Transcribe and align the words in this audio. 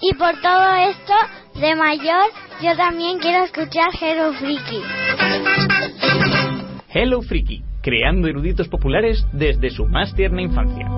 Y 0.00 0.14
por 0.14 0.40
todo 0.40 0.74
esto, 0.76 1.12
de 1.60 1.74
mayor, 1.74 2.30
yo 2.62 2.76
también 2.76 3.18
quiero 3.18 3.44
escuchar 3.44 3.88
Hello 4.00 4.32
Freaky. 4.34 4.80
Hello 6.88 7.20
Freaky, 7.22 7.62
creando 7.82 8.28
eruditos 8.28 8.68
populares 8.68 9.26
desde 9.32 9.70
su 9.70 9.86
más 9.86 10.14
tierna 10.14 10.42
infancia. 10.42 10.88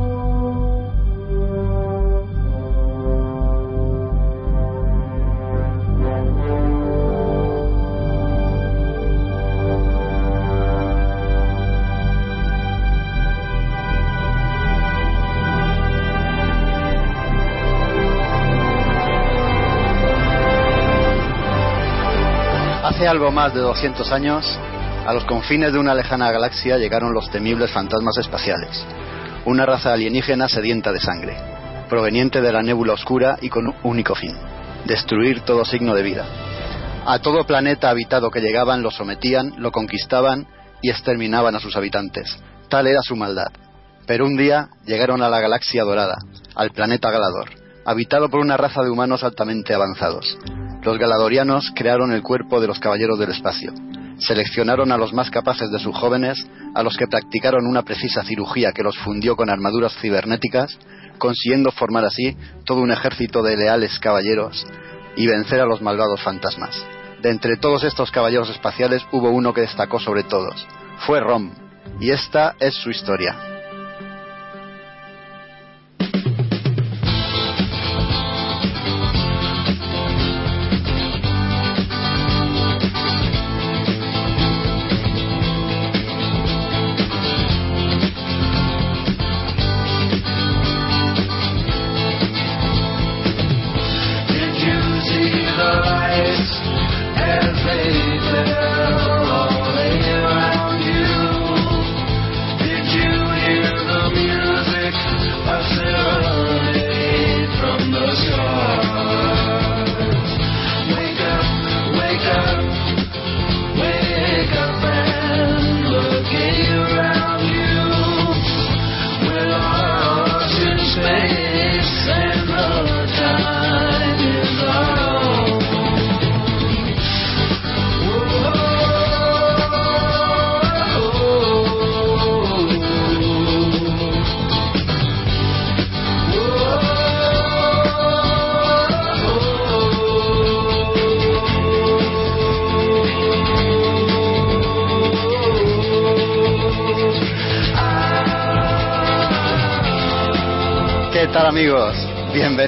Hace 23.00 23.08
algo 23.08 23.32
más 23.32 23.54
de 23.54 23.60
200 23.60 24.12
años, 24.12 24.44
a 25.06 25.14
los 25.14 25.24
confines 25.24 25.72
de 25.72 25.78
una 25.78 25.94
lejana 25.94 26.30
galaxia 26.30 26.76
llegaron 26.76 27.14
los 27.14 27.30
temibles 27.30 27.70
fantasmas 27.70 28.18
espaciales, 28.18 28.84
una 29.46 29.64
raza 29.64 29.94
alienígena 29.94 30.50
sedienta 30.50 30.92
de 30.92 31.00
sangre, 31.00 31.34
proveniente 31.88 32.42
de 32.42 32.52
la 32.52 32.62
nébula 32.62 32.92
oscura 32.92 33.38
y 33.40 33.48
con 33.48 33.68
un 33.68 33.74
único 33.84 34.14
fin, 34.14 34.36
destruir 34.84 35.40
todo 35.46 35.64
signo 35.64 35.94
de 35.94 36.02
vida. 36.02 36.26
A 37.06 37.20
todo 37.20 37.46
planeta 37.46 37.88
habitado 37.88 38.30
que 38.30 38.42
llegaban 38.42 38.82
lo 38.82 38.90
sometían, 38.90 39.54
lo 39.56 39.72
conquistaban 39.72 40.46
y 40.82 40.90
exterminaban 40.90 41.54
a 41.56 41.60
sus 41.60 41.76
habitantes. 41.76 42.38
Tal 42.68 42.86
era 42.86 43.00
su 43.00 43.16
maldad. 43.16 43.48
Pero 44.06 44.26
un 44.26 44.36
día 44.36 44.68
llegaron 44.84 45.22
a 45.22 45.30
la 45.30 45.40
galaxia 45.40 45.84
dorada, 45.84 46.18
al 46.54 46.70
planeta 46.72 47.10
Galador, 47.10 47.48
habitado 47.86 48.28
por 48.28 48.40
una 48.40 48.58
raza 48.58 48.82
de 48.82 48.90
humanos 48.90 49.24
altamente 49.24 49.72
avanzados. 49.72 50.36
Los 50.82 50.98
galadorianos 50.98 51.72
crearon 51.74 52.12
el 52.12 52.22
cuerpo 52.22 52.60
de 52.60 52.66
los 52.66 52.78
caballeros 52.78 53.18
del 53.18 53.30
espacio. 53.30 53.72
Seleccionaron 54.18 54.92
a 54.92 54.96
los 54.96 55.12
más 55.12 55.30
capaces 55.30 55.70
de 55.70 55.78
sus 55.78 55.94
jóvenes, 55.94 56.46
a 56.74 56.82
los 56.82 56.96
que 56.96 57.06
practicaron 57.06 57.66
una 57.66 57.82
precisa 57.82 58.22
cirugía 58.22 58.72
que 58.72 58.82
los 58.82 58.96
fundió 58.98 59.36
con 59.36 59.50
armaduras 59.50 59.94
cibernéticas, 60.00 60.78
consiguiendo 61.18 61.70
formar 61.70 62.04
así 62.04 62.36
todo 62.64 62.80
un 62.80 62.90
ejército 62.90 63.42
de 63.42 63.56
leales 63.56 63.98
caballeros 63.98 64.66
y 65.16 65.26
vencer 65.26 65.60
a 65.60 65.66
los 65.66 65.82
malvados 65.82 66.22
fantasmas. 66.22 66.82
De 67.22 67.30
entre 67.30 67.56
todos 67.56 67.84
estos 67.84 68.10
caballeros 68.10 68.48
espaciales 68.48 69.06
hubo 69.12 69.30
uno 69.30 69.52
que 69.52 69.60
destacó 69.62 70.00
sobre 70.00 70.22
todos. 70.22 70.66
Fue 71.06 71.20
Rom. 71.20 71.52
Y 72.00 72.10
esta 72.10 72.54
es 72.58 72.74
su 72.74 72.90
historia. 72.90 73.59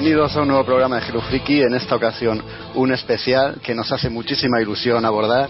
Bienvenidos 0.03 0.35
a 0.35 0.41
un 0.41 0.49
nuevo 0.49 0.65
programa 0.65 0.99
de 0.99 1.21
Freaky, 1.21 1.61
en 1.61 1.75
esta 1.75 1.95
ocasión 1.95 2.43
un 2.75 2.91
especial 2.91 3.61
que 3.63 3.73
nos 3.73 3.89
hace 3.89 4.09
muchísima 4.09 4.61
ilusión 4.61 5.05
abordar. 5.05 5.47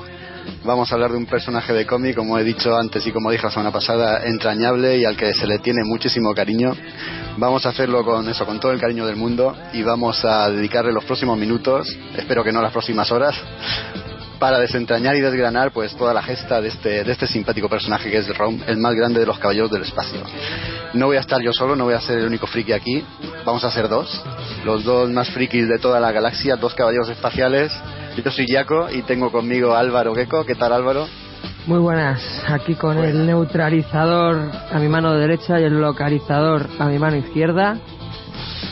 Vamos 0.64 0.92
a 0.92 0.94
hablar 0.94 1.10
de 1.10 1.18
un 1.18 1.26
personaje 1.26 1.74
de 1.74 1.88
cómic, 1.88 2.16
como 2.16 2.38
he 2.38 2.44
dicho 2.44 2.78
antes 2.78 3.04
y 3.08 3.12
como 3.12 3.32
dije 3.32 3.42
la 3.46 3.50
semana 3.50 3.72
pasada, 3.72 4.28
entrañable 4.28 5.00
y 5.00 5.06
al 5.06 5.18
que 5.18 5.34
se 5.34 5.48
le 5.48 5.58
tiene 5.58 5.80
muchísimo 5.84 6.36
cariño. 6.36 6.76
Vamos 7.38 7.66
a 7.66 7.70
hacerlo 7.70 8.06
con 8.06 8.30
eso, 8.30 8.46
con 8.46 8.60
todo 8.60 8.72
el 8.72 8.80
cariño 8.80 9.08
del 9.08 9.16
mundo 9.16 9.58
y 9.74 9.82
vamos 9.82 10.24
a 10.24 10.52
dedicarle 10.52 10.94
los 10.94 11.04
próximos 11.04 11.36
minutos, 11.36 11.88
espero 12.16 12.44
que 12.44 12.52
no 12.52 12.62
las 12.62 12.72
próximas 12.72 13.12
horas, 13.12 13.36
para 14.44 14.60
desentrañar 14.60 15.16
y 15.16 15.22
desgranar 15.22 15.72
pues 15.72 15.96
toda 15.96 16.14
la 16.14 16.22
gesta 16.22 16.60
de 16.60 16.68
este, 16.68 17.06
de 17.06 17.12
este 17.14 17.28
simpático 17.28 17.70
personaje 17.70 18.12
que 18.12 18.18
es 18.18 18.38
Rom, 18.38 18.60
el 18.68 18.76
más 18.76 18.94
grande 18.94 19.22
de 19.22 19.26
los 19.26 19.40
caballeros 19.40 19.72
del 19.72 19.84
espacio. 19.84 20.20
No 20.94 21.06
voy 21.06 21.16
a 21.16 21.22
estar 21.22 21.42
yo 21.42 21.54
solo, 21.54 21.78
no 21.78 21.86
voy 21.86 21.94
a 21.94 22.02
ser 22.02 22.20
el 22.20 22.26
único 22.26 22.46
friki 22.46 22.74
aquí, 22.74 23.06
vamos 23.46 23.64
a 23.64 23.72
ser 23.72 23.88
dos, 23.88 24.22
los 24.66 24.84
dos 24.84 25.10
más 25.12 25.30
frikis 25.30 25.70
de 25.70 25.80
toda 25.80 26.02
la 26.02 26.12
galaxia, 26.12 26.58
dos 26.58 26.74
caballeros 26.74 27.08
espaciales. 27.08 27.72
Yo 28.22 28.30
soy 28.32 28.46
Jaco 28.46 28.90
y 28.92 29.04
tengo 29.04 29.32
conmigo 29.32 29.76
a 29.76 29.80
Álvaro 29.80 30.14
Gecko. 30.14 30.46
¿Qué 30.46 30.56
tal 30.56 30.74
Álvaro? 30.74 31.08
Muy 31.66 31.80
buenas, 31.80 32.22
aquí 32.46 32.76
con 32.76 32.98
el 32.98 33.26
neutralizador 33.26 34.52
a 34.70 34.78
mi 34.78 34.90
mano 34.90 35.14
derecha 35.14 35.58
y 35.58 35.64
el 35.64 35.80
localizador 35.80 36.68
a 36.80 36.88
mi 36.88 37.00
mano 37.00 37.16
izquierda. 37.16 37.78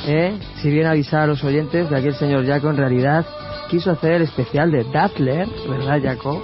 ¿eh? 0.06 0.38
Si 0.62 0.70
bien 0.70 0.88
avisar 0.88 1.22
a 1.22 1.28
los 1.28 1.42
oyentes 1.46 1.90
de 1.90 1.98
aquí 1.98 2.08
el 2.08 2.16
señor 2.16 2.46
Jaco 2.46 2.70
en 2.72 2.76
realidad 2.76 3.26
quiso 3.72 3.92
hacer 3.92 4.12
el 4.12 4.22
especial 4.24 4.70
de 4.70 4.84
Dazzler, 4.84 5.48
¿verdad 5.70 6.02
Jaco? 6.04 6.42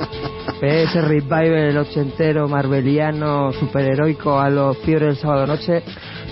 Ese 0.61 1.01
revival 1.01 1.77
ochentero, 1.77 2.47
marveliano, 2.47 3.51
superheroico 3.51 4.39
a 4.39 4.49
los 4.49 4.77
fiebres 4.77 5.09
del 5.09 5.17
sábado 5.17 5.45
noche. 5.45 5.83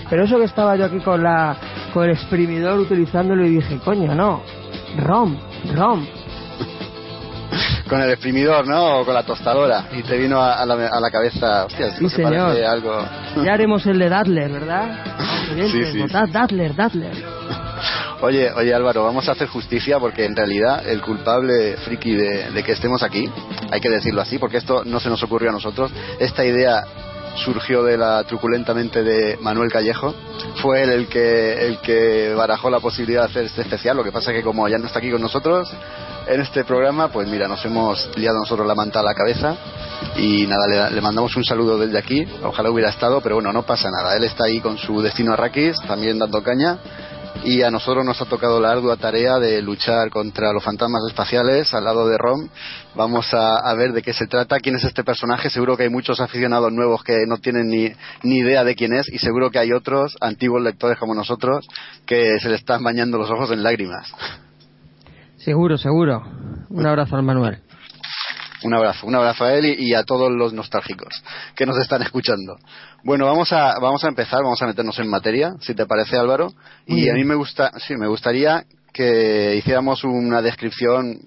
Pero 0.08 0.24
eso 0.24 0.38
que 0.38 0.44
estaba 0.44 0.74
yo 0.76 0.86
aquí 0.86 0.98
con 1.00 1.22
la 1.22 1.54
con 1.92 2.04
el 2.04 2.10
exprimidor 2.12 2.78
utilizándolo 2.80 3.46
y 3.46 3.50
dije, 3.56 3.78
coño, 3.84 4.14
no, 4.14 4.42
rom, 4.98 5.36
rom, 5.74 6.06
Con 7.88 8.00
el 8.00 8.10
exprimidor, 8.10 8.66
¿no? 8.66 9.00
O 9.00 9.04
con 9.04 9.12
la 9.14 9.22
tostadora. 9.22 9.84
Y 9.92 10.02
te 10.02 10.16
vino 10.16 10.40
a, 10.40 10.54
a 10.54 10.66
la, 10.66 10.74
a 10.74 11.00
la 11.00 11.10
cabeza, 11.10 11.66
hostia, 11.66 11.90
Sí, 11.90 12.08
se 12.08 12.16
señor. 12.16 12.56
algo... 12.64 13.04
Ya 13.44 13.52
haremos 13.52 13.84
el 13.86 13.98
de 13.98 14.08
Dazzler, 14.08 14.50
¿verdad? 14.50 14.96
Sí, 15.70 15.84
sí, 15.92 15.98
Votad 16.00 16.28
Dazzler, 16.32 16.74
Dazzler. 16.74 17.35
Oye, 18.22 18.50
oye 18.52 18.72
Álvaro, 18.72 19.04
vamos 19.04 19.28
a 19.28 19.32
hacer 19.32 19.46
justicia 19.48 19.98
porque 19.98 20.24
en 20.24 20.34
realidad 20.34 20.88
el 20.88 21.02
culpable 21.02 21.76
friki 21.76 22.14
de, 22.14 22.50
de 22.50 22.62
que 22.64 22.72
estemos 22.72 23.02
aquí, 23.02 23.30
hay 23.70 23.80
que 23.80 23.90
decirlo 23.90 24.22
así, 24.22 24.38
porque 24.38 24.56
esto 24.56 24.84
no 24.84 25.00
se 25.00 25.10
nos 25.10 25.22
ocurrió 25.22 25.50
a 25.50 25.52
nosotros, 25.52 25.92
esta 26.18 26.44
idea 26.44 26.84
surgió 27.36 27.82
de 27.82 27.96
la 27.98 28.24
truculenta 28.24 28.74
mente 28.74 29.02
de 29.02 29.36
Manuel 29.40 29.70
Callejo. 29.70 30.14
Fue 30.62 30.82
él 30.82 30.90
el 30.90 31.08
que, 31.08 31.66
el 31.66 31.78
que 31.78 32.32
barajó 32.34 32.70
la 32.70 32.80
posibilidad 32.80 33.22
de 33.22 33.26
hacer 33.28 33.44
este 33.44 33.62
especial. 33.62 33.96
Lo 33.96 34.04
que 34.04 34.12
pasa 34.12 34.30
es 34.30 34.38
que 34.38 34.42
como 34.42 34.66
ya 34.68 34.78
no 34.78 34.86
está 34.86 34.98
aquí 34.98 35.10
con 35.10 35.20
nosotros 35.20 35.70
en 36.26 36.40
este 36.40 36.64
programa, 36.64 37.08
pues 37.08 37.28
mira, 37.28 37.46
nos 37.46 37.64
hemos 37.64 38.10
liado 38.16 38.38
nosotros 38.38 38.66
la 38.66 38.74
manta 38.74 39.00
a 39.00 39.02
la 39.02 39.14
cabeza. 39.14 39.54
Y 40.16 40.46
nada, 40.46 40.66
le, 40.66 40.94
le 40.94 41.00
mandamos 41.00 41.36
un 41.36 41.44
saludo 41.44 41.78
desde 41.78 41.98
aquí. 41.98 42.26
Ojalá 42.42 42.70
hubiera 42.70 42.90
estado, 42.90 43.20
pero 43.20 43.36
bueno, 43.36 43.52
no 43.52 43.64
pasa 43.64 43.90
nada. 43.90 44.16
Él 44.16 44.24
está 44.24 44.44
ahí 44.44 44.60
con 44.60 44.78
su 44.78 45.02
destino 45.02 45.32
Arrakis, 45.32 45.76
también 45.86 46.18
dando 46.18 46.42
caña 46.42 46.78
y 47.44 47.62
a 47.62 47.70
nosotros 47.70 48.04
nos 48.04 48.20
ha 48.20 48.24
tocado 48.24 48.60
la 48.60 48.72
ardua 48.72 48.96
tarea 48.96 49.38
de 49.38 49.62
luchar 49.62 50.10
contra 50.10 50.52
los 50.52 50.62
fantasmas 50.62 51.02
espaciales 51.08 51.72
al 51.74 51.84
lado 51.84 52.08
de 52.08 52.18
Rom. 52.18 52.48
Vamos 52.94 53.32
a, 53.34 53.56
a 53.58 53.74
ver 53.74 53.92
de 53.92 54.02
qué 54.02 54.12
se 54.12 54.26
trata, 54.26 54.60
quién 54.60 54.76
es 54.76 54.84
este 54.84 55.04
personaje. 55.04 55.50
Seguro 55.50 55.76
que 55.76 55.84
hay 55.84 55.90
muchos 55.90 56.20
aficionados 56.20 56.72
nuevos 56.72 57.02
que 57.04 57.24
no 57.26 57.38
tienen 57.38 57.68
ni, 57.68 57.92
ni 58.22 58.38
idea 58.38 58.64
de 58.64 58.74
quién 58.74 58.92
es 58.92 59.08
y 59.08 59.18
seguro 59.18 59.50
que 59.50 59.58
hay 59.58 59.72
otros 59.72 60.16
antiguos 60.20 60.62
lectores 60.62 60.98
como 60.98 61.14
nosotros 61.14 61.66
que 62.06 62.38
se 62.40 62.48
le 62.48 62.56
están 62.56 62.82
bañando 62.82 63.18
los 63.18 63.30
ojos 63.30 63.50
en 63.50 63.62
lágrimas. 63.62 64.12
Seguro, 65.36 65.78
seguro. 65.78 66.24
Un 66.70 66.86
abrazo 66.86 67.16
al 67.16 67.22
Manuel. 67.22 67.65
Un 68.66 68.74
abrazo, 68.74 69.06
un 69.06 69.14
abrazo 69.14 69.44
a 69.44 69.54
él 69.54 69.64
y, 69.66 69.90
y 69.90 69.94
a 69.94 70.02
todos 70.02 70.30
los 70.30 70.52
nostálgicos 70.52 71.22
que 71.54 71.66
nos 71.66 71.78
están 71.78 72.02
escuchando. 72.02 72.56
Bueno, 73.04 73.26
vamos 73.26 73.52
a, 73.52 73.78
vamos 73.80 74.02
a 74.04 74.08
empezar, 74.08 74.42
vamos 74.42 74.60
a 74.60 74.66
meternos 74.66 74.98
en 74.98 75.08
materia, 75.08 75.54
si 75.60 75.74
te 75.74 75.86
parece 75.86 76.16
Álvaro. 76.18 76.48
Muy 76.86 76.98
Y 76.98 77.02
bien. 77.04 77.14
a 77.14 77.18
mí 77.18 77.24
me 77.24 77.34
gusta, 77.36 77.70
sí, 77.86 77.94
me 77.96 78.08
gustaría 78.08 78.64
que 78.92 79.54
hiciéramos 79.56 80.02
una 80.04 80.42
descripción 80.42 81.18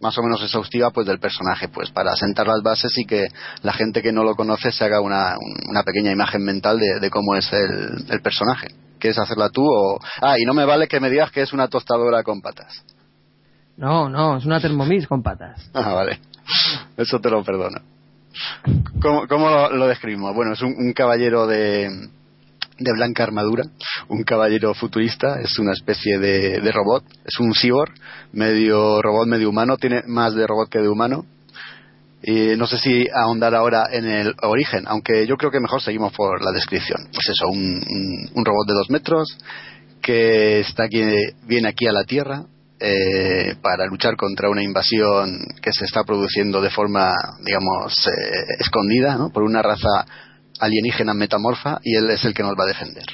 más 0.00 0.18
o 0.18 0.22
menos 0.22 0.42
exhaustiva 0.42 0.90
pues 0.90 1.06
del 1.06 1.18
personaje, 1.18 1.68
pues 1.68 1.90
para 1.90 2.14
sentar 2.14 2.46
las 2.46 2.62
bases 2.62 2.92
y 2.98 3.06
que 3.06 3.26
la 3.62 3.72
gente 3.72 4.02
que 4.02 4.12
no 4.12 4.22
lo 4.22 4.34
conoce 4.34 4.70
se 4.70 4.84
haga 4.84 5.00
una, 5.00 5.34
un- 5.38 5.70
una 5.70 5.82
pequeña 5.82 6.12
imagen 6.12 6.42
mental 6.44 6.78
de, 6.78 7.00
de 7.00 7.10
cómo 7.10 7.34
es 7.34 7.50
el, 7.52 8.04
el 8.10 8.20
personaje. 8.20 8.68
¿Quieres 8.98 9.18
hacerla 9.18 9.48
tú 9.50 9.62
o...? 9.64 9.98
Ah, 10.20 10.38
y 10.38 10.44
no 10.44 10.52
me 10.54 10.64
vale 10.66 10.86
que 10.88 11.00
me 11.00 11.10
digas 11.10 11.30
que 11.30 11.40
es 11.42 11.52
una 11.52 11.68
tostadora 11.68 12.22
con 12.22 12.40
patas. 12.42 12.84
No, 13.76 14.08
no, 14.08 14.36
es 14.36 14.44
una 14.44 14.60
Thermomix 14.60 15.06
con 15.06 15.22
patas. 15.22 15.68
Ah, 15.74 15.92
vale. 15.94 16.20
Eso 16.96 17.20
te 17.20 17.30
lo 17.30 17.42
perdono. 17.44 17.80
¿Cómo, 19.00 19.50
lo, 19.70 19.86
describimos? 19.86 20.34
Bueno, 20.34 20.52
es 20.54 20.62
un, 20.62 20.92
caballero 20.92 21.46
de, 21.46 21.88
de 22.78 22.92
blanca 22.92 23.22
armadura, 23.22 23.64
un 24.08 24.22
caballero 24.24 24.74
futurista, 24.74 25.40
es 25.40 25.58
una 25.58 25.72
especie 25.72 26.18
de, 26.18 26.72
robot, 26.72 27.04
es 27.24 27.38
un 27.38 27.52
cyborg, 27.54 27.92
medio 28.32 29.00
robot, 29.02 29.28
medio 29.28 29.50
humano, 29.50 29.76
tiene 29.76 30.02
más 30.06 30.34
de 30.34 30.46
robot 30.46 30.68
que 30.68 30.80
de 30.80 30.88
humano. 30.88 31.26
Y 32.26 32.56
no 32.56 32.66
sé 32.66 32.78
si 32.78 33.06
ahondar 33.14 33.54
ahora 33.54 33.84
en 33.92 34.06
el 34.06 34.34
origen, 34.42 34.84
aunque 34.86 35.26
yo 35.26 35.36
creo 35.36 35.50
que 35.50 35.60
mejor 35.60 35.82
seguimos 35.82 36.10
por 36.14 36.42
la 36.42 36.52
descripción. 36.52 37.00
Pues 37.12 37.28
eso, 37.28 37.48
un, 37.48 37.58
un- 37.86 38.30
un 38.34 38.44
robot 38.44 38.66
de 38.66 38.74
dos 38.74 38.90
metros 38.90 39.36
que 40.00 40.60
está 40.60 40.84
aquí, 40.84 41.02
viene 41.46 41.68
aquí 41.68 41.86
a 41.86 41.92
la 41.92 42.04
Tierra 42.04 42.44
eh, 42.80 43.54
para 43.62 43.86
luchar 43.86 44.16
contra 44.16 44.50
una 44.50 44.62
invasión 44.62 45.38
que 45.62 45.72
se 45.72 45.84
está 45.84 46.04
produciendo 46.04 46.60
de 46.60 46.70
forma, 46.70 47.12
digamos, 47.44 47.94
eh, 48.08 48.54
escondida 48.58 49.18
por 49.32 49.42
una 49.42 49.62
raza 49.62 50.04
alienígena 50.60 51.14
metamorfa 51.14 51.78
y 51.82 51.96
él 51.96 52.10
es 52.10 52.24
el 52.24 52.34
que 52.34 52.42
nos 52.42 52.52
va 52.58 52.64
a 52.64 52.68
defender. 52.68 53.04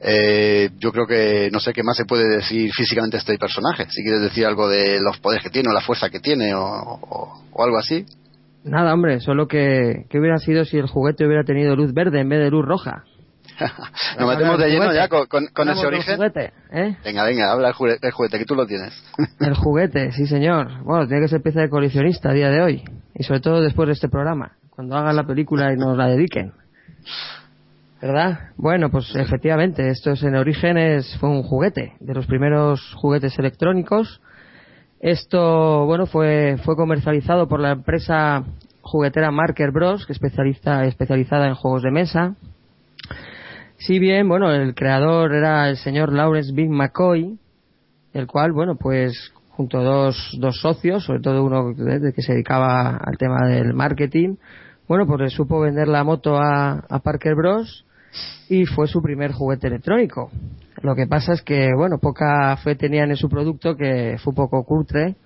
Eh, 0.00 0.70
yo 0.78 0.92
creo 0.92 1.06
que 1.06 1.48
no 1.50 1.58
sé 1.58 1.72
qué 1.72 1.82
más 1.82 1.96
se 1.96 2.04
puede 2.04 2.28
decir 2.28 2.70
físicamente 2.72 3.16
este 3.16 3.38
personaje. 3.38 3.86
Si 3.90 4.02
quieres 4.02 4.20
decir 4.20 4.44
algo 4.46 4.68
de 4.68 5.00
los 5.00 5.18
poderes 5.18 5.42
que 5.42 5.50
tiene 5.50 5.70
o 5.70 5.72
la 5.72 5.80
fuerza 5.80 6.10
que 6.10 6.20
tiene 6.20 6.54
o, 6.54 6.62
o- 6.62 7.42
o 7.52 7.64
algo 7.64 7.78
así. 7.78 8.04
Nada, 8.62 8.92
hombre, 8.92 9.20
solo 9.20 9.46
que, 9.48 10.04
que 10.10 10.18
hubiera 10.18 10.38
sido 10.38 10.64
si 10.64 10.76
el 10.76 10.86
juguete 10.86 11.24
hubiera 11.26 11.44
tenido 11.44 11.74
luz 11.76 11.94
verde 11.94 12.20
en 12.20 12.28
vez 12.28 12.40
de 12.40 12.50
luz 12.50 12.64
roja. 12.66 13.04
Nos 14.18 14.28
metemos 14.28 14.58
de 14.58 14.68
lleno 14.70 14.92
ya 14.92 15.08
con, 15.08 15.26
con- 15.26 15.68
ese 15.68 15.86
origen. 15.86 16.16
juguete, 16.16 16.52
¿eh? 16.72 16.96
Venga, 17.04 17.24
venga, 17.24 17.52
habla 17.52 17.68
el 17.68 17.74
juguete, 17.74 18.06
el 18.06 18.12
juguete, 18.12 18.38
que 18.38 18.44
tú 18.44 18.54
lo 18.54 18.66
tienes. 18.66 18.92
El 19.40 19.54
juguete, 19.54 20.12
sí 20.12 20.26
señor. 20.26 20.82
Bueno, 20.84 21.06
tiene 21.06 21.22
que 21.22 21.28
ser 21.28 21.42
pieza 21.42 21.60
de 21.60 21.68
coleccionista 21.70 22.30
a 22.30 22.32
día 22.32 22.50
de 22.50 22.60
hoy. 22.62 22.84
Y 23.14 23.22
sobre 23.22 23.40
todo 23.40 23.60
después 23.60 23.86
de 23.86 23.92
este 23.94 24.08
programa, 24.08 24.52
cuando 24.70 24.96
hagan 24.96 25.16
la 25.16 25.24
película 25.26 25.72
y 25.72 25.76
nos 25.76 25.96
la 25.96 26.06
dediquen. 26.08 26.52
¿Verdad? 28.00 28.50
Bueno, 28.56 28.90
pues 28.90 29.14
efectivamente, 29.16 29.88
esto 29.88 30.10
es 30.12 30.22
en 30.22 30.36
origen 30.36 30.76
es, 30.76 31.16
fue 31.18 31.30
un 31.30 31.42
juguete, 31.42 31.94
de 32.00 32.14
los 32.14 32.26
primeros 32.26 32.92
juguetes 32.94 33.38
electrónicos. 33.38 34.20
Esto, 35.00 35.86
bueno, 35.86 36.06
fue, 36.06 36.56
fue 36.64 36.76
comercializado 36.76 37.48
por 37.48 37.60
la 37.60 37.72
empresa 37.72 38.44
juguetera 38.82 39.30
Marker 39.30 39.70
Bros, 39.72 40.06
que 40.06 40.12
especializa, 40.12 40.84
especializada 40.84 41.46
en 41.48 41.54
juegos 41.54 41.82
de 41.82 41.90
mesa. 41.90 42.34
Si 43.78 43.98
bien, 43.98 44.28
bueno, 44.28 44.52
el 44.52 44.74
creador 44.74 45.34
era 45.34 45.68
el 45.68 45.76
señor 45.76 46.12
Lawrence 46.12 46.52
Big 46.52 46.70
McCoy, 46.70 47.38
el 48.14 48.26
cual, 48.26 48.52
bueno, 48.52 48.76
pues 48.76 49.32
junto 49.50 49.78
a 49.78 49.82
dos, 49.82 50.36
dos 50.38 50.60
socios, 50.60 51.04
sobre 51.04 51.20
todo 51.20 51.44
uno 51.44 51.74
que 51.74 52.22
se 52.22 52.32
dedicaba 52.32 52.96
al 52.96 53.16
tema 53.18 53.46
del 53.46 53.74
marketing, 53.74 54.36
bueno, 54.88 55.06
pues 55.06 55.20
le 55.20 55.30
supo 55.30 55.60
vender 55.60 55.88
la 55.88 56.04
moto 56.04 56.36
a, 56.36 56.84
a 56.88 56.98
Parker 57.00 57.34
Bros. 57.34 57.84
y 58.48 58.64
fue 58.66 58.86
su 58.86 59.02
primer 59.02 59.32
juguete 59.32 59.66
electrónico. 59.66 60.30
Lo 60.82 60.94
que 60.94 61.06
pasa 61.06 61.32
es 61.32 61.42
que, 61.42 61.70
bueno, 61.76 61.98
poca 61.98 62.56
fe 62.58 62.76
tenían 62.76 63.10
en 63.10 63.16
su 63.16 63.28
producto, 63.28 63.76
que 63.76 64.16
fue 64.22 64.34
poco 64.34 64.62
cutre, 64.64 65.16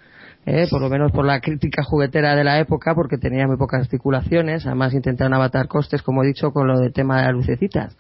eh, 0.46 0.66
por 0.70 0.80
lo 0.80 0.88
menos 0.88 1.12
por 1.12 1.26
la 1.26 1.40
crítica 1.40 1.82
juguetera 1.82 2.34
de 2.34 2.44
la 2.44 2.58
época, 2.58 2.94
porque 2.94 3.18
tenía 3.18 3.46
muy 3.46 3.56
pocas 3.56 3.82
articulaciones, 3.82 4.66
además 4.66 4.94
intentaron 4.94 5.34
abatar 5.34 5.68
costes, 5.68 6.02
como 6.02 6.22
he 6.22 6.28
dicho, 6.28 6.52
con 6.52 6.66
lo 6.66 6.78
del 6.78 6.92
tema 6.92 7.18
de 7.18 7.24
las 7.26 7.34
lucecitas. 7.34 7.96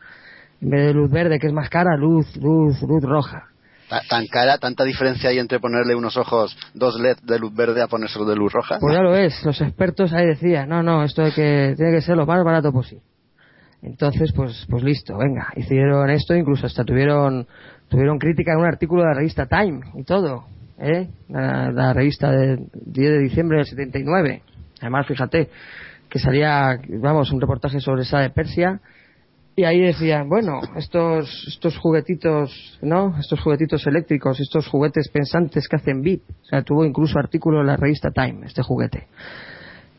En 0.60 0.70
vez 0.70 0.86
de 0.86 0.94
luz 0.94 1.10
verde, 1.10 1.38
que 1.38 1.46
es 1.46 1.52
más 1.52 1.68
cara, 1.70 1.96
luz, 1.96 2.36
luz, 2.36 2.80
luz 2.82 3.02
roja. 3.02 3.44
Ta- 3.88 4.02
Tan 4.08 4.26
cara, 4.26 4.58
tanta 4.58 4.84
diferencia 4.84 5.30
hay 5.30 5.38
entre 5.38 5.58
ponerle 5.58 5.94
unos 5.96 6.16
ojos, 6.16 6.56
dos 6.74 7.00
LED 7.00 7.16
de 7.24 7.38
luz 7.38 7.54
verde 7.54 7.82
a 7.82 7.88
ponérselo 7.88 8.24
de 8.24 8.36
luz 8.36 8.52
roja. 8.52 8.78
Pues 8.78 8.94
ya 8.94 9.02
lo 9.02 9.16
es, 9.16 9.42
los 9.44 9.60
expertos 9.60 10.12
ahí 10.12 10.26
decían, 10.26 10.68
no, 10.68 10.82
no, 10.82 11.02
esto 11.02 11.22
hay 11.24 11.32
que, 11.32 11.74
tiene 11.76 11.92
que 11.92 12.02
ser 12.02 12.16
lo 12.16 12.26
más 12.26 12.44
barato 12.44 12.72
posible. 12.72 13.02
Entonces, 13.82 14.32
pues, 14.36 14.66
pues 14.68 14.84
listo, 14.84 15.16
venga, 15.16 15.48
hicieron 15.56 16.10
esto, 16.10 16.34
incluso 16.34 16.66
hasta 16.66 16.84
tuvieron, 16.84 17.46
tuvieron 17.88 18.18
crítica 18.18 18.52
en 18.52 18.58
un 18.58 18.66
artículo 18.66 19.02
de 19.02 19.08
la 19.08 19.14
revista 19.14 19.46
Time 19.46 19.80
y 19.94 20.04
todo, 20.04 20.44
¿eh? 20.78 21.08
La, 21.30 21.72
la 21.72 21.92
revista 21.94 22.30
del 22.30 22.66
10 22.74 23.10
de 23.12 23.18
diciembre 23.18 23.56
del 23.56 23.66
79. 23.66 24.42
Además, 24.82 25.06
fíjate, 25.06 25.48
que 26.10 26.18
salía, 26.18 26.78
vamos, 27.00 27.32
un 27.32 27.40
reportaje 27.40 27.80
sobre 27.80 28.02
esa 28.02 28.18
de 28.18 28.30
Persia, 28.30 28.80
y 29.60 29.64
ahí 29.64 29.80
decían, 29.82 30.26
bueno, 30.26 30.58
estos, 30.74 31.44
estos 31.46 31.76
juguetitos, 31.76 32.78
¿no? 32.80 33.14
Estos 33.18 33.42
juguetitos 33.42 33.86
eléctricos, 33.86 34.40
estos 34.40 34.66
juguetes 34.66 35.10
pensantes 35.10 35.68
que 35.68 35.76
hacen 35.76 36.00
VIP. 36.00 36.22
O 36.30 36.44
sea, 36.46 36.62
tuvo 36.62 36.82
incluso 36.82 37.18
artículo 37.18 37.60
en 37.60 37.66
la 37.66 37.76
revista 37.76 38.10
Time, 38.10 38.46
este 38.46 38.62
juguete. 38.62 39.08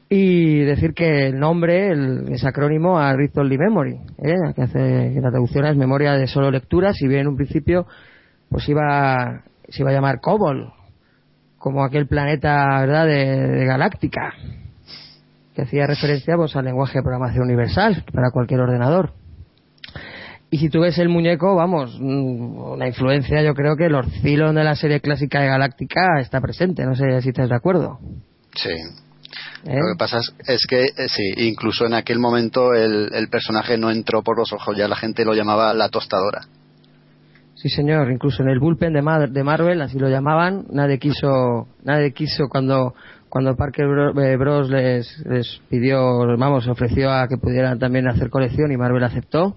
Y 0.10 0.62
decir 0.62 0.96
que 0.96 1.28
el 1.28 1.40
nombre 1.40 1.92
el, 1.92 2.34
es 2.34 2.44
acrónimo 2.44 2.98
a 2.98 3.16
Read 3.16 3.38
Only 3.38 3.58
Memory, 3.60 4.00
¿eh? 4.18 4.54
que 4.56 4.64
hace 4.64 5.12
la 5.22 5.30
traducción 5.30 5.68
es 5.68 5.78
memoria 5.78 6.14
de 6.14 6.26
solo 6.26 6.50
lectura, 6.50 6.92
si 6.94 7.08
bien 7.08 7.22
en 7.22 7.28
un 7.28 7.36
principio 7.36 7.86
pues 8.50 8.68
iba, 8.68 9.44
se 9.70 9.84
iba 9.84 9.92
a 9.92 9.94
llamar 9.94 10.22
Cobol, 10.22 10.74
como 11.60 11.84
aquel 11.84 12.08
planeta, 12.08 12.66
¿verdad?, 12.80 13.06
de, 13.06 13.48
de 13.48 13.66
Galáctica, 13.66 14.34
que 15.54 15.62
hacía 15.62 15.86
referencia 15.86 16.36
pues 16.36 16.56
al 16.56 16.66
lenguaje 16.66 16.98
de 16.98 17.04
programación 17.04 17.44
universal 17.44 18.04
para 18.12 18.32
cualquier 18.32 18.62
ordenador. 18.62 19.21
Y 20.54 20.58
si 20.58 20.70
tú 20.70 20.82
ves 20.82 20.98
el 20.98 21.08
muñeco, 21.08 21.56
vamos, 21.56 21.98
mm, 22.00 22.72
una 22.74 22.86
influencia, 22.88 23.42
yo 23.42 23.54
creo 23.54 23.78
que 23.78 23.86
el 23.86 23.96
Orcilon 23.96 24.54
de 24.54 24.66
la 24.66 24.76
serie 24.76 25.00
clásica 25.00 25.40
de 25.40 25.48
Galáctica 25.48 26.20
está 26.20 26.42
presente, 26.42 26.86
no 26.86 26.94
sé 26.94 27.22
si 27.22 27.30
estás 27.30 27.48
de 27.48 27.56
acuerdo. 27.56 28.00
Sí. 28.54 28.70
¿eh? 28.70 29.80
Lo 29.80 29.94
que 29.94 29.98
pasa 29.98 30.18
es, 30.20 30.34
es 30.46 30.66
que, 30.68 30.84
eh, 30.88 31.08
sí, 31.08 31.24
incluso 31.38 31.86
en 31.86 31.94
aquel 31.94 32.20
momento 32.20 32.74
el, 32.74 33.10
el 33.14 33.30
personaje 33.30 33.78
no 33.78 33.92
entró 33.92 34.24
por 34.24 34.38
los 34.38 34.52
ojos, 34.52 34.76
ya 34.76 34.90
la 34.90 34.98
gente 34.98 35.24
lo 35.24 35.34
llamaba 35.34 35.74
la 35.74 35.88
tostadora. 35.88 36.42
Sí, 37.56 37.70
señor, 37.70 38.12
incluso 38.12 38.44
en 38.44 38.50
el 38.50 38.60
bullpen 38.60 38.92
de, 38.92 39.02
Mar- 39.02 39.30
de 39.30 39.44
Marvel, 39.46 39.82
así 39.82 39.98
lo 40.00 40.10
llamaban, 40.10 40.66
nadie 40.72 41.00
quiso, 41.00 41.68
nadie 41.86 42.12
quiso 42.12 42.50
cuando, 42.50 42.94
cuando 43.30 43.56
Parker 43.56 43.86
eh, 44.22 44.36
Bros 44.36 44.70
les, 44.70 45.18
les 45.28 45.62
pidió, 45.70 46.26
vamos, 46.38 46.68
ofreció 46.68 47.10
a 47.10 47.30
que 47.30 47.38
pudieran 47.38 47.80
también 47.80 48.10
hacer 48.10 48.30
colección 48.30 48.70
y 48.74 48.76
Marvel 48.78 49.06
aceptó. 49.06 49.56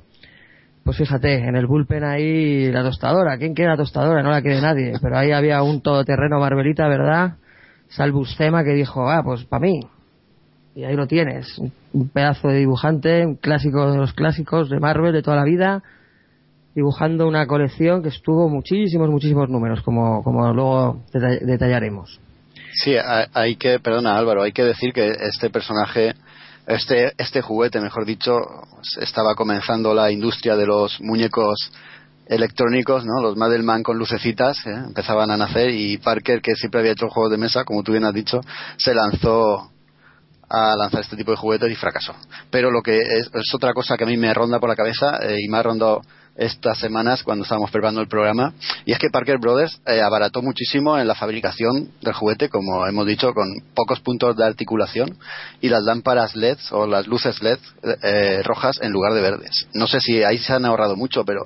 Pues 0.84 0.98
fíjate, 0.98 1.34
en 1.48 1.56
el 1.56 1.66
bullpen 1.66 2.04
ahí 2.04 2.70
la 2.70 2.82
tostadora, 2.82 3.38
¿quién 3.38 3.54
quiere 3.54 3.70
la 3.70 3.76
tostadora? 3.78 4.22
No 4.22 4.30
la 4.30 4.42
quiere 4.42 4.60
nadie, 4.60 4.92
pero 5.00 5.16
ahí 5.16 5.32
había 5.32 5.62
un 5.62 5.80
todoterreno 5.80 6.38
Marvelita, 6.38 6.86
¿verdad? 6.88 7.34
Salbustema 7.88 8.64
que 8.64 8.72
dijo, 8.74 9.08
ah, 9.10 9.22
pues 9.24 9.44
para 9.44 9.62
mí. 9.62 9.80
Y 10.74 10.84
ahí 10.84 10.94
lo 10.94 11.06
tienes, 11.06 11.58
un 11.92 12.08
pedazo 12.08 12.48
de 12.48 12.58
dibujante, 12.58 13.24
un 13.24 13.36
clásico 13.36 13.92
de 13.92 13.96
los 13.96 14.12
clásicos 14.12 14.68
de 14.68 14.80
Marvel 14.80 15.12
de 15.12 15.22
toda 15.22 15.36
la 15.36 15.44
vida, 15.44 15.82
dibujando 16.74 17.28
una 17.28 17.46
colección 17.46 18.02
que 18.02 18.08
estuvo 18.08 18.48
muchísimos, 18.48 19.08
muchísimos 19.08 19.48
números, 19.48 19.80
como, 19.82 20.22
como 20.22 20.52
luego 20.52 21.02
deta- 21.12 21.38
detallaremos. 21.46 22.20
Sí, 22.72 22.96
ha- 22.96 23.28
hay 23.32 23.54
que, 23.56 23.78
perdona 23.78 24.16
Álvaro, 24.18 24.42
hay 24.42 24.52
que 24.52 24.64
decir 24.64 24.92
que 24.92 25.12
este 25.12 25.48
personaje 25.48 26.14
este, 26.66 27.12
este 27.18 27.42
juguete, 27.42 27.80
mejor 27.80 28.06
dicho, 28.06 28.32
estaba 29.00 29.34
comenzando 29.34 29.94
la 29.94 30.10
industria 30.10 30.56
de 30.56 30.66
los 30.66 31.00
muñecos 31.00 31.72
electrónicos, 32.26 33.04
¿no? 33.04 33.20
Los 33.20 33.36
Madelman 33.36 33.82
con 33.82 33.98
lucecitas, 33.98 34.56
¿eh? 34.66 34.70
empezaban 34.86 35.30
a 35.30 35.36
nacer 35.36 35.70
y 35.70 35.98
Parker, 35.98 36.40
que 36.40 36.54
siempre 36.54 36.80
había 36.80 36.92
hecho 36.92 37.08
juegos 37.08 37.30
de 37.30 37.36
mesa, 37.36 37.64
como 37.64 37.82
tú 37.82 37.92
bien 37.92 38.04
has 38.04 38.14
dicho, 38.14 38.40
se 38.78 38.94
lanzó 38.94 39.70
a 40.48 40.76
lanzar 40.76 41.02
este 41.02 41.16
tipo 41.16 41.32
de 41.32 41.36
juguetes 41.36 41.70
y 41.70 41.74
fracasó. 41.74 42.14
Pero 42.50 42.70
lo 42.70 42.82
que 42.82 42.98
es, 42.98 43.30
otra 43.54 43.72
cosa 43.72 43.96
que 43.96 44.04
a 44.04 44.06
mí 44.06 44.16
me 44.16 44.32
ronda 44.32 44.58
por 44.58 44.68
la 44.68 44.76
cabeza 44.76 45.18
eh, 45.22 45.36
y 45.38 45.48
me 45.48 45.58
ha 45.58 45.62
rondado 45.62 46.02
estas 46.36 46.78
semanas 46.78 47.22
cuando 47.22 47.44
estábamos 47.44 47.70
preparando 47.70 48.00
el 48.00 48.08
programa. 48.08 48.52
Y 48.84 48.92
es 48.92 48.98
que 48.98 49.10
Parker 49.10 49.38
Brothers 49.38 49.80
eh, 49.86 50.00
abarató 50.00 50.42
muchísimo 50.42 50.98
en 50.98 51.06
la 51.06 51.14
fabricación 51.14 51.90
del 52.00 52.12
juguete 52.12 52.48
como 52.48 52.86
hemos 52.86 53.06
dicho 53.06 53.32
con 53.32 53.46
pocos 53.74 54.00
puntos 54.00 54.36
de 54.36 54.44
articulación 54.44 55.16
y 55.60 55.68
las 55.68 55.84
lámparas 55.84 56.34
LED 56.34 56.58
o 56.72 56.86
las 56.86 57.06
luces 57.06 57.42
LED 57.42 57.58
eh, 58.02 58.42
rojas 58.42 58.78
en 58.82 58.92
lugar 58.92 59.14
de 59.14 59.20
verdes. 59.20 59.68
No 59.74 59.86
sé 59.86 60.00
si 60.00 60.22
ahí 60.22 60.38
se 60.38 60.52
han 60.52 60.64
ahorrado 60.64 60.96
mucho 60.96 61.24
pero 61.24 61.42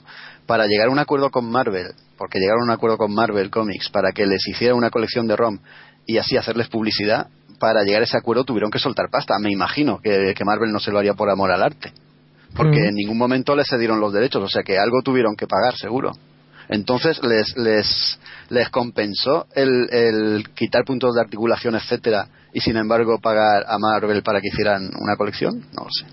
para 0.47 0.67
llegar 0.67 0.89
a 0.89 0.93
un 0.93 0.99
acuerdo 0.99 1.31
con 1.31 1.51
Marvel 1.51 1.89
porque 2.17 2.39
llegaron 2.39 2.63
a 2.63 2.65
un 2.65 2.71
acuerdo 2.71 2.97
con 2.97 3.15
Marvel 3.15 3.51
Comics 3.51 3.91
para 3.91 4.13
que 4.13 4.27
les 4.27 4.47
hiciera 4.49 4.75
una 4.75 4.91
colección 4.91 5.27
de 5.27 5.37
ROM 5.37 5.59
y 6.07 6.17
así 6.19 6.37
hacerles 6.37 6.69
publicidad 6.69 7.29
para 7.61 7.83
llegar 7.83 8.03
a 8.03 8.05
ese 8.05 8.17
acuerdo 8.17 8.45
tuvieron 8.45 8.71
que 8.71 8.79
soltar 8.79 9.11
pasta. 9.11 9.35
Me 9.41 9.51
imagino 9.51 10.01
que, 10.01 10.33
que 10.35 10.45
Marvel 10.45 10.73
no 10.73 10.79
se 10.79 10.93
lo 10.93 10.99
haría 10.99 11.15
por 11.15 11.29
amor 11.29 11.51
al 11.51 11.63
arte 11.63 11.93
porque 12.55 12.81
Mm. 12.81 12.89
en 12.89 12.95
ningún 12.95 13.19
momento 13.19 13.55
les 13.55 13.69
cedieron 13.69 14.01
los 14.01 14.13
derechos, 14.13 14.43
o 14.43 14.49
sea 14.49 14.63
que 14.63 14.79
algo 14.79 15.03
tuvieron 15.03 15.37
que 15.37 15.47
pagar, 15.47 15.75
seguro. 15.77 16.13
Entonces 16.69 17.21
les 17.23 17.57
les 17.57 18.19
les 18.51 18.69
compensó 18.69 19.47
el, 19.55 19.89
el 19.91 20.49
quitar 20.55 20.85
puntos 20.85 21.15
de 21.15 21.21
articulación, 21.23 21.75
etcétera, 21.77 22.29
y 22.53 22.61
sin 22.61 22.77
embargo 22.77 23.19
pagar 23.21 23.65
a 23.67 23.79
Marvel 23.79 24.23
para 24.23 24.41
que 24.41 24.49
hicieran 24.49 24.83
una 25.01 25.17
colección, 25.17 25.61
no 25.75 25.85
lo 25.85 25.91
sé. 25.91 26.07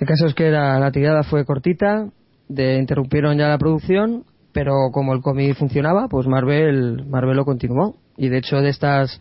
El 0.00 0.06
caso 0.06 0.26
es 0.26 0.34
que 0.34 0.50
la, 0.50 0.78
la 0.78 0.92
tirada 0.92 1.24
fue 1.24 1.44
cortita, 1.44 2.06
de, 2.48 2.76
interrumpieron 2.76 3.36
ya 3.36 3.48
la 3.48 3.58
producción, 3.58 4.24
pero 4.52 4.90
como 4.92 5.12
el 5.12 5.20
cómic 5.22 5.56
funcionaba, 5.56 6.06
pues 6.08 6.26
Marvel, 6.28 7.04
Marvel 7.08 7.36
lo 7.36 7.44
continuó. 7.44 7.96
Y 8.16 8.28
de 8.28 8.38
hecho 8.38 8.56
de 8.56 8.68
estas 8.70 9.20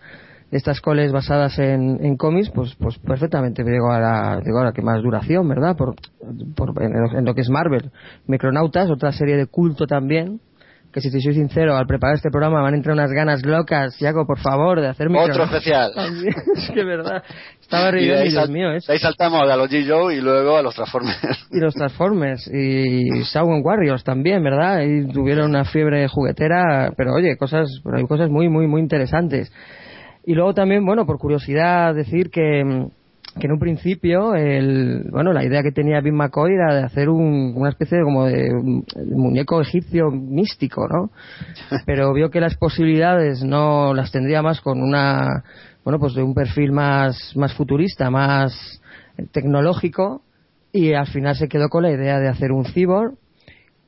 de 0.51 0.57
estas 0.57 0.79
coles 0.81 1.11
basadas 1.11 1.59
en, 1.59 1.99
en 2.03 2.15
cómics, 2.15 2.49
pues, 2.51 2.75
pues 2.79 2.97
perfectamente 2.99 3.63
llegó 3.63 3.91
a 3.91 3.99
la, 3.99 4.41
llegó 4.45 4.59
a 4.59 4.65
la 4.65 4.71
que 4.71 4.81
más 4.81 5.01
duración, 5.03 5.47
¿verdad? 5.49 5.75
Por, 5.75 5.95
por- 6.55 6.81
en, 6.81 6.93
lo, 6.93 7.17
en 7.19 7.25
lo 7.25 7.35
que 7.35 7.41
es 7.41 7.49
Marvel. 7.49 7.91
Micronautas, 8.27 8.89
otra 8.89 9.11
serie 9.11 9.35
de 9.35 9.47
culto 9.47 9.85
también, 9.87 10.39
que 10.93 11.01
si 11.01 11.11
te 11.11 11.19
soy 11.19 11.33
sincero, 11.33 11.75
al 11.75 11.85
preparar 11.85 12.15
este 12.15 12.29
programa 12.31 12.61
van 12.61 12.73
a 12.73 12.77
entrar 12.77 12.93
unas 12.93 13.11
ganas 13.11 13.45
locas, 13.45 13.97
Jaco, 13.99 14.25
por 14.25 14.39
favor, 14.39 14.79
de 14.79 14.87
hacer 14.87 15.09
Otro 15.09 15.43
especial. 15.43 15.91
es 16.55 16.71
que 16.73 16.83
verdad. 16.85 17.21
Estaba 17.61 17.89
Y 17.89 17.91
de 17.91 17.97
riendo, 17.99 18.21
ahí, 18.21 18.31
sal- 18.31 18.49
mío, 18.49 18.71
¿eh? 18.71 18.79
de 18.87 18.93
ahí 18.93 18.99
saltamos 18.99 19.41
a 19.49 19.55
los 19.57 19.69
G-Joe 19.69 20.15
y 20.15 20.21
luego 20.21 20.55
a 20.55 20.61
los 20.61 20.73
Transformers. 20.73 21.17
y 21.51 21.59
los 21.59 21.73
Transformers 21.75 22.47
y 22.47 23.09
Shawn 23.33 23.61
Warriors 23.65 24.05
también, 24.05 24.41
¿verdad? 24.41 24.79
Y 24.83 25.09
tuvieron 25.11 25.49
una 25.49 25.65
fiebre 25.65 26.07
juguetera, 26.07 26.93
pero 26.95 27.13
oye, 27.13 27.35
cosas, 27.35 27.67
pero 27.83 27.97
hay 27.97 28.05
cosas 28.05 28.29
muy, 28.29 28.47
muy, 28.47 28.65
muy 28.65 28.79
interesantes. 28.79 29.51
Y 30.27 30.35
luego 30.35 30.53
también, 30.53 30.85
bueno, 30.85 31.05
por 31.05 31.17
curiosidad 31.19 31.95
decir 31.95 32.29
que, 32.29 32.61
que 33.39 33.45
en 33.47 33.51
un 33.53 33.59
principio, 33.59 34.35
el, 34.35 35.05
bueno, 35.09 35.31
la 35.31 35.45
idea 35.45 35.63
que 35.63 35.71
tenía 35.71 36.01
Bill 36.01 36.15
McCoy 36.15 36.51
era 36.53 36.75
de 36.75 36.83
hacer 36.83 37.07
un- 37.07 37.53
una 37.55 37.69
especie 37.69 37.99
de 37.99 38.03
como 38.03 38.25
de 38.25 38.49
muñeco 39.15 39.61
egipcio 39.61 40.11
místico, 40.11 40.85
¿no? 40.89 41.11
Pero 41.85 42.11
vio 42.11 42.29
que 42.29 42.41
las 42.41 42.57
posibilidades 42.57 43.41
no 43.41 43.93
las 43.93 44.11
tendría 44.11 44.41
más 44.41 44.59
con 44.59 44.81
una, 44.81 45.45
bueno, 45.85 45.97
pues 45.97 46.13
de 46.13 46.23
un 46.23 46.33
perfil 46.33 46.73
más, 46.73 47.31
más 47.37 47.53
futurista, 47.53 48.09
más 48.11 48.81
tecnológico, 49.31 50.23
y 50.73 50.91
al 50.91 51.07
final 51.07 51.37
se 51.37 51.47
quedó 51.47 51.69
con 51.69 51.83
la 51.83 51.91
idea 51.91 52.19
de 52.19 52.27
hacer 52.27 52.51
un 52.51 52.65
cyborg 52.65 53.13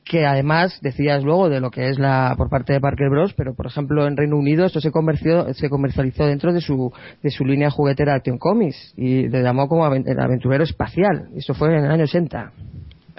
que 0.09 0.25
además 0.25 0.79
decías 0.81 1.23
luego 1.23 1.49
de 1.49 1.59
lo 1.61 1.69
que 1.69 1.87
es 1.89 1.99
la 1.99 2.33
por 2.35 2.49
parte 2.49 2.73
de 2.73 2.81
Parker 2.81 3.09
Bros 3.11 3.33
pero 3.37 3.53
por 3.53 3.67
ejemplo 3.67 4.07
en 4.07 4.17
Reino 4.17 4.37
Unido 4.37 4.65
esto 4.65 4.81
se 4.81 4.91
comerció, 4.91 5.53
se 5.53 5.69
comercializó 5.69 6.25
dentro 6.25 6.51
de 6.51 6.61
su 6.61 6.91
de 7.21 7.29
su 7.29 7.45
línea 7.45 7.69
juguetera 7.69 8.15
Action 8.15 8.39
Comics 8.39 8.93
y 8.97 9.29
le 9.29 9.43
llamó 9.43 9.67
como 9.67 9.85
el 9.85 10.19
aventurero 10.19 10.63
espacial 10.63 11.29
eso 11.35 11.53
fue 11.53 11.69
en 11.69 11.85
el 11.85 11.91
año 11.91 12.03
80 12.03 12.51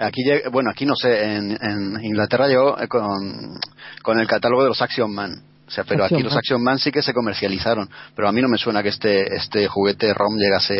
Aquí, 0.01 0.23
bueno, 0.51 0.71
aquí 0.71 0.83
no 0.83 0.95
sé, 0.95 1.35
en, 1.35 1.51
en 1.51 2.03
Inglaterra 2.03 2.47
llegó 2.47 2.75
con, 2.89 3.59
con 4.01 4.19
el 4.19 4.25
catálogo 4.25 4.63
de 4.63 4.69
los 4.69 4.81
Action 4.81 5.13
Man. 5.13 5.43
O 5.67 5.69
sea, 5.69 5.83
pero 5.83 6.03
Action 6.05 6.17
aquí 6.17 6.23
los. 6.23 6.35
Action 6.35 6.63
Man 6.63 6.79
sí 6.79 6.91
que 6.91 7.03
se 7.03 7.13
comercializaron. 7.13 7.87
Pero 8.15 8.27
a 8.27 8.31
mí 8.31 8.41
no 8.41 8.47
me 8.47 8.57
suena 8.57 8.81
que 8.81 8.89
este, 8.89 9.35
este 9.35 9.67
juguete 9.67 10.11
ROM 10.11 10.35
llegase 10.37 10.75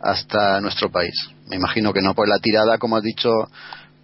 hasta 0.00 0.60
nuestro 0.60 0.92
país. 0.92 1.12
Me 1.48 1.56
imagino 1.56 1.92
que 1.92 2.02
no, 2.02 2.14
pues 2.14 2.30
la 2.30 2.38
tirada, 2.38 2.78
como 2.78 2.96
has 2.96 3.02
dicho, 3.02 3.30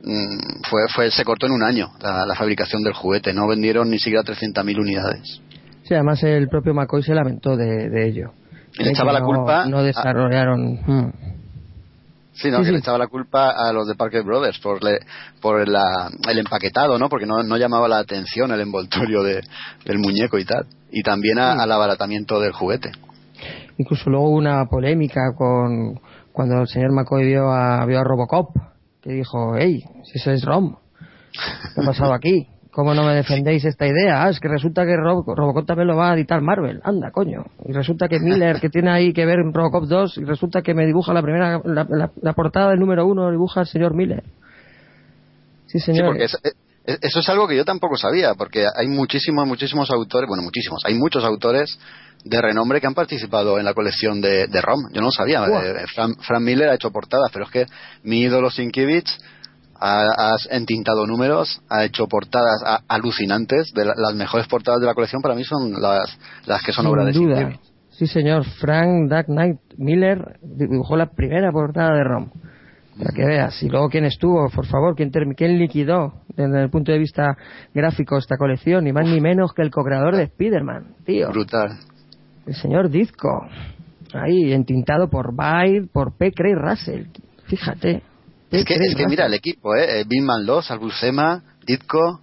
fue, 0.03 0.83
fue, 0.95 1.11
se 1.11 1.25
cortó 1.25 1.47
en 1.47 1.53
un 1.53 1.63
año 1.63 1.91
la, 2.01 2.25
la 2.27 2.35
fabricación 2.35 2.83
del 2.83 2.93
juguete. 2.95 3.33
No 3.33 3.47
vendieron 3.49 3.91
ni 3.91 3.99
siquiera 3.99 4.23
300.000 4.23 4.79
unidades. 4.79 5.41
sí 5.85 5.95
además 5.95 6.23
el 6.23 6.49
propio 6.49 6.75
McCoy 6.75 7.03
se 7.03 7.15
lamentó 7.15 7.57
de, 7.57 7.89
de 7.89 8.09
ello 8.09 8.33
Y 8.79 8.85
le 8.85 8.91
echaba 8.91 9.13
la 9.13 9.21
no- 9.21 9.27
culpa 9.27 9.67
no 9.67 9.79
a- 9.79 9.83
desarrollaron 9.83 10.75
hmm. 10.87 11.13
Sí, 12.35 12.53
no, 12.53 12.59
Sí, 12.59 12.63
que 12.63 12.67
sí. 12.67 12.73
le 12.75 12.79
echaba 12.79 12.99
la 12.99 13.09
culpa 13.09 13.51
a 13.51 13.73
los 13.73 13.89
de 13.89 13.97
Parker 13.97 14.23
Brothers 14.23 14.61
por, 14.61 14.83
le- 14.85 15.01
por 15.41 15.67
la- 15.67 16.09
el 16.31 16.39
empaquetado, 16.39 16.97
¿no? 16.97 17.09
Porque 17.09 17.27
no, 17.27 17.43
no 17.43 17.57
llamaba 17.57 17.89
la 17.89 17.99
atención 17.99 18.53
el 18.53 18.61
envoltorio 18.61 19.25
de- 19.25 19.43
del 19.85 19.99
muñeco 19.99 20.39
y 20.39 20.45
tal. 20.45 20.67
Y 20.93 21.03
también 21.03 21.41
a- 21.41 21.55
al 21.55 21.73
abaratamiento 21.73 22.39
del 22.41 22.53
juguete. 22.53 22.93
Incluso 23.77 24.09
luego 24.11 24.29
hubo 24.29 24.37
una 24.37 24.65
polémica 24.67 25.33
con 25.37 25.99
cuando 26.33 26.61
el 26.61 26.69
señor 26.69 26.93
McCoy 26.93 27.25
vio 27.27 27.51
a, 27.51 27.85
vio 27.87 27.99
a 27.99 28.05
Robocop, 28.05 28.51
que 29.09 29.15
dijo, 29.15 29.57
hey, 29.57 29.83
si 30.05 30.19
eso 30.19 30.31
es 30.33 30.45
ROM, 30.45 30.77
¿qué 31.75 31.81
ha 31.81 31.85
pasado 31.85 32.13
aquí? 32.13 32.47
¿Cómo 32.71 32.93
no 32.95 33.03
me 33.05 33.15
defendéis 33.15 33.65
esta 33.65 33.87
idea? 33.87 34.23
Ah, 34.25 34.29
es 34.29 34.39
que 34.39 34.47
resulta 34.49 34.85
que 34.85 34.95
Rob- 34.97 35.25
Robocop 35.35 35.67
también 35.67 35.89
lo 35.89 35.97
va 35.97 36.11
a 36.11 36.15
editar 36.15 36.41
Marvel. 36.43 36.81
Anda, 36.85 37.11
coño. 37.11 37.45
Y 37.67 37.73
resulta 37.73 38.07
que 38.09 38.21
Miller, 38.21 38.61
que 38.61 38.69
tiene 38.69 38.91
ahí 38.91 39.13
que 39.13 39.25
ver 39.27 39.39
en 39.41 39.53
Robocop 39.55 39.85
2, 39.85 40.19
y 40.19 40.25
resulta 40.25 40.61
que 40.63 40.75
me 40.75 40.87
dibuja 40.87 41.13
la 41.15 41.23
primera, 41.23 41.61
la, 41.65 41.87
la- 41.89 42.11
la 42.21 42.33
portada 42.35 42.71
del 42.71 42.79
número 42.81 43.07
uno, 43.07 43.31
dibuja 43.31 43.63
el 43.63 43.67
señor 43.67 43.95
Miller. 43.95 44.23
Sí, 45.67 45.79
Sí, 45.81 45.87
señor. 45.87 46.07
porque 46.07 46.25
es- 46.25 46.39
eh, 46.45 46.99
eso 47.03 47.21
es 47.21 47.29
algo 47.31 47.49
que 47.49 47.57
yo 47.57 47.65
tampoco 47.65 47.97
sabía, 47.97 48.35
porque 48.35 48.67
hay 48.77 48.87
muchísimos, 48.87 49.47
muchísimos 49.47 49.91
autores, 49.91 50.29
bueno, 50.29 50.43
muchísimos, 50.43 50.83
hay 50.87 50.95
muchos 50.95 51.25
autores 51.25 51.79
de 52.29 52.43
renombre 52.43 52.81
que 52.81 52.87
han 52.87 52.95
participado 52.95 53.59
en 53.59 53.65
la 53.65 53.75
colección 53.75 54.21
de, 54.21 54.47
de 54.47 54.61
ROM. 54.61 54.81
Yo 54.93 55.01
no 55.01 55.07
lo 55.07 55.11
sabía. 55.13 55.45
Eh, 55.47 55.87
Fran, 55.95 56.15
Fran 56.17 56.43
Miller 56.45 56.69
ha 56.69 56.75
hecho 56.75 56.91
portadas, 56.91 57.31
pero 57.33 57.45
es 57.47 57.51
que 57.51 57.67
mi 58.03 58.21
ídolo 58.23 58.51
Sienkiewicz 58.51 59.11
ha, 59.81 60.33
ha 60.33 60.37
entintado 60.51 61.07
números, 61.07 61.61
ha 61.69 61.85
hecho 61.85 62.07
portadas 62.09 62.63
a- 62.65 62.81
alucinantes. 62.89 63.73
De 63.73 63.85
la- 63.85 63.95
las 63.97 64.15
mejores 64.15 64.47
portadas 64.49 64.81
de 64.81 64.87
la 64.87 64.95
colección 64.95 65.23
para 65.23 65.35
mí 65.35 65.45
son 65.45 65.81
las, 65.81 66.19
las 66.47 66.63
que 66.63 66.73
son 66.73 66.85
Sin 66.85 66.93
obras 66.93 67.07
de 67.07 67.13
duda. 67.13 67.53
Sí, 67.91 68.07
señor. 68.07 68.45
Frank 68.45 69.09
Dark 69.09 69.27
Knight 69.27 69.59
Miller 69.77 70.39
dibujó 70.43 70.97
la 70.97 71.07
primera 71.07 71.51
portada 71.51 71.95
de 71.95 72.05
ROM. 72.05 72.31
Para 72.99 73.11
que 73.15 73.25
veas. 73.25 73.63
Y 73.63 73.69
luego, 73.69 73.89
¿quién 73.89 74.05
estuvo? 74.05 74.49
Por 74.51 74.67
favor, 74.67 74.97
¿quién, 74.97 75.11
quién 75.37 75.57
liquidó 75.59 76.15
desde 76.37 76.61
el 76.63 76.69
punto 76.69 76.91
de 76.91 76.99
vista 76.99 77.37
gráfico 77.73 78.19
esta 78.19 78.37
colección? 78.37 78.83
Ni 78.85 78.93
más 78.93 79.07
ni 79.07 79.21
menos 79.21 79.53
que 79.55 79.63
el 79.63 79.71
co-creador 79.71 80.17
de 80.17 80.25
Spider-Man, 80.25 80.97
tío. 81.07 81.29
Brutal. 81.31 81.79
El 82.49 82.55
señor 82.55 82.91
Disco. 82.91 83.29
Ahí, 84.15 84.53
entintado 84.55 85.09
por 85.11 85.35
Byte, 85.37 85.89
por 85.93 86.17
P. 86.17 86.33
Craig 86.33 86.55
Russell. 86.57 87.05
Fíjate. 87.47 88.03
Es 88.51 88.65
que, 88.65 88.75
es 88.75 88.95
que 88.95 89.07
mira 89.07 89.27
el 89.27 89.35
equipo, 89.35 89.75
¿eh? 89.77 90.01
Eh, 90.01 90.05
Bill 90.09 90.23
Manlos, 90.23 90.71
Albusema, 90.71 91.43
Ditko, 91.67 92.23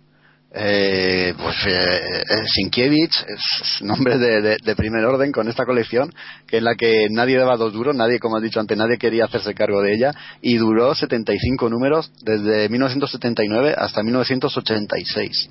eh, 0.51 1.33
pues 1.37 1.55
eh, 1.67 2.21
eh, 2.27 2.43
Sienkiewicz, 2.47 3.25
es 3.27 3.81
nombre 3.83 4.17
de, 4.17 4.41
de- 4.41 4.57
de 4.63 4.75
primer 4.75 5.05
orden 5.05 5.31
con 5.31 5.47
esta 5.47 5.65
colección, 5.65 6.11
que 6.47 6.57
en 6.57 6.63
la 6.63 6.73
que 6.73 7.07
nadie 7.11 7.37
daba 7.37 7.57
dos 7.57 7.73
duros, 7.73 7.95
nadie, 7.95 8.17
como 8.19 8.37
has 8.37 8.41
dicho 8.41 8.59
antes, 8.59 8.75
nadie 8.75 8.97
quería 8.97 9.25
hacerse 9.25 9.53
cargo 9.53 9.83
de 9.83 9.93
ella, 9.93 10.11
y 10.41 10.55
duró 10.57 10.95
75 10.95 11.69
números 11.69 12.11
desde 12.23 12.69
1979 12.69 13.75
hasta 13.77 14.01
1986. 14.01 15.49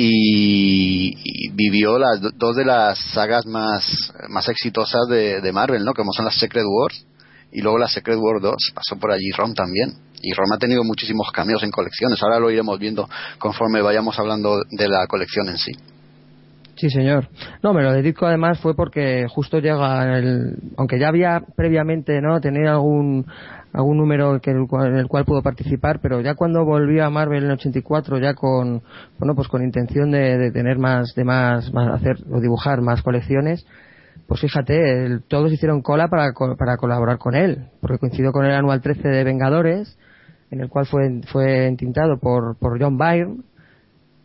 Y, 0.00 1.50
vivió 1.54 1.98
las 1.98 2.20
do- 2.20 2.30
dos 2.36 2.54
de 2.56 2.64
las 2.64 2.98
sagas 3.12 3.44
más, 3.46 4.12
más 4.28 4.48
exitosas 4.48 5.08
de, 5.08 5.40
de 5.40 5.52
Marvel, 5.52 5.84
¿no? 5.84 5.92
Como 5.92 6.12
son 6.12 6.24
las 6.24 6.38
Secret 6.38 6.64
Wars 6.64 7.04
y 7.50 7.60
luego 7.62 7.78
la 7.78 7.88
Secret 7.88 8.16
War 8.16 8.40
2 8.40 8.54
pasó 8.74 8.96
por 9.00 9.10
allí 9.10 9.30
Rom 9.36 9.54
también 9.54 9.90
y 10.22 10.32
Rom 10.34 10.52
ha 10.52 10.58
tenido 10.58 10.84
muchísimos 10.84 11.30
cambios 11.32 11.62
en 11.62 11.70
colecciones 11.70 12.22
ahora 12.22 12.38
lo 12.38 12.50
iremos 12.50 12.78
viendo 12.78 13.08
conforme 13.38 13.80
vayamos 13.80 14.18
hablando 14.18 14.60
de 14.70 14.88
la 14.88 15.06
colección 15.06 15.48
en 15.48 15.56
sí 15.58 15.72
Sí, 16.76 16.90
señor. 16.90 17.28
No, 17.60 17.72
me 17.74 17.82
lo 17.82 17.92
dedico 17.92 18.24
además 18.26 18.60
fue 18.60 18.76
porque 18.76 19.26
justo 19.28 19.58
llega 19.58 20.16
el, 20.16 20.54
aunque 20.76 20.96
ya 21.00 21.08
había 21.08 21.42
previamente, 21.56 22.20
¿no? 22.20 22.38
Tenía 22.40 22.70
algún 22.74 23.26
algún 23.72 23.96
número 23.98 24.40
que 24.40 24.50
el 24.50 24.66
cual- 24.66 24.88
en 24.92 24.96
el 24.98 25.08
cual 25.08 25.24
pudo 25.24 25.42
participar, 25.42 26.00
pero 26.00 26.20
ya 26.20 26.34
cuando 26.34 26.64
volvió 26.64 27.04
a 27.04 27.10
Marvel 27.10 27.44
en 27.44 27.50
el 27.50 27.56
84 27.56 28.18
ya 28.18 28.34
con 28.34 28.82
bueno, 29.18 29.34
pues 29.34 29.48
con 29.48 29.62
intención 29.62 30.10
de, 30.10 30.38
de 30.38 30.50
tener 30.52 30.78
más 30.78 31.14
de 31.14 31.24
más, 31.24 31.72
más 31.72 31.88
hacer 31.94 32.16
o 32.30 32.40
dibujar 32.40 32.80
más 32.80 33.02
colecciones, 33.02 33.66
pues 34.26 34.40
fíjate, 34.40 35.06
el- 35.06 35.22
todos 35.22 35.52
hicieron 35.52 35.82
cola 35.82 36.08
para, 36.08 36.32
para 36.58 36.76
colaborar 36.76 37.18
con 37.18 37.34
él, 37.34 37.66
porque 37.80 37.98
coincidió 37.98 38.32
con 38.32 38.44
el 38.44 38.52
anual 38.52 38.80
13 38.80 39.08
de 39.08 39.24
Vengadores, 39.24 39.98
en 40.50 40.60
el 40.60 40.68
cual 40.68 40.86
fue, 40.86 41.20
fue 41.30 41.66
entintado 41.66 42.18
por, 42.18 42.56
por 42.58 42.82
John 42.82 42.96
Byrne, 42.98 43.42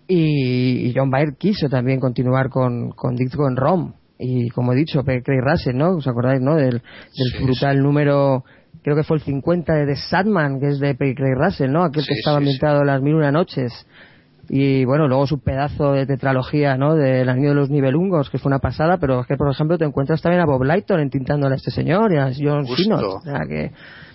y, 0.08 0.88
y 0.90 0.94
John 0.96 1.10
Byrne 1.10 1.36
quiso 1.38 1.70
también 1.70 2.00
continuar 2.00 2.50
con, 2.50 2.92
con 2.92 3.16
Ditko 3.16 3.48
en 3.48 3.56
Rom, 3.56 3.94
y 4.20 4.50
como 4.50 4.74
he 4.74 4.76
dicho. 4.76 5.04
Craig 5.04 5.42
Russell, 5.42 5.76
¿no? 5.78 5.92
¿Os 5.98 6.08
acordáis, 6.08 6.42
no? 6.42 6.56
Del, 6.56 6.72
del 6.72 6.82
Sí, 7.38 7.44
brutal 7.44 7.82
número, 7.82 8.44
creo 8.84 8.96
que 8.96 9.04
fue 9.04 9.18
el 9.18 9.24
50 9.24 9.74
de 9.74 9.86
The 9.88 9.96
Sandman, 9.96 10.60
que 10.60 10.68
es 10.68 10.80
de. 10.80 10.96
Craig 10.96 11.36
Russell, 11.36 11.72
¿no? 11.72 11.84
Aquel 11.84 12.06
que 12.06 12.14
estaba 12.14 12.38
sí, 12.38 12.44
ambientado 12.44 12.82
en 12.82 12.88
las 12.88 13.02
mil 13.02 13.16
una 13.16 13.32
noches. 13.32 13.72
Y 14.50 14.84
bueno, 14.84 15.08
luego 15.08 15.26
su 15.26 15.40
pedazo 15.42 15.94
de 15.94 16.06
tetralogía, 16.06 16.76
¿no? 16.76 16.96
Del 16.96 17.30
año 17.30 17.50
de 17.50 17.56
los 17.56 17.70
nivelungos, 17.70 18.30
que 18.30 18.38
fue 18.40 18.50
una 18.50 18.60
pasada, 18.60 18.98
pero 18.98 19.22
es 19.22 19.28
que, 19.28 19.38
por 19.38 19.50
ejemplo, 19.50 19.78
te 19.78 19.86
encuentras 19.86 20.22
también 20.22 20.42
a 20.42 20.46
Bob 20.46 20.64
Lighton 20.66 21.00
entintándole 21.00 21.54
a 21.54 21.58
este 21.58 21.72
señor 21.72 22.12
y 22.12 22.18
a 22.18 22.30
John. 22.38 22.66
O 22.70 23.22
sea 23.22 23.40
que, 23.48 23.72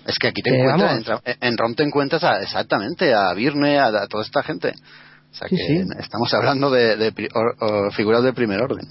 Es 0.06 0.18
que 0.18 0.28
aquí 0.28 0.42
te 0.42 0.50
encuentras, 0.50 1.02
vamos. 1.06 1.22
en, 1.24 1.36
en 1.48 1.56
ROM 1.56 1.74
te 1.74 1.82
encuentras 1.82 2.22
a- 2.24 2.42
exactamente 2.42 3.14
a 3.14 3.32
Birne, 3.32 3.78
a, 3.78 3.86
a 3.86 4.06
toda 4.06 4.22
esta 4.22 4.42
gente. 4.42 4.74
O 5.30 5.34
sea 5.34 5.48
Sí, 5.48 5.56
que 5.56 5.62
sí. 5.62 5.84
estamos 5.98 6.32
hablando 6.34 6.70
de, 6.70 6.96
de 6.96 7.28
o 7.34 7.90
figuras 7.92 8.22
de 8.22 8.32
primer 8.34 8.60
orden. 8.60 8.84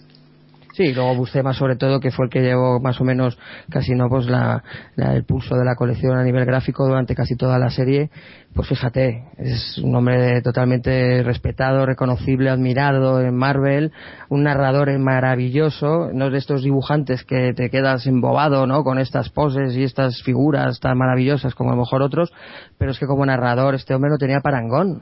Sí, 0.77 0.93
luego 0.93 1.15
Buscema 1.15 1.53
sobre 1.53 1.75
todo, 1.75 1.99
que 1.99 2.11
fue 2.11 2.25
el 2.25 2.31
que 2.31 2.41
llevó 2.41 2.79
más 2.79 3.01
o 3.01 3.03
menos 3.03 3.37
casi 3.69 3.95
no 3.95 4.09
pues 4.09 4.27
la, 4.27 4.63
el 4.95 5.23
pulso 5.25 5.55
de 5.55 5.65
la 5.65 5.75
colección 5.75 6.15
a 6.15 6.23
nivel 6.23 6.45
gráfico 6.45 6.85
durante 6.85 7.15
casi 7.15 7.35
toda 7.35 7.57
la 7.57 7.71
serie. 7.71 8.11
Pues 8.53 8.69
fíjate, 8.69 9.23
es 9.37 9.79
un 9.79 9.95
hombre 9.95 10.41
totalmente 10.43 11.23
respetado, 11.23 11.85
reconocible, 11.85 12.51
admirado 12.51 13.21
en 13.21 13.35
Marvel, 13.35 13.91
un 14.29 14.43
narrador 14.43 14.95
maravilloso, 14.99 16.11
no 16.13 16.29
de 16.29 16.37
estos 16.37 16.63
dibujantes 16.63 17.23
que 17.23 17.53
te 17.53 17.71
quedas 17.71 18.05
embobado, 18.05 18.67
¿no? 18.67 18.83
Con 18.83 18.99
estas 18.99 19.29
poses 19.29 19.75
y 19.75 19.83
estas 19.83 20.21
figuras 20.21 20.79
tan 20.79 20.97
maravillosas 20.97 21.55
como 21.55 21.71
a 21.71 21.73
lo 21.75 21.81
mejor 21.81 22.03
otros, 22.03 22.31
pero 22.77 22.91
es 22.91 22.99
que 22.99 23.07
como 23.07 23.25
narrador 23.25 23.73
este 23.73 23.95
hombre 23.95 24.11
no 24.11 24.17
tenía 24.17 24.41
parangón. 24.41 25.01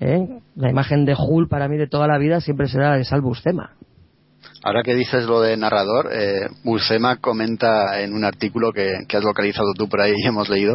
¿eh? 0.00 0.40
La 0.56 0.70
imagen 0.70 1.04
de 1.04 1.14
Hulk 1.16 1.50
para 1.50 1.68
mí 1.68 1.76
de 1.76 1.88
toda 1.88 2.06
la 2.06 2.16
vida 2.16 2.40
siempre 2.40 2.68
será 2.68 2.96
de 2.96 3.04
Sal 3.04 3.20
Buscema. 3.20 3.74
Ahora 4.62 4.82
que 4.82 4.94
dices 4.94 5.24
lo 5.24 5.40
de 5.40 5.56
narrador, 5.56 6.10
eh, 6.12 6.48
comenta 7.20 8.00
en 8.00 8.12
un 8.12 8.24
artículo 8.24 8.72
que, 8.72 8.98
que 9.08 9.16
has 9.16 9.24
localizado 9.24 9.72
tú 9.74 9.88
por 9.88 10.02
ahí 10.02 10.12
y 10.16 10.26
hemos 10.26 10.50
leído, 10.50 10.74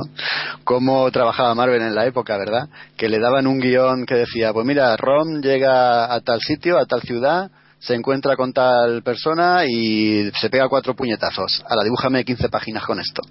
cómo 0.63 1.09
trabajaba 1.11 1.53
Marvel 1.53 1.83
en 1.83 1.93
la 1.93 2.05
época, 2.05 2.37
¿verdad? 2.37 2.67
Que 2.97 3.09
le 3.09 3.19
daban 3.19 3.45
un 3.45 3.59
guion 3.59 4.05
que 4.05 4.15
decía, 4.15 4.53
pues 4.53 4.65
mira, 4.65 4.97
Rom 4.97 5.41
llega 5.41 6.11
a 6.11 6.19
tal 6.21 6.41
sitio, 6.41 6.79
a 6.79 6.85
tal 6.85 7.01
ciudad, 7.01 7.51
se 7.79 7.93
encuentra 7.93 8.35
con 8.35 8.53
tal 8.53 9.03
persona 9.03 9.65
y 9.67 10.31
se 10.39 10.49
pega 10.49 10.67
cuatro 10.67 10.95
puñetazos. 10.95 11.63
Ahora, 11.69 11.83
dibújame 11.83 12.25
15 12.25 12.49
páginas 12.49 12.83
con 12.83 12.99
esto. 12.99 13.21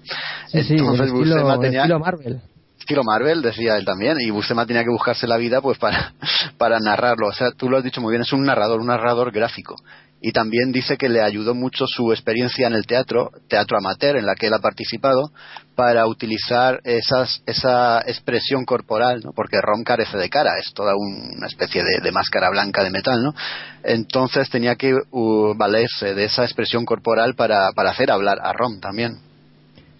Sí, 0.47 0.63
sí, 0.63 0.73
Entonces 0.75 1.07
estilo, 1.07 1.35
Buscema 1.35 1.59
tenía... 1.59 1.81
estilo 1.81 1.99
Marvel. 1.99 2.41
estilo 2.79 3.03
Marvel, 3.03 3.41
decía 3.41 3.75
él 3.75 3.83
también, 3.83 4.17
y 4.21 4.29
Buscema 4.29 4.65
tenía 4.65 4.83
que 4.83 4.89
buscarse 4.91 5.27
la 5.27 5.35
vida 5.35 5.61
pues 5.61 5.77
para, 5.77 6.13
para 6.57 6.79
narrarlo. 6.79 7.27
O 7.27 7.33
sea, 7.33 7.51
tú 7.51 7.69
lo 7.69 7.77
has 7.77 7.83
dicho 7.83 7.99
muy 7.99 8.11
bien, 8.11 8.21
es 8.21 8.31
un 8.31 8.45
narrador, 8.45 8.79
un 8.79 8.87
narrador 8.87 9.31
gráfico. 9.31 9.75
Y 10.21 10.31
también 10.31 10.71
dice 10.71 10.97
que 10.97 11.07
le 11.09 11.21
ayudó 11.21 11.53
mucho 11.53 11.85
su 11.87 12.11
experiencia 12.11 12.65
en 12.67 12.73
el 12.73 12.87
teatro, 12.87 13.29
teatro 13.47 13.77
amateur, 13.77 14.15
en 14.17 14.25
la 14.25 14.33
que 14.33 14.47
él 14.47 14.53
ha 14.53 14.59
participado, 14.59 15.29
para 15.75 16.07
utilizar 16.07 16.79
esas, 16.83 17.43
esa 17.45 17.99
expresión 18.01 18.65
corporal, 18.65 19.21
¿no? 19.23 19.33
porque 19.35 19.61
Rom 19.61 19.83
carece 19.83 20.17
de 20.17 20.29
cara, 20.29 20.57
es 20.57 20.73
toda 20.73 20.93
un- 20.95 21.37
una 21.37 21.47
especie 21.47 21.83
de, 21.83 22.11
máscara 22.11 22.49
blanca 22.49 22.83
de 22.83 22.89
metal, 22.91 23.21
¿no? 23.21 23.35
Entonces 23.83 24.49
tenía 24.49 24.75
que 24.75 24.95
uh, 25.11 25.53
valerse 25.55 26.15
de 26.15 26.23
esa 26.25 26.43
expresión 26.43 26.85
corporal 26.85 27.35
para, 27.35 27.71
para 27.75 27.91
hacer 27.91 28.09
hablar 28.09 28.37
a 28.41 28.53
Rom 28.53 28.79
también. 28.79 29.17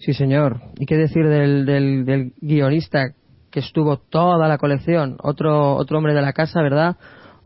Sí, 0.00 0.12
señor. 0.12 0.60
¿Y 0.78 0.86
qué 0.86 0.96
decir 0.96 1.28
del, 1.28 1.66
del, 1.66 2.04
del 2.04 2.32
guionista 2.40 3.10
que 3.50 3.60
estuvo 3.60 3.98
toda 3.98 4.48
la 4.48 4.58
colección? 4.58 5.16
Otro, 5.22 5.74
otro 5.76 5.98
hombre 5.98 6.14
de 6.14 6.22
la 6.22 6.32
casa, 6.32 6.60
¿verdad? 6.62 6.96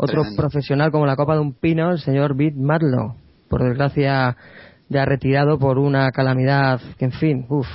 Otro 0.03 0.23
Tremendo. 0.23 0.41
profesional 0.41 0.91
como 0.91 1.05
la 1.05 1.15
copa 1.15 1.35
de 1.35 1.41
un 1.41 1.53
pino, 1.53 1.91
el 1.91 1.99
señor 1.99 2.35
Beat 2.35 2.55
Madlow. 2.55 3.17
Por 3.51 3.63
desgracia, 3.63 4.35
ya 4.89 5.05
retirado 5.05 5.59
por 5.59 5.79
una 5.79 6.11
calamidad 6.11 6.81
que, 6.99 7.05
en 7.05 7.13
fin, 7.13 7.47
uff. 7.51 7.69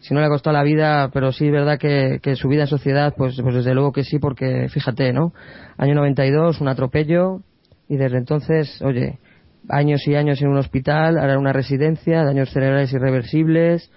Si 0.00 0.12
no 0.12 0.18
le 0.18 0.26
ha 0.26 0.28
costado 0.28 0.56
la 0.56 0.64
vida, 0.64 1.10
pero 1.12 1.30
sí 1.30 1.46
es 1.46 1.52
verdad 1.52 1.78
que, 1.78 2.18
que 2.20 2.34
su 2.34 2.48
vida 2.48 2.62
en 2.62 2.66
sociedad, 2.66 3.14
pues, 3.16 3.40
pues 3.40 3.54
desde 3.54 3.74
luego 3.74 3.92
que 3.92 4.02
sí, 4.02 4.18
porque 4.18 4.68
fíjate, 4.70 5.12
¿no? 5.12 5.32
Año 5.76 5.94
92, 5.94 6.60
un 6.60 6.66
atropello, 6.66 7.42
y 7.88 7.96
desde 7.96 8.18
entonces, 8.18 8.82
oye, 8.82 9.20
años 9.68 10.04
y 10.08 10.16
años 10.16 10.42
en 10.42 10.48
un 10.48 10.56
hospital, 10.56 11.16
ahora 11.16 11.34
en 11.34 11.38
una 11.38 11.52
residencia, 11.52 12.24
daños 12.24 12.50
cerebrales 12.50 12.92
irreversibles, 12.92 13.88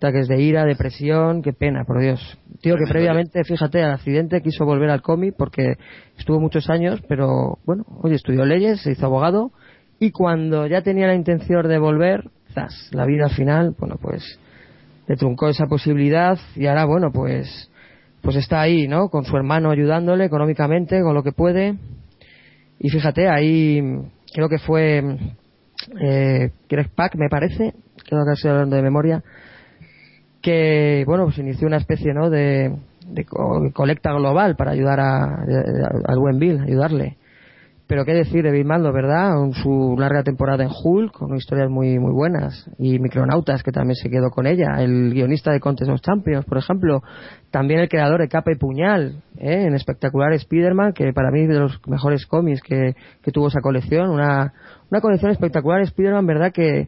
ataques 0.00 0.28
de 0.28 0.40
ira, 0.40 0.64
depresión, 0.64 1.42
qué 1.42 1.52
pena, 1.52 1.84
por 1.84 2.00
Dios. 2.00 2.20
Tío 2.62 2.76
que 2.76 2.84
Tremendo. 2.84 2.92
previamente, 2.92 3.44
fíjate, 3.44 3.82
al 3.82 3.92
accidente 3.92 4.40
quiso 4.40 4.64
volver 4.64 4.88
al 4.88 5.02
cómic 5.02 5.34
porque 5.36 5.74
estuvo 6.16 6.40
muchos 6.40 6.70
años, 6.70 7.02
pero 7.06 7.58
bueno, 7.66 7.84
oye, 8.02 8.14
estudió 8.14 8.46
leyes, 8.46 8.80
se 8.80 8.92
hizo 8.92 9.04
abogado 9.04 9.52
y 9.98 10.10
cuando 10.10 10.66
ya 10.66 10.80
tenía 10.80 11.06
la 11.06 11.14
intención 11.14 11.68
de 11.68 11.78
volver, 11.78 12.30
zas, 12.54 12.88
la 12.92 13.04
vida 13.04 13.24
al 13.24 13.32
final, 13.32 13.74
bueno, 13.78 13.96
pues 14.00 14.40
le 15.06 15.16
truncó 15.16 15.50
esa 15.50 15.66
posibilidad 15.66 16.38
y 16.56 16.66
ahora, 16.66 16.86
bueno, 16.86 17.10
pues 17.12 17.70
pues 18.22 18.36
está 18.36 18.60
ahí, 18.62 18.88
¿no? 18.88 19.08
Con 19.10 19.24
su 19.24 19.36
hermano 19.36 19.70
ayudándole 19.70 20.24
económicamente, 20.24 21.02
con 21.02 21.14
lo 21.14 21.22
que 21.22 21.32
puede. 21.32 21.74
Y 22.78 22.88
fíjate, 22.88 23.28
ahí 23.28 23.82
creo 24.32 24.48
que 24.48 24.58
fue 24.58 25.02
eh, 26.00 26.50
Greg 26.68 26.88
Pack, 26.94 27.16
me 27.16 27.28
parece, 27.28 27.74
creo 28.08 28.24
que 28.24 28.32
estoy 28.32 28.50
hablando 28.50 28.76
de 28.76 28.82
memoria, 28.82 29.22
que, 30.42 31.04
bueno, 31.06 31.24
pues 31.24 31.38
inició 31.38 31.66
una 31.66 31.76
especie, 31.78 32.12
¿no?, 32.14 32.30
de, 32.30 32.74
de 33.06 33.24
co- 33.24 33.70
colecta 33.72 34.12
global 34.12 34.56
para 34.56 34.72
ayudar 34.72 35.00
a, 35.00 35.24
a- 35.24 35.90
al 36.06 36.18
buen 36.18 36.38
Bill, 36.38 36.60
ayudarle. 36.60 37.16
Pero 37.86 38.04
qué 38.04 38.12
decir 38.14 38.44
de 38.44 38.52
Bill 38.52 38.64
Mando, 38.66 38.92
¿verdad? 38.92 39.32
Su 39.64 39.96
larga 39.98 40.22
temporada 40.22 40.62
en 40.62 40.70
Hulk, 40.72 41.10
con 41.10 41.34
historias 41.34 41.68
muy 41.68 41.98
muy 41.98 42.12
buenas. 42.12 42.70
Y 42.78 43.00
Micronautas, 43.00 43.64
que 43.64 43.72
también 43.72 43.96
se 43.96 44.08
quedó 44.08 44.30
con 44.30 44.46
ella. 44.46 44.76
El 44.78 45.12
guionista 45.12 45.50
de 45.50 45.58
Contest 45.58 45.90
of 45.90 46.00
Champions, 46.00 46.44
por 46.44 46.58
ejemplo. 46.58 47.02
También 47.50 47.80
el 47.80 47.88
creador 47.88 48.20
de 48.20 48.28
Capa 48.28 48.52
y 48.52 48.58
Puñal, 48.58 49.24
¿eh? 49.38 49.64
en 49.66 49.74
espectacular 49.74 50.32
Spider-Man, 50.34 50.92
que 50.92 51.12
para 51.12 51.32
mí 51.32 51.40
es 51.42 51.48
de 51.48 51.58
los 51.58 51.80
mejores 51.88 52.26
cómics 52.26 52.62
que, 52.62 52.94
que 53.24 53.32
tuvo 53.32 53.48
esa 53.48 53.60
colección. 53.60 54.08
Una, 54.10 54.52
una 54.88 55.00
colección 55.00 55.32
espectacular 55.32 55.80
Spider-Man, 55.80 56.26
¿verdad? 56.28 56.52
Que, 56.52 56.86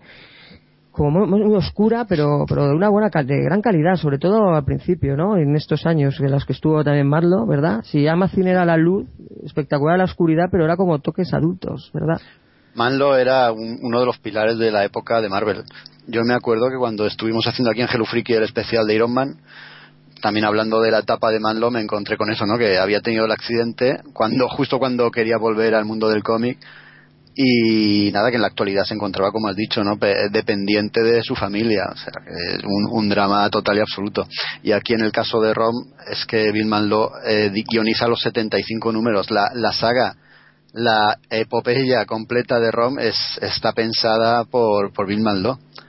como 0.93 1.27
muy, 1.27 1.43
muy- 1.45 1.57
oscura, 1.57 2.05
pero, 2.09 2.45
pero 2.47 2.69
de 2.69 2.75
una 2.75 2.91
buena 2.91 3.09
de 3.09 3.43
gran 3.43 3.63
calidad, 3.63 3.97
sobre 3.97 4.19
todo 4.19 4.55
al 4.55 4.65
principio, 4.65 5.17
¿no? 5.17 5.37
En 5.37 5.57
estos 5.57 5.87
años 5.87 6.21
en 6.21 6.31
los 6.31 6.45
que 6.45 6.53
estuvo 6.53 6.85
también 6.85 7.09
Marlo, 7.09 7.47
¿verdad? 7.47 7.81
Si 7.85 8.07
Amazon 8.07 8.47
era 8.47 8.65
la 8.65 8.77
luz, 8.77 9.07
espectacular 9.45 9.99
la 9.99 10.05
oscuridad, 10.05 10.49
pero 10.51 10.65
era 10.65 10.77
como 10.77 10.99
toques 11.01 11.33
adultos, 11.33 11.91
¿verdad? 11.95 12.21
Manlo 12.75 13.17
era 13.17 13.53
un- 13.53 13.79
uno 13.83 14.01
de 14.01 14.07
los 14.07 14.19
pilares 14.19 14.59
de 14.59 14.71
la 14.71 14.85
época 14.85 15.21
de 15.21 15.29
Marvel. 15.29 15.63
Yo 16.07 16.23
me 16.25 16.35
acuerdo 16.35 16.69
que 16.71 16.79
cuando 16.79 17.07
estuvimos 17.07 17.47
haciendo 17.47 17.71
aquí 17.71 17.81
en 17.83 17.89
Hello 17.93 18.05
el 18.13 18.43
especial 18.43 18.87
de 18.87 18.95
Iron 18.95 19.13
Man, 19.13 19.37
también 20.21 20.45
hablando 20.45 20.81
de 20.81 20.91
la 20.91 21.01
etapa 21.01 21.31
de 21.31 21.41
Manlo, 21.41 21.71
me 21.71 21.81
encontré 21.81 22.17
con 22.17 22.31
eso, 22.31 22.47
¿no? 22.47 22.57
Que 22.57 22.79
había 22.79 23.01
tenido 23.01 23.25
el 23.25 23.33
accidente 23.33 24.01
cuando 24.13 24.49
justo 24.49 24.79
cuando 24.79 25.11
quería 25.11 25.37
volver 25.37 25.75
al 25.75 25.85
mundo 25.85 26.09
del 26.09 26.23
cómic 26.23 26.59
y 27.35 28.11
nada 28.13 28.31
que 28.31 28.37
en 28.37 28.43
la 28.43 28.49
actualidad 28.49 28.85
se 28.85 28.95
encontraba 28.95 29.31
como 29.33 29.49
has 29.49 29.57
dicho 29.57 29.83
no 29.83 29.97
Pe- 29.99 30.29
dependiente 30.31 31.03
de 31.03 31.23
su 31.23 31.35
familia 31.35 31.85
o 31.93 31.97
sea 31.97 32.13
un, 32.65 32.89
un 32.91 33.09
drama 33.09 33.49
total 33.51 33.79
y 33.79 33.81
absoluto. 33.81 34.27
Y 34.63 34.73
aquí 34.73 34.95
en 34.95 35.01
el 35.01 35.13
caso 35.13 35.41
de 35.41 35.55
Rom 35.55 35.75
es 36.11 36.25
que 36.27 36.53
Bill 36.53 36.71
eh, 37.27 37.51
guioniza 37.71 38.07
los 38.09 38.21
75 38.21 38.93
números. 38.93 39.31
La, 39.31 39.51
la 39.55 39.73
saga 39.73 40.15
la 40.75 41.19
epopeya 41.31 42.07
completa 42.07 42.59
de 42.59 42.71
Rom 42.71 42.99
es, 42.99 43.17
está 43.43 43.73
pensada 43.73 44.45
por, 44.45 44.93
por 44.93 45.07
Bill 45.07 45.23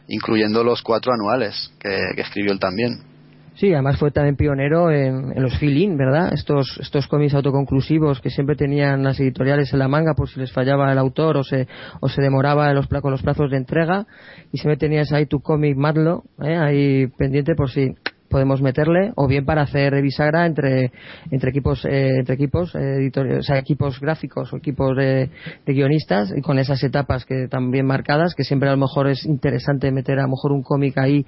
incluyendo 0.08 0.64
los 0.64 0.82
cuatro 0.82 1.14
anuales 1.14 1.72
que 1.80 1.98
escribió 2.18 2.52
él 2.52 2.60
también 2.60 3.13
Sí, 3.56 3.72
además 3.72 3.98
fue 4.00 4.10
también 4.10 4.36
pionero 4.36 4.90
en, 4.90 5.42
los 5.42 5.58
fill-in, 5.60 5.96
¿verdad? 5.96 6.34
Estos, 6.34 6.80
estos 6.82 7.08
cómics 7.08 7.36
autoconclusivos 7.36 8.20
que 8.20 8.32
siempre 8.32 8.56
tenían 8.56 9.04
las 9.04 9.20
editoriales 9.20 9.72
en 9.74 9.80
la 9.80 9.88
manga 9.88 10.16
por 10.16 10.28
si 10.28 10.40
les 10.40 10.52
fallaba 10.52 10.92
el 10.92 10.98
autor 10.98 11.38
o 11.38 11.44
se, 11.44 11.68
o 12.00 12.10
se 12.10 12.22
demoraba 12.22 12.70
en 12.70 12.76
los, 12.76 12.88
con 12.88 13.12
los 13.12 13.22
plazos 13.22 13.52
de 13.52 13.58
entrega 13.58 14.08
y 14.52 14.58
siempre 14.58 14.78
tenías 14.78 15.12
ahí 15.14 15.28
tu 15.28 15.40
cómic 15.40 15.78
Madlo, 15.78 16.24
¿eh? 16.42 16.58
ahí 16.58 17.08
pendiente 17.18 17.54
por 17.54 17.70
si 17.70 17.94
podemos 18.34 18.64
meterle 18.64 19.12
o 19.16 19.28
bien 19.28 19.46
para 19.46 19.62
hacer 19.62 19.94
de 19.94 20.02
bisagra 20.02 20.48
entre 20.48 20.92
entre 21.30 21.52
equipos 21.52 21.86
eh, 21.86 22.18
entre 22.18 22.34
equipos 22.34 22.74
eh, 22.74 23.12
o 23.16 23.44
sea, 23.44 23.60
equipos 23.60 24.00
gráficos 24.00 24.52
o 24.52 24.58
equipos 24.58 24.98
de, 24.98 25.30
de 25.64 25.74
guionistas 25.74 26.34
y 26.36 26.42
con 26.42 26.58
esas 26.58 26.84
etapas 26.84 27.26
que 27.26 27.48
bien 27.70 27.86
marcadas 27.86 28.34
que 28.34 28.44
siempre 28.44 28.70
a 28.70 28.72
lo 28.72 28.80
mejor 28.80 29.08
es 29.08 29.24
interesante 29.24 29.92
meter 29.92 30.18
a 30.18 30.24
lo 30.24 30.30
mejor 30.30 30.52
un 30.52 30.64
cómic 30.64 30.98
ahí 30.98 31.28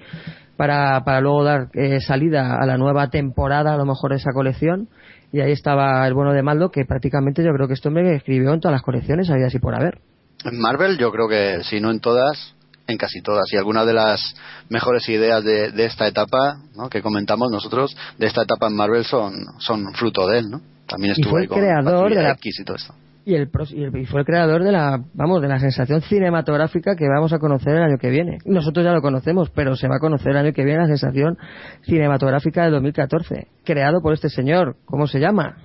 para, 0.57 1.03
para 1.03 1.21
luego 1.21 1.43
dar 1.43 1.67
eh, 1.73 1.99
salida 2.01 2.57
a 2.57 2.65
la 2.65 2.77
nueva 2.77 3.09
temporada, 3.09 3.73
a 3.73 3.77
lo 3.77 3.85
mejor 3.85 4.13
esa 4.13 4.31
colección. 4.33 4.87
Y 5.31 5.41
ahí 5.41 5.51
estaba 5.51 6.07
el 6.07 6.13
bueno 6.13 6.33
de 6.33 6.43
Maldo, 6.43 6.71
que 6.71 6.85
prácticamente 6.85 7.43
yo 7.43 7.51
creo 7.53 7.67
que 7.67 7.73
este 7.73 7.87
hombre 7.89 8.15
escribió 8.15 8.53
en 8.53 8.59
todas 8.61 8.73
las 8.73 8.81
colecciones, 8.83 9.29
había 9.29 9.47
así 9.47 9.59
por 9.59 9.75
haber. 9.75 9.99
en 10.45 10.59
Marvel 10.59 10.97
yo 10.97 11.11
creo 11.11 11.27
que 11.27 11.63
si 11.63 11.79
no 11.81 11.91
en 11.91 11.99
todas 11.99 12.53
en 12.87 12.97
casi 12.97 13.19
todas. 13.21 13.51
Y 13.51 13.57
algunas 13.57 13.87
de 13.87 13.93
las 13.93 14.35
mejores 14.69 15.09
ideas 15.09 15.43
de, 15.43 15.71
de 15.71 15.85
esta 15.85 16.05
etapa 16.07 16.57
¿no? 16.75 16.87
que 16.87 17.01
comentamos 17.01 17.49
nosotros, 17.51 17.97
de 18.19 18.27
esta 18.27 18.43
etapa 18.43 18.67
en 18.67 18.75
Marvel, 18.75 19.03
son, 19.03 19.33
son 19.57 19.91
fruto 19.95 20.27
de 20.27 20.37
él. 20.39 20.45
¿no? 20.51 20.61
También 20.87 21.15
Y 21.17 21.21
estuvo 21.21 21.31
fue 21.31 21.39
ahí 21.39 21.43
el 21.45 21.49
con 21.49 21.57
creador 21.59 22.13
de 22.13 22.21
la- 22.21 22.31
X 22.33 22.59
y 22.59 22.63
todo 22.63 22.77
esto. 22.77 22.93
Y, 23.25 23.33
el, 23.33 23.49
y, 23.73 24.05
fue 24.05 24.19
el 24.19 24.25
creador 24.25 24.63
de 24.63 24.71
la, 24.71 25.03
vamos, 25.15 25.41
de 25.41 25.47
la 25.47 25.59
sensación 25.59 26.01
cinematográfica 26.01 26.95
que 26.95 27.07
vamos 27.07 27.33
a 27.33 27.39
conocer 27.39 27.75
el 27.75 27.81
año 27.81 27.97
que 27.97 28.11
viene. 28.11 28.37
Nosotros 28.45 28.85
ya 28.85 28.91
lo 28.91 29.01
conocemos, 29.01 29.49
pero 29.49 29.75
se 29.75 29.87
va 29.87 29.95
a 29.95 29.99
conocer 29.99 30.31
el 30.31 30.37
año 30.37 30.53
que 30.53 30.63
viene 30.63 30.81
la 30.81 30.87
sensación 30.87 31.35
cinematográfica 31.81 32.63
del 32.63 32.73
2014, 32.73 33.47
creado 33.63 34.01
por 34.01 34.13
este 34.13 34.29
señor. 34.29 34.75
¿Cómo 34.85 35.07
se 35.07 35.19
llama? 35.19 35.57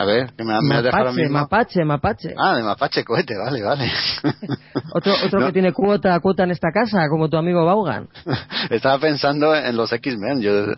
A 0.00 0.04
ver, 0.06 0.32
que 0.34 0.44
me, 0.44 0.54
me 0.62 0.76
has 0.76 0.82
dejado 0.82 1.04
Mapache, 1.12 1.20
mismo. 1.22 1.38
Mapache, 1.38 1.84
Mapache. 1.84 2.34
Ah, 2.38 2.56
de 2.56 2.62
Mapache 2.62 3.04
Cohete, 3.04 3.34
vale, 3.36 3.62
vale. 3.62 3.92
Otro, 4.94 5.12
otro 5.26 5.40
No. 5.40 5.46
que 5.48 5.52
tiene 5.52 5.72
cuota, 5.72 6.18
cuota 6.20 6.44
en 6.44 6.52
esta 6.52 6.68
casa, 6.72 7.06
como 7.10 7.28
tu 7.28 7.36
amigo 7.36 7.64
Vaughan. 7.66 8.08
Estaba 8.70 8.98
pensando 8.98 9.54
en 9.54 9.76
los 9.76 9.92
X-Men. 9.92 10.40
Yo 10.40 10.68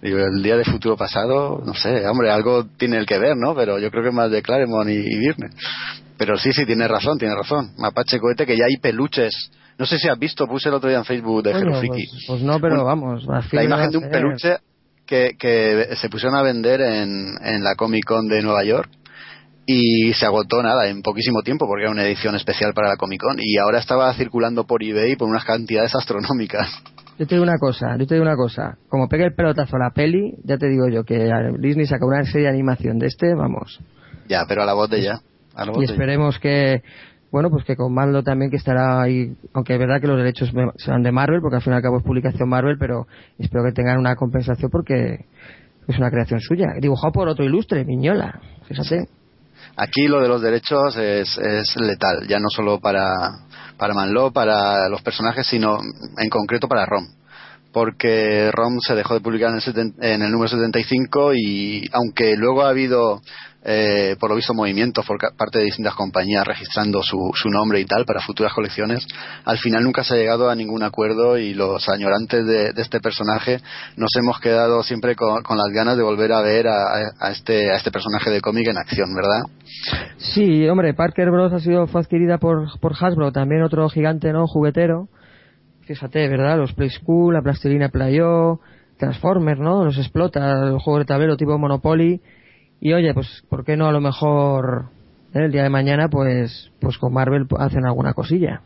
digo, 0.00 0.18
el 0.18 0.42
día 0.44 0.56
de 0.56 0.64
futuro 0.64 0.96
pasado, 0.96 1.60
no 1.66 1.74
sé, 1.74 2.06
hombre, 2.06 2.30
algo 2.30 2.66
tiene 2.76 2.98
el 2.98 3.06
que 3.06 3.18
ver, 3.18 3.36
¿no? 3.36 3.54
Pero 3.56 3.80
yo 3.80 3.90
creo 3.90 4.04
que 4.04 4.12
más 4.12 4.30
de 4.30 4.42
Claremont 4.42 4.88
y, 4.88 4.94
y 4.94 5.18
Byrne. 5.18 5.50
Pero 6.16 6.36
sí, 6.38 6.52
sí, 6.52 6.64
tiene 6.64 6.86
razón, 6.86 7.18
tiene 7.18 7.34
razón. 7.34 7.72
Mapache 7.78 8.20
Cohete, 8.20 8.46
que 8.46 8.56
ya 8.56 8.66
hay 8.66 8.76
peluches. 8.76 9.50
No 9.76 9.86
sé 9.86 9.98
si 9.98 10.08
has 10.08 10.18
visto, 10.18 10.46
puse 10.46 10.68
el 10.68 10.76
otro 10.76 10.88
día 10.88 10.98
en 10.98 11.04
Facebook 11.04 11.42
de 11.42 11.52
Friki. 11.54 12.06
pues, 12.08 12.24
pues 12.28 12.42
no, 12.42 12.60
pero 12.60 12.84
vamos. 12.84 13.24
la 13.52 13.64
imagen 13.64 13.90
de 13.90 13.98
un 13.98 14.08
peluche 14.08 14.56
que, 15.08 15.36
que 15.38 15.96
se 15.96 16.08
pusieron 16.10 16.36
a 16.38 16.42
vender 16.42 16.80
en, 16.82 17.34
en 17.42 17.64
la 17.64 17.74
Comic 17.74 18.04
Con 18.04 18.28
de 18.28 18.42
Nueva 18.42 18.62
York 18.62 18.90
y 19.66 20.12
se 20.12 20.24
agotó 20.26 20.62
nada 20.62 20.88
en 20.88 21.02
poquísimo 21.02 21.42
tiempo 21.42 21.66
porque 21.66 21.82
era 21.84 21.90
una 21.92 22.04
edición 22.04 22.34
especial 22.36 22.72
para 22.74 22.88
la 22.88 22.96
Comic 22.96 23.20
Con 23.22 23.36
y 23.40 23.56
ahora 23.58 23.78
estaba 23.78 24.12
circulando 24.14 24.64
por 24.64 24.82
eBay 24.82 25.16
por 25.16 25.28
unas 25.28 25.44
cantidades 25.44 25.94
astronómicas. 25.94 26.68
Yo 27.18 27.26
te 27.26 27.34
digo 27.34 27.42
una 27.42 27.58
cosa, 27.58 27.96
yo 27.98 28.06
te 28.06 28.14
digo 28.14 28.24
una 28.24 28.36
cosa. 28.36 28.78
Como 28.88 29.08
pegue 29.08 29.24
el 29.24 29.34
pelotazo 29.34 29.74
a 29.76 29.80
la 29.80 29.90
peli, 29.90 30.34
ya 30.44 30.56
te 30.56 30.68
digo 30.68 30.88
yo 30.88 31.02
que 31.04 31.28
Disney 31.58 31.86
saca 31.86 32.06
una 32.06 32.22
serie 32.24 32.42
de 32.46 32.50
animación 32.54 32.98
de 32.98 33.06
este, 33.08 33.34
vamos. 33.34 33.80
Ya, 34.28 34.44
pero 34.46 34.62
a 34.62 34.66
la 34.66 34.74
voz 34.74 34.88
de 34.88 35.02
ya. 35.02 35.20
A 35.54 35.64
la 35.64 35.72
voz 35.72 35.78
Y 35.78 35.80
de 35.80 35.86
ya. 35.88 35.92
esperemos 35.94 36.38
que, 36.38 36.82
bueno, 37.30 37.50
pues 37.50 37.64
que 37.64 37.76
con 37.76 37.92
Mando 37.92 38.22
también 38.22 38.50
que 38.50 38.56
estará 38.56 39.02
ahí, 39.02 39.36
aunque 39.52 39.74
es 39.74 39.78
verdad 39.78 40.00
que 40.00 40.06
los 40.06 40.16
derechos 40.16 40.50
serán 40.76 41.02
de 41.02 41.12
Marvel, 41.12 41.40
porque 41.42 41.56
al 41.56 41.62
fin 41.62 41.72
y 41.74 41.76
al 41.76 41.82
cabo 41.82 41.98
es 41.98 42.04
publicación 42.04 42.48
Marvel, 42.48 42.78
pero 42.78 43.06
espero 43.38 43.64
que 43.64 43.72
tengan 43.72 43.98
una 43.98 44.16
compensación 44.16 44.70
porque 44.70 45.26
es 45.86 45.98
una 45.98 46.10
creación 46.10 46.40
suya. 46.40 46.68
Dibujado 46.80 47.12
por 47.12 47.28
otro 47.28 47.44
ilustre, 47.44 47.84
Miñola, 47.84 48.40
fíjate. 48.66 49.08
Aquí 49.76 50.08
lo 50.08 50.20
de 50.20 50.28
los 50.28 50.40
derechos 50.40 50.96
es, 50.96 51.36
es 51.38 51.76
letal, 51.76 52.26
ya 52.26 52.38
no 52.38 52.48
solo 52.48 52.80
para, 52.80 53.04
para 53.76 53.94
Manlo, 53.94 54.32
para 54.32 54.88
los 54.88 55.02
personajes, 55.02 55.46
sino 55.46 55.78
en 56.18 56.28
concreto 56.30 56.66
para 56.66 56.86
Rom. 56.86 57.06
Porque 57.72 58.50
Rom 58.50 58.78
se 58.80 58.94
dejó 58.94 59.14
de 59.14 59.20
publicar 59.20 59.50
en 59.50 59.56
el, 59.56 59.94
en 60.00 60.22
el 60.22 60.32
número 60.32 60.48
75 60.48 61.32
y 61.34 61.88
aunque 61.92 62.34
luego 62.36 62.62
ha 62.62 62.70
habido, 62.70 63.20
eh, 63.70 64.16
por 64.18 64.30
lo 64.30 64.36
visto, 64.36 64.54
movimientos 64.54 65.04
por 65.04 65.18
parte 65.36 65.58
de 65.58 65.66
distintas 65.66 65.94
compañías 65.94 66.46
registrando 66.46 67.02
su, 67.02 67.32
su 67.34 67.50
nombre 67.50 67.80
y 67.80 67.84
tal 67.84 68.06
para 68.06 68.22
futuras 68.22 68.54
colecciones, 68.54 69.06
al 69.44 69.58
final 69.58 69.84
nunca 69.84 70.02
se 70.04 70.14
ha 70.14 70.16
llegado 70.16 70.48
a 70.48 70.54
ningún 70.54 70.82
acuerdo 70.82 71.36
y 71.36 71.52
los 71.52 71.86
añorantes 71.90 72.46
de, 72.46 72.72
de 72.72 72.82
este 72.82 73.00
personaje 73.00 73.60
nos 73.96 74.08
hemos 74.16 74.40
quedado 74.40 74.82
siempre 74.82 75.14
con, 75.14 75.42
con 75.42 75.58
las 75.58 75.68
ganas 75.70 75.98
de 75.98 76.02
volver 76.02 76.32
a 76.32 76.40
ver 76.40 76.66
a, 76.66 77.12
a 77.20 77.30
este, 77.30 77.70
a 77.70 77.76
este 77.76 77.90
personaje 77.90 78.30
de 78.30 78.40
cómic 78.40 78.68
en 78.68 78.78
acción, 78.78 79.14
¿verdad? 79.14 79.42
Sí, 80.16 80.66
hombre, 80.68 80.94
Parker 80.94 81.30
Bros. 81.30 81.52
ha 81.52 81.60
sido, 81.60 81.86
fue 81.86 82.00
adquirida 82.00 82.38
por, 82.38 82.80
por 82.80 82.94
Hasbro, 82.98 83.32
también 83.32 83.62
otro 83.62 83.88
gigante, 83.90 84.32
¿no? 84.32 84.46
Juguetero. 84.46 85.08
Fíjate, 85.82 86.26
¿verdad? 86.28 86.56
Los 86.56 86.72
Play 86.72 86.90
School, 86.90 87.34
la 87.34 87.42
Plastilina 87.42 87.88
Playo, 87.88 88.60
Transformers, 88.98 89.60
¿no? 89.60 89.84
Los 89.84 89.98
explota, 89.98 90.68
el 90.68 90.78
juego 90.78 90.98
de 90.98 91.04
tablero 91.04 91.36
tipo 91.36 91.56
Monopoly. 91.58 92.20
Y 92.80 92.92
oye, 92.92 93.12
pues, 93.14 93.42
¿por 93.48 93.64
qué 93.64 93.76
no 93.76 93.88
a 93.88 93.92
lo 93.92 94.00
mejor 94.00 94.90
eh, 95.34 95.44
el 95.44 95.52
día 95.52 95.62
de 95.64 95.70
mañana, 95.70 96.08
pues, 96.08 96.70
pues 96.80 96.98
con 96.98 97.12
Marvel 97.12 97.46
hacen 97.58 97.84
alguna 97.86 98.12
cosilla? 98.14 98.60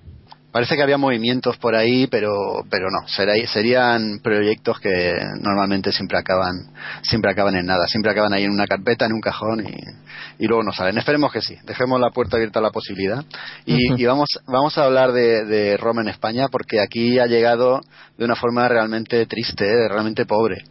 Parece 0.53 0.77
que 0.77 0.83
había 0.83 0.99
movimientos 0.99 1.57
por 1.57 1.75
ahí, 1.75 2.07
pero 2.09 2.31
pero 2.71 2.89
no, 2.91 3.09
será- 3.09 3.33
serían 3.47 4.21
proyectos 4.23 4.79
que 4.81 5.15
normalmente 5.41 5.93
siempre 5.93 6.19
acaban 6.19 6.53
siempre 7.01 7.31
acaban 7.31 7.55
en 7.57 7.65
nada, 7.65 7.87
siempre 7.87 8.13
acaban 8.13 8.35
ahí 8.35 8.45
en 8.45 8.51
una 8.53 8.67
carpeta, 8.67 9.07
en 9.07 9.15
un 9.15 9.23
cajón 9.23 9.65
y, 9.67 10.45
y 10.45 10.47
luego 10.47 10.63
no 10.63 10.73
salen. 10.73 10.99
Esperemos 10.99 11.33
que 11.33 11.41
sí, 11.41 11.57
dejemos 11.65 11.99
la 11.99 12.11
puerta 12.11 12.37
abierta 12.37 12.59
a 12.59 12.63
la 12.63 12.71
posibilidad 12.71 13.25
y, 13.65 13.95
y 13.99 14.05
vamos 14.05 14.29
vamos 14.47 14.77
a 14.77 14.85
hablar 14.85 15.13
de, 15.13 15.47
de 15.47 15.79
Roma 15.79 16.03
en 16.03 16.09
España 16.11 16.49
porque 16.53 16.81
aquí 16.83 17.19
ha 17.19 17.25
llegado 17.27 17.81
de 18.19 18.25
una 18.27 18.37
forma 18.37 18.69
realmente 18.69 19.25
triste, 19.25 19.65
¿eh? 19.67 19.89
realmente 19.89 20.27
pobre. 20.27 20.65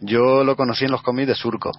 Yo 0.00 0.44
lo 0.44 0.54
conocí 0.54 0.84
en 0.84 0.92
los 0.92 1.02
cómics 1.02 1.26
de 1.26 1.34
Surco. 1.34 1.72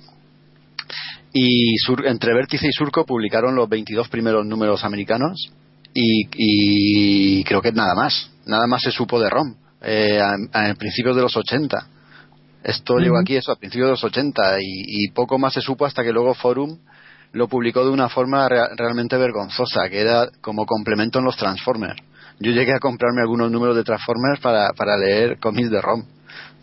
Y 1.38 1.76
Sur- 1.80 2.08
entre 2.08 2.34
Vértice 2.34 2.66
y 2.68 2.72
Surco 2.72 3.06
publicaron 3.06 3.56
los 3.56 3.68
22 3.68 4.08
primeros 4.08 4.46
números 4.46 4.86
americanos 4.86 5.52
y, 5.94 6.28
y 6.34 7.44
creo 7.44 7.62
que 7.62 7.74
nada 7.74 7.94
más. 7.94 8.32
Nada 8.46 8.68
más 8.68 8.82
se 8.82 8.92
supo 8.92 9.20
de 9.20 9.30
ROM 9.30 9.54
eh, 9.82 10.20
a, 10.22 10.70
a 10.70 10.74
principios 10.76 11.14
de 11.16 11.22
los 11.24 11.36
80. 11.36 11.88
Esto 12.64 12.98
llegó 13.00 13.18
aquí 13.20 13.36
eso 13.36 13.52
a 13.52 13.58
principios 13.58 13.88
de 13.88 13.92
los 13.92 14.04
80 14.06 14.60
y, 14.62 15.06
y 15.08 15.08
poco 15.10 15.38
más 15.38 15.54
se 15.54 15.62
supo 15.62 15.86
hasta 15.86 16.04
que 16.04 16.14
luego 16.14 16.34
Forum 16.36 16.78
lo 17.34 17.50
publicó 17.50 17.84
de 17.84 17.92
una 17.92 18.08
forma 18.08 18.48
rea- 18.48 18.70
realmente 18.78 19.18
vergonzosa, 19.18 19.90
que 19.90 20.00
era 20.00 20.30
como 20.40 20.66
complemento 20.66 21.20
en 21.20 21.26
los 21.26 21.36
Transformers. 21.36 21.98
Yo 22.40 22.52
llegué 22.52 22.72
a 22.74 22.80
comprarme 22.80 23.22
algunos 23.22 23.52
números 23.52 23.76
de 23.76 23.84
Transformers 23.84 24.40
para, 24.40 24.70
para 24.72 24.98
leer 24.98 25.38
cómics 25.40 25.70
de 25.70 25.82
ROM. 25.82 26.06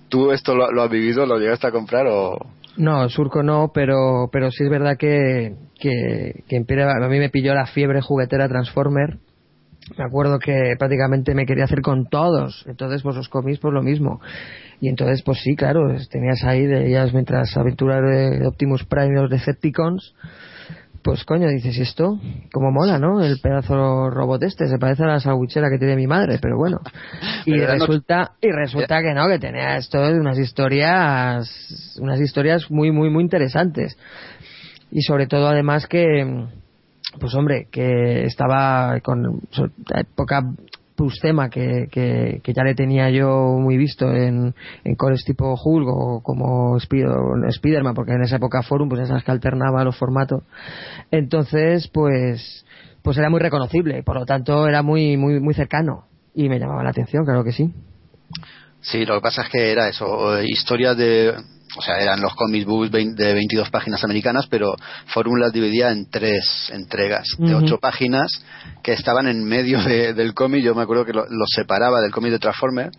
¿Tú 0.09 0.33
esto 0.33 0.55
lo, 0.55 0.71
lo 0.73 0.83
has 0.83 0.91
vivido? 0.91 1.27
¿Lo 1.27 1.39
llegaste 1.39 1.67
a 1.67 1.71
comprar 1.73 2.07
o...? 2.09 2.39
No, 2.77 3.09
Surco 3.09 3.43
no, 3.43 3.71
pero, 3.75 4.29
pero 4.33 4.51
sí 4.51 4.65
es 4.65 4.71
verdad 4.71 4.97
que, 4.97 5.57
que, 5.79 6.43
que 6.49 6.57
a 6.57 7.09
mí 7.09 7.19
me 7.19 7.29
pilló 7.29 7.55
la 7.55 7.67
fiebre 7.67 8.01
juguetera 8.01 8.49
Transformer. 8.49 9.19
Me 9.99 10.05
acuerdo 10.05 10.39
que 10.39 10.75
prácticamente 10.79 11.35
me 11.35 11.45
quería 11.45 11.65
hacer 11.65 11.83
con 11.83 12.07
todos. 12.07 12.65
Entonces, 12.67 13.03
pues 13.03 13.17
los 13.17 13.29
cómics, 13.29 13.59
pues 13.59 13.75
lo 13.75 13.83
mismo. 13.83 14.21
Y 14.81 14.89
entonces, 14.89 15.23
pues 15.23 15.39
sí, 15.43 15.55
claro, 15.55 15.95
tenías 16.11 16.45
ahí, 16.45 16.65
ellas 16.65 17.13
mientras 17.13 17.57
aventuras 17.57 18.01
de 18.03 18.47
Optimus 18.47 18.85
Prime 18.85 19.11
y 19.11 19.21
los 19.21 19.31
Decepticons. 19.31 20.15
Pues 21.03 21.25
coño, 21.25 21.49
dices, 21.49 21.77
¿y 21.77 21.83
esto? 21.83 22.21
Como 22.53 22.71
mola, 22.71 22.97
¿no? 22.99 23.23
El 23.25 23.41
pedazo 23.41 24.09
robot 24.09 24.43
este, 24.45 24.69
se 24.69 24.79
parece 24.79 25.03
a 25.03 25.09
la 25.09 25.21
sandwichera 25.21 25.69
que 25.69 25.79
tiene 25.79 25.97
mi 25.97 26.07
madre, 26.07 26.39
pero 26.41 26.57
bueno. 26.57 26.81
Y 27.45 27.51
Pero 27.53 27.65
era 27.65 27.75
no- 27.75 27.87
resulta, 27.87 28.33
y 28.41 28.51
resulta 28.53 29.01
que 29.03 29.13
no, 29.15 29.27
que 29.27 29.41
tenía 29.41 29.77
esto 29.77 30.01
de 30.01 30.21
unas 30.21 30.39
historias, 30.39 31.97
unas 32.01 32.21
historias 32.21 32.71
muy, 32.71 32.93
muy, 32.93 33.11
muy 33.11 33.25
interesantes. 33.25 33.99
Y 34.93 35.03
sobre 35.03 35.27
todo, 35.27 35.49
además, 35.49 35.89
que, 35.89 36.47
pues 37.19 37.35
hombre, 37.35 37.67
que 37.73 38.25
estaba 38.25 39.01
con 39.01 39.41
so- 39.51 39.71
época 41.03 41.13
Pustema 41.13 41.51
que, 41.51 41.89
que, 41.91 42.41
que 42.43 42.53
ya 42.53 42.63
le 42.63 42.75
tenía 42.75 43.11
yo 43.11 43.57
muy 43.59 43.77
visto 43.77 44.13
en, 44.13 44.55
en 44.85 44.95
cores 44.95 45.25
tipo 45.25 45.55
Hulk 45.55 45.89
o 45.89 46.23
como 46.23 46.77
Spider- 46.77 47.51
Spiderman, 47.53 47.95
porque 47.95 48.13
en 48.13 48.23
esa 48.23 48.37
época 48.37 48.63
Forum, 48.63 48.89
pues 48.89 49.03
esas 49.03 49.25
que 49.25 49.31
alternaba 49.31 49.85
los 49.85 49.97
formatos. 49.97 50.45
Entonces, 51.11 51.89
pues, 51.89 52.65
pues 53.03 53.19
era 53.19 53.31
muy 53.31 53.41
reconocible, 53.41 54.03
por 54.03 54.17
lo 54.17 54.27
tanto 54.27 54.67
era 54.69 54.83
muy, 54.83 55.17
muy, 55.17 55.41
muy 55.41 55.55
cercano. 55.55 56.05
Y 56.35 56.49
me 56.49 56.59
llamaba 56.59 56.83
la 56.83 56.91
atención, 56.91 57.25
claro 57.25 57.45
que 57.45 57.53
sí. 57.53 57.71
Sí, 58.81 59.05
lo 59.05 59.17
que 59.17 59.21
pasa 59.21 59.43
es 59.43 59.49
que 59.49 59.73
era 59.73 59.89
eso, 59.89 60.41
historias 60.43 60.97
de... 60.97 61.35
O 61.77 61.81
sea, 61.83 61.99
eran 61.99 62.21
los 62.21 62.35
comic 62.35 62.67
books 62.67 62.91
de 62.91 63.33
22 63.35 63.71
páginas 63.71 64.05
americanas, 64.05 64.47
pero 64.51 64.75
Forum 65.07 65.37
las 65.39 65.53
dividía 65.53 65.91
en 65.91 66.09
tres 66.11 66.71
entregas 66.73 67.27
de 67.39 67.55
ocho 67.55 67.79
páginas 67.79 68.29
que 68.83 68.93
estaban 68.93 69.27
en 69.27 69.43
medio 69.45 69.81
de- 69.83 70.13
del 70.13 70.35
cómic. 70.35 70.63
Yo 70.63 70.75
me 70.75 70.83
acuerdo 70.83 71.05
que 71.07 71.13
lo- 71.15 71.27
los 71.31 71.49
separaba 71.55 72.01
del 72.03 72.11
cómic 72.11 72.33
de 72.33 72.39
Transformer, 72.39 72.91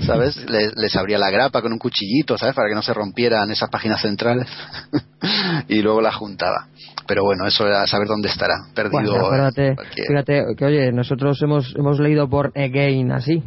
¿sabes? 0.00 0.36
Les, 0.50 0.76
les 0.76 0.96
abría 0.96 1.18
la 1.18 1.30
grapa 1.30 1.62
con 1.62 1.72
un 1.72 1.78
cuchillito, 1.78 2.36
¿sabes? 2.36 2.54
Para 2.54 2.68
que 2.68 2.74
no 2.74 2.82
se 2.82 2.92
rompieran 2.92 3.48
esas 3.50 3.70
páginas 3.70 4.02
centrales. 4.02 4.48
y 5.68 5.80
luego 5.82 6.00
las 6.00 6.16
juntaba. 6.16 6.66
Pero 7.06 7.22
bueno, 7.22 7.46
eso 7.46 7.64
era 7.66 7.86
saber 7.86 8.08
dónde 8.08 8.28
estará, 8.28 8.54
perdido. 8.74 8.98
Bueno, 9.12 9.26
acuérdate, 9.26 9.76
fíjate 10.08 10.44
que 10.58 10.64
oye, 10.64 10.90
nosotros 10.90 11.40
hemos, 11.42 11.72
hemos 11.76 12.00
leído 12.00 12.28
por 12.28 12.48
Again 12.58 13.12
así. 13.12 13.42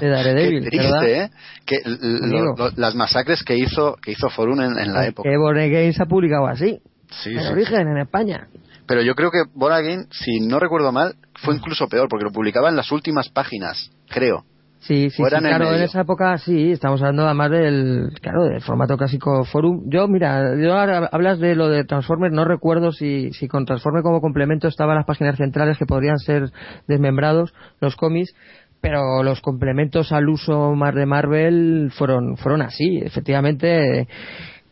De 0.00 0.08
Daredevil, 0.08 0.64
Qué 0.70 0.70
triste, 0.70 0.86
¿verdad? 0.92 1.08
¿eh? 1.08 1.30
Que 1.66 1.76
Amigo. 1.84 2.44
lo- 2.44 2.56
lo- 2.56 2.70
las 2.76 2.94
masacres 2.94 3.42
que 3.42 3.56
hizo 3.56 3.96
que 4.02 4.12
hizo 4.12 4.28
Forum 4.30 4.60
en, 4.60 4.78
en 4.78 4.92
la 4.92 5.06
época. 5.06 5.28
Que 5.28 5.36
Born 5.36 5.58
Again 5.58 5.92
se 5.92 6.02
ha 6.02 6.06
publicado 6.06 6.46
así. 6.46 6.80
Sí, 7.10 7.30
en 7.30 7.40
sí. 7.42 7.48
origen, 7.52 7.88
en 7.88 7.98
España. 7.98 8.48
Pero 8.86 9.02
yo 9.02 9.14
creo 9.14 9.30
que 9.30 9.42
Born 9.54 9.74
Again, 9.74 10.06
si 10.10 10.40
no 10.40 10.58
recuerdo 10.60 10.92
mal, 10.92 11.14
fue 11.42 11.54
incluso 11.54 11.88
peor, 11.88 12.08
porque 12.08 12.24
lo 12.24 12.32
publicaba 12.32 12.68
en 12.68 12.76
las 12.76 12.90
últimas 12.92 13.28
páginas, 13.28 13.90
creo. 14.08 14.44
Sí, 14.80 15.10
sí, 15.10 15.16
sí, 15.16 15.22
en 15.22 15.40
claro, 15.40 15.74
en 15.74 15.82
esa 15.82 16.02
época 16.02 16.38
sí, 16.38 16.70
estamos 16.70 17.00
hablando 17.02 17.24
además 17.26 17.50
del, 17.50 18.10
claro, 18.22 18.44
del 18.44 18.60
formato 18.62 18.96
clásico 18.96 19.44
forum. 19.44 19.82
Yo, 19.90 20.06
mira, 20.06 20.54
yo 20.56 20.72
ahora 20.72 21.08
hablas 21.10 21.40
de 21.40 21.56
lo 21.56 21.68
de 21.68 21.82
Transformers, 21.84 22.32
no 22.32 22.44
recuerdo 22.44 22.92
si, 22.92 23.32
si 23.32 23.48
con 23.48 23.66
Transformers 23.66 24.04
como 24.04 24.20
complemento 24.20 24.68
estaban 24.68 24.94
las 24.94 25.04
páginas 25.04 25.36
centrales 25.36 25.76
que 25.78 25.84
podrían 25.84 26.18
ser 26.18 26.52
desmembrados, 26.86 27.52
los 27.80 27.96
cómics, 27.96 28.32
pero 28.80 29.22
los 29.22 29.40
complementos 29.40 30.12
al 30.12 30.28
uso 30.28 30.74
más 30.74 30.94
de 30.94 31.06
Marvel 31.06 31.90
fueron, 31.92 32.36
fueron 32.36 32.62
así, 32.62 32.98
efectivamente. 32.98 34.08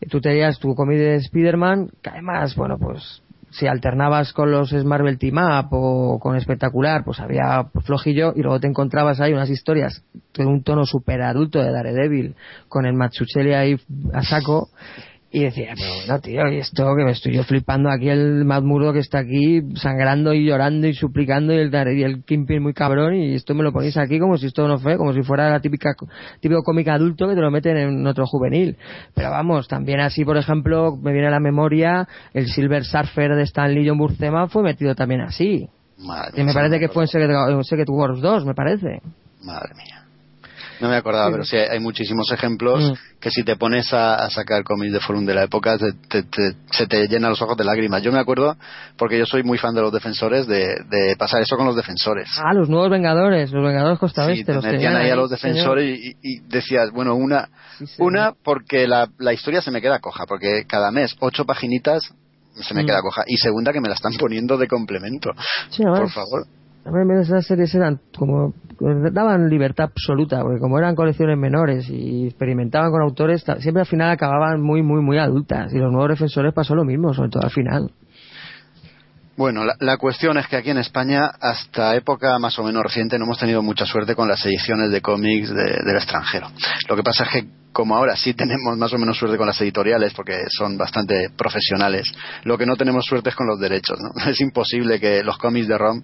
Tú 0.09 0.21
tenías 0.21 0.59
tu 0.59 0.75
cómic 0.75 0.97
de 0.97 1.15
Spider-Man, 1.15 1.89
que 2.01 2.09
además, 2.09 2.55
bueno, 2.55 2.77
pues 2.77 3.21
si 3.49 3.65
alternabas 3.67 4.33
con 4.33 4.51
los 4.51 4.71
Marvel 4.85 5.17
Team 5.17 5.37
Up 5.37 5.67
o 5.71 6.19
con 6.19 6.35
Espectacular, 6.35 7.03
pues 7.03 7.19
había 7.19 7.65
flojillo 7.83 8.33
y 8.35 8.41
luego 8.41 8.59
te 8.59 8.67
encontrabas 8.67 9.19
ahí 9.19 9.33
unas 9.33 9.49
historias 9.49 10.03
de 10.35 10.45
un 10.45 10.63
tono 10.63 10.85
super 10.85 11.21
adulto 11.21 11.59
de 11.59 11.71
Daredevil 11.71 12.35
con 12.67 12.85
el 12.85 12.93
Machucheli 12.93 13.53
ahí 13.53 13.77
a 14.13 14.23
saco 14.23 14.69
y 15.37 15.43
decía, 15.43 15.73
pero 15.77 15.93
bueno, 15.95 16.19
tío, 16.19 16.47
y 16.51 16.57
esto 16.57 16.83
que 16.97 17.03
me 17.03 17.11
estoy 17.11 17.35
yo 17.35 17.43
flipando 17.43 17.89
aquí 17.89 18.09
el 18.09 18.43
Matt 18.45 18.63
Murdo 18.63 18.91
que 18.91 18.99
está 18.99 19.19
aquí 19.19 19.61
sangrando 19.75 20.33
y 20.33 20.45
llorando 20.45 20.87
y 20.87 20.93
suplicando 20.93 21.53
y 21.53 21.57
el, 21.57 21.71
y 21.97 22.03
el 22.03 22.23
Kingpin 22.23 22.63
muy 22.63 22.73
cabrón 22.73 23.15
y 23.15 23.35
esto 23.35 23.53
me 23.53 23.63
lo 23.63 23.71
ponéis 23.71 23.97
aquí 23.97 24.19
como 24.19 24.37
si 24.37 24.47
esto 24.47 24.67
no 24.67 24.79
fue, 24.79 24.97
como 24.97 25.13
si 25.13 25.21
fuera 25.21 25.49
la 25.49 25.59
típica 25.59 25.95
típico 26.39 26.63
cómic 26.63 26.87
adulto 26.87 27.27
que 27.27 27.35
te 27.35 27.41
lo 27.41 27.51
meten 27.51 27.77
en 27.77 28.07
otro 28.07 28.25
juvenil. 28.25 28.77
Pero 29.13 29.29
vamos, 29.29 29.67
también 29.67 29.99
así, 29.99 30.25
por 30.25 30.37
ejemplo, 30.37 30.95
me 30.95 31.11
viene 31.11 31.27
a 31.27 31.31
la 31.31 31.39
memoria 31.39 32.07
el 32.33 32.47
Silver 32.47 32.83
Surfer 32.83 33.35
de 33.35 33.43
Stan 33.43 33.71
Lee 33.73 33.87
John 33.87 33.97
Buscema 33.97 34.47
fue 34.47 34.63
metido 34.63 34.95
también 34.95 35.21
así. 35.21 35.69
Madre 35.99 36.31
Que 36.35 36.43
me 36.43 36.53
parece 36.53 36.75
no 36.75 36.79
que 36.79 36.89
fue 36.89 37.03
en 37.03 37.07
Secret, 37.07 37.29
en 37.29 37.63
Secret 37.63 37.89
Wars 37.89 38.19
2, 38.21 38.45
me 38.45 38.53
parece. 38.53 39.01
Madre 39.43 39.73
mía. 39.75 39.96
No 40.79 40.89
me 40.89 40.95
acordaba, 40.95 41.31
pero 41.31 41.43
sí, 41.43 41.57
hay, 41.57 41.79
muchísimos 41.79 42.31
ejemplos 42.31 42.91
Mm. 42.91 43.19
que 43.19 43.31
si 43.31 43.43
te 43.43 43.55
pones 43.55 43.91
a, 43.93 44.15
a 44.15 44.29
sacar 44.29 44.63
cómics 44.63 44.93
de 44.93 44.99
forum 44.99 45.25
de 45.25 45.33
la 45.33 45.43
época, 45.43 45.77
te- 45.77 45.93
te- 46.07 46.23
te- 46.23 46.55
se 46.71 46.85
te 46.87 47.07
llenan 47.07 47.31
los 47.31 47.41
ojos 47.41 47.57
de 47.57 47.63
lágrimas. 47.63 48.01
Yo 48.03 48.11
me 48.11 48.19
acuerdo, 48.19 48.55
porque 48.97 49.17
yo 49.17 49.25
soy 49.25 49.43
muy 49.43 49.57
fan 49.57 49.73
de 49.73 49.81
los 49.81 49.91
defensores, 49.91 50.45
de, 50.47 50.75
de 50.89 51.15
pasar 51.17 51.41
eso 51.41 51.57
con 51.57 51.65
los 51.65 51.75
defensores. 51.75 52.29
Ah, 52.37 52.53
los 52.53 52.69
nuevos 52.69 52.89
Vengadores, 52.89 53.51
los 53.51 53.65
Vengadores 53.65 53.99
Costa 53.99 54.25
Sí, 54.33 54.43
los 54.45 54.63
tenían 54.63 54.95
ahí 54.95 55.09
a 55.09 55.15
los 55.15 55.29
defensores 55.29 55.99
y, 55.99 56.15
y 56.21 56.39
decías, 56.47 56.91
bueno, 56.91 57.15
una, 57.15 57.49
Sí, 57.79 57.85
una 57.99 58.33
porque 58.43 58.87
la, 58.87 59.07
la 59.19 59.33
historia 59.33 59.61
se 59.61 59.71
me 59.71 59.81
queda 59.81 59.99
coja, 59.99 60.25
porque 60.25 60.65
cada 60.67 60.91
mes 60.91 61.15
ocho 61.19 61.45
paginitas 61.45 62.01
se 62.55 62.73
me 62.73 62.83
Mm. 62.83 62.85
queda 62.87 63.01
coja. 63.01 63.23
Y 63.27 63.37
segunda 63.37 63.71
que 63.71 63.79
me 63.81 63.87
la 63.87 63.93
están 63.93 64.13
poniendo 64.17 64.57
de 64.57 64.67
complemento. 64.67 65.31
Sí, 65.69 65.83
Por 65.83 66.09
favor. 66.09 66.45
A 66.87 66.91
mí 66.91 67.21
esas 67.21 67.45
series 67.45 67.73
eran 67.75 67.99
como 68.17 68.53
daban 69.11 69.49
libertad 69.49 69.89
absoluta 69.91 70.41
porque 70.41 70.59
como 70.59 70.77
eran 70.79 70.95
colecciones 70.95 71.37
menores 71.37 71.89
y 71.89 72.27
experimentaban 72.27 72.91
con 72.91 73.01
autores 73.01 73.43
siempre 73.59 73.81
al 73.81 73.87
final 73.87 74.09
acababan 74.11 74.61
muy 74.61 74.81
muy 74.83 75.01
muy 75.01 75.17
adultas 75.17 75.73
y 75.73 75.77
los 75.79 75.91
nuevos 75.91 76.09
defensores 76.11 76.53
pasó 76.53 76.75
lo 76.75 76.85
mismo 76.85 77.13
sobre 77.13 77.29
todo 77.29 77.43
al 77.43 77.49
final 77.51 77.91
Bueno, 79.35 79.63
la, 79.65 79.75
la 79.79 79.97
cuestión 79.97 80.37
es 80.37 80.47
que 80.47 80.55
aquí 80.57 80.71
en 80.71 80.77
España, 80.79 81.27
hasta 81.39 81.95
época 81.95 82.39
más 82.39 82.57
o 82.57 82.63
menos 82.63 82.81
reciente, 82.83 83.17
no 83.19 83.25
hemos 83.25 83.37
tenido 83.37 83.61
mucha 83.61 83.85
suerte 83.85 84.15
con 84.15 84.27
las 84.27 84.43
ediciones 84.45 84.89
de 84.91 85.01
cómics 85.01 85.49
de- 85.49 85.79
del 85.85 85.95
extranjero. 85.95 86.47
Lo 86.89 86.95
que 86.95 87.03
pasa 87.03 87.23
es 87.25 87.29
que, 87.29 87.47
como 87.71 87.95
ahora 87.95 88.15
sí 88.15 88.33
tenemos 88.33 88.75
más 88.79 88.91
o 88.93 88.97
menos 88.97 89.15
suerte 89.15 89.37
con 89.37 89.45
las 89.45 89.61
editoriales, 89.61 90.11
porque 90.15 90.45
son 90.49 90.75
bastante 90.75 91.29
profesionales, 91.37 92.11
lo 92.45 92.57
que 92.57 92.65
no 92.65 92.75
tenemos 92.77 93.05
suerte 93.05 93.29
es 93.29 93.35
con 93.35 93.45
los 93.45 93.59
derechos. 93.59 93.99
Es 94.27 94.41
imposible 94.41 94.99
que 94.99 95.21
los 95.23 95.37
cómics 95.37 95.67
de 95.67 95.77
ROM 95.77 96.01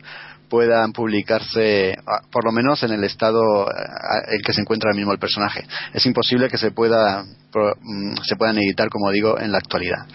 puedan 0.53 0.93
publicarse, 0.93 1.95
ah, 2.05 2.21
por 2.31 2.45
lo 2.45 2.51
menos 2.51 2.83
en 2.83 2.91
el 2.91 3.03
estado 3.03 3.67
eh, 3.67 4.35
en 4.35 4.41
que 4.45 4.53
se 4.53 4.61
encuentra 4.61 4.89
ahora 4.89 4.97
mismo 4.97 5.11
el 5.11 5.17
personaje. 5.17 5.65
Es 5.91 6.05
imposible 6.05 6.47
que 6.47 6.59
se 6.59 6.69
pueda 6.69 7.23
mm, 7.23 8.17
se 8.21 8.35
puedan 8.35 8.59
editar, 8.59 8.87
como 8.89 9.09
digo, 9.09 9.39
en 9.39 9.51
la 9.51 9.57
actualidad. 9.57 10.05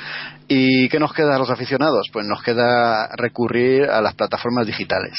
¿Y 0.47 0.89
qué 0.91 1.01
nos 1.01 1.13
queda 1.13 1.35
a 1.35 1.41
los 1.41 1.51
aficionados? 1.51 2.07
Pues 2.13 2.25
nos 2.25 2.41
queda 2.41 3.09
recurrir 3.17 3.91
a 3.91 4.01
las 4.01 4.15
plataformas 4.15 4.65
digitales. 4.65 5.13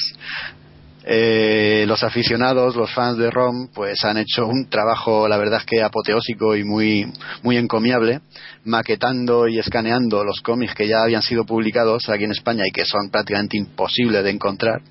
Eh, 1.11 1.85
los 1.87 2.03
aficionados, 2.03 2.75
los 2.75 2.93
fans 2.93 3.17
de 3.17 3.31
ROM, 3.31 3.69
pues 3.73 4.05
han 4.05 4.19
hecho 4.19 4.45
un 4.45 4.69
trabajo, 4.69 5.27
la 5.27 5.37
verdad 5.37 5.57
es 5.61 5.65
que 5.65 5.81
apoteósico 5.81 6.55
y 6.55 6.63
muy, 6.63 7.11
muy 7.41 7.57
encomiable, 7.57 8.21
maquetando 8.63 9.47
y 9.47 9.57
escaneando 9.57 10.23
los 10.23 10.39
cómics 10.41 10.75
que 10.75 10.87
ya 10.87 11.01
habían 11.01 11.23
sido 11.23 11.45
publicados 11.45 12.07
aquí 12.09 12.25
en 12.25 12.31
España 12.31 12.63
y 12.67 12.69
que 12.69 12.85
son 12.85 13.09
prácticamente 13.09 13.57
imposibles 13.57 14.23
de 14.23 14.29
encontrar, 14.29 14.83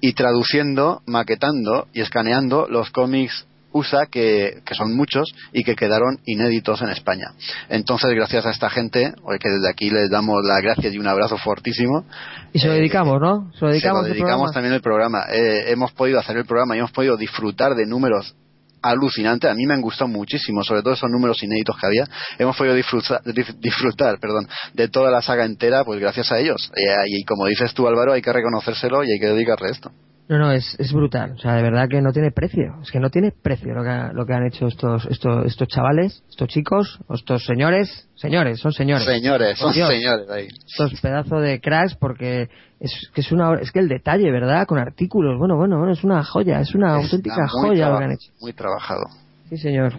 y 0.00 0.12
traduciendo, 0.12 1.02
maquetando 1.04 1.88
y 1.92 2.00
escaneando 2.00 2.68
los 2.70 2.90
cómics 2.90 3.44
USA 3.76 4.06
que, 4.06 4.60
que 4.64 4.74
son 4.74 4.96
muchos 4.96 5.32
y 5.52 5.62
que 5.64 5.74
quedaron 5.76 6.18
inéditos 6.24 6.82
en 6.82 6.90
España. 6.90 7.32
Entonces, 7.68 8.10
gracias 8.14 8.46
a 8.46 8.50
esta 8.50 8.70
gente, 8.70 9.12
hoy 9.22 9.38
que 9.38 9.48
desde 9.50 9.68
aquí 9.68 9.90
les 9.90 10.10
damos 10.10 10.44
las 10.44 10.62
gracias 10.62 10.92
y 10.94 10.98
un 10.98 11.06
abrazo 11.06 11.36
fortísimo, 11.38 12.04
y 12.52 12.58
se 12.58 12.68
lo 12.68 12.74
Eh, 12.74 12.78
dedicamos 12.78 13.20
no 13.20 13.50
se 13.52 13.64
lo 13.64 13.70
dedicamos, 13.70 14.02
se 14.02 14.02
lo 14.02 14.06
el 14.06 14.12
dedicamos 14.12 14.36
programa. 14.36 14.52
también 14.52 14.74
el 14.74 14.80
programa. 14.80 15.24
Eh, 15.30 15.72
hemos 15.72 15.92
podido 15.92 16.18
hacer 16.18 16.36
el 16.36 16.44
programa 16.44 16.74
y 16.76 16.78
hemos 16.78 16.92
podido 16.92 17.16
disfrutar 17.16 17.74
de 17.74 17.86
números 17.86 18.34
alucinantes. 18.82 19.50
A 19.50 19.54
mí 19.54 19.66
me 19.66 19.74
han 19.74 19.80
gustado 19.80 20.08
muchísimo, 20.08 20.62
sobre 20.62 20.82
todo 20.82 20.94
esos 20.94 21.10
números 21.10 21.42
inéditos 21.42 21.76
que 21.78 21.86
había. 21.86 22.04
Hemos 22.38 22.56
podido 22.56 22.74
disfrutar, 22.74 23.20
disfrutar 23.58 24.18
perdón, 24.20 24.48
de 24.74 24.88
toda 24.88 25.10
la 25.10 25.22
saga 25.22 25.44
entera, 25.44 25.84
pues 25.84 26.00
gracias 26.00 26.30
a 26.32 26.38
ellos. 26.38 26.70
Eh, 26.76 26.94
y 27.08 27.24
como 27.24 27.46
dices 27.46 27.74
tú, 27.74 27.86
Álvaro, 27.86 28.12
hay 28.12 28.22
que 28.22 28.32
reconocérselo 28.32 29.04
y 29.04 29.12
hay 29.12 29.18
que 29.18 29.26
dedicarle 29.26 29.70
esto. 29.70 29.90
No 30.28 30.38
no 30.38 30.50
es, 30.52 30.74
es 30.78 30.92
brutal. 30.92 31.32
O 31.32 31.38
sea 31.38 31.54
de 31.54 31.62
verdad 31.62 31.88
que 31.88 32.00
no 32.02 32.12
tiene 32.12 32.30
precio. 32.32 32.74
Es 32.82 32.90
que 32.90 32.98
no 33.00 33.10
tiene 33.10 33.30
precio 33.32 33.72
lo 33.74 33.82
que, 33.84 33.90
ha- 33.90 34.12
lo 34.12 34.26
que 34.26 34.32
han 34.34 34.46
hecho 34.46 34.66
estos 34.66 35.06
estos 35.06 35.46
estos 35.46 35.68
chavales 35.68 36.22
estos 36.28 36.48
chicos 36.48 36.98
estos 37.14 37.44
señores. 37.44 38.08
Señores 38.16 38.58
son 38.60 38.72
señores. 38.72 39.04
Señores, 39.04 39.58
Por 39.60 39.68
son 39.68 39.74
Dios. 39.74 39.88
señores 39.88 40.28
ahí. 40.30 40.48
estos 40.66 41.00
pedazos 41.00 41.42
de 41.42 41.60
cracks 41.60 41.94
porque 41.94 42.48
es 42.80 42.92
que 43.14 43.20
es 43.20 43.30
una 43.32 43.54
es 43.60 43.70
que 43.70 43.78
el 43.78 43.88
detalle 43.88 44.30
verdad 44.32 44.66
con 44.66 44.78
artículos. 44.78 45.38
Bueno 45.38 45.56
bueno 45.56 45.78
bueno 45.78 45.92
es 45.92 46.02
una 46.04 46.24
joya 46.24 46.60
es 46.60 46.74
una 46.74 46.94
auténtica 46.96 47.46
joya 47.48 47.88
lo 47.90 47.98
que 47.98 48.04
han 48.04 48.12
hecho. 48.12 48.32
Muy 48.40 48.52
trabajado. 48.52 49.02
sí 49.48 49.56
señor. 49.58 49.92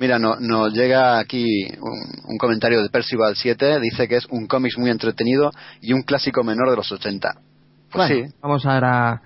Mira, 0.00 0.18
no- 0.20 0.36
nos 0.38 0.72
llega 0.74 1.18
aquí 1.18 1.44
un, 1.80 2.30
un 2.32 2.38
comentario 2.38 2.80
de 2.82 2.88
Percival 2.88 3.34
7, 3.34 3.80
dice 3.80 4.06
que 4.06 4.16
es 4.18 4.26
un 4.30 4.46
cómic 4.46 4.78
muy 4.78 4.90
entretenido 4.90 5.50
y 5.80 5.92
un 5.92 6.02
clásico 6.02 6.44
menor 6.44 6.70
de 6.70 6.76
los 6.76 6.92
80. 6.92 7.34
Pues 7.92 8.08
Bueno, 8.08 8.26
sí, 8.28 8.34
vamos 8.42 8.66
ahora 8.66 9.22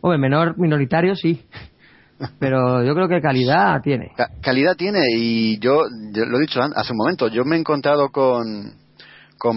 hombre 0.00 0.18
menor 0.18 0.58
minoritario 0.58 1.14
sí 1.16 1.44
pero 2.38 2.82
yo 2.84 2.94
creo 2.94 3.08
que 3.08 3.20
calidad 3.20 3.80
tiene 3.82 4.12
Ca- 4.16 4.30
calidad 4.40 4.76
tiene 4.76 5.00
y 5.16 5.58
yo, 5.58 5.82
yo 6.12 6.24
lo 6.26 6.38
he 6.38 6.42
dicho 6.42 6.60
hace 6.62 6.92
un 6.92 6.98
momento, 6.98 7.28
yo 7.28 7.44
me 7.44 7.56
he 7.56 7.58
encontrado 7.58 8.10
con, 8.10 8.72
con, 9.38 9.54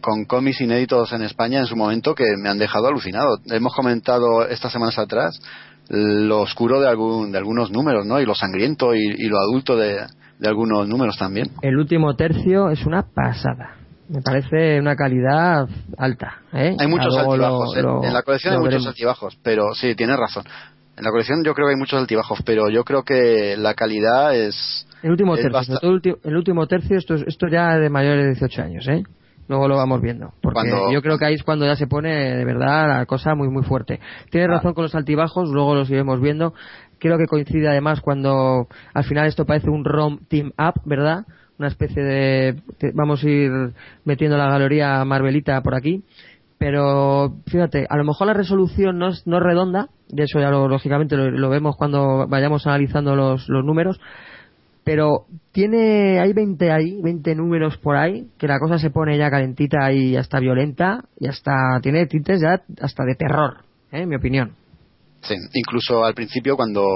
con 0.00 0.24
cómics 0.24 0.60
inéditos 0.60 1.12
en 1.12 1.22
España 1.22 1.60
en 1.60 1.66
su 1.66 1.76
momento 1.76 2.14
que 2.14 2.24
me 2.42 2.48
han 2.48 2.58
dejado 2.58 2.88
alucinado. 2.88 3.38
Hemos 3.46 3.72
comentado 3.74 4.46
estas 4.48 4.72
semanas 4.72 4.98
atrás 4.98 5.38
lo 5.88 6.40
oscuro 6.40 6.80
de, 6.80 6.88
algún, 6.88 7.30
de 7.32 7.38
algunos 7.38 7.70
números, 7.70 8.04
¿no? 8.04 8.20
Y 8.20 8.26
lo 8.26 8.34
sangriento 8.34 8.94
y, 8.94 8.98
y 9.00 9.26
lo 9.28 9.38
adulto 9.38 9.76
de, 9.76 10.04
de 10.38 10.48
algunos 10.48 10.88
números 10.88 11.16
también. 11.16 11.50
el 11.62 11.76
último 11.78 12.14
tercio 12.16 12.70
es 12.70 12.84
una 12.84 13.02
pasada 13.02 13.76
me 14.08 14.22
parece 14.22 14.80
una 14.80 14.96
calidad 14.96 15.68
alta 15.96 16.38
¿eh? 16.52 16.74
Hay 16.78 16.86
muchos 16.88 17.14
luego 17.14 17.32
altibajos. 17.32 17.74
lo- 17.74 17.78
¿eh? 17.78 17.82
lo- 17.82 18.04
en 18.04 18.12
la 18.14 18.22
colección 18.22 18.52
hay 18.54 18.58
muchos 18.58 18.70
veremos. 18.72 18.86
altibajos, 18.88 19.38
pero 19.42 19.74
sí, 19.74 19.94
tienes 19.94 20.16
razón. 20.16 20.44
En 20.96 21.04
la 21.04 21.10
colección 21.10 21.44
yo 21.44 21.54
creo 21.54 21.66
que 21.68 21.74
hay 21.74 21.78
muchos 21.78 22.00
altibajos, 22.00 22.40
pero 22.44 22.68
yo 22.70 22.84
creo 22.84 23.02
que 23.04 23.56
la 23.56 23.74
calidad 23.74 24.34
es... 24.34 24.86
El 25.02 25.12
último 25.12 25.36
es 25.36 25.42
tercio, 25.42 25.78
todo 25.78 25.92
el, 26.24 26.36
último 26.36 26.66
tercio, 26.66 26.96
esto, 26.98 27.14
es- 27.14 27.24
esto 27.28 27.46
ya 27.48 27.76
de 27.78 27.88
mayores 27.90 28.24
de 28.24 28.30
18 28.32 28.62
años, 28.62 28.88
¿eh? 28.88 29.02
Luego 29.46 29.66
lo 29.68 29.76
vamos 29.76 30.02
viendo. 30.02 30.32
Porque 30.42 30.54
Cuando- 30.54 30.90
yo 30.92 31.00
creo 31.00 31.16
que 31.18 31.24
ahí 31.26 31.34
es 31.34 31.42
cuando 31.42 31.64
ya 31.66 31.76
se 31.76 31.86
pone 31.86 32.36
de 32.36 32.44
verdad 32.44 32.88
la 32.88 33.06
cosa 33.06 33.34
muy, 33.34 33.48
muy 33.48 33.62
fuerte. 33.62 34.00
Tienes 34.30 34.50
Ah. 34.50 34.54
razón 34.54 34.74
con 34.74 34.82
los 34.82 34.94
altibajos, 34.94 35.48
luego 35.50 35.74
los 35.74 35.88
iremos 35.88 36.20
viendo. 36.20 36.52
Creo 36.98 37.16
que 37.16 37.26
coincide 37.26 37.68
además 37.68 38.00
cuando 38.00 38.66
al 38.92 39.04
final 39.04 39.26
esto 39.26 39.46
parece 39.46 39.70
un 39.70 39.84
ROM 39.84 40.18
Team 40.28 40.50
Up, 40.58 40.80
¿verdad? 40.84 41.24
Una 41.58 41.68
especie 41.68 42.02
de. 42.02 42.56
vamos 42.94 43.22
a 43.24 43.28
ir 43.28 43.50
metiendo 44.04 44.36
la 44.36 44.48
galería 44.48 45.04
Marvelita 45.04 45.60
por 45.62 45.74
aquí. 45.74 46.02
Pero 46.58 47.36
fíjate, 47.46 47.86
a 47.88 47.96
lo 47.96 48.04
mejor 48.04 48.26
la 48.26 48.34
resolución 48.34 48.98
no 48.98 49.08
es, 49.10 49.24
no 49.26 49.36
es 49.36 49.42
redonda, 49.44 49.88
de 50.08 50.24
eso 50.24 50.40
ya 50.40 50.50
lo- 50.50 50.66
lógicamente 50.68 51.16
lo, 51.16 51.48
vemos 51.50 51.76
cuando 51.76 52.26
vayamos 52.28 52.66
analizando 52.66 53.14
los, 53.14 53.48
los 53.48 53.64
números, 53.64 54.00
pero 54.82 55.26
tiene 55.52 56.18
hay 56.18 56.32
20 56.32 56.72
ahí 56.72 57.00
20 57.00 57.34
números 57.36 57.76
por 57.78 57.96
ahí 57.96 58.26
que 58.38 58.48
la 58.48 58.58
cosa 58.58 58.78
se 58.78 58.90
pone 58.90 59.16
ya 59.18 59.30
calentita 59.30 59.92
y 59.92 60.16
hasta 60.16 60.40
violenta 60.40 61.04
y 61.20 61.28
hasta 61.28 61.52
tiene 61.82 62.06
tintes 62.06 62.40
ya 62.40 62.62
hasta 62.80 63.04
de 63.04 63.14
terror 63.14 63.58
¿eh? 63.92 64.00
en 64.02 64.08
mi 64.08 64.16
opinión 64.16 64.52
Sí, 65.20 65.34
incluso 65.52 66.04
al 66.04 66.14
principio 66.14 66.56
cuando 66.56 66.86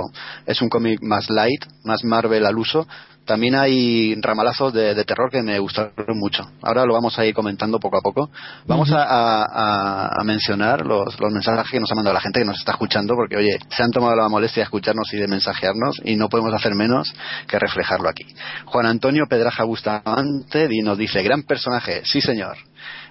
es 0.46 0.62
un 0.62 0.68
cómic 0.68 1.03
más 1.03 1.29
light, 1.29 1.64
más 1.85 2.05
Marvel 2.05 2.46
al 2.46 2.57
uso, 2.57 2.87
también 3.24 3.54
hay 3.54 4.14
ramalazos 4.20 4.72
de, 4.72 4.94
de 4.94 5.04
terror 5.04 5.30
que 5.30 5.42
me 5.42 5.58
gustaron 5.58 5.92
mucho. 6.18 6.42
Ahora 6.62 6.85
lo 6.85 6.94
vamos 6.94 7.18
a 7.18 7.24
ir 7.24 7.35
comentando 7.35 7.78
poco 7.78 7.98
a 7.98 8.00
poco. 8.00 8.30
Vamos 8.66 8.90
a, 8.92 9.02
a- 9.04 9.44
a- 9.44 10.20
a 10.20 10.24
mencionar 10.24 10.85
los, 10.87 11.18
los 11.20 11.32
mensajes 11.32 11.70
que 11.70 11.80
nos 11.80 11.90
ha 11.92 11.94
mandado 11.94 12.14
la 12.14 12.20
gente 12.20 12.40
que 12.40 12.44
nos 12.46 12.58
está 12.58 12.72
escuchando, 12.72 13.14
porque 13.14 13.37
oye, 13.37 13.58
se 13.68 13.82
han 13.82 13.90
tomado 13.90 14.16
la 14.16 14.28
molestia 14.28 14.62
de 14.62 14.64
escucharnos 14.64 15.12
y 15.12 15.18
de 15.18 15.28
mensajearnos 15.28 16.00
y 16.04 16.16
no 16.16 16.28
podemos 16.28 16.52
hacer 16.54 16.74
menos 16.74 17.12
que 17.46 17.58
reflejarlo 17.58 18.08
aquí. 18.08 18.24
Juan 18.66 18.87
Antonio 18.87 19.26
Pedraja 19.28 19.64
Bustamante 19.64 20.68
nos 20.82 20.98
dice, 20.98 21.22
gran 21.22 21.42
personaje, 21.44 22.02
sí 22.04 22.20
señor. 22.20 22.56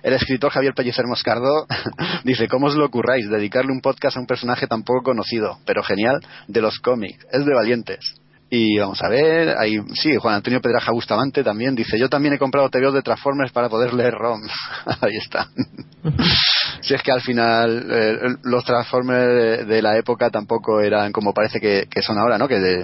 El 0.03 0.13
escritor 0.13 0.51
Javier 0.51 0.73
Pellicer 0.73 1.05
Moscardo 1.07 1.65
dice, 2.23 2.47
¿cómo 2.47 2.67
os 2.67 2.75
lo 2.75 2.85
ocurráis? 2.85 3.29
Dedicarle 3.29 3.71
un 3.71 3.81
podcast 3.81 4.17
a 4.17 4.19
un 4.19 4.25
personaje 4.27 4.67
tan 4.67 4.83
poco 4.83 5.03
conocido, 5.03 5.59
pero 5.65 5.83
genial, 5.83 6.19
de 6.47 6.61
los 6.61 6.79
cómics. 6.79 7.25
Es 7.31 7.45
de 7.45 7.53
valientes. 7.55 8.15
Y 8.53 8.77
vamos 8.77 9.01
a 9.01 9.07
ver, 9.07 9.55
ahí, 9.57 9.77
sí, 9.93 10.17
Juan 10.17 10.35
Antonio 10.35 10.59
Pedraja 10.59 10.91
Bustamante 10.91 11.41
también 11.41 11.73
dice, 11.73 11.97
yo 11.97 12.09
también 12.09 12.33
he 12.33 12.37
comprado 12.37 12.69
TVOs 12.69 12.95
de 12.95 13.01
Transformers 13.01 13.53
para 13.53 13.69
poder 13.69 13.93
leer 13.93 14.13
ROM. 14.13 14.41
ahí 14.99 15.15
está. 15.15 15.47
si 16.81 16.93
es 16.93 17.01
que 17.01 17.13
al 17.13 17.21
final 17.21 17.87
eh, 17.89 18.17
los 18.43 18.65
Transformers 18.65 19.59
de, 19.59 19.65
de 19.73 19.81
la 19.81 19.97
época 19.97 20.29
tampoco 20.29 20.81
eran 20.81 21.13
como 21.13 21.33
parece 21.33 21.61
que, 21.61 21.87
que 21.89 22.01
son 22.01 22.17
ahora, 22.17 22.37
¿no? 22.37 22.49
Que 22.49 22.59
de- 22.59 22.83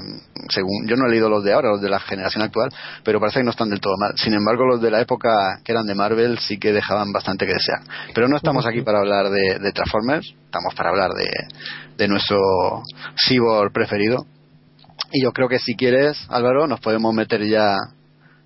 según 0.49 0.87
yo 0.87 0.95
no 0.95 1.05
he 1.05 1.09
leído 1.11 1.29
los 1.29 1.43
de 1.43 1.51
ahora, 1.51 1.71
los 1.71 1.81
de 1.81 1.89
la 1.89 1.99
generación 1.99 2.43
actual, 2.43 2.69
pero 3.03 3.19
parece 3.19 3.39
que 3.39 3.43
no 3.43 3.51
están 3.51 3.69
del 3.69 3.81
todo 3.81 3.95
mal. 3.99 4.13
Sin 4.15 4.33
embargo, 4.33 4.65
los 4.65 4.81
de 4.81 4.89
la 4.89 5.01
época 5.01 5.59
que 5.65 5.73
eran 5.73 5.85
de 5.85 5.95
Marvel 5.95 6.39
sí 6.39 6.57
que 6.57 6.71
dejaban 6.71 7.11
bastante 7.11 7.45
que 7.45 7.51
desear. 7.55 7.81
Pero 8.15 8.29
no 8.29 8.37
estamos 8.37 8.65
aquí 8.65 8.83
para 8.83 8.99
hablar 8.99 9.29
de, 9.29 9.59
de 9.59 9.71
Transformers, 9.73 10.33
estamos 10.45 10.73
para 10.75 10.91
hablar 10.91 11.11
de, 11.11 11.27
de 11.97 12.07
nuestro 12.07 12.37
cyborg 13.27 13.73
preferido. 13.73 14.25
Y 15.11 15.23
yo 15.23 15.31
creo 15.31 15.47
que 15.47 15.59
si 15.59 15.75
quieres, 15.75 16.25
Álvaro, 16.29 16.67
nos 16.67 16.79
podemos 16.79 17.13
meter 17.13 17.43
ya 17.45 17.75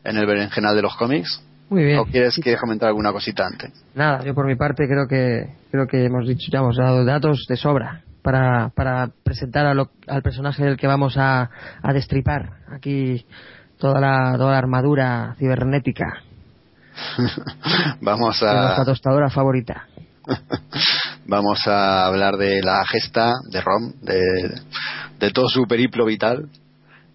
en 0.03 0.17
el 0.17 0.25
berenjenal 0.25 0.75
de 0.75 0.81
los 0.81 0.95
cómics. 0.95 1.41
Muy 1.69 1.83
bien. 1.85 1.99
¿O 1.99 2.05
quieres 2.05 2.37
que 2.43 2.57
comentar 2.57 2.89
alguna 2.89 3.11
cosita 3.13 3.45
antes? 3.47 3.71
Nada, 3.95 4.23
yo 4.25 4.33
por 4.35 4.45
mi 4.45 4.55
parte 4.55 4.87
creo 4.87 5.07
que 5.07 5.55
creo 5.71 5.87
que 5.87 6.05
hemos 6.05 6.27
dicho 6.27 6.49
ya 6.51 6.59
hemos 6.59 6.75
dado 6.75 7.05
datos 7.05 7.45
de 7.47 7.55
sobra 7.55 8.01
para, 8.21 8.69
para 8.75 9.09
presentar 9.23 9.65
a 9.65 9.73
lo- 9.73 9.89
al 10.07 10.21
personaje 10.21 10.63
del 10.65 10.75
que 10.77 10.85
vamos 10.87 11.15
a, 11.17 11.49
a 11.81 11.93
destripar 11.93 12.57
aquí 12.71 13.25
toda 13.79 13.99
la 14.01 14.33
toda 14.37 14.51
la 14.51 14.57
armadura 14.57 15.35
cibernética 15.39 16.21
Vamos 18.01 18.39
de 18.41 18.45
nuestra 18.47 18.81
a, 18.81 18.85
tostadora 18.85 19.29
favorita. 19.29 19.87
vamos 21.25 21.65
a 21.67 22.05
hablar 22.05 22.38
de 22.38 22.62
la 22.62 22.86
gesta 22.86 23.34
de 23.49 23.62
Rom, 23.62 23.93
de, 24.01 24.21
de 25.19 25.31
todo 25.31 25.47
su 25.49 25.65
periplo 25.67 26.05
vital. 26.05 26.47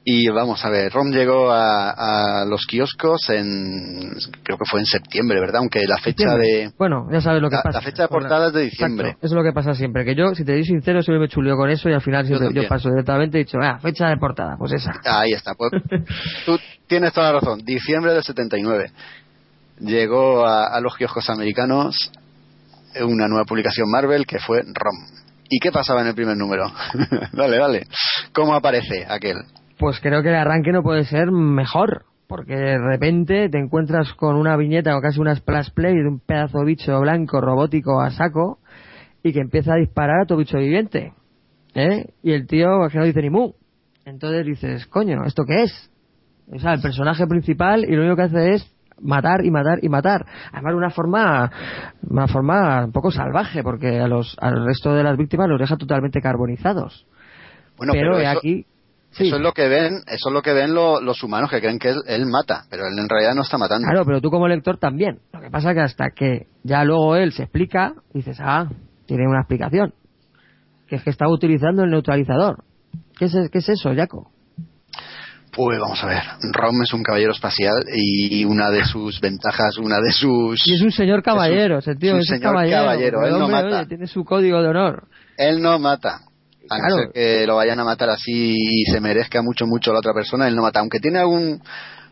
Y 0.09 0.29
vamos 0.29 0.65
a 0.65 0.71
ver, 0.71 0.93
Rom 0.93 1.11
llegó 1.11 1.51
a, 1.51 2.43
a 2.43 2.45
los 2.45 2.65
kioscos 2.65 3.29
en, 3.29 4.13
creo 4.45 4.57
que 4.57 4.65
fue 4.65 4.79
en 4.79 4.87
septiembre, 4.87 5.41
¿verdad? 5.41 5.57
Aunque 5.57 5.81
la 5.85 5.97
fecha 5.99 6.37
de, 6.37 6.71
Bueno, 6.79 7.09
ya 7.11 7.21
sabes 7.21 7.43
lo 7.43 7.51
que 7.51 7.57
la, 7.57 7.63
pasa. 7.65 7.79
la 7.81 7.85
fecha 7.85 8.03
de 8.03 8.09
portada 8.09 8.47
es 8.47 8.53
de 8.53 8.61
diciembre. 8.63 9.09
Exacto, 9.09 9.27
eso 9.27 9.35
es 9.35 9.37
lo 9.37 9.43
que 9.43 9.53
pasa 9.53 9.75
siempre. 9.75 10.05
Que 10.05 10.15
yo, 10.15 10.33
si 10.37 10.45
te 10.45 10.53
soy 10.53 10.65
sincero, 10.65 11.03
siempre 11.03 11.19
me 11.19 11.29
chuleo 11.29 11.57
con 11.57 11.71
eso 11.71 11.89
y 11.89 11.93
al 11.93 12.03
final 12.03 12.25
yo, 12.25 12.69
paso 12.69 12.89
directamente 12.89 13.39
y 13.39 13.41
he 13.41 13.45
dicho, 13.47 13.59
ah, 13.61 13.81
fecha 13.81 14.07
de 14.07 14.17
portada, 14.17 14.55
pues 14.57 14.75
esa. 14.75 14.93
Ahí 15.05 15.33
está. 15.33 15.55
Pues, 15.55 15.73
tú 16.47 16.57
tienes 16.87 17.13
toda 17.13 17.33
la 17.33 17.41
razón. 17.41 17.59
Diciembre 17.65 18.13
del 18.15 18.23
79. 18.23 18.93
Llegó 19.81 20.47
a, 20.47 20.69
a 20.69 20.81
los 20.81 20.97
kioscos 20.97 21.29
americanos 21.31 22.13
una 23.05 23.29
nueva 23.29 23.45
publicación 23.45 23.91
Marvel 23.91 24.27
que 24.27 24.39
fue 24.39 24.63
ROM. 24.63 24.97
¿Y 25.49 25.59
qué 25.61 25.71
pasaba 25.71 26.03
en 26.03 26.09
el 26.09 26.15
primer 26.15 26.37
número? 26.37 26.73
dale, 27.33 27.59
dale. 27.59 27.87
¿Cómo 28.33 28.55
aparece 28.55 29.07
aquel? 29.09 29.37
Pues 29.79 30.01
creo 30.01 30.23
que 30.23 30.31
el 30.31 30.35
arranque 30.35 30.73
no 30.73 30.83
puede 30.83 31.05
ser 31.05 31.31
mejor. 31.31 32.05
Porque 32.27 32.57
de 32.57 32.79
repente 32.79 33.49
te 33.49 33.59
encuentras 33.59 34.13
con 34.15 34.35
una 34.35 34.57
viñeta 34.57 34.97
o 34.97 35.01
casi 35.01 35.21
una 35.21 35.37
splash 35.37 35.71
play 35.71 35.95
de 35.95 36.09
un 36.09 36.19
pedazo 36.19 36.65
bicho 36.65 36.99
blanco 37.01 37.41
robótico 37.41 38.01
a 38.01 38.11
saco 38.11 38.59
y 39.23 39.33
que 39.33 39.41
empieza 39.41 39.75
a 39.75 39.77
disparar 39.77 40.23
a 40.23 40.27
tu 40.27 40.37
bicho 40.37 40.59
viviente. 40.59 41.13
¿Eh? 41.75 42.07
Y 42.23 42.33
el 42.33 42.47
tío 42.47 42.89
que 42.91 42.99
no 42.99 43.05
dice 43.05 43.23
ni 43.23 43.31
mu. 43.31 43.53
Entonces 44.05 44.45
dices, 44.45 44.87
coño, 44.87 45.25
¿esto 45.25 45.45
qué 45.45 45.65
es? 45.65 45.91
O 46.53 46.59
sea, 46.59 46.75
el 46.75 46.81
personaje 46.81 47.27
principal 47.27 47.85
y 47.85 47.95
lo 47.95 48.03
único 48.03 48.17
que 48.17 48.23
hace 48.23 48.55
es 48.55 48.76
matar 49.01 49.45
y 49.45 49.51
matar 49.51 49.79
y 49.83 49.89
matar. 49.89 50.25
Además 50.53 50.73
de 50.73 50.77
una 50.77 50.91
forma, 50.91 51.51
una 52.09 52.27
forma 52.29 52.85
un 52.85 52.93
poco 52.93 53.11
salvaje, 53.11 53.63
porque 53.63 54.01
a 54.01 54.09
los, 54.09 54.37
al 54.41 54.65
resto 54.65 54.95
de 54.95 55.03
las 55.03 55.17
víctimas 55.17 55.49
los 55.49 55.59
deja 55.61 55.77
totalmente 55.77 56.21
carbonizados. 56.21 57.07
Bueno, 57.77 57.93
pero 57.93 58.19
eso, 58.19 58.39
aquí, 58.39 58.65
sí. 59.11 59.27
eso 59.27 59.37
es 59.37 59.43
lo 59.43 59.53
que 59.53 59.69
ven, 59.69 59.97
eso 60.07 60.29
es 60.29 60.33
lo 60.33 60.41
que 60.43 60.53
ven 60.55 60.73
lo- 60.75 61.01
los 61.01 61.23
humanos 61.23 61.51
que 61.51 61.61
creen 61.61 61.79
que 61.79 61.91
él, 61.91 61.99
él 62.07 62.27
mata, 62.27 62.65
pero 62.71 62.85
él 62.87 62.99
en 62.99 63.09
realidad 63.09 63.35
no 63.35 63.43
está 63.43 63.59
matando. 63.59 63.87
Claro, 63.87 64.05
pero 64.07 64.21
tú 64.23 64.31
como 64.31 64.49
lector 64.49 64.79
también. 64.79 65.19
Lo 65.33 65.41
que 65.41 65.51
pasa 65.51 65.75
que 65.75 65.81
hasta 65.81 66.11
que 66.11 66.47
ya 66.63 66.85
luego 66.85 67.17
él 67.17 67.33
se 67.33 67.43
explica, 67.43 67.93
dices, 68.15 68.39
ah, 68.41 68.69
tiene 69.07 69.29
una 69.29 69.41
explicación. 69.41 69.93
Que 70.87 70.97
es 70.97 71.03
que 71.03 71.11
estaba 71.11 71.31
utilizando 71.33 71.83
el 71.85 71.91
neutralizador. 71.91 72.65
¿Qué 73.19 73.27
es, 73.27 73.37
qué 73.51 73.59
es 73.59 73.69
eso, 73.69 73.93
Jaco? 73.95 74.31
Pues 75.57 75.81
vamos 75.81 76.03
a 76.05 76.07
ver, 76.07 76.23
Rom 76.53 76.83
es 76.83 76.93
un 76.93 77.03
caballero 77.03 77.33
espacial 77.33 77.73
y 77.91 78.45
una 78.45 78.71
de 78.71 78.85
sus 78.85 79.19
ventajas, 79.21 79.79
una 79.79 79.97
de 80.01 80.13
sus... 80.13 80.61
Y 80.69 80.75
es 80.75 80.83
un 80.83 80.93
señor 80.93 81.23
caballero, 81.23 81.79
Es 81.79 81.87
un- 81.87 81.99
tío 81.99 82.11
es 82.11 82.15
un 82.17 82.21
es 82.21 82.27
señor 82.29 82.53
caballero. 82.53 83.27
él 83.27 83.39
no 83.39 83.49
mata. 83.49 83.79
oye, 83.79 83.87
tiene 83.87 84.07
su 84.07 84.23
código 84.23 84.61
de 84.63 84.69
honor. 84.69 85.09
Él 85.39 85.63
no 85.63 85.79
mata. 85.79 86.21
A 86.69 86.79
no 86.89 86.97
ser 86.97 87.09
que 87.15 87.47
lo 87.47 87.57
vayan 87.57 87.81
a 87.81 87.85
matar 87.85 88.11
así 88.11 88.55
y 88.55 88.85
se 88.91 89.01
merezca 89.01 89.41
mucho, 89.41 89.67
mucho 89.67 89.93
la 89.95 90.01
otra 90.01 90.13
persona, 90.13 90.47
él 90.47 90.55
no 90.57 90.61
mata. 90.63 90.81
Aunque 90.81 90.99
tiene 91.01 91.21
algún, 91.21 91.63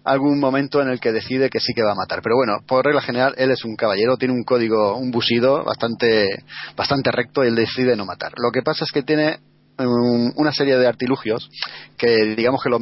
algún 0.05 0.39
momento 0.41 0.81
en 0.81 0.89
el 0.89 0.99
que 1.01 1.13
decide 1.13 1.51
que 1.51 1.61
sí 1.61 1.75
que 1.75 1.83
va 1.83 1.93
a 1.93 1.97
matar. 1.97 2.21
Pero 2.23 2.37
bueno, 2.37 2.61
por 2.67 2.85
regla 2.85 3.03
general, 3.03 3.35
él 3.37 3.51
es 3.51 3.63
un 3.65 3.75
caballero, 3.77 4.17
tiene 4.17 4.33
un 4.33 4.45
código, 4.45 4.97
un 4.97 5.11
busido 5.11 5.65
bastante, 5.65 6.29
bastante 6.77 7.11
recto 7.11 7.45
y 7.45 7.49
él 7.49 7.57
decide 7.57 7.95
no 7.97 8.07
matar. 8.07 8.33
Lo 8.37 8.51
que 8.53 8.63
pasa 8.63 8.85
es 8.85 8.93
que 8.93 9.03
tiene 9.03 9.39
um, 9.79 10.33
una 10.37 10.53
serie 10.53 10.77
de 10.77 10.87
artilugios 10.87 11.49
que 11.97 12.35
digamos 12.37 12.63
que 12.63 12.71
los, 12.71 12.81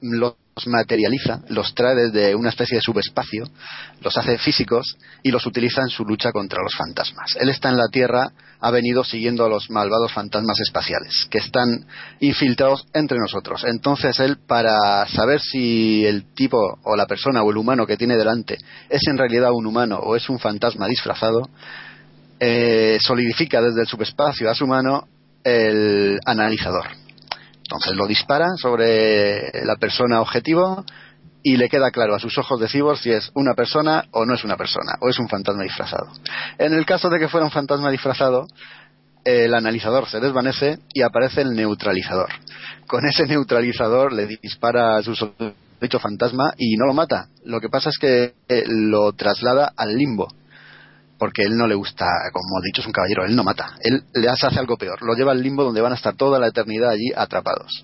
los 0.00 0.36
materializa, 0.66 1.40
los 1.48 1.74
trae 1.74 1.94
desde 1.94 2.34
una 2.34 2.50
especie 2.50 2.76
de 2.76 2.82
subespacio, 2.82 3.44
los 4.00 4.16
hace 4.16 4.38
físicos 4.38 4.96
y 5.22 5.30
los 5.30 5.44
utiliza 5.46 5.82
en 5.82 5.88
su 5.88 6.04
lucha 6.04 6.30
contra 6.30 6.62
los 6.62 6.74
fantasmas. 6.74 7.36
Él 7.40 7.48
está 7.48 7.70
en 7.70 7.76
la 7.76 7.88
Tierra, 7.88 8.30
ha 8.60 8.70
venido 8.70 9.02
siguiendo 9.04 9.44
a 9.44 9.48
los 9.48 9.68
malvados 9.70 10.12
fantasmas 10.12 10.60
espaciales 10.60 11.26
que 11.28 11.38
están 11.38 11.86
infiltrados 12.20 12.86
entre 12.94 13.18
nosotros. 13.18 13.64
Entonces 13.64 14.18
él, 14.20 14.38
para 14.46 15.06
saber 15.08 15.40
si 15.40 16.04
el 16.06 16.32
tipo 16.34 16.58
o 16.84 16.96
la 16.96 17.06
persona 17.06 17.42
o 17.42 17.50
el 17.50 17.56
humano 17.56 17.86
que 17.86 17.96
tiene 17.96 18.16
delante 18.16 18.58
es 18.88 19.02
en 19.08 19.18
realidad 19.18 19.50
un 19.52 19.66
humano 19.66 19.98
o 19.98 20.14
es 20.14 20.28
un 20.28 20.38
fantasma 20.38 20.86
disfrazado, 20.86 21.48
eh, 22.40 22.98
solidifica 23.00 23.60
desde 23.60 23.82
el 23.82 23.86
subespacio 23.86 24.50
a 24.50 24.54
su 24.54 24.66
mano 24.66 25.08
el 25.44 26.18
analizador. 26.24 26.86
Entonces 27.62 27.94
lo 27.94 28.06
dispara 28.06 28.48
sobre 28.56 29.64
la 29.64 29.76
persona 29.76 30.20
objetivo 30.20 30.84
y 31.42 31.56
le 31.56 31.68
queda 31.68 31.90
claro 31.90 32.14
a 32.14 32.18
sus 32.18 32.36
ojos 32.38 32.58
de 32.58 32.68
cibor 32.68 32.98
si 32.98 33.10
es 33.10 33.30
una 33.34 33.54
persona 33.54 34.06
o 34.12 34.24
no 34.24 34.34
es 34.34 34.44
una 34.44 34.56
persona, 34.56 34.96
o 35.00 35.08
es 35.08 35.18
un 35.18 35.28
fantasma 35.28 35.62
disfrazado. 35.62 36.08
En 36.58 36.72
el 36.72 36.86
caso 36.86 37.10
de 37.10 37.18
que 37.18 37.28
fuera 37.28 37.44
un 37.44 37.52
fantasma 37.52 37.90
disfrazado, 37.90 38.46
el 39.24 39.54
analizador 39.54 40.08
se 40.08 40.20
desvanece 40.20 40.78
y 40.92 41.02
aparece 41.02 41.42
el 41.42 41.54
neutralizador. 41.54 42.30
Con 42.86 43.06
ese 43.06 43.26
neutralizador 43.26 44.12
le 44.12 44.26
dispara 44.26 44.96
a 44.96 45.02
su 45.02 45.14
dicho 45.80 45.98
fantasma 45.98 46.54
y 46.56 46.76
no 46.76 46.86
lo 46.86 46.94
mata. 46.94 47.28
Lo 47.44 47.60
que 47.60 47.68
pasa 47.68 47.90
es 47.90 47.98
que 47.98 48.34
eh, 48.48 48.64
lo 48.66 49.12
traslada 49.12 49.72
al 49.76 49.96
limbo. 49.96 50.28
Porque 51.24 51.40
él 51.42 51.56
no 51.56 51.66
le 51.66 51.74
gusta, 51.74 52.04
como 52.34 52.60
he 52.60 52.66
dicho, 52.66 52.82
es 52.82 52.86
un 52.86 52.92
caballero, 52.92 53.24
él 53.24 53.34
no 53.34 53.42
mata. 53.42 53.76
Él 53.80 54.02
le 54.12 54.28
hace 54.28 54.46
algo 54.58 54.76
peor, 54.76 55.00
lo 55.00 55.14
lleva 55.14 55.32
al 55.32 55.42
limbo 55.42 55.64
donde 55.64 55.80
van 55.80 55.92
a 55.92 55.94
estar 55.94 56.14
toda 56.14 56.38
la 56.38 56.48
eternidad 56.48 56.90
allí 56.90 57.12
atrapados. 57.16 57.82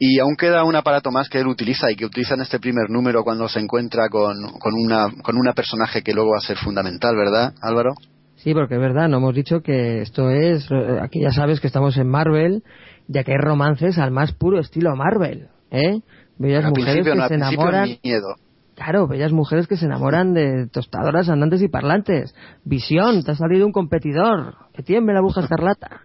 Y 0.00 0.18
aún 0.18 0.34
queda 0.34 0.64
un 0.64 0.74
aparato 0.74 1.12
más 1.12 1.28
que 1.28 1.38
él 1.38 1.46
utiliza 1.46 1.88
y 1.88 1.94
que 1.94 2.04
utiliza 2.04 2.34
en 2.34 2.40
este 2.40 2.58
primer 2.58 2.90
número 2.90 3.22
cuando 3.22 3.48
se 3.48 3.60
encuentra 3.60 4.08
con, 4.08 4.34
con, 4.58 4.74
una, 4.74 5.06
con 5.22 5.36
una 5.36 5.52
personaje 5.52 6.02
que 6.02 6.12
luego 6.12 6.30
va 6.32 6.38
a 6.38 6.40
ser 6.40 6.56
fundamental, 6.56 7.14
¿verdad, 7.14 7.54
Álvaro? 7.62 7.92
Sí, 8.34 8.52
porque 8.52 8.74
es 8.74 8.80
verdad, 8.80 9.08
no 9.08 9.18
hemos 9.18 9.36
dicho 9.36 9.60
que 9.60 10.02
esto 10.02 10.28
es. 10.30 10.68
eh, 10.72 10.98
Aquí 11.00 11.20
ya 11.20 11.30
sabes 11.30 11.60
que 11.60 11.68
estamos 11.68 11.96
en 11.96 12.08
Marvel, 12.08 12.64
ya 13.06 13.22
que 13.22 13.30
hay 13.34 13.38
romances 13.38 13.98
al 13.98 14.10
más 14.10 14.32
puro 14.32 14.58
estilo 14.58 14.96
Marvel, 14.96 15.46
¿eh? 15.70 16.00
Bellas 16.38 16.64
al 16.64 16.72
mujeres 16.72 17.04
que 17.06 17.14
no, 17.14 17.28
se 17.28 17.34
enamoran. 17.34 17.88
miedo. 18.02 18.34
Claro, 18.78 19.08
bellas 19.08 19.32
mujeres 19.32 19.66
que 19.66 19.76
se 19.76 19.86
enamoran 19.86 20.34
de 20.34 20.68
tostadoras 20.68 21.28
andantes 21.28 21.60
y 21.62 21.68
parlantes. 21.68 22.32
Visión, 22.64 23.24
te 23.24 23.32
ha 23.32 23.34
salido 23.34 23.66
un 23.66 23.72
competidor. 23.72 24.54
Que 24.72 24.84
tiemble 24.84 25.14
la 25.14 25.18
aguja 25.18 25.40
escarlata. 25.40 26.02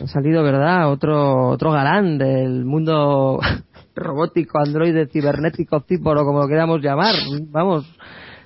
Ha 0.00 0.06
salido, 0.06 0.42
¿verdad? 0.42 0.90
Otro, 0.90 1.50
otro 1.50 1.72
galán 1.72 2.16
del 2.16 2.64
mundo 2.64 3.38
robótico, 3.94 4.60
androide, 4.60 5.08
cibernético, 5.08 5.80
cíporo, 5.86 6.24
como 6.24 6.40
lo 6.40 6.48
queramos 6.48 6.80
llamar. 6.80 7.14
Vamos, 7.50 7.84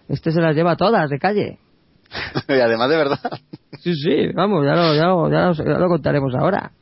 este 0.08 0.32
se 0.32 0.40
las 0.40 0.56
lleva 0.56 0.74
todas 0.74 1.08
de 1.08 1.20
calle. 1.20 1.60
y 2.48 2.54
además 2.54 2.90
de 2.90 2.96
verdad. 2.96 3.20
Sí, 3.82 3.94
sí, 3.94 4.32
vamos, 4.34 4.66
ya 4.66 4.74
lo, 4.74 4.94
ya 4.96 5.06
lo, 5.06 5.30
ya 5.30 5.46
lo, 5.46 5.52
ya 5.54 5.78
lo 5.78 5.88
contaremos 5.88 6.34
ahora. 6.34 6.72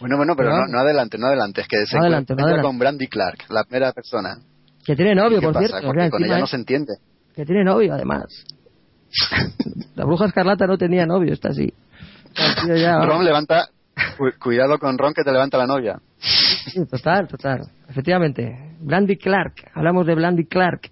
Bueno, 0.00 0.18
bueno, 0.18 0.34
pero 0.36 0.50
no, 0.50 0.66
no 0.70 0.80
adelante, 0.80 1.16
no 1.16 1.28
adelante. 1.28 1.62
Es 1.62 1.68
que 1.68 1.86
se 1.86 1.96
adelante, 1.96 2.34
no 2.34 2.44
adelante. 2.44 2.66
con 2.66 2.78
Brandy 2.78 3.06
Clark, 3.06 3.44
la 3.48 3.64
primera 3.64 3.92
persona. 3.92 4.36
Que 4.86 4.94
tiene 4.96 5.14
novio, 5.14 5.40
¿Qué 5.40 5.46
por 5.46 5.54
pasa? 5.54 5.66
cierto. 5.68 5.86
Porque 5.88 6.10
con 6.10 6.24
ella 6.24 6.38
no 6.38 6.46
se 6.46 6.56
entiende. 6.56 6.94
Que 7.34 7.44
tiene 7.44 7.64
novio, 7.64 7.92
además. 7.94 8.26
La 9.94 10.04
bruja 10.04 10.26
escarlata 10.26 10.66
no 10.66 10.78
tenía 10.78 11.06
novio, 11.06 11.32
está 11.32 11.48
así. 11.48 11.72
Ya- 12.68 13.00
Ron 13.04 13.24
levanta... 13.24 13.68
cu- 14.18 14.30
Cuidado 14.38 14.78
con 14.78 14.96
Ron 14.98 15.14
que 15.14 15.22
te 15.24 15.32
levanta 15.32 15.58
la 15.58 15.66
novia. 15.66 15.98
Sí, 16.18 16.84
total, 16.86 17.26
total. 17.28 17.62
Efectivamente. 17.88 18.74
Brandy 18.80 19.16
Clark. 19.16 19.70
Hablamos 19.74 20.06
de 20.06 20.14
Brandy 20.14 20.44
Clark. 20.46 20.90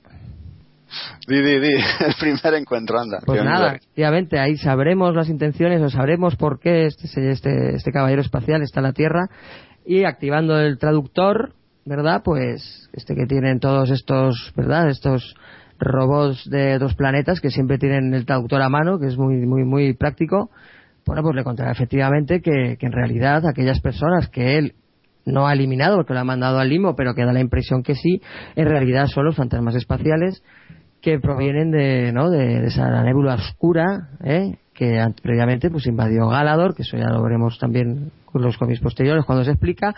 Di, 1.27 1.41
di, 1.43 1.59
di. 1.59 1.73
El 2.07 2.15
primer 2.19 2.55
encuentro, 2.55 2.99
anda. 3.01 3.19
Pues 3.25 3.39
Qué 3.41 3.45
nada, 3.45 3.69
efectivamente, 3.75 4.39
ahí 4.39 4.57
sabremos 4.57 5.15
las 5.15 5.29
intenciones 5.29 5.81
o 5.83 5.91
sabremos 5.91 6.37
por 6.37 6.61
qué 6.61 6.87
este, 6.87 7.31
este, 7.31 7.75
este 7.75 7.91
caballero 7.93 8.23
espacial 8.23 8.63
está 8.63 8.81
en 8.81 8.85
la 8.85 8.93
Tierra 8.93 9.27
y 9.85 10.05
activando 10.05 10.59
el 10.59 10.79
traductor, 10.79 11.53
¿verdad? 11.85 12.23
Pues 12.25 12.89
este 12.93 13.15
que 13.15 13.27
tienen 13.27 13.61
todos 13.61 13.91
estos, 13.91 14.53
¿verdad? 14.57 14.89
Estos 14.89 15.35
robots 15.79 16.49
de 16.49 16.79
dos 16.79 16.95
planetas 16.95 17.41
que 17.41 17.51
siempre 17.51 17.79
tienen 17.79 18.15
el 18.15 18.27
traductor 18.27 18.63
a 18.63 18.69
mano, 18.69 18.99
que 18.99 19.07
es 19.07 19.19
muy, 19.19 19.37
muy, 19.47 19.65
muy 19.65 19.95
práctico. 19.95 20.51
Bueno, 21.07 21.23
pues 21.23 21.35
le 21.37 21.45
contará 21.45 21.73
efectivamente 21.73 22.41
que, 22.41 22.77
que 22.79 22.87
en 22.87 22.93
realidad 22.93 23.47
aquellas 23.47 23.81
personas 23.81 24.29
que 24.29 24.57
él 24.59 24.75
no 25.27 25.47
ha 25.47 25.53
eliminado 25.53 25.97
porque 25.97 26.15
lo 26.15 26.21
ha 26.21 26.25
mandado 26.25 26.59
al 26.59 26.69
limbo, 26.69 26.95
pero 26.97 27.15
que 27.15 27.25
da 27.25 27.33
la 27.33 27.41
impresión 27.41 27.83
que 27.83 27.95
sí, 27.95 28.21
en 28.57 28.69
realidad 28.69 29.07
son 29.07 29.25
los 29.25 29.37
fantasmas 29.37 29.75
espaciales 29.75 30.43
que 31.01 31.19
provienen 31.19 31.71
de, 31.71 32.13
¿no? 32.13 32.31
de, 32.31 32.67
esa 32.67 33.03
nébula 33.03 33.35
oscura 33.35 34.09
¿eh? 34.23 34.57
que 34.73 35.05
previamente 35.23 35.71
pues 35.71 35.87
invadió 35.87 36.29
Galador, 36.29 36.75
que 36.75 36.83
eso 36.83 36.97
ya 36.97 37.11
lo 37.11 37.23
veremos 37.23 37.59
también 37.59 38.11
con 38.25 38.43
los 38.43 38.57
cómics 38.57 38.81
posteriores 38.81 39.25
cuando 39.25 39.45
se 39.45 39.51
explica, 39.51 39.95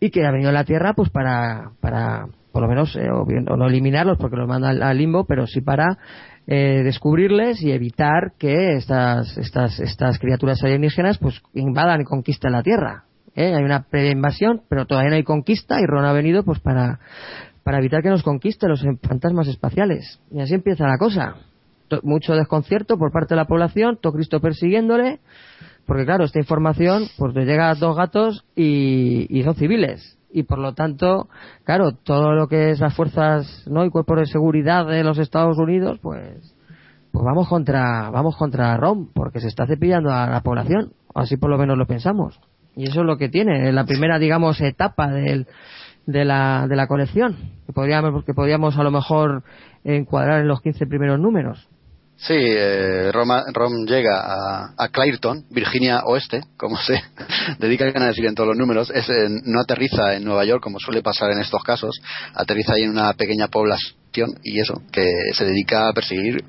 y 0.00 0.10
que 0.10 0.26
ha 0.26 0.30
venido 0.30 0.50
a 0.50 0.54
la 0.54 0.64
Tierra 0.64 0.94
pues 0.94 1.10
para, 1.10 1.72
para 1.80 2.26
por 2.52 2.62
lo 2.62 2.68
menos, 2.68 2.96
eh, 2.96 3.08
o, 3.10 3.24
no 3.56 3.66
eliminarlos 3.68 4.18
porque 4.18 4.36
los 4.36 4.48
manda 4.48 4.70
al, 4.70 4.98
limbo, 4.98 5.24
pero 5.24 5.46
sí 5.46 5.60
para 5.60 5.98
eh, 6.46 6.82
descubrirles 6.82 7.62
y 7.62 7.70
evitar 7.70 8.32
que 8.38 8.74
estas, 8.74 9.36
estas, 9.38 9.78
estas 9.78 10.18
criaturas 10.18 10.62
alienígenas 10.64 11.18
pues 11.18 11.40
invadan 11.54 12.00
y 12.00 12.04
conquisten 12.04 12.52
la 12.52 12.62
Tierra. 12.62 13.04
¿eh? 13.36 13.54
Hay 13.54 13.62
una 13.62 13.82
previa 13.82 14.10
invasión, 14.10 14.62
pero 14.68 14.86
todavía 14.86 15.10
no 15.10 15.16
hay 15.16 15.24
conquista 15.24 15.80
y 15.80 15.86
Ron 15.86 16.04
ha 16.04 16.12
venido 16.12 16.42
pues 16.42 16.58
para 16.58 16.98
para 17.62 17.78
evitar 17.78 18.02
que 18.02 18.08
nos 18.08 18.22
conquisten 18.22 18.70
los 18.70 18.84
fantasmas 19.02 19.48
espaciales. 19.48 20.20
Y 20.30 20.40
así 20.40 20.54
empieza 20.54 20.86
la 20.86 20.98
cosa. 20.98 21.36
Mucho 22.02 22.34
desconcierto 22.34 22.96
por 22.96 23.12
parte 23.12 23.34
de 23.34 23.36
la 23.36 23.46
población, 23.46 23.98
todo 24.00 24.12
Cristo 24.12 24.40
persiguiéndole, 24.40 25.20
porque 25.90 26.04
claro, 26.04 26.22
esta 26.22 26.38
información 26.38 27.08
pues 27.18 27.34
le 27.34 27.44
llega 27.44 27.68
a 27.68 27.74
dos 27.74 27.96
gatos 27.96 28.44
y, 28.54 29.26
y 29.28 29.42
son 29.42 29.56
civiles. 29.56 30.16
Y 30.30 30.44
por 30.44 30.60
lo 30.60 30.72
tanto, 30.72 31.28
claro, 31.64 31.90
todo 31.90 32.30
lo 32.32 32.46
que 32.46 32.70
es 32.70 32.78
las 32.78 32.94
fuerzas 32.94 33.64
¿no? 33.68 33.84
y 33.84 33.90
cuerpos 33.90 34.20
de 34.20 34.26
seguridad 34.26 34.86
de 34.86 35.02
los 35.02 35.18
Estados 35.18 35.58
Unidos, 35.58 35.98
pues 36.00 36.54
pues 37.10 37.24
vamos 37.24 37.48
contra 37.48 38.08
vamos 38.10 38.36
contra 38.36 38.76
Rom, 38.76 39.08
porque 39.12 39.40
se 39.40 39.48
está 39.48 39.66
cepillando 39.66 40.12
a 40.12 40.28
la 40.28 40.42
población. 40.42 40.92
Así 41.12 41.36
por 41.36 41.50
lo 41.50 41.58
menos 41.58 41.76
lo 41.76 41.88
pensamos. 41.88 42.38
Y 42.76 42.84
eso 42.84 43.00
es 43.00 43.06
lo 43.06 43.16
que 43.16 43.28
tiene, 43.28 43.68
en 43.68 43.74
la 43.74 43.84
primera, 43.84 44.20
digamos, 44.20 44.60
etapa 44.60 45.08
del, 45.08 45.48
de, 46.06 46.24
la, 46.24 46.68
de 46.68 46.76
la 46.76 46.86
colección, 46.86 47.36
que 47.66 47.72
podríamos, 47.72 48.24
que 48.24 48.32
podríamos 48.32 48.78
a 48.78 48.84
lo 48.84 48.92
mejor 48.92 49.42
encuadrar 49.82 50.40
en 50.40 50.46
los 50.46 50.60
15 50.60 50.86
primeros 50.86 51.18
números. 51.18 51.68
Sí, 52.22 52.34
eh, 52.36 53.10
Roma- 53.12 53.44
Rom 53.52 53.86
llega 53.86 54.20
a, 54.20 54.74
a 54.76 54.88
Clairton, 54.88 55.46
Virginia 55.50 56.02
Oeste, 56.04 56.42
como 56.58 56.76
se 56.76 57.02
dedican 57.58 58.02
a 58.02 58.08
decir 58.08 58.26
en 58.26 58.34
todos 58.34 58.48
los 58.48 58.58
números. 58.58 58.90
Es, 58.94 59.08
eh, 59.08 59.28
no 59.44 59.60
aterriza 59.60 60.14
en 60.14 60.24
Nueva 60.24 60.44
York, 60.44 60.62
como 60.62 60.78
suele 60.78 61.02
pasar 61.02 61.30
en 61.32 61.40
estos 61.40 61.62
casos. 61.62 61.98
Aterriza 62.34 62.74
ahí 62.74 62.82
en 62.82 62.90
una 62.90 63.12
pequeña 63.14 63.48
población 63.48 64.34
y 64.42 64.60
eso, 64.60 64.82
que 64.92 65.06
se 65.32 65.44
dedica 65.46 65.88
a 65.88 65.92
perseguir 65.94 66.44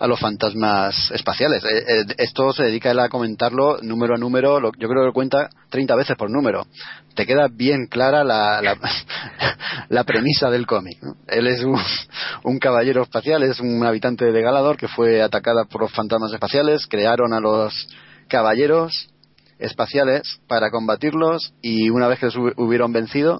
a 0.00 0.06
los 0.06 0.18
fantasmas 0.18 1.10
espaciales. 1.12 1.62
Eh, 1.62 1.68
eh, 1.86 2.04
esto 2.18 2.52
se 2.54 2.64
dedica 2.64 2.90
él 2.90 2.98
a 2.98 3.08
comentarlo 3.10 3.78
número 3.82 4.14
a 4.14 4.18
número, 4.18 4.58
lo- 4.58 4.72
yo 4.78 4.88
creo 4.88 5.02
que 5.02 5.06
lo 5.08 5.12
cuenta 5.12 5.50
30 5.68 5.94
veces 5.94 6.16
por 6.16 6.30
número. 6.30 6.66
Te 7.14 7.26
queda 7.26 7.48
bien 7.48 7.86
clara 7.86 8.24
la, 8.24 8.62
la, 8.62 8.76
la 9.90 10.04
premisa 10.04 10.50
del 10.50 10.66
cómic. 10.66 10.98
¿no? 11.02 11.16
Él 11.28 11.46
es 11.46 11.62
un, 11.62 11.78
un 12.44 12.58
caballero 12.58 13.02
espacial, 13.02 13.42
es 13.42 13.60
un 13.60 13.84
habitante 13.84 14.32
de 14.32 14.42
Galador 14.42 14.76
que 14.78 14.88
fue 14.88 15.22
atacada 15.22 15.64
por 15.66 15.82
los 15.82 15.92
fantasmas 15.92 16.32
espaciales, 16.32 16.86
crearon 16.88 17.32
a 17.34 17.40
los 17.40 17.86
caballeros 18.26 19.10
espaciales 19.58 20.40
para 20.48 20.70
combatirlos 20.70 21.52
y 21.60 21.90
una 21.90 22.08
vez 22.08 22.18
que 22.18 22.26
los 22.26 22.36
hu- 22.36 22.54
hubieron 22.56 22.92
vencido, 22.92 23.38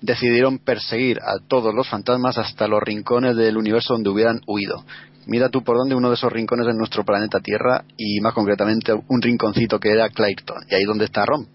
decidieron 0.00 0.58
perseguir 0.58 1.18
a 1.20 1.34
todos 1.46 1.74
los 1.74 1.86
fantasmas 1.86 2.38
hasta 2.38 2.66
los 2.66 2.82
rincones 2.82 3.36
del 3.36 3.58
universo 3.58 3.92
donde 3.92 4.08
hubieran 4.08 4.40
huido. 4.46 4.82
Mira 5.26 5.48
tú 5.48 5.62
por 5.62 5.76
dónde 5.76 5.94
uno 5.94 6.08
de 6.08 6.14
esos 6.14 6.32
rincones 6.32 6.66
en 6.68 6.76
nuestro 6.76 7.04
planeta 7.04 7.40
Tierra 7.40 7.84
y 7.96 8.20
más 8.20 8.32
concretamente 8.34 8.92
un 8.92 9.22
rinconcito 9.22 9.78
que 9.78 9.90
era 9.90 10.08
Clayton 10.08 10.64
y 10.68 10.74
ahí 10.74 10.84
donde 10.84 11.04
está 11.04 11.24
Rom. 11.26 11.46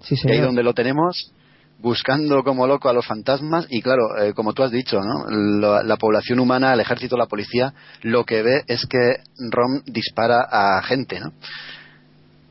Sí, 0.00 0.16
Y 0.24 0.30
ahí 0.30 0.40
donde 0.40 0.62
lo 0.62 0.74
tenemos 0.74 1.32
buscando 1.78 2.42
como 2.42 2.66
loco 2.66 2.88
a 2.88 2.92
los 2.92 3.06
fantasmas 3.06 3.66
y 3.68 3.82
claro, 3.82 4.16
eh, 4.18 4.32
como 4.32 4.52
tú 4.52 4.62
has 4.62 4.70
dicho, 4.70 5.00
¿no? 5.00 5.26
la, 5.28 5.82
la 5.82 5.96
población 5.96 6.40
humana, 6.40 6.72
el 6.72 6.80
ejército, 6.80 7.16
la 7.16 7.26
policía, 7.26 7.74
lo 8.02 8.24
que 8.24 8.42
ve 8.42 8.62
es 8.66 8.86
que 8.86 9.16
Rom 9.50 9.82
dispara 9.84 10.46
a 10.50 10.82
gente, 10.82 11.20
¿no? 11.20 11.32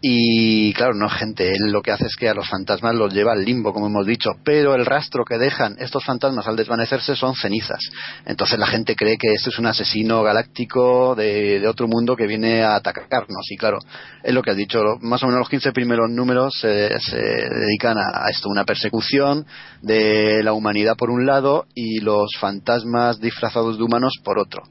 Y 0.06 0.74
claro, 0.74 0.96
no 0.96 1.08
gente, 1.08 1.50
él 1.50 1.72
lo 1.72 1.82
que 1.82 1.94
hace 1.94 2.08
es 2.08 2.18
que 2.18 2.28
a 2.28 2.34
los 2.34 2.50
fantasmas 2.50 2.94
los 2.94 3.14
lleva 3.14 3.32
al 3.32 3.46
limbo, 3.46 3.72
como 3.72 3.88
hemos 3.88 4.06
dicho, 4.06 4.32
pero 4.44 4.76
el 4.76 4.86
rastro 4.86 5.24
que 5.24 5.38
dejan 5.38 5.78
estos 5.80 6.04
fantasmas 6.04 6.46
al 6.46 6.58
desvanecerse 6.58 7.16
son 7.16 7.36
cenizas. 7.36 7.80
Entonces 8.26 8.60
la 8.60 8.68
gente 8.68 8.98
cree 8.98 9.18
que 9.18 9.32
este 9.34 9.50
es 9.50 9.60
un 9.60 9.66
asesino 9.66 10.22
galáctico 10.22 11.16
de, 11.16 11.66
otro 11.66 11.88
mundo 11.88 12.18
que 12.18 12.28
viene 12.28 12.64
a 12.64 12.76
atacarnos. 12.76 13.50
Y 13.50 13.56
claro, 13.56 13.78
es 14.22 14.34
lo 14.34 14.42
que 14.42 14.52
has 14.52 14.58
dicho, 14.58 14.82
más 15.00 15.24
o 15.24 15.28
menos 15.28 15.40
los 15.40 15.50
15 15.50 15.72
primeros 15.72 16.10
números 16.10 16.54
se, 16.60 17.00
se 17.00 17.22
dedican 17.22 17.98
a, 17.98 18.26
a 18.26 18.30
esto, 18.30 18.50
una 18.50 18.66
persecución 18.66 19.46
de 19.82 20.44
la 20.44 20.52
humanidad 20.52 20.98
por 20.98 21.12
un 21.12 21.26
lado 21.26 21.66
y 21.76 22.02
los 22.02 22.30
fantasmas 22.42 23.22
disfrazados 23.22 23.78
de 23.78 23.84
humanos 23.86 24.16
por 24.22 24.38
otro, 24.38 24.64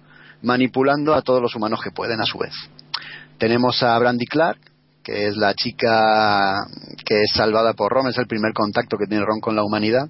manipulando 0.43 1.15
a 1.15 1.23
todos 1.23 1.41
los 1.41 1.57
humanos 1.57 1.81
que 1.83 1.91
pueden 1.91 2.21
a 2.21 2.27
su 2.27 2.37
vez. 2.37 2.53
Tenemos 3.39 3.83
a 3.83 3.99
Brandy 3.99 4.27
Clark, 4.27 4.72
que 5.03 5.29
es 5.29 5.37
la 5.37 5.55
chica 5.55 6.67
que 7.05 7.23
es 7.23 7.33
salvada 7.33 7.73
por 7.75 7.93
Rom, 7.93 8.09
es 8.09 8.19
el 8.19 8.27
primer 8.27 8.53
contacto 8.53 8.97
que 8.97 9.07
tiene 9.07 9.25
Ron 9.25 9.41
con 9.41 9.57
la 9.57 9.65
humanidad. 9.65 10.09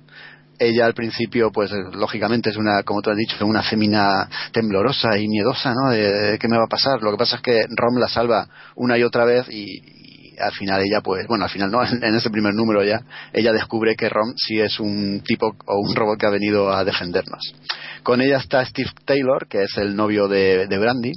Ella 0.58 0.86
al 0.86 0.94
principio, 0.94 1.50
pues 1.50 1.72
eh, 1.72 1.76
lógicamente 1.94 2.50
es 2.50 2.56
una, 2.56 2.82
como 2.82 3.02
tú 3.02 3.10
has 3.10 3.16
dicho, 3.16 3.44
una 3.44 3.62
fémina 3.62 4.28
temblorosa 4.52 5.18
y 5.18 5.26
miedosa, 5.26 5.72
¿no? 5.74 5.90
De, 5.90 6.12
de 6.32 6.38
qué 6.38 6.46
me 6.46 6.58
va 6.58 6.64
a 6.64 6.68
pasar. 6.68 7.02
Lo 7.02 7.10
que 7.10 7.16
pasa 7.16 7.36
es 7.36 7.42
que 7.42 7.64
Rom 7.76 7.96
la 7.98 8.08
salva 8.08 8.46
una 8.76 8.96
y 8.96 9.02
otra 9.02 9.24
vez 9.24 9.48
y, 9.48 10.02
y 10.32 10.38
al 10.38 10.52
final 10.52 10.80
ella, 10.80 11.00
pues, 11.02 11.26
bueno, 11.26 11.44
al 11.44 11.50
final 11.50 11.70
no, 11.70 11.82
en, 11.84 12.14
ese 12.14 12.30
primer 12.30 12.54
número 12.54 12.84
ya, 12.84 13.00
ella 13.32 13.52
descubre 13.52 13.96
que 13.96 14.08
Rom 14.08 14.34
sí 14.36 14.60
es 14.60 14.78
un 14.80 15.22
tipo 15.24 15.54
o 15.66 15.80
un 15.80 15.94
robot 15.94 16.18
que 16.18 16.26
ha 16.26 16.30
venido 16.30 16.72
a 16.72 16.84
defendernos. 16.84 17.54
Con 18.02 18.20
ella 18.20 18.38
está 18.38 18.64
Steve 18.64 18.90
Taylor, 19.04 19.46
que 19.48 19.64
es 19.64 19.76
el 19.76 19.94
novio 19.94 20.28
de, 20.28 20.66
de 20.66 20.78
Brandy. 20.78 21.12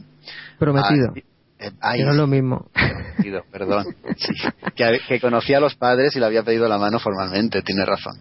Prometido. 0.58 1.14
Ah, 1.16 1.35
ay, 1.82 2.00
que 2.00 2.06
no 2.06 2.12
es 2.12 2.18
lo 2.18 2.28
mismo. 2.28 2.70
Perdón. 3.52 3.86
Sí. 4.18 4.34
Que, 4.76 5.00
que 5.08 5.20
conocía 5.20 5.58
a 5.58 5.60
los 5.60 5.76
padres 5.76 6.16
y 6.16 6.20
le 6.20 6.26
había 6.26 6.44
pedido 6.44 6.68
la 6.68 6.78
mano 6.78 7.00
formalmente, 7.00 7.62
tiene 7.62 7.86
razón. 7.86 8.14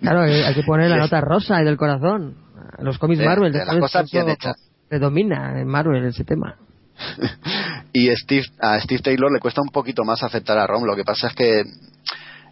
Claro, 0.00 0.22
hay 0.22 0.42
hay 0.42 0.54
que 0.54 0.62
poner 0.64 0.90
la 0.90 0.96
nota 1.04 1.20
rosa 1.20 1.60
y 1.60 1.64
del 1.64 1.76
corazón. 1.76 2.36
Los 2.78 2.98
cómics 2.98 3.20
De- 3.20 3.26
Marvel, 3.26 3.52
de 3.52 3.64
las 3.64 3.76
cosas 3.76 4.10
bien 4.10 4.28
hechas. 4.30 4.56
predomina 4.88 5.60
en 5.60 5.66
Marvel 5.68 6.04
ese 6.06 6.24
tema. 6.24 6.56
y 7.92 8.08
Steve, 8.16 8.46
a 8.60 8.78
Steve 8.80 9.00
Taylor 9.02 9.32
le 9.32 9.40
cuesta 9.40 9.60
un 9.62 9.68
poquito 9.70 10.04
más 10.04 10.22
aceptar 10.22 10.58
a 10.58 10.66
Rom. 10.66 10.84
Lo 10.84 10.96
que 10.96 11.04
pasa 11.04 11.28
es 11.28 11.34
que 11.34 11.64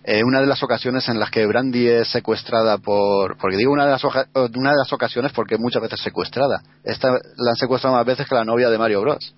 eh, 0.05 0.23
una 0.25 0.41
de 0.41 0.47
las 0.47 0.63
ocasiones 0.63 1.09
en 1.09 1.19
las 1.21 1.31
que 1.31 1.47
Brandy 1.47 1.87
es 1.89 2.09
secuestrada 2.09 2.79
por. 2.79 3.37
Porque 3.39 3.57
digo 3.57 3.73
una 3.73 3.85
de, 3.85 3.91
las 3.93 4.05
oja- 4.05 4.27
eh, 4.35 4.49
una 4.55 4.71
de 4.71 4.79
las 4.79 4.93
ocasiones 4.93 5.33
porque 5.33 5.57
muchas 5.59 5.83
veces 5.83 6.01
secuestrada. 6.01 6.63
Esta 6.85 7.09
la 7.11 7.51
han 7.51 7.57
secuestrado 7.57 7.97
más 7.97 8.07
veces 8.07 8.27
que 8.29 8.35
la 8.35 8.45
novia 8.45 8.71
de 8.71 8.79
Mario 8.79 9.01
Bros. 9.03 9.35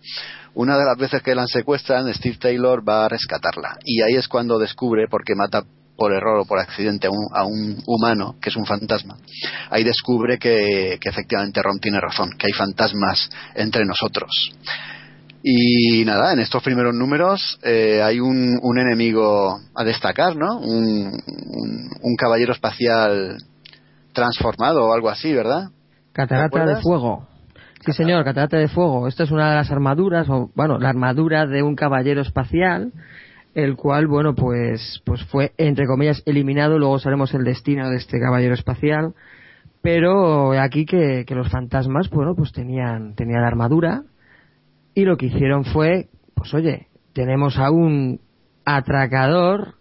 Una 0.55 0.77
de 0.77 0.85
las 0.85 0.99
veces 0.99 1.23
que 1.23 1.35
la 1.35 1.47
secuestran, 1.47 2.13
Steve 2.13 2.37
Taylor 2.39 2.87
va 2.87 3.07
a 3.07 3.09
rescatarla. 3.09 3.79
Y 3.85 4.03
ahí 4.03 4.15
es 4.17 4.29
cuando 4.29 4.59
descubre, 4.59 5.07
porque 5.09 5.35
mata 5.35 5.65
por 5.97 6.13
error 6.13 6.41
o 6.41 6.45
por 6.45 6.59
accidente 6.59 7.07
a 7.07 7.11
un, 7.11 7.29
a 7.33 7.45
un 7.45 7.83
humano, 7.87 8.37
que 8.41 8.51
es 8.51 8.57
un 8.57 8.67
fantasma, 8.67 9.19
ahí 9.71 9.85
descubre 9.85 10.39
que, 10.39 10.99
que 11.01 11.09
efectivamente 11.09 11.63
Rom 11.63 11.79
tiene 11.79 12.01
razón, 12.01 12.31
que 12.39 12.47
hay 12.47 12.53
fantasmas 12.53 13.31
entre 13.55 13.85
nosotros. 13.85 14.31
Y 15.45 16.05
nada, 16.05 16.33
en 16.33 16.41
estos 16.41 16.63
primeros 16.63 16.95
números 16.95 17.59
eh, 17.63 18.01
hay 18.03 18.21
un, 18.21 18.59
un 18.63 18.79
enemigo 18.79 19.59
a 19.75 19.85
destacar, 19.85 20.37
¿no? 20.37 20.59
Un, 20.59 21.07
un, 21.07 21.91
un 22.01 22.17
caballero 22.17 22.53
espacial 22.53 23.39
transformado 24.13 24.87
o 24.87 24.95
algo 24.95 25.09
así, 25.09 25.33
¿verdad? 25.33 25.71
Catarata 26.13 26.65
de 26.65 26.77
fuego. 26.77 27.27
Sí, 27.85 27.93
señor, 27.93 28.25
catarata 28.25 28.59
de 28.59 28.69
fuego. 28.69 29.09
Esta 29.09 29.25
es 29.25 29.31
una 29.31 29.51
de 29.51 29.57
las 29.57 29.71
armaduras, 29.71 30.29
o 30.31 30.51
bueno, 30.55 30.79
la 30.79 30.89
armadura 30.89 31.47
de 31.47 31.63
un 31.63 31.75
caballero 31.75 32.23
espacial 32.23 32.93
el 33.55 33.77
cual, 33.77 34.07
bueno, 34.07 34.35
pues, 34.35 35.03
pues 35.05 35.23
fue, 35.25 35.53
entre 35.59 35.87
comillas, 35.87 36.23
eliminado, 36.27 36.79
luego 36.79 36.99
sabemos 36.99 37.35
el 37.35 37.45
destino 37.45 37.91
de 37.91 37.97
este 37.97 38.19
caballero 38.19 38.55
espacial, 38.55 39.15
pero 39.83 40.53
aquí 40.53 40.87
que, 40.87 41.25
que 41.27 41.35
los 41.35 41.51
fantasmas, 41.51 42.09
bueno, 42.11 42.35
pues 42.35 42.53
tenían, 42.53 43.15
tenían 43.15 43.45
armadura, 43.45 44.05
y 44.95 45.05
lo 45.05 45.17
que 45.17 45.27
hicieron 45.27 45.65
fue, 45.65 46.09
pues 46.35 46.55
oye, 46.55 46.89
tenemos 47.13 47.59
a 47.59 47.71
un 47.71 48.21
atracador 48.65 49.75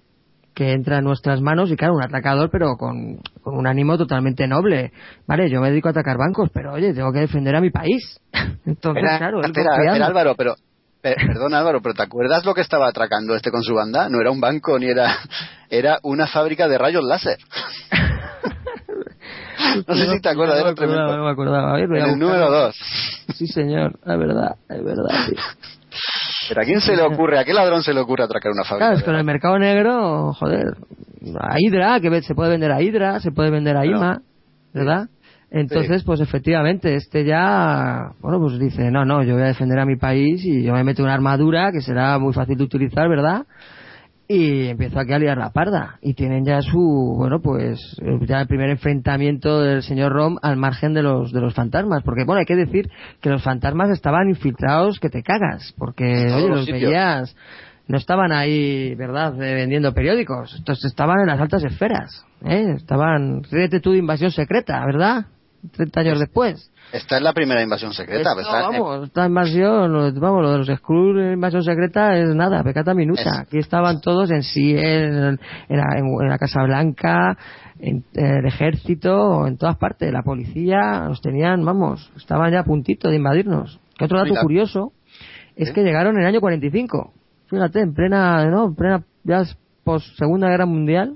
que 0.61 0.73
entra 0.73 0.99
en 0.99 1.05
nuestras 1.05 1.41
manos 1.41 1.71
y 1.71 1.75
claro, 1.75 1.95
un 1.95 2.03
atracador 2.03 2.49
pero 2.51 2.75
con, 2.77 3.17
con 3.41 3.57
un 3.57 3.65
ánimo 3.65 3.97
totalmente 3.97 4.47
noble. 4.47 4.91
Vale, 5.25 5.49
yo 5.49 5.59
me 5.59 5.69
dedico 5.71 5.87
a 5.87 5.91
atacar 5.91 6.17
bancos, 6.19 6.51
pero 6.53 6.73
oye, 6.73 6.93
tengo 6.93 7.11
que 7.11 7.19
defender 7.21 7.55
a 7.55 7.61
mi 7.61 7.71
país. 7.71 8.19
Entonces, 8.65 9.03
Espera, 9.03 9.17
claro, 9.17 9.41
espera, 9.41 9.75
espera, 9.75 10.05
Álvaro, 10.05 10.35
pero 10.35 10.55
per- 11.01 11.15
perdón 11.15 11.55
Álvaro, 11.55 11.81
pero 11.81 11.95
¿te 11.95 12.03
acuerdas 12.03 12.45
lo 12.45 12.53
que 12.53 12.61
estaba 12.61 12.87
atracando 12.87 13.35
este 13.35 13.49
con 13.49 13.63
su 13.63 13.73
banda? 13.73 14.07
No 14.07 14.21
era 14.21 14.29
un 14.29 14.39
banco 14.39 14.77
ni 14.77 14.85
era 14.87 15.15
era 15.71 15.97
una 16.03 16.27
fábrica 16.27 16.67
de 16.67 16.77
rayos 16.77 17.03
láser. 17.03 17.37
no 19.87 19.95
sé 19.95 20.11
si 20.11 20.21
te 20.21 20.29
acuerdas, 20.29 20.59
no 20.59 20.61
era 20.61 20.65
me 20.65 20.71
acordaba, 20.71 21.17
no 21.17 21.23
me 21.25 21.31
acordaba. 21.31 21.71
A 21.71 21.75
ver, 21.77 21.87
voy 21.87 21.97
En 21.97 22.03
a 22.05 22.07
el 22.09 22.19
número 22.19 22.51
2. 22.51 22.75
Sí, 23.35 23.47
señor, 23.47 23.99
es 24.05 24.17
verdad, 24.19 24.55
es 24.69 24.83
verdad. 24.83 25.09
sí. 25.27 25.35
¿Pero 26.49 26.61
a 26.61 26.63
quién 26.63 26.81
se 26.81 26.95
le 26.95 27.03
ocurre, 27.03 27.39
a 27.39 27.43
qué 27.43 27.53
ladrón 27.53 27.83
se 27.83 27.93
le 27.93 27.99
ocurre 27.99 28.23
atracar 28.23 28.51
una 28.51 28.63
fábrica? 28.63 28.87
Claro, 28.87 28.97
es 28.97 29.03
que 29.03 29.09
en 29.09 29.15
el 29.17 29.23
mercado 29.23 29.59
negro, 29.59 30.33
joder, 30.33 30.75
a 31.39 31.55
Hydra, 31.59 31.99
que 31.99 32.21
se 32.21 32.35
puede 32.35 32.51
vender 32.51 32.71
a 32.71 32.81
Hydra, 32.81 33.19
se 33.19 33.31
puede 33.31 33.51
vender 33.51 33.77
a. 33.77 33.85
IMA, 33.85 34.21
¿verdad? 34.73 35.07
Entonces, 35.51 36.03
pues 36.03 36.21
efectivamente, 36.21 36.95
este 36.95 37.25
ya, 37.25 38.13
bueno, 38.21 38.39
pues 38.39 38.57
dice, 38.57 38.89
no, 38.89 39.03
no, 39.03 39.21
yo 39.21 39.33
voy 39.33 39.43
a 39.43 39.47
defender 39.47 39.79
a 39.79 39.85
mi 39.85 39.97
país 39.97 40.45
y 40.45 40.63
yo 40.63 40.73
me 40.73 40.83
meto 40.85 41.03
una 41.03 41.13
armadura 41.13 41.73
que 41.73 41.81
será 41.81 42.17
muy 42.19 42.31
fácil 42.31 42.57
de 42.57 42.63
utilizar, 42.63 43.09
¿verdad? 43.09 43.45
Y 44.33 44.69
empiezo 44.69 44.97
aquí 44.97 45.11
a 45.11 45.19
liar 45.19 45.37
la 45.37 45.49
parda. 45.49 45.97
Y 46.01 46.13
tienen 46.13 46.45
ya 46.45 46.61
su, 46.61 47.15
bueno, 47.17 47.41
pues, 47.41 47.97
eh, 48.01 48.25
ya 48.25 48.39
el 48.39 48.47
primer 48.47 48.69
enfrentamiento 48.69 49.59
del 49.59 49.83
señor 49.83 50.13
Rom 50.13 50.37
al 50.41 50.55
margen 50.55 50.93
de 50.93 51.03
los, 51.03 51.33
de 51.33 51.41
los 51.41 51.53
fantasmas. 51.53 52.01
Porque, 52.03 52.23
bueno, 52.23 52.39
hay 52.39 52.45
que 52.45 52.55
decir 52.55 52.89
que 53.19 53.29
los 53.29 53.43
fantasmas 53.43 53.89
estaban 53.89 54.29
infiltrados 54.29 54.99
que 55.01 55.09
te 55.09 55.21
cagas. 55.21 55.73
Porque, 55.77 56.31
oye, 56.31 56.47
los 56.47 56.59
los 56.59 56.65
sitios. 56.65 56.91
veías, 56.91 57.35
no 57.89 57.97
estaban 57.97 58.31
ahí, 58.31 58.95
¿verdad?, 58.95 59.33
eh, 59.41 59.53
vendiendo 59.53 59.93
periódicos. 59.93 60.55
Entonces 60.57 60.85
estaban 60.85 61.19
en 61.19 61.27
las 61.27 61.41
altas 61.41 61.65
esferas, 61.65 62.25
¿eh? 62.45 62.75
Estaban, 62.77 63.43
ríete 63.51 63.81
tú 63.81 63.91
de 63.91 63.97
invasión 63.97 64.31
secreta, 64.31 64.79
¿verdad? 64.85 65.25
30 65.73 65.99
años 65.99 66.19
después. 66.21 66.71
Esta 66.93 67.17
es 67.17 67.21
la 67.23 67.33
primera 67.33 67.61
invasión 67.61 67.93
secreta. 67.93 68.31
Esto, 68.31 68.41
está- 68.41 68.61
vamos, 68.79 69.07
esta 69.07 69.25
invasión, 69.25 70.13
vamos, 70.19 70.41
lo 70.41 70.51
de 70.51 70.57
los 70.59 70.67
Skrulls 70.67 71.21
en 71.25 71.33
invasión 71.33 71.63
secreta 71.63 72.17
es 72.17 72.35
nada, 72.35 72.63
pecata 72.63 72.93
minuta. 72.93 73.21
Es- 73.21 73.39
Aquí 73.39 73.57
estaban 73.59 74.01
todos 74.01 74.29
en 74.31 74.43
sí, 74.43 74.71
en, 74.77 75.39
en 75.69 75.77
la, 75.77 75.85
en 75.97 76.29
la 76.29 76.37
Casa 76.37 76.63
Blanca, 76.63 77.37
en, 77.79 78.03
en 78.13 78.25
el 78.39 78.45
ejército, 78.45 79.47
en 79.47 79.57
todas 79.57 79.77
partes. 79.77 80.11
La 80.11 80.21
policía 80.23 81.05
los 81.07 81.21
tenían, 81.21 81.63
vamos, 81.65 82.11
estaban 82.17 82.51
ya 82.51 82.59
a 82.59 82.63
puntito 82.63 83.09
de 83.09 83.15
invadirnos. 83.15 83.79
Que 83.97 84.05
otro 84.05 84.17
dato 84.19 84.33
curioso 84.41 84.91
es 85.55 85.71
que 85.71 85.83
llegaron 85.83 86.15
en 86.15 86.21
el 86.23 86.27
año 86.27 86.41
45. 86.41 87.13
Fíjate, 87.47 87.81
en 87.81 87.93
plena, 87.93 88.45
¿no? 88.49 88.65
En 88.67 88.75
plena, 88.75 89.03
ya 89.23 89.43
post 89.83 90.07
Segunda 90.17 90.47
Guerra 90.49 90.65
Mundial. 90.65 91.15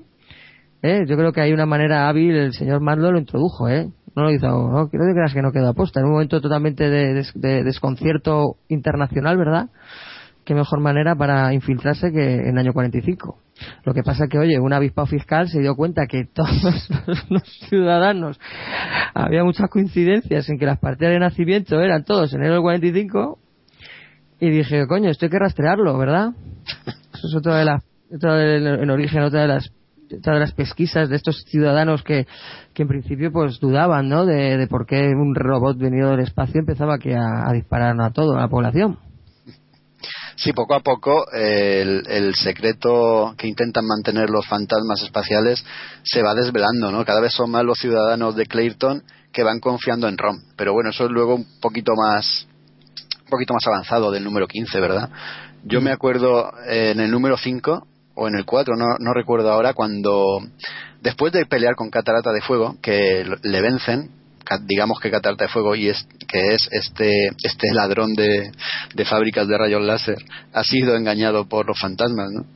¿eh? 0.82 1.04
Yo 1.08 1.16
creo 1.16 1.32
que 1.32 1.40
hay 1.40 1.52
una 1.52 1.66
manera 1.66 2.08
hábil, 2.08 2.36
el 2.36 2.52
señor 2.52 2.80
Marlowe 2.80 3.12
lo 3.12 3.18
introdujo, 3.18 3.68
¿eh? 3.68 3.88
No 4.16 4.22
lo 4.24 4.30
hizo, 4.30 4.46
no, 4.46 4.88
creo 4.88 5.06
que 5.06 5.12
creas 5.14 5.34
que 5.34 5.42
no 5.42 5.52
quedó 5.52 5.68
aposta. 5.68 6.00
En 6.00 6.06
un 6.06 6.12
momento 6.12 6.40
totalmente 6.40 6.88
de, 6.88 7.12
des- 7.14 7.32
de 7.34 7.62
desconcierto 7.62 8.56
internacional, 8.68 9.36
¿verdad? 9.36 9.68
Qué 10.44 10.54
mejor 10.54 10.80
manera 10.80 11.14
para 11.16 11.52
infiltrarse 11.52 12.12
que 12.12 12.34
en 12.36 12.50
el 12.50 12.58
año 12.58 12.72
45. 12.72 13.38
Lo 13.84 13.92
que 13.92 14.02
pasa 14.02 14.26
que, 14.28 14.38
oye, 14.38 14.58
un 14.58 14.72
avispado 14.72 15.06
fiscal 15.06 15.48
se 15.48 15.60
dio 15.60 15.74
cuenta 15.76 16.06
que 16.06 16.24
todos 16.24 16.48
los 17.28 17.42
ciudadanos 17.68 18.38
había 19.12 19.44
muchas 19.44 19.68
coincidencias 19.68 20.48
en 20.48 20.58
que 20.58 20.66
las 20.66 20.78
partidas 20.78 21.12
de 21.12 21.18
nacimiento 21.20 21.80
eran 21.80 22.04
todos 22.04 22.32
en 22.32 22.40
enero 22.40 22.54
del 22.54 22.62
45 22.62 23.38
y 24.40 24.50
dije, 24.50 24.86
coño, 24.86 25.10
esto 25.10 25.26
hay 25.26 25.30
que 25.30 25.38
rastrearlo, 25.38 25.98
¿verdad? 25.98 26.30
Eso 27.12 27.26
es 27.28 27.34
otra 27.34 27.56
de 27.58 27.64
las, 27.64 27.82
otra 28.14 28.36
del- 28.36 28.66
en 28.82 28.90
origen, 28.90 29.22
otra 29.22 29.42
de 29.42 29.48
las, 29.48 29.72
de 30.08 30.40
las 30.40 30.52
pesquisas 30.52 31.08
de 31.08 31.16
estos 31.16 31.44
ciudadanos 31.48 32.02
que, 32.02 32.26
que 32.74 32.82
en 32.82 32.88
principio 32.88 33.32
pues 33.32 33.58
dudaban, 33.60 34.08
¿no? 34.08 34.24
De, 34.24 34.56
de 34.56 34.66
por 34.66 34.86
qué 34.86 35.08
un 35.08 35.34
robot 35.34 35.78
venido 35.78 36.10
del 36.10 36.20
espacio 36.20 36.60
empezaba 36.60 36.94
aquí 36.94 37.12
a, 37.12 37.48
a 37.48 37.52
disparar 37.52 38.00
a 38.00 38.10
todo, 38.10 38.36
a 38.36 38.40
la 38.40 38.48
población. 38.48 38.98
Sí, 40.36 40.52
poco 40.52 40.74
a 40.74 40.80
poco 40.80 41.24
el, 41.32 42.02
el 42.08 42.34
secreto 42.34 43.34
que 43.38 43.48
intentan 43.48 43.86
mantener 43.86 44.28
los 44.28 44.46
fantasmas 44.46 45.02
espaciales 45.02 45.64
se 46.02 46.22
va 46.22 46.34
desvelando, 46.34 46.92
¿no? 46.92 47.04
Cada 47.06 47.20
vez 47.20 47.32
son 47.32 47.50
más 47.50 47.64
los 47.64 47.78
ciudadanos 47.78 48.36
de 48.36 48.44
Clayton 48.44 49.02
que 49.32 49.42
van 49.42 49.60
confiando 49.60 50.08
en 50.08 50.18
Rom. 50.18 50.36
Pero 50.56 50.74
bueno, 50.74 50.90
eso 50.90 51.06
es 51.06 51.10
luego 51.10 51.36
un 51.36 51.46
poquito 51.60 51.94
más 51.96 52.46
un 53.24 53.30
poquito 53.30 53.54
más 53.54 53.66
avanzado 53.66 54.10
del 54.10 54.22
número 54.22 54.46
15, 54.46 54.78
¿verdad? 54.78 55.10
Yo 55.64 55.80
me 55.80 55.90
acuerdo 55.90 56.52
en 56.68 57.00
el 57.00 57.10
número 57.10 57.36
5 57.36 57.86
o 58.16 58.28
en 58.28 58.34
el 58.34 58.44
4, 58.44 58.74
no, 58.76 59.14
recuerdo 59.14 59.52
ahora, 59.52 59.74
cuando 59.74 60.40
después 61.02 61.32
de 61.32 61.46
pelear 61.46 61.76
con 61.76 61.90
Catarata 61.90 62.32
de 62.32 62.40
Fuego, 62.40 62.76
que 62.82 63.24
le 63.42 63.60
vencen, 63.60 64.10
digamos 64.62 64.98
que 65.00 65.10
Catarata 65.10 65.44
de 65.44 65.50
Fuego 65.50 65.74
y 65.74 65.88
es 65.88 66.06
que 66.26 66.54
es 66.54 66.68
este 66.70 67.28
este 67.42 67.66
ladrón 67.74 68.14
de, 68.14 68.52
fábricas 69.04 69.46
de 69.48 69.58
rayos 69.58 69.82
láser 69.82 70.18
ha 70.52 70.64
sido 70.64 70.96
engañado 70.96 71.46
por 71.46 71.66
los 71.66 71.78
fantasmas, 71.78 72.30
¿no? 72.32 72.46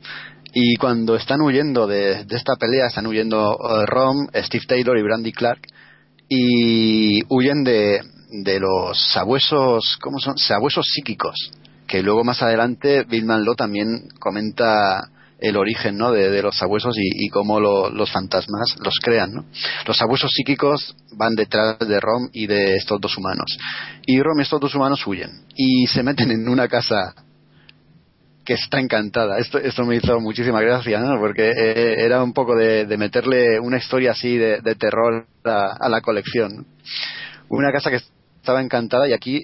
Y 0.53 0.75
cuando 0.75 1.15
están 1.15 1.41
huyendo 1.41 1.87
de, 1.87 2.25
de 2.25 2.35
esta 2.35 2.55
pelea, 2.55 2.87
están 2.87 3.07
huyendo 3.07 3.53
eh, 3.53 3.85
Rom, 3.85 4.27
Steve 4.33 4.65
Taylor 4.67 4.97
y 4.97 5.03
Brandy 5.03 5.31
Clark 5.31 5.61
y 6.27 7.21
huyen 7.29 7.63
de, 7.63 8.01
de 8.31 8.59
los 8.59 8.99
sabuesos, 9.13 9.97
¿cómo 10.01 10.19
son? 10.19 10.37
Sabuesos 10.37 10.85
psíquicos, 10.91 11.35
que 11.87 12.01
luego 12.01 12.23
más 12.23 12.41
adelante 12.41 13.03
Bill 13.03 13.25
Manlow 13.25 13.55
también 13.55 14.09
comenta 14.19 15.01
el 15.41 15.57
origen 15.57 15.97
¿no? 15.97 16.11
de, 16.11 16.29
de 16.29 16.41
los 16.41 16.55
sabuesos 16.55 16.95
y, 16.97 17.25
y 17.25 17.29
cómo 17.29 17.59
lo- 17.59 17.89
los 17.89 18.11
fantasmas 18.11 18.75
los 18.79 18.93
crean. 19.01 19.33
¿no? 19.33 19.45
Los 19.85 19.97
sabuesos 19.97 20.31
psíquicos 20.31 20.95
van 21.17 21.35
detrás 21.35 21.79
de 21.79 21.99
Rom 21.99 22.29
y 22.31 22.47
de 22.47 22.75
estos 22.75 23.01
dos 23.01 23.17
humanos. 23.17 23.57
Y 24.05 24.21
Rom 24.21 24.39
y 24.39 24.43
estos 24.43 24.59
dos 24.61 24.75
humanos 24.75 25.05
huyen 25.05 25.31
y 25.55 25.87
se 25.87 26.03
meten 26.03 26.31
en 26.31 26.47
una 26.47 26.67
casa 26.67 27.13
que 28.45 28.53
está 28.53 28.79
encantada. 28.79 29.37
Esto, 29.37 29.57
esto 29.57 29.85
me 29.85 29.95
hizo 29.95 30.19
muchísima 30.19 30.61
gracia, 30.61 30.99
¿no? 30.99 31.19
Porque 31.19 31.51
eh, 31.51 31.95
era 32.05 32.23
un 32.23 32.33
poco 32.33 32.55
de, 32.55 32.85
meterle 32.97 33.59
una 33.59 33.77
historia 33.77 34.11
así 34.11 34.37
de, 34.37 34.61
terror 34.75 35.25
a, 35.43 35.89
la 35.89 36.01
colección. 36.01 36.65
Una 37.49 37.71
casa 37.71 37.89
que 37.89 37.97
estaba 37.97 38.61
encantada 38.61 39.07
y 39.07 39.13
aquí 39.13 39.41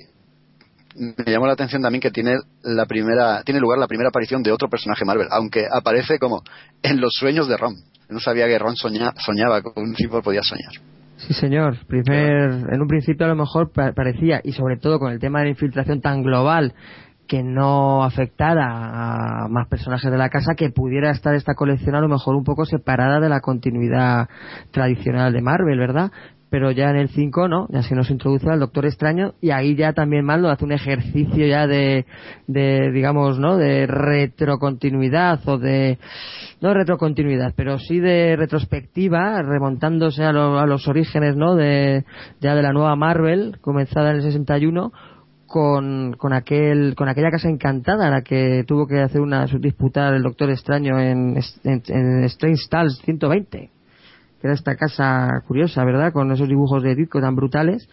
me 0.97 1.31
llamó 1.31 1.45
la 1.47 1.53
atención 1.53 1.81
también 1.81 2.01
que 2.01 2.11
tiene 2.11 2.35
la 2.63 2.85
primera 2.85 3.43
tiene 3.43 3.59
lugar 3.59 3.77
la 3.79 3.87
primera 3.87 4.09
aparición 4.09 4.41
de 4.43 4.51
otro 4.51 4.67
personaje 4.69 5.05
Marvel, 5.05 5.27
aunque 5.31 5.65
aparece 5.71 6.17
como 6.19 6.41
en 6.81 6.99
los 6.99 7.11
sueños 7.13 7.47
de 7.47 7.57
Ron. 7.57 7.75
No 8.09 8.19
sabía 8.19 8.47
que 8.47 8.57
Ron 8.57 8.75
soña- 8.75 9.13
soñaba 9.17 9.61
con 9.61 9.73
un 9.83 9.93
tipo 9.93 10.21
podía 10.21 10.41
soñar. 10.43 10.71
Sí, 11.17 11.33
señor. 11.33 11.77
Primer, 11.87 12.51
en 12.71 12.81
un 12.81 12.87
principio 12.87 13.25
a 13.25 13.29
lo 13.29 13.35
mejor 13.35 13.71
pa- 13.71 13.91
parecía, 13.93 14.39
y 14.43 14.53
sobre 14.53 14.77
todo 14.77 14.99
con 14.99 15.11
el 15.11 15.19
tema 15.19 15.39
de 15.39 15.45
la 15.45 15.51
infiltración 15.51 15.99
tan 15.99 16.21
global, 16.21 16.73
que 17.27 17.43
no 17.43 18.03
afectara 18.05 19.43
a 19.43 19.47
más 19.49 19.67
personajes 19.67 20.09
de 20.09 20.17
la 20.17 20.29
casa, 20.29 20.53
que 20.55 20.69
pudiera 20.69 21.11
estar 21.11 21.35
esta 21.35 21.55
colección 21.55 21.95
a 21.95 21.99
lo 22.01 22.07
mejor 22.07 22.35
un 22.35 22.43
poco 22.45 22.63
separada 22.65 23.19
de 23.19 23.27
la 23.29 23.41
continuidad 23.41 24.29
tradicional 24.71 25.33
de 25.33 25.41
Marvel, 25.41 25.77
¿verdad? 25.77 26.11
Pero 26.49 26.71
ya 26.71 26.89
en 26.91 26.95
el 26.95 27.09
5, 27.09 27.49
¿no? 27.49 27.67
Ya 27.69 27.81
se 27.83 27.93
nos 27.93 28.09
introduce 28.09 28.49
al 28.49 28.61
Doctor 28.61 28.85
Extraño 28.85 29.33
y 29.41 29.51
ahí 29.51 29.75
ya 29.75 29.91
también 29.91 30.23
Marvel 30.23 30.49
hace 30.49 30.63
un 30.63 30.71
ejercicio 30.71 31.45
ya 31.45 31.67
de, 31.67 32.05
de 32.47 32.89
digamos, 32.93 33.37
¿no? 33.37 33.57
De 33.57 33.85
retrocontinuidad 33.85 35.41
o 35.47 35.57
de, 35.57 35.97
no 36.61 36.73
retrocontinuidad, 36.73 37.53
pero 37.55 37.77
sí 37.79 37.99
de 37.99 38.35
retrospectiva, 38.37 39.41
remontándose 39.41 40.23
a, 40.23 40.31
lo- 40.31 40.57
a 40.57 40.65
los 40.65 40.87
orígenes, 40.87 41.35
¿no? 41.35 41.55
De, 41.55 42.05
ya 42.39 42.55
de 42.55 42.61
la 42.61 42.71
nueva 42.71 42.95
Marvel, 42.95 43.57
comenzada 43.59 44.11
en 44.11 44.17
el 44.17 44.21
61, 44.21 44.93
con, 45.47 46.13
con 46.17 46.31
aquel, 46.33 46.95
con 46.95 47.09
aquella 47.09 47.31
casa 47.31 47.49
encantada, 47.49 48.07
a 48.07 48.11
la 48.11 48.21
que 48.21 48.63
tuvo 48.65 48.87
que 48.87 48.99
hacer 49.01 49.19
una, 49.21 49.45
disputar 49.59 50.13
el 50.13 50.23
Doctor 50.23 50.49
Extraño 50.49 50.97
en, 50.99 51.37
en, 51.63 51.81
en 51.87 52.23
Strange 52.25 52.63
Tales 52.69 52.99
120 53.03 53.71
que 54.39 54.47
era 54.47 54.53
esta 54.53 54.75
casa 54.75 55.41
curiosa, 55.47 55.83
¿verdad? 55.83 56.13
Con 56.13 56.31
esos 56.31 56.47
dibujos 56.47 56.83
de 56.83 56.95
Ditko 56.95 57.21
tan 57.21 57.35
brutales, 57.35 57.89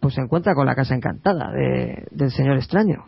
pues 0.00 0.14
se 0.14 0.20
encuentra 0.20 0.54
con 0.54 0.66
la 0.66 0.74
casa 0.74 0.94
encantada 0.94 1.50
de- 1.52 2.06
del 2.10 2.30
señor 2.30 2.56
extraño. 2.56 3.04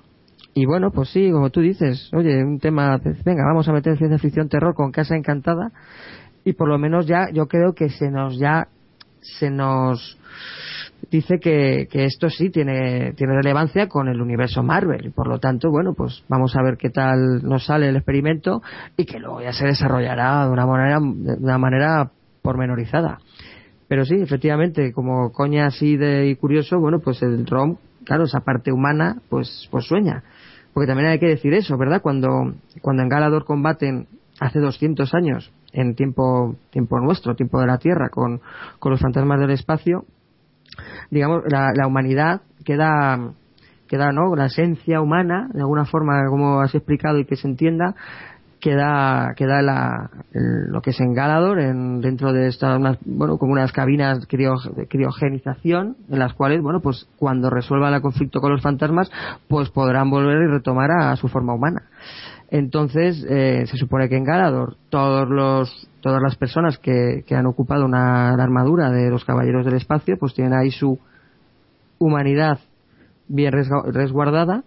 Y 0.55 0.67
bueno, 0.67 0.91
pues 0.91 1.11
sí, 1.11 1.31
como 1.31 1.51
tú 1.51 1.61
dices, 1.61 2.11
oye, 2.13 2.43
un 2.43 2.59
tema, 2.59 2.99
venga, 3.25 3.45
vamos 3.47 3.69
a 3.69 3.73
meter 3.73 3.97
ciencia 3.97 4.19
ficción 4.19 4.49
terror 4.49 4.75
con 4.75 4.91
casa 4.91 5.15
encantada 5.15 5.71
y 6.45 6.55
por 6.55 6.69
lo 6.69 6.79
menos 6.79 7.07
ya 7.07 7.29
yo 7.33 7.47
creo 7.47 7.75
que 7.75 7.89
se 7.91 8.11
nos 8.11 8.37
ya 8.39 8.67
se 9.21 9.51
nos 9.51 10.19
dice 11.11 11.39
que, 11.39 11.87
que 11.91 12.05
esto 12.05 12.29
sí 12.31 12.51
tiene, 12.51 13.13
tiene 13.15 13.35
relevancia 13.35 13.89
con 13.89 14.09
el 14.09 14.21
universo 14.21 14.63
Marvel. 14.63 15.07
Y 15.07 15.11
por 15.11 15.29
lo 15.29 15.39
tanto, 15.39 15.71
bueno, 15.71 15.93
pues 15.95 16.25
vamos 16.29 16.57
a 16.57 16.63
ver 16.63 16.77
qué 16.77 16.91
tal 16.91 17.43
nos 17.43 17.67
sale 17.67 17.89
el 17.89 17.97
experimento 17.97 18.63
y 18.97 19.05
que 19.05 19.19
luego 19.19 19.43
ya 19.43 19.53
se 19.53 19.67
desarrollará 19.67 20.47
de 20.47 20.51
una 20.53 20.67
manera, 20.67 20.99
de 21.01 21.43
una 21.45 21.59
manera 21.59 22.11
pormenorizada. 22.43 23.19
Pero 23.89 24.05
sí, 24.05 24.15
efectivamente, 24.15 24.93
como 24.93 25.33
coña 25.33 25.67
así 25.67 25.97
de 25.97 26.37
curioso, 26.41 26.79
bueno, 26.79 27.01
pues 27.01 27.23
el 27.23 27.45
ROM, 27.47 27.77
claro, 28.05 28.25
esa 28.25 28.41
parte 28.41 28.73
humana, 28.73 29.21
pues, 29.29 29.69
pues 29.71 29.87
sueña. 29.87 30.23
Porque 30.73 30.87
también 30.87 31.09
hay 31.09 31.19
que 31.19 31.27
decir 31.27 31.53
eso, 31.55 31.77
¿verdad? 31.77 32.01
Cuando, 32.01 32.29
cuando 32.83 33.03
en 33.03 33.09
Galador 33.09 33.45
combaten 33.45 34.07
hace 34.39 34.61
200 34.61 35.13
años, 35.15 35.53
en 35.73 35.95
tiempo, 35.95 36.57
tiempo 36.71 37.01
nuestro, 37.01 37.35
tiempo 37.35 37.61
de 37.61 37.67
la 37.67 37.79
Tierra, 37.79 38.09
con, 38.11 38.41
con 38.79 38.93
los 38.93 39.01
fantasmas 39.01 39.41
del 39.41 39.51
espacio, 39.51 40.05
digamos, 41.11 41.43
la, 41.49 41.73
la 41.75 41.87
humanidad 41.87 42.43
queda, 42.65 43.33
queda, 43.89 44.13
¿no? 44.13 44.37
La 44.37 44.47
esencia 44.47 45.01
humana, 45.01 45.49
de 45.53 45.61
alguna 45.61 45.85
forma, 45.85 46.25
como 46.29 46.61
has 46.61 46.75
explicado 46.75 47.19
y 47.19 47.25
que 47.25 47.37
se 47.37 47.49
entienda, 47.49 47.95
queda, 48.61 49.33
queda 49.37 49.63
la, 49.63 50.11
el- 50.33 50.71
lo 50.71 50.81
que 50.83 50.91
es 50.91 51.01
en 51.01 51.15
Galador, 51.15 51.59
en, 51.61 52.01
dentro 52.01 52.33
de 52.33 52.49
estas, 52.49 52.79
unas, 52.79 52.99
bueno, 53.05 53.39
como 53.39 53.53
unas 53.53 53.73
cabinas 53.73 54.29
crio- 54.29 54.75
de 54.75 54.87
criogenización, 54.87 55.97
en 56.09 56.19
las 56.19 56.35
cuales, 56.35 56.63
bueno, 56.63 56.81
pues 56.81 57.09
cuando 57.17 57.51
resuelvan 57.51 57.95
el 57.95 58.03
conflicto 58.03 58.41
con 58.41 58.53
los 58.53 58.63
fantasmas, 58.63 59.11
pues 59.49 59.71
podrán 59.71 60.11
volver 60.11 60.43
y 60.43 60.47
retomar 60.53 60.91
a, 60.91 61.17
su 61.17 61.29
forma 61.29 61.55
humana. 61.55 61.83
Entonces, 62.51 63.25
eh, 63.29 63.65
se 63.67 63.77
supone 63.77 64.09
que 64.09 64.17
en 64.17 64.25
Galador 64.25 64.77
todos 64.91 65.29
los, 65.29 65.89
todas 66.01 66.21
las 66.23 66.37
personas 66.37 66.79
que, 66.79 67.25
que 67.27 67.37
han 67.37 67.47
ocupado 67.47 67.85
una 67.85 68.37
la 68.37 68.43
armadura 68.43 68.91
de 68.91 69.09
los 69.11 69.25
caballeros 69.25 69.65
del 69.65 69.75
espacio, 69.77 70.17
pues 70.19 70.35
tienen 70.35 70.53
ahí 70.55 70.71
su 70.71 70.99
humanidad 71.99 72.59
bien 73.29 73.53
resguardada. 73.53 74.65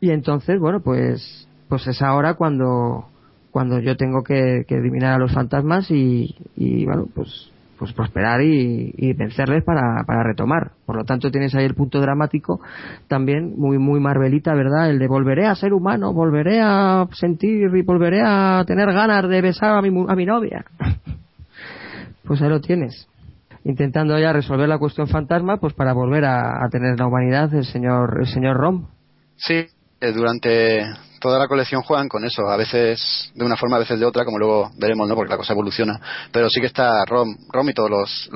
Y 0.00 0.10
entonces, 0.10 0.58
bueno, 0.58 0.80
pues, 0.80 1.48
pues 1.70 1.86
es 1.86 2.02
ahora 2.02 2.34
cuando, 2.34 3.06
cuando 3.52 3.78
yo 3.78 3.96
tengo 3.96 4.24
que, 4.24 4.64
que 4.66 4.74
eliminar 4.74 5.14
a 5.14 5.18
los 5.18 5.32
fantasmas 5.32 5.88
y, 5.90 6.34
y 6.56 6.84
bueno, 6.84 7.06
pues, 7.14 7.50
pues 7.78 7.92
prosperar 7.92 8.42
y, 8.42 9.12
vencerles 9.14 9.62
para, 9.62 10.02
para 10.04 10.24
retomar. 10.24 10.72
Por 10.84 10.96
lo 10.96 11.04
tanto, 11.04 11.30
tienes 11.30 11.54
ahí 11.54 11.64
el 11.64 11.76
punto 11.76 12.00
dramático 12.00 12.60
también 13.06 13.54
muy, 13.56 13.78
muy 13.78 14.00
marvelita, 14.00 14.52
¿verdad? 14.52 14.90
El 14.90 14.98
de 14.98 15.06
volveré 15.06 15.46
a 15.46 15.54
ser 15.54 15.72
humano, 15.72 16.12
volveré 16.12 16.60
a 16.60 17.06
sentir 17.12 17.70
y 17.72 17.82
volveré 17.82 18.20
a 18.22 18.64
tener 18.66 18.92
ganas 18.92 19.28
de 19.28 19.40
besar 19.40 19.76
a 19.76 19.80
mi, 19.80 19.88
a 20.08 20.14
mi 20.16 20.26
novia. 20.26 20.64
pues 22.24 22.42
ahí 22.42 22.48
lo 22.48 22.60
tienes. 22.60 23.06
Intentando 23.62 24.18
ya 24.18 24.32
resolver 24.32 24.68
la 24.68 24.78
cuestión 24.78 25.06
fantasma, 25.06 25.58
pues 25.58 25.72
para 25.74 25.92
volver 25.92 26.24
a, 26.24 26.64
a 26.64 26.68
tener 26.68 26.98
la 26.98 27.06
humanidad 27.06 27.54
el 27.54 27.64
señor, 27.64 28.18
el 28.20 28.26
señor 28.26 28.56
Rom. 28.56 28.86
Sí, 29.36 29.66
eh, 30.00 30.12
durante 30.12 30.82
toda 31.20 31.38
la 31.38 31.46
colección 31.46 31.82
juegan 31.82 32.08
con 32.08 32.24
eso, 32.24 32.48
a 32.48 32.56
veces 32.56 33.30
de 33.34 33.44
una 33.44 33.56
forma, 33.56 33.76
a 33.76 33.80
veces 33.80 34.00
de 34.00 34.06
otra, 34.06 34.24
como 34.24 34.38
luego 34.38 34.70
veremos, 34.78 35.08
¿no? 35.08 35.14
Porque 35.14 35.30
la 35.30 35.36
cosa 35.36 35.52
evoluciona. 35.52 36.00
Pero 36.32 36.48
sí 36.48 36.60
que 36.60 36.66
está 36.66 37.04
Rom, 37.04 37.28
Rom 37.52 37.68
y 37.68 37.74
todos 37.74 37.90
los, 37.90 38.30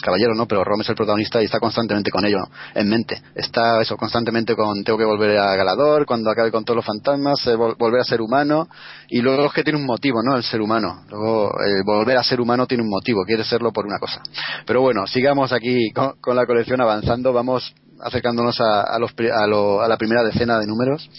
caballeros, 0.00 0.36
¿no? 0.36 0.46
Pero 0.46 0.64
Rom 0.64 0.80
es 0.80 0.88
el 0.88 0.94
protagonista 0.96 1.40
y 1.42 1.44
está 1.44 1.60
constantemente 1.60 2.10
con 2.10 2.24
ello 2.24 2.38
en 2.74 2.88
mente. 2.88 3.22
Está 3.34 3.80
eso, 3.80 3.96
constantemente 3.96 4.56
con 4.56 4.82
tengo 4.84 4.98
que 4.98 5.04
volver 5.04 5.38
a 5.38 5.54
Galador, 5.54 6.06
cuando 6.06 6.30
acabe 6.30 6.50
con 6.50 6.64
todos 6.64 6.76
los 6.76 6.84
fantasmas, 6.84 7.46
eh, 7.46 7.54
vol- 7.56 7.76
volver 7.78 8.00
a 8.00 8.04
ser 8.04 8.20
humano. 8.20 8.68
Y 9.08 9.20
luego 9.20 9.44
es 9.46 9.52
que 9.52 9.62
tiene 9.62 9.78
un 9.78 9.86
motivo, 9.86 10.18
¿no? 10.22 10.36
El 10.36 10.42
ser 10.42 10.60
humano. 10.60 11.02
Luego, 11.10 11.50
el 11.60 11.82
volver 11.84 12.16
a 12.16 12.22
ser 12.22 12.40
humano 12.40 12.66
tiene 12.66 12.82
un 12.82 12.90
motivo, 12.90 13.22
quiere 13.26 13.44
serlo 13.44 13.72
por 13.72 13.84
una 13.86 13.98
cosa. 13.98 14.22
Pero 14.66 14.80
bueno, 14.80 15.06
sigamos 15.06 15.52
aquí 15.52 15.90
con, 15.94 16.14
con 16.20 16.36
la 16.36 16.46
colección 16.46 16.80
avanzando, 16.80 17.32
vamos 17.32 17.74
acercándonos 18.00 18.60
a, 18.60 18.82
a 18.82 18.98
los 18.98 19.12
a, 19.12 19.46
lo- 19.46 19.82
a 19.82 19.88
la 19.88 19.96
primera 19.96 20.22
decena 20.22 20.58
de 20.58 20.66
números. 20.66 21.10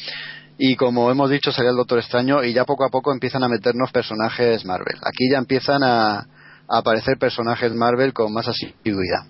Y 0.62 0.76
como 0.76 1.10
hemos 1.10 1.30
dicho, 1.30 1.54
salió 1.54 1.72
el 1.72 1.78
Doctor 1.78 2.00
Extraño 2.00 2.44
y 2.44 2.52
ya 2.52 2.66
poco 2.66 2.84
a 2.84 2.90
poco 2.90 3.14
empiezan 3.14 3.46
a 3.46 3.48
meternos 3.48 3.94
personajes 3.94 4.66
Marvel. 4.66 4.98
Aquí 5.04 5.30
ya 5.32 5.38
empiezan 5.38 5.82
a, 5.84 6.28
aparecer 6.68 7.18
personajes 7.18 7.74
Marvel 7.74 8.12
con 8.12 8.34
más 8.34 8.50
asiduidad. 8.50 9.24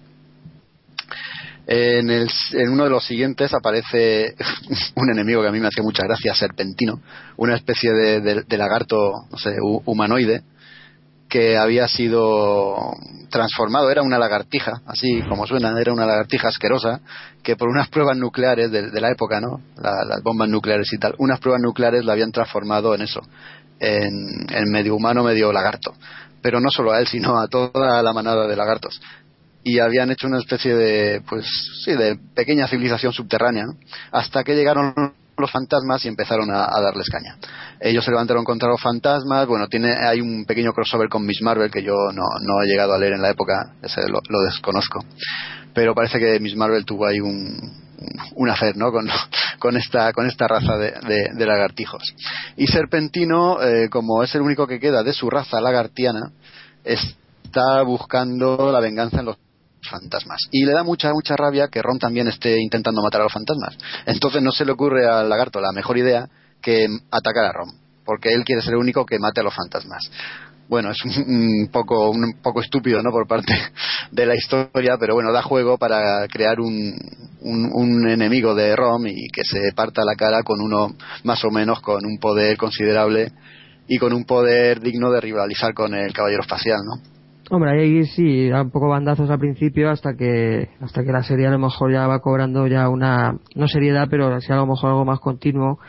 En, 1.67 2.09
el, 2.09 2.27
en 2.53 2.69
uno 2.69 2.85
de 2.85 2.89
los 2.89 3.05
siguientes 3.05 3.53
aparece 3.53 4.33
un 4.95 5.11
enemigo 5.11 5.43
que 5.43 5.49
a 5.49 5.51
mí 5.51 5.59
me 5.59 5.67
hacía 5.67 5.83
mucha 5.83 6.03
gracia, 6.03 6.33
Serpentino, 6.33 6.99
una 7.37 7.55
especie 7.55 7.91
de, 7.93 8.57
lagarto, 8.57 9.11
no 9.29 9.37
sé, 9.37 9.51
hu- 9.57 9.83
humanoide, 9.85 10.41
que 11.29 11.57
había 11.57 11.87
sido 11.87 12.75
transformado, 13.29 13.91
era 13.91 14.01
una 14.01 14.17
lagartija, 14.17 14.81
así 14.87 15.21
como 15.29 15.45
suena, 15.45 15.79
era 15.79 15.93
una 15.93 16.05
lagartija 16.07 16.47
asquerosa, 16.47 16.99
que 17.43 17.55
por 17.55 17.69
unas 17.69 17.87
pruebas 17.89 18.17
nucleares 18.17 18.71
de, 18.71 18.89
de 18.89 19.01
la 19.01 19.11
época, 19.11 19.39
¿no? 19.39 19.61
La- 19.77 20.03
las 20.03 20.23
bombas 20.23 20.49
nucleares 20.49 20.91
y 20.91 20.97
tal, 20.97 21.13
unas 21.19 21.39
pruebas 21.39 21.61
nucleares 21.61 22.03
la 22.03 22.13
habían 22.13 22.31
transformado 22.31 22.95
en 22.95 23.01
eso, 23.01 23.21
en, 23.79 24.71
medio 24.71 24.95
humano, 24.95 25.23
medio 25.23 25.51
lagarto. 25.53 25.93
Pero 26.41 26.59
no 26.59 26.69
solo 26.71 26.91
a 26.91 26.99
él, 26.99 27.07
sino 27.07 27.39
a 27.39 27.47
toda 27.47 28.01
la 28.01 28.13
manada 28.13 28.47
de 28.47 28.55
lagartos. 28.55 28.99
Y 29.63 29.79
habían 29.79 30.09
hecho 30.09 30.27
una 30.27 30.39
especie 30.39 30.73
de, 30.73 31.21
pues, 31.29 31.45
sí, 31.83 31.91
de 31.91 32.17
pequeña 32.33 32.67
civilización 32.67 33.11
subterránea, 33.13 33.65
hasta 34.11 34.43
que 34.43 34.55
llegaron 34.55 34.93
los 35.39 35.51
fantasmas 35.51 36.03
y 36.05 36.07
empezaron 36.07 36.49
a, 36.51 36.67
darles 36.81 37.09
caña. 37.09 37.37
Ellos 37.79 38.03
se 38.05 38.11
levantaron 38.11 38.43
contra 38.43 38.69
los 38.69 38.81
fantasmas. 38.81 39.47
Bueno, 39.47 39.67
tiene 39.67 39.93
hay 39.93 40.21
un 40.21 40.45
pequeño 40.45 40.73
crossover 40.73 41.09
con 41.09 41.25
Miss 41.25 41.41
Marvel 41.41 41.71
que 41.71 41.83
yo 41.83 41.93
no, 42.13 42.23
he 42.63 42.67
llegado 42.67 42.93
a 42.93 42.97
leer 42.97 43.13
en 43.13 43.21
la 43.21 43.29
época, 43.31 43.73
ese 43.81 44.01
lo, 44.07 44.19
lo 44.29 44.41
desconozco. 44.41 45.03
Pero 45.73 45.93
parece 45.95 46.19
que 46.19 46.39
Miss 46.39 46.55
Marvel 46.55 46.85
tuvo 46.85 47.05
ahí 47.05 47.19
un, 47.19 47.57
un 48.35 48.49
hacer, 48.49 48.75
¿no? 48.77 48.91
Con, 49.59 49.75
esta 49.75 50.13
con 50.13 50.25
esta 50.25 50.47
raza 50.47 50.77
de, 50.77 50.91
de- 51.05 51.29
de 51.33 51.45
lagartijos. 51.45 52.15
Y 52.55 52.67
Serpentino, 52.67 53.61
eh, 53.61 53.89
como 53.89 54.23
es 54.23 54.33
el 54.35 54.41
único 54.41 54.65
que 54.67 54.79
queda 54.79 55.03
de 55.03 55.11
su 55.11 55.29
raza 55.29 55.59
lagartiana, 55.59 56.31
está 56.85 57.81
buscando 57.83 58.71
la 58.71 58.79
venganza 58.79 59.19
en 59.19 59.25
los 59.25 59.37
fantasmas. 59.81 60.41
Y 60.51 60.65
le 60.65 60.73
da 60.73 60.83
mucha, 60.83 61.11
mucha 61.13 61.35
rabia 61.35 61.67
que 61.67 61.81
Ron 61.81 61.99
también 61.99 62.27
esté 62.27 62.59
intentando 62.61 63.01
matar 63.01 63.21
a 63.21 63.25
los 63.25 63.33
fantasmas. 63.33 63.77
Entonces 64.05 64.41
no 64.41 64.51
se 64.51 64.65
le 64.65 64.71
ocurre 64.71 65.07
al 65.07 65.29
lagarto 65.29 65.59
la 65.59 65.71
mejor 65.71 65.97
idea 65.97 66.27
que 66.61 66.87
atacar 67.11 67.45
a 67.45 67.53
Ron, 67.53 67.71
porque 68.05 68.33
él 68.33 68.43
quiere 68.43 68.61
ser 68.61 68.73
el 68.73 68.79
único 68.79 69.05
que 69.05 69.19
mate 69.19 69.41
a 69.41 69.43
los 69.43 69.53
fantasmas. 69.53 70.09
Bueno, 70.67 70.91
es 70.91 71.03
un, 71.03 71.67
poco 71.71 72.11
un 72.11 72.39
poco 72.43 72.61
estúpido, 72.61 73.01
¿no? 73.01 73.09
Por 73.09 73.27
parte 73.27 73.53
de 74.11 74.25
la 74.25 74.35
historia, 74.35 74.97
pero 74.99 75.15
bueno, 75.15 75.31
da 75.31 75.41
juego 75.41 75.77
para 75.79 76.27
crear 76.27 76.59
un, 76.59 76.95
un, 77.41 78.07
enemigo 78.07 78.53
de 78.53 78.75
Rom 78.75 79.07
y 79.07 79.29
que 79.33 79.43
se 79.43 79.73
parta 79.73 80.03
la 80.05 80.15
cara 80.15 80.43
con 80.43 80.61
uno 80.61 80.95
más 81.23 81.43
o 81.43 81.49
menos 81.49 81.81
con 81.81 82.05
un 82.05 82.19
poder 82.19 82.55
considerable 82.57 83.31
y 83.87 83.97
con 83.97 84.13
un 84.13 84.25
poder 84.25 84.79
digno 84.79 85.09
de 85.09 85.21
rivalizar 85.21 85.73
con 85.73 85.95
el 85.95 86.13
Caballero 86.13 86.43
Espacial, 86.43 86.81
¿no? 86.85 87.18
Hombre, 87.51 87.71
ahí 87.71 88.05
sí, 88.05 88.47
da 88.47 88.61
un 88.61 88.69
poco 88.69 88.89
bandazos 88.89 89.29
al 89.31 89.39
principio 89.39 89.89
hasta 89.89 90.15
que 90.15 90.69
hasta 90.81 91.03
que 91.03 91.11
la 91.11 91.23
serie 91.23 91.47
a 91.47 91.51
lo 91.51 91.57
mejor 91.57 91.91
ya 91.91 92.05
va 92.05 92.19
cobrando 92.19 92.67
ya 92.67 92.87
una, 92.89 93.37
no 93.55 93.67
seriedad, 93.67 94.07
pero 94.09 94.39
sí 94.39 94.51
a 94.53 94.55
lo 94.55 94.67
mejor 94.67 94.91
algo 94.91 95.05
más 95.05 95.19
continuo. 95.19 95.79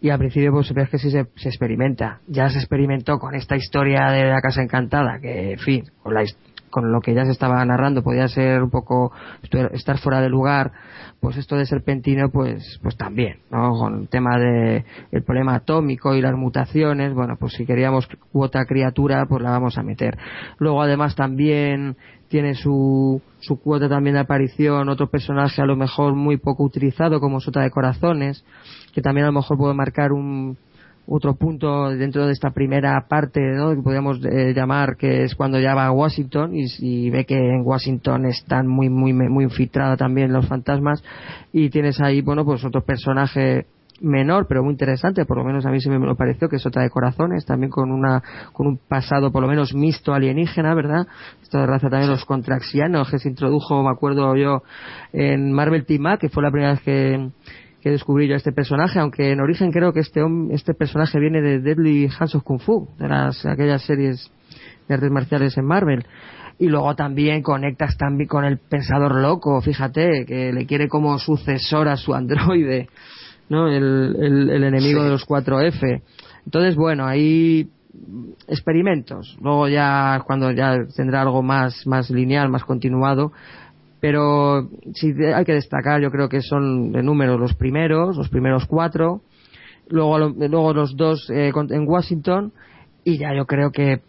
Y 0.00 0.10
al 0.10 0.18
principio 0.20 0.52
pues 0.52 0.72
ves 0.72 0.88
que 0.90 0.98
sí 0.98 1.10
se, 1.10 1.26
se 1.34 1.48
experimenta. 1.48 2.20
Ya 2.28 2.48
se 2.50 2.58
experimentó 2.58 3.18
con 3.18 3.34
esta 3.34 3.56
historia 3.56 4.12
de 4.12 4.26
la 4.26 4.40
Casa 4.40 4.62
Encantada, 4.62 5.18
que 5.20 5.52
en 5.52 5.58
fin, 5.58 5.84
con, 6.00 6.14
la 6.14 6.22
con 6.70 6.92
lo 6.92 7.00
que 7.00 7.14
ya 7.14 7.24
se 7.24 7.32
estaba 7.32 7.64
narrando 7.64 8.02
podía 8.02 8.28
ser 8.28 8.62
un 8.62 8.70
poco 8.70 9.12
estar 9.72 9.98
fuera 9.98 10.20
de 10.20 10.28
lugar, 10.28 10.72
pues 11.20 11.36
esto 11.36 11.56
de 11.56 11.66
Serpentino 11.66 12.30
pues 12.30 12.78
pues 12.82 12.96
también, 12.96 13.38
¿no? 13.50 13.72
Con 13.72 14.02
el 14.02 14.08
tema 14.08 14.38
de 14.38 14.84
el 15.10 15.22
problema 15.22 15.56
atómico 15.56 16.14
y 16.14 16.20
las 16.20 16.34
mutaciones, 16.36 17.14
bueno, 17.14 17.36
pues 17.38 17.54
si 17.54 17.66
queríamos 17.66 18.08
cuota 18.32 18.64
criatura, 18.64 19.26
pues 19.26 19.42
la 19.42 19.50
vamos 19.50 19.78
a 19.78 19.82
meter. 19.82 20.18
Luego 20.58 20.82
además 20.82 21.14
también 21.14 21.96
tiene 22.28 22.54
su, 22.54 23.20
su 23.40 23.60
cuota 23.60 23.88
también 23.88 24.14
de 24.14 24.20
aparición 24.20 24.88
otro 24.88 25.08
personaje 25.08 25.62
a 25.62 25.66
lo 25.66 25.76
mejor 25.76 26.14
muy 26.14 26.36
poco 26.36 26.62
utilizado 26.62 27.20
como 27.20 27.40
Sota 27.40 27.62
de 27.62 27.70
Corazones, 27.70 28.44
que 28.92 29.00
también 29.00 29.24
a 29.24 29.28
lo 29.28 29.40
mejor 29.40 29.56
puede 29.56 29.74
marcar 29.74 30.12
un 30.12 30.56
otro 31.10 31.34
punto 31.36 31.88
dentro 31.90 32.26
de 32.26 32.32
esta 32.32 32.50
primera 32.50 33.06
parte 33.08 33.40
¿no? 33.40 33.70
que 33.74 33.82
podríamos 33.82 34.20
eh, 34.24 34.52
llamar 34.54 34.96
que 34.96 35.24
es 35.24 35.34
cuando 35.34 35.58
ya 35.58 35.74
va 35.74 35.86
a 35.86 35.92
Washington 35.92 36.52
y, 36.54 37.10
ve 37.10 37.24
que 37.24 37.36
en 37.36 37.62
Washington 37.64 38.26
están 38.26 38.66
muy 38.66 38.90
muy 38.90 39.12
muy 39.14 39.44
infiltrados 39.44 39.98
también 39.98 40.32
los 40.32 40.46
fantasmas 40.46 41.02
y 41.52 41.70
tienes 41.70 42.00
ahí 42.00 42.20
bueno 42.20 42.44
pues 42.44 42.62
otro 42.64 42.82
personaje 42.82 43.66
menor 44.02 44.46
pero 44.46 44.62
muy 44.62 44.72
interesante 44.72 45.24
por 45.24 45.38
lo 45.38 45.44
menos 45.44 45.64
a 45.64 45.70
mí 45.70 45.80
se 45.80 45.88
me 45.88 45.98
lo 45.98 46.14
pareció 46.14 46.48
que 46.48 46.56
es 46.56 46.66
otra 46.66 46.82
de 46.82 46.90
corazones 46.90 47.46
también 47.46 47.70
con 47.70 47.90
una 47.90 48.22
con 48.52 48.66
un 48.66 48.76
pasado 48.76 49.32
por 49.32 49.42
lo 49.42 49.48
menos 49.48 49.74
mixto 49.74 50.12
alienígena 50.12 50.74
verdad 50.74 51.06
esta 51.42 51.64
raza 51.66 51.88
también 51.88 52.10
los 52.10 52.26
contraxianos 52.26 53.10
que 53.10 53.18
se 53.18 53.30
introdujo 53.30 53.82
me 53.82 53.90
acuerdo 53.90 54.36
yo 54.36 54.62
en 55.12 55.52
Marvel 55.52 55.86
Team 55.86 56.18
que 56.20 56.28
fue 56.28 56.42
la 56.42 56.50
primera 56.50 56.72
vez 56.72 56.82
que 56.82 57.30
que 57.80 57.90
descubrí 57.90 58.26
yo 58.28 58.34
a 58.34 58.38
este 58.38 58.52
personaje, 58.52 58.98
aunque 58.98 59.30
en 59.32 59.40
origen 59.40 59.70
creo 59.70 59.92
que 59.92 60.00
este 60.00 60.20
este 60.50 60.74
personaje 60.74 61.18
viene 61.20 61.40
de 61.40 61.60
Deadly 61.60 62.08
Hands 62.18 62.34
of 62.34 62.42
Kung 62.42 62.60
Fu, 62.60 62.88
de 62.98 63.08
las 63.08 63.44
aquellas 63.46 63.82
series 63.82 64.30
de 64.88 64.94
artes 64.94 65.10
marciales 65.10 65.56
en 65.58 65.64
Marvel. 65.64 66.04
y 66.60 66.66
luego 66.66 66.92
también 66.96 67.40
conectas 67.42 67.96
también 67.96 68.26
con 68.28 68.44
el 68.44 68.58
pensador 68.58 69.14
loco, 69.14 69.60
fíjate, 69.60 70.24
que 70.26 70.52
le 70.52 70.66
quiere 70.66 70.88
como 70.88 71.16
sucesor 71.20 71.86
a 71.86 71.96
su 71.96 72.12
androide, 72.14 72.88
¿no? 73.48 73.68
El, 73.68 74.16
el- 74.18 74.50
el 74.50 74.64
enemigo 74.64 74.98
Sí. 75.00 75.04
de 75.04 75.10
los 75.12 75.24
4F. 75.24 76.02
Entonces, 76.46 76.74
bueno, 76.74 77.06
hay 77.06 77.68
experimentos. 78.48 79.36
Luego 79.40 79.68
ya, 79.68 80.22
cuando 80.26 80.50
ya 80.50 80.76
tendrá 80.96 81.22
algo 81.22 81.42
más, 81.42 81.86
más 81.86 82.10
lineal, 82.10 82.48
más 82.48 82.64
continuado, 82.64 83.32
pero 84.00 84.68
sí 84.94 85.12
hay 85.34 85.44
que 85.44 85.54
destacar, 85.54 86.00
yo 86.00 86.10
creo 86.10 86.28
que 86.28 86.40
son 86.42 86.92
de 86.92 87.02
números 87.02 87.38
los 87.40 87.54
primeros, 87.54 88.16
los 88.16 88.28
primeros 88.28 88.66
cuatro, 88.66 89.22
luego, 89.88 90.18
luego 90.18 90.72
los 90.74 90.96
dos 90.96 91.28
eh, 91.30 91.52
en 91.54 91.88
Washington, 91.88 92.52
y 93.04 93.18
ya 93.18 93.34
yo 93.34 93.46
creo 93.46 93.70
que 93.72 94.00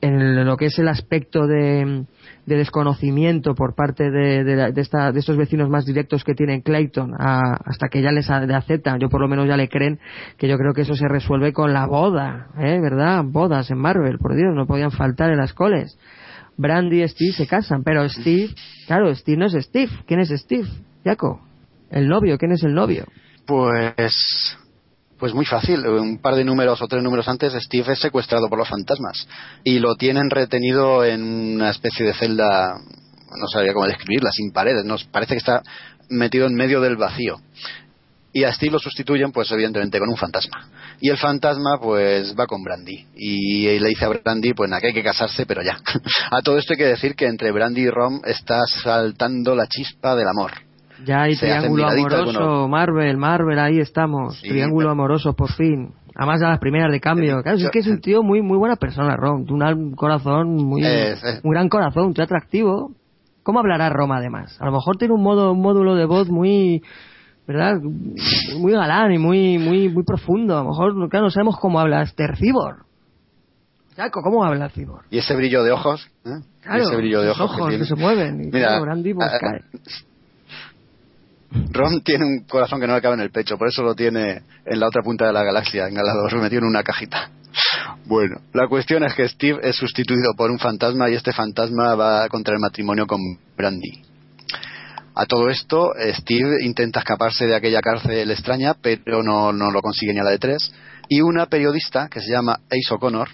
en 0.00 0.44
lo 0.46 0.56
que 0.56 0.66
es 0.66 0.78
el 0.78 0.86
aspecto 0.86 1.48
de, 1.48 2.04
de 2.46 2.56
desconocimiento 2.56 3.56
por 3.56 3.74
parte 3.74 4.12
de, 4.12 4.44
de 4.44 4.70
de 4.72 4.80
esta- 4.80 5.10
de 5.10 5.18
estos 5.18 5.36
vecinos 5.36 5.68
más 5.68 5.86
directos 5.86 6.22
que 6.22 6.34
tienen 6.36 6.60
Clayton 6.60 7.14
a- 7.18 7.56
hasta 7.64 7.88
que 7.88 8.00
ya 8.00 8.12
les 8.12 8.30
a- 8.30 8.36
aceptan, 8.56 9.00
yo 9.00 9.08
por 9.08 9.20
lo 9.20 9.26
menos 9.26 9.48
ya 9.48 9.56
le 9.56 9.68
creen 9.68 9.98
que 10.36 10.46
yo 10.46 10.56
creo 10.56 10.72
que 10.72 10.82
eso 10.82 10.94
se 10.94 11.08
resuelve 11.08 11.52
con 11.52 11.72
la 11.72 11.86
boda, 11.86 12.46
¿eh? 12.60 12.78
¿verdad? 12.80 13.24
Bodas 13.24 13.72
en 13.72 13.78
Marvel, 13.78 14.18
por 14.18 14.36
Dios, 14.36 14.54
no 14.54 14.66
podían 14.68 14.92
faltar 14.92 15.30
en 15.32 15.38
las 15.38 15.52
coles. 15.52 15.98
Brandy 16.58 17.02
y 17.02 17.08
Steve 17.08 17.32
se 17.32 17.46
casan, 17.46 17.82
pero 17.84 18.06
Steve, 18.08 18.50
claro, 18.86 19.14
Steve 19.14 19.38
no 19.38 19.46
es 19.46 19.54
Steve. 19.64 19.90
¿Quién 20.06 20.20
es 20.20 20.28
Steve? 20.28 20.68
Jaco. 21.04 21.40
El 21.90 22.08
novio, 22.08 22.36
¿quién 22.36 22.52
es 22.52 22.62
el 22.64 22.74
novio? 22.74 23.06
Pues, 23.46 24.56
pues 25.18 25.32
muy 25.32 25.46
fácil. 25.46 25.86
Un 25.86 26.18
par 26.18 26.34
de 26.34 26.44
números 26.44 26.82
o 26.82 26.88
tres 26.88 27.02
números 27.02 27.28
antes, 27.28 27.54
Steve 27.54 27.92
es 27.92 28.00
secuestrado 28.00 28.48
por 28.48 28.58
los 28.58 28.68
fantasmas 28.68 29.26
y 29.64 29.78
lo 29.78 29.94
tienen 29.94 30.28
retenido 30.28 31.04
en 31.04 31.54
una 31.54 31.70
especie 31.70 32.04
de 32.04 32.12
celda, 32.14 32.74
no 32.74 33.46
sabría 33.50 33.72
cómo 33.72 33.86
describirla, 33.86 34.30
sin 34.32 34.52
paredes. 34.52 34.84
Nos 34.84 35.04
parece 35.04 35.34
que 35.34 35.38
está 35.38 35.62
metido 36.10 36.46
en 36.46 36.54
medio 36.54 36.80
del 36.80 36.96
vacío. 36.96 37.36
Y 38.38 38.44
a 38.44 38.52
Steve 38.52 38.70
lo 38.70 38.78
sustituyen, 38.78 39.32
pues 39.32 39.50
evidentemente, 39.50 39.98
con 39.98 40.08
un 40.08 40.16
fantasma. 40.16 40.68
Y 41.00 41.10
el 41.10 41.16
fantasma, 41.16 41.78
pues 41.80 42.36
va 42.38 42.46
con 42.46 42.62
Brandy. 42.62 43.04
Y 43.16 43.66
le 43.80 43.88
dice 43.88 44.04
a 44.04 44.08
Brandy, 44.10 44.54
pues 44.54 44.70
nada, 44.70 44.80
que 44.80 44.86
hay 44.88 44.92
que 44.94 45.02
casarse, 45.02 45.44
pero 45.44 45.60
ya. 45.62 45.76
a 46.30 46.40
todo 46.40 46.56
esto 46.56 46.74
hay 46.74 46.78
que 46.78 46.84
decir 46.84 47.16
que 47.16 47.26
entre 47.26 47.50
Brandy 47.50 47.80
y 47.82 47.90
Rom 47.90 48.20
está 48.24 48.60
saltando 48.66 49.56
la 49.56 49.66
chispa 49.66 50.14
del 50.14 50.28
amor. 50.28 50.52
Ya 51.04 51.22
hay 51.22 51.34
Se 51.34 51.46
triángulo 51.46 51.88
amoroso. 51.88 52.68
Marvel, 52.68 53.16
Marvel, 53.16 53.58
ahí 53.58 53.80
estamos. 53.80 54.38
Sí, 54.40 54.48
triángulo 54.50 54.84
pero- 54.86 54.92
amoroso, 54.92 55.32
por 55.34 55.52
fin. 55.52 55.92
Además 56.14 56.38
de 56.40 56.46
las 56.46 56.58
primeras 56.60 56.92
de 56.92 57.00
cambio. 57.00 57.42
Claro, 57.42 57.58
es 57.58 57.70
que 57.70 57.80
es 57.80 57.86
un 57.88 58.00
tío 58.00 58.22
muy 58.22 58.40
muy 58.42 58.56
buena 58.58 58.76
persona, 58.76 59.16
Rom. 59.16 59.46
Un 59.50 59.92
corazón 59.96 60.54
muy... 60.56 60.84
Es- 60.84 61.22
Un 61.42 61.50
gran 61.50 61.68
corazón, 61.68 62.12
muy 62.16 62.22
atractivo. 62.24 62.92
¿Cómo 63.42 63.60
hablará 63.60 63.88
Rom 63.88 64.12
además? 64.12 64.56
A 64.60 64.66
lo 64.66 64.72
mejor 64.72 64.96
tiene 64.96 65.14
un 65.14 65.22
modo 65.22 65.50
un 65.52 65.60
módulo 65.60 65.96
de 65.96 66.04
voz 66.04 66.28
muy... 66.28 66.82
¿Verdad? 67.48 67.80
Muy 68.58 68.72
galán 68.74 69.10
y 69.10 69.18
muy 69.18 69.56
muy 69.56 69.88
muy 69.88 70.04
profundo. 70.04 70.58
A 70.58 70.62
lo 70.62 70.68
mejor, 70.68 71.08
claro, 71.08 71.24
no 71.24 71.30
sabemos 71.30 71.56
cómo 71.58 71.80
habla 71.80 72.02
este 72.02 72.26
Cibor. 72.36 72.84
Jaco, 73.96 74.20
¿cómo 74.22 74.44
habla 74.44 74.68
Cibor? 74.68 75.04
Y 75.10 75.16
ese 75.16 75.34
brillo 75.34 75.62
de 75.64 75.72
ojos, 75.72 76.10
¿eh? 76.26 76.40
Y 76.40 76.62
Claro, 76.62 76.82
ese 76.84 76.96
brillo 76.96 77.22
de 77.22 77.30
ojos, 77.30 77.50
ojos 77.50 77.70
que, 77.70 77.84
se 77.86 77.94
mueven. 77.94 78.42
Y 78.42 78.50
Mira, 78.50 78.68
claro, 78.68 78.82
Brandy, 78.82 79.14
pues, 79.14 79.30
cae. 79.40 79.62
Ron 81.72 82.02
tiene 82.02 82.26
un 82.26 82.44
corazón 82.46 82.80
que 82.82 82.86
no 82.86 82.94
le 82.94 83.00
cabe 83.00 83.14
en 83.14 83.20
el 83.20 83.30
pecho, 83.30 83.56
por 83.56 83.68
eso 83.68 83.82
lo 83.82 83.94
tiene 83.94 84.42
en 84.66 84.78
la 84.78 84.86
otra 84.86 85.00
punta 85.02 85.26
de 85.26 85.32
la 85.32 85.42
galaxia, 85.42 85.88
engalado, 85.88 86.28
metido 86.42 86.60
en 86.60 86.68
una 86.68 86.82
cajita. 86.82 87.30
Bueno, 88.04 88.42
la 88.52 88.68
cuestión 88.68 89.04
es 89.04 89.14
que 89.14 89.26
Steve 89.26 89.58
es 89.62 89.74
sustituido 89.74 90.34
por 90.36 90.50
un 90.50 90.58
fantasma 90.58 91.08
y 91.08 91.14
este 91.14 91.32
fantasma 91.32 91.94
va 91.94 92.28
contra 92.28 92.52
el 92.52 92.60
matrimonio 92.60 93.06
con 93.06 93.20
Brandy. 93.56 94.07
A 95.20 95.26
todo 95.26 95.48
esto, 95.48 95.96
eh, 95.96 96.14
Steve 96.14 96.64
intenta 96.64 97.00
escaparse 97.00 97.44
de 97.44 97.56
aquella 97.56 97.80
cárcel 97.80 98.30
extraña, 98.30 98.74
pero 98.80 99.24
no, 99.24 99.52
no 99.52 99.72
lo 99.72 99.82
consigue 99.82 100.12
ni 100.14 100.20
a 100.20 100.22
la 100.22 100.30
de 100.30 100.38
tres. 100.38 100.72
Y 101.08 101.22
una 101.22 101.46
periodista 101.46 102.08
que 102.08 102.20
se 102.20 102.30
llama 102.30 102.60
Ace 102.66 102.94
O'Connor, 102.94 103.28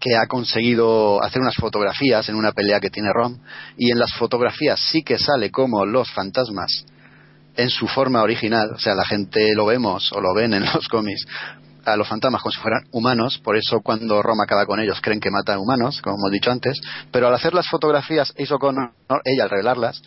que 0.00 0.16
ha 0.16 0.26
conseguido 0.26 1.22
hacer 1.22 1.40
unas 1.40 1.54
fotografías 1.54 2.28
en 2.28 2.34
una 2.34 2.50
pelea 2.50 2.80
que 2.80 2.90
tiene 2.90 3.12
Rom, 3.12 3.38
y 3.76 3.92
en 3.92 4.00
las 4.00 4.12
fotografías 4.14 4.80
sí 4.90 5.04
que 5.04 5.18
sale 5.18 5.52
como 5.52 5.86
los 5.86 6.10
fantasmas 6.10 6.84
en 7.54 7.70
su 7.70 7.86
forma 7.86 8.20
original, 8.20 8.70
o 8.74 8.78
sea, 8.80 8.96
la 8.96 9.06
gente 9.06 9.54
lo 9.54 9.66
vemos 9.66 10.10
o 10.12 10.20
lo 10.20 10.34
ven 10.34 10.52
en 10.54 10.64
los 10.64 10.88
cómics 10.88 11.26
a 11.84 11.96
los 11.96 12.08
fantasmas 12.08 12.42
como 12.42 12.50
si 12.50 12.58
fueran 12.58 12.82
humanos, 12.90 13.38
por 13.38 13.56
eso 13.56 13.82
cuando 13.82 14.20
Rom 14.20 14.40
acaba 14.40 14.66
con 14.66 14.80
ellos 14.80 15.00
creen 15.00 15.20
que 15.20 15.30
matan 15.30 15.60
humanos, 15.60 16.02
como 16.02 16.16
hemos 16.16 16.32
dicho 16.32 16.50
antes, 16.50 16.80
pero 17.12 17.28
al 17.28 17.34
hacer 17.34 17.54
las 17.54 17.68
fotografías, 17.68 18.32
Ace 18.36 18.52
O'Connor, 18.52 18.90
ella 19.24 19.44
al 19.44 19.50
revelarlas, 19.50 20.02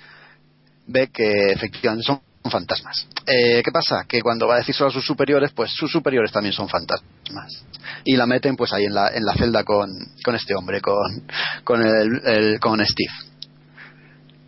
ve 0.88 1.10
que 1.12 1.52
efectivamente 1.52 2.06
son 2.06 2.22
fantasmas. 2.50 3.08
Eh, 3.26 3.62
¿Qué 3.64 3.72
pasa? 3.72 4.06
Que 4.08 4.22
cuando 4.22 4.48
va 4.48 4.56
a 4.56 4.58
decírselo 4.58 4.90
a 4.90 4.92
sus 4.92 5.06
superiores, 5.06 5.52
pues 5.54 5.72
sus 5.72 5.92
superiores 5.92 6.32
también 6.32 6.54
son 6.54 6.68
fantasmas. 6.68 7.64
Y 8.04 8.16
la 8.16 8.26
meten 8.26 8.56
pues 8.56 8.74
ahí 8.74 8.86
en 8.86 8.94
la, 8.94 9.10
en 9.10 9.24
la 9.24 9.34
celda 9.34 9.64
con, 9.64 9.90
este 10.36 10.56
hombre, 10.56 10.82
con, 10.82 11.26
con, 11.64 11.82
el, 11.82 12.60
con 12.60 12.86
Steve. 12.86 13.14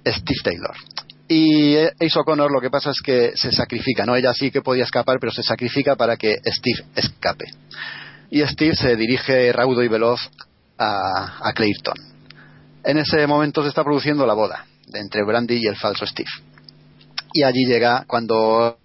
Steve 0.05 0.39
Taylor. 0.43 0.75
Y 1.27 1.75
eh, 1.75 1.91
Ace 1.99 2.19
O'Connor 2.19 2.51
lo 2.51 2.61
que 2.61 2.69
pasa 2.69 2.91
es 2.91 3.01
que 3.03 3.31
se 3.35 3.51
sacrifica, 3.51 4.05
¿no? 4.05 4.15
Ella 4.15 4.33
sí 4.33 4.51
que 4.51 4.61
podía 4.61 4.83
escapar, 4.83 5.17
pero 5.19 5.31
se 5.31 5.41
sacrifica 5.41 5.95
para 5.95 6.17
que 6.17 6.35
Steve 6.45 6.85
escape. 6.95 7.45
Y 8.29 8.41
Steve 8.45 8.75
se 8.75 8.95
dirige 8.95 9.51
raudo 9.51 9.81
y 9.81 9.87
veloz 9.87 10.29
a, 10.77 11.39
a 11.47 11.53
Clayton. 11.53 11.95
En 12.83 12.97
ese 12.97 13.25
momento 13.25 13.63
se 13.63 13.69
está 13.69 13.83
produciendo 13.83 14.27
la 14.27 14.33
boda 14.33 14.65
entre 14.93 15.23
Brandy 15.23 15.55
y 15.63 15.67
el 15.67 15.75
falso 15.75 16.05
Steve. 16.05 16.29
Y 17.33 17.43
allí 17.43 17.65
llega 17.65 18.05
cuando 18.07 18.77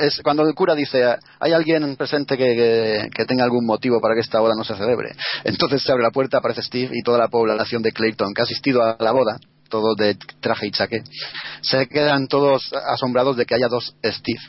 es 0.00 0.20
cuando 0.22 0.42
el 0.42 0.54
cura 0.54 0.74
dice 0.74 1.04
hay 1.38 1.52
alguien 1.52 1.94
presente 1.96 2.36
que, 2.36 2.44
que- 2.44 3.10
que 3.14 3.24
tenga 3.24 3.44
algún 3.44 3.64
motivo 3.64 4.00
para 4.00 4.14
que 4.14 4.20
esta 4.20 4.40
boda 4.40 4.54
no 4.56 4.64
se 4.64 4.74
celebre. 4.74 5.10
Entonces 5.44 5.82
se 5.82 5.92
abre 5.92 6.02
la 6.02 6.10
puerta, 6.10 6.38
aparece 6.38 6.62
Steve 6.62 6.90
y 6.92 7.02
toda 7.02 7.18
la 7.18 7.28
población 7.28 7.82
de 7.82 7.92
Clayton 7.92 8.34
que 8.34 8.42
ha 8.42 8.44
asistido 8.44 8.82
a 8.82 8.96
la 8.98 9.12
boda, 9.12 9.38
todos 9.68 9.96
de 9.96 10.16
traje 10.40 10.66
y 10.66 10.70
chaqué, 10.72 11.02
se 11.62 11.86
quedan 11.86 12.26
todos 12.26 12.72
asombrados 12.88 13.36
de 13.36 13.46
que 13.46 13.54
haya 13.54 13.68
dos 13.68 13.94
Steve. 14.04 14.40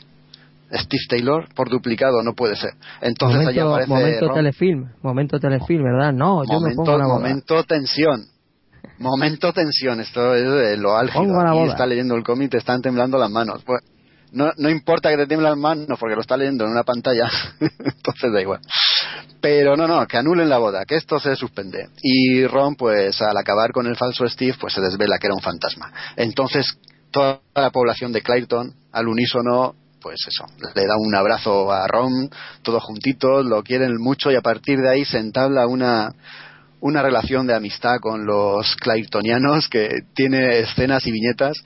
Steve 0.72 1.02
Taylor 1.08 1.48
por 1.54 1.68
duplicado 1.68 2.22
no 2.22 2.32
puede 2.34 2.54
ser. 2.56 2.70
Entonces 3.00 3.40
allí 3.46 3.58
momento, 3.58 3.74
aparece 3.74 3.88
momento 3.92 4.26
Ron. 4.26 4.34
telefilm, 4.36 4.92
momento 5.02 5.38
telefilm, 5.40 5.82
¿verdad? 5.84 6.12
No, 6.12 6.42
yo 6.44 6.60
me 6.60 6.74
pongo 6.74 6.98
la 6.98 7.06
momento 7.08 7.64
tensión. 7.64 8.24
Momento 9.00 9.50
tensión, 9.54 9.98
esto 10.00 10.34
es 10.34 10.44
de 10.44 10.76
lo 10.76 10.94
álgido. 10.94 11.40
Aquí 11.40 11.70
está 11.70 11.86
leyendo 11.86 12.14
el 12.14 12.22
cómic, 12.22 12.50
te 12.50 12.58
están 12.58 12.82
temblando 12.82 13.16
las 13.16 13.30
manos. 13.30 13.62
Pues, 13.64 13.80
no, 14.32 14.50
no 14.58 14.68
importa 14.68 15.08
que 15.08 15.16
te 15.16 15.26
tiemblen 15.26 15.52
las 15.52 15.58
manos 15.58 15.98
porque 15.98 16.14
lo 16.14 16.20
está 16.20 16.36
leyendo 16.36 16.64
en 16.66 16.72
una 16.72 16.84
pantalla, 16.84 17.30
entonces 17.60 18.30
da 18.30 18.42
igual. 18.42 18.60
Pero 19.40 19.74
no, 19.74 19.88
no, 19.88 20.06
que 20.06 20.18
anulen 20.18 20.50
la 20.50 20.58
boda, 20.58 20.84
que 20.84 20.96
esto 20.96 21.18
se 21.18 21.34
suspende. 21.34 21.88
Y 22.02 22.46
Ron, 22.46 22.76
pues 22.76 23.22
al 23.22 23.36
acabar 23.38 23.72
con 23.72 23.86
el 23.86 23.96
falso 23.96 24.28
Steve, 24.28 24.56
pues 24.60 24.74
se 24.74 24.82
desvela 24.82 25.18
que 25.18 25.28
era 25.28 25.34
un 25.34 25.40
fantasma. 25.40 25.90
Entonces, 26.16 26.78
toda 27.10 27.40
la 27.54 27.70
población 27.70 28.12
de 28.12 28.20
Clayton, 28.20 28.74
al 28.92 29.08
unísono, 29.08 29.76
pues 30.02 30.20
eso, 30.28 30.44
le 30.74 30.86
da 30.86 30.96
un 30.98 31.14
abrazo 31.14 31.72
a 31.72 31.86
Ron, 31.88 32.30
todos 32.62 32.82
juntitos, 32.82 33.46
lo 33.46 33.62
quieren 33.62 33.96
mucho 33.98 34.30
y 34.30 34.36
a 34.36 34.42
partir 34.42 34.78
de 34.78 34.90
ahí 34.90 35.04
se 35.06 35.18
entabla 35.18 35.66
una, 35.66 36.14
una 36.80 37.02
relación 37.02 37.46
de 37.46 37.54
amistad 37.54 37.98
con 38.00 38.26
los 38.26 38.76
Claytonianos 38.76 39.68
que 39.68 39.88
tiene 40.14 40.60
escenas 40.60 41.06
y 41.06 41.12
viñetas 41.12 41.62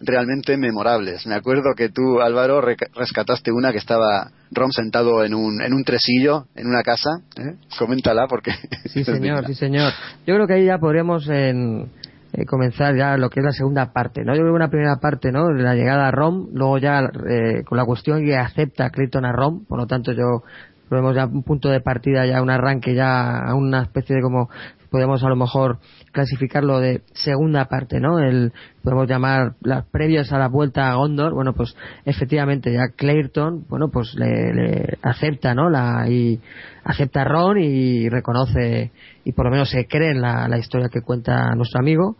realmente 0.00 0.56
memorables. 0.56 1.26
Me 1.26 1.34
acuerdo 1.34 1.74
que 1.76 1.88
tú, 1.88 2.20
Álvaro, 2.20 2.60
rescataste 2.60 3.50
una 3.52 3.72
que 3.72 3.78
estaba 3.78 4.30
Rom 4.50 4.70
sentado 4.70 5.24
en 5.24 5.34
un, 5.34 5.62
en 5.62 5.72
un 5.72 5.84
tresillo, 5.84 6.46
en 6.54 6.66
una 6.66 6.82
casa. 6.82 7.10
¿eh? 7.36 7.56
Coméntala 7.78 8.26
porque... 8.28 8.52
Sí, 8.86 9.04
señor, 9.04 9.46
sí, 9.46 9.54
señor. 9.54 9.92
Yo 10.26 10.34
creo 10.34 10.46
que 10.46 10.54
ahí 10.54 10.66
ya 10.66 10.78
podríamos 10.78 11.28
en, 11.28 11.90
eh, 12.32 12.44
comenzar 12.44 12.96
ya 12.96 13.16
lo 13.16 13.30
que 13.30 13.40
es 13.40 13.44
la 13.44 13.52
segunda 13.52 13.92
parte, 13.92 14.22
¿no? 14.24 14.34
Yo 14.34 14.40
creo 14.40 14.52
que 14.52 14.56
una 14.56 14.70
primera 14.70 14.96
parte, 14.96 15.32
¿no? 15.32 15.50
La 15.50 15.74
llegada 15.74 16.08
a 16.08 16.10
Rom, 16.10 16.48
luego 16.52 16.78
ya 16.78 17.00
eh, 17.00 17.62
con 17.64 17.78
la 17.78 17.84
cuestión 17.84 18.24
que 18.24 18.36
acepta 18.36 18.90
Clayton 18.90 19.24
a 19.24 19.32
Rom, 19.32 19.64
por 19.64 19.78
lo 19.78 19.86
tanto 19.86 20.12
yo 20.12 20.42
lo 20.88 20.96
vemos 20.96 21.14
ya 21.16 21.26
un 21.26 21.42
punto 21.42 21.68
de 21.68 21.80
partida, 21.80 22.26
ya 22.26 22.42
un 22.42 22.50
arranque, 22.50 22.94
ya 22.94 23.38
a 23.38 23.54
una 23.54 23.82
especie 23.82 24.16
de 24.16 24.22
como 24.22 24.48
podemos 24.90 25.22
a 25.24 25.28
lo 25.28 25.36
mejor 25.36 25.78
clasificarlo 26.12 26.78
de 26.78 27.02
segunda 27.12 27.66
parte, 27.66 28.00
¿no? 28.00 28.18
El 28.18 28.52
podemos 28.82 29.08
llamar 29.08 29.54
las 29.60 29.84
previas 29.86 30.32
a 30.32 30.38
la 30.38 30.48
vuelta 30.48 30.90
a 30.90 30.94
Gondor, 30.94 31.34
bueno, 31.34 31.52
pues 31.54 31.76
efectivamente 32.04 32.72
ya 32.72 32.88
Clayton, 32.94 33.66
bueno, 33.68 33.90
pues 33.90 34.14
le, 34.14 34.54
le 34.54 34.98
acepta, 35.02 35.54
¿no? 35.54 35.68
La 35.70 36.08
y 36.08 36.40
acepta 36.84 37.24
Ron 37.24 37.58
y 37.58 38.08
reconoce 38.08 38.92
y 39.24 39.32
por 39.32 39.46
lo 39.46 39.50
menos 39.50 39.70
se 39.70 39.86
cree 39.86 40.12
en 40.12 40.20
la 40.20 40.58
historia 40.58 40.88
que 40.88 41.02
cuenta 41.02 41.54
nuestro 41.56 41.80
amigo 41.80 42.16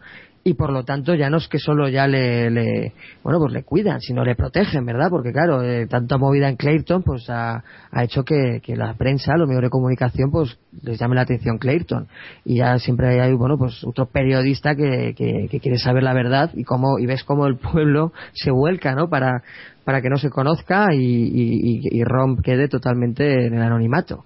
y 0.47 0.55
por 0.55 0.73
lo 0.73 0.85
tanto 0.85 1.13
ya 1.17 1.29
no 1.29 1.39
es 1.39 1.49
que 1.49 1.59
solo 1.59 1.89
ya 1.89 2.07
le, 2.07 2.51
le- 2.51 2.93
bueno 3.25 3.41
pues 3.41 3.53
le 3.53 3.65
cuidan 3.65 4.01
sino 4.01 4.25
le 4.25 4.37
protegen 4.37 4.87
verdad 4.87 5.09
porque 5.11 5.33
claro 5.33 5.61
eh, 5.61 5.89
tanta 5.89 6.19
movida 6.19 6.49
en 6.49 6.55
Clayton 6.55 7.03
pues 7.03 7.29
ha, 7.29 7.65
ha 7.91 8.05
hecho 8.05 8.23
que, 8.25 8.61
la 8.77 8.95
prensa 8.95 9.37
los 9.37 9.49
medios 9.49 9.65
de 9.65 9.71
comunicación 9.71 10.31
pues 10.31 10.57
les 10.85 11.01
llame 11.01 11.17
la 11.17 11.23
atención 11.23 11.59
Clayton 11.59 12.07
y 12.45 12.59
ya 12.59 12.79
siempre 12.79 13.21
hay 13.21 13.33
bueno 13.35 13.59
pues 13.59 13.83
otro 13.83 14.07
periodista 14.07 14.77
que, 14.77 15.15
que, 15.17 15.59
quiere 15.59 15.79
saber 15.79 16.05
la 16.05 16.15
verdad 16.15 16.53
y 16.55 16.63
cómo 16.63 17.01
y 17.01 17.07
ves 17.07 17.25
cómo 17.25 17.49
el 17.49 17.57
pueblo 17.57 18.13
se 18.33 18.53
vuelca 18.53 18.95
no 18.95 19.09
para 19.09 19.43
para 19.85 20.01
que 20.01 20.11
no 20.11 20.17
se 20.17 20.31
conozca 20.31 20.95
y, 20.95 20.99
y, 20.99 21.81
y- 21.81 21.99
y 21.99 22.05
Rom 22.05 22.37
quede 22.41 22.69
totalmente 22.69 23.47
en 23.47 23.55
el 23.55 23.63
anonimato 23.63 24.25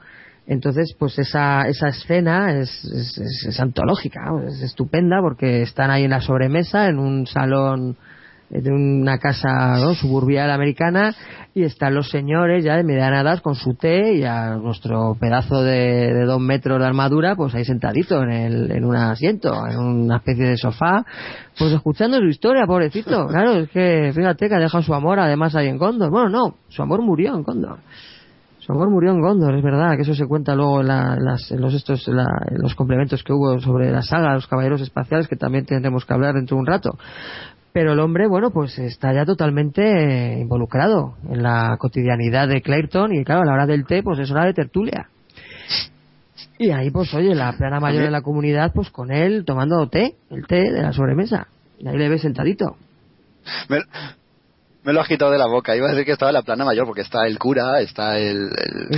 entonces, 0.51 0.97
pues 0.99 1.17
esa, 1.17 1.69
esa 1.69 1.87
escena 1.87 2.59
es, 2.59 2.85
es, 2.85 3.61
antológica, 3.61 4.33
es 4.49 4.61
estupenda 4.63 5.21
porque 5.23 5.63
están 5.63 5.93
ahí 5.93 6.03
en 6.03 6.11
la 6.11 6.21
sobremesa, 6.21 6.89
en 6.89 6.99
un 6.99 7.29
salón 7.29 7.97
eh, 8.51 8.61
de 8.61 8.73
una 8.73 9.19
casa 9.19 9.79
¿no? 9.79 9.95
suburbial 9.95 10.51
americana 10.51 11.15
y 11.55 11.63
están 11.63 11.95
los 11.95 12.11
señores 12.11 12.65
ya 12.65 12.77
de 12.77 12.83
mediana 12.83 13.21
edad 13.21 13.39
con 13.43 13.55
su 13.55 13.75
té 13.75 14.15
y 14.15 14.25
a 14.25 14.57
nuestro 14.57 15.17
pedazo 15.21 15.63
de, 15.63 16.25
dos 16.25 16.41
metros 16.41 16.81
de 16.81 16.87
armadura 16.87 17.37
pues 17.37 17.55
ahí 17.55 17.65
sentadito 17.65 18.21
en, 18.25 18.33
el, 18.33 18.73
en 18.73 18.85
un 18.85 18.97
asiento, 18.97 19.55
en 19.69 19.79
una 19.79 20.17
especie 20.17 20.47
de 20.47 20.57
sofá, 20.57 21.07
pues 21.57 21.71
escuchando 21.71 22.19
su 22.19 22.27
historia, 22.27 22.67
pobrecito. 22.67 23.29
Claro, 23.29 23.53
es 23.53 23.71
que 23.71 24.11
fíjate 24.13 24.49
que 24.49 24.55
ha 24.57 24.59
dejado 24.59 24.83
su 24.83 24.95
amor 24.95 25.21
además 25.21 25.55
ahí 25.55 25.69
en 25.69 25.79
Gondor. 25.79 26.11
Bueno, 26.11 26.29
no, 26.29 26.57
su 26.71 26.83
amor 26.83 27.03
murió 27.03 27.37
en 27.37 27.45
Gondor. 27.45 27.79
Su 28.61 28.73
amor 28.73 28.91
murió 28.91 29.11
en 29.11 29.21
Gondor, 29.21 29.55
es 29.55 29.63
verdad, 29.65 29.97
que 29.97 30.03
eso 30.03 30.15
se 30.15 30.27
cuenta 30.27 30.55
luego 30.55 30.83
en, 30.83 30.89
la- 30.89 31.17
las- 31.19 31.51
en 31.51 31.61
los, 31.61 31.73
estos, 31.75 32.07
la- 32.09 32.47
en 32.51 32.61
los 32.61 32.75
complementos 32.75 33.23
que 33.25 33.33
hubo 33.33 33.59
sobre 33.61 33.91
la 33.91 34.03
saga, 34.03 34.35
los 34.35 34.47
caballeros 34.47 34.81
espaciales, 34.83 35.29
que 35.29 35.37
también 35.37 35.65
tendremos 35.65 36.05
que 36.05 36.13
hablar 36.13 36.35
dentro 36.35 36.57
de 36.57 36.61
un 36.61 36.67
rato. 36.67 36.99
Pero 37.73 37.93
el 37.93 38.01
hombre, 38.01 38.27
bueno, 38.29 38.51
pues 38.51 38.79
está 38.79 39.13
ya 39.15 39.25
totalmente 39.25 39.83
eh, 39.83 40.41
involucrado 40.41 41.15
en 41.31 41.43
la 41.43 41.77
cotidianidad 41.79 42.49
de 42.49 42.63
Clayton 42.63 43.15
y 43.15 43.25
claro, 43.25 43.43
a 43.43 43.45
la 43.47 43.53
hora 43.53 43.67
del 43.67 43.87
té, 43.87 44.03
pues 44.03 44.19
es 44.19 44.31
hora 44.31 44.45
de 44.45 44.55
tertulia. 44.55 45.09
Y 46.59 46.71
ahí, 46.73 46.91
pues 46.91 47.15
oye, 47.15 47.35
la 47.35 47.53
plana 47.57 47.81
mayor 47.81 48.03
de 48.07 48.11
la 48.11 48.23
comunidad, 48.23 48.73
pues 48.75 48.91
con 48.91 49.11
él 49.11 49.45
tomando 49.47 49.89
té, 49.89 50.17
el 50.31 50.47
té 50.47 50.71
de 50.73 50.83
la 50.83 50.93
sobremesa. 50.93 51.47
Y 51.79 51.89
ahí 51.89 51.97
le 51.97 52.09
ves 52.09 52.21
sentadito. 52.23 52.77
Me, 53.71 53.79
me 54.83 54.93
lo 54.93 55.01
has 55.01 55.09
quitado 55.09 55.31
de 55.31 55.39
la 55.39 55.47
boca. 55.47 55.77
Iba 55.77 55.89
a 55.89 55.91
decir 55.91 56.07
que 56.07 56.13
estaba 56.13 56.31
en 56.31 56.35
la 56.35 56.43
plana 56.43 56.65
mayor 56.65 56.87
porque 56.87 57.03
está 57.03 57.27
el 57.27 57.39
cura, 57.39 57.81
está 57.81 58.19
el, 58.19 58.51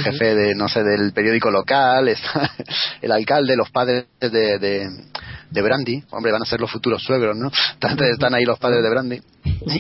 jefe 0.03 0.35
de, 0.35 0.55
no 0.55 0.69
sé, 0.69 0.83
del 0.83 1.13
periódico 1.13 1.51
local, 1.51 2.09
está 2.09 2.51
el 3.03 3.13
alcalde, 3.13 3.57
los 3.57 3.71
padres 3.71 4.07
de, 4.21 4.59
de, 4.59 4.89
de 5.51 5.63
Brandy. 5.63 6.03
Hombre, 6.11 6.33
van 6.33 6.43
a 6.43 6.47
ser 6.47 6.61
los 6.61 6.71
futuros 6.71 7.03
suegros, 7.03 7.37
¿no? 7.37 7.51
Están, 8.11 8.35
ahí 8.35 8.45
los 8.45 8.59
padres 8.59 8.83
de 8.83 8.91
Brandy. 8.91 9.21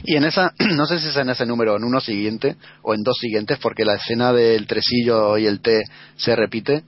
Y 0.04 0.16
en 0.16 0.24
esa, 0.24 0.52
no 0.76 0.86
sé 0.86 0.98
si 0.98 1.08
es 1.08 1.16
en 1.16 1.30
ese 1.30 1.46
número, 1.46 1.76
en 1.76 1.84
uno 1.84 2.00
siguiente 2.00 2.56
o 2.82 2.94
en 2.94 3.02
dos 3.02 3.16
siguientes, 3.18 3.58
porque 3.58 3.84
la 3.84 3.94
escena 3.94 4.32
del 4.32 4.66
tresillo 4.66 5.38
y 5.38 5.46
el 5.46 5.60
té 5.60 5.82
se 6.16 6.34
repite. 6.36 6.84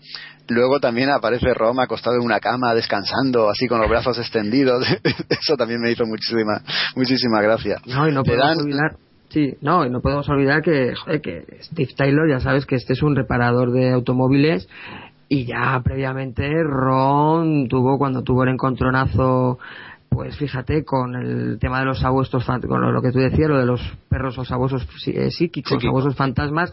Luego 0.48 0.78
también 0.80 1.08
aparece 1.10 1.54
Rom 1.54 1.78
acostado 1.80 2.16
en 2.16 2.22
una 2.22 2.38
cama, 2.40 2.74
descansando, 2.74 3.48
así 3.48 3.66
con 3.66 3.80
los 3.80 3.88
brazos 3.88 4.18
extendidos. 4.18 4.86
Eso 5.30 5.56
también 5.56 5.80
me 5.80 5.90
hizo 5.90 6.04
muchísima, 6.04 6.60
muchísima 6.96 7.40
gracia. 7.40 7.76
No, 7.86 8.08
y 8.08 8.12
no 8.12 8.22
podemos 8.22 8.46
dan- 8.48 8.58
olvidar. 8.58 8.96
Sí, 9.30 9.54
no, 9.62 9.84
y 9.84 9.90
no 9.90 10.00
podemos 10.00 10.28
olvidar 10.28 10.62
que, 10.62 10.94
joder, 10.94 11.20
que 11.20 11.44
Steve 11.62 11.88
Taylor, 11.96 12.28
ya 12.28 12.40
sabes 12.40 12.66
que 12.66 12.76
este 12.76 12.92
es 12.92 13.02
un 13.02 13.16
reparador 13.16 13.72
de 13.72 13.90
automóviles 13.90 14.68
y 15.28 15.46
ya 15.46 15.80
previamente 15.82 16.46
Ron 16.62 17.66
tuvo, 17.68 17.98
cuando 17.98 18.22
tuvo 18.22 18.44
el 18.44 18.50
encontronazo, 18.50 19.58
pues 20.08 20.36
fíjate, 20.36 20.84
con 20.84 21.16
el 21.16 21.58
tema 21.58 21.80
de 21.80 21.86
los 21.86 21.98
sabuesos, 22.00 22.44
con 22.44 22.80
lo, 22.80 22.92
lo 22.92 23.02
que 23.02 23.10
tú 23.10 23.18
decías, 23.18 23.48
lo 23.48 23.58
de 23.58 23.66
los 23.66 23.80
perros 24.08 24.38
o 24.38 24.44
sabuesos 24.44 24.86
sí- 25.02 25.10
eh, 25.16 25.30
psíquicos, 25.30 25.70
Psíquico. 25.72 25.88
sabuesos 25.90 26.14
fantasmas, 26.14 26.72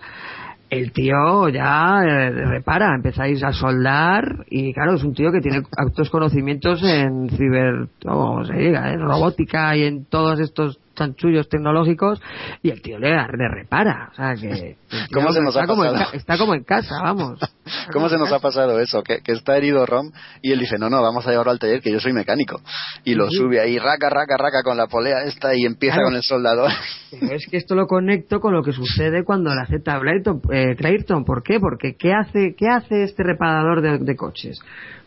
el 0.72 0.94
tío 0.94 1.50
ya 1.50 2.02
eh, 2.02 2.30
repara, 2.32 2.96
empezáis 2.96 3.44
a 3.44 3.52
soldar 3.52 4.46
y 4.50 4.74
claro, 4.74 4.94
es 4.94 5.04
un 5.04 5.14
tío 5.14 5.30
que 5.30 5.42
tiene 5.42 5.64
altos 5.76 6.10
conocimientos 6.10 6.82
en 6.82 7.30
ciber, 7.30 7.90
¿cómo 8.02 8.46
se 8.46 8.54
diga? 8.54 8.94
En 8.94 9.02
robótica 9.02 9.76
y 9.76 9.84
en 9.84 10.06
todos 10.06 10.40
estos 10.40 10.80
chanchullos 10.96 11.48
tecnológicos 11.50 12.22
y 12.62 12.70
el 12.70 12.82
tío 12.82 13.00
le, 13.00 13.10
le 13.12 13.48
repara, 13.50 14.10
o 14.12 14.16
sea 14.16 14.36
que 14.36 14.76
¿Cómo 15.14 15.32
se 15.32 15.42
nos 15.42 15.56
está 15.56 15.64
ha 15.64 15.68
como 15.68 15.86
en 15.86 15.94
pasado? 15.94 16.14
está 16.14 16.38
como 16.38 16.54
en 16.54 16.64
casa, 16.64 17.02
vamos. 17.02 17.40
¿Cómo 17.94 18.10
se 18.10 18.18
nos 18.18 18.32
ha 18.32 18.40
pasado 18.40 18.80
eso? 18.80 19.02
Que, 19.04 19.20
que 19.22 19.32
está 19.32 19.58
herido 19.58 19.86
Rom 19.86 20.12
y 20.42 20.52
él 20.52 20.60
dice, 20.60 20.78
no, 20.78 20.90
no, 20.90 21.02
vamos 21.02 21.26
a 21.28 21.32
llevarlo 21.32 21.52
al 21.52 21.60
taller 21.60 21.82
que 21.82 21.92
yo 21.92 22.00
soy 22.00 22.14
mecánico. 22.14 22.60
Y 23.04 23.16
lo 23.16 23.30
Sí. 23.30 23.38
sube 23.38 23.60
ahí, 23.62 23.78
raca, 23.80 24.10
raca, 24.10 24.36
raca 24.38 24.64
con 24.64 24.76
la 24.78 24.88
polea 24.88 25.24
esta 25.24 25.56
y 25.56 25.66
empieza 25.66 25.96
Claro. 25.96 26.08
con 26.10 26.16
el 26.16 26.24
soldador. 26.24 26.72
Pero 27.20 27.34
es 27.36 27.46
que 27.50 27.58
esto 27.58 27.76
lo 27.76 27.88
conecto 27.88 28.40
con 28.40 28.54
lo 28.54 28.62
que 28.64 28.72
sucede 28.74 29.24
cuando 29.24 29.54
le 29.54 29.62
acepta 29.62 30.00
Clayton. 30.00 30.42
Eh, 30.52 30.76
Clayton. 30.78 31.24
¿Por 31.24 31.44
qué? 31.44 31.60
Porque 31.60 31.96
¿qué 31.96 32.14
hace, 32.14 32.56
qué 32.58 32.68
hace 32.68 33.04
este 33.04 33.24
reparador 33.24 33.82
de, 33.82 33.98
de 34.00 34.16
coches? 34.16 34.60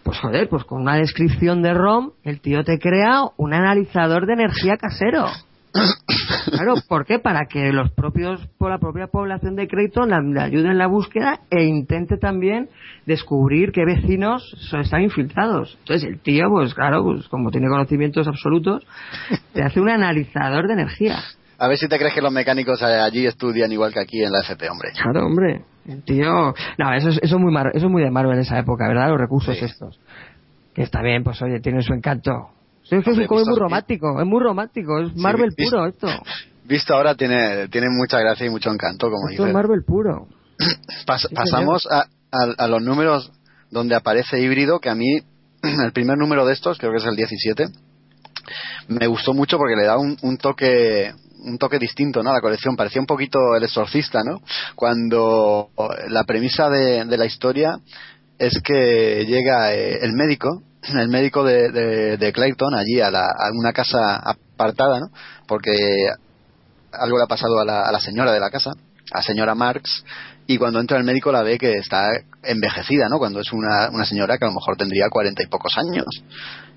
Pues 0.02 0.18
joder, 0.18 0.48
pues 0.48 0.64
con 0.64 0.82
una 0.82 0.96
descripción 0.96 1.62
de 1.62 1.72
ROM, 1.72 2.10
el 2.24 2.40
tío 2.40 2.62
te 2.62 2.78
crea 2.78 3.22
un 3.38 3.54
analizador 3.54 4.26
de 4.26 4.34
energía 4.34 4.76
casero. 4.76 5.26
Claro, 6.50 6.74
¿por 6.88 7.04
qué? 7.04 7.18
Para 7.18 7.46
que 7.46 7.72
los 7.72 7.90
propios, 7.92 8.40
por 8.58 8.70
la 8.70 8.78
propia 8.78 9.08
población 9.08 9.56
de 9.56 9.66
Creighton 9.66 10.10
la- 10.10 10.20
le 10.20 10.40
ayude 10.40 10.68
en 10.70 10.78
la 10.78 10.86
búsqueda 10.86 11.40
e 11.50 11.64
intente 11.64 12.16
también 12.16 12.68
descubrir 13.06 13.72
qué 13.72 13.84
vecinos 13.84 14.42
son- 14.70 14.80
están 14.80 15.02
infiltrados. 15.02 15.76
Entonces 15.80 16.08
el 16.08 16.20
tío, 16.20 16.48
pues 16.50 16.74
claro, 16.74 17.02
pues 17.02 17.26
como 17.28 17.50
tiene 17.50 17.68
conocimientos 17.68 18.28
absolutos, 18.28 18.86
te 19.52 19.62
hace 19.62 19.80
un 19.80 19.88
analizador 19.88 20.66
de 20.68 20.74
energía. 20.74 21.18
A 21.58 21.68
ver 21.68 21.76
si 21.76 21.88
te 21.88 21.98
crees 21.98 22.14
que 22.14 22.22
los 22.22 22.32
mecánicos 22.32 22.80
eh, 22.82 22.86
allí 22.86 23.26
estudian 23.26 23.70
igual 23.72 23.92
que 23.92 24.00
aquí 24.00 24.22
en 24.22 24.32
la 24.32 24.40
FP, 24.40 24.68
hombre. 24.70 24.90
Claro, 25.00 25.26
hombre. 25.26 25.62
El 25.86 26.02
tío. 26.02 26.54
No, 26.78 26.92
eso 26.94 27.08
es, 27.10 27.18
eso 27.22 27.36
es 27.36 27.42
muy 27.42 27.52
mar- 27.52 27.70
eso 27.74 27.86
es 27.86 27.92
muy 27.92 28.02
de 28.02 28.10
Marvel 28.10 28.34
en 28.34 28.40
esa 28.40 28.58
época, 28.58 28.86
¿verdad? 28.88 29.08
Los 29.10 29.20
recursos 29.20 29.56
Sí. 29.56 29.64
estos. 29.64 30.00
Que 30.74 30.82
está 30.82 31.02
bien, 31.02 31.22
pues 31.24 31.40
oye, 31.42 31.60
tiene 31.60 31.82
su 31.82 31.92
encanto. 31.94 32.48
Sí, 32.84 32.96
es 32.96 33.04
que 33.04 33.10
es, 33.12 33.18
un 33.18 33.26
cómic 33.26 33.46
muy 33.48 33.58
romántico, 33.58 34.20
es 34.20 34.26
muy 34.26 34.42
romántico, 34.42 35.00
es 35.00 35.08
Sí, 35.12 35.18
Marvel 35.20 35.50
visto- 35.56 35.70
puro 35.76 35.86
esto. 35.86 36.08
Visto 36.66 36.94
ahora 36.94 37.14
tiene, 37.14 37.68
tiene 37.68 37.88
mucha 37.90 38.18
gracia 38.20 38.46
y 38.46 38.50
mucho 38.50 38.70
encanto, 38.70 39.10
como 39.10 39.28
Esto 39.28 39.42
es 39.42 39.46
dices. 39.48 39.54
Marvel 39.54 39.82
puro. 39.84 40.28
Pas- 41.06 41.26
Sí, 41.28 41.34
pasamos 41.34 41.86
a, 41.90 42.06
a- 42.32 42.54
a 42.56 42.68
los 42.68 42.82
números 42.82 43.30
donde 43.70 43.94
aparece 43.94 44.40
híbrido, 44.40 44.80
que 44.80 44.88
a 44.88 44.94
mí, 44.94 45.18
el 45.62 45.92
primer 45.92 46.16
número 46.16 46.46
de 46.46 46.52
estos, 46.54 46.78
creo 46.78 46.90
que 46.92 46.98
es 46.98 47.04
el 47.06 47.16
17, 47.16 47.66
me 48.88 49.06
gustó 49.06 49.32
mucho 49.34 49.56
porque 49.58 49.76
le 49.76 49.84
da 49.84 49.98
un, 49.98 50.16
un 50.22 50.36
toque 50.36 51.12
un 51.46 51.58
toque 51.58 51.78
distinto 51.78 52.22
¿no? 52.22 52.30
a 52.30 52.34
la 52.34 52.40
colección. 52.40 52.74
Parecía 52.74 53.02
un 53.02 53.06
poquito 53.06 53.38
el 53.54 53.62
exorcista, 53.64 54.22
¿no? 54.24 54.40
Cuando 54.74 55.68
la 56.08 56.24
premisa 56.24 56.70
de, 56.70 57.04
de 57.04 57.18
la 57.18 57.26
historia 57.26 57.78
es 58.38 58.62
que 58.62 59.26
llega 59.26 59.74
eh, 59.74 59.98
el 60.00 60.14
médico, 60.14 60.62
el 60.92 61.08
médico 61.08 61.44
de, 61.44 62.16
de, 62.16 62.32
Clayton, 62.32 62.74
allí 62.74 63.00
a, 63.00 63.10
la, 63.10 63.26
una 63.52 63.72
casa 63.72 64.16
apartada, 64.16 65.00
¿no? 65.00 65.06
Porque 65.46 65.72
algo 66.92 67.18
le 67.18 67.24
ha 67.24 67.28
pasado 67.28 67.58
a 67.60 67.64
la, 67.64 67.82
a 67.82 67.92
la 67.92 68.00
señora 68.00 68.32
de 68.32 68.40
la 68.40 68.50
casa, 68.50 68.72
a 69.12 69.22
señora 69.22 69.54
Marx, 69.54 70.04
y 70.46 70.58
cuando 70.58 70.80
entra 70.80 70.98
el 70.98 71.04
médico 71.04 71.32
la 71.32 71.42
ve 71.42 71.58
que 71.58 71.72
está 71.72 72.10
envejecida, 72.42 73.08
¿no? 73.08 73.18
Cuando 73.18 73.40
es 73.40 73.52
una, 73.52 73.88
una 73.90 74.04
señora 74.04 74.36
que 74.36 74.44
a 74.44 74.48
lo 74.48 74.54
mejor 74.54 74.76
tendría 74.76 75.08
cuarenta 75.08 75.42
y 75.42 75.46
pocos 75.46 75.72
años. 75.78 76.04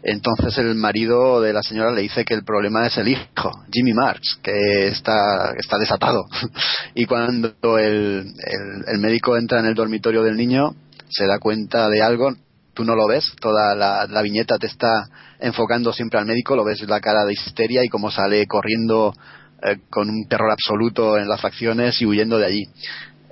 Entonces 0.03 0.57
el 0.57 0.75
marido 0.75 1.41
de 1.41 1.51
la 1.51 1.61
señora 1.61 1.91
le 1.91 2.01
dice 2.01 2.23
que 2.23 2.33
el 2.33 2.43
problema 2.43 2.87
es 2.87 2.97
el 2.97 3.09
hijo, 3.09 3.51
Jimmy 3.71 3.93
Marx, 3.93 4.39
que 4.41 4.87
está, 4.87 5.53
está 5.57 5.77
desatado. 5.77 6.25
y 6.95 7.05
cuando 7.05 7.77
el, 7.77 8.25
el 8.87 8.99
médico 8.99 9.35
entra 9.35 9.59
en 9.59 9.65
el 9.65 9.75
dormitorio 9.75 10.23
del 10.23 10.37
niño, 10.37 10.75
se 11.09 11.25
da 11.25 11.39
cuenta 11.39 11.89
de 11.89 12.01
algo, 12.01 12.33
tú 12.77 12.83
no 12.83 12.93
lo 12.93 13.07
ves, 13.07 13.33
toda 13.41 13.73
la, 13.73 14.21
viñeta 14.21 14.59
te 14.59 14.67
está 14.67 15.09
enfocando 15.39 15.91
siempre 15.91 16.19
al 16.19 16.27
médico, 16.27 16.55
lo 16.55 16.63
ves 16.63 16.87
la 16.87 16.99
cara 16.99 17.25
de 17.25 17.33
histeria 17.33 17.83
y 17.83 17.89
cómo 17.89 18.11
sale 18.11 18.45
corriendo 18.45 19.15
eh, 19.63 19.77
con 19.89 20.07
un 20.07 20.27
terror 20.27 20.51
absoluto 20.51 21.17
en 21.17 21.27
las 21.27 21.41
facciones 21.41 21.99
y 21.99 22.05
huyendo 22.05 22.37
de 22.37 22.45
allí. 22.45 22.63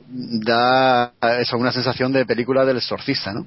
Da 0.08 1.14
eso 1.40 1.58
una 1.58 1.72
sensación 1.72 2.12
de 2.12 2.26
película 2.26 2.66
del 2.66 2.78
exorcista, 2.78 3.34
¿no? 3.34 3.46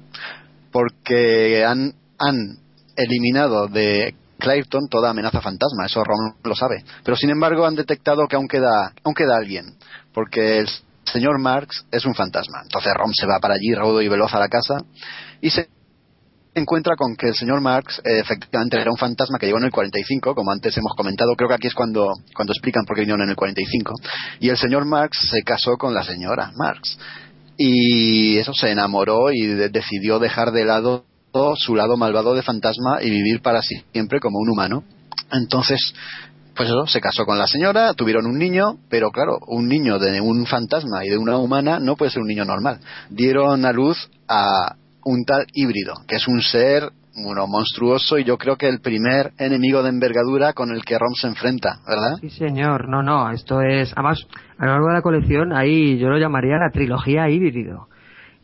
Porque 0.71 1.65
han, 1.65 1.93
han 2.17 2.59
eliminado 2.95 3.67
de 3.67 4.15
Clayton 4.39 4.87
toda 4.87 5.09
amenaza 5.09 5.41
fantasma, 5.41 5.85
eso 5.85 6.01
Ron 6.01 6.35
lo 6.45 6.55
sabe. 6.55 6.85
Pero 7.03 7.17
sin 7.17 7.29
embargo 7.29 7.65
han 7.65 7.75
detectado 7.75 8.25
que 8.29 8.37
aún 8.37 8.47
queda, 8.47 8.93
aún 9.03 9.13
queda 9.13 9.35
alguien, 9.35 9.75
porque 10.13 10.59
el 10.59 10.69
señor 11.03 11.41
Marx 11.41 11.85
es 11.91 12.05
un 12.05 12.15
fantasma. 12.15 12.61
Entonces 12.63 12.93
Ron 12.93 13.13
se 13.13 13.27
va 13.27 13.39
para 13.41 13.55
allí, 13.55 13.75
raudo 13.75 14.01
y 14.01 14.07
veloz 14.07 14.33
a 14.33 14.39
la 14.39 14.47
casa, 14.47 14.77
y 15.41 15.49
se 15.49 15.67
encuentra 16.55 16.95
con 16.95 17.15
que 17.15 17.27
el 17.27 17.35
señor 17.35 17.61
Marx 17.61 17.99
eh, 18.03 18.19
efectivamente 18.19 18.77
era 18.79 18.91
un 18.91 18.97
fantasma 18.97 19.37
que 19.39 19.45
llegó 19.45 19.57
en 19.59 19.65
el 19.65 19.71
45, 19.71 20.35
como 20.35 20.51
antes 20.51 20.75
hemos 20.77 20.93
comentado, 20.95 21.33
creo 21.35 21.47
que 21.49 21.55
aquí 21.55 21.67
es 21.67 21.73
cuando, 21.75 22.13
cuando 22.35 22.53
explican 22.53 22.83
por 22.85 22.95
qué 22.95 23.01
vinieron 23.01 23.21
en 23.23 23.29
el 23.29 23.35
45, 23.35 23.93
y 24.39 24.49
el 24.49 24.57
señor 24.57 24.85
Marx 24.85 25.29
se 25.29 25.41
casó 25.43 25.77
con 25.77 25.93
la 25.93 26.03
señora 26.03 26.51
Marx. 26.55 26.97
Y 27.57 28.37
eso 28.37 28.53
se 28.53 28.71
enamoró 28.71 29.31
y 29.31 29.45
de- 29.45 29.69
decidió 29.69 30.19
dejar 30.19 30.51
de 30.51 30.65
lado 30.65 31.05
su 31.57 31.75
lado 31.75 31.95
malvado 31.97 32.33
de 32.33 32.41
fantasma 32.41 33.03
y 33.03 33.09
vivir 33.09 33.41
para 33.41 33.61
siempre 33.61 34.19
como 34.19 34.39
un 34.39 34.49
humano. 34.49 34.83
Entonces, 35.31 35.93
pues 36.55 36.69
eso, 36.69 36.87
se 36.87 36.99
casó 37.01 37.25
con 37.25 37.37
la 37.37 37.45
señora, 37.47 37.93
tuvieron 37.93 38.25
un 38.25 38.37
niño, 38.37 38.77
pero 38.89 39.11
claro, 39.11 39.37
un 39.47 39.67
niño 39.67 39.99
de 39.99 40.19
un 40.21 40.45
fantasma 40.47 41.05
y 41.05 41.09
de 41.09 41.17
una 41.17 41.37
humana 41.37 41.79
no 41.79 41.95
puede 41.95 42.11
ser 42.11 42.21
un 42.21 42.27
niño 42.27 42.45
normal. 42.45 42.79
Dieron 43.09 43.63
a 43.65 43.71
luz 43.71 44.09
a 44.27 44.75
un 45.09 45.25
tal 45.25 45.45
híbrido, 45.53 45.93
que 46.07 46.15
es 46.15 46.27
un 46.27 46.41
ser 46.41 46.83
bueno, 47.23 47.47
monstruoso 47.47 48.17
y 48.17 48.23
yo 48.23 48.37
creo 48.37 48.55
que 48.55 48.69
el 48.69 48.79
primer 48.79 49.31
enemigo 49.37 49.83
de 49.83 49.89
envergadura 49.89 50.53
con 50.53 50.71
el 50.71 50.85
que 50.85 50.97
Rom 50.97 51.13
se 51.13 51.27
enfrenta, 51.27 51.79
¿verdad? 51.87 52.17
Sí, 52.21 52.29
señor. 52.29 52.87
No, 52.87 53.01
no, 53.01 53.31
esto 53.31 53.61
es... 53.61 53.91
Además, 53.93 54.25
a 54.57 54.65
lo 54.65 54.71
largo 54.71 54.87
de 54.87 54.93
la 54.93 55.01
colección, 55.01 55.53
ahí 55.53 55.97
yo 55.97 56.09
lo 56.09 56.17
llamaría 56.17 56.57
la 56.57 56.71
trilogía 56.71 57.27
híbrido. 57.29 57.87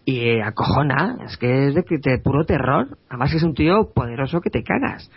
Y 0.03 0.20
eh, 0.20 0.43
acojona, 0.43 1.18
es 1.26 1.38
que 1.38 1.68
es 1.68 1.76
de, 1.76 2.20
puro 2.24 2.45
terror. 2.45 2.97
Además 3.09 3.34
es 3.34 3.43
un 3.43 3.53
tío 3.53 3.91
poderoso 3.93 4.41
que 4.41 4.49
te 4.49 4.63
cagas. 4.63 5.09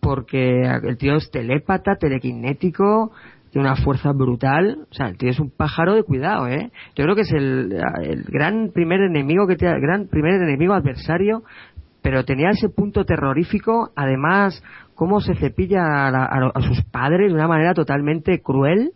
Porque 0.00 0.62
el 0.62 0.96
tío 0.96 1.16
es 1.16 1.30
telépata, 1.30 1.96
telequinético, 1.98 3.12
tiene 3.50 3.68
una 3.68 3.76
fuerza 3.76 4.12
brutal. 4.12 4.86
O 4.90 4.94
sea, 4.94 5.08
el 5.08 5.16
tío 5.16 5.30
es 5.30 5.40
un 5.40 5.50
pájaro 5.50 5.94
de 5.94 6.02
cuidado, 6.02 6.46
¿eh? 6.48 6.70
Yo 6.94 7.04
creo 7.04 7.14
que 7.14 7.22
es 7.22 7.32
el, 7.32 7.74
el 8.02 8.22
gran 8.24 8.70
primer 8.72 9.00
enemigo 9.00 9.46
que 9.46 9.56
te, 9.56 9.66
el 9.66 9.80
gran 9.80 10.06
primer 10.08 10.34
enemigo 10.42 10.74
adversario 10.74 11.42
pero 12.00 12.24
tenía 12.24 12.50
ese 12.50 12.68
punto 12.68 13.04
terrorífico, 13.04 13.90
además, 13.96 14.62
cómo 14.94 15.20
se 15.20 15.34
cepilla 15.34 16.06
a, 16.06 16.10
la- 16.10 16.24
a 16.24 16.52
a 16.54 16.62
sus 16.62 16.82
padres 16.84 17.28
de 17.28 17.34
una 17.34 17.48
manera 17.48 17.74
totalmente 17.74 18.40
cruel 18.40 18.92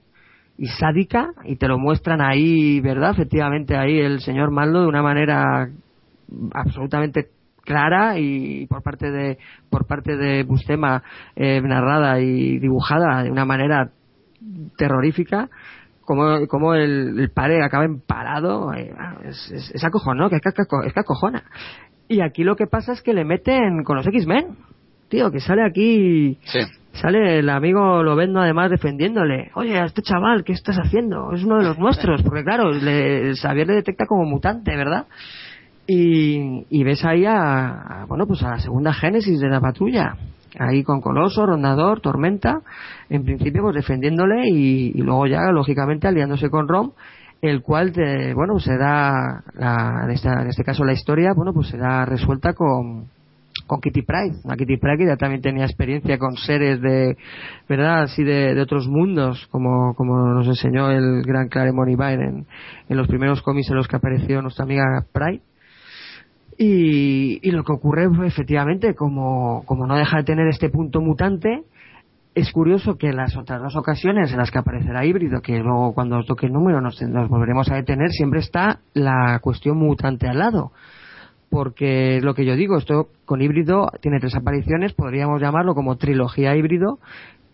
y 0.57 0.69
sádica, 0.69 1.31
y 1.45 1.57
te 1.57 1.67
lo 1.67 1.79
muestran 1.79 2.21
ahí, 2.21 2.81
¿verdad? 2.81 3.11
Efectivamente, 3.11 3.77
ahí 3.77 3.99
el 3.99 4.21
señor 4.21 4.51
Maldo 4.51 4.83
de 4.83 4.87
una 4.87 5.03
manera 5.03 5.69
absolutamente 6.55 7.27
clara 7.65 8.19
y 8.19 8.67
por 8.67 8.83
parte 8.83 9.11
de 9.11 9.39
por 9.71 9.87
parte 9.87 10.17
de 10.17 10.43
Bustema 10.45 11.03
eh, 11.37 11.61
narrada 11.61 12.21
y 12.21 12.59
dibujada 12.59 13.23
de 13.25 13.31
una 13.31 13.45
manera 13.45 13.91
terrorífica 14.77 15.49
como, 16.05 16.47
como 16.49 16.75
el, 16.75 17.19
el 17.19 17.31
padre 17.31 17.65
acaba 17.65 17.85
empalado 17.85 18.73
eh, 18.75 18.93
es, 19.25 19.51
es, 19.51 19.71
es 19.71 19.83
que 19.83 20.49
es 20.49 20.87
es 20.87 20.93
que 20.93 21.01
acojona 21.01 21.45
y 22.09 22.21
aquí 22.21 22.45
lo 22.45 22.57
que 22.57 22.67
pasa 22.67 22.93
es 22.93 23.03
que 23.03 23.15
le 23.15 23.25
meten 23.25 23.85
con 23.85 23.97
los 23.97 24.07
X-Men 24.07 24.57
tío 25.09 25.31
que 25.31 25.41
sale 25.41 25.65
aquí 25.65 26.39
Sí. 26.45 26.61
Sale 26.93 27.39
el 27.39 27.49
amigo 27.49 28.03
Lovendo 28.03 28.41
además 28.41 28.71
defendiéndole. 28.71 29.51
Oye, 29.55 29.79
a 29.79 29.87
este 29.87 30.03
chaval, 30.03 30.45
¿qué 30.45 30.53
estás 30.53 30.77
haciendo? 30.77 31.33
Es 31.33 31.43
uno 31.43 31.57
de 31.57 31.65
los 31.65 31.79
nuestros. 31.79 32.23
Porque 32.23 32.45
claro, 32.45 32.71
le, 32.71 33.35
Xavier 33.35 33.67
le 33.67 33.75
detecta 33.75 34.05
como 34.07 34.25
mutante, 34.25 34.77
¿verdad? 34.77 35.07
Y, 35.87 36.67
y 36.69 36.85
ves 36.85 37.05
ahí 37.05 37.25
a, 37.25 38.03
a, 38.03 38.05
bueno, 38.07 38.27
pues 38.27 38.43
a 38.43 38.51
la 38.51 38.59
segunda 38.59 38.93
génesis 38.93 39.41
de 39.41 39.49
la 39.49 39.61
patrulla. 39.61 40.17
Ahí 40.59 40.83
con 40.83 41.01
Coloso, 41.01 41.47
Rondador, 41.47 42.01
Tormenta. 42.01 42.61
En 43.09 43.25
principio, 43.25 43.63
pues 43.63 43.77
defendiéndole 43.77 44.49
y, 44.49 44.93
luego 44.95 45.27
ya, 45.27 45.51
lógicamente, 45.53 46.09
aliándose 46.09 46.51
con 46.51 46.69
Rom. 46.69 46.93
El 47.41 47.63
cual, 47.63 47.93
te, 47.93 48.35
bueno, 48.35 48.59
será, 48.61 49.43
la, 49.55 50.03
en, 50.05 50.11
esta, 50.11 50.43
en 50.43 50.49
este 50.49 50.63
caso 50.63 50.85
la 50.85 50.93
historia, 50.93 51.33
bueno, 51.35 51.53
pues 51.53 51.69
será 51.69 52.05
resuelta 52.05 52.53
con, 52.53 53.09
con 53.67 53.81
Kitty 53.81 54.03
Pride. 54.03 54.41
La 54.45 54.57
Kitty 54.57 54.77
Pride 54.77 54.99
que 54.99 55.07
ya 55.07 55.17
también 55.17 55.43
tenía 55.43 55.65
experiencia 55.65 56.19
con 56.19 56.37
seres 56.37 56.81
de, 56.81 57.17
¿verdad? 57.69 58.03
Así 58.03 58.23
de, 58.23 58.55
de 58.55 58.61
otros 58.61 58.87
mundos, 58.87 59.49
como, 59.51 59.95
como 59.95 60.17
nos 60.35 60.47
enseñó 60.47 60.91
el 60.91 61.23
gran 61.23 61.49
Claremont 61.49 61.91
Ibaen 61.91 62.21
en, 62.21 62.47
en 62.89 62.97
los 62.97 63.09
primeros 63.09 63.43
cómics 63.43 63.71
en 63.71 63.77
los 63.77 63.89
que 63.89 63.97
apareció 63.97 64.41
nuestra 64.41 64.65
amiga 64.65 65.05
Pride. 65.13 65.43
Y, 66.65 67.51
lo 67.51 67.65
que 67.65 67.73
ocurre, 67.73 68.09
efectivamente, 68.25 68.95
como, 68.95 69.65
como 69.67 69.85
no 69.85 69.97
deja 69.97 70.19
de 70.19 70.23
tener 70.23 70.47
este 70.47 70.71
punto 70.71 71.01
mutante, 71.01 71.65
es 72.37 72.53
curioso 72.53 72.97
que 72.97 73.13
las 73.13 73.37
otras 73.37 73.61
dos 73.61 73.75
ocasiones 73.75 74.31
en 74.31 74.39
las 74.39 74.53
que 74.53 74.59
aparecerá 74.59 75.05
híbrido, 75.05 75.43
que 75.43 75.59
luego 75.59 75.93
cuando 75.93 76.23
toque 76.23 76.47
el 76.47 76.53
número 76.53 76.81
nos, 76.81 77.03
nos 77.03 77.29
volveremos 77.29 77.69
a 77.69 77.75
detener, 77.75 78.11
siempre 78.11 78.39
está 78.39 78.79
la 78.95 79.41
cuestión 79.41 79.77
mutante 79.77 80.29
al 80.29 80.39
lado 80.39 80.73
porque 81.51 82.17
es 82.17 82.25
lo 82.25 82.33
que 82.33 82.47
yo 82.47 82.57
digo, 82.57 82.79
esto 82.79 83.09
con 83.27 83.43
híbrido 83.43 83.91
tiene 84.01 84.21
tres 84.21 84.35
apariciones, 84.35 84.95
podríamos 84.95 85.39
llamarlo 85.39 85.75
como 85.75 85.97
trilogía 85.97 86.57
híbrido, 86.57 86.99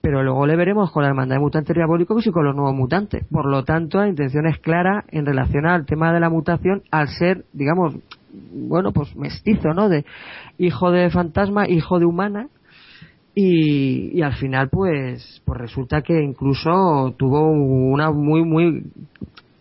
pero 0.01 0.23
luego 0.23 0.47
le 0.47 0.55
veremos 0.55 0.93
con 0.93 1.03
la 1.03 1.09
hermandad 1.09 1.35
de 1.35 1.41
mutantes 1.41 1.75
diabólicos 1.75 2.25
y 2.25 2.31
con 2.31 2.45
los 2.45 2.55
nuevos 2.55 2.77
mutantes. 2.77 3.27
Por 3.29 3.51
lo 3.51 3.65
tanto, 3.65 3.99
la 3.99 4.07
intención 4.07 4.47
es 4.47 4.59
clara 4.61 5.05
en 5.09 5.27
relación 5.27 5.67
al 5.67 5.85
tema 5.85 6.13
de 6.13 6.21
la 6.21 6.31
mutación, 6.31 6.83
al 6.93 7.09
ser, 7.09 7.45
digamos, 7.53 7.97
bueno, 8.33 8.93
pues 8.93 9.15
mestizo, 9.17 9.69
¿no? 9.75 9.89
De 9.89 10.05
hijo 10.59 10.91
de 10.91 11.11
fantasma, 11.11 11.69
hijo 11.69 11.99
de 11.99 12.07
humana, 12.07 12.49
y, 13.41 14.21
al 14.21 14.35
final, 14.35 14.69
pues, 14.69 15.43
pues 15.45 15.61
resulta 15.61 16.03
que 16.03 16.25
incluso 16.25 17.15
tuvo 17.17 17.49
una 17.49 18.11
muy, 18.11 18.45
muy, 18.45 18.91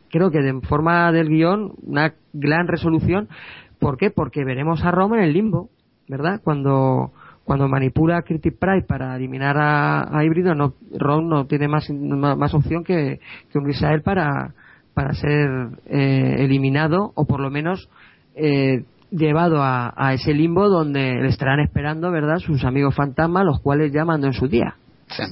creo 0.09 0.31
que 0.31 0.39
de 0.39 0.61
forma 0.61 1.11
del 1.11 1.29
guion, 1.29 1.73
una 1.83 2.15
gran 2.33 2.67
resolución. 2.67 3.29
¿Por 3.77 3.97
qué? 3.97 4.09
Porque 4.09 4.43
veremos 4.43 4.83
a 4.83 4.89
Roma 4.89 5.17
en 5.17 5.25
el 5.25 5.33
limbo, 5.33 5.69
¿verdad? 6.07 6.41
Cuando, 6.43 7.11
cuando 7.43 7.67
manipula 7.67 8.17
a 8.17 8.23
Kitty 8.23 8.49
Pride 8.49 8.87
para 8.87 9.15
eliminar 9.15 9.57
a, 9.59 10.17
a 10.17 10.25
Híbrido, 10.25 10.55
no, 10.55 10.73
Ron 10.97 11.29
no 11.29 11.45
tiene 11.45 11.67
más, 11.67 11.87
más, 11.91 12.55
opción 12.55 12.83
que, 12.83 13.19
que 13.51 13.59
un 13.59 13.69
Israel 13.69 14.01
para, 14.01 14.55
para 14.95 15.13
ser 15.13 15.49
eh, 15.85 16.37
eliminado 16.39 17.11
o 17.13 17.25
por 17.25 17.39
lo 17.39 17.51
menos 17.51 17.91
eh, 18.37 18.83
llevado 19.11 19.61
a, 19.61 20.13
ese 20.13 20.33
limbo 20.33 20.69
donde 20.69 21.15
le 21.21 21.29
estarán 21.29 21.59
esperando, 21.59 22.11
¿verdad? 22.11 22.39
Sus 22.39 22.63
amigos 22.63 22.95
fantasmas, 22.95 23.45
los 23.45 23.61
cuales 23.61 23.91
ya 23.91 24.05
mandó 24.05 24.27
en 24.27 24.33
su 24.33 24.47
día. 24.47 24.75
Sí. 25.09 25.23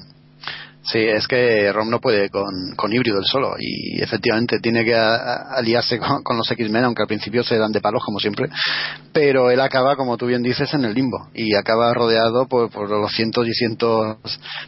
Es 0.94 1.28
que 1.28 1.72
Rom 1.74 1.90
no 1.90 2.00
puede 2.00 2.30
con, 2.30 2.46
con 2.76 2.94
híbrido 2.94 3.18
él 3.18 3.26
solo 3.26 3.56
y 3.60 4.02
efectivamente 4.02 4.60
tiene 4.60 4.86
que 4.86 4.96
aliarse 4.96 5.98
con, 5.98 6.38
los 6.38 6.50
X-Men, 6.52 6.84
aunque 6.84 7.02
al 7.02 7.08
principio 7.08 7.44
se 7.44 7.58
dan 7.58 7.72
de 7.72 7.82
palos 7.82 8.04
como 8.06 8.20
siempre, 8.20 8.50
pero 9.12 9.50
él 9.50 9.60
acaba, 9.62 9.96
como 9.96 10.16
tú 10.16 10.28
bien 10.28 10.44
dices, 10.44 10.72
en 10.76 10.86
el 10.86 10.94
limbo 10.94 11.30
y 11.34 11.56
acaba 11.56 11.92
rodeado 11.94 12.48
por, 12.48 12.70
los 12.88 13.12
cientos 13.12 13.48
y 13.48 13.54
cientos 13.54 14.18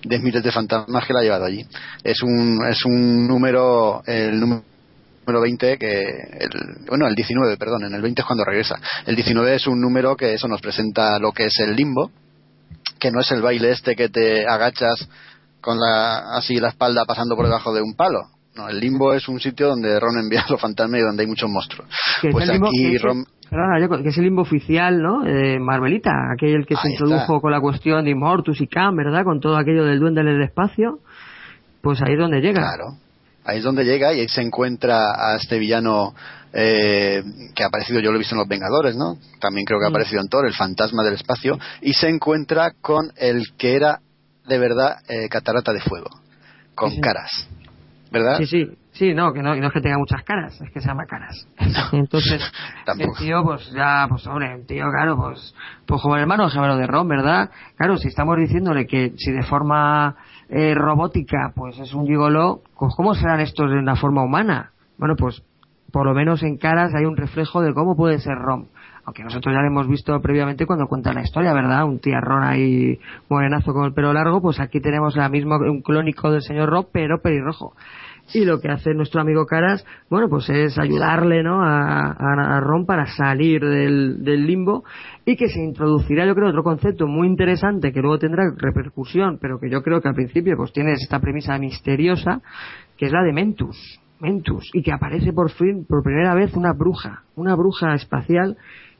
de 0.03 0.19
miles 0.19 0.43
de 0.43 0.51
fantasmas 0.51 1.05
que 1.05 1.13
le 1.13 1.19
ha 1.19 1.23
llevado 1.23 1.45
allí. 1.45 1.63
Es 2.03 2.23
un, 2.23 2.65
es 2.67 2.83
un 2.83 3.27
número, 3.27 4.01
el 4.07 4.39
número 4.39 4.63
número 5.27 5.41
20 5.41 5.77
que 5.77 6.03
el, 6.39 6.49
bueno 6.87 7.05
el 7.07 7.13
19 7.15 7.57
perdón 7.57 7.83
en 7.83 7.93
el 7.93 8.01
20 8.01 8.21
es 8.21 8.25
cuando 8.25 8.45
regresa 8.45 8.75
el 9.05 9.15
19 9.15 9.55
es 9.55 9.67
un 9.67 9.81
número 9.81 10.15
que 10.15 10.33
eso 10.33 10.47
nos 10.47 10.61
presenta 10.61 11.19
lo 11.19 11.33
que 11.33 11.45
es 11.47 11.59
el 11.59 11.75
limbo 11.75 12.11
que 12.97 13.11
no 13.11 13.19
es 13.19 13.29
el 13.31 13.41
baile 13.41 13.71
este 13.71 13.95
que 13.95 14.07
te 14.07 14.47
agachas 14.47 15.09
con 15.59 15.77
la 15.79 16.37
así 16.37 16.55
la 16.59 16.69
espalda 16.69 17.03
pasando 17.05 17.35
por 17.35 17.45
debajo 17.45 17.73
de 17.73 17.81
un 17.81 17.93
palo 17.95 18.21
no 18.55 18.69
el 18.69 18.79
limbo 18.79 19.13
es 19.13 19.27
un 19.27 19.39
sitio 19.41 19.67
donde 19.67 19.99
Ron 19.99 20.17
envía 20.17 20.41
a 20.41 20.45
los 20.51 20.61
fantasmas 20.61 21.01
y 21.01 21.03
donde 21.03 21.23
hay 21.23 21.27
muchos 21.27 21.49
monstruos 21.49 21.89
Que 22.21 22.29
pues 22.29 22.45
es 22.45 22.49
el 22.49 22.53
limbo, 22.55 22.67
aquí 22.69 22.77
que 22.83 22.87
es 22.87 22.93
el- 22.95 23.01
Ron 23.01 23.25
perdona, 23.49 23.79
Jacob, 23.79 24.03
que 24.03 24.09
es 24.09 24.17
el 24.17 24.23
limbo 24.25 24.41
oficial, 24.41 25.01
¿no? 25.01 25.21
De 25.23 25.57
Marvelita, 25.57 26.11
aquel 26.33 26.65
que 26.65 26.75
se 26.75 26.89
introdujo 26.89 27.21
está. 27.21 27.39
con 27.39 27.49
la 27.51 27.61
cuestión 27.61 28.03
de 28.03 28.11
Immortus 28.11 28.59
y 28.59 28.67
Khan, 28.67 28.93
¿verdad? 28.93 29.23
Con 29.23 29.39
todo 29.39 29.55
aquello 29.55 29.85
del 29.85 30.01
duende 30.01 30.21
del 30.21 30.41
espacio. 30.43 30.99
Pues 31.81 32.01
ahí 32.01 32.15
es 32.15 32.19
donde 32.19 32.41
llega. 32.41 32.59
Claro. 32.59 32.97
Ahí 33.47 33.59
es 33.59 33.63
donde 33.63 33.85
llega 33.85 34.13
y 34.13 34.19
ahí 34.19 34.27
se 34.27 34.41
encuentra 34.41 34.97
a 35.17 35.37
este 35.37 35.57
villano 35.57 36.13
eh, 36.51 37.23
que 37.55 37.63
ha 37.63 37.67
aparecido, 37.67 37.99
yo 38.01 38.09
lo 38.11 38.17
he 38.17 38.19
visto 38.19 38.35
en 38.35 38.39
Los 38.39 38.47
Vengadores, 38.47 38.95
¿no? 38.97 39.17
También 39.39 39.65
creo 39.65 39.79
que 39.79 39.85
ha 39.85 39.89
Mm. 39.89 39.93
aparecido 39.93 40.21
en 40.21 40.27
Thor, 40.27 40.45
el 40.45 40.53
fantasma 40.53 41.03
del 41.03 41.13
espacio, 41.13 41.57
y 41.81 41.93
se 41.93 42.09
encuentra 42.09 42.71
con 42.81 43.11
el 43.15 43.53
que 43.57 43.75
era 43.75 43.99
de 44.45 44.57
verdad 44.59 44.97
eh, 45.07 45.29
Catarata 45.29 45.71
de 45.71 45.79
Fuego, 45.81 46.09
con 46.75 46.89
Sí, 46.89 46.95
sí. 46.95 47.01
caras, 47.01 47.31
¿verdad? 48.11 48.37
Sí, 48.39 48.45
sí, 48.47 48.65
sí, 48.93 49.13
no, 49.13 49.31
que 49.33 49.41
no, 49.41 49.55
no 49.55 49.67
es 49.67 49.73
que 49.73 49.81
tenga 49.81 49.97
muchas 49.97 50.23
caras, 50.23 50.59
es 50.59 50.71
que 50.71 50.81
se 50.81 50.87
llama 50.87 51.05
caras. 51.05 51.35
Entonces, 51.93 52.41
el 52.97 53.07
tío, 53.17 53.43
pues 53.43 53.69
ya, 53.71 54.07
pues 54.09 54.25
hombre, 54.27 54.53
el 54.55 54.65
tío, 54.65 54.85
claro, 54.91 55.15
pues, 55.17 55.53
pues 55.85 56.01
como 56.01 56.15
el 56.15 56.21
hermano 56.21 56.49
gemelo 56.49 56.75
de 56.77 56.87
Ron, 56.87 57.07
¿verdad? 57.07 57.49
Claro, 57.77 57.97
si 57.97 58.07
estamos 58.07 58.37
diciéndole 58.37 58.87
que 58.87 59.13
si 59.17 59.31
de 59.31 59.43
forma 59.43 60.15
eh, 60.49 60.73
robótica, 60.75 61.51
pues 61.55 61.77
es 61.79 61.93
un 61.93 62.05
gigoló, 62.05 62.61
¿cómo 62.75 63.13
serán 63.13 63.41
estos 63.41 63.71
en 63.71 63.85
la 63.85 63.95
forma 63.95 64.23
humana? 64.23 64.71
Bueno, 64.97 65.15
pues 65.17 65.43
por 65.91 66.05
lo 66.05 66.13
menos 66.13 66.43
en 66.43 66.57
caras 66.57 66.93
hay 66.95 67.05
un 67.05 67.17
reflejo 67.17 67.61
de 67.61 67.73
cómo 67.73 67.95
puede 67.95 68.19
ser 68.19 68.35
Ron. 68.35 68.67
Aunque 69.05 69.23
nosotros 69.23 69.53
ya 69.55 69.61
lo 69.61 69.67
hemos 69.67 69.87
visto 69.87 70.19
previamente 70.21 70.65
cuando 70.65 70.87
cuenta 70.87 71.13
la 71.13 71.21
historia, 71.21 71.53
¿verdad? 71.53 71.85
Un 71.85 71.99
tiarrón 71.99 72.43
ahí 72.43 72.99
morenazo 73.29 73.73
con 73.73 73.85
el 73.85 73.93
pelo 73.93 74.11
largo, 74.11 74.41
pues 74.41 74.59
aquí 74.59 74.81
tenemos 74.81 75.15
la 75.15 75.29
misma, 75.29 75.57
un 75.57 75.81
clónico 75.81 76.29
del 76.29 76.41
señor 76.41 76.69
Ron, 76.69 76.87
pero 76.91 77.21
pelirrojo. 77.21 77.73
Y 78.33 78.43
lo 78.43 78.59
que 78.59 78.69
hace 78.69 78.93
nuestro 78.93 79.21
amigo 79.21 79.45
Caras, 79.45 79.85
bueno, 80.09 80.27
pues 80.29 80.49
es 80.49 80.77
ayudarle, 80.77 81.43
¿no? 81.43 81.61
A, 81.63 82.59
Ron 82.59 82.85
para 82.85 83.05
salir 83.05 83.61
del, 83.61 84.23
del 84.23 84.45
limbo 84.45 84.83
y 85.25 85.37
que 85.37 85.47
se 85.47 85.63
introducirá, 85.63 86.25
yo 86.25 86.35
creo, 86.35 86.49
otro 86.49 86.63
concepto 86.63 87.07
muy 87.07 87.27
interesante 87.27 87.93
que 87.93 88.01
luego 88.01 88.19
tendrá 88.19 88.43
repercusión, 88.55 89.37
pero 89.41 89.59
que 89.59 89.69
yo 89.69 89.81
creo 89.81 90.01
que 90.01 90.09
al 90.09 90.15
principio 90.15 90.55
pues 90.57 90.73
tiene 90.73 90.93
esta 90.93 91.19
premisa 91.19 91.57
misteriosa, 91.57 92.41
que 92.97 93.05
es 93.05 93.11
la 93.11 93.23
de 93.23 93.33
Mentus. 93.33 94.01
Mentus, 94.19 94.69
y 94.73 94.81
que 94.81 94.91
aparece 94.91 95.31
por 95.31 95.51
fin, 95.51 95.85
por 95.87 96.03
primera 96.03 96.33
vez, 96.33 96.55
una 96.55 96.73
bruja, 96.73 97.23
una 97.35 97.55
bruja 97.55 97.93
espacial 97.93 98.57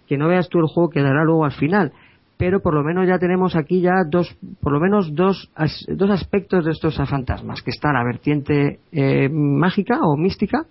que 0.07 0.17
no 0.17 0.27
veas 0.27 0.47
tú 0.47 0.59
el 0.59 0.67
juego 0.67 0.89
que 0.89 1.01
dará 1.01 1.23
luego 1.23 1.45
al 1.45 1.51
final. 1.51 1.91
Pero 2.37 2.61
por 2.61 2.73
lo 2.73 2.83
menos 2.83 3.07
ya 3.07 3.17
tenemos 3.17 3.55
aquí 3.55 3.81
ya 3.81 4.03
dos, 4.07 4.37
por 4.61 4.71
lo 4.71 4.79
menos 4.79 5.13
dos, 5.15 5.49
as- 5.55 5.85
dos 5.89 6.09
aspectos 6.11 6.65
de 6.65 6.71
estos 6.71 6.95
fantasmas, 7.09 7.61
que 7.61 7.71
está 7.71 7.91
la 7.91 8.03
vertiente 8.03 8.79
eh, 8.91 9.27
mágica 9.29 9.99
o 10.03 10.15
mística 10.15 10.65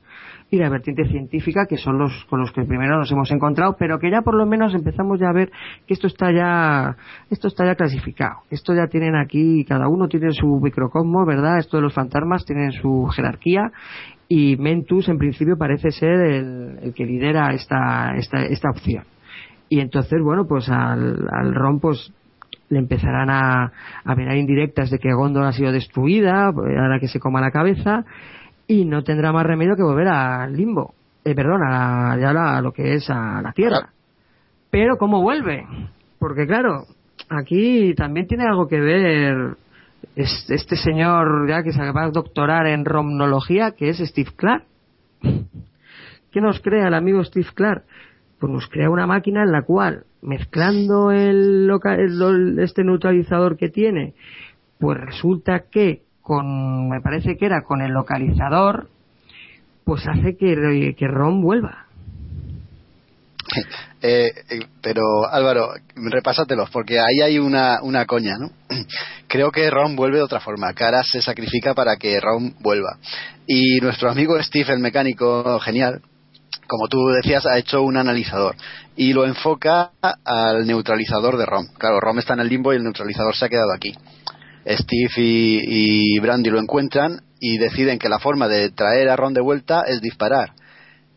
y 0.49 0.59
la 0.59 0.69
vertiente 0.69 1.05
científica, 1.09 1.67
que 1.69 1.77
son 1.77 1.99
los 1.99 2.25
con 2.31 2.39
los 2.39 2.53
que 2.53 2.63
primero 2.63 2.97
nos 2.99 3.11
hemos 3.11 3.31
encontrado, 3.33 3.75
pero 3.77 3.99
que 3.99 4.13
ya 4.13 4.23
por 4.23 4.37
lo 4.37 4.47
menos 4.47 4.75
empezamos 4.75 5.19
ya 5.19 5.29
a 5.31 5.33
ver 5.33 5.51
que 5.89 5.95
esto 5.95 6.07
está 6.07 6.31
ya, 6.33 6.97
esto 7.31 7.49
está 7.49 7.67
ya 7.67 7.75
clasificado. 7.75 8.37
Esto 8.49 8.73
ya 8.73 8.87
tienen 8.87 9.17
aquí, 9.17 9.65
cada 9.65 9.89
uno 9.89 10.07
tiene 10.07 10.31
su 10.31 10.47
microcosmos, 10.63 11.27
¿verdad? 11.27 11.59
Esto 11.59 11.79
de 11.79 11.83
los 11.83 11.93
fantasmas 11.95 12.45
tienen 12.45 12.71
su 12.71 13.07
jerarquía 13.07 13.73
y 14.29 14.57
Mentus 14.57 15.09
en 15.09 15.19
principio 15.19 15.57
parece 15.59 15.91
ser 15.91 16.15
el, 16.21 16.79
el 16.81 16.95
que 16.95 17.05
lidera 17.07 17.53
esta, 17.53 18.15
esta, 18.17 18.39
esta 18.45 18.71
opción. 18.71 19.03
Y 19.69 19.81
entonces, 19.81 20.21
bueno, 20.23 20.47
pues 20.47 20.69
al, 20.69 21.27
al 21.31 21.55
Ron, 21.55 21.81
pues 21.81 22.13
le 22.69 22.79
empezarán 22.79 23.31
a, 23.31 23.73
a 24.05 24.15
ver 24.15 24.37
indirectas 24.37 24.91
de 24.91 24.99
que 24.99 25.13
Gondor 25.13 25.45
ha 25.45 25.53
sido 25.53 25.73
destruida, 25.73 26.51
pues, 26.53 26.77
ahora 26.77 26.99
que 27.01 27.09
se 27.09 27.21
coma 27.21 27.41
la 27.41 27.51
cabeza, 27.51 28.05
y 28.67 28.85
no 28.85 29.03
tendrá 29.05 29.33
más 29.33 29.47
remedio 29.47 29.77
que 29.77 29.83
volver 29.83 30.09
al 30.09 30.57
limbo, 30.57 30.95
eh, 31.25 31.35
perdón, 31.35 31.63
a, 31.65 32.17
la- 32.17 32.57
a 32.57 32.61
lo 32.63 32.73
que 32.73 32.95
es 32.95 33.09
a 33.11 33.41
la 33.43 33.53
tierra. 33.53 33.91
Pero 34.71 34.97
¿cómo 34.99 35.23
vuelve? 35.23 35.65
Porque 36.19 36.47
claro, 36.47 36.85
aquí 37.29 37.95
también 37.95 38.27
tiene 38.27 38.45
algo 38.45 38.67
que 38.67 38.81
ver 38.81 39.57
es- 40.17 40.47
este 40.51 40.77
señor 40.77 41.49
ya 41.49 41.63
que 41.63 41.73
se 41.73 41.93
va 41.93 42.05
a 42.05 42.11
doctorar 42.11 42.67
en 42.67 42.85
romnología, 42.85 43.73
que 43.73 43.91
es 43.91 43.99
Steve 43.99 44.31
Clark. 44.37 44.65
¿Qué 46.33 46.41
nos 46.41 46.61
crea 46.61 46.89
el 46.89 46.95
amigo 46.95 47.23
Steve 47.25 47.47
Clark? 47.55 47.85
Pues 48.39 48.53
nos 48.53 48.69
crea 48.69 48.91
una 48.91 49.07
máquina 49.07 49.43
en 49.43 49.53
la 49.53 49.63
cual, 49.63 50.05
mezclando 50.23 51.11
el, 51.11 51.67
loca- 51.67 51.95
el- 51.95 52.21
el- 52.21 52.59
este 52.59 52.85
neutralizador 52.85 53.57
que 53.57 53.69
tiene, 53.71 54.15
pues 54.79 54.99
resulta 54.99 55.65
que 55.71 56.03
con, 56.21 56.89
me 56.89 57.01
parece 57.01 57.37
que 57.37 57.47
era 57.47 57.63
con 57.63 57.81
el 57.81 57.93
localizador, 57.93 58.89
pues 59.85 60.07
hace 60.09 60.37
que, 60.37 60.95
que 60.99 61.07
Ron 61.09 61.41
vuelva. 61.41 61.87
Eh, 64.03 64.31
eh, 64.51 64.61
pero 64.83 65.03
Álvaro, 65.31 65.69
repásatelos, 65.95 66.69
porque 66.71 66.99
ahí 66.99 67.21
hay 67.25 67.39
una, 67.39 67.81
una 67.83 68.05
coña, 68.05 68.35
¿no? 68.39 68.51
Creo 69.29 69.51
que 69.51 69.71
Ron 69.71 69.97
vuelve 69.97 70.19
de 70.19 70.25
otra 70.25 70.41
forma. 70.41 70.73
Cara 70.75 71.03
se 71.05 71.23
sacrifica 71.23 71.73
para 71.75 71.97
que 71.97 72.21
Ron 72.21 72.55
vuelva. 72.61 72.99
Y 73.47 73.79
nuestro 73.81 74.11
amigo 74.11 74.41
Steve, 74.43 74.73
el 74.75 74.81
mecánico 74.81 75.59
genial, 75.61 76.03
como 76.67 76.89
tú 76.89 76.99
decías, 77.09 77.47
ha 77.47 77.59
hecho 77.59 77.83
un 77.83 77.97
analizador 77.97 78.57
y 78.97 79.13
lo 79.13 79.25
enfoca 79.25 79.91
al 80.01 80.67
neutralizador 80.67 81.37
de 81.37 81.47
Rom. 81.47 81.67
Claro, 81.79 82.01
Rom 82.01 82.19
está 82.19 82.35
en 82.35 82.41
el 82.41 82.49
limbo 82.49 82.73
y 82.73 82.77
el 82.77 82.85
neutralizador 82.85 83.35
se 83.37 83.47
ha 83.47 83.49
quedado 83.49 83.73
aquí. 83.73 83.93
Steve 84.67 85.13
y, 85.17 86.17
y 86.17 86.19
Brandy 86.19 86.51
lo 86.51 86.59
encuentran 86.59 87.21
y 87.39 87.59
deciden 87.59 87.99
que 87.99 88.09
la 88.09 88.19
forma 88.19 88.49
de 88.49 88.71
traer 88.71 89.09
a 89.09 89.17
Ron 89.17 89.35
de 89.35 89.41
vuelta 89.41 89.83
es 89.87 90.01
disparar 90.01 90.53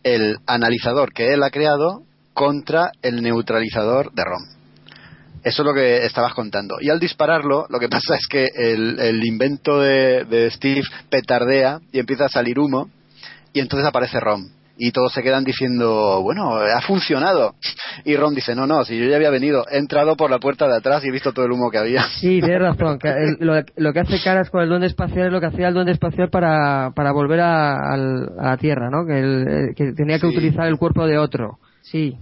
el 0.04 0.38
analizador 0.46 1.14
que 1.14 1.34
él 1.34 1.44
ha 1.44 1.50
creado 1.50 2.04
contra 2.34 2.92
el 3.02 3.22
neutralizador 3.22 4.14
de 4.14 4.24
Rom. 4.24 4.44
Eso 5.44 5.62
es 5.62 5.66
lo 5.66 5.74
que 5.74 6.06
estabas 6.06 6.34
contando. 6.34 6.76
Y 6.82 6.90
al 6.90 7.00
dispararlo, 7.00 7.66
lo 7.70 7.80
que 7.80 7.90
pasa 7.90 8.16
es 8.16 8.28
que 8.28 8.48
el, 8.54 9.26
invento 9.26 9.80
de, 9.80 10.26
de 10.26 10.52
Steve 10.52 10.84
petardea 11.10 11.80
y 11.92 12.00
empieza 12.00 12.26
a 12.26 12.30
salir 12.30 12.60
humo 12.60 12.90
y 13.54 13.60
entonces 13.60 13.88
aparece 13.88 14.20
Rom. 14.20 14.50
Y 14.82 14.94
todos 14.94 15.12
se 15.12 15.22
quedan 15.22 15.44
diciendo, 15.44 16.22
bueno, 16.24 16.54
ha 16.56 16.80
funcionado. 16.82 17.56
Y 18.06 18.16
Ron 18.16 18.34
dice, 18.34 18.56
no, 18.56 18.66
no, 18.66 18.86
si 18.86 18.98
yo 18.98 19.06
ya 19.10 19.18
había 19.18 19.30
venido, 19.30 19.66
he 19.70 19.78
entrado 19.78 20.16
por 20.16 20.32
la 20.32 20.40
puerta 20.40 20.70
de 20.70 20.78
atrás 20.78 21.04
y 21.04 21.10
he 21.10 21.12
visto 21.12 21.34
todo 21.34 21.46
el 21.46 21.52
humo 21.52 21.70
que 21.70 21.78
había. 21.80 22.04
Sí, 22.22 22.40
tienes 22.42 22.62
razón. 22.62 22.98
lo, 23.40 23.62
lo 23.76 23.94
que 23.94 24.00
hace 24.00 24.22
caras 24.24 24.50
con 24.50 24.62
el 24.62 24.70
duende 24.70 24.88
espacial 24.88 25.28
es 25.28 25.34
lo 25.34 25.42
que 25.42 25.48
hacía 25.48 25.68
el 25.68 25.74
duende 25.74 25.92
espacial 25.92 26.30
para, 26.30 26.92
para 26.96 27.12
volver 27.12 27.42
a, 27.42 27.74
a 27.94 27.98
la 27.98 28.56
Tierra, 28.58 28.90
¿no? 28.90 29.06
Que, 29.06 29.20
el- 29.20 29.48
eh, 29.48 29.74
que 29.76 29.92
tenía 29.92 30.18
que 30.18 30.30
Sí. 30.30 30.38
utilizar 30.38 30.66
el 30.68 30.78
cuerpo 30.78 31.06
de 31.06 31.18
otro. 31.18 31.58
Sí. 31.82 32.18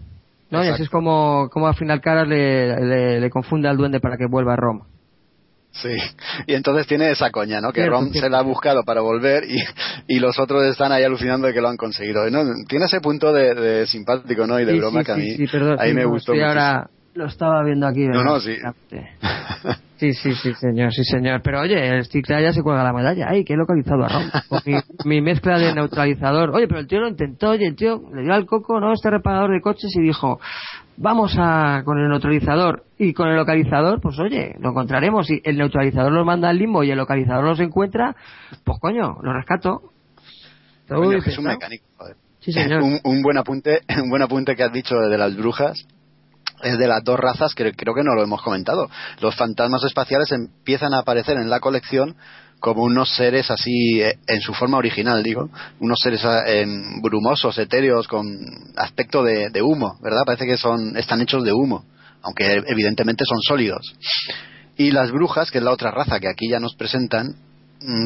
¿No? 0.49 0.64
Y 0.66 0.70
así 0.70 0.82
es 0.84 0.89
como, 0.89 1.49
como 1.51 1.68
al 1.68 1.76
final 1.76 2.01
caras 2.01 2.28
le, 2.28 2.76
le, 2.80 3.20
le 3.20 3.30
confunde 3.30 3.68
al 3.68 3.78
duende 3.78 3.99
para 3.99 4.18
que 4.18 4.26
vuelva 4.26 4.53
a 4.53 4.55
Roma. 4.55 4.86
Sí, 5.82 5.95
y 6.47 6.53
entonces 6.53 6.88
tiene 6.88 7.11
esa 7.11 7.30
coña, 7.30 7.61
¿no? 7.61 7.71
Que 7.71 7.82
Cierto, 7.82 7.99
Ron 7.99 8.13
se 8.13 8.30
la 8.30 8.39
ha 8.39 8.43
buscado 8.43 8.84
para 8.84 9.01
volver 9.01 9.43
y, 9.49 9.63
y 10.07 10.19
los 10.19 10.39
otros 10.39 10.63
están 10.63 10.91
ahí 10.91 11.03
alucinando 11.03 11.47
de 11.47 11.53
que 11.53 11.61
lo 11.61 11.69
han 11.69 11.78
conseguido. 11.78 12.28
¿no? 12.30 12.43
Tiene 12.67 12.86
ese 12.86 12.99
punto 13.01 13.32
de, 13.32 13.53
de 13.53 13.88
simpático, 13.88 14.47
¿no? 14.47 14.59
Y 14.59 14.65
de 14.65 14.73
Sí, 14.73 14.80
broma 14.80 14.99
sí, 15.01 15.05
que 15.05 15.11
a 15.11 15.15
mí, 15.15 15.36
sí, 15.36 15.47
perdón, 15.47 15.80
a 15.80 15.84
mí 15.84 15.89
sí, 15.89 15.95
me 15.95 16.05
gustó 16.05 16.32
muchísimo. 16.34 16.49
ahora 16.49 16.89
lo 17.13 17.25
estaba 17.25 17.63
viendo 17.63 17.88
aquí. 17.88 18.01
No, 18.07 18.09
¿verdad? 18.19 18.23
no, 18.25 18.39
sí. 18.39 18.57
Sí, 19.99 20.13
sí, 20.13 20.32
sí, 20.36 20.53
señor, 20.53 20.93
sí, 20.93 21.03
señor. 21.03 21.41
Pero 21.43 21.61
oye, 21.61 21.89
el 21.89 22.05
Sticla 22.05 22.39
ya 22.39 22.53
se 22.53 22.61
cuelga 22.61 22.84
la 22.84 22.93
medalla. 22.93 23.25
Ay, 23.30 23.43
que 23.43 23.53
he 23.53 23.57
localizado 23.57 24.03
a 24.05 24.07
Ron. 24.09 24.30
Con 24.47 24.61
mi, 24.65 24.75
mi 25.05 25.21
mezcla 25.21 25.57
de 25.57 25.73
neutralizador. 25.73 26.51
Oye, 26.51 26.67
pero 26.67 26.80
el 26.82 26.88
tío 26.88 26.99
lo 26.99 27.07
intentó, 27.07 27.49
oye, 27.49 27.65
el 27.65 27.75
tío 27.75 28.03
le 28.13 28.21
dio 28.21 28.34
al 28.34 28.45
coco, 28.45 28.80
¿no? 28.80 28.93
Este 28.93 29.09
reparador 29.09 29.51
de 29.51 29.59
coches 29.61 29.89
y 29.95 30.01
dijo, 30.01 30.39
vamos 30.98 31.36
a 31.38 31.84
con 31.86 31.98
el 32.00 32.10
neutralizador. 32.10 32.84
Y 32.98 33.14
con 33.14 33.30
el 33.30 33.36
localizador, 33.36 34.02
pues 34.02 34.20
oye, 34.20 34.56
lo 34.60 34.72
encontraremos. 34.72 35.30
Y 35.30 35.41
el 35.43 35.58
neutralizador 35.58 36.12
los 36.12 36.26
manda 36.26 36.50
al 36.50 36.58
limbo 36.58 36.84
y 36.84 36.91
el 36.91 36.98
localizador 36.98 37.45
los 37.45 37.60
encuentra, 37.60 38.16
pues 38.64 38.80
coño, 38.80 39.18
lo 39.22 39.34
rescato. 39.34 39.93
Coño, 40.88 41.18
es 41.18 41.38
un 41.38 41.45
mecánico. 41.45 41.86
joder. 41.98 42.16
Sí, 42.39 42.52
señor. 42.52 42.82
un, 42.82 43.00
un 43.04 43.22
buen 43.22 43.38
apunte, 43.38 43.82
un 44.04 44.10
buen 44.10 44.22
apunte 44.22 44.56
que 44.56 44.64
has 44.64 44.74
dicho 44.74 44.95
de 44.95 45.18
las 45.18 45.36
brujas 45.36 45.86
es 46.64 46.78
de 46.78 46.88
las 46.88 47.04
dos 47.04 47.20
razas 47.20 47.54
que 47.54 47.72
creo 47.74 47.93
que 47.93 48.04
no 48.04 48.16
lo 48.16 48.24
hemos 48.24 48.41
comentado. 48.41 48.89
Los 49.20 49.36
fantasmas 49.36 49.84
espaciales 49.84 50.32
empiezan 50.32 50.93
a 50.93 51.00
aparecer 51.00 51.38
en 51.38 51.50
la 51.50 51.60
colección 51.60 52.16
como 52.60 52.84
unos 52.84 53.16
seres 53.16 53.51
así 53.51 54.01
eh, 54.01 54.18
en 54.28 54.41
su 54.41 54.53
forma 54.53 54.78
original, 54.78 55.24
digo, 55.24 55.49
unos 55.80 55.99
seres 56.01 56.24
ah, 56.26 56.43
brumosos, 57.01 57.58
etéreos, 57.58 58.08
con 58.08 58.26
aspecto 58.76 59.24
de, 59.24 59.49
de 59.49 59.62
humo, 59.62 59.97
¿verdad? 60.01 60.24
Parece 60.26 60.45
que 60.45 60.58
son 60.58 60.97
están 60.97 61.22
hechos 61.22 61.43
de 61.43 61.53
humo, 61.53 61.86
aunque 62.22 62.64
evidentemente 62.68 63.24
son 63.26 63.39
sólidos. 63.41 63.95
Y 64.78 64.91
las 64.91 65.12
brujas, 65.12 65.49
que 65.49 65.58
es 65.58 65.64
la 65.64 65.72
otra 65.72 65.91
raza 65.91 66.20
que 66.20 66.30
aquí 66.30 66.49
ya 66.49 66.60
nos 66.60 66.76
presentan, 66.76 67.36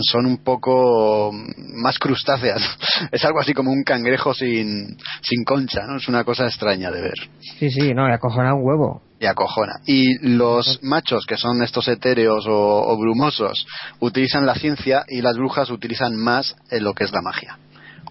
son 0.02 0.26
un 0.26 0.44
poco 0.44 1.32
mm, 1.34 1.82
más 1.82 1.98
crustáceas. 2.00 2.62
Es 3.12 3.24
algo 3.26 3.40
así 3.40 3.54
como 3.54 3.72
un 3.72 3.84
cangrejo 3.84 4.34
sin, 4.34 4.98
sin 5.22 5.44
concha, 5.46 5.82
¿no? 5.88 5.98
Es 5.98 6.08
una 6.08 6.24
cosa 6.24 6.46
extraña 6.46 6.92
de 6.92 7.02
ver 7.02 7.14
Sí, 7.60 7.70
sí, 7.72 7.94
no, 7.94 8.08
le 8.08 8.14
acojona 8.16 8.54
un 8.54 8.62
huevo. 8.64 9.02
y 9.20 9.26
acojona. 9.26 9.74
Y 9.86 10.18
los 10.36 10.80
machos, 10.84 11.26
que 11.26 11.38
son 11.38 11.62
estos 11.64 11.88
etéreos 11.88 12.46
o, 12.48 12.54
o 12.54 12.98
brumosos, 12.98 13.66
utilizan 14.00 14.46
la 14.46 14.56
ciencia 14.56 15.04
y 15.08 15.22
las 15.22 15.36
brujas 15.38 15.70
utilizan 15.70 16.16
más 16.16 16.56
en 16.70 16.84
lo 16.84 16.94
que 16.94 17.04
es 17.06 17.12
la 17.12 17.22
magia. 17.22 17.58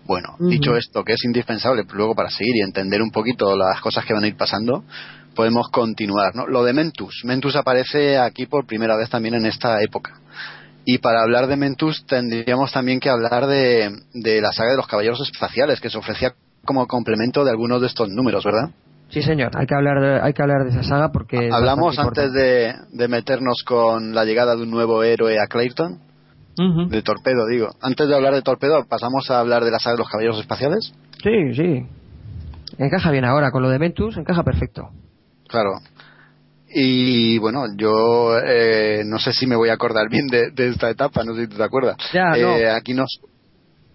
Bueno, 0.07 0.35
dicho 0.41 0.77
esto, 0.77 1.05
que 1.05 1.13
es 1.13 1.25
indispensable 1.25 1.85
luego 1.93 2.15
para 2.17 2.31
seguir 2.31 2.57
y 2.57 2.61
entender 2.63 3.01
un 3.01 3.11
poquito 3.13 3.57
las 3.57 3.81
cosas 3.81 4.05
que 4.05 4.13
van 4.13 4.25
a 4.25 4.27
ir 4.27 4.37
pasando, 4.37 4.83
podemos 5.37 5.69
continuar. 5.71 6.35
¿no? 6.35 6.47
Lo 6.49 6.65
de 6.65 6.73
Mentus. 6.73 7.23
Mentus 7.25 7.55
aparece 7.55 8.19
aquí 8.19 8.47
por 8.47 8.67
primera 8.67 8.97
vez 8.97 9.09
también 9.09 9.35
en 9.35 9.47
esta 9.47 9.81
época. 9.83 10.19
Y 10.85 10.99
para 10.99 11.23
hablar 11.23 11.47
de 11.47 11.57
Mentus 11.57 12.05
tendríamos 12.07 12.73
también 12.73 13.01
que 13.01 13.11
hablar 13.11 13.47
de, 13.47 13.91
de 14.15 14.41
la 14.41 14.53
saga 14.53 14.71
de 14.71 14.77
los 14.77 14.87
caballeros 14.87 15.21
espaciales, 15.21 15.81
que 15.81 15.91
se 15.91 15.99
ofrecía 15.99 16.35
como 16.65 16.87
complemento 16.87 17.45
de 17.45 17.51
algunos 17.51 17.81
de 17.81 17.87
estos 17.87 18.09
números, 18.09 18.45
¿verdad? 18.45 18.71
Sí, 19.11 19.23
señor, 19.23 19.51
hay 19.57 19.67
que 19.67 19.75
hablar 19.75 20.01
de, 20.01 20.21
hay 20.21 20.33
que 20.33 20.43
hablar 20.43 20.65
de 20.65 20.71
esa 20.71 20.85
saga 20.85 21.11
porque... 21.11 21.51
Hablamos 21.53 21.99
antes 21.99 22.33
de, 22.33 22.75
de 22.93 23.09
meternos 23.09 23.65
con 23.65 24.15
la 24.15 24.25
llegada 24.25 24.55
de 24.55 24.63
un 24.63 24.71
nuevo 24.71 25.03
héroe 25.03 25.39
a 25.41 25.47
Clayton, 25.49 25.99
de 26.89 27.03
Torpedo, 27.03 27.47
digo. 27.47 27.71
Antes 27.81 28.07
de 28.07 28.15
hablar 28.15 28.35
de 28.35 28.43
Torpedo, 28.43 28.85
pasamos 28.87 29.31
a 29.31 29.41
hablar 29.41 29.65
de 29.65 29.71
la 29.71 29.79
saga 29.79 29.95
de 29.95 29.99
los 30.01 30.09
caballeros 30.09 30.39
espaciales. 30.39 30.93
Sí, 31.23 31.55
sí. 31.55 31.87
Encaja 32.79 33.11
bien 33.11 33.25
ahora, 33.25 33.51
con 33.51 33.63
lo 33.63 33.71
de 33.71 33.79
Ventus 33.79 34.17
encaja 34.17 34.43
perfecto. 34.43 34.91
Claro. 35.49 35.71
Y 36.73 37.39
bueno, 37.39 37.65
yo 37.77 38.39
eh, 38.39 39.03
no 39.05 39.19
sé 39.19 39.33
si 39.33 39.47
me 39.47 39.57
voy 39.57 39.71
a 39.71 39.75
acordar 39.75 40.09
bien 40.09 40.27
de, 40.29 40.51
de 40.51 40.69
esta 40.69 40.89
etapa, 40.91 41.25
no 41.25 41.35
sé 41.35 41.43
si 41.43 41.49
tú 41.49 41.57
te 41.57 41.65
acuerdas. 41.65 41.97
Ya, 42.13 42.33
Eh, 42.37 42.43
no. 42.43 42.75
Aquí 42.77 42.95
nos, 42.95 43.21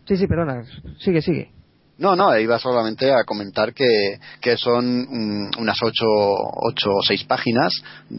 Sí, 0.07 0.17
sí, 0.17 0.27
perdona. 0.27 0.63
Sigue, 0.99 1.21
sigue. 1.21 1.51
No, 1.97 2.15
no, 2.15 2.37
iba 2.37 2.59
solamente 2.59 3.11
a 3.11 3.23
comentar 3.23 3.73
que, 3.73 4.19
que 4.41 4.57
son 4.57 5.01
mm, 5.03 5.51
unas 5.59 5.77
ocho, 5.81 6.05
ocho 6.05 6.89
o 6.91 7.01
seis 7.01 7.23
páginas 7.23 7.71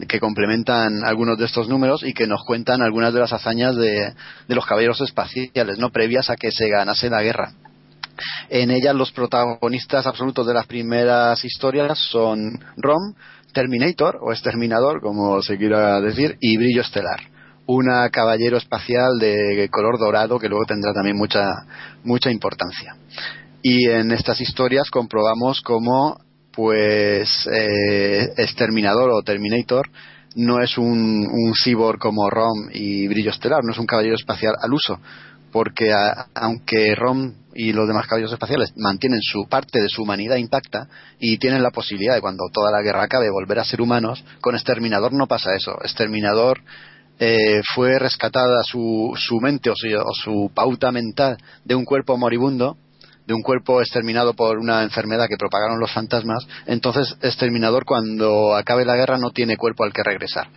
que 0.07 0.19
complementan 0.19 1.03
algunos 1.05 1.37
de 1.37 1.45
estos 1.45 1.69
números 1.69 2.03
y 2.03 2.13
que 2.13 2.25
nos 2.25 2.43
cuentan 2.43 2.81
algunas 2.81 3.13
de 3.13 3.19
las 3.19 3.33
hazañas 3.33 3.75
de, 3.75 4.13
de 4.47 4.55
los 4.55 4.65
caballeros 4.65 4.99
espaciales, 5.01 5.77
no 5.77 5.91
previas 5.91 6.29
a 6.31 6.35
que 6.35 6.51
se 6.51 6.67
ganase 6.69 7.09
la 7.09 7.21
guerra. 7.21 7.51
En 8.49 8.71
ellas 8.71 8.95
los 8.95 9.11
protagonistas 9.11 10.07
absolutos 10.07 10.47
de 10.47 10.55
las 10.55 10.65
primeras 10.65 11.45
historias 11.45 11.99
son 11.99 12.59
Rom, 12.77 13.13
Terminator 13.57 14.19
o 14.21 14.31
Exterminador, 14.31 15.01
como 15.01 15.41
se 15.41 15.57
quiera 15.57 15.99
decir, 15.99 16.37
y 16.39 16.57
Brillo 16.57 16.81
Estelar. 16.81 17.21
Una 17.65 18.07
caballero 18.11 18.57
espacial 18.57 19.17
de 19.19 19.67
color 19.71 19.97
dorado 19.97 20.37
que 20.37 20.47
luego 20.47 20.65
tendrá 20.65 20.93
también 20.93 21.17
mucha 21.17 21.65
mucha 22.03 22.29
importancia. 22.29 22.95
Y 23.63 23.89
en 23.89 24.11
estas 24.11 24.39
historias 24.41 24.91
comprobamos 24.91 25.61
cómo 25.61 26.19
pues 26.51 27.49
eh, 27.51 28.29
Exterminador 28.37 29.09
o 29.09 29.23
Terminator 29.23 29.89
no 30.35 30.61
es 30.61 30.77
un, 30.77 31.25
cyborg 31.63 31.97
como 31.97 32.29
Rom 32.29 32.69
y 32.71 33.07
Brillo 33.07 33.31
Estelar, 33.31 33.61
no 33.63 33.71
es 33.71 33.79
un 33.79 33.87
caballero 33.87 34.13
espacial 34.13 34.53
al 34.61 34.71
uso, 34.71 34.99
porque 35.51 35.91
aunque 36.35 36.93
Rom 36.93 37.33
y 37.57 37.73
los 37.73 37.87
demás 37.87 38.05
caballeros 38.05 38.31
espaciales 38.31 38.71
mantienen 38.77 39.19
su 39.19 39.47
parte 39.49 39.81
de 39.81 39.89
su 39.89 40.03
humanidad 40.03 40.35
intacta 40.35 40.87
y 41.19 41.39
tienen 41.39 41.63
la 41.63 41.71
posibilidad 41.71 42.13
de 42.13 42.21
cuando 42.21 42.43
toda 42.53 42.69
la 42.71 42.83
guerra 42.83 43.03
acabe 43.03 43.31
volver 43.31 43.57
a 43.57 43.65
ser 43.65 43.81
humanos, 43.81 44.23
con 44.41 44.53
Exterminador 44.53 45.11
no 45.11 45.25
pasa 45.25 45.55
eso. 45.55 45.75
Exterminador 45.81 46.61
eh, 47.17 47.61
fue 47.73 47.97
rescatada 47.97 48.61
su, 48.63 49.11
su 49.15 49.39
mente 49.41 49.71
o 49.71 49.73
su, 49.75 49.87
o 49.87 50.13
su 50.13 50.51
pauta 50.53 50.91
mental 50.91 51.37
de 51.65 51.73
un 51.73 51.83
cuerpo 51.83 52.15
moribundo, 52.15 52.77
de 53.25 53.33
un 53.33 53.41
cuerpo 53.41 53.81
exterminado 53.81 54.35
por 54.35 54.59
una 54.59 54.83
enfermedad 54.83 55.27
que 55.27 55.35
propagaron 55.35 55.79
los 55.79 55.91
fantasmas, 55.91 56.47
entonces 56.67 57.17
Exterminador 57.23 57.85
cuando 57.85 58.55
acabe 58.55 58.85
la 58.85 58.95
guerra 58.95 59.17
no 59.17 59.31
tiene 59.31 59.57
cuerpo 59.57 59.83
al 59.83 59.93
que 59.93 60.03
regresar. 60.03 60.47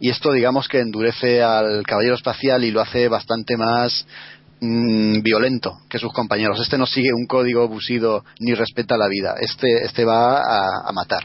Y 0.00 0.10
esto 0.10 0.32
digamos 0.32 0.68
que 0.68 0.80
endurece 0.80 1.42
al 1.42 1.84
caballero 1.84 2.14
espacial 2.14 2.64
y 2.64 2.70
lo 2.70 2.80
hace 2.80 3.08
bastante 3.08 3.56
más 3.56 4.06
mm, 4.60 5.22
violento 5.22 5.72
que 5.88 5.98
sus 5.98 6.12
compañeros. 6.12 6.60
Este 6.60 6.78
no 6.78 6.86
sigue 6.86 7.10
un 7.12 7.26
código 7.26 7.66
busido 7.68 8.24
ni 8.40 8.54
respeta 8.54 8.96
la 8.96 9.08
vida. 9.08 9.34
Este, 9.40 9.84
este 9.84 10.04
va 10.04 10.38
a, 10.38 10.88
a 10.88 10.92
matar. 10.92 11.24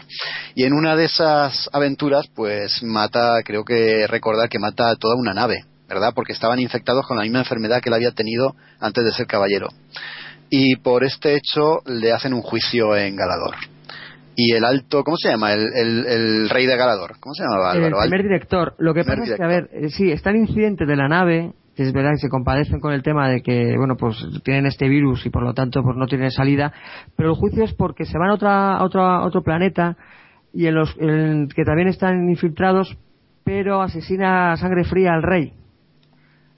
Y 0.55 0.63
en 0.65 0.73
una 0.73 0.95
de 0.95 1.05
esas 1.05 1.69
aventuras, 1.73 2.25
pues 2.35 2.81
mata, 2.83 3.41
creo 3.43 3.63
que 3.63 4.07
recordar 4.07 4.49
que 4.49 4.59
mata 4.59 4.89
a 4.89 4.95
toda 4.95 5.15
una 5.15 5.33
nave, 5.33 5.65
¿verdad? 5.89 6.11
Porque 6.15 6.33
estaban 6.33 6.59
infectados 6.59 7.05
con 7.07 7.17
la 7.17 7.23
misma 7.23 7.39
enfermedad 7.39 7.81
que 7.81 7.89
él 7.89 7.95
había 7.95 8.11
tenido 8.11 8.55
antes 8.79 9.03
de 9.03 9.11
ser 9.11 9.27
caballero. 9.27 9.67
Y 10.49 10.75
por 10.77 11.03
este 11.03 11.35
hecho 11.35 11.79
le 11.85 12.11
hacen 12.11 12.33
un 12.33 12.41
juicio 12.41 12.95
en 12.95 13.15
Galador. 13.15 13.55
Y 14.35 14.53
el 14.53 14.65
alto, 14.65 15.03
¿cómo 15.03 15.15
se 15.17 15.29
llama? 15.29 15.53
El, 15.53 15.61
el- 15.75 16.05
el 16.07 16.49
rey 16.49 16.65
de 16.65 16.75
Galador. 16.75 17.17
¿Cómo 17.19 17.33
se 17.35 17.43
llamaba 17.43 17.73
El 17.73 17.83
Álvaro? 17.85 18.01
primer 18.09 18.23
director. 18.23 18.75
Lo 18.79 18.93
que 18.93 19.03
Primer 19.03 19.19
pasa 19.19 19.31
es 19.31 19.37
que, 19.37 19.43
a 19.43 19.47
ver, 19.47 19.69
eh, 19.71 19.89
sí, 19.89 20.11
está 20.11 20.31
el 20.31 20.37
incidente 20.37 20.85
de 20.87 20.95
la 20.95 21.07
nave, 21.07 21.53
es 21.75 21.91
verdad 21.93 22.11
que 22.11 22.17
se 22.17 22.29
compadecen 22.29 22.79
con 22.79 22.93
el 22.93 23.01
tema 23.03 23.29
de 23.29 23.41
que, 23.41 23.75
bueno, 23.77 23.95
pues 23.97 24.15
tienen 24.43 24.65
este 24.67 24.87
virus 24.87 25.25
y 25.25 25.29
por 25.29 25.43
lo 25.43 25.53
tanto 25.53 25.81
pues 25.83 25.95
no 25.97 26.05
tienen 26.07 26.31
salida, 26.31 26.71
pero 27.15 27.29
el 27.29 27.35
juicio 27.35 27.63
es 27.63 27.73
porque 27.73 28.05
se 28.05 28.17
van 28.17 28.29
a, 28.29 28.33
otra, 28.33 28.75
a 28.77 28.83
otro, 29.25 29.41
planeta 29.41 29.97
y 30.53 30.67
en 30.67 30.75
los 30.75 30.95
en- 30.99 31.47
que 31.49 31.63
también 31.63 31.87
están 31.87 32.29
infiltrados, 32.29 32.95
pero 33.43 33.81
asesina 33.81 34.51
a 34.51 34.57
sangre 34.57 34.83
fría 34.83 35.13
al 35.13 35.23
rey. 35.23 35.53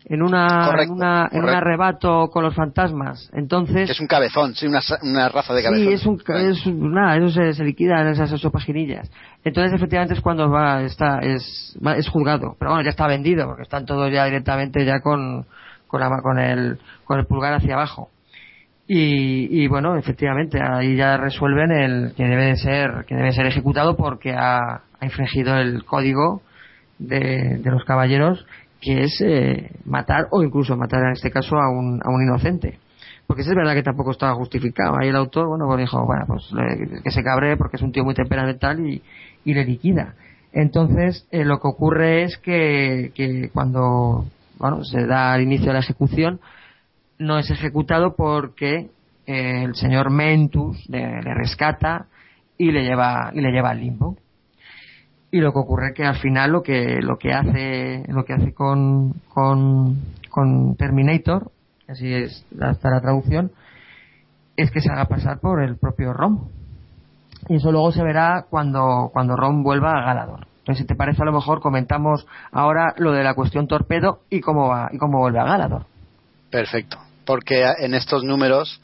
En, 0.07 0.21
una, 0.21 0.67
Correcto, 0.67 0.93
en, 0.93 0.97
una, 0.99 1.29
en 1.31 1.43
un 1.43 1.49
arrebato 1.49 2.27
con 2.29 2.43
los 2.43 2.53
fantasmas. 2.53 3.27
Entonces, 3.33 3.89
Es 3.89 3.99
un 3.99 4.05
cabezón, 4.05 4.53
sí, 4.53 4.67
una, 4.67 4.79
una 5.01 5.29
raza 5.29 5.53
de 5.55 5.63
cabezón. 5.63 5.87
Sí, 5.87 5.93
es 5.93 6.05
un, 6.05 6.21
es 6.35 6.65
un- 6.67 6.93
nada, 6.93 7.17
eso 7.17 7.29
se, 7.29 7.53
se 7.53 7.63
liquida 7.63 8.01
en 8.01 8.09
esas 8.09 8.31
ocho 8.31 8.51
paginillas. 8.51 9.09
Entonces, 9.43 9.73
efectivamente, 9.73 10.13
es 10.13 10.21
cuando 10.21 10.49
va, 10.49 10.83
está, 10.83 11.19
es, 11.23 11.75
va- 11.83 11.97
es 11.97 12.07
juzgado. 12.07 12.55
Pero 12.59 12.71
bueno, 12.71 12.83
ya 12.83 12.91
está 12.91 13.07
vendido, 13.07 13.47
porque 13.47 13.63
están 13.63 13.85
todos 13.87 14.11
ya 14.11 14.25
directamente 14.25 14.85
ya 14.85 14.99
con, 14.99 15.45
con, 15.87 15.99
la, 15.99 16.09
con, 16.21 16.37
el, 16.37 16.77
con 17.03 17.19
el 17.19 17.25
pulgar 17.25 17.53
hacia 17.53 17.73
abajo. 17.73 18.09
Y, 18.87 19.63
y 19.63 19.67
bueno, 19.67 19.97
efectivamente, 19.97 20.59
ahí 20.61 20.95
ya 20.95 21.17
resuelven 21.17 21.71
el 21.71 22.13
que 22.15 22.25
debe 22.25 22.45
de 22.45 22.55
ser, 22.57 23.05
que 23.07 23.15
debe 23.15 23.31
ser 23.31 23.47
ejecutado 23.47 23.97
porque 23.97 24.33
ha, 24.33 24.59
ha 24.99 25.05
infringido 25.05 25.57
el 25.57 25.83
código 25.83 26.43
de, 26.99 27.57
de 27.57 27.71
los 27.71 27.83
caballeros, 27.83 28.45
que 28.85 29.03
es 29.03 29.19
eh, 29.21 29.71
matar 29.85 30.27
o 30.29 30.43
incluso 30.43 30.77
matar 30.77 31.01
en 31.05 31.13
este 31.13 31.31
caso 31.31 31.57
a 31.57 31.69
un, 31.71 31.99
a 32.05 32.11
un 32.11 32.21
inocente. 32.21 32.77
Porque 33.25 33.41
es 33.41 33.47
verdad 33.49 33.73
que 33.73 33.81
tampoco 33.81 34.11
estaba 34.11 34.35
justificado. 34.35 34.95
Ahí 35.01 35.09
el 35.09 35.15
autor, 35.15 35.47
bueno, 35.47 35.65
pues 35.65 35.79
dijo, 35.79 36.05
bueno, 36.05 36.25
pues 36.27 36.51
le- 36.51 37.01
que 37.01 37.09
se 37.09 37.23
cabre 37.23 37.57
porque 37.57 37.77
es 37.77 37.81
un 37.81 37.91
tío 37.91 38.03
muy 38.03 38.13
temperamental 38.13 38.79
y, 38.87 39.01
y 39.43 39.53
le 39.55 39.65
liquida. 39.65 40.13
Entonces, 40.53 41.27
eh, 41.31 41.43
lo 41.43 41.59
que 41.59 41.67
ocurre 41.67 42.23
es 42.23 42.37
que, 42.37 43.11
que 43.15 43.49
cuando, 43.51 44.25
bueno, 44.59 44.83
se 44.83 45.07
da 45.07 45.35
el 45.35 45.41
inicio 45.41 45.67
de 45.67 45.73
la 45.73 45.79
ejecución, 45.79 46.39
no 47.17 47.39
es 47.39 47.49
ejecutado 47.49 48.15
porque 48.15 48.91
eh, 49.25 49.63
el 49.63 49.73
señor 49.75 50.11
Mentus 50.11 50.87
le, 50.89 51.23
le 51.23 51.33
rescata 51.33 52.05
y 52.59 52.71
le 52.71 52.83
lleva 52.83 53.31
y 53.33 53.41
le 53.41 53.51
lleva 53.51 53.71
al 53.71 53.79
limbo 53.79 54.15
y 55.35 55.41
lo 55.41 55.51
que 55.51 55.59
ocurre 55.59 55.87
es 55.87 55.93
que 55.93 56.05
al 56.05 56.15
final 56.15 56.51
lo 56.51 56.63
que 56.63 57.01
lo 57.01 57.17
que 57.17 57.33
hace 57.33 58.05
lo 58.07 58.23
que 58.23 58.31
hace 58.31 58.53
con 58.53 59.11
con, 59.27 60.75
Terminator 60.77 61.51
así 61.89 62.13
es 62.13 62.45
hasta 62.61 62.89
la 62.89 63.01
traducción 63.01 63.51
es 64.55 64.71
que 64.71 64.79
se 64.79 64.89
haga 64.89 65.09
pasar 65.09 65.41
por 65.41 65.61
el 65.61 65.75
propio 65.75 66.13
Rom 66.13 66.47
y 67.49 67.55
eso 67.55 67.69
luego 67.69 67.91
se 67.91 68.01
verá 68.01 68.45
cuando 68.49 69.09
cuando 69.11 69.35
Rom 69.35 69.61
vuelva 69.61 69.91
a 69.91 70.05
Galador. 70.05 70.47
Entonces 70.59 70.83
si 70.83 70.87
te 70.87 70.95
parece 70.95 71.21
a 71.21 71.25
lo 71.25 71.33
mejor 71.33 71.59
comentamos 71.59 72.25
ahora 72.53 72.93
lo 72.97 73.11
de 73.11 73.23
la 73.23 73.33
cuestión 73.33 73.67
torpedo 73.67 74.21
y 74.29 74.39
cómo 74.39 74.69
va 74.69 74.87
y 74.93 74.97
cómo 74.97 75.19
vuelve 75.19 75.39
a 75.39 75.43
Galador. 75.43 75.85
Perfecto. 76.49 76.97
Porque 77.25 77.73
en 77.79 77.93
estos 77.93 78.23
números, 78.23 78.81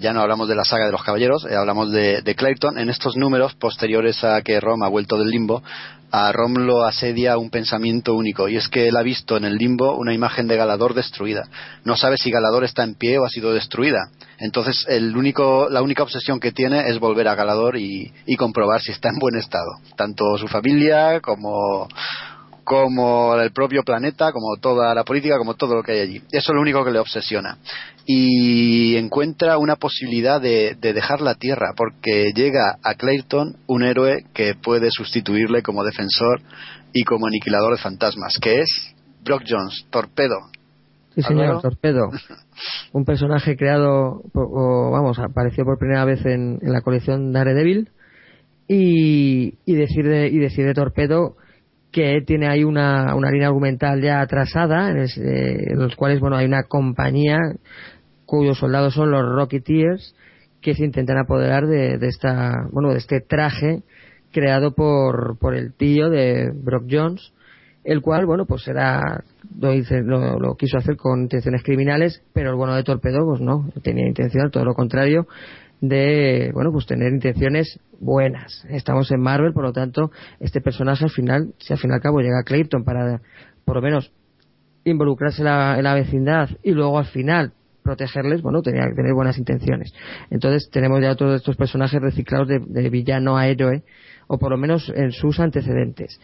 ya 0.00 0.12
no 0.12 0.20
hablamos 0.20 0.48
de 0.48 0.54
la 0.54 0.64
saga 0.64 0.86
de 0.86 0.92
los 0.92 1.02
caballeros, 1.02 1.44
eh, 1.44 1.56
hablamos 1.56 1.92
de, 1.92 2.22
de 2.22 2.34
Clayton. 2.34 2.78
En 2.78 2.88
estos 2.88 3.16
números, 3.16 3.54
posteriores 3.54 4.22
a 4.24 4.42
que 4.42 4.60
Rom 4.60 4.82
ha 4.82 4.88
vuelto 4.88 5.18
del 5.18 5.28
limbo, 5.28 5.62
a 6.10 6.30
Rom 6.30 6.54
lo 6.54 6.84
asedia 6.84 7.38
un 7.38 7.48
pensamiento 7.48 8.14
único, 8.14 8.48
y 8.48 8.56
es 8.56 8.68
que 8.68 8.88
él 8.88 8.96
ha 8.96 9.02
visto 9.02 9.36
en 9.36 9.44
el 9.44 9.56
limbo 9.56 9.96
una 9.96 10.12
imagen 10.12 10.46
de 10.46 10.56
Galador 10.56 10.92
destruida. 10.92 11.44
No 11.84 11.96
sabe 11.96 12.18
si 12.18 12.30
Galador 12.30 12.64
está 12.64 12.84
en 12.84 12.94
pie 12.94 13.18
o 13.18 13.24
ha 13.24 13.30
sido 13.30 13.52
destruida. 13.52 14.10
Entonces, 14.38 14.84
el 14.88 15.16
único, 15.16 15.68
la 15.70 15.82
única 15.82 16.02
obsesión 16.02 16.38
que 16.38 16.52
tiene 16.52 16.88
es 16.88 16.98
volver 16.98 17.28
a 17.28 17.34
Galador 17.34 17.76
y, 17.76 18.12
y 18.26 18.36
comprobar 18.36 18.82
si 18.82 18.92
está 18.92 19.08
en 19.08 19.18
buen 19.18 19.36
estado. 19.36 19.70
Tanto 19.96 20.36
su 20.36 20.48
familia 20.48 21.20
como 21.20 21.88
como 22.64 23.34
el 23.36 23.52
propio 23.52 23.82
planeta, 23.82 24.32
como 24.32 24.56
toda 24.60 24.94
la 24.94 25.04
política, 25.04 25.38
como 25.38 25.54
todo 25.54 25.74
lo 25.74 25.82
que 25.82 25.92
hay 25.92 26.00
allí. 26.00 26.22
Eso 26.30 26.52
es 26.52 26.54
lo 26.54 26.60
único 26.60 26.84
que 26.84 26.90
le 26.90 26.98
obsesiona. 26.98 27.58
Y 28.06 28.96
encuentra 28.96 29.58
una 29.58 29.76
posibilidad 29.76 30.40
de, 30.40 30.76
de 30.80 30.92
dejar 30.92 31.20
la 31.20 31.34
Tierra, 31.34 31.72
porque 31.76 32.32
llega 32.34 32.78
a 32.82 32.94
Clayton 32.94 33.56
un 33.66 33.82
héroe 33.82 34.24
que 34.34 34.54
puede 34.54 34.88
sustituirle 34.90 35.62
como 35.62 35.84
defensor 35.84 36.40
y 36.92 37.04
como 37.04 37.26
aniquilador 37.26 37.72
de 37.72 37.82
fantasmas, 37.82 38.38
que 38.40 38.60
es 38.60 38.94
Brock 39.24 39.42
Jones, 39.48 39.86
Torpedo. 39.90 40.36
Sí, 41.14 41.22
señor. 41.22 41.60
Torpedo. 41.60 42.10
Un 42.92 43.04
personaje 43.04 43.56
creado, 43.56 44.22
o, 44.34 44.90
vamos, 44.90 45.18
apareció 45.18 45.64
por 45.64 45.78
primera 45.78 46.04
vez 46.04 46.24
en, 46.24 46.58
en 46.62 46.72
la 46.72 46.80
colección 46.80 47.32
Daredevil. 47.32 47.90
Y, 48.68 49.58
y, 49.66 49.74
decir 49.74 50.06
de, 50.06 50.28
y 50.28 50.38
decir 50.38 50.64
de 50.64 50.72
Torpedo 50.72 51.36
que 51.92 52.22
tiene 52.26 52.48
ahí 52.48 52.64
una, 52.64 53.14
una 53.14 53.30
línea 53.30 53.48
argumental 53.48 54.00
ya 54.02 54.20
atrasada, 54.20 54.90
en, 54.90 54.98
es- 54.98 55.18
eh, 55.18 55.74
los 55.74 55.94
cuales, 55.94 56.20
bueno, 56.20 56.36
hay 56.36 56.46
una 56.46 56.64
compañía 56.64 57.38
cuyos 58.24 58.58
soldados 58.58 58.94
son 58.94 59.10
los 59.10 59.22
Rocketeers 59.22 60.14
que 60.62 60.74
se 60.74 60.84
intentan 60.84 61.18
apoderar 61.18 61.66
de, 61.66 61.98
de 61.98 62.08
esta, 62.08 62.52
bueno, 62.72 62.90
de 62.92 62.98
este 62.98 63.20
traje 63.20 63.82
creado 64.32 64.74
por, 64.74 65.38
por 65.38 65.54
el 65.54 65.74
tío 65.74 66.08
de 66.08 66.50
Brock 66.54 66.84
Jones, 66.90 67.32
el 67.84 68.00
cual, 68.00 68.24
bueno, 68.26 68.46
pues 68.46 68.66
era, 68.68 69.24
lo, 69.60 69.74
hice- 69.74 70.02
lo, 70.02 70.38
lo 70.38 70.54
quiso 70.54 70.78
hacer 70.78 70.96
con 70.96 71.22
intenciones 71.22 71.62
criminales, 71.62 72.22
pero 72.32 72.50
el 72.50 72.56
bueno 72.56 72.74
de 72.74 72.84
Torpedo, 72.84 73.18
pues 73.26 73.40
no, 73.40 73.68
tenía 73.82 74.06
intención, 74.06 74.50
todo 74.50 74.64
lo 74.64 74.74
contrario, 74.74 75.26
de, 75.82 76.52
bueno, 76.54 76.70
pues 76.70 76.86
tener 76.86 77.12
intenciones 77.12 77.80
buenas. 78.00 78.64
Estamos 78.70 79.10
en 79.10 79.20
Marvel, 79.20 79.52
por 79.52 79.64
lo 79.64 79.72
tanto, 79.72 80.12
este 80.38 80.60
personaje 80.60 81.04
al 81.04 81.10
final, 81.10 81.54
si 81.58 81.72
al 81.72 81.78
fin 81.78 81.90
y 81.90 81.94
al 81.94 82.00
cabo 82.00 82.20
llega 82.20 82.38
a 82.38 82.44
Clayton 82.44 82.84
para, 82.84 83.20
por 83.64 83.76
lo 83.76 83.82
menos, 83.82 84.12
involucrarse 84.84 85.42
en 85.42 85.46
la, 85.82 85.94
vecindad 85.94 86.50
y 86.62 86.70
luego 86.70 86.98
al 86.98 87.06
final 87.06 87.52
protegerles, 87.82 88.42
bueno, 88.42 88.62
tenía 88.62 88.84
que 88.88 88.94
tener 88.94 89.12
buenas 89.12 89.38
intenciones. 89.38 89.92
Entonces 90.30 90.70
tenemos 90.70 91.02
ya 91.02 91.16
todos 91.16 91.34
estos 91.34 91.56
personajes 91.56 92.00
reciclados 92.00 92.46
de, 92.46 92.88
villano 92.88 93.36
a 93.36 93.48
héroe, 93.48 93.82
o 94.28 94.38
por 94.38 94.52
lo 94.52 94.56
menos 94.56 94.88
en 94.94 95.10
sus 95.10 95.40
antecedentes. 95.40 96.20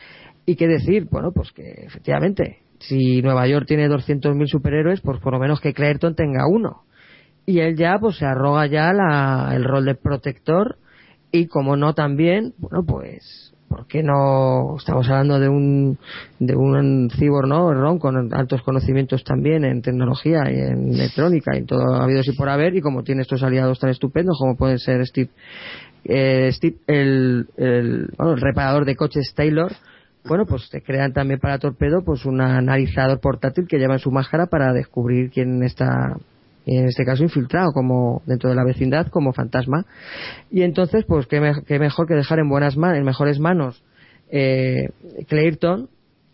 ¿Y 0.47 0.55
qué 0.55 0.69
decir? 0.69 1.09
Bueno, 1.11 1.33
pues 1.35 1.51
que 1.51 1.69
efectivamente, 1.85 2.59
si 2.79 3.23
Nueva 3.23 3.49
York 3.49 3.67
tiene 3.67 3.89
200.000 3.89 4.47
superhéroes, 4.47 5.01
pues 5.01 5.19
por 5.19 5.33
lo 5.33 5.41
menos 5.41 5.61
que 5.61 5.75
Clayton 5.75 6.15
tenga 6.15 6.47
uno. 6.47 6.85
Y 7.49 7.61
él 7.61 7.77
ya, 7.79 7.97
pues 7.99 8.19
se 8.19 8.27
arroga 8.27 8.67
ya 8.67 8.93
la- 8.93 9.53
el 9.55 9.65
rol 9.65 9.87
de 9.87 9.95
protector 9.95 10.77
y 11.33 11.47
como 11.47 11.77
no 11.77 11.95
también, 11.95 12.53
bueno, 12.59 12.85
pues, 12.85 13.55
¿por 13.71 13.87
qué 13.87 14.03
no? 14.03 14.77
Estamos 14.77 15.09
hablando 15.09 15.41
de 15.41 15.49
un, 15.49 15.97
de 16.39 16.55
un 16.55 17.09
cyborg, 17.11 17.49
¿no? 17.49 17.73
Ron, 17.73 17.99
con 17.99 18.35
altos 18.35 18.61
conocimientos 18.61 19.25
también 19.25 19.65
en 19.65 19.81
tecnología 19.81 20.41
y 20.51 20.59
en 20.61 20.93
electrónica 20.93 21.53
y 21.55 21.61
en 21.61 21.67
todo 21.67 21.95
ha 21.95 22.05
habido 22.05 22.21
y 22.23 22.37
por 22.37 22.51
haber 22.51 22.77
y 22.77 22.83
como 22.83 23.03
tiene 23.03 23.23
estos 23.23 23.43
aliados 23.43 23.79
tan 23.79 23.89
estupendos 23.89 24.37
como 24.39 24.55
puede 24.55 24.77
ser 24.77 25.07
Steve, 25.07 25.31
eh, 26.05 26.51
Steve 26.53 26.77
el, 26.87 27.47
el, 27.57 28.09
bueno, 28.19 28.35
el 28.35 28.43
reparador 28.43 28.85
de 28.85 28.95
coches 28.95 29.33
Taylor, 29.35 29.73
bueno, 30.27 30.45
pues 30.45 30.69
te 30.69 30.83
crean 30.83 31.15
también 31.15 31.41
para 31.41 31.59
Torpedo 31.59 32.03
pues 32.05 32.27
un 32.27 32.43
analizador 32.43 33.21
portátil 33.21 33.67
que 33.67 33.79
lleva 33.79 33.95
en 33.95 34.01
su 34.01 34.11
máscara 34.11 34.49
para 34.49 34.75
descubrir 34.75 35.31
quién 35.31 35.63
está 35.63 36.15
en 36.77 36.87
este 36.89 37.05
caso 37.05 37.23
infiltrado 37.23 37.73
como 37.73 38.23
dentro 38.27 38.51
de 38.51 38.57
la 38.57 38.65
vecindad 38.65 39.07
como 39.09 39.33
fantasma. 39.33 39.87
Y 40.51 40.63
entonces 40.63 41.05
pues 41.07 41.27
qué, 41.27 41.41
me- 41.41 41.63
qué 41.67 41.79
mejor 41.79 42.07
que 42.07 42.15
dejar 42.15 42.39
en 42.41 42.49
buenas 42.49 42.77
en 42.77 43.05
mejores 43.05 43.39
manos 43.39 43.83
eh, 44.31 44.89
Clayton 45.29 45.89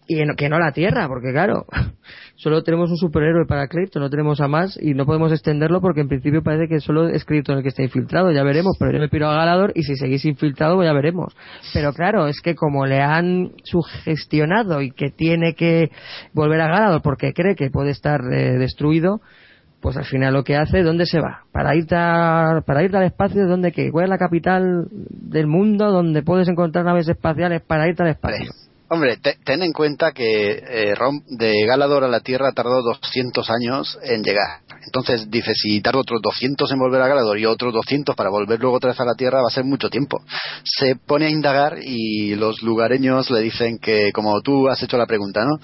y 0.06 0.18
en- 0.20 0.34
que 0.36 0.48
no 0.48 0.58
la 0.58 0.72
Tierra 0.72 1.08
porque 1.08 1.32
claro 1.32 1.64
solo 2.36 2.62
tenemos 2.62 2.90
un 2.90 2.96
superhéroe 2.98 3.46
para 3.46 3.68
Clayton 3.68 4.02
no 4.02 4.10
tenemos 4.10 4.40
a 4.40 4.48
más 4.48 4.76
y 4.82 4.92
no 4.92 5.06
podemos 5.06 5.32
extenderlo 5.32 5.80
porque 5.80 6.00
en 6.00 6.08
principio 6.08 6.42
parece 6.42 6.68
que 6.68 6.80
solo 6.80 7.08
es 7.08 7.24
Clayton 7.24 7.56
el 7.58 7.62
que 7.62 7.68
está 7.70 7.82
infiltrado 7.82 8.30
ya 8.32 8.42
veremos 8.42 8.76
pero 8.78 8.92
yo 8.92 8.98
me 8.98 9.08
piro 9.08 9.28
a 9.30 9.34
Galador 9.36 9.72
y 9.74 9.82
si 9.84 9.96
seguís 9.96 10.24
infiltrado 10.26 10.82
ya 10.82 10.92
veremos. 10.92 11.34
Pero 11.72 11.92
claro 11.94 12.26
es 12.26 12.40
que 12.42 12.54
como 12.54 12.84
le 12.84 13.00
han 13.00 13.52
sugestionado 13.62 14.82
y 14.82 14.90
que 14.90 15.10
tiene 15.10 15.54
que 15.54 15.90
volver 16.32 16.60
a 16.60 16.68
Galador 16.68 17.00
porque 17.00 17.32
cree 17.32 17.54
que 17.54 17.70
puede 17.70 17.90
estar 17.90 18.20
eh, 18.32 18.58
destruido 18.58 19.20
pues 19.84 19.98
al 19.98 20.06
final 20.06 20.32
lo 20.32 20.44
que 20.44 20.56
hace, 20.56 20.82
¿dónde 20.82 21.04
se 21.04 21.20
va? 21.20 21.42
Para 21.52 21.76
irte, 21.76 21.94
a- 21.94 22.62
para 22.66 22.82
irte 22.82 22.96
al 22.96 23.02
espacio, 23.02 23.46
¿dónde 23.46 23.70
qué? 23.70 23.90
¿Cuál 23.90 24.04
es 24.04 24.08
la 24.10 24.16
capital 24.16 24.86
del 24.90 25.46
mundo 25.46 25.92
donde 25.92 26.22
puedes 26.22 26.48
encontrar 26.48 26.86
naves 26.86 27.06
espaciales 27.06 27.60
para 27.60 27.86
irte 27.86 28.02
al 28.02 28.08
espacio? 28.08 28.50
Hombre, 28.88 29.18
te- 29.18 29.36
ten 29.44 29.62
en 29.62 29.72
cuenta 29.72 30.12
que 30.12 30.52
eh, 30.52 30.94
de 31.28 31.66
Galador 31.66 32.02
a 32.02 32.08
la 32.08 32.20
Tierra 32.20 32.52
tardó 32.52 32.80
200 32.82 33.50
años 33.50 33.98
en 34.04 34.22
llegar. 34.22 34.60
Entonces, 34.86 35.30
dice, 35.30 35.52
si 35.54 35.82
tardo 35.82 36.00
otros 36.00 36.22
200 36.22 36.72
en 36.72 36.78
volver 36.78 37.02
a 37.02 37.08
Galador 37.08 37.38
y 37.38 37.44
otros 37.44 37.74
200 37.74 38.16
para 38.16 38.30
volver 38.30 38.58
luego 38.60 38.76
otra 38.78 38.90
vez 38.92 39.00
a 39.00 39.04
la 39.04 39.14
Tierra, 39.14 39.42
va 39.42 39.48
a 39.48 39.54
ser 39.54 39.64
mucho 39.64 39.90
tiempo. 39.90 40.22
Se 40.64 40.96
pone 40.96 41.26
a 41.26 41.30
indagar 41.30 41.76
y 41.82 42.36
los 42.36 42.62
lugareños 42.62 43.30
le 43.30 43.40
dicen 43.40 43.78
que, 43.78 44.12
como 44.12 44.40
tú 44.40 44.66
has 44.68 44.82
hecho 44.82 44.96
la 44.96 45.06
pregunta, 45.06 45.44
¿no? 45.44 45.58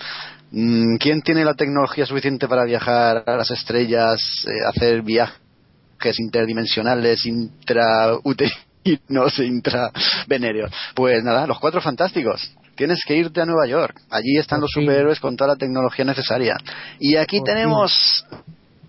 Mm, 0.52 0.96
¿Quién 0.96 1.22
tiene 1.22 1.44
la 1.44 1.54
tecnología 1.54 2.06
suficiente 2.06 2.48
para 2.48 2.64
viajar 2.64 3.22
a 3.26 3.36
las 3.36 3.50
estrellas, 3.50 4.44
eh, 4.46 4.66
hacer 4.66 5.02
viajes 5.02 6.18
interdimensionales, 6.18 7.24
intrauterinos 7.24 9.38
e 9.38 9.44
intravenéreos? 9.44 10.72
Pues 10.94 11.22
nada, 11.22 11.46
los 11.46 11.60
cuatro 11.60 11.80
fantásticos. 11.80 12.52
Tienes 12.74 13.04
que 13.06 13.16
irte 13.16 13.40
a 13.40 13.46
Nueva 13.46 13.66
York. 13.66 14.00
Allí 14.10 14.38
están 14.38 14.60
los 14.60 14.70
superhéroes 14.72 15.20
con 15.20 15.36
toda 15.36 15.52
la 15.52 15.56
tecnología 15.56 16.04
necesaria. 16.04 16.56
Y 16.98 17.16
aquí 17.16 17.42
tenemos 17.44 18.26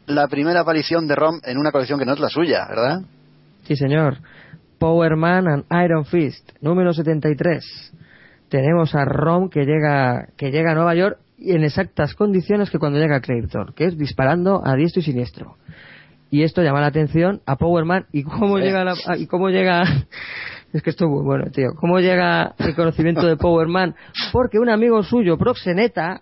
la 0.08 0.28
primera 0.28 0.62
aparición 0.62 1.08
de 1.08 1.16
Rom 1.16 1.42
en 1.44 1.58
una 1.58 1.72
colección 1.72 2.00
que 2.00 2.06
no 2.06 2.14
es 2.14 2.20
la 2.20 2.30
suya, 2.30 2.66
¿verdad? 2.70 3.02
Sí, 3.68 3.76
señor. 3.76 4.18
Power 4.80 5.16
Man 5.16 5.48
and 5.48 5.66
Iron 5.84 6.06
Fist, 6.06 6.50
número 6.62 6.94
73. 6.94 7.64
Tenemos 8.50 8.96
a 8.96 9.06
Rom 9.06 9.50
que 9.50 9.66
llega, 9.66 10.28
que 10.38 10.52
llega 10.52 10.72
a 10.72 10.76
Nueva 10.76 10.96
York 10.96 11.20
y 11.42 11.54
en 11.54 11.64
exactas 11.64 12.14
condiciones 12.14 12.70
que 12.70 12.78
cuando 12.78 13.00
llega 13.00 13.20
Krypton, 13.20 13.74
que 13.76 13.86
es 13.86 13.98
disparando 13.98 14.62
a 14.64 14.76
diestro 14.76 15.00
y 15.02 15.04
siniestro. 15.04 15.58
Y 16.30 16.44
esto 16.44 16.62
llama 16.62 16.80
la 16.80 16.88
atención 16.88 17.42
a 17.46 17.58
Power 17.58 17.84
Man 17.84 18.06
y 18.14 18.24
cómo 18.24 18.58
llega 18.58 18.84
la- 18.86 19.18
y 19.18 19.28
cómo 19.28 19.50
llega 19.50 19.84
es 20.74 20.82
que 20.82 20.92
esto 20.92 21.06
es 21.06 21.12
muy 21.12 21.24
bueno, 21.26 21.52
tío. 21.52 21.70
¿Cómo 21.78 22.00
llega 22.00 22.54
el 22.60 22.76
conocimiento 22.76 23.26
de 23.28 23.36
Power 23.38 23.68
Man? 23.68 23.96
Porque 24.32 24.60
un 24.60 24.70
amigo 24.70 25.04
suyo, 25.04 25.38
proxeneta, 25.38 26.22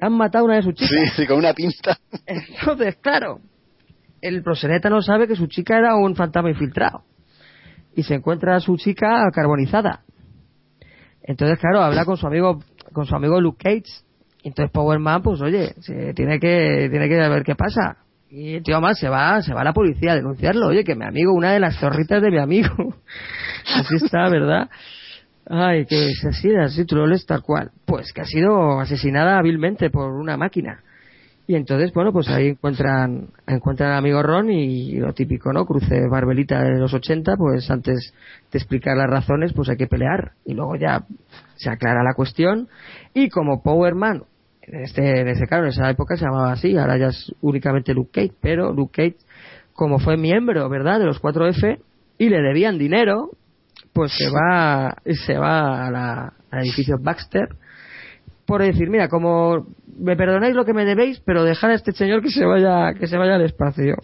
han 0.00 0.12
matado 0.12 0.44
a 0.44 0.48
una 0.48 0.56
de 0.56 0.62
sus 0.62 0.74
chicas. 0.74 0.90
Sí, 1.14 1.22
sí, 1.22 1.26
con 1.26 1.38
una 1.38 1.54
pinta. 1.54 1.96
Entonces, 2.26 2.96
claro, 2.96 3.38
el 4.20 4.42
proseneta 4.42 4.90
no 4.90 5.00
sabe 5.02 5.26
que 5.28 5.36
su 5.36 5.46
chica 5.46 5.78
era 5.78 5.94
un 5.96 6.14
fantasma 6.16 6.50
infiltrado. 6.50 7.04
Y 7.94 8.02
se 8.02 8.14
encuentra 8.14 8.56
a 8.56 8.60
su 8.60 8.76
chica 8.76 9.22
carbonizada. 9.32 10.02
Entonces, 11.22 11.58
claro, 11.58 11.80
habla 11.82 12.04
con 12.04 12.16
su 12.16 12.26
amigo, 12.26 12.60
con 12.92 13.06
su 13.06 13.14
amigo 13.14 13.40
Luke 13.40 13.62
Cage. 13.62 14.04
Entonces 14.42 14.70
Power 14.72 14.98
Man, 14.98 15.22
pues 15.22 15.40
oye, 15.40 15.74
se 15.80 16.14
tiene 16.14 16.38
que, 16.38 16.88
tiene 16.90 17.08
que 17.08 17.16
ver 17.16 17.42
qué 17.42 17.54
pasa. 17.54 17.98
Y 18.30 18.54
el 18.54 18.62
tío 18.62 18.80
más 18.80 18.98
se 18.98 19.08
va, 19.08 19.42
se 19.42 19.52
va 19.52 19.62
a 19.62 19.64
la 19.64 19.72
policía 19.72 20.12
a 20.12 20.16
denunciarlo. 20.16 20.68
Oye, 20.68 20.84
que 20.84 20.94
mi 20.94 21.04
amigo, 21.04 21.32
una 21.34 21.52
de 21.52 21.60
las 21.60 21.78
zorritas 21.78 22.22
de 22.22 22.30
mi 22.30 22.38
amigo. 22.38 22.94
Así 23.74 23.96
está, 23.96 24.28
¿verdad? 24.28 24.70
Ay, 25.46 25.84
que 25.84 26.10
es 26.10 26.24
así, 26.24 26.54
así, 26.54 26.84
troles 26.84 27.26
tal 27.26 27.42
cual. 27.42 27.72
Pues 27.84 28.12
que 28.12 28.20
ha 28.20 28.24
sido 28.24 28.78
asesinada 28.78 29.36
hábilmente 29.36 29.90
por 29.90 30.12
una 30.12 30.36
máquina. 30.36 30.80
Y 31.50 31.56
entonces, 31.56 31.92
bueno, 31.92 32.12
pues 32.12 32.28
ahí 32.28 32.50
encuentran, 32.50 33.26
encuentran 33.44 33.90
al 33.90 33.98
amigo 33.98 34.22
Ron 34.22 34.52
y 34.52 34.92
lo 34.98 35.12
típico, 35.14 35.52
¿no? 35.52 35.66
Cruce 35.66 36.06
barbelita 36.08 36.62
de 36.62 36.78
los 36.78 36.94
80, 36.94 37.36
pues 37.36 37.68
antes 37.72 38.14
de 38.52 38.56
explicar 38.56 38.96
las 38.96 39.10
razones, 39.10 39.52
pues 39.52 39.68
hay 39.68 39.76
que 39.76 39.88
pelear. 39.88 40.30
Y 40.44 40.54
luego 40.54 40.76
ya 40.76 41.02
se 41.56 41.68
aclara 41.68 42.04
la 42.04 42.14
cuestión. 42.14 42.68
Y 43.14 43.30
como 43.30 43.64
Power 43.64 43.96
Man, 43.96 44.22
en 44.62 44.84
este, 44.84 45.22
en 45.22 45.26
ese 45.26 45.48
caso, 45.48 45.64
en 45.64 45.70
esa 45.70 45.90
época 45.90 46.16
se 46.16 46.24
llamaba 46.24 46.52
así, 46.52 46.76
ahora 46.78 46.96
ya 46.96 47.08
es 47.08 47.34
únicamente 47.40 47.94
Luke 47.94 48.12
Cage, 48.12 48.38
pero 48.40 48.72
Luke 48.72 48.92
Cage, 49.02 49.16
como 49.72 49.98
fue 49.98 50.16
miembro, 50.16 50.68
¿verdad?, 50.68 51.00
de 51.00 51.06
los 51.06 51.20
4F, 51.20 51.80
y 52.16 52.28
le 52.28 52.42
debían 52.42 52.78
dinero, 52.78 53.30
pues 53.92 54.12
se 54.16 54.30
va, 54.30 54.98
se 55.26 55.36
va 55.36 55.88
a 55.88 55.90
la- 55.90 56.32
al 56.52 56.60
edificio 56.60 56.96
Baxter, 57.00 57.48
por 58.46 58.62
decir, 58.62 58.88
mira, 58.90 59.08
como 59.08 59.66
me 60.00 60.16
perdonáis 60.16 60.54
lo 60.54 60.64
que 60.64 60.72
me 60.74 60.84
debéis, 60.84 61.20
pero 61.24 61.44
dejar 61.44 61.70
a 61.70 61.74
este 61.74 61.92
señor 61.92 62.22
que 62.22 62.30
se 62.30 62.44
vaya, 62.44 62.94
que 62.98 63.06
se 63.06 63.16
vaya 63.16 63.34
al 63.36 63.42
espacio. 63.42 63.96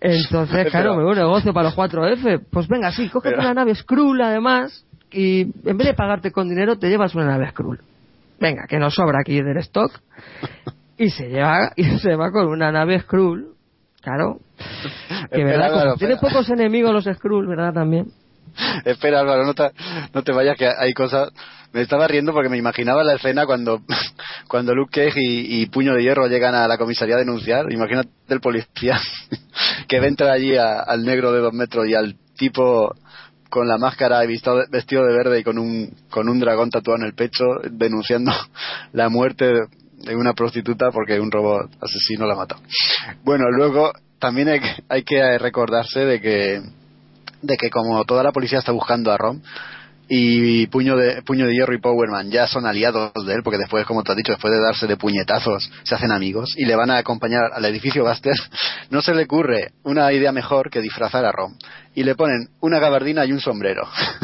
Entonces, 0.00 0.70
claro, 0.70 0.94
me 0.96 1.02
voy 1.02 1.12
un 1.12 1.18
negocio 1.18 1.52
para 1.52 1.68
los 1.68 1.76
4F. 1.76 2.44
Pues 2.50 2.68
venga, 2.68 2.92
sí, 2.92 3.08
cógete 3.08 3.34
Pero- 3.34 3.42
una 3.42 3.54
nave 3.54 3.74
Skrull 3.74 4.20
además, 4.20 4.84
y 5.10 5.42
en 5.68 5.76
vez 5.76 5.88
de 5.88 5.94
pagarte 5.94 6.30
con 6.30 6.48
dinero, 6.48 6.78
te 6.78 6.88
llevas 6.88 7.14
una 7.14 7.26
nave 7.26 7.50
Skrull. 7.50 7.80
Venga, 8.40 8.66
que 8.68 8.78
nos 8.78 8.94
sobra 8.94 9.18
aquí 9.20 9.42
del 9.42 9.56
stock. 9.58 9.90
Y 10.96 11.10
se 11.10 11.28
lleva, 11.28 11.72
y 11.76 11.84
se 11.98 12.14
va 12.14 12.30
con 12.30 12.46
una 12.48 12.70
nave 12.70 13.00
Skrull. 13.00 13.54
Claro. 14.00 14.38
Que 15.30 15.40
Espera, 15.42 15.44
verdad, 15.44 15.82
como 15.82 15.94
tiene 15.96 16.14
espera. 16.14 16.32
pocos 16.32 16.50
enemigos 16.50 16.92
los 16.92 17.04
Skrull, 17.16 17.48
¿verdad? 17.48 17.72
También. 17.74 18.06
Espera, 18.84 19.20
Álvaro, 19.20 19.44
no 19.44 19.54
te, 19.54 19.70
no 20.14 20.22
te 20.22 20.32
vayas, 20.32 20.56
que 20.56 20.66
hay 20.68 20.92
cosas. 20.92 21.30
Me 21.72 21.82
estaba 21.82 22.08
riendo 22.08 22.32
porque 22.32 22.48
me 22.48 22.56
imaginaba 22.56 23.04
la 23.04 23.14
escena 23.14 23.44
cuando, 23.46 23.82
cuando 24.48 24.74
Luke 24.74 25.04
Cage 25.04 25.20
y, 25.20 25.66
Puño 25.66 25.94
de 25.94 26.02
Hierro 26.02 26.26
llegan 26.26 26.54
a 26.54 26.66
la 26.66 26.78
comisaría 26.78 27.16
a 27.16 27.18
denunciar. 27.18 27.72
Imagínate 27.72 28.08
el 28.28 28.40
policía 28.40 28.98
que 29.88 30.00
ve 30.00 30.08
entrar 30.08 30.30
allí 30.30 30.56
al 30.56 31.04
negro 31.04 31.32
de 31.32 31.40
dos 31.40 31.52
metros 31.52 31.86
y 31.86 31.94
al 31.94 32.16
tipo 32.36 32.94
con 33.50 33.66
la 33.66 33.78
máscara 33.78 34.22
y 34.24 34.28
visto- 34.28 34.64
vestido 34.70 35.04
de 35.04 35.14
verde 35.14 35.40
y 35.40 35.44
con 35.44 35.58
un, 35.58 35.90
con 36.10 36.28
un 36.28 36.38
dragón 36.38 36.70
tatuado 36.70 37.00
en 37.00 37.06
el 37.06 37.14
pecho 37.14 37.44
denunciando 37.70 38.32
la 38.92 39.08
muerte 39.08 39.52
de 39.98 40.16
una 40.16 40.32
prostituta 40.34 40.90
porque 40.90 41.18
un 41.20 41.30
robot 41.30 41.70
asesino 41.80 42.26
la 42.26 42.36
mató. 42.36 42.56
Bueno, 43.24 43.50
luego 43.50 43.92
también 44.18 44.48
hay 44.48 44.60
que, 44.60 44.74
hay 44.88 45.02
que 45.02 45.38
recordarse 45.38 46.00
de 46.00 46.20
que 46.20 46.62
de 47.40 47.56
que 47.56 47.70
como 47.70 48.04
toda 48.04 48.22
la 48.24 48.32
policía 48.32 48.58
está 48.58 48.72
buscando 48.72 49.12
a 49.12 49.16
Rom 49.16 49.40
y 50.08 50.66
Puño 50.68 50.96
de, 50.96 51.22
Puño 51.22 51.46
de 51.46 51.52
Hierro 51.54 51.74
y 51.74 51.80
Powerman 51.80 52.30
ya 52.30 52.46
son 52.46 52.66
aliados 52.66 53.12
de 53.26 53.34
él, 53.34 53.40
porque 53.44 53.58
después, 53.58 53.84
como 53.86 54.02
te 54.02 54.12
has 54.12 54.16
dicho, 54.16 54.32
después 54.32 54.52
de 54.52 54.60
darse 54.60 54.86
de 54.86 54.96
puñetazos, 54.96 55.70
se 55.82 55.94
hacen 55.94 56.12
amigos 56.12 56.54
y 56.56 56.64
le 56.64 56.74
van 56.76 56.90
a 56.90 56.98
acompañar 56.98 57.50
al 57.54 57.64
edificio 57.66 58.04
Buster, 58.04 58.34
no 58.90 59.02
se 59.02 59.14
le 59.14 59.24
ocurre 59.24 59.72
una 59.84 60.10
idea 60.12 60.32
mejor 60.32 60.70
que 60.70 60.80
disfrazar 60.80 61.24
a 61.24 61.32
Rom. 61.32 61.54
Y 61.94 62.04
le 62.04 62.14
ponen 62.14 62.48
una 62.60 62.78
gabardina 62.78 63.24
y 63.24 63.32
un 63.32 63.40
sombrero. 63.40 63.82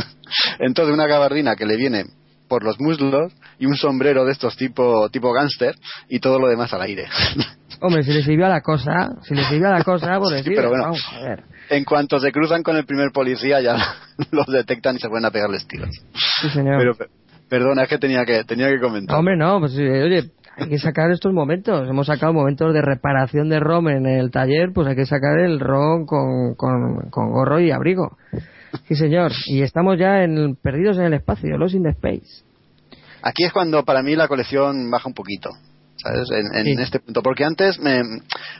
Entonces, 0.59 0.93
una 0.94 1.06
gabardina 1.06 1.55
que 1.56 1.66
le 1.66 1.77
viene 1.77 2.05
por 2.48 2.62
los 2.65 2.78
muslos 2.81 3.32
y 3.59 3.66
un 3.66 3.77
sombrero 3.77 4.24
de 4.24 4.32
estos 4.32 4.56
tipo, 4.56 5.09
tipo 5.11 5.32
gángster 5.32 5.74
y 6.09 6.20
todo 6.20 6.39
lo 6.39 6.48
demás 6.48 6.73
al 6.73 6.82
aire. 6.82 7.06
Hombre, 7.81 8.02
si 8.05 8.12
le 8.12 8.23
sirvió 8.23 8.47
a 8.47 8.51
la 8.51 8.61
cosa, 8.61 9.11
si 9.23 9.35
le 9.35 9.44
sirvió 9.44 9.69
a 9.69 9.78
la 9.78 9.85
cosa, 9.85 10.19
por 10.19 10.28
Sí, 10.28 10.35
decir, 10.36 10.52
pero 10.56 10.69
bueno. 10.69 10.85
vamos 10.85 11.05
a 11.12 11.20
ver. 11.20 11.44
En 11.70 11.85
cuanto 11.85 12.19
se 12.20 12.31
cruzan 12.32 12.62
con 12.62 12.77
el 12.77 12.85
primer 12.86 13.11
policía, 13.12 13.61
ya 13.61 13.77
los 14.32 14.47
detectan 14.47 14.97
y 14.97 14.99
se 14.99 15.09
ponen 15.09 15.24
a 15.27 15.31
pegarles 15.31 15.66
tiros. 15.66 15.91
Sí, 16.43 16.49
señor. 16.51 16.78
Pero, 16.78 16.95
pe- 16.95 17.07
perdona, 17.49 17.82
es 17.85 17.89
que 17.89 17.99
tenía 17.99 18.24
que, 18.24 18.45
tenía 18.45 18.69
que 18.69 18.81
comentar. 18.81 19.16
Hombre, 19.19 19.36
no, 19.36 19.61
pues 19.61 19.77
eh, 19.78 20.03
oye, 20.03 20.31
hay 20.57 20.69
que 20.69 20.78
sacar 20.78 21.11
estos 21.11 21.32
momentos. 21.32 21.89
Hemos 21.89 22.07
sacado 22.07 22.32
momentos 22.32 22.73
de 22.73 22.82
reparación 22.82 23.49
de 23.49 23.61
ROM 23.61 23.89
en 23.89 24.07
el 24.07 24.31
taller, 24.31 24.70
pues 24.73 24.86
hay 24.89 24.97
que 24.97 25.07
sacar 25.07 25.39
el 25.41 25.59
ROM 25.61 26.07
con, 26.07 26.55
con, 26.57 27.11
con 27.11 27.31
gorro 27.32 27.61
y 27.61 27.70
abrigo. 27.70 28.16
Sí, 28.89 28.95
señor. 28.97 29.32
Y 29.47 29.62
estamos 29.62 29.99
ya 29.99 30.23
en, 30.24 30.57
perdidos 30.57 30.99
en 30.99 31.05
el 31.05 31.15
espacio, 31.15 31.57
los 31.59 31.74
in 31.74 31.85
the 31.85 31.91
space. 31.91 32.43
Aquí 33.23 33.45
es 33.45 33.53
cuando 33.53 33.85
para 33.85 34.03
mí 34.03 34.15
la 34.16 34.28
colección 34.28 34.91
baja 34.91 35.09
un 35.09 35.15
poquito. 35.15 35.51
¿Sabes? 36.05 36.28
En, 36.31 36.55
en 36.68 36.76
Sí. 36.76 36.82
este 36.82 37.01
punto. 37.01 37.22
Porque 37.22 37.44
antes 37.44 37.81
me, 37.81 38.02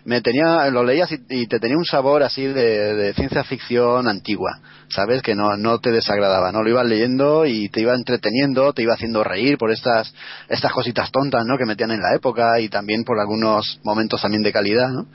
me 0.07 0.23
tenía, 0.23 0.71
lo 0.71 0.83
leías 0.83 1.13
y, 1.13 1.19
y 1.29 1.47
te 1.47 1.61
tenía 1.61 1.77
un 1.77 1.85
sabor 1.85 2.23
así 2.23 2.47
de, 2.47 2.95
de 2.95 3.13
ciencia 3.15 3.45
ficción 3.45 4.09
antigua. 4.09 4.59
¿Sabes? 4.89 5.23
Que 5.23 5.35
no, 5.35 5.57
no 5.57 5.79
te 5.79 5.91
desagradaba, 5.91 6.53
¿no? 6.53 6.63
Lo 6.63 6.71
ibas 6.71 6.87
leyendo 6.87 7.47
y 7.47 7.69
te 7.69 7.81
iba 7.81 7.95
entreteniendo, 7.95 8.73
te 8.73 8.83
iba 8.83 8.95
haciendo 8.95 9.25
reír 9.25 9.59
por 9.59 9.71
estas, 9.71 10.15
estas 10.49 10.73
cositas 10.73 11.11
tontas, 11.11 11.45
¿no? 11.47 11.59
Que 11.59 11.67
metían 11.67 11.91
en 11.91 12.01
la 12.01 12.15
época 12.15 12.61
y 12.61 12.69
también 12.69 13.05
por 13.05 13.19
algunos 13.21 13.81
momentos 13.85 14.23
también 14.23 14.43
de 14.43 14.53
calidad, 14.53 14.89
¿no? 14.91 15.07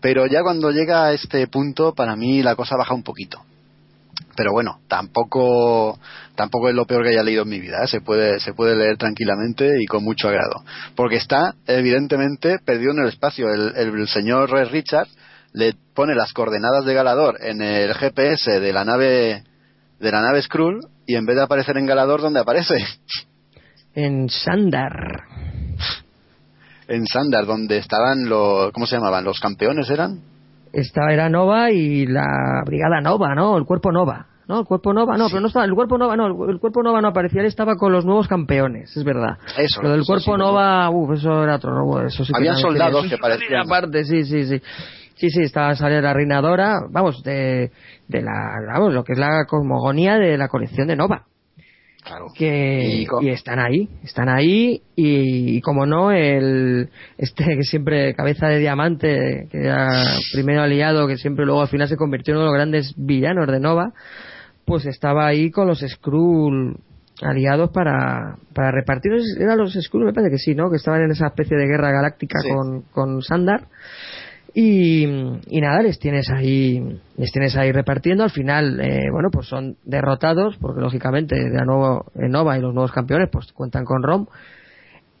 Pero 0.00 0.26
ya 0.26 0.42
cuando 0.42 0.70
llega 0.70 1.04
a 1.06 1.12
este 1.12 1.46
punto, 1.46 1.94
para 1.94 2.16
mí 2.16 2.42
la 2.42 2.56
cosa 2.56 2.76
baja 2.76 2.94
un 2.94 3.02
poquito. 3.02 3.42
Pero 4.36 4.52
bueno, 4.52 4.80
tampoco 4.88 5.98
tampoco 6.34 6.68
es 6.68 6.74
lo 6.74 6.86
peor 6.86 7.02
que 7.02 7.10
haya 7.10 7.22
leído 7.22 7.42
en 7.42 7.48
mi 7.48 7.60
vida, 7.60 7.84
¿eh? 7.84 7.86
se 7.86 8.00
puede 8.00 8.40
se 8.40 8.54
puede 8.54 8.76
leer 8.76 8.96
tranquilamente 8.96 9.68
y 9.80 9.86
con 9.86 10.04
mucho 10.04 10.28
agrado, 10.28 10.62
porque 10.94 11.16
está 11.16 11.54
evidentemente 11.66 12.58
perdido 12.64 12.92
en 12.92 13.00
el 13.00 13.08
espacio. 13.08 13.48
El, 13.52 13.74
el 13.76 14.08
señor 14.08 14.50
Red 14.50 14.70
Richard 14.70 15.08
le 15.52 15.74
pone 15.94 16.14
las 16.14 16.32
coordenadas 16.32 16.84
de 16.84 16.94
Galador 16.94 17.36
en 17.40 17.60
el 17.60 17.94
GPS 17.94 18.60
de 18.60 18.72
la 18.72 18.84
nave 18.84 19.44
de 19.98 20.10
la 20.10 20.22
nave 20.22 20.42
Skrull 20.42 20.80
y 21.06 21.16
en 21.16 21.26
vez 21.26 21.36
de 21.36 21.42
aparecer 21.42 21.76
en 21.76 21.86
Galador, 21.86 22.20
¿dónde 22.20 22.40
aparece? 22.40 22.76
En 23.94 24.28
Sandar. 24.28 25.24
En 26.88 27.06
Sandar, 27.06 27.46
donde 27.46 27.78
estaban 27.78 28.28
los 28.28 28.72
¿cómo 28.72 28.86
se 28.86 28.96
llamaban? 28.96 29.24
Los 29.24 29.40
campeones 29.40 29.90
eran. 29.90 30.29
Esta 30.72 31.12
era 31.12 31.28
Nova 31.28 31.70
y 31.70 32.06
la 32.06 32.62
Brigada 32.64 33.00
Nova, 33.00 33.34
¿no? 33.34 33.56
El 33.56 33.64
cuerpo 33.64 33.90
Nova. 33.92 34.26
No, 34.48 34.60
el 34.60 34.66
cuerpo 34.66 34.92
Nova, 34.92 35.16
no, 35.16 35.28
pero 35.28 35.40
no 35.40 35.46
estaba, 35.46 35.64
el 35.64 35.74
cuerpo 35.74 35.96
Nova, 35.96 36.16
no, 36.16 36.26
el, 36.48 36.58
cuerpo 36.58 36.82
Nova 36.82 37.00
no 37.00 37.08
aparecía, 37.08 37.40
él 37.40 37.46
estaba 37.46 37.76
con 37.76 37.92
los 37.92 38.04
nuevos 38.04 38.26
campeones, 38.26 38.96
es 38.96 39.04
verdad. 39.04 39.38
Eso, 39.56 39.80
Lo 39.80 39.90
del 39.90 40.04
cuerpo 40.04 40.32
sí, 40.32 40.38
Nova, 40.38 40.90
uff, 40.90 41.12
eso 41.12 41.44
era 41.44 41.54
otro 41.54 41.72
robo, 41.72 42.00
eso 42.00 42.24
sí 42.24 42.32
Había 42.34 42.56
soldados 42.56 43.06
que 43.08 43.16
parecían- 43.16 43.66
Aparte, 43.66 44.04
sí, 44.04 44.24
sí, 44.24 44.44
sí. 44.46 44.60
Sí, 45.14 45.30
sí, 45.30 45.42
estaba 45.42 45.76
saliendo 45.76 46.08
la 46.08 46.14
Reina 46.14 46.40
Dora, 46.40 46.80
vamos, 46.90 47.22
de, 47.22 47.70
de 48.08 48.22
la, 48.22 48.32
vamos, 48.72 48.92
lo 48.92 49.04
que 49.04 49.12
es 49.12 49.18
la 49.18 49.44
cosmogonía 49.46 50.14
de 50.16 50.36
la 50.36 50.48
colección 50.48 50.88
de 50.88 50.96
Nova. 50.96 51.26
Claro. 52.02 52.26
que 52.34 53.04
Y 53.20 53.28
están 53.28 53.58
ahí 53.58 53.88
están 54.02 54.28
ahí 54.28 54.82
y, 54.96 55.56
y 55.56 55.60
como 55.60 55.84
no 55.86 56.10
el 56.12 56.88
este 57.18 57.44
que 57.44 57.62
siempre 57.62 58.14
cabeza 58.14 58.46
de 58.48 58.58
diamante 58.58 59.46
que 59.50 59.58
era 59.58 59.90
primero 60.32 60.62
aliado 60.62 61.06
que 61.06 61.16
siempre 61.18 61.44
luego 61.44 61.60
al 61.60 61.68
final 61.68 61.88
se 61.88 61.96
convirtió 61.96 62.32
en 62.32 62.38
uno 62.38 62.46
de 62.46 62.50
los 62.52 62.56
grandes 62.58 62.94
villanos 62.96 63.46
de 63.48 63.60
Nova 63.60 63.92
pues 64.64 64.86
estaba 64.86 65.26
ahí 65.26 65.50
con 65.50 65.66
los 65.66 65.80
Skrull 65.80 66.78
aliados 67.22 67.70
para, 67.70 68.36
para 68.54 68.70
repartir 68.70 69.12
eran 69.38 69.58
los 69.58 69.74
Skrull 69.74 70.06
me 70.06 70.12
parece 70.14 70.30
que 70.32 70.38
sí 70.38 70.54
no 70.54 70.70
que 70.70 70.76
estaban 70.76 71.02
en 71.02 71.10
esa 71.10 71.26
especie 71.26 71.56
de 71.56 71.66
guerra 71.66 71.90
galáctica 71.92 72.38
Sí. 72.40 72.48
con, 72.48 72.82
con 72.92 73.20
Sandar 73.22 73.66
y, 74.54 75.04
y 75.04 75.60
nada, 75.60 75.82
les 75.82 75.98
tienes 75.98 76.30
ahí, 76.30 77.00
les 77.16 77.32
tienes 77.32 77.56
ahí 77.56 77.72
repartiendo. 77.72 78.24
Al 78.24 78.30
final, 78.30 78.80
eh, 78.80 79.10
bueno, 79.12 79.28
pues 79.30 79.46
son 79.46 79.76
derrotados, 79.84 80.56
porque 80.60 80.80
lógicamente 80.80 81.36
de 81.36 81.64
nuevo 81.64 82.06
en 82.14 82.30
Nova 82.30 82.58
y 82.58 82.60
los 82.60 82.74
nuevos 82.74 82.92
campeones, 82.92 83.28
pues 83.30 83.52
cuentan 83.52 83.84
con 83.84 84.02
Rom. 84.02 84.26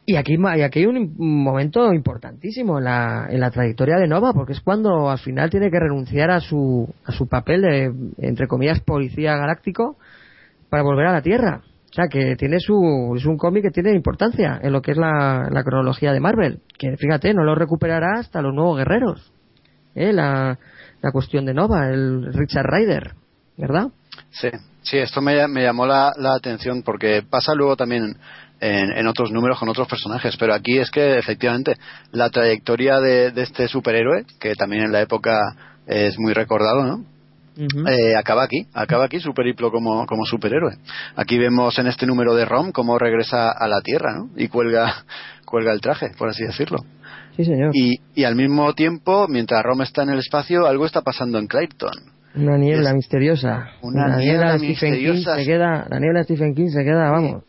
Y 0.06 0.16
aquí, 0.16 0.34
y 0.34 0.62
aquí 0.62 0.80
hay 0.80 0.86
un 0.86 1.14
momento 1.18 1.92
importantísimo 1.92 2.78
en 2.78 2.84
la, 2.84 3.28
en 3.30 3.38
la 3.38 3.50
trayectoria 3.50 3.96
de 3.96 4.08
Nova, 4.08 4.32
porque 4.32 4.54
es 4.54 4.60
cuando 4.60 5.08
al 5.08 5.18
final 5.18 5.50
tiene 5.50 5.70
que 5.70 5.78
renunciar 5.78 6.30
a 6.30 6.40
su, 6.40 6.92
a 7.04 7.12
su 7.12 7.28
papel 7.28 7.62
de, 7.62 7.92
entre 8.18 8.48
comillas, 8.48 8.80
policía 8.80 9.36
galáctico 9.36 9.96
para 10.68 10.82
volver 10.82 11.06
a 11.06 11.12
la 11.12 11.22
Tierra. 11.22 11.62
O 11.90 11.92
sea, 11.92 12.06
que 12.06 12.36
tiene 12.36 12.60
su, 12.60 13.14
es 13.16 13.26
un 13.26 13.36
cómic 13.36 13.64
que 13.64 13.70
tiene 13.70 13.92
importancia 13.92 14.60
en 14.62 14.72
lo 14.72 14.80
que 14.80 14.92
es 14.92 14.96
la, 14.96 15.48
la 15.50 15.64
cronología 15.64 16.12
de 16.12 16.20
Marvel. 16.20 16.60
Que 16.78 16.96
fíjate, 16.96 17.34
no 17.34 17.42
lo 17.42 17.56
recuperará 17.56 18.20
hasta 18.20 18.40
los 18.40 18.54
nuevos 18.54 18.78
guerreros. 18.78 19.32
¿eh? 19.96 20.12
La, 20.12 20.56
la 21.02 21.12
cuestión 21.12 21.44
de 21.46 21.54
Nova, 21.54 21.88
el 21.88 22.32
Richard 22.32 22.66
Ryder, 22.66 23.14
¿verdad? 23.56 23.88
Sí, 24.30 24.48
sí, 24.82 24.98
esto 24.98 25.20
me, 25.20 25.34
llamó 25.34 25.84
la, 25.84 26.12
la 26.16 26.34
atención 26.34 26.82
porque 26.82 27.24
pasa 27.28 27.54
luego 27.54 27.76
también 27.76 28.16
en, 28.60 28.92
en 28.92 29.06
otros 29.08 29.32
números 29.32 29.58
con 29.58 29.68
otros 29.68 29.88
personajes, 29.88 30.36
pero 30.38 30.54
aquí 30.54 30.78
es 30.78 30.90
que 30.90 31.18
efectivamente 31.18 31.76
la 32.12 32.30
trayectoria 32.30 33.00
de, 33.00 33.32
de 33.32 33.42
este 33.42 33.66
superhéroe, 33.66 34.26
que 34.38 34.54
también 34.54 34.84
en 34.84 34.92
la 34.92 35.00
época 35.00 35.56
es 35.86 36.16
muy 36.18 36.34
recordado, 36.34 36.84
¿no? 36.84 37.04
Ujú. 37.56 37.86
Eh, 37.88 38.16
acaba 38.16 38.44
aquí, 38.44 38.66
acaba 38.72 39.04
aquí 39.06 39.20
su 39.20 39.32
periplo 39.34 39.70
como, 39.70 40.06
como 40.06 40.24
superhéroe. 40.24 40.76
Aquí 41.16 41.38
vemos 41.38 41.78
en 41.78 41.86
este 41.88 42.06
número 42.06 42.34
de 42.34 42.44
Rom 42.44 42.72
cómo 42.72 42.98
regresa 42.98 43.50
a 43.50 43.66
la 43.68 43.80
Tierra, 43.82 44.14
¿no? 44.14 44.30
Y 44.36 44.48
cuelga, 44.48 45.04
cuelga 45.44 45.72
el 45.72 45.80
traje, 45.80 46.10
por 46.16 46.28
así 46.28 46.44
decirlo. 46.44 46.78
Sí, 47.36 47.44
señor. 47.44 47.70
Y, 47.74 48.00
y 48.14 48.24
al 48.24 48.34
mismo 48.36 48.72
tiempo, 48.74 49.26
mientras 49.28 49.62
Rom 49.62 49.82
está 49.82 50.02
en 50.02 50.10
el 50.10 50.18
espacio, 50.18 50.66
algo 50.66 50.86
está 50.86 51.02
pasando 51.02 51.38
en 51.38 51.46
Clayton. 51.46 51.92
Una 52.34 52.56
niebla 52.56 52.90
es- 52.90 52.94
misteriosa. 52.96 53.70
una 53.82 54.06
la 54.08 54.16
niebla 54.18 54.56
King 54.56 54.66
misteriosa. 54.68 55.36
se 55.36 55.44
queda, 55.44 55.86
la 55.88 55.98
niebla 55.98 56.20
de 56.20 56.24
Stephen 56.24 56.54
King 56.54 56.68
se 56.68 56.84
queda, 56.84 57.10
vamos. 57.10 57.42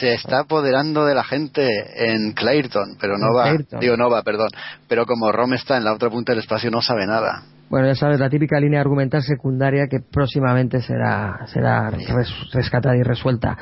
se 0.00 0.14
está 0.14 0.40
apoderando 0.40 1.04
de 1.04 1.14
la 1.14 1.22
gente 1.24 1.68
en 1.96 2.32
Clayton, 2.32 2.96
pero 2.98 3.18
no 3.18 3.26
En 3.26 3.36
va, 3.36 3.78
digo 3.80 3.96
no 3.98 4.08
va, 4.08 4.22
perdón, 4.22 4.48
pero 4.88 5.04
como 5.04 5.30
Rom 5.30 5.52
está 5.52 5.76
en 5.76 5.84
la 5.84 5.92
otra 5.92 6.08
punta 6.08 6.32
del 6.32 6.38
espacio 6.40 6.70
no 6.70 6.80
sabe 6.80 7.06
nada. 7.06 7.42
Bueno, 7.74 7.88
ya 7.88 7.96
sabes, 7.96 8.20
la 8.20 8.30
típica 8.30 8.60
línea 8.60 8.80
argumental 8.80 9.20
secundaria 9.24 9.88
que 9.90 9.98
próximamente 9.98 10.80
será, 10.80 11.44
será 11.48 11.90
res- 11.90 12.32
rescatada 12.52 12.96
y 12.96 13.02
resuelta. 13.02 13.58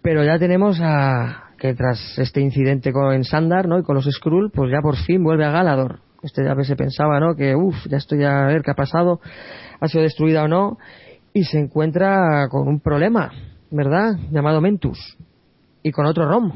Pero 0.00 0.24
ya 0.24 0.38
tenemos 0.38 0.80
a 0.82 1.50
que 1.58 1.74
tras 1.74 2.18
este 2.18 2.40
incidente 2.40 2.90
con 2.90 3.22
Sandar, 3.22 3.68
¿no? 3.68 3.78
Y 3.78 3.82
con 3.82 3.96
los 3.96 4.06
Skrull, 4.10 4.50
pues 4.50 4.70
ya 4.72 4.78
por 4.80 4.96
fin 4.96 5.22
vuelve 5.22 5.44
a 5.44 5.50
Galador. 5.50 5.98
Este 6.22 6.42
ya 6.42 6.54
se 6.64 6.74
pensaba, 6.74 7.20
¿no? 7.20 7.36
Que, 7.36 7.54
uff, 7.54 7.76
ya 7.90 7.98
estoy 7.98 8.24
a 8.24 8.46
ver 8.46 8.62
qué 8.62 8.70
ha 8.70 8.74
pasado, 8.74 9.20
ha 9.78 9.88
sido 9.88 10.04
destruida 10.04 10.44
o 10.44 10.48
no, 10.48 10.78
y 11.34 11.44
se 11.44 11.58
encuentra 11.58 12.48
con 12.48 12.66
un 12.66 12.80
problema, 12.80 13.30
¿verdad? 13.70 14.14
Llamado 14.30 14.62
Mentus. 14.62 15.18
Y 15.82 15.90
con 15.92 16.06
otro 16.06 16.26
Rom. 16.26 16.50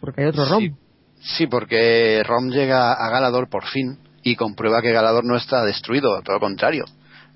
Porque 0.00 0.20
hay 0.22 0.28
otro 0.28 0.44
Rom. 0.44 0.76
Sí, 1.18 1.48
porque 1.48 2.22
Rom 2.24 2.48
llega 2.50 2.92
a 2.92 3.10
Galador 3.10 3.48
por 3.48 3.64
fin 3.64 3.98
y 4.22 4.36
comprueba 4.36 4.82
que 4.82 4.92
Galador 4.92 5.24
no 5.24 5.36
está 5.36 5.64
destruido, 5.64 6.20
todo 6.22 6.34
lo 6.36 6.40
contrario. 6.40 6.84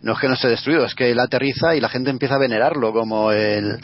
No 0.03 0.13
es 0.13 0.19
que 0.19 0.29
no 0.29 0.35
esté 0.35 0.49
destruido, 0.49 0.85
es 0.85 0.95
que 0.95 1.11
él 1.11 1.19
aterriza 1.19 1.75
y 1.75 1.81
la 1.81 1.89
gente 1.89 2.11
empieza 2.11 2.35
a 2.35 2.39
venerarlo 2.39 2.93
como 2.93 3.33
el 3.33 3.79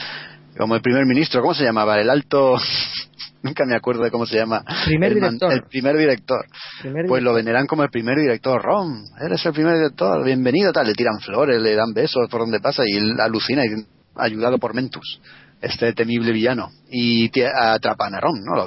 como 0.59 0.75
el 0.75 0.83
primer 0.83 1.07
ministro, 1.07 1.41
¿cómo 1.41 1.55
se 1.55 1.65
llamaba? 1.65 1.99
El 1.99 2.11
alto 2.11 2.57
nunca 3.43 3.65
me 3.65 3.75
acuerdo 3.75 4.03
de 4.03 4.11
cómo 4.11 4.27
se 4.27 4.37
llama. 4.37 4.63
Primer 4.85 5.13
el, 5.13 5.21
man- 5.21 5.31
director. 5.39 5.53
el 5.53 5.63
primer 5.63 5.97
director. 5.97 6.45
Primer 6.83 7.07
Pues 7.07 7.23
lo 7.23 7.33
veneran 7.33 7.67
como 7.67 7.83
el 7.85 7.91
primer 7.91 8.19
director. 8.19 8.61
Rom, 8.63 9.03
eres 9.25 9.45
el 9.47 9.53
primer 9.53 9.77
director, 9.77 10.23
bienvenido, 10.25 10.73
tal. 10.73 10.87
Le 10.89 10.93
tiran 10.95 11.19
flores, 11.21 11.61
le 11.63 11.75
dan 11.75 11.95
besos 11.95 12.29
por 12.31 12.41
donde 12.41 12.61
pasa 12.61 12.83
y 12.87 12.97
él 12.97 13.19
alucina, 13.21 13.65
y- 13.65 13.87
ayudado 14.17 14.59
por 14.59 14.75
Mentus, 14.75 15.21
este 15.63 15.95
temible 15.95 16.33
villano. 16.33 16.69
Y 16.91 17.31
te- 17.31 17.47
atrapan 17.47 18.15
a 18.17 18.21
Rom, 18.21 18.37
¿no? 18.45 18.57
Lo 18.57 18.67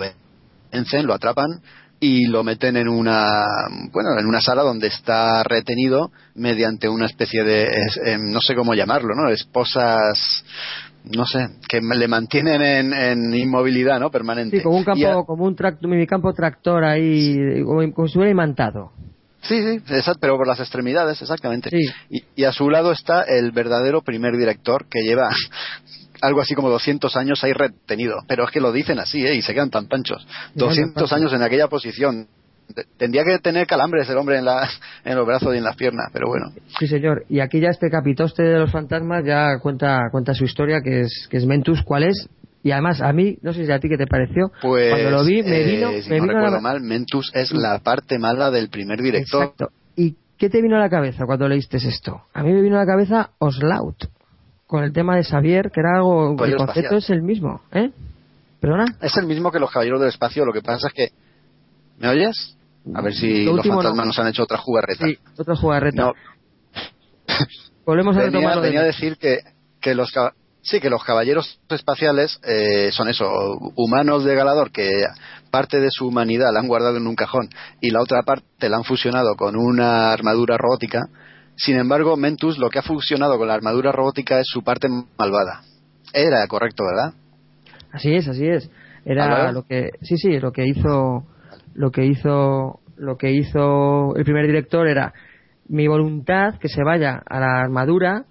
vencen, 0.72 1.06
lo 1.06 1.14
atrapan 1.14 1.50
y 2.06 2.26
lo 2.28 2.44
meten 2.44 2.76
en 2.78 2.88
una 2.90 3.46
bueno 3.92 4.10
en 4.20 4.26
una 4.26 4.42
sala 4.42 4.62
donde 4.64 4.88
está 4.88 5.42
retenido 5.44 6.12
mediante 6.36 6.90
una 6.90 7.06
especie 7.06 7.44
de 7.44 7.64
es- 7.64 8.00
em, 8.04 8.30
no 8.32 8.40
sé 8.42 8.56
cómo 8.56 8.74
llamarlo 8.74 9.16
no 9.16 9.30
esposas 9.30 10.44
no 11.06 11.26
sé 11.26 11.48
que 11.70 11.80
le 11.82 12.08
mantienen 12.08 12.62
en, 12.62 12.94
en 12.94 13.34
inmovilidad 13.34 14.00
no 14.00 14.10
permanente 14.10 14.58
Sí, 14.58 14.64
como 14.64 14.78
un 14.78 14.84
a- 14.84 14.86
campo, 14.86 15.26
como 15.26 15.46
un 15.46 15.56
tractor, 15.56 15.90
minicampo 15.90 16.34
tractor 16.34 16.84
ahí, 16.84 17.62
como, 17.64 17.80
como 17.94 18.08
si 18.08 18.12
estuviera 18.12 18.32
imantado. 18.32 18.92
Sí, 19.42 19.62
sí, 19.62 19.82
exacto, 19.94 20.20
pero 20.22 20.38
por 20.38 20.48
las 20.48 20.62
extremidades, 20.62 21.22
exactamente. 21.22 21.70
Sí. 21.70 21.86
Y, 22.10 22.24
y 22.38 22.46
a 22.46 22.54
su 22.54 22.70
lado 22.70 22.94
está 22.94 23.24
el 23.24 23.52
verdadero 23.52 24.02
primer 24.02 24.38
director 24.38 24.86
que 24.90 25.02
lleva 25.04 25.30
algo 26.24 26.42
así 26.42 26.56
como 26.56 26.70
200 26.70 27.16
años 27.18 27.44
ahí 27.44 27.54
retenido. 27.54 28.16
Pero 28.28 28.46
es 28.46 28.52
que 28.52 28.60
lo 28.62 28.72
dicen 28.72 28.98
así, 29.00 29.26
¿eh? 29.26 29.36
Y 29.36 29.42
se 29.42 29.54
quedan 29.54 29.70
tan 29.70 29.88
panchos. 29.88 30.26
200 30.56 30.94
panchos. 30.96 31.14
años 31.14 31.34
en 31.34 31.42
aquella 31.44 31.68
posición. 31.68 32.28
Te- 32.74 32.86
Tendría 32.98 33.24
que 33.26 33.38
tener 33.40 33.68
calambres 33.68 34.10
el 34.10 34.18
hombre 34.18 34.38
en, 34.38 34.46
la, 34.46 34.68
en 35.06 35.16
los 35.16 35.28
brazos 35.28 35.54
y 35.54 35.58
en 35.58 35.64
las 35.64 35.76
piernas, 35.76 36.10
pero 36.14 36.28
bueno. 36.28 36.48
Sí, 36.80 36.88
señor. 36.88 37.26
Y 37.30 37.40
aquí 37.42 37.60
ya 37.60 37.70
este 37.70 37.90
capitoste 37.90 38.42
de 38.44 38.58
los 38.58 38.72
fantasmas 38.72 39.24
ya 39.26 39.60
cuenta, 39.60 40.00
cuenta 40.12 40.34
su 40.34 40.46
historia, 40.46 40.80
que 40.82 41.02
es, 41.02 41.28
que 41.30 41.38
es 41.38 41.46
Mentus, 41.46 41.84
cuál 41.84 42.04
es. 42.04 42.28
Y 42.66 42.72
además, 42.72 43.02
a 43.02 43.12
mí, 43.12 43.38
no 43.42 43.52
sé 43.52 43.66
si 43.66 43.72
a 43.74 43.80
ti 43.80 43.90
qué 43.90 43.98
te 43.98 44.08
pareció, 44.08 44.50
Pues, 44.62 44.90
cuando 44.92 45.12
lo 45.12 45.26
vi, 45.26 45.44
me 45.44 45.60
eh, 45.62 45.66
vino, 45.66 45.92
si 46.02 46.10
me 46.10 46.18
no 46.20 46.24
vino 46.24 46.34
recuerdo 46.36 46.56
la... 46.56 46.62
mal, 46.62 46.80
Mentus 46.80 47.30
es 47.34 47.52
la 47.52 47.80
parte 47.80 48.18
mala 48.18 48.50
del 48.52 48.70
primer 48.70 49.02
director. 49.02 49.44
Exacto. 49.44 49.68
¿Y 49.98 50.16
qué 50.38 50.50
te 50.50 50.62
vino 50.62 50.78
a 50.78 50.80
la 50.80 50.90
cabeza 50.90 51.26
cuando 51.26 51.50
leíste 51.50 51.76
esto? 51.76 52.22
A 52.34 52.42
mí 52.42 52.54
me 52.54 52.62
vino 52.62 52.78
a 52.78 52.80
la 52.80 52.86
cabeza 52.86 53.32
Oslaut, 53.40 53.98
con 54.74 54.84
el 54.84 54.92
tema 54.92 55.16
de 55.16 55.24
Xavier, 55.24 55.70
que 55.70 55.82
era 55.82 55.98
algo, 55.98 56.32
el 56.32 56.56
concepto 56.56 56.80
espacial. 56.80 56.98
es 56.98 57.10
el 57.12 57.22
mismo, 57.22 57.62
¿eh? 57.74 57.92
¿Perdona? 58.60 58.86
Es 59.02 59.16
el 59.18 59.28
mismo 59.28 59.52
que 59.52 59.60
los 59.60 59.70
Caballeros 59.70 60.00
del 60.00 60.10
Espacio, 60.10 60.46
lo 60.46 60.52
que 60.52 60.64
pasa 60.64 60.88
es 60.88 60.94
que... 60.94 61.10
¿Me 62.00 62.08
oyes? 62.08 62.58
A 62.96 63.02
ver 63.04 63.14
si 63.14 63.46
Lo 63.46 63.58
los 63.58 63.68
no. 63.68 63.76
fantasmas 63.76 64.08
nos 64.08 64.18
han 64.18 64.30
hecho 64.30 64.42
otra 64.42 64.58
jugarreta. 64.58 65.06
Sí, 65.06 65.16
otra 65.38 65.56
jugarreta. 65.56 66.02
No, 66.02 66.14
Volvemos 67.86 68.18
a 68.18 68.22
venía, 68.22 68.56
venía 68.56 68.80
a 68.80 68.86
decir 68.86 69.18
que, 69.18 69.42
que 69.80 69.94
los 69.94 70.12
sí 70.64 70.80
que 70.80 70.90
los 70.90 71.04
caballeros 71.04 71.60
espaciales 71.70 72.40
eh, 72.44 72.90
son 72.94 73.10
eso 73.10 73.30
humanos 73.76 74.24
de 74.26 74.34
Galador 74.34 74.72
que 74.72 75.04
parte 75.52 75.80
de 75.82 75.90
su 75.92 76.08
humanidad 76.08 76.52
la 76.52 76.62
han 76.62 76.68
guardado 76.68 76.98
en 76.98 77.06
un 77.06 77.16
cajón 77.16 77.48
y 77.80 77.92
la 77.92 78.02
otra 78.02 78.24
parte 78.24 78.70
la 78.70 78.78
han 78.78 78.86
fusionado 78.86 79.36
con 79.36 79.56
una 79.56 80.12
armadura 80.12 80.58
robótica 80.58 81.10
sin 81.56 81.78
embargo 81.78 82.18
Mentus 82.18 82.58
lo 82.58 82.70
que 82.70 82.80
ha 82.80 82.84
fusionado 82.84 83.38
con 83.38 83.48
la 83.48 83.54
armadura 83.54 83.92
robótica 83.92 84.40
es 84.40 84.48
su 84.48 84.64
parte 84.64 84.88
malvada 85.18 85.62
era 86.14 86.46
correcto 86.48 86.84
verdad 86.86 87.14
Así 87.94 88.12
es, 88.16 88.28
así 88.28 88.48
es. 88.48 88.70
Era 89.06 89.52
lo 89.52 89.64
que, 89.64 89.92
sí, 90.02 90.18
sí, 90.18 90.40
lo 90.40 90.52
que 90.52 90.66
hizo, 90.66 91.26
lo 91.76 91.92
que 91.92 92.06
hizo, 92.06 92.80
lo 92.98 93.18
que 93.18 93.32
hizo 93.32 94.16
el 94.16 94.24
primer 94.24 94.48
director 94.48 94.88
era 94.88 95.14
mi 95.68 95.88
voluntad 95.88 96.56
que 96.60 96.70
se 96.70 96.84
vaya 96.84 97.22
a 97.26 97.40
la 97.40 97.62
armadura 97.62 98.26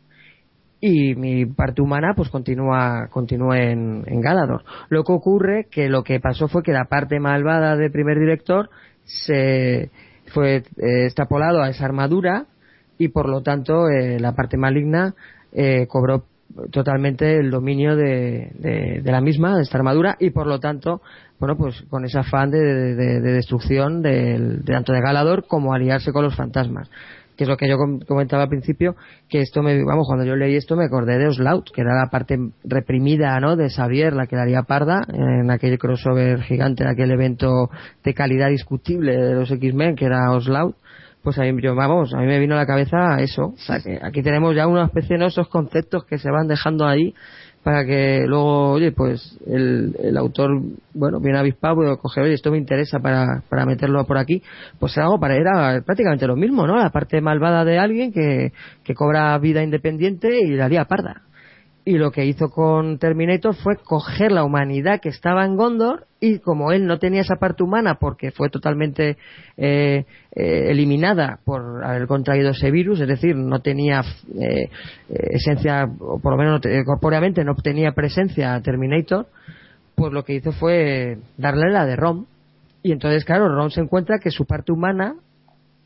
y 0.81 1.15
mi 1.15 1.47
parte 1.47 1.81
humana 1.81 2.15
pues 2.16 2.28
continúa 2.28 3.07
continúa 3.09 3.59
en, 3.59 4.03
en 4.07 4.20
Galador. 4.20 4.65
Lo 4.89 5.05
que 5.05 5.12
ocurre 5.12 5.66
que 5.70 5.89
lo 5.89 6.03
que 6.03 6.19
pasó 6.19 6.49
fue 6.49 6.65
que 6.65 6.73
la 6.73 6.86
parte 6.86 7.20
malvada 7.20 7.77
del 7.77 7.93
primer 7.93 8.19
director 8.19 8.69
se 9.05 9.90
fue 10.35 10.57
eh, 10.57 11.05
extrapolado 11.05 11.62
a 11.62 11.69
esa 11.69 11.85
armadura 11.85 12.47
y 13.05 13.09
por 13.09 13.29
lo 13.29 13.43
tanto 13.43 13.89
eh, 13.89 14.19
la 14.20 14.33
parte 14.33 14.57
maligna 14.57 15.15
eh, 15.53 15.87
cobró 15.89 16.24
totalmente 16.70 17.37
el 17.39 17.51
dominio 17.51 17.97
de, 17.97 18.53
de- 19.03 19.03
la 19.12 19.20
misma, 19.20 19.57
de 19.57 19.62
esta 19.62 19.79
armadura, 19.79 20.16
y 20.20 20.31
por 20.31 20.47
lo 20.47 20.61
tanto, 20.61 21.01
bueno, 21.41 21.57
pues 21.57 21.83
con 21.89 22.05
ese 22.05 22.19
afán 22.19 22.51
de, 22.51 22.59
de- 22.95 23.20
de 23.20 23.33
destrucción 23.33 24.03
del, 24.03 24.62
de 24.65 24.73
tanto 24.73 24.93
de 24.93 25.01
Galador 25.01 25.47
como 25.47 25.73
aliarse 25.73 26.12
con 26.12 26.24
los 26.24 26.37
fantasmas. 26.37 26.91
Que 27.37 27.45
es 27.45 27.49
lo 27.49 27.57
que 27.57 27.66
yo 27.66 27.79
com- 27.79 28.01
comentaba 28.01 28.43
al 28.43 28.51
principio, 28.51 28.95
que 29.31 29.41
esto 29.41 29.62
me, 29.62 29.83
vamos, 29.83 30.07
cuando 30.07 30.27
yo 30.27 30.37
leí 30.37 30.55
esto 30.55 30.77
me 30.77 30.85
acordé 30.85 31.16
de 31.16 31.29
Oslaut, 31.29 31.70
que 31.74 31.81
era 31.81 31.95
la 31.95 32.11
parte 32.11 32.39
reprimida, 32.65 33.41
¿no? 33.41 33.57
De 33.57 33.70
Xavier, 33.70 34.12
la 34.12 34.27
que 34.27 34.37
daría 34.37 34.62
parda 34.65 35.01
en 35.09 35.51
aquel 35.51 35.79
crossover 35.79 36.43
gigante, 36.43 36.83
en 36.85 36.91
aquel 36.91 37.11
evento 37.11 37.70
de 38.05 38.12
calidad 38.12 38.51
discutible 38.51 39.16
de 39.16 39.35
los 39.35 39.51
X-Men, 39.51 39.97
que 39.97 40.05
era 40.05 40.31
Oslaut 40.31 40.77
pues 41.23 41.39
a 41.39 41.43
mí, 41.43 41.55
yo, 41.62 41.74
vamos, 41.74 42.12
a 42.15 42.19
mí 42.19 42.27
me 42.27 42.39
vino 42.39 42.55
a 42.55 42.59
la 42.59 42.66
cabeza 42.66 43.20
eso. 43.20 43.55
O 43.55 43.59
sea, 43.59 43.81
que 43.81 43.99
aquí 44.03 44.23
tenemos 44.23 44.55
ya 44.57 44.66
una 44.66 44.85
especie 44.85 45.16
de 45.16 45.27
esos 45.27 45.49
conceptos 45.49 46.05
que 46.05 46.19
se 46.19 46.31
van 46.31 46.49
dejando 46.49 46.86
ahí 46.86 47.15
para 47.62 47.85
que 47.85 48.24
luego, 48.27 48.73
oye, 48.73 48.90
pues 48.90 49.39
el, 49.47 49.94
el 50.03 50.16
autor, 50.16 50.51
bueno, 50.94 51.20
viene 51.20 51.39
avispado, 51.39 51.77
puede 51.77 51.97
coger, 51.97 52.24
oye, 52.24 52.35
esto 52.35 52.51
me 52.51 52.59
interesa 52.59 52.99
para, 52.99 53.43
para 53.49 53.65
meterlo 53.66 54.05
por 54.05 54.19
aquí. 54.19 54.43
Pues 54.81 54.99
algo 54.99 55.20
para, 55.20 55.36
era 55.36 55.81
prácticamente 55.86 56.27
lo 56.27 56.35
mismo, 56.35 56.66
¿no? 56.66 56.77
La 56.77 56.90
parte 56.90 57.20
malvada 57.20 57.65
de 57.65 57.78
alguien 57.78 58.12
que, 58.12 58.53
que 58.82 58.94
cobra 58.94 59.39
vida 59.39 59.62
independiente 59.62 60.40
y 60.40 60.49
la 60.57 60.65
haría 60.65 60.86
parda. 60.86 61.23
Y 61.85 61.99
lo 61.99 62.13
que 62.13 62.25
hizo 62.25 62.49
con 62.51 62.99
Terminator 62.99 63.57
fue 63.57 63.77
coger 63.77 64.31
la 64.31 64.45
humanidad 64.45 65.01
que 65.01 65.09
estaba 65.09 65.45
en 65.45 65.57
Gondor 65.57 66.07
y 66.21 66.39
como 66.39 66.71
él 66.71 66.87
no 66.87 67.01
tenía 67.01 67.23
esa 67.23 67.35
parte 67.41 67.65
humana 67.65 67.97
porque 67.97 68.31
fue 68.31 68.51
totalmente 68.51 69.17
eh, 69.57 70.05
eh, 70.37 70.67
eliminada 70.71 71.41
por 71.45 71.85
haber 71.85 72.07
contraído 72.07 72.51
ese 72.51 72.71
virus, 72.71 73.01
es 73.01 73.09
decir, 73.09 73.35
no 73.35 73.59
tenía 73.63 74.01
eh, 74.39 74.69
eh, 75.09 75.27
esencia, 75.31 75.89
o 75.99 76.21
por 76.21 76.33
lo 76.35 76.39
menos 76.39 76.53
no 76.53 76.61
te- 76.61 76.85
corpóreamente 76.85 77.43
no 77.43 77.57
tenía 77.57 77.91
presencia 77.91 78.61
Terminator, 78.63 79.27
pues 79.97 80.13
lo 80.13 80.23
que 80.25 80.35
hizo 80.35 80.53
fue 80.53 81.19
darle 81.37 81.69
la 81.73 81.85
de 81.85 81.97
Rom. 81.97 82.27
Y 82.85 82.93
entonces, 82.93 83.25
claro, 83.25 83.49
Rom 83.49 83.71
se 83.71 83.81
encuentra 83.81 84.19
que 84.21 84.31
su 84.31 84.45
parte 84.47 84.71
humana 84.71 85.17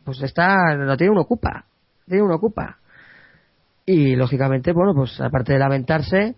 pues 0.04 0.20
está, 0.22 0.74
lo 0.74 0.94
tiene 0.98 1.12
un 1.12 1.18
ocupa, 1.18 1.64
tiene 2.06 2.22
un 2.22 2.32
ocupa. 2.32 2.76
Y 3.86 4.16
lógicamente, 4.16 4.72
bueno, 4.72 4.94
pues 4.94 5.20
aparte 5.20 5.52
de 5.52 5.60
lamentarse, 5.60 6.34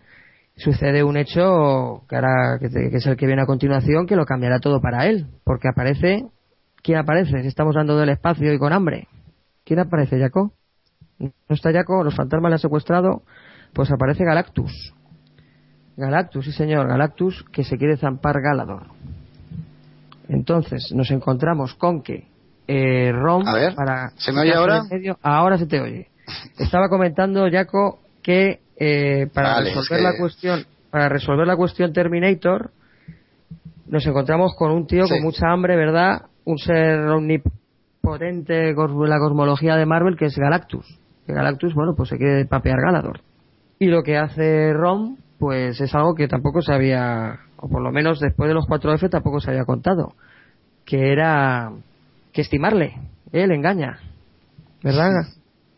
sucede 0.55 1.03
un 1.03 1.17
hecho 1.17 2.03
que, 2.09 2.17
ahora, 2.17 2.59
que, 2.61 2.67
es 2.67 3.07
el 3.07 3.17
que 3.17 3.27
viene 3.27 3.43
a 3.43 3.47
continuación, 3.47 4.07
que 4.07 4.17
lo 4.17 4.27
cambiará 4.27 4.61
todo 4.61 4.81
para 4.81 5.07
él. 5.07 5.27
Porque 5.45 5.69
aparece. 5.69 6.27
¿Quién 6.83 6.99
aparece? 6.99 7.41
Si 7.43 7.49
estamos 7.49 7.75
dando 7.75 7.97
del 7.97 8.11
espacio 8.11 8.53
y 8.53 8.59
con 8.59 8.73
hambre. 8.73 9.09
¿Quién 9.65 9.81
aparece, 9.81 10.19
Jaco? 10.21 10.53
No 11.19 11.31
está 11.49 11.73
Jaco, 11.73 12.05
los 12.05 12.15
fantasmas 12.15 12.51
le 12.51 12.55
han 12.55 12.59
secuestrado. 12.61 13.23
Pues 13.73 13.91
aparece 13.91 14.25
Galactus. 14.25 14.95
Galactus, 15.97 16.45
sí 16.45 16.53
señor, 16.53 16.87
Galactus 16.87 17.45
que 17.51 17.65
se 17.65 17.77
quiere 17.77 17.97
zampar 17.97 18.41
Galador. 18.41 18.87
Entonces 20.29 20.93
nos 20.95 21.11
encontramos 21.11 21.75
con 21.75 22.03
que 22.03 22.29
eh, 22.69 23.11
Rom 23.13 23.47
A 23.49 23.55
ver, 23.55 23.75
para 23.75 24.11
¿se 24.17 24.31
me 24.33 24.43
oye 24.43 24.55
ahora? 24.55 24.83
medio- 24.91 25.19
ahora 25.23 25.59
se 25.59 25.67
te 25.67 25.81
oye. 25.81 26.09
Estaba 26.59 26.89
comentando 26.89 27.47
Jaco 27.51 27.99
que 28.23 28.61
eh, 28.77 29.27
para 29.33 29.55
Vale, 29.55 29.71
resolver 29.75 29.99
es 29.99 30.05
la 30.05 30.17
cuestión 30.19 30.65
para 30.91 31.09
resolver 31.09 31.47
la 31.47 31.57
cuestión 31.57 31.93
Terminator 31.93 32.71
nos 33.87 34.07
encontramos 34.07 34.55
con 34.57 34.71
un 34.71 34.87
tío 34.87 35.05
Sí. 35.07 35.15
con 35.15 35.23
mucha 35.23 35.51
hambre, 35.51 35.77
¿verdad? 35.77 36.23
Un 36.45 36.59
ser 36.59 37.01
omnipotente 38.03 38.75
cos- 38.75 39.09
la 39.09 39.19
cosmología 39.19 39.77
de 39.77 39.87
Marvel 39.87 40.17
que 40.17 40.27
es 40.27 40.37
Galactus. 40.37 40.87
Que 41.27 41.33
Galactus, 41.33 41.75
bueno, 41.75 41.95
pues 41.97 42.09
se 42.11 42.17
quiere 42.19 42.45
papear 42.47 42.77
Galador. 42.81 43.21
Y 43.79 43.87
lo 43.87 44.03
que 44.03 44.17
hace 44.17 44.73
Rom, 44.73 45.17
pues 45.39 45.81
es 45.81 45.95
algo 45.95 46.15
que 46.15 46.27
tampoco 46.29 46.63
se 46.63 46.73
había, 46.73 47.39
o 47.59 47.69
por 47.69 47.83
lo 47.83 47.93
menos 47.93 48.19
después 48.21 48.49
de 48.49 48.55
los 48.55 48.67
4F 48.67 49.09
tampoco 49.11 49.41
se 49.41 49.51
había 49.51 49.65
contado, 49.65 50.15
que 50.85 51.13
era 51.13 51.71
que 52.33 52.41
estimarle, 52.43 52.95
¿eh? 53.33 53.47
le 53.47 53.55
engaña, 53.55 53.99
¿verdad? 54.83 55.13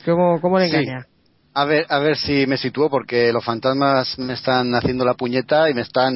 ¿Cómo, 0.05 0.40
cómo 0.40 0.59
le 0.59 0.68
Sí. 0.68 0.77
engaña? 0.77 1.06
A 1.55 1.64
ver, 1.64 1.86
a 1.89 1.98
ver 1.98 2.16
si 2.16 2.47
me 2.47 2.56
sitúo 2.56 2.89
porque 2.89 3.32
los 3.32 3.44
fantasmas 3.44 4.18
me 4.18 4.35
están 4.35 4.74
haciendo 4.74 5.05
la 5.05 5.14
puñeta 5.14 5.68
y 5.68 5.74
me 5.74 5.81
están 5.82 6.14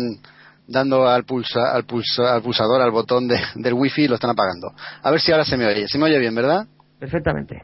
dando 0.66 1.06
al, 1.08 1.24
pulsa, 1.24 1.72
al, 1.74 1.84
pulsa, 1.84 2.34
al 2.34 2.42
pulsador, 2.42 2.80
al 2.80 2.90
botón 2.92 3.26
de- 3.28 3.40
del 3.56 3.74
wifi 3.74 4.02
y 4.04 4.08
lo 4.08 4.14
están 4.14 4.30
apagando. 4.30 4.72
A 5.02 5.10
ver 5.10 5.20
si 5.20 5.32
ahora 5.32 5.44
se 5.44 5.56
me 5.56 5.66
oye. 5.66 5.88
Se 5.88 5.98
me 5.98 6.04
oye 6.04 6.18
bien, 6.18 6.34
¿verdad? 6.34 6.66
Perfectamente. 6.98 7.62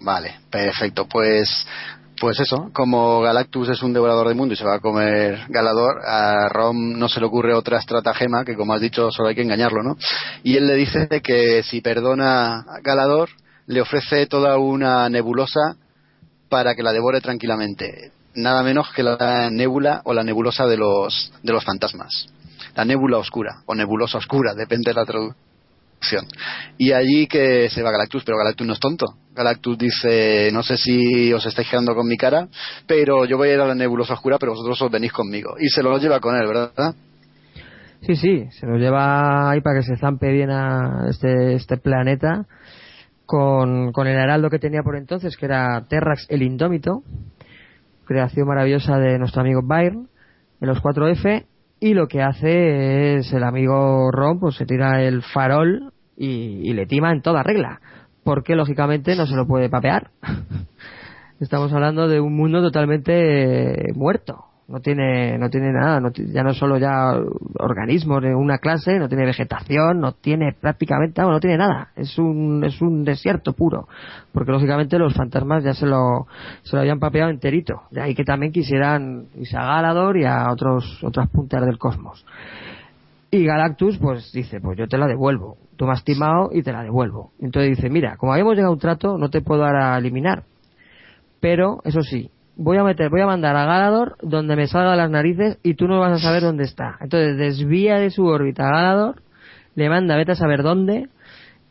Vale, 0.00 0.36
perfecto. 0.50 1.06
Pues, 1.06 1.66
pues 2.20 2.40
eso, 2.40 2.70
como 2.72 3.20
Galactus 3.20 3.68
es 3.68 3.82
un 3.82 3.92
devorador 3.92 4.28
de 4.28 4.34
mundo 4.34 4.54
y 4.54 4.56
se 4.56 4.64
va 4.64 4.76
a 4.76 4.80
comer 4.80 5.40
Galador, 5.48 6.00
a 6.06 6.48
Rom 6.48 6.98
no 6.98 7.08
se 7.08 7.20
le 7.20 7.26
ocurre 7.26 7.52
otra 7.54 7.78
estratagema 7.78 8.44
que, 8.44 8.56
como 8.56 8.72
has 8.74 8.80
dicho, 8.80 9.10
solo 9.10 9.28
hay 9.28 9.34
que 9.34 9.42
engañarlo, 9.42 9.82
¿no? 9.82 9.96
Y 10.42 10.56
él 10.56 10.66
le 10.66 10.74
dice 10.74 11.08
que 11.22 11.62
si 11.62 11.80
perdona 11.80 12.60
a 12.60 12.80
Galador, 12.82 13.28
le 13.68 13.82
ofrece 13.82 14.26
toda 14.26 14.58
una 14.58 15.08
nebulosa 15.08 15.76
para 16.48 16.74
que 16.74 16.82
la 16.82 16.92
devore 16.92 17.20
tranquilamente. 17.20 18.12
Nada 18.34 18.62
menos 18.62 18.90
que 18.94 19.02
la 19.02 19.50
nébula 19.50 20.00
o 20.04 20.14
la 20.14 20.24
nebulosa 20.24 20.66
de 20.66 20.78
los, 20.78 21.32
de 21.42 21.52
los 21.52 21.64
fantasmas. 21.64 22.28
La 22.74 22.84
nébula 22.84 23.18
oscura 23.18 23.62
o 23.66 23.74
nebulosa 23.74 24.18
oscura, 24.18 24.54
depende 24.54 24.90
de 24.90 24.94
la 24.94 25.04
traducción. 25.04 26.24
Y 26.78 26.92
allí 26.92 27.26
que 27.26 27.68
se 27.68 27.82
va 27.82 27.90
Galactus, 27.90 28.24
pero 28.24 28.38
Galactus 28.38 28.66
no 28.66 28.72
es 28.72 28.80
tonto. 28.80 29.06
Galactus 29.34 29.76
dice, 29.76 30.50
no 30.50 30.62
sé 30.62 30.78
si 30.78 31.30
os 31.32 31.44
estáis 31.44 31.68
quedando 31.68 31.94
con 31.94 32.06
mi 32.06 32.16
cara, 32.16 32.48
pero 32.86 33.26
yo 33.26 33.36
voy 33.36 33.50
a 33.50 33.54
ir 33.54 33.60
a 33.60 33.66
la 33.66 33.74
nebulosa 33.74 34.14
oscura, 34.14 34.38
pero 34.38 34.52
vosotros 34.52 34.80
os 34.80 34.90
venís 34.90 35.12
conmigo. 35.12 35.56
Y 35.58 35.68
se 35.68 35.82
lo 35.82 35.98
lleva 35.98 36.20
con 36.20 36.34
él, 36.36 36.46
¿verdad? 36.46 36.94
Sí, 38.00 38.14
sí, 38.14 38.46
se 38.50 38.66
lo 38.66 38.78
lleva 38.78 39.50
ahí 39.50 39.60
para 39.60 39.80
que 39.80 39.86
se 39.86 39.96
zampe 39.96 40.32
bien 40.32 40.50
a 40.50 41.08
este, 41.10 41.54
este 41.54 41.76
planeta 41.76 42.46
con, 43.28 43.92
con 43.92 44.06
el 44.06 44.16
heraldo 44.16 44.48
que 44.48 44.58
tenía 44.58 44.82
por 44.82 44.96
entonces, 44.96 45.36
que 45.36 45.44
era 45.44 45.84
Terrax 45.86 46.26
el 46.30 46.42
Indómito, 46.42 47.02
creación 48.06 48.48
maravillosa 48.48 48.96
de 48.96 49.18
nuestro 49.18 49.42
amigo 49.42 49.60
Byrne, 49.62 50.06
de 50.60 50.66
los 50.66 50.82
4F, 50.82 51.44
y 51.78 51.92
lo 51.92 52.08
que 52.08 52.22
hace 52.22 53.16
es 53.18 53.30
el 53.34 53.44
amigo 53.44 54.10
Ron, 54.10 54.40
pues 54.40 54.56
se 54.56 54.64
tira 54.64 55.02
el 55.02 55.22
farol 55.22 55.92
y, 56.16 56.72
le 56.72 56.86
tima 56.86 57.12
en 57.12 57.20
toda 57.20 57.42
regla, 57.42 57.82
porque 58.24 58.56
lógicamente 58.56 59.14
no 59.14 59.26
se 59.26 59.36
lo 59.36 59.46
puede 59.46 59.68
papear. 59.68 60.10
Estamos 61.38 61.70
hablando 61.74 62.08
de 62.08 62.20
un 62.20 62.34
mundo 62.34 62.62
totalmente 62.62 63.90
eh, 63.90 63.92
muerto. 63.94 64.46
No 64.68 64.80
tiene, 64.80 65.38
no 65.38 65.48
tiene 65.48 65.72
nada, 65.72 65.98
no 65.98 66.10
ya 66.12 66.42
no 66.42 66.52
solo 66.52 66.76
ya 66.76 67.18
organismos 67.58 68.22
de 68.22 68.34
una 68.34 68.58
clase, 68.58 68.98
no 68.98 69.08
tiene 69.08 69.24
vegetación, 69.24 69.98
no 69.98 70.12
tiene 70.12 70.52
prácticamente, 70.52 71.22
no, 71.22 71.30
no 71.30 71.40
tiene 71.40 71.56
nada. 71.56 71.88
Es 71.96 72.18
un, 72.18 72.62
es 72.62 72.82
un 72.82 73.02
desierto 73.02 73.54
puro. 73.54 73.88
Porque 74.30 74.52
lógicamente 74.52 74.98
los 74.98 75.14
fantasmas 75.14 75.64
ya 75.64 75.72
se 75.72 75.86
lo, 75.86 76.26
se 76.62 76.76
lo 76.76 76.82
habían 76.82 76.98
papeado 76.98 77.30
enterito. 77.30 77.84
De 77.90 78.02
ahí 78.02 78.14
que 78.14 78.24
también 78.24 78.52
quisieran 78.52 79.28
irse 79.36 79.56
a 79.56 79.64
Galador 79.64 80.18
y 80.18 80.26
a 80.26 80.52
otros, 80.52 81.02
otras 81.02 81.30
puntas 81.30 81.64
del 81.64 81.78
cosmos. 81.78 82.26
Y 83.30 83.44
Galactus, 83.44 83.96
pues 83.98 84.30
dice, 84.32 84.60
pues 84.60 84.78
yo 84.78 84.86
te 84.86 84.98
la 84.98 85.06
devuelvo. 85.06 85.56
Tú 85.76 85.86
me 85.86 85.92
has 85.92 86.04
timado 86.04 86.50
y 86.52 86.62
te 86.62 86.72
la 86.72 86.82
devuelvo. 86.82 87.32
Entonces 87.40 87.76
dice, 87.76 87.88
mira, 87.88 88.16
como 88.18 88.32
habíamos 88.32 88.54
llegado 88.54 88.72
a 88.72 88.74
un 88.74 88.80
trato, 88.80 89.16
no 89.16 89.30
te 89.30 89.40
puedo 89.40 89.64
ahora 89.64 89.96
eliminar. 89.96 90.44
Pero, 91.40 91.80
eso 91.84 92.02
sí, 92.02 92.30
voy 92.58 92.76
a 92.76 92.82
meter, 92.84 93.08
voy 93.08 93.22
a 93.22 93.26
mandar 93.26 93.56
a 93.56 93.64
Galador 93.64 94.16
donde 94.20 94.56
me 94.56 94.66
salga 94.66 94.96
las 94.96 95.10
narices 95.10 95.58
y 95.62 95.74
tú 95.74 95.86
no 95.88 96.00
vas 96.00 96.12
a 96.12 96.18
saber 96.18 96.42
dónde 96.42 96.64
está. 96.64 96.98
Entonces 97.00 97.38
desvía 97.38 97.96
de 97.96 98.10
su 98.10 98.26
órbita 98.26 98.66
a 98.68 98.72
Galador, 98.72 99.22
le 99.76 99.88
manda, 99.88 100.16
vete 100.16 100.32
a 100.32 100.34
saber 100.34 100.62
dónde, 100.62 101.08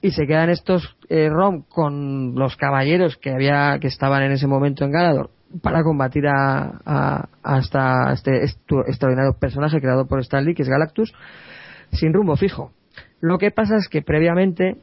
y 0.02 0.12
se 0.12 0.26
quedan 0.26 0.50
estos 0.50 0.96
eh, 1.10 1.30
Rom 1.30 1.64
con 1.68 2.36
los 2.36 2.56
caballeros 2.56 3.18
que 3.18 3.32
había, 3.32 3.78
que 3.80 3.88
estaban 3.88 4.24
en 4.24 4.32
ese 4.32 4.48
momento 4.48 4.86
en 4.86 4.92
Galador 4.92 5.30
para 5.62 5.84
combatir 5.84 6.28
a, 6.28 6.80
a, 6.86 7.28
a 7.44 7.60
esta- 7.60 8.14
este 8.14 8.44
extraordinario 8.44 9.34
personaje 9.40 9.80
creado 9.82 10.06
por 10.08 10.20
Stan 10.22 10.44
Lee, 10.44 10.54
que 10.56 10.64
es 10.64 10.70
Galactus, 10.70 11.14
sin 11.92 12.14
rumbo 12.14 12.36
fijo. 12.36 12.72
Lo 13.22 13.38
que 13.38 13.52
pasa 13.52 13.76
es 13.78 13.88
que 13.90 14.02
previamente 14.02 14.78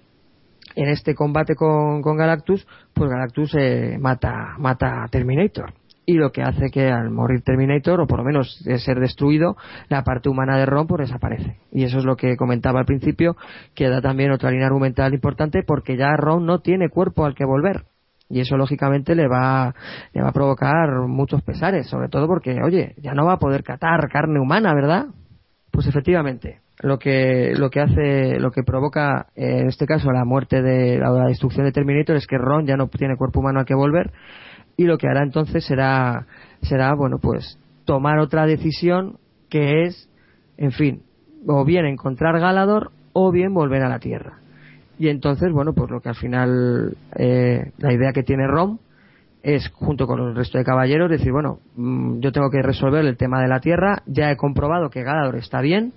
en 0.74 0.88
este 0.88 1.14
combate 1.14 1.54
con, 1.54 2.02
con 2.02 2.16
Galactus, 2.16 2.66
pues 2.92 3.10
Galactus 3.10 3.54
eh, 3.54 3.96
mata, 4.00 4.54
mata 4.58 5.04
a 5.04 5.08
Terminator. 5.08 5.72
Y 6.06 6.14
lo 6.14 6.32
que 6.32 6.42
hace 6.42 6.70
que 6.70 6.90
al 6.90 7.10
morir 7.10 7.42
Terminator, 7.42 8.00
o 8.00 8.06
por 8.06 8.18
lo 8.18 8.24
menos 8.24 8.62
de 8.64 8.78
ser 8.78 9.00
destruido, 9.00 9.56
la 9.88 10.04
parte 10.04 10.28
humana 10.28 10.58
de 10.58 10.66
Ron 10.66 10.86
pues 10.86 11.08
desaparece. 11.08 11.56
Y 11.72 11.84
eso 11.84 11.98
es 11.98 12.04
lo 12.04 12.16
que 12.16 12.36
comentaba 12.36 12.80
al 12.80 12.86
principio, 12.86 13.36
que 13.74 13.88
da 13.88 14.02
también 14.02 14.30
otra 14.30 14.50
línea 14.50 14.66
argumental 14.66 15.14
importante 15.14 15.62
porque 15.62 15.96
ya 15.96 16.14
Ron 16.16 16.44
no 16.44 16.58
tiene 16.58 16.90
cuerpo 16.90 17.24
al 17.24 17.34
que 17.34 17.46
volver. 17.46 17.84
Y 18.28 18.40
eso 18.40 18.56
lógicamente 18.56 19.14
le 19.14 19.28
va, 19.28 19.74
le 20.12 20.22
va 20.22 20.28
a 20.28 20.32
provocar 20.32 20.88
muchos 21.06 21.42
pesares, 21.42 21.86
sobre 21.86 22.08
todo 22.08 22.26
porque, 22.26 22.58
oye, 22.62 22.94
ya 22.98 23.14
no 23.14 23.26
va 23.26 23.34
a 23.34 23.38
poder 23.38 23.62
catar 23.62 24.08
carne 24.08 24.40
humana, 24.40 24.74
¿verdad? 24.74 25.06
Pues 25.70 25.86
efectivamente, 25.86 26.60
lo 26.80 26.98
que 26.98 27.52
lo 27.56 27.70
que 27.70 27.80
hace, 27.80 28.38
lo 28.38 28.50
que 28.50 28.62
provoca 28.62 29.26
eh, 29.36 29.60
en 29.60 29.68
este 29.68 29.86
caso 29.86 30.10
la 30.10 30.24
muerte 30.24 30.62
de 30.62 30.98
la, 30.98 31.10
la 31.10 31.26
destrucción 31.26 31.64
de 31.66 31.72
Terminator 31.72 32.16
es 32.16 32.26
que 32.26 32.38
Ron 32.38 32.66
ya 32.66 32.76
no 32.76 32.88
tiene 32.88 33.16
cuerpo 33.16 33.40
humano 33.40 33.60
al 33.60 33.66
que 33.66 33.74
volver 33.74 34.12
y 34.76 34.84
lo 34.84 34.98
que 34.98 35.08
hará 35.08 35.22
entonces 35.22 35.64
será 35.64 36.26
será 36.62 36.94
bueno 36.94 37.18
pues 37.18 37.58
tomar 37.84 38.18
otra 38.18 38.46
decisión 38.46 39.18
que 39.48 39.84
es, 39.84 40.08
en 40.56 40.72
fin, 40.72 41.02
o 41.46 41.64
bien 41.64 41.86
encontrar 41.86 42.40
Galador 42.40 42.90
o 43.12 43.30
bien 43.30 43.54
volver 43.54 43.82
a 43.82 43.88
la 43.88 43.98
Tierra. 43.98 44.38
Y 44.98 45.08
entonces, 45.08 45.52
bueno, 45.52 45.72
pues 45.74 45.90
lo 45.90 46.00
que 46.00 46.08
al 46.08 46.14
final, 46.14 46.96
eh, 47.16 47.72
la 47.78 47.92
idea 47.92 48.12
que 48.12 48.22
tiene 48.22 48.46
Rom 48.46 48.78
es, 49.42 49.68
junto 49.74 50.06
con 50.06 50.20
el 50.20 50.34
resto 50.34 50.58
de 50.58 50.64
caballeros, 50.64 51.10
decir, 51.10 51.32
bueno, 51.32 51.58
mm, 51.76 52.20
yo 52.20 52.32
tengo 52.32 52.50
que 52.50 52.62
resolver 52.62 53.04
el 53.04 53.16
tema 53.16 53.40
de 53.42 53.48
la 53.48 53.60
Tierra, 53.60 54.02
ya 54.06 54.30
he 54.30 54.36
comprobado 54.36 54.90
que 54.90 55.02
Galador 55.02 55.36
está 55.36 55.60
bien, 55.60 55.92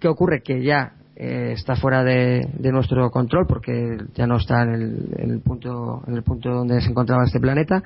¿qué 0.00 0.08
ocurre? 0.08 0.42
Que 0.42 0.62
ya 0.62 0.94
eh, 1.16 1.52
está 1.52 1.76
fuera 1.76 2.02
de, 2.04 2.48
nuestro 2.72 3.10
control 3.10 3.46
porque 3.46 3.98
ya 4.14 4.26
no 4.26 4.36
está 4.36 4.62
en 4.62 4.70
el, 4.70 5.08
en 5.18 5.30
el 5.30 5.40
punto 5.40 6.02
en 6.06 6.14
el 6.14 6.22
punto 6.22 6.50
donde 6.50 6.80
se 6.80 6.90
encontraba 6.90 7.24
este 7.24 7.40
planeta 7.40 7.82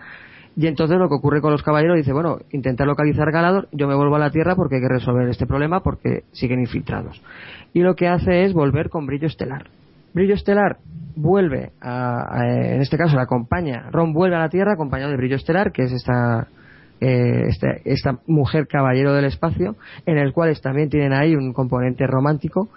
y 0.57 0.67
entonces 0.67 0.97
lo 0.97 1.09
que 1.09 1.17
ocurre 1.17 1.43
con 1.43 1.53
los 1.53 1.63
caballeros 1.63 1.99
dice, 1.99 2.15
bueno, 2.15 2.39
intentar 2.51 2.87
localizar 2.87 3.31
Galador, 3.31 3.69
yo 3.73 3.87
me 3.87 3.95
vuelvo 3.95 4.17
a 4.17 4.19
la 4.19 4.31
Tierra 4.31 4.57
porque 4.57 4.77
hay 4.77 4.81
que 4.81 4.89
resolver 4.89 5.29
este 5.29 5.47
problema 5.47 5.81
porque 5.81 6.25
siguen 6.33 6.61
infiltrados. 6.61 7.23
Y 7.75 7.81
lo 7.81 7.95
que 7.95 8.09
hace 8.09 8.45
es 8.45 8.55
volver 8.55 8.89
con 8.89 9.05
Brillo 9.05 9.27
Estelar. 9.27 9.67
Brillo 10.15 10.33
Estelar 10.33 10.79
vuelve, 11.15 11.73
a, 11.83 12.41
en 12.47 12.81
este 12.81 12.97
caso 12.97 13.17
la 13.17 13.25
acompaña, 13.25 13.91
Ron 13.91 14.15
vuelve 14.15 14.37
a 14.37 14.41
la 14.41 14.49
Tierra 14.49 14.73
acompañado 14.73 15.11
de 15.11 15.19
Brillo 15.19 15.37
Estelar, 15.37 15.73
que 15.73 15.83
es 15.83 15.93
esta, 15.93 16.49
eh, 17.03 17.49
este- 17.49 17.83
esta 17.85 18.19
mujer 18.27 18.67
caballero 18.67 19.13
del 19.13 19.27
espacio, 19.27 19.77
en 20.07 20.17
el 20.17 20.33
cual 20.33 20.59
también 20.63 20.89
tienen 20.89 21.13
ahí 21.13 21.37
un 21.37 21.53
componente 21.53 22.07
romántico. 22.07 22.71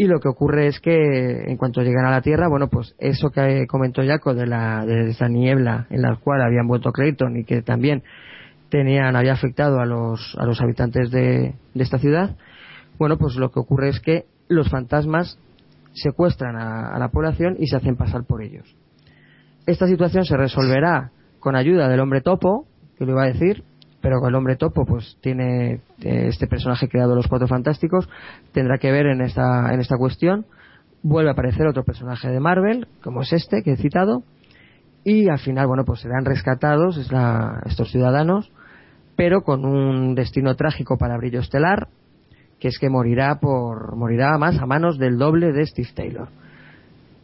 Y 0.00 0.06
lo 0.06 0.18
que 0.18 0.28
ocurre 0.28 0.66
es 0.66 0.80
que 0.80 1.42
en 1.46 1.58
cuanto 1.58 1.82
llegan 1.82 2.06
a 2.06 2.10
la 2.10 2.22
Tierra, 2.22 2.48
bueno, 2.48 2.68
pues 2.68 2.94
eso 2.98 3.28
que 3.28 3.66
comentó 3.66 4.00
Jaco 4.02 4.32
de, 4.32 4.46
de 4.46 5.10
esa 5.10 5.28
niebla 5.28 5.88
en 5.90 6.00
la 6.00 6.16
cual 6.16 6.40
habían 6.40 6.66
vuelto 6.66 6.90
Clayton 6.90 7.36
y 7.36 7.44
que 7.44 7.60
también 7.60 8.02
tenían, 8.70 9.14
había 9.14 9.34
afectado 9.34 9.78
a 9.78 9.84
los, 9.84 10.34
a 10.40 10.46
los 10.46 10.58
habitantes 10.62 11.10
de, 11.10 11.54
de 11.74 11.82
esta 11.82 11.98
ciudad, 11.98 12.34
bueno, 12.98 13.18
pues 13.18 13.36
lo 13.36 13.50
que 13.50 13.60
ocurre 13.60 13.90
es 13.90 14.00
que 14.00 14.24
los 14.48 14.70
fantasmas 14.70 15.38
secuestran 15.92 16.56
a, 16.56 16.94
a 16.94 16.98
la 16.98 17.10
población 17.10 17.56
y 17.58 17.66
se 17.66 17.76
hacen 17.76 17.96
pasar 17.96 18.24
por 18.24 18.42
ellos. 18.42 18.74
Esta 19.66 19.86
situación 19.86 20.24
se 20.24 20.38
resolverá 20.38 21.10
con 21.40 21.56
ayuda 21.56 21.90
del 21.90 22.00
hombre 22.00 22.22
topo, 22.22 22.66
que 22.96 23.04
lo 23.04 23.12
iba 23.12 23.24
a 23.24 23.32
decir, 23.34 23.64
pero 24.00 24.26
el 24.26 24.34
hombre 24.34 24.56
topo 24.56 24.84
pues 24.84 25.16
tiene 25.20 25.80
eh, 26.02 26.28
este 26.28 26.46
personaje 26.46 26.88
creado 26.88 27.14
los 27.14 27.26
cuatro 27.28 27.46
fantásticos, 27.48 28.08
tendrá 28.52 28.78
que 28.78 28.90
ver 28.90 29.06
en 29.06 29.20
esta, 29.20 29.72
en 29.72 29.80
esta 29.80 29.96
cuestión. 29.96 30.46
Vuelve 31.02 31.30
a 31.30 31.32
aparecer 31.32 31.66
otro 31.66 31.84
personaje 31.84 32.28
de 32.28 32.40
Marvel, 32.40 32.86
como 33.02 33.22
es 33.22 33.32
este 33.32 33.62
que 33.62 33.72
he 33.72 33.76
citado, 33.76 34.22
y 35.02 35.28
al 35.30 35.38
final, 35.38 35.66
bueno, 35.66 35.84
pues 35.84 36.00
serán 36.00 36.24
rescatados 36.24 36.98
es 36.98 37.10
la- 37.10 37.62
estos 37.66 37.90
ciudadanos, 37.90 38.52
pero 39.16 39.42
con 39.42 39.64
un 39.64 40.14
destino 40.14 40.54
trágico 40.56 40.98
para 40.98 41.16
Brillo 41.16 41.40
Estelar, 41.40 41.88
que 42.58 42.68
es 42.68 42.78
que 42.78 42.90
morirá 42.90 43.36
por 43.40 43.96
morirá 43.96 44.36
más 44.36 44.58
a 44.58 44.66
manos 44.66 44.98
del 44.98 45.16
doble 45.16 45.52
de 45.52 45.64
Steve 45.66 45.88
Taylor. 45.94 46.28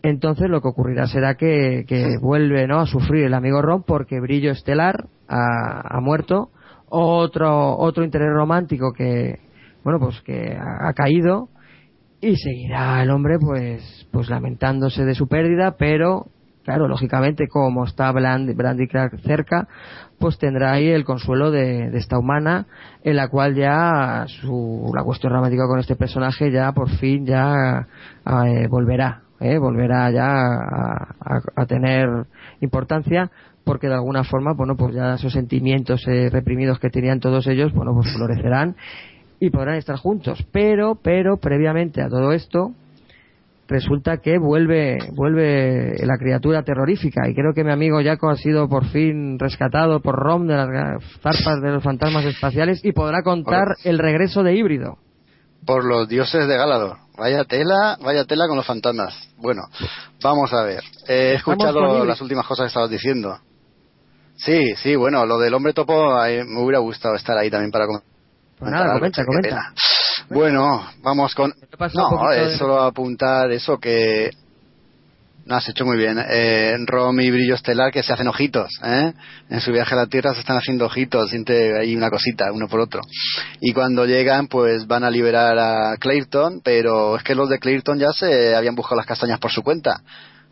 Entonces 0.02 0.48
lo 0.48 0.60
que 0.62 0.68
ocurrirá 0.68 1.06
será 1.06 1.34
que, 1.34 1.84
que 1.86 2.16
vuelve 2.20 2.66
¿no? 2.66 2.80
a 2.80 2.86
sufrir 2.86 3.24
el 3.24 3.34
amigo 3.34 3.60
Ron 3.60 3.82
porque 3.82 4.20
Brillo 4.20 4.52
Estelar 4.52 5.06
ha 5.28 6.00
muerto. 6.00 6.50
Otro, 6.88 7.76
otro 7.78 8.04
interés 8.04 8.28
romántico 8.32 8.92
que, 8.92 9.40
bueno, 9.82 9.98
pues 9.98 10.20
que 10.22 10.56
ha, 10.56 10.92
caído 10.92 11.48
y 12.20 12.36
seguirá 12.36 13.02
el 13.02 13.10
hombre 13.10 13.38
pues, 13.40 14.06
pues 14.12 14.28
lamentándose 14.30 15.04
de 15.04 15.14
su 15.14 15.26
pérdida, 15.26 15.76
pero 15.78 16.26
claro, 16.64 16.88
lógicamente 16.88 17.46
como 17.48 17.84
está 17.84 18.12
Bland- 18.12 18.54
Brandy 18.56 18.88
Clark 18.88 19.18
cerca, 19.20 19.68
pues 20.18 20.38
tendrá 20.38 20.72
ahí 20.72 20.88
el 20.88 21.04
consuelo 21.04 21.50
de, 21.50 21.96
esta 21.96 22.18
humana 22.18 22.66
en 23.02 23.16
la 23.16 23.28
cual 23.28 23.54
ya 23.54 24.24
su, 24.40 24.90
la 24.94 25.02
cuestión 25.04 25.32
romántica 25.32 25.66
con 25.66 25.80
este 25.80 25.96
personaje 25.96 26.50
ya 26.50 26.72
por 26.72 26.88
fin 26.98 27.26
ya 27.26 27.86
eh, 28.46 28.66
volverá, 28.68 29.22
¿eh? 29.40 29.58
volverá 29.58 30.10
ya 30.10 30.26
a- 30.26 31.42
a 31.54 31.66
tener 31.66 32.08
importancia 32.60 33.30
porque 33.66 33.88
de 33.88 33.94
alguna 33.94 34.22
forma, 34.22 34.52
bueno, 34.54 34.76
pues 34.76 34.94
ya 34.94 35.14
esos 35.14 35.32
sentimientos 35.32 36.06
eh, 36.06 36.30
reprimidos 36.30 36.78
que 36.78 36.88
tenían 36.88 37.18
todos 37.18 37.48
ellos, 37.48 37.72
bueno, 37.74 37.92
pues 37.94 38.14
florecerán 38.14 38.76
y 39.40 39.50
podrán 39.50 39.74
estar 39.74 39.96
juntos. 39.96 40.46
Pero, 40.52 40.94
pero, 41.02 41.38
previamente 41.38 42.00
a 42.00 42.08
todo 42.08 42.30
esto, 42.30 42.70
resulta 43.66 44.18
que 44.18 44.38
vuelve, 44.38 44.98
vuelve 45.16 45.96
la 46.06 46.16
criatura 46.16 46.62
terrorífica 46.62 47.28
y 47.28 47.34
creo 47.34 47.54
que 47.54 47.64
mi 47.64 47.72
amigo 47.72 47.98
Jaco 48.04 48.30
ha 48.30 48.36
sido 48.36 48.68
por 48.68 48.86
fin 48.86 49.36
rescatado 49.36 50.00
por 50.00 50.14
Rom 50.14 50.46
de 50.46 50.54
las 50.54 51.02
zarpas 51.20 51.60
de 51.60 51.72
los 51.72 51.82
fantasmas 51.82 52.24
espaciales 52.24 52.84
y 52.84 52.92
podrá 52.92 53.24
contar 53.24 53.74
el 53.82 53.98
regreso 53.98 54.44
de 54.44 54.54
híbrido. 54.54 54.98
Por 55.66 55.84
los 55.84 56.08
dioses 56.08 56.46
de 56.46 56.56
Galador. 56.56 56.98
Vaya 57.18 57.44
tela, 57.44 57.98
vaya 58.00 58.26
tela 58.26 58.46
con 58.46 58.56
los 58.56 58.66
fantasmas. 58.66 59.28
Bueno, 59.38 59.62
vamos 60.22 60.52
a 60.52 60.62
ver. 60.62 60.84
He 61.08 61.34
escuchado 61.34 62.04
las 62.04 62.20
últimas 62.20 62.46
cosas 62.46 62.66
que 62.66 62.68
estabas 62.68 62.90
diciendo. 62.90 63.36
Sí, 64.36 64.74
sí, 64.76 64.94
bueno, 64.96 65.24
lo 65.26 65.38
del 65.38 65.54
hombre 65.54 65.72
topo 65.72 66.24
eh, 66.24 66.44
me 66.44 66.60
hubiera 66.60 66.78
gustado 66.78 67.14
estar 67.14 67.36
ahí 67.38 67.50
también 67.50 67.70
para 67.70 67.86
comentar. 67.86 68.08
Pues 68.58 68.70
nada, 68.70 68.84
algo, 68.84 68.98
comenta, 68.98 69.22
qué 69.22 69.26
comenta. 69.26 69.48
pena. 69.48 69.74
Bueno, 70.30 70.86
vamos 71.02 71.34
con... 71.34 71.52
No, 71.94 72.32
es 72.32 72.52
de- 72.52 72.58
solo 72.58 72.80
apuntar 72.80 73.50
eso 73.52 73.78
que... 73.78 74.30
No, 75.44 75.54
has 75.54 75.68
hecho 75.68 75.84
muy 75.84 75.96
bien. 75.96 76.18
Eh, 76.28 76.74
Rom 76.86 77.20
y 77.20 77.30
Brillo 77.30 77.54
Estelar 77.54 77.92
que 77.92 78.02
se 78.02 78.12
hacen 78.12 78.26
ojitos, 78.26 78.68
¿eh? 78.82 79.12
En 79.48 79.60
su 79.60 79.70
viaje 79.70 79.94
a 79.94 79.98
la 79.98 80.06
Tierra 80.08 80.34
se 80.34 80.40
están 80.40 80.56
haciendo 80.56 80.86
ojitos, 80.86 81.30
siente 81.30 81.78
ahí 81.78 81.94
una 81.94 82.10
cosita, 82.10 82.50
uno 82.52 82.66
por 82.66 82.80
otro. 82.80 83.02
Y 83.60 83.72
cuando 83.72 84.06
llegan, 84.06 84.48
pues 84.48 84.88
van 84.88 85.04
a 85.04 85.10
liberar 85.10 85.56
a 85.56 85.96
Clayton, 85.98 86.62
pero 86.64 87.16
es 87.16 87.22
que 87.22 87.36
los 87.36 87.48
de 87.48 87.60
Clayton 87.60 87.96
ya 88.00 88.12
se 88.12 88.56
habían 88.56 88.74
buscado 88.74 88.96
las 88.96 89.06
castañas 89.06 89.38
por 89.38 89.52
su 89.52 89.62
cuenta. 89.62 90.00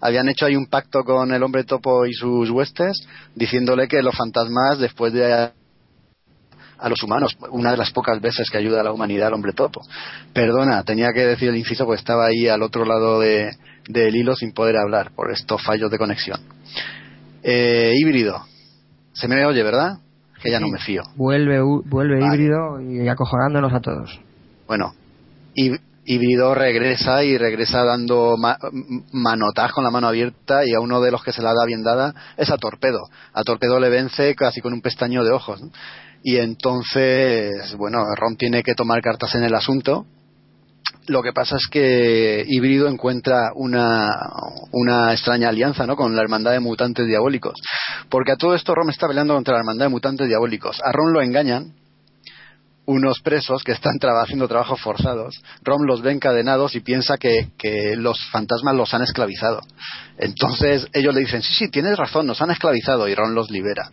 Habían 0.04 0.28
hecho 0.28 0.44
ahí 0.44 0.54
un 0.54 0.66
pacto 0.66 1.02
con 1.02 1.32
el 1.32 1.42
hombre 1.42 1.64
topo 1.64 2.04
y 2.04 2.12
sus 2.12 2.50
huestes, 2.50 3.08
diciéndole 3.34 3.88
que 3.88 4.02
los 4.02 4.14
fantasmas, 4.14 4.78
después 4.78 5.14
de 5.14 5.32
a 5.32 6.88
los 6.90 7.02
humanos, 7.02 7.38
una 7.50 7.70
de 7.70 7.78
las 7.78 7.90
pocas 7.90 8.20
veces 8.20 8.50
que 8.50 8.58
ayuda 8.58 8.82
a 8.82 8.84
la 8.84 8.92
humanidad 8.92 9.28
el 9.28 9.34
hombre 9.34 9.54
topo. 9.54 9.80
Perdona, 10.34 10.82
tenía 10.82 11.14
que 11.14 11.24
decir 11.24 11.48
el 11.48 11.56
inciso 11.56 11.86
porque 11.86 12.00
estaba 12.00 12.26
ahí 12.26 12.48
al 12.48 12.60
otro 12.60 12.84
lado 12.84 13.18
de, 13.18 13.56
del 13.88 14.14
hilo 14.14 14.36
sin 14.36 14.52
poder 14.52 14.76
hablar 14.76 15.12
por 15.12 15.32
estos 15.32 15.62
fallos 15.62 15.90
de 15.90 15.96
conexión. 15.96 16.38
Eh, 17.42 17.94
híbrido. 17.96 18.44
Se 19.14 19.26
me 19.26 19.42
oye, 19.46 19.62
¿verdad? 19.62 20.00
Que 20.42 20.50
ya 20.50 20.60
no 20.60 20.68
me 20.68 20.80
fío. 20.80 21.04
Vuelve, 21.16 21.62
vuelve 21.62 22.20
Vale. 22.20 22.34
híbrido 22.34 22.78
y 22.82 23.08
acojonándonos 23.08 23.72
a 23.72 23.80
todos. 23.80 24.20
Bueno, 24.66 24.92
híbrido 26.04 26.54
regresa 26.54 27.24
y 27.24 27.36
regresa 27.38 27.84
dando 27.84 28.36
ma- 28.36 28.58
con 28.58 29.84
la 29.84 29.90
mano 29.90 30.08
abierta 30.08 30.64
y 30.64 30.74
a 30.74 30.80
uno 30.80 31.00
de 31.00 31.10
los 31.10 31.22
que 31.22 31.32
se 31.32 31.42
la 31.42 31.52
da 31.54 31.64
bien 31.66 31.82
dada 31.82 32.14
es 32.36 32.50
a 32.50 32.56
Torpedo. 32.56 33.00
A 33.32 33.42
Torpedo 33.42 33.80
le 33.80 33.88
vence 33.88 34.34
casi 34.34 34.60
con 34.60 34.72
un 34.72 34.80
pestaño 34.82 35.24
de 35.24 35.32
ojos. 35.32 35.60
Y 36.22 36.36
entonces, 36.36 37.74
bueno, 37.76 37.98
Ron 38.16 38.36
tiene 38.36 38.62
que 38.62 38.74
tomar 38.74 39.00
cartas 39.02 39.34
en 39.34 39.44
el 39.44 39.54
asunto. 39.54 40.06
Lo 41.06 41.22
que 41.22 41.32
pasa 41.34 41.56
es 41.56 41.66
que 41.70 42.44
Híbrido 42.46 42.88
encuentra 42.88 43.50
una, 43.54 44.10
una 44.72 45.12
extraña 45.12 45.50
alianza 45.50 45.86
¿no? 45.86 45.96
con 45.96 46.16
la 46.16 46.22
Hermandad 46.22 46.52
de 46.52 46.60
Mutantes 46.60 47.06
Diabólicos. 47.06 47.54
Porque 48.08 48.32
a 48.32 48.36
todo 48.36 48.54
esto 48.54 48.74
Ron 48.74 48.88
está 48.88 49.06
peleando 49.06 49.34
contra 49.34 49.52
la 49.54 49.60
Hermandad 49.60 49.86
de 49.86 49.90
Mutantes 49.90 50.28
Diabólicos. 50.28 50.80
A 50.82 50.92
Ron 50.92 51.12
lo 51.12 51.20
engañan 51.20 51.72
unos 52.86 53.20
presos 53.20 53.62
que 53.64 53.72
están 53.72 53.98
traba- 53.98 54.22
haciendo 54.22 54.46
trabajos 54.48 54.80
forzados. 54.80 55.42
Rom 55.62 55.82
los 55.84 56.02
ve 56.02 56.12
encadenados 56.12 56.74
y 56.74 56.80
piensa 56.80 57.16
que, 57.16 57.48
que 57.58 57.96
los 57.96 58.18
fantasmas 58.30 58.74
los 58.74 58.92
han 58.94 59.02
esclavizado. 59.02 59.60
Entonces 60.18 60.86
ellos 60.92 61.14
le 61.14 61.20
dicen, 61.20 61.42
sí, 61.42 61.54
sí, 61.54 61.68
tienes 61.70 61.96
razón, 61.96 62.26
nos 62.26 62.40
han 62.42 62.50
esclavizado 62.50 63.08
y 63.08 63.14
Ron 63.14 63.34
los 63.34 63.50
libera. 63.50 63.90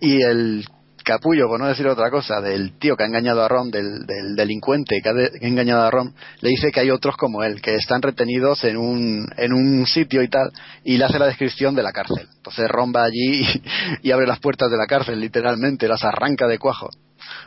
Y 0.00 0.20
el 0.22 0.64
capullo, 1.04 1.48
por 1.48 1.60
no 1.60 1.66
decir 1.66 1.86
otra 1.86 2.10
cosa, 2.10 2.40
del 2.40 2.78
tío 2.78 2.96
que 2.96 3.02
ha 3.04 3.06
engañado 3.06 3.42
a 3.42 3.48
Ron, 3.48 3.70
del, 3.70 4.06
del 4.06 4.34
delincuente 4.36 5.00
que 5.02 5.08
ha, 5.08 5.12
de- 5.12 5.30
que 5.38 5.44
ha 5.46 5.48
engañado 5.48 5.82
a 5.82 5.90
Ron, 5.90 6.14
le 6.40 6.48
dice 6.50 6.70
que 6.72 6.80
hay 6.80 6.90
otros 6.90 7.16
como 7.16 7.42
él, 7.44 7.60
que 7.60 7.74
están 7.74 8.00
retenidos 8.02 8.64
en 8.64 8.76
un, 8.76 9.26
en 9.36 9.52
un 9.52 9.86
sitio 9.86 10.22
y 10.22 10.28
tal, 10.28 10.50
y 10.82 10.96
le 10.96 11.04
hace 11.04 11.18
la 11.18 11.26
descripción 11.26 11.74
de 11.74 11.82
la 11.82 11.92
cárcel. 11.92 12.26
Entonces 12.36 12.68
Ron 12.68 12.92
va 12.94 13.04
allí 13.04 13.42
y 14.02 14.10
abre 14.12 14.26
las 14.26 14.38
puertas 14.40 14.70
de 14.70 14.76
la 14.78 14.86
cárcel, 14.86 15.20
literalmente, 15.20 15.88
las 15.88 16.04
arranca 16.04 16.46
de 16.46 16.58
cuajo. 16.58 16.88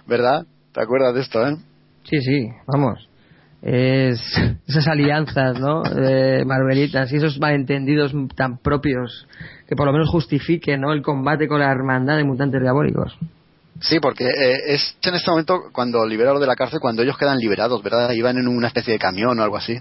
¿Verdad? 0.05 0.45
¿Te 0.77 0.83
acuerdas 0.83 1.15
de 1.15 1.21
esto, 1.21 1.43
eh? 1.47 1.57
Sí, 2.03 2.21
sí, 2.21 2.49
vamos. 2.67 3.09
es 3.63 4.21
esas 4.67 4.87
alianzas, 4.87 5.59
¿no? 5.59 5.81
De 5.81 6.45
Marvelitas 6.45 7.11
y 7.11 7.15
esos 7.15 7.39
malentendidos 7.39 8.13
tan 8.35 8.59
propios 8.59 9.27
que 9.67 9.75
por 9.75 9.87
lo 9.87 9.91
menos 9.91 10.07
justifiquen, 10.07 10.81
¿no? 10.81 10.93
El 10.93 11.01
combate 11.01 11.47
con 11.47 11.61
la 11.61 11.71
hermandad 11.71 12.17
de 12.17 12.25
mutantes 12.25 12.61
diabólicos. 12.61 13.17
Sí, 13.79 13.99
porque 13.99 14.25
eh, 14.25 14.75
es 14.75 14.95
en 15.01 15.15
este 15.15 15.31
momento 15.31 15.63
cuando 15.71 16.05
liberaron 16.05 16.39
de 16.39 16.45
la 16.45 16.55
cárcel, 16.55 16.79
cuando 16.79 17.01
ellos 17.01 17.17
quedan 17.17 17.39
liberados, 17.39 17.81
¿verdad? 17.81 18.11
Iban 18.11 18.37
en 18.37 18.47
una 18.47 18.67
especie 18.67 18.93
de 18.93 18.99
camión 18.99 19.39
o 19.39 19.43
algo 19.43 19.57
así, 19.57 19.79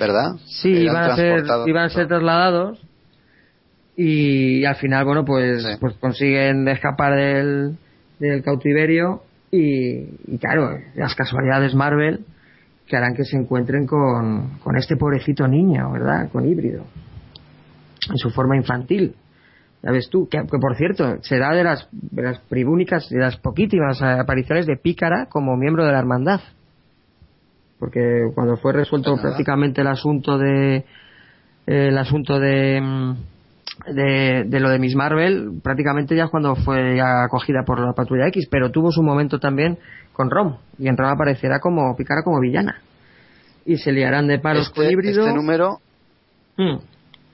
¿verdad? 0.00 0.32
Sí, 0.46 0.70
iban 0.70 0.96
a, 1.12 1.14
ser, 1.14 1.44
iban 1.66 1.84
a 1.84 1.88
ser 1.90 2.08
trasladados 2.08 2.80
y 3.96 4.64
al 4.64 4.74
final, 4.74 5.04
bueno, 5.04 5.24
pues, 5.24 5.62
Sí. 5.62 5.68
pues 5.80 5.94
consiguen 6.00 6.66
escapar 6.66 7.14
del, 7.14 7.76
del 8.18 8.42
cautiverio 8.42 9.22
y, 9.54 10.34
y 10.34 10.38
claro, 10.38 10.78
las 10.94 11.14
casualidades 11.14 11.74
Marvel 11.74 12.24
que 12.86 12.96
harán 12.96 13.14
que 13.14 13.24
se 13.24 13.36
encuentren 13.36 13.86
con, 13.86 14.58
con 14.58 14.76
este 14.76 14.96
pobrecito 14.96 15.48
niño, 15.48 15.90
¿verdad? 15.92 16.28
Con 16.30 16.46
híbrido, 16.46 16.84
en 18.10 18.18
su 18.18 18.30
forma 18.30 18.56
infantil. 18.56 19.14
Ya 19.82 19.90
ves 19.90 20.08
tú, 20.10 20.28
que, 20.28 20.38
que 20.38 20.58
por 20.58 20.76
cierto, 20.76 21.22
será 21.22 21.54
de 21.54 21.64
las, 21.64 21.88
de 21.92 22.22
las 22.22 22.40
únicas, 22.66 23.08
de 23.08 23.18
las 23.18 23.36
poquísimas 23.36 24.00
apariciones 24.02 24.66
de 24.66 24.76
Pícara 24.76 25.26
como 25.26 25.56
miembro 25.56 25.84
de 25.84 25.92
la 25.92 25.98
hermandad. 25.98 26.40
Porque 27.78 28.30
cuando 28.34 28.56
fue 28.56 28.72
resuelto 28.72 29.12
Pues 29.12 29.22
prácticamente 29.22 29.80
el 29.82 29.88
asunto 29.88 30.38
de 30.38 30.84
el 31.66 31.96
asunto 31.96 32.38
de, 32.38 32.80
mm, 32.80 33.14
de 33.92 34.44
de 34.46 34.60
lo 34.60 34.70
de 34.70 34.78
Miss 34.78 34.94
Marvel, 34.94 35.60
prácticamente 35.62 36.14
ya 36.16 36.24
es 36.24 36.30
cuando 36.30 36.54
fue 36.56 36.96
ya 36.96 37.24
acogida 37.24 37.62
por 37.66 37.80
la 37.80 37.92
Patrulla 37.92 38.28
X, 38.28 38.46
pero 38.50 38.70
tuvo 38.70 38.90
su 38.92 39.02
momento 39.02 39.38
también 39.38 39.78
con 40.12 40.30
Rom 40.30 40.56
y 40.78 40.88
en 40.88 40.96
Rom 40.96 41.08
aparecerá 41.10 41.58
como 41.60 41.94
Pícara 41.96 42.22
como 42.22 42.40
villana. 42.40 42.80
Y 43.66 43.78
se 43.78 43.92
liarán 43.92 44.26
de 44.28 44.38
paros 44.38 44.68
con 44.70 44.82
Este, 44.84 44.92
híbrido. 44.92 45.22
este 45.22 45.34
número, 45.34 45.78
Mm. 46.56 46.76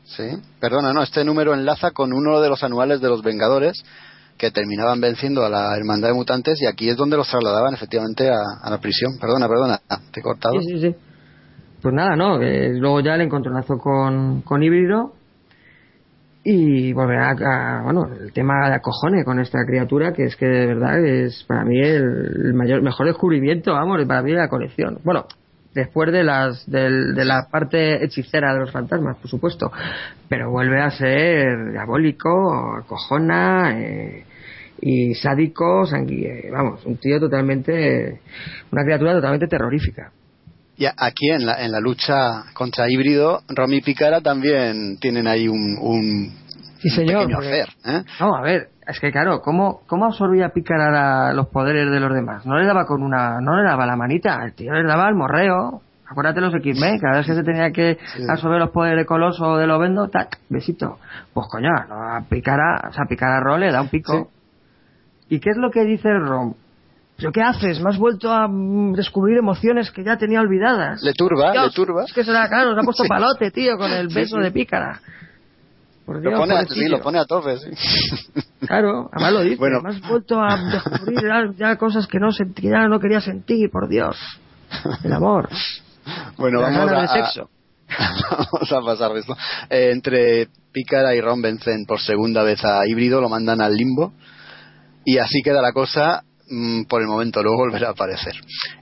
sí, 0.04 0.24
perdona, 0.60 0.92
no, 0.94 1.02
este 1.02 1.24
número 1.24 1.52
enlaza 1.52 1.90
con 1.90 2.12
uno 2.12 2.40
de 2.40 2.48
los 2.48 2.62
anuales 2.64 3.00
de 3.00 3.08
los 3.08 3.22
Vengadores 3.22 3.82
que 4.38 4.50
terminaban 4.50 4.98
venciendo 5.00 5.44
a 5.44 5.50
la 5.50 5.76
Hermandad 5.76 6.08
de 6.08 6.14
Mutantes 6.14 6.62
y 6.62 6.66
aquí 6.66 6.88
es 6.88 6.96
donde 6.96 7.18
los 7.18 7.28
trasladaban 7.28 7.74
efectivamente 7.74 8.30
a, 8.30 8.38
a 8.62 8.70
la 8.70 8.78
prisión. 8.78 9.18
Perdona, 9.20 9.46
perdona, 9.46 9.78
te 10.12 10.20
he 10.20 10.22
cortado. 10.22 10.54
Sí, 10.62 10.78
sí, 10.78 10.80
sí. 10.80 10.94
Pues 11.82 11.94
nada, 11.94 12.16
¿no? 12.16 12.38
Luego 12.38 13.00
ya 13.00 13.14
el 13.16 13.20
encontronazo 13.22 13.76
con, 13.76 14.40
con 14.42 14.62
híbrido 14.62 15.12
y 16.42 16.92
volverá 16.92 17.30
a, 17.32 17.82
bueno, 17.82 18.08
el 18.18 18.32
tema 18.32 18.68
de 18.68 18.76
acojone 18.76 19.24
con 19.24 19.40
esta 19.40 19.64
criatura 19.66 20.12
que 20.12 20.24
es 20.24 20.36
que 20.36 20.46
de 20.46 20.66
verdad 20.66 21.04
es 21.04 21.44
para 21.44 21.64
mí 21.64 21.78
el, 21.80 22.54
mayor, 22.54 22.82
mejor 22.82 23.06
descubrimiento, 23.06 23.72
vamos, 23.72 24.04
para 24.06 24.22
mí 24.22 24.30
de 24.32 24.38
la 24.38 24.48
colección. 24.48 24.98
Bueno, 25.04 25.26
después 25.74 26.10
de 26.12 26.24
las 26.24 26.68
del- 26.70 27.14
de 27.14 27.24
la 27.24 27.46
parte 27.50 28.02
hechicera 28.04 28.54
de 28.54 28.60
los 28.60 28.72
fantasmas, 28.72 29.16
por 29.18 29.28
supuesto, 29.28 29.70
pero 30.28 30.50
vuelve 30.50 30.80
a 30.80 30.90
ser 30.90 31.72
diabólico, 31.72 32.74
acojona 32.76 33.78
eh, 33.78 34.24
y 34.80 35.14
sádico, 35.14 35.84
eh, 35.94 36.48
vamos, 36.50 36.84
un 36.86 36.96
tío 36.96 37.20
totalmente, 37.20 38.20
una 38.72 38.82
criatura 38.82 39.12
totalmente 39.12 39.46
terrorífica. 39.46 40.10
Y 40.80 40.86
aquí 40.86 41.28
en 41.30 41.44
la, 41.44 41.62
en 41.62 41.72
la 41.72 41.78
lucha 41.80 42.44
contra 42.54 42.86
híbrido, 42.88 43.40
Romy 43.50 43.76
y 43.76 43.80
Picara 43.82 44.22
también 44.22 44.96
tienen 44.98 45.26
ahí 45.26 45.46
un, 45.46 45.76
un, 45.78 46.32
Sí, 46.78 46.88
un 46.88 46.94
señor, 46.96 47.26
pequeño 47.26 47.38
hacer. 47.38 47.68
¿eh? 47.84 48.02
No, 48.18 48.34
a 48.34 48.40
ver, 48.40 48.68
es 48.86 48.98
que 48.98 49.12
claro, 49.12 49.42
¿cómo, 49.42 49.82
cómo 49.86 50.06
absorbía 50.06 50.48
Pícara 50.54 50.90
la- 50.90 51.34
los 51.34 51.48
poderes 51.48 51.90
de 51.90 52.00
los 52.00 52.14
demás? 52.14 52.46
No 52.46 52.56
le 52.58 52.64
daba 52.66 52.86
con 52.86 53.02
una, 53.02 53.42
no 53.42 53.58
le 53.58 53.68
daba 53.68 53.84
la 53.84 53.94
manita, 53.94 54.42
el 54.42 54.54
tío 54.54 54.72
le 54.72 54.82
daba 54.84 55.06
el 55.10 55.16
morreo. 55.16 55.82
Acuérdate 56.10 56.40
los 56.40 56.54
X-Men, 56.54 56.98
cada 56.98 57.18
vez 57.18 57.26
que 57.26 57.34
se 57.34 57.42
tenía 57.44 57.70
que 57.72 57.98
Sí. 58.16 58.22
absorber 58.26 58.58
los 58.58 58.70
poderes 58.70 59.00
de 59.00 59.04
Coloso 59.04 59.44
o 59.44 59.56
de 59.58 59.66
Lobendo, 59.66 60.08
tac, 60.08 60.38
besito. 60.48 60.98
Pues 61.34 61.46
coño, 61.50 61.68
no, 61.90 61.94
a 62.16 62.22
Pícara, 62.26 62.88
o 62.88 62.92
sea, 62.94 63.04
Pícara 63.06 63.36
a 63.36 63.40
Ron 63.40 63.60
le 63.60 63.70
da 63.70 63.82
un 63.82 63.88
pico. 63.90 64.30
¿Y 65.28 65.38
qué 65.40 65.50
es 65.50 65.56
lo 65.58 65.70
que 65.70 65.84
dice 65.84 66.08
Ron? 66.10 66.54
¿Pero 67.20 67.32
qué 67.32 67.42
haces? 67.42 67.80
Me 67.80 67.90
has 67.90 67.98
vuelto 67.98 68.32
a 68.32 68.48
mm, 68.48 68.94
descubrir 68.94 69.38
emociones 69.38 69.90
que 69.90 70.02
ya 70.02 70.16
tenía 70.16 70.40
olvidadas. 70.40 71.02
Le 71.02 71.12
turba, 71.12 71.52
Dios, 71.52 71.66
le 71.66 71.70
turba. 71.72 72.04
Es 72.04 72.12
que 72.12 72.24
será, 72.24 72.48
claro, 72.48 72.70
nos 72.70 72.78
ha 72.78 72.84
puesto 72.84 73.02
Sí. 73.04 73.08
palote, 73.08 73.50
tío, 73.50 73.76
con 73.76 73.90
el 73.92 74.08
Sí, 74.08 74.14
beso 74.14 74.36
sí. 74.36 74.42
de 74.42 74.50
Pícara. 74.50 75.00
Por 76.06 76.20
Dios, 76.20 76.32
Lo 76.32 76.38
pone, 76.40 76.54
a- 76.56 76.64
sí, 76.64 76.88
lo 76.88 77.00
pone 77.00 77.18
a 77.18 77.24
tope, 77.24 77.56
sí. 77.58 77.70
Claro, 78.66 79.08
además 79.12 79.32
lo 79.32 79.40
dice. 79.42 79.56
Bueno. 79.56 79.80
Me 79.82 79.90
has 79.90 80.00
vuelto 80.00 80.40
a 80.40 80.56
descubrir 80.70 81.20
ya, 81.22 81.42
ya 81.56 81.76
cosas 81.76 82.06
que 82.06 82.18
no 82.18 82.30
sentí, 82.32 82.62
ya 82.68 82.88
no 82.88 82.98
quería 83.00 83.20
sentir, 83.20 83.70
por 83.70 83.88
Dios. 83.88 84.16
El 85.04 85.12
amor. 85.12 85.48
Bueno, 86.36 86.60
las 86.62 86.76
vamos 86.76 86.92
a, 86.92 87.00
de 87.00 87.08
sexo. 87.08 87.50
vamos 88.52 88.72
a 88.72 88.80
pasar 88.82 89.16
esto. 89.16 89.36
Eh, 89.68 89.90
entre 89.92 90.48
Pícara 90.72 91.14
y 91.14 91.20
Ron 91.20 91.42
vencen 91.42 91.84
por 91.86 92.00
segunda 92.00 92.42
vez 92.42 92.64
a 92.64 92.86
Híbrido, 92.86 93.20
lo 93.20 93.28
mandan 93.28 93.60
al 93.60 93.74
limbo. 93.74 94.12
Y 95.04 95.18
así 95.18 95.42
queda 95.42 95.62
la 95.62 95.72
cosa 95.72 96.22
por 96.88 97.00
el 97.00 97.08
momento, 97.08 97.42
luego 97.42 97.58
volverá 97.58 97.88
a 97.88 97.92
aparecer. 97.92 98.34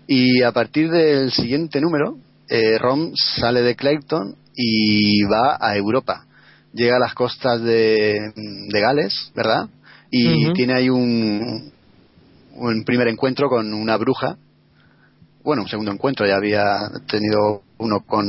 Y 0.07 0.43
a 0.43 0.53
partir 0.53 0.90
del 0.90 1.31
siguiente 1.31 1.81
número, 1.81 2.16
eh, 2.49 2.78
Ron 2.78 3.12
sale 3.15 3.62
de 3.62 3.77
Clayton 3.77 4.36
y 4.55 5.23
va 5.24 5.59
a 5.61 5.77
Europa. 5.77 6.24
Llega 6.73 6.97
a 6.97 7.01
las 7.01 7.15
costas 7.15 7.62
de, 7.62 8.32
de 8.35 8.81
Gales, 8.81 9.32
¿verdad? 9.35 9.69
Y 10.11 10.53
tiene 10.55 10.74
ahí 10.74 10.89
un, 10.89 11.70
un 12.55 12.85
primer 12.85 13.09
encuentro 13.09 13.49
con 13.49 13.73
una 13.74 13.97
bruja 13.97 14.36
bueno, 15.49 15.62
un 15.62 15.69
segundo 15.69 15.93
encuentro, 15.93 16.27
ya 16.27 16.36
había 16.36 16.90
tenido 17.09 17.62
uno 17.78 18.01
con, 18.01 18.27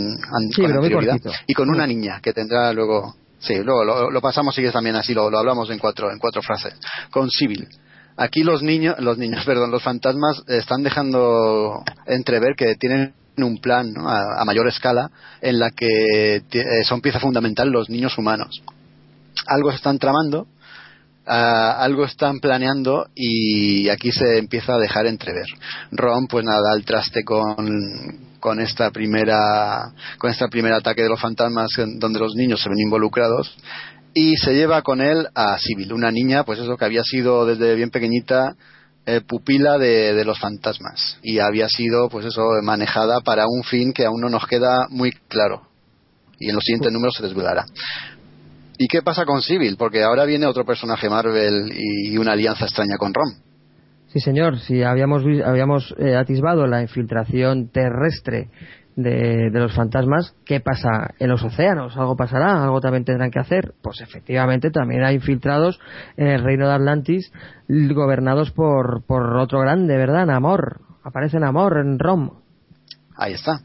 Sí, 0.56 0.64
anterioridad, 0.64 1.18
y 1.48 1.54
con 1.54 1.70
una 1.70 1.86
Mm. 1.86 1.90
niña 1.90 2.20
que 2.22 2.32
tendrá 2.32 2.72
luego, 2.72 3.14
sí, 3.40 3.56
luego 3.56 3.84
lo, 3.84 4.10
lo 4.10 4.22
pasamos 4.22 4.56
sigues 4.56 4.72
también 4.72 4.96
así, 4.96 5.14
lo, 5.14 5.30
lo 5.30 5.38
hablamos 5.40 5.70
en 5.70 5.80
cuatro, 5.80 6.10
en 6.12 6.18
cuatro 6.18 6.42
frases, 6.42 6.76
con 7.10 7.30
Civil. 7.30 7.68
Aquí 8.20 8.44
los 8.44 8.62
niños, 8.62 8.96
los 9.00 9.18
niños, 9.18 9.44
perdón, 9.46 9.72
los 9.72 9.82
fantasmas 9.82 10.44
están 10.48 10.84
dejando 10.84 11.84
entrever 12.06 12.56
que 12.56 12.76
tienen 12.76 13.14
un 13.38 13.60
plan 13.60 13.94
¿no? 13.94 14.10
a, 14.10 14.44
mayor 14.44 14.68
escala 14.68 15.10
en 15.42 15.58
la 15.58 15.72
que 15.72 16.36
eh, 16.52 16.84
son 16.84 17.00
pieza 17.00 17.22
fundamental 17.22 17.70
los 17.70 17.90
niños 17.90 18.18
humanos. 18.18 18.62
Algo 19.48 19.70
se 19.70 19.78
están 19.78 20.00
tramando, 20.00 20.48
ah, 21.26 21.78
algo 21.80 22.04
están 22.04 22.42
planeando 22.42 23.08
y 23.16 23.88
aquí 23.88 24.12
se 24.12 24.38
empieza 24.38 24.74
a 24.76 24.80
dejar 24.80 25.06
entrever. 25.06 25.46
Ron, 25.92 26.28
pues 26.28 26.44
nada, 26.44 26.74
al 26.74 26.84
traste 26.84 27.24
con, 27.24 27.56
con 28.42 28.60
esta 28.60 28.92
primera, 28.92 29.94
con 30.18 30.30
este 30.30 30.46
primer 30.50 30.74
ataque 30.74 31.04
de 31.04 31.10
los 31.10 31.22
fantasmas 31.22 31.70
donde 31.96 32.20
los 32.20 32.36
niños 32.36 32.62
se 32.62 32.68
ven 32.68 32.80
involucrados 32.80 33.56
y 34.14 34.36
se 34.38 34.54
lleva 34.54 34.82
con 34.82 35.02
él 35.02 35.28
a 35.36 35.58
Sibyl, 35.60 35.94
una 35.94 36.12
niña, 36.12 36.44
pues 36.44 36.60
eso 36.60 36.78
que 36.78 36.86
había 36.86 37.04
sido 37.04 37.46
desde 37.46 37.76
bien 37.76 37.90
pequeñita 37.90 38.56
eh, 39.06 39.22
pupila 39.26 39.78
de, 39.78 40.14
de 40.14 40.26
los 40.26 40.40
fantasmas 40.40 41.18
y 41.24 41.40
había 41.40 41.68
sido, 41.70 42.10
pues 42.10 42.26
eso, 42.26 42.42
manejada 42.64 43.22
para 43.22 43.46
un 43.48 43.64
fin 43.64 43.94
que 43.94 44.06
aún 44.06 44.22
no 44.22 44.30
nos 44.30 44.46
queda 44.48 44.88
muy 44.90 45.12
claro 45.28 45.62
y 46.40 46.50
en 46.50 46.56
los 46.56 46.64
siguientes 46.64 46.92
números 46.92 47.16
se 47.18 47.24
desvelará. 47.24 47.66
¿Y 48.78 48.88
qué 48.88 49.02
pasa 49.02 49.26
con 49.26 49.42
Sibyl? 49.42 49.76
Porque 49.78 50.04
ahora 50.04 50.24
viene 50.26 50.46
otro 50.46 50.66
personaje 50.66 51.10
Marvel 51.10 51.70
y 51.76 52.18
una 52.18 52.32
alianza 52.32 52.66
extraña 52.66 52.98
con 52.98 53.14
Ron. 53.14 53.34
Sí, 54.14 54.20
señor, 54.22 54.60
si 54.60 54.82
habíamos, 54.84 55.24
vi- 55.24 55.42
habíamos 55.42 55.94
eh, 56.00 56.16
atisbado 56.16 56.66
la 56.66 56.82
infiltración 56.82 57.70
terrestre 57.70 58.48
de, 59.04 59.50
los 59.52 59.74
fantasmas, 59.74 60.36
¿qué 60.46 60.60
pasa 60.60 61.14
en 61.20 61.30
los 61.30 61.44
océanos? 61.44 61.96
¿Algo 61.98 62.16
pasará? 62.16 62.64
¿Algo 62.64 62.82
también 62.82 63.06
tendrán 63.06 63.32
que 63.32 63.40
hacer? 63.40 63.74
Pues 63.82 64.02
efectivamente 64.02 64.72
también 64.72 65.04
hay 65.04 65.16
infiltrados 65.16 65.80
en 66.18 66.28
el 66.28 66.44
reino 66.44 66.68
de 66.68 66.74
Atlantis 66.74 67.32
gobernados 67.68 68.52
por, 68.52 69.04
por 69.06 69.38
otro 69.38 69.60
grande, 69.60 69.98
¿verdad? 69.98 70.26
Namor. 70.26 70.82
Aparece 71.04 71.40
Namor 71.40 71.78
en 71.78 72.00
Rom. 72.00 72.32
Ahí 73.16 73.34
está. 73.34 73.62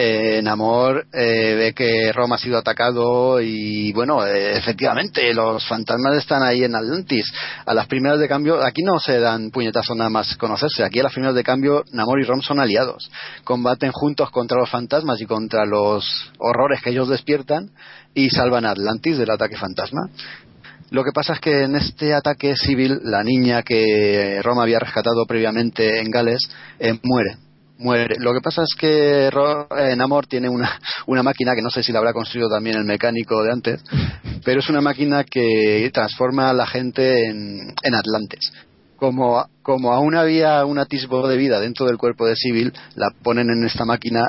Eh, 0.00 0.40
Namor 0.44 1.08
eh, 1.12 1.56
ve 1.56 1.74
que 1.74 2.12
Roma 2.12 2.36
ha 2.36 2.38
sido 2.38 2.56
atacado 2.56 3.40
y 3.40 3.92
bueno, 3.92 4.24
eh, 4.24 4.56
efectivamente 4.56 5.34
los 5.34 5.66
fantasmas 5.66 6.16
están 6.18 6.44
ahí 6.44 6.62
en 6.62 6.76
Atlantis. 6.76 7.24
A 7.66 7.74
las 7.74 7.88
primeras 7.88 8.20
de 8.20 8.28
cambio, 8.28 8.62
aquí 8.62 8.82
no 8.84 9.00
se 9.00 9.18
dan 9.18 9.50
puñetazos 9.50 9.96
nada 9.96 10.08
más 10.08 10.36
conocerse, 10.36 10.84
aquí 10.84 11.00
a 11.00 11.02
las 11.02 11.12
primeras 11.12 11.34
de 11.34 11.42
cambio 11.42 11.82
Namor 11.90 12.20
y 12.20 12.24
Rom 12.24 12.42
son 12.42 12.60
aliados. 12.60 13.10
Combaten 13.42 13.90
juntos 13.90 14.30
contra 14.30 14.56
los 14.56 14.70
fantasmas 14.70 15.20
y 15.20 15.26
contra 15.26 15.66
los 15.66 16.30
horrores 16.38 16.80
que 16.80 16.90
ellos 16.90 17.08
despiertan 17.08 17.72
y 18.14 18.30
salvan 18.30 18.66
a 18.66 18.70
Atlantis 18.70 19.18
del 19.18 19.32
ataque 19.32 19.56
fantasma. 19.56 20.02
Lo 20.90 21.02
que 21.02 21.10
pasa 21.12 21.32
es 21.32 21.40
que 21.40 21.64
en 21.64 21.74
este 21.74 22.14
ataque 22.14 22.54
civil, 22.54 23.00
la 23.02 23.24
niña 23.24 23.64
que 23.64 24.40
Roma 24.44 24.62
había 24.62 24.78
rescatado 24.78 25.26
previamente 25.26 25.98
en 25.98 26.08
Gales 26.12 26.48
eh, 26.78 26.96
muere. 27.02 27.47
Muere. 27.78 28.16
Lo 28.18 28.34
que 28.34 28.40
pasa 28.40 28.62
es 28.62 28.74
que 28.78 29.28
eh, 29.28 29.96
Namor 29.96 30.26
tiene 30.26 30.48
una, 30.48 30.78
una 31.06 31.22
máquina 31.22 31.54
que 31.54 31.62
no 31.62 31.70
sé 31.70 31.82
si 31.82 31.92
la 31.92 31.98
habrá 31.98 32.12
construido 32.12 32.48
también 32.48 32.76
el 32.76 32.84
mecánico 32.84 33.42
de 33.42 33.52
antes, 33.52 33.82
pero 34.44 34.60
es 34.60 34.68
una 34.68 34.80
máquina 34.80 35.24
que 35.24 35.88
transforma 35.92 36.50
a 36.50 36.54
la 36.54 36.66
gente 36.66 37.26
en, 37.26 37.74
en 37.82 37.94
Atlantes. 37.94 38.52
como, 38.98 39.46
como 39.62 39.92
aún 39.92 40.16
había 40.16 40.64
un 40.64 40.78
atisbo 40.78 41.28
de 41.28 41.36
vida 41.36 41.60
dentro 41.60 41.86
del 41.86 41.98
cuerpo 41.98 42.26
de 42.26 42.34
Civil, 42.34 42.72
la 42.96 43.10
ponen 43.22 43.48
en 43.48 43.64
esta 43.64 43.84
máquina 43.84 44.28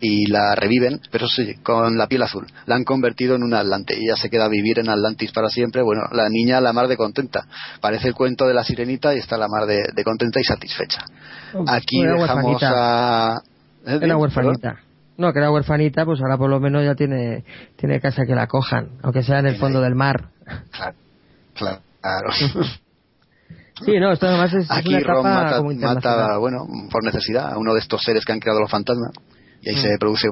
y 0.00 0.26
la 0.30 0.54
reviven, 0.54 1.00
pero 1.10 1.26
sí, 1.26 1.54
con 1.62 1.96
la 1.96 2.06
piel 2.06 2.22
azul. 2.22 2.46
La 2.66 2.74
han 2.74 2.84
convertido 2.84 3.34
en 3.36 3.42
una 3.42 3.60
Atlante 3.60 3.94
y 3.98 4.04
ella 4.04 4.16
se 4.16 4.28
queda 4.30 4.44
a 4.46 4.48
vivir 4.48 4.78
en 4.78 4.88
Atlantis 4.88 5.32
para 5.32 5.48
siempre. 5.48 5.82
Bueno, 5.82 6.02
la 6.12 6.28
niña 6.28 6.60
la 6.60 6.72
mar 6.72 6.88
de 6.88 6.96
contenta. 6.96 7.46
Parece 7.80 8.08
el 8.08 8.14
cuento 8.14 8.46
de 8.46 8.54
la 8.54 8.64
sirenita 8.64 9.14
y 9.14 9.18
está 9.18 9.36
la 9.36 9.48
mar 9.48 9.66
de, 9.66 9.82
de 9.94 10.04
contenta 10.04 10.40
y 10.40 10.44
satisfecha. 10.44 11.04
Aquí 11.66 12.02
dejamos 12.04 12.62
a... 12.62 13.40
¿Eh? 13.86 13.98
Era 14.02 14.16
huerfanita. 14.16 14.80
No, 15.16 15.32
que 15.32 15.38
era 15.38 15.50
huerfanita, 15.50 16.04
pues 16.04 16.20
ahora 16.20 16.36
por 16.36 16.50
lo 16.50 16.60
menos 16.60 16.84
ya 16.84 16.94
tiene, 16.94 17.44
tiene 17.76 18.00
casa 18.00 18.24
que 18.26 18.34
la 18.34 18.46
cojan, 18.46 18.98
aunque 19.02 19.22
sea 19.22 19.38
en 19.38 19.46
el 19.46 19.56
fondo 19.56 19.80
del 19.80 19.94
mar. 19.94 20.28
Claro, 20.72 20.96
claro. 21.54 22.30
Sí, 23.84 23.98
no, 23.98 24.12
esto 24.12 24.26
además 24.26 24.52
es, 24.54 24.64
es 24.64 24.70
Aquí 24.70 24.88
una 24.94 25.00
Ron 25.00 25.20
etapa 25.20 25.22
mata, 25.22 25.56
como 25.58 25.70
mata, 25.70 25.74
internacional. 25.74 26.38
bueno, 26.38 26.58
por 26.90 27.04
necesidad, 27.04 27.52
a 27.52 27.58
uno 27.58 27.74
de 27.74 27.80
estos 27.80 28.02
seres 28.02 28.24
que 28.24 28.32
han 28.32 28.40
creado 28.40 28.60
los 28.60 28.70
fantasmas. 28.70 29.12
Y 29.66 29.70
ahí 29.70 29.76
Mm. 29.76 29.80
se 29.80 29.98
produce. 29.98 30.28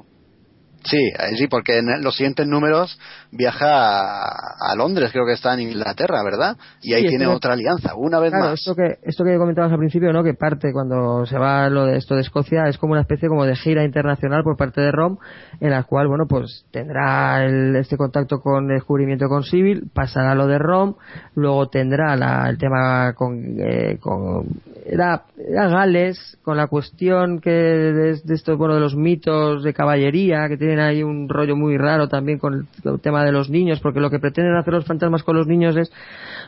Sí, 0.85 0.99
eh, 0.99 1.37
sí, 1.37 1.47
porque 1.49 1.79
en 1.79 2.03
los 2.03 2.15
siguientes 2.17 2.47
números 2.47 2.99
viaja 3.33 4.01
a, 4.01 4.73
a 4.73 4.77
Londres, 4.77 5.11
creo 5.13 5.25
que 5.27 5.33
está 5.33 5.55
en 5.55 5.61
Inglaterra, 5.61 6.23
¿verdad? 6.23 6.57
Y 6.83 6.93
ahí 6.95 7.03
Sí, 7.03 7.09
tiene 7.09 7.27
otra 7.27 7.55
alianza, 7.55 7.95
una 7.97 8.19
vez 8.21 8.31
Claro, 8.31 8.51
más. 8.51 8.61
esto 8.61 8.75
que, 8.75 8.99
esto 9.03 9.25
que 9.25 9.37
comentabas 9.39 9.73
al 9.73 9.79
principio, 9.79 10.13
¿no? 10.13 10.23
Que 10.23 10.35
parte 10.35 10.73
cuando 10.73 11.25
se 11.27 11.39
va 11.39 11.69
lo 11.71 11.87
de 11.87 11.97
esto 11.97 12.15
de 12.15 12.21
Escocia 12.21 12.65
es 12.69 12.79
como 12.79 12.93
una 12.93 13.01
especie 13.03 13.29
como 13.29 13.45
de 13.47 13.57
gira 13.57 13.83
internacional 13.85 14.43
por 14.45 14.57
parte 14.57 14.81
de 14.81 14.93
ROM, 14.93 15.17
en 15.61 15.71
la 15.71 15.85
cual, 15.85 16.07
bueno, 16.09 16.25
pues 16.29 16.67
tendrá 16.71 17.45
el- 17.45 17.77
este 17.77 17.97
contacto 17.97 18.41
con 18.41 18.71
el 18.71 18.77
descubrimiento 18.77 19.29
con 19.29 19.43
Civil, 19.43 19.91
pasará 19.93 20.35
lo 20.35 20.47
de 20.47 20.59
ROM, 20.59 20.95
luego 21.35 21.69
tendrá 21.69 22.15
la- 22.17 22.49
el 22.51 22.59
tema 22.59 23.15
con, 23.15 23.57
eh, 23.59 23.99
con 24.01 24.45
era, 24.87 25.23
era 25.39 25.69
Gales, 25.69 26.39
con 26.43 26.59
la 26.59 26.67
cuestión 26.67 27.41
que 27.41 27.51
de, 27.51 27.93
de 28.23 28.35
esto, 28.35 28.57
bueno, 28.59 28.75
de 28.75 28.81
los 28.81 28.95
mitos 28.95 29.63
de 29.65 29.73
caballería, 29.73 30.47
que 30.49 30.59
tienen 30.75 30.87
ahí 30.87 31.03
un 31.05 31.29
rollo 31.29 31.55
muy 31.57 31.77
raro 31.79 32.09
también 32.09 32.39
con 32.39 32.67
el, 32.85 33.01
tema 33.01 33.25
de 33.25 33.31
los 33.31 33.49
niños, 33.49 33.79
porque 33.81 34.01
lo 34.01 34.11
que 34.11 34.19
pretenden 34.19 34.57
hacer 34.57 34.75
los 34.75 34.85
fantasmas 34.87 35.23
con 35.23 35.37
los 35.37 35.47
niños 35.47 35.77
es 35.77 35.93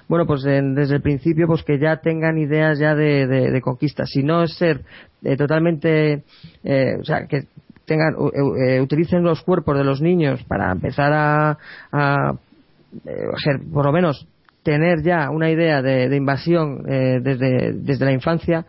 bueno, 0.08 0.26
pues 0.26 0.44
en- 0.44 0.74
desde 0.74 0.96
el 0.96 1.02
principio, 1.02 1.46
pues 1.46 1.62
que 1.62 1.78
ya 1.78 1.96
tengan 1.98 2.36
ideas 2.38 2.78
ya 2.78 2.94
de, 2.94 3.26
de- 3.26 3.60
conquista. 3.60 4.04
Si 4.04 4.22
no 4.22 4.42
es 4.42 4.54
ser 4.56 4.80
eh, 5.22 5.36
totalmente, 5.36 6.24
eh, 6.64 6.96
o 7.00 7.04
sea, 7.04 7.26
que 7.26 7.44
tengan, 7.84 8.14
eh, 8.66 8.80
utilicen 8.80 9.22
los 9.22 9.42
cuerpos 9.42 9.76
de 9.78 9.84
los 9.84 10.00
niños 10.00 10.42
para 10.44 10.72
empezar 10.72 11.12
a, 11.12 11.58
a, 11.92 12.34
eh, 13.04 13.26
ejer- 13.32 13.72
por 13.72 13.84
lo 13.86 13.92
menos 13.92 14.26
tener 14.64 15.02
ya 15.02 15.30
una 15.30 15.50
idea 15.50 15.82
de, 15.82 16.08
de 16.08 16.16
invasión 16.16 16.82
eh, 16.88 17.20
desde, 17.22 17.72
desde 17.74 18.04
la 18.04 18.12
infancia, 18.12 18.64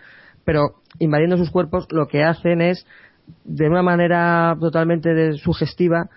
pero 0.45 0.75
invadiendo 0.99 1.37
sus 1.37 1.49
cuerpos 1.49 1.87
lo 1.91 2.07
que 2.07 2.23
hacen 2.23 2.61
es 2.61 2.85
de 3.43 3.69
una 3.69 3.81
manera 3.83 4.55
totalmente 4.59 5.13
de- 5.13 5.33
sugestiva 5.33 6.09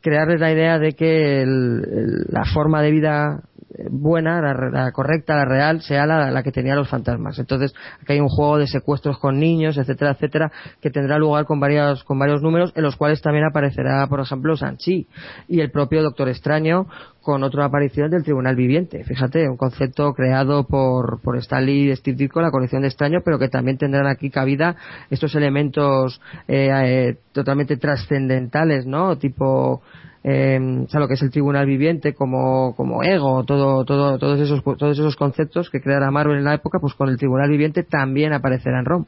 crearles 0.00 0.40
la 0.40 0.52
idea 0.52 0.78
de 0.78 0.92
que 0.92 1.42
el- 1.42 1.82
el- 1.90 2.24
la 2.28 2.44
forma 2.44 2.82
de 2.82 2.90
vida 2.90 3.42
buena, 3.90 4.40
la, 4.40 4.70
la 4.70 4.92
correcta, 4.92 5.36
la 5.36 5.44
real, 5.44 5.82
sea 5.82 6.06
la, 6.06 6.30
la 6.30 6.42
que 6.42 6.52
tenían 6.52 6.76
los 6.76 6.88
fantasmas. 6.88 7.38
Entonces, 7.38 7.74
aquí 8.00 8.14
hay 8.14 8.20
un 8.20 8.28
juego 8.28 8.58
de 8.58 8.66
secuestros 8.66 9.18
con 9.18 9.38
niños, 9.38 9.76
etcétera, 9.76 10.12
etcétera, 10.12 10.50
que 10.80 10.90
tendrá 10.90 11.18
lugar 11.18 11.44
con 11.44 11.60
varios, 11.60 12.02
con 12.04 12.18
varios 12.18 12.42
números, 12.42 12.72
en 12.74 12.82
los 12.82 12.96
cuales 12.96 13.20
también 13.20 13.44
aparecerá, 13.44 14.06
por 14.06 14.20
ejemplo, 14.20 14.56
Sanchi 14.56 15.06
y 15.48 15.60
el 15.60 15.70
propio 15.70 16.02
Doctor 16.02 16.28
Extraño 16.28 16.86
con 17.20 17.42
otra 17.42 17.66
aparición 17.66 18.10
del 18.10 18.22
Tribunal 18.22 18.56
Viviente. 18.56 19.04
Fíjate, 19.04 19.50
un 19.50 19.58
concepto 19.58 20.14
creado 20.14 20.64
por, 20.66 21.20
por 21.20 21.36
Stanley 21.36 21.90
y 21.90 21.96
Steve 21.96 22.16
Ditko, 22.16 22.40
la 22.40 22.50
colección 22.50 22.80
de 22.80 22.88
Extraño, 22.88 23.18
pero 23.22 23.38
que 23.38 23.48
también 23.48 23.76
tendrán 23.76 24.06
aquí 24.06 24.30
cabida 24.30 24.76
estos 25.10 25.34
elementos 25.34 26.22
eh, 26.46 26.70
eh, 26.72 27.16
totalmente 27.32 27.76
trascendentales, 27.76 28.86
¿no? 28.86 29.18
Tipo, 29.18 29.82
eh, 30.30 30.58
o 30.84 30.88
sea, 30.88 31.00
lo 31.00 31.08
que 31.08 31.14
es 31.14 31.22
el 31.22 31.30
tribunal 31.30 31.64
viviente 31.66 32.12
como, 32.14 32.74
como 32.76 33.02
ego, 33.02 33.44
todo, 33.44 33.84
todo, 33.84 34.18
todos 34.18 34.38
esos, 34.40 34.62
todos 34.62 34.98
esos 34.98 35.16
conceptos 35.16 35.70
que 35.70 35.80
creará 35.80 36.10
Marvel 36.10 36.38
en 36.38 36.44
la 36.44 36.54
época, 36.54 36.78
pues 36.80 36.94
con 36.94 37.08
el 37.08 37.16
tribunal 37.16 37.48
viviente 37.48 37.82
también 37.82 38.32
aparecerá 38.32 38.80
en 38.80 38.84
ROM. 38.84 39.04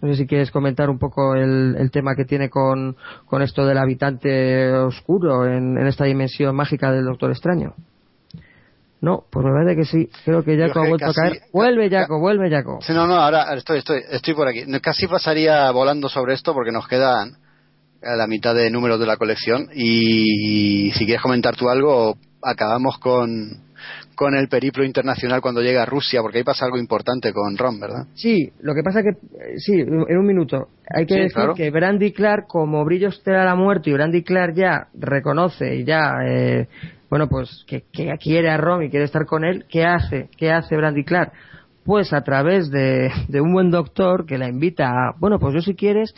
No 0.00 0.08
sé 0.08 0.14
si 0.16 0.26
quieres 0.26 0.50
comentar 0.50 0.88
un 0.88 0.98
poco 0.98 1.34
el, 1.34 1.76
el 1.78 1.90
tema 1.90 2.14
que 2.16 2.24
tiene 2.24 2.48
con, 2.48 2.96
con 3.26 3.42
esto 3.42 3.66
del 3.66 3.76
habitante 3.76 4.72
oscuro 4.72 5.44
en, 5.46 5.76
en 5.76 5.86
esta 5.86 6.04
dimensión 6.04 6.56
mágica 6.56 6.90
del 6.90 7.04
Doctor 7.04 7.30
Extraño. 7.30 7.74
No, 9.00 9.24
pues 9.30 9.44
me 9.44 9.52
parece 9.52 9.76
que 9.76 9.84
sí. 9.84 10.08
Creo 10.24 10.42
que 10.42 10.56
Jaco 10.56 10.80
ha 10.80 10.82
que 10.84 10.88
vuelto 10.88 11.06
casi- 11.08 11.20
a 11.20 11.22
caer. 11.30 11.42
Vuelve 11.52 11.90
Jaco, 11.90 12.18
vuelve 12.18 12.48
Jaco. 12.50 12.78
Sí, 12.80 12.94
no, 12.94 13.06
no, 13.06 13.16
ahora 13.16 13.52
estoy, 13.54 13.78
estoy, 13.78 14.00
estoy 14.10 14.32
por 14.34 14.48
aquí. 14.48 14.62
Casi 14.80 15.06
pasaría 15.06 15.70
volando 15.72 16.08
sobre 16.08 16.32
esto 16.32 16.54
porque 16.54 16.72
nos 16.72 16.88
quedan 16.88 17.36
a 18.04 18.16
la 18.16 18.26
mitad 18.26 18.54
de 18.54 18.70
números 18.70 19.00
de 19.00 19.06
la 19.06 19.16
colección 19.16 19.68
y, 19.74 20.90
si 20.94 21.04
quieres 21.04 21.22
comentar 21.22 21.56
tú 21.56 21.68
algo, 21.68 22.16
acabamos 22.42 22.98
con, 22.98 23.62
con 24.14 24.34
el 24.34 24.48
periplo 24.48 24.84
internacional 24.84 25.40
cuando 25.40 25.62
llega 25.62 25.82
a 25.82 25.86
Rusia, 25.86 26.20
porque 26.22 26.38
ahí 26.38 26.44
pasa 26.44 26.66
algo 26.66 26.78
importante 26.78 27.32
con 27.32 27.56
Ron, 27.56 27.80
¿verdad? 27.80 28.06
Sí, 28.14 28.50
lo 28.60 28.74
que 28.74 28.82
pasa 28.82 29.02
que, 29.02 29.10
eh, 29.10 29.58
sí, 29.58 29.80
en 29.80 30.18
un 30.18 30.26
minuto. 30.26 30.68
Hay 30.94 31.06
que 31.06 31.14
Sí, 31.14 31.20
decir 31.20 31.34
claro. 31.34 31.54
que 31.54 31.70
Brandy 31.70 32.12
Clark, 32.12 32.46
como 32.46 32.84
Brillo 32.84 33.08
Estelar 33.08 33.48
ha 33.48 33.54
muerto 33.54 33.90
y 33.90 33.94
Brandy 33.94 34.22
Clark 34.22 34.54
ya 34.54 34.88
reconoce 34.94 35.76
y 35.76 35.84
ya, 35.84 36.16
eh, 36.26 36.68
bueno, 37.10 37.28
pues 37.28 37.64
que, 37.66 37.84
que 37.92 38.10
quiere 38.20 38.50
a 38.50 38.56
Ron 38.56 38.82
y 38.84 38.90
quiere 38.90 39.04
estar 39.06 39.24
con 39.26 39.44
él, 39.44 39.64
¿qué 39.68 39.84
hace? 39.84 40.28
¿Qué 40.36 40.50
hace 40.52 40.76
Brandy 40.76 41.04
Clark? 41.04 41.32
Pues 41.84 42.12
a 42.12 42.22
través 42.22 42.70
de, 42.70 43.10
de 43.28 43.40
un 43.40 43.52
buen 43.52 43.70
doctor 43.70 44.24
que 44.26 44.38
la 44.38 44.48
invita 44.48 44.86
a, 44.88 45.14
bueno, 45.18 45.38
pues 45.38 45.54
yo 45.54 45.60
si 45.60 45.74
quieres 45.74 46.14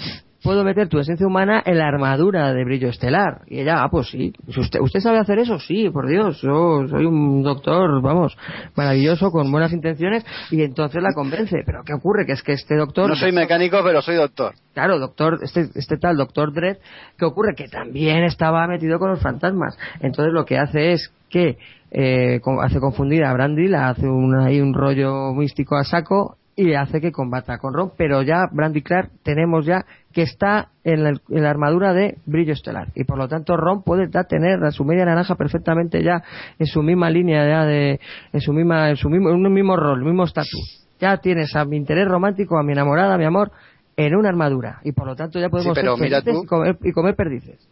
puedo 0.46 0.62
meter 0.62 0.88
tu 0.88 1.00
esencia 1.00 1.26
humana 1.26 1.60
en 1.66 1.78
la 1.78 1.88
armadura 1.88 2.54
de 2.54 2.64
brillo 2.64 2.88
estelar. 2.88 3.42
Y 3.48 3.60
ella, 3.60 3.82
ah, 3.82 3.88
pues 3.90 4.08
sí. 4.08 4.32
¿Usted, 4.46 4.78
¿Usted 4.80 5.00
sabe 5.00 5.18
hacer 5.18 5.40
eso? 5.40 5.58
Sí, 5.58 5.90
por 5.90 6.08
Dios. 6.08 6.40
Yo 6.40 6.86
soy 6.88 7.04
un 7.04 7.42
doctor, 7.42 8.00
vamos, 8.00 8.38
maravilloso, 8.76 9.32
con 9.32 9.50
buenas 9.50 9.72
intenciones. 9.72 10.24
Y 10.52 10.62
entonces 10.62 11.02
la 11.02 11.12
convence. 11.12 11.56
Pero 11.66 11.82
¿qué 11.84 11.94
ocurre? 11.94 12.24
Que 12.24 12.32
es 12.32 12.42
que 12.44 12.52
este 12.52 12.76
doctor... 12.76 13.08
No 13.08 13.16
soy 13.16 13.32
mecánico, 13.32 13.80
pero 13.82 14.00
soy 14.00 14.14
doctor. 14.14 14.54
Claro, 14.72 15.00
doctor, 15.00 15.40
este, 15.42 15.66
este 15.74 15.96
tal 15.96 16.16
doctor 16.16 16.52
Dredd, 16.52 16.76
¿qué 17.18 17.24
ocurre? 17.24 17.54
Que 17.56 17.66
también 17.66 18.22
estaba 18.22 18.68
metido 18.68 19.00
con 19.00 19.10
los 19.10 19.20
fantasmas. 19.20 19.76
Entonces 20.00 20.32
lo 20.32 20.44
que 20.44 20.58
hace 20.58 20.92
es 20.92 21.12
que 21.28 21.58
eh, 21.90 22.40
hace 22.62 22.78
confundir 22.78 23.24
a 23.24 23.32
Brandy, 23.32 23.66
le 23.66 23.78
hace 23.78 24.06
un, 24.06 24.38
ahí 24.38 24.60
un 24.60 24.74
rollo 24.74 25.32
místico 25.32 25.76
a 25.76 25.82
saco 25.82 26.36
y 26.56 26.64
le 26.64 26.76
hace 26.76 27.00
que 27.00 27.12
combata 27.12 27.58
con 27.58 27.74
Ron. 27.74 27.92
Pero 27.96 28.22
ya 28.22 28.48
Brandy 28.50 28.82
Clark 28.82 29.10
tenemos 29.22 29.66
ya 29.66 29.84
que 30.16 30.22
está 30.22 30.68
en 30.82 31.04
la, 31.04 31.10
en 31.10 31.42
la 31.42 31.50
armadura 31.50 31.92
de 31.92 32.16
brillo 32.24 32.54
estelar. 32.54 32.88
Y 32.94 33.04
por 33.04 33.18
lo 33.18 33.28
tanto 33.28 33.54
Ron 33.54 33.82
puede 33.82 34.08
ya 34.10 34.24
tener 34.24 34.64
a 34.64 34.70
su 34.70 34.82
media 34.82 35.04
naranja 35.04 35.34
perfectamente 35.34 36.02
ya 36.02 36.22
en 36.58 36.64
su 36.66 36.82
misma 36.82 37.10
línea 37.10 37.46
ya 37.46 37.66
de, 37.66 38.00
en 38.32 38.40
su 38.40 38.54
misma, 38.54 38.88
en 38.88 38.96
su 38.96 39.10
mismo, 39.10 39.28
en 39.28 39.44
un 39.44 39.52
mismo 39.52 39.76
rol, 39.76 40.02
mismo 40.02 40.24
estatus. 40.24 40.86
Ya 40.98 41.18
tienes 41.18 41.54
a 41.54 41.66
mi 41.66 41.76
interés 41.76 42.08
romántico, 42.08 42.58
a 42.58 42.62
mi 42.62 42.72
enamorada, 42.72 43.12
a 43.16 43.18
mi 43.18 43.26
amor, 43.26 43.52
en 43.94 44.16
una 44.16 44.30
armadura. 44.30 44.80
Y 44.84 44.92
por 44.92 45.06
lo 45.06 45.14
tanto 45.16 45.38
ya 45.38 45.50
podemos 45.50 45.76
Sí, 45.76 45.82
pero 45.82 45.96
ser 45.96 46.02
mira 46.02 46.22
felices 46.22 46.40
tú. 46.40 46.44
y 46.44 46.48
comer, 46.48 46.78
y 46.82 46.92
comer 46.92 47.14
perdices. 47.14 47.68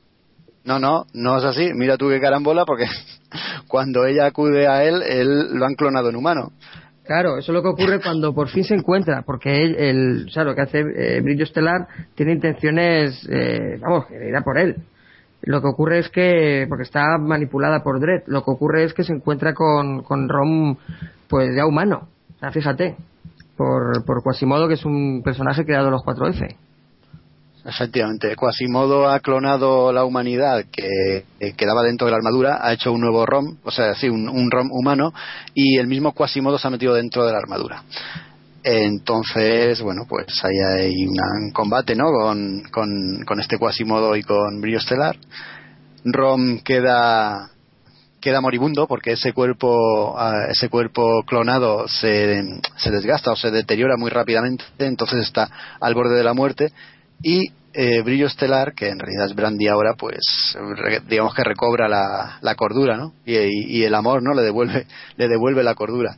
No, 0.67 0.79
no, 0.79 1.07
no 1.15 1.39
es 1.39 1.45
así. 1.45 1.71
Mira 1.75 1.97
tú 1.97 2.11
qué 2.11 2.21
carambola, 2.21 2.67
porque 2.67 2.85
cuando 3.69 4.05
ella 4.05 4.27
acude 4.27 4.69
a 4.69 4.85
él, 4.85 5.01
él 5.01 5.47
lo 5.59 5.65
han 5.65 5.77
clonado 5.77 6.11
en 6.11 6.17
humano. 6.17 6.53
Claro, 7.05 7.37
eso 7.37 7.53
es 7.53 7.55
lo 7.55 7.63
que 7.63 7.69
ocurre 7.69 8.01
cuando 8.01 8.35
por 8.35 8.49
fin 8.49 8.65
se 8.65 8.75
encuentra, 8.75 9.23
porque 9.23 9.63
el, 9.63 10.25
o 10.27 10.31
sea, 10.31 10.43
lo 10.43 10.55
que 10.55 10.63
hace 10.63 10.79
eh, 10.79 11.21
Brillo 11.21 11.45
Estelar 11.45 11.87
tiene 12.15 12.33
intenciones, 12.33 13.29
eh, 13.31 13.79
vamos, 13.79 14.07
que 14.07 14.27
irá 14.27 14.41
por 14.41 14.59
él. 14.59 14.77
Lo 15.43 15.61
que 15.61 15.69
ocurre 15.69 15.99
es 15.99 16.09
que, 16.09 16.65
porque 16.67 16.85
está 16.85 17.19
manipulada 17.19 17.83
por 17.83 18.01
Dredd, 18.01 18.23
lo 18.27 18.43
que 18.43 18.51
ocurre 18.51 18.85
es 18.85 18.95
que 18.95 19.05
se 19.05 19.13
encuentra 19.13 19.53
con, 19.53 20.03
con 20.03 20.31
Rom, 20.31 20.77
pues 21.29 21.55
ya 21.55 21.67
humano. 21.67 22.09
Fíjate, 22.53 22.97
por, 23.55 24.05
por 24.07 24.23
Quasimodo, 24.23 24.67
que 24.67 24.75
es 24.75 24.85
un 24.87 25.23
personaje 25.23 25.67
creado 25.67 25.87
en 25.87 25.93
los 25.93 26.03
4F. 26.03 26.57
Efectivamente, 27.67 28.37
Quasimodo 28.37 29.09
ha 29.09 29.21
clonado 29.21 29.91
la 29.91 30.05
humanidad 30.05 30.67
que 30.71 31.25
eh, 31.41 31.55
quedaba 31.57 31.83
dentro 31.83 32.07
de 32.07 32.11
la 32.11 32.19
armadura, 32.19 32.59
ha 32.61 32.75
hecho 32.75 32.93
un 32.93 33.01
nuevo 33.01 33.25
ROM, 33.25 33.57
o 33.65 33.71
sea, 33.71 33.95
sí, 33.95 34.09
un, 34.11 34.51
ROM 34.51 34.71
humano, 34.71 35.15
y 35.55 35.79
el 35.79 35.87
mismo 35.87 36.13
Quasimodo 36.13 36.59
se 36.59 36.69
ha 36.69 36.71
metido 36.71 36.93
dentro 36.93 37.25
de 37.25 37.33
la 37.33 37.39
armadura. 37.39 37.83
Entonces, 38.63 39.81
bueno, 39.81 40.03
pues 40.07 40.27
ahí 40.45 40.59
hay 40.59 41.07
un 41.07 41.53
combate, 41.53 41.95
¿no? 41.95 42.05
Con, 42.13 42.65
con, 42.71 43.25
con 43.27 43.41
este 43.41 43.59
Quasimodo 43.59 44.15
y 44.15 44.23
con 44.23 44.61
Brillo 44.61 44.79
Estelar. 44.79 45.17
Rom 46.05 46.61
queda 46.61 47.51
queda 48.21 48.41
moribundo 48.41 48.87
porque 48.87 49.13
ese 49.13 49.35
cuerpo 49.35 50.15
ah, 50.19 50.47
ese 50.49 50.71
cuerpo 50.71 51.25
clonado 51.27 51.87
se, 51.89 52.43
se 52.77 52.91
desgasta 52.91 53.33
o 53.33 53.37
se 53.37 53.51
deteriora 53.51 53.99
muy 53.99 54.11
rápidamente 54.11 54.65
entonces 54.79 55.27
está 55.27 55.51
al 55.79 55.95
borde 55.95 56.17
de 56.17 56.25
la 56.25 56.33
muerte 56.33 56.73
y 57.23 57.49
eh, 57.73 58.03
Brillo 58.03 58.27
Estelar 58.27 58.75
que 58.75 58.89
en 58.89 58.99
realidad 58.99 59.27
es 59.27 59.35
Brandy 59.35 59.67
ahora 59.69 59.95
pues 59.99 60.21
digamos 61.09 61.35
que 61.35 61.43
recobra 61.43 61.89
la, 61.89 62.39
la 62.41 62.55
cordura 62.55 62.97
¿no? 62.97 63.13
y, 63.27 63.83
el 63.83 63.95
amor 63.95 64.23
no 64.23 64.33
le 64.35 64.43
devuelve 64.43 64.87
le 65.17 65.29
devuelve 65.29 65.63
la 65.65 65.75
cordura 65.75 66.17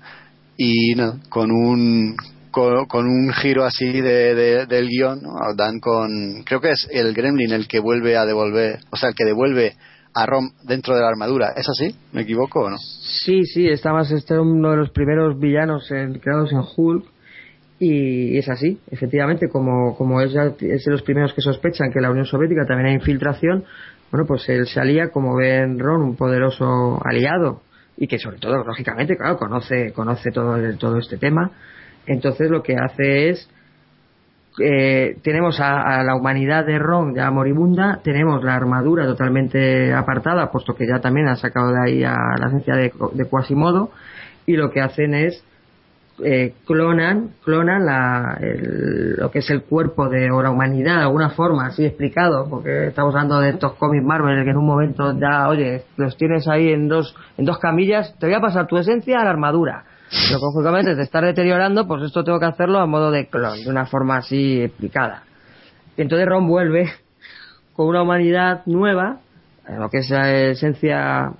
y 0.57 0.95
con 1.29 1.51
un 1.51 2.17
con, 2.51 3.07
un 3.07 3.33
giro 3.35 3.65
así 3.65 4.01
de, 4.01 4.35
de- 4.35 4.67
del 4.67 4.89
guion 4.89 5.21
dan 5.57 5.79
con 5.81 6.43
creo 6.45 6.61
que 6.61 6.71
es 6.71 6.89
el 6.91 7.13
Gremlin 7.15 7.53
el 7.53 7.69
que 7.69 7.81
vuelve 7.81 8.17
a 8.17 8.25
devolver 8.25 8.79
o 8.91 8.97
sea 8.97 9.11
el 9.11 9.15
que 9.15 9.25
devuelve 9.27 9.75
a 10.15 10.25
Rom 10.25 10.51
dentro 10.65 10.95
de 10.95 11.03
la 11.03 11.09
armadura 11.09 11.53
¿es 11.57 11.69
así? 11.69 11.95
¿me 12.13 12.23
equivoco 12.23 12.61
o 12.65 12.71
no? 12.71 12.79
Sí, 12.79 13.45
sí, 13.45 13.69
está 13.69 13.93
más, 13.93 14.11
este 14.11 14.39
uno 14.39 14.71
de 14.71 14.77
los 14.79 14.91
primeros 14.91 15.39
villanos 15.39 15.91
en- 15.91 16.19
creados 16.19 16.51
en 16.53 16.63
Hulk 16.77 17.05
y 17.79 18.39
es 18.39 18.49
así, 18.49 18.81
efectivamente, 18.91 19.49
como, 19.49 19.97
como 19.97 20.21
es, 20.23 20.35
es 20.35 20.85
de 20.85 20.91
los 20.91 21.03
primeros 21.03 21.35
que 21.35 21.43
sospechan 21.43 21.93
que 21.93 22.01
la 22.01 22.11
Unión 22.11 22.25
Soviética 22.25 22.65
también 22.67 22.89
hay 22.89 22.95
infiltración, 22.95 23.65
bueno, 24.11 24.27
pues 24.27 24.49
él 24.49 24.67
se 24.67 24.81
alía, 24.81 25.11
como 25.11 25.37
ven 25.37 25.79
Ron, 25.79 26.03
un 26.03 26.17
poderoso 26.17 27.01
aliado 27.05 27.63
y 27.99 28.07
que 28.07 28.19
sobre 28.19 28.39
todo, 28.39 28.65
lógicamente, 28.65 29.17
claro, 29.17 29.37
conoce, 29.37 29.93
conoce 29.93 30.31
todo, 30.31 30.57
todo 30.79 30.99
este 30.99 31.19
tema, 31.19 31.51
entonces 32.07 32.51
lo 32.51 32.63
que 32.63 32.77
hace 32.77 33.31
es 33.31 33.51
eh, 34.59 35.19
tenemos 35.23 35.61
a, 35.61 36.03
la 36.03 36.15
humanidad 36.15 36.65
de 36.65 36.79
Ron 36.79 37.15
ya 37.15 37.31
moribunda, 37.31 38.01
tenemos 38.03 38.43
la 38.43 38.55
armadura 38.55 39.05
totalmente 39.05 39.93
apartada, 39.93 40.51
puesto 40.51 40.75
que 40.75 40.87
ya 40.87 41.01
también 41.01 41.29
han 41.29 41.37
sacado 41.37 41.73
de 41.73 41.81
ahí 41.85 42.05
a 42.05 42.17
la 42.39 42.47
esencia 42.47 42.75
de, 42.75 42.91
de 43.13 43.29
Quasimodo, 43.29 43.91
y 44.47 44.57
lo 44.57 44.71
que 44.71 44.81
hacen 44.81 45.13
es 45.13 45.45
eh, 46.25 46.55
clonan, 46.67 47.31
clonan 47.45 47.85
la, 47.85 48.39
el- 48.41 49.17
lo 49.17 49.31
que 49.31 49.41
es 49.41 49.51
el 49.51 49.63
cuerpo 49.63 50.09
de 50.09 50.31
o 50.31 50.43
la 50.43 50.51
humanidad 50.51 50.97
de 50.97 51.03
alguna 51.03 51.31
forma, 51.31 51.67
así 51.67 51.85
explicado, 51.85 52.49
porque 52.49 52.87
estamos 52.89 53.15
hablando 53.15 53.41
de 53.41 53.51
estos 53.51 53.75
cómics 53.75 54.05
Marvel 54.05 54.43
que 54.45 54.51
en 54.51 54.57
un 54.57 54.67
momento 54.67 55.13
ya, 55.19 55.49
oye, 55.49 55.83
los 55.97 56.17
tienes 56.17 56.49
ahí 56.49 56.73
en 56.73 56.89
dos, 56.89 57.15
en 57.37 57.45
dos 57.45 57.59
camillas, 57.59 58.15
te 58.19 58.27
voy 58.27 58.35
a 58.35 58.41
pasar 58.41 58.67
tu 58.67 58.77
esencia 58.79 59.21
a 59.21 59.25
la 59.25 59.31
armadura. 59.31 59.85
Pero 60.29 60.39
lógicamente 60.41 60.95
te 60.95 61.03
está 61.03 61.21
deteriorando, 61.21 61.87
pues 61.89 62.03
esto 62.05 62.23
tengo 62.23 62.39
que 62.39 62.47
hacerlo 62.47 62.79
a 62.79 62.87
modo 62.87 63.11
de 63.11 63.27
clon, 63.27 63.65
de 63.65 63.69
una 63.71 63.87
forma 63.87 64.19
así 64.19 64.63
explicada. 64.63 65.25
Y 65.97 66.03
entonces 66.03 66.29
Ron 66.29 66.47
vuelve 66.47 66.91
con 67.75 67.89
una 67.89 68.03
humanidad 68.03 68.63
nueva, 68.67 69.19
lo 69.79 69.91
que 69.91 69.99
es 69.99 70.11
la 70.11 70.33
esencia 70.33 71.33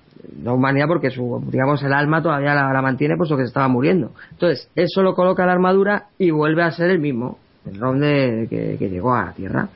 la 0.43 0.53
humanidad 0.53 0.87
porque 0.87 1.11
su 1.11 1.43
digamos 1.51 1.83
el 1.83 1.93
alma 1.93 2.23
todavía 2.23 2.55
la, 2.55 2.73
la 2.73 2.83
mantiene 2.83 3.17
puesto 3.17 3.37
que 3.37 3.43
se 3.43 3.49
estaba 3.49 3.69
muriendo 3.69 4.13
entonces 4.31 4.71
él 4.75 4.87
solo 4.89 5.15
coloca 5.15 5.47
la 5.47 5.53
armadura 5.53 6.07
y 6.19 6.31
vuelve 6.31 6.63
a 6.63 6.71
ser 6.71 6.91
el 6.91 6.99
mismo 6.99 7.39
el 7.65 7.79
Ron 7.79 8.01
que, 8.01 8.77
que 8.79 8.89
llegó 8.89 9.15
a 9.15 9.27
la 9.27 9.33
Tierra 9.33 9.69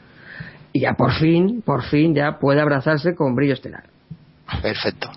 y 0.72 0.81
ya 0.81 0.94
por 0.94 1.12
fin 1.12 1.62
por 1.62 1.82
fin 1.82 2.14
ya 2.14 2.39
puede 2.39 2.60
abrazarse 2.60 3.14
con 3.14 3.35
brillo 3.35 3.55
estelar 3.55 3.85
Perfecto. 4.62 5.10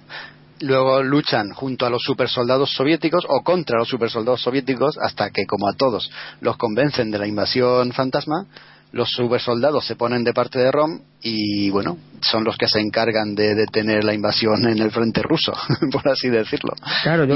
Luego 0.62 1.04
luchan 1.04 1.52
junto 1.52 1.86
a 1.86 1.90
los 1.90 2.04
supersoldados 2.04 2.74
soviéticos 2.74 3.26
o 3.28 3.42
contra 3.44 3.80
los 3.80 3.90
supersoldados 3.90 4.42
soviéticos 4.42 4.98
hasta 5.02 5.30
que, 5.32 5.46
como 5.46 5.68
a 5.68 5.74
todos, 5.74 6.10
los 6.40 6.56
convencen 6.58 7.12
de 7.12 7.18
la 7.18 7.28
invasión 7.28 7.92
fantasma. 7.92 8.46
Los 8.94 9.10
supersoldados 9.10 9.86
se 9.86 9.96
ponen 9.96 10.24
de 10.24 10.34
parte 10.34 10.60
de 10.60 10.72
Rom 10.72 11.00
y, 11.22 11.70
bueno, 11.72 11.98
son 12.22 12.44
los 12.46 12.56
que 12.58 12.68
se 12.68 12.80
encargan 12.80 13.36
de 13.36 13.56
detener 13.56 14.04
la 14.04 14.14
invasión 14.14 14.66
en 14.68 14.78
el 14.80 14.92
frente 14.92 15.22
ruso, 15.24 15.52
por 15.92 16.08
así 16.08 16.30
decirlo. 16.30 16.74
claro 17.04 17.26
yo. 17.26 17.34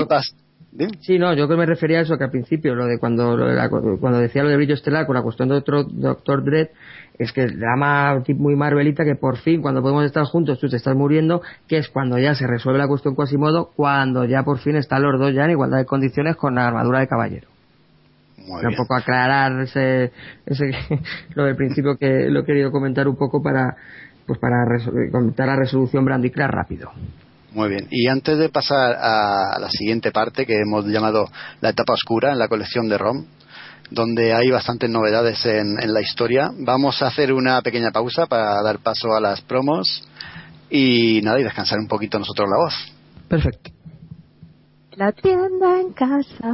Sí, 1.02 1.18
no, 1.18 1.34
yo 1.34 1.48
que 1.48 1.56
me 1.56 1.66
refería 1.66 1.98
a 1.98 2.02
eso 2.02 2.16
que 2.18 2.26
al 2.26 2.30
principio, 2.30 2.76
lo 2.76 2.86
de 2.86 3.00
cuando 3.00 3.36
lo 3.36 3.48
de 3.48 3.56
la- 3.56 3.68
cuando 3.70 4.20
decía 4.20 4.44
lo 4.44 4.50
de 4.50 4.58
brillo 4.58 4.76
estelar 4.76 5.08
con 5.08 5.16
la 5.16 5.24
cuestión 5.24 5.50
de 5.50 5.56
otro 5.56 5.84
Doctor 5.84 6.44
Dredd, 6.44 6.68
es 7.18 7.32
que 7.32 7.48
drama 7.48 8.22
tipo 8.24 8.44
muy 8.44 8.56
marvelita 8.56 9.04
que 9.04 9.16
por 9.16 9.38
fin 9.38 9.60
cuando 9.64 9.82
podemos 9.82 10.06
estar 10.06 10.24
juntos 10.26 10.60
tú 10.60 10.70
te 10.70 10.76
estás 10.76 10.96
muriendo, 10.96 11.42
que 11.68 11.78
es 11.80 11.90
cuando 11.90 12.20
ya 12.20 12.36
se 12.36 12.46
resuelve 12.46 12.78
la 12.78 12.88
cuestión 12.88 13.16
Quasimodo, 13.16 13.72
cuando 13.76 14.26
ya 14.26 14.44
por 14.44 14.60
fin 14.60 14.76
están 14.76 15.02
los 15.02 15.20
dos 15.20 15.34
ya 15.34 15.46
en 15.46 15.52
igualdad 15.52 15.80
de 15.80 15.86
condiciones 15.86 16.36
con 16.36 16.54
la 16.54 16.68
armadura 16.68 17.00
de 17.00 17.08
caballero. 17.08 17.48
Muy 18.48 18.60
Era 18.60 18.69
un 18.69 18.76
bien. 18.76 18.78
poco 18.78 18.95
aclarar 18.95 19.61
ese, 19.61 20.11
ese 20.45 20.72
lo 21.36 21.44
del 21.44 21.56
principio 21.56 21.98
que 21.98 22.28
lo 22.30 22.40
he 22.40 22.45
querido 22.45 22.72
comentar 22.72 23.07
un 23.07 23.18
poco 23.18 23.41
para 23.44 23.76
pues 24.26 24.40
para 24.40 24.65
comentar 25.11 25.48
la 25.48 25.56
resolución 25.56 26.03
Brandiclar 26.03 26.52
rápido. 26.52 26.91
Muy 27.53 27.69
bien. 27.69 27.88
Y 27.90 28.07
antes 28.07 28.38
de 28.38 28.49
pasar 28.49 28.95
a 28.99 29.57
la 29.60 29.69
siguiente 29.69 30.11
parte 30.11 30.45
que 30.45 30.60
hemos 30.60 30.86
llamado 30.86 31.30
la 31.61 31.69
etapa 31.69 31.94
oscura 31.94 32.34
en 32.34 32.40
la 32.40 32.49
colección 32.49 32.90
de 32.90 32.98
ROM, 32.98 33.26
donde 33.90 34.34
hay 34.34 34.49
bastantes 34.52 34.90
novedades 34.90 35.45
en, 35.45 35.82
en 35.82 35.94
la 35.94 36.02
historia, 36.02 36.52
vamos 36.60 37.02
a 37.02 37.07
hacer 37.07 37.32
una 37.32 37.61
pequeña 37.61 37.91
pausa 37.91 38.26
para 38.28 38.61
dar 38.61 38.80
paso 38.80 39.15
a 39.15 39.22
las 39.22 39.40
promos 39.41 40.06
y 40.69 41.22
nada, 41.24 41.40
y 41.40 41.44
descansar 41.44 41.80
un 41.80 41.88
poquito 41.88 42.19
nosotros 42.19 42.49
la 42.49 42.57
voz. 42.64 42.74
Perfecto. 43.30 43.72
La 44.98 45.11
tienda 45.14 45.80
en 45.80 45.94
casa. 45.94 46.53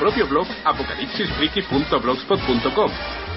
propio 0.01 0.27
blog 0.27 0.47
apocalipsisfriki.blogspot.com. 0.65 2.91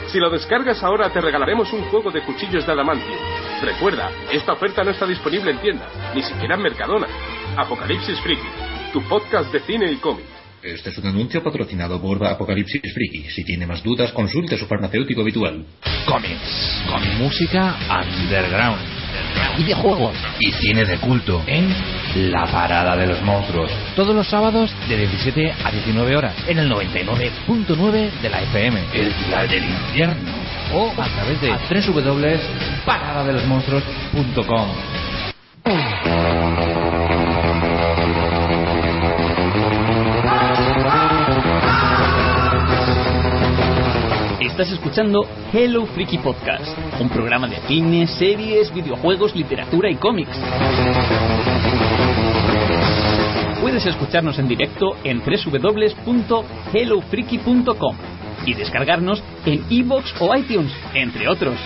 Si 0.09 0.19
lo 0.19 0.31
descargas 0.31 0.83
ahora 0.83 1.13
te 1.13 1.21
regalaremos 1.21 1.71
un 1.75 1.83
juego 1.91 2.11
de 2.11 2.23
cuchillos 2.23 2.65
de 2.65 2.73
adamantium. 2.73 3.19
Recuerda, 3.63 4.11
esta 4.33 4.55
oferta 4.55 4.83
no 4.83 4.93
está 4.93 5.07
disponible 5.07 5.51
en 5.51 5.59
tiendas, 5.59 5.91
ni 6.15 6.23
siquiera 6.23 6.55
en 6.55 6.63
Mercadona. 6.63 7.07
Apocalipsis 7.59 8.19
Friki, 8.21 8.49
tu 8.95 9.03
podcast 9.03 9.53
de 9.53 9.61
cine 9.61 9.93
y 9.93 9.97
cómic. 9.97 10.25
Este 10.63 10.89
es 10.89 10.97
un 10.97 11.07
anuncio 11.07 11.43
patrocinado 11.43 12.01
por 12.01 12.25
Apocalipsis 12.25 12.81
Friki. 12.81 13.29
Si 13.31 13.45
tiene 13.45 13.67
más 13.67 13.83
dudas, 13.83 14.11
consulte 14.13 14.55
a 14.55 14.59
su 14.59 14.65
farmacéutico 14.67 15.21
habitual. 15.21 15.67
Cómics, 16.07 16.83
con 16.89 17.19
música 17.19 17.77
underground, 17.91 19.04
videojuegos 19.57 20.17
y 20.41 20.53
cine 20.53 20.85
de 20.85 20.99
culto 20.99 21.43
en 21.47 21.75
La 22.31 22.45
Parada 22.47 22.97
de 22.97 23.07
los 23.07 23.23
Monstruos. 23.23 23.71
Todos 23.97 24.15
los 24.15 24.29
sábados 24.29 24.71
de 24.89 24.97
17 24.97 25.55
a 25.65 25.71
19 25.71 26.17
horas 26.17 26.35
en 26.47 26.59
el 26.59 26.71
99.9 26.71 28.11
de 28.21 28.31
la 28.31 28.43
FM, 28.43 28.81
el 28.95 29.11
Pilar 29.13 29.49
del 29.49 29.65
Infierno. 29.65 30.45
O 30.73 30.91
a 30.91 31.09
través 31.09 31.41
de 31.41 31.51
www.paradadelosmonstruos.com. 31.93 34.69
Estás 44.45 44.71
escuchando 44.71 45.27
Hello 45.53 45.85
Freaky 45.87 46.19
Podcast, 46.19 46.79
un 47.01 47.09
programa 47.09 47.49
de 47.49 47.57
cine, 47.67 48.07
series, 48.07 48.73
videojuegos, 48.73 49.35
literatura 49.35 49.91
y 49.91 49.97
cómics. 49.97 50.39
Puedes 53.63 53.87
escucharnos 53.87 54.39
en 54.39 54.47
directo 54.47 54.97
en 55.03 55.21
www.hellofreaky.com 55.21 57.97
y 58.45 58.53
descargarnos 58.53 59.25
en 59.47 59.65
iVoox 59.71 60.15
o 60.21 60.37
iTunes, 60.37 60.75
entre 60.93 61.27
otros. 61.27 61.57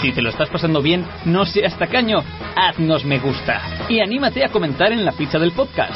Si 0.00 0.12
te 0.12 0.22
lo 0.22 0.30
estás 0.30 0.48
pasando 0.48 0.80
bien, 0.80 1.04
no 1.26 1.44
seas 1.44 1.76
tacaño, 1.78 2.24
haznos 2.56 3.04
me 3.04 3.18
gusta 3.18 3.60
y 3.88 4.00
anímate 4.00 4.42
a 4.44 4.48
comentar 4.48 4.90
en 4.92 5.04
la 5.04 5.12
ficha 5.12 5.38
del 5.38 5.52
podcast. 5.52 5.92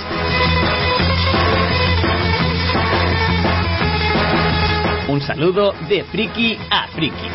Un 5.19 5.27
saludo 5.27 5.73
de 5.89 6.05
friki 6.05 6.57
a 6.70 6.86
friki. 6.95 7.27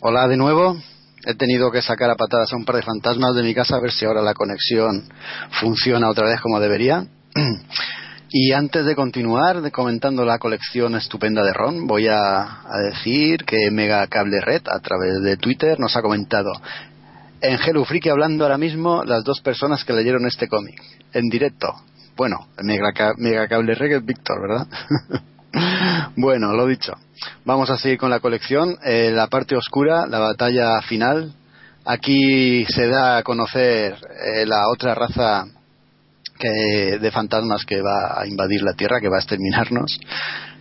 Hola 0.00 0.26
de 0.26 0.36
nuevo. 0.36 0.76
He 1.24 1.36
tenido 1.36 1.70
que 1.70 1.80
sacar 1.80 2.10
a 2.10 2.16
patadas 2.16 2.52
a 2.52 2.56
un 2.56 2.64
par 2.64 2.74
de 2.74 2.82
fantasmas 2.82 3.36
de 3.36 3.44
mi 3.44 3.54
casa 3.54 3.76
a 3.76 3.80
ver 3.80 3.92
si 3.92 4.04
ahora 4.04 4.22
la 4.22 4.34
conexión 4.34 5.08
funciona 5.60 6.10
otra 6.10 6.26
vez 6.26 6.40
como 6.40 6.58
debería. 6.58 7.06
Y 8.32 8.52
antes 8.52 8.84
de 8.84 8.94
continuar 8.96 9.70
comentando 9.70 10.24
la 10.24 10.38
colección 10.38 10.96
estupenda 10.96 11.42
de 11.44 11.52
Ron, 11.52 11.86
voy 11.88 12.06
a, 12.08 12.62
a 12.62 12.78
decir 12.78 13.44
que 13.44 13.70
Mega 13.72 14.06
Cable 14.06 14.40
Red 14.40 14.62
a 14.66 14.78
través 14.78 15.20
de 15.22 15.36
Twitter 15.36 15.78
nos 15.80 15.96
ha 15.96 16.02
comentado 16.02 16.50
en 17.40 17.58
Hello 17.60 17.84
Freaky 17.84 18.08
hablando 18.08 18.44
ahora 18.44 18.58
mismo 18.58 19.04
las 19.04 19.24
dos 19.24 19.40
personas 19.40 19.84
que 19.84 19.92
leyeron 19.92 20.26
este 20.26 20.46
cómic, 20.46 20.80
en 21.12 21.28
directo. 21.28 21.74
Bueno, 22.20 22.48
mega, 22.62 22.92
ca- 22.92 23.14
mega 23.16 23.48
cable 23.48 23.74
reggae 23.74 24.00
Víctor, 24.00 24.42
¿verdad? 24.42 24.66
bueno, 26.16 26.52
lo 26.52 26.66
dicho. 26.66 26.92
Vamos 27.46 27.70
a 27.70 27.78
seguir 27.78 27.96
con 27.96 28.10
la 28.10 28.20
colección. 28.20 28.76
Eh, 28.84 29.10
la 29.10 29.28
parte 29.28 29.56
oscura, 29.56 30.06
la 30.06 30.18
batalla 30.18 30.82
final. 30.82 31.32
Aquí 31.86 32.66
se 32.66 32.88
da 32.88 33.16
a 33.16 33.22
conocer 33.22 33.94
eh, 34.22 34.44
la 34.44 34.68
otra 34.68 34.94
raza 34.94 35.46
que, 36.38 36.98
de 37.00 37.10
fantasmas 37.10 37.64
que 37.64 37.80
va 37.80 38.20
a 38.20 38.26
invadir 38.26 38.60
la 38.64 38.74
Tierra, 38.74 39.00
que 39.00 39.08
va 39.08 39.16
a 39.16 39.20
exterminarnos. 39.20 39.98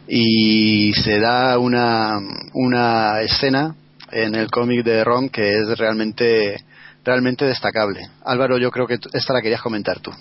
Y 0.08 0.94
se 0.94 1.20
da 1.20 1.60
una, 1.60 2.20
una 2.54 3.20
escena 3.20 3.76
en 4.14 4.34
el 4.34 4.50
cómic 4.50 4.86
de 4.86 5.04
Ron 5.04 5.28
que 5.28 5.58
es 5.60 5.78
realmente, 5.78 6.56
realmente 7.04 7.44
destacable. 7.44 8.00
Álvaro, 8.24 8.58
yo 8.58 8.72
creo 8.72 8.88
que 8.88 8.98
esta 9.12 9.34
la 9.34 9.42
querías 9.42 9.62
comentar 9.62 10.00
tú. 10.00 10.14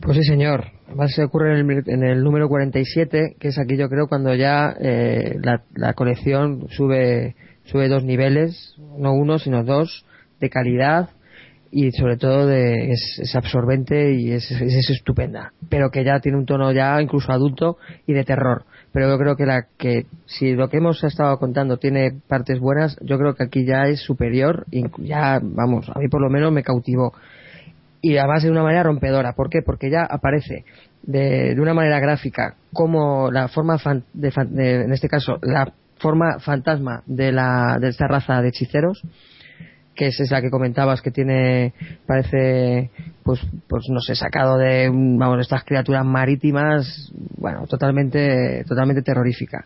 Pues 0.00 0.16
sí, 0.18 0.24
señor. 0.24 0.66
Además 0.86 1.12
se 1.14 1.24
ocurre 1.24 1.58
en 1.60 1.70
el, 1.70 1.82
en 1.86 2.04
el 2.04 2.22
número 2.22 2.48
47, 2.48 3.36
que 3.40 3.48
es 3.48 3.58
aquí 3.58 3.76
yo 3.76 3.88
creo 3.88 4.06
cuando 4.06 4.34
ya 4.34 4.74
eh, 4.80 5.36
la, 5.42 5.62
la 5.74 5.94
colección 5.94 6.68
sube, 6.70 7.34
sube 7.64 7.88
dos 7.88 8.04
niveles, 8.04 8.74
no 8.98 9.12
uno, 9.12 9.38
sino 9.38 9.64
dos, 9.64 10.04
de 10.40 10.48
calidad 10.50 11.10
y 11.72 11.90
sobre 11.90 12.16
todo 12.16 12.46
de, 12.46 12.92
es, 12.92 13.34
absorbente 13.34 14.12
y 14.14 14.30
es, 14.30 14.48
es- 14.50 14.62
es 14.62 14.90
estupenda. 14.90 15.52
Pero 15.68 15.90
que 15.90 16.04
ya 16.04 16.20
tiene 16.20 16.38
un 16.38 16.46
tono 16.46 16.70
ya 16.72 17.02
incluso 17.02 17.32
adulto 17.32 17.76
y 18.06 18.12
de 18.12 18.24
terror. 18.24 18.64
Pero 18.92 19.08
yo 19.08 19.18
creo 19.18 19.36
que, 19.36 19.44
la, 19.44 19.66
que 19.76 20.06
si 20.26 20.52
lo 20.54 20.68
que 20.70 20.78
hemos 20.78 21.02
estado 21.04 21.36
contando 21.38 21.76
tiene 21.78 22.12
partes 22.28 22.60
buenas, 22.60 22.96
yo 23.02 23.18
creo 23.18 23.34
que 23.34 23.42
aquí 23.44 23.64
ya 23.66 23.82
es 23.88 24.00
superior. 24.00 24.64
Ya, 24.98 25.40
vamos, 25.42 25.90
a 25.92 25.98
mí 25.98 26.08
por 26.08 26.22
lo 26.22 26.30
menos 26.30 26.52
me 26.52 26.62
cautivó 26.62 27.12
y 28.02 28.16
además 28.16 28.42
de 28.42 28.50
una 28.50 28.62
manera 28.62 28.82
rompedora. 28.84 29.32
¿Por 29.32 29.48
qué? 29.50 29.60
Porque 29.64 29.90
ya 29.90 30.04
aparece 30.04 30.64
de, 31.02 31.54
de 31.54 31.60
una 31.60 31.74
manera 31.74 31.98
gráfica 32.00 32.54
como 32.72 33.30
la 33.30 33.48
forma, 33.48 33.78
fan- 33.78 34.04
de, 34.12 34.32
de- 34.48 34.82
en 34.84 34.92
este 34.92 35.08
caso, 35.08 35.38
la 35.42 35.72
forma 35.98 36.38
fantasma 36.40 37.02
de, 37.06 37.32
la, 37.32 37.78
de 37.80 37.88
esta 37.88 38.06
raza 38.06 38.42
de 38.42 38.48
hechiceros, 38.48 39.02
que 39.94 40.08
es, 40.08 40.20
es 40.20 40.30
la 40.30 40.42
que 40.42 40.50
comentabas 40.50 41.00
que 41.00 41.10
tiene, 41.10 41.72
parece, 42.06 42.90
pues, 43.22 43.40
pues 43.66 43.84
no 43.88 44.00
sé, 44.00 44.14
sacado 44.14 44.58
de, 44.58 44.90
vamos, 44.92 45.40
estas 45.40 45.64
criaturas 45.64 46.04
marítimas, 46.04 47.10
bueno, 47.38 47.66
totalmente, 47.66 48.62
totalmente 48.68 49.00
terrorífica. 49.02 49.64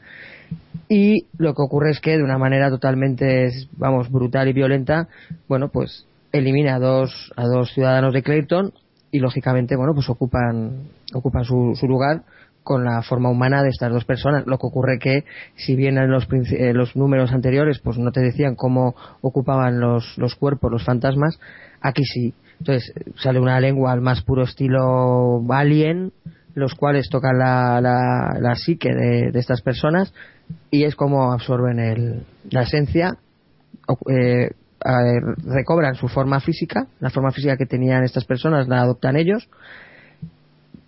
Y 0.89 1.27
lo 1.37 1.55
que 1.55 1.63
ocurre 1.63 1.91
es 1.91 2.01
que 2.01 2.17
de 2.17 2.23
una 2.23 2.39
manera 2.39 2.71
totalmente, 2.71 3.51
vamos, 3.77 4.11
brutal 4.11 4.49
y 4.49 4.53
violenta, 4.53 5.09
bueno, 5.49 5.69
pues 5.69 6.07
elimina 6.33 6.77
a 6.77 6.79
dos, 6.79 7.33
a 7.37 7.45
dos 7.45 7.73
ciudadanos 7.73 8.15
de 8.15 8.23
Clayton 8.23 8.73
y 9.11 9.19
lógicamente, 9.19 9.77
bueno, 9.77 9.95
pues 9.95 10.09
ocupan, 10.09 10.85
ocupan 11.15 11.45
su, 11.45 11.73
su 11.75 11.87
lugar 11.89 12.23
con 12.63 12.85
la 12.85 13.03
forma 13.03 13.31
humana 13.31 13.63
de 13.63 13.71
estas 13.71 13.93
dos 13.93 14.05
personas. 14.05 14.47
Lo 14.47 14.59
que 14.59 14.67
ocurre 14.67 14.99
que, 14.99 15.25
si 15.57 15.75
bien 15.75 15.99
en 15.99 16.11
los, 16.11 16.29
eh, 16.53 16.73
los 16.73 16.95
números 16.95 17.33
anteriores, 17.33 17.81
pues 17.81 17.99
no 17.99 18.13
te 18.13 18.21
decían 18.21 18.55
cómo 18.55 18.95
ocupaban 19.23 19.81
los, 19.81 20.17
los 20.19 20.35
cuerpos, 20.35 20.71
los 20.71 20.85
fantasmas, 20.85 21.41
aquí 21.81 22.05
sí. 22.05 22.35
Entonces 22.59 22.93
sale 23.17 23.41
una 23.41 23.59
lengua 23.59 23.93
al 23.93 24.03
más 24.03 24.23
puro 24.23 24.45
estilo 24.45 25.43
alien, 25.51 26.13
los 26.55 26.75
cuales 26.75 27.09
tocan 27.09 27.39
la, 27.39 27.81
la, 27.81 28.39
la 28.39 28.55
psique 28.55 28.91
de, 28.95 29.31
de 29.33 29.39
estas 29.39 29.63
personas 29.63 30.13
y 30.71 30.85
es 30.85 30.95
como 30.95 31.33
absorben 31.33 31.79
el, 31.79 32.27
la 32.51 32.63
esencia, 32.63 33.17
eh, 34.11 34.51
eh, 34.85 35.21
recobran 35.45 35.95
su 35.95 36.09
forma 36.09 36.41
física, 36.41 36.87
la 37.01 37.11
forma 37.11 37.33
física 37.33 37.57
que 37.57 37.67
tenían 37.67 38.05
estas 38.05 38.25
personas 38.25 38.69
la 38.69 38.83
adoptan 38.83 39.17
ellos, 39.17 39.49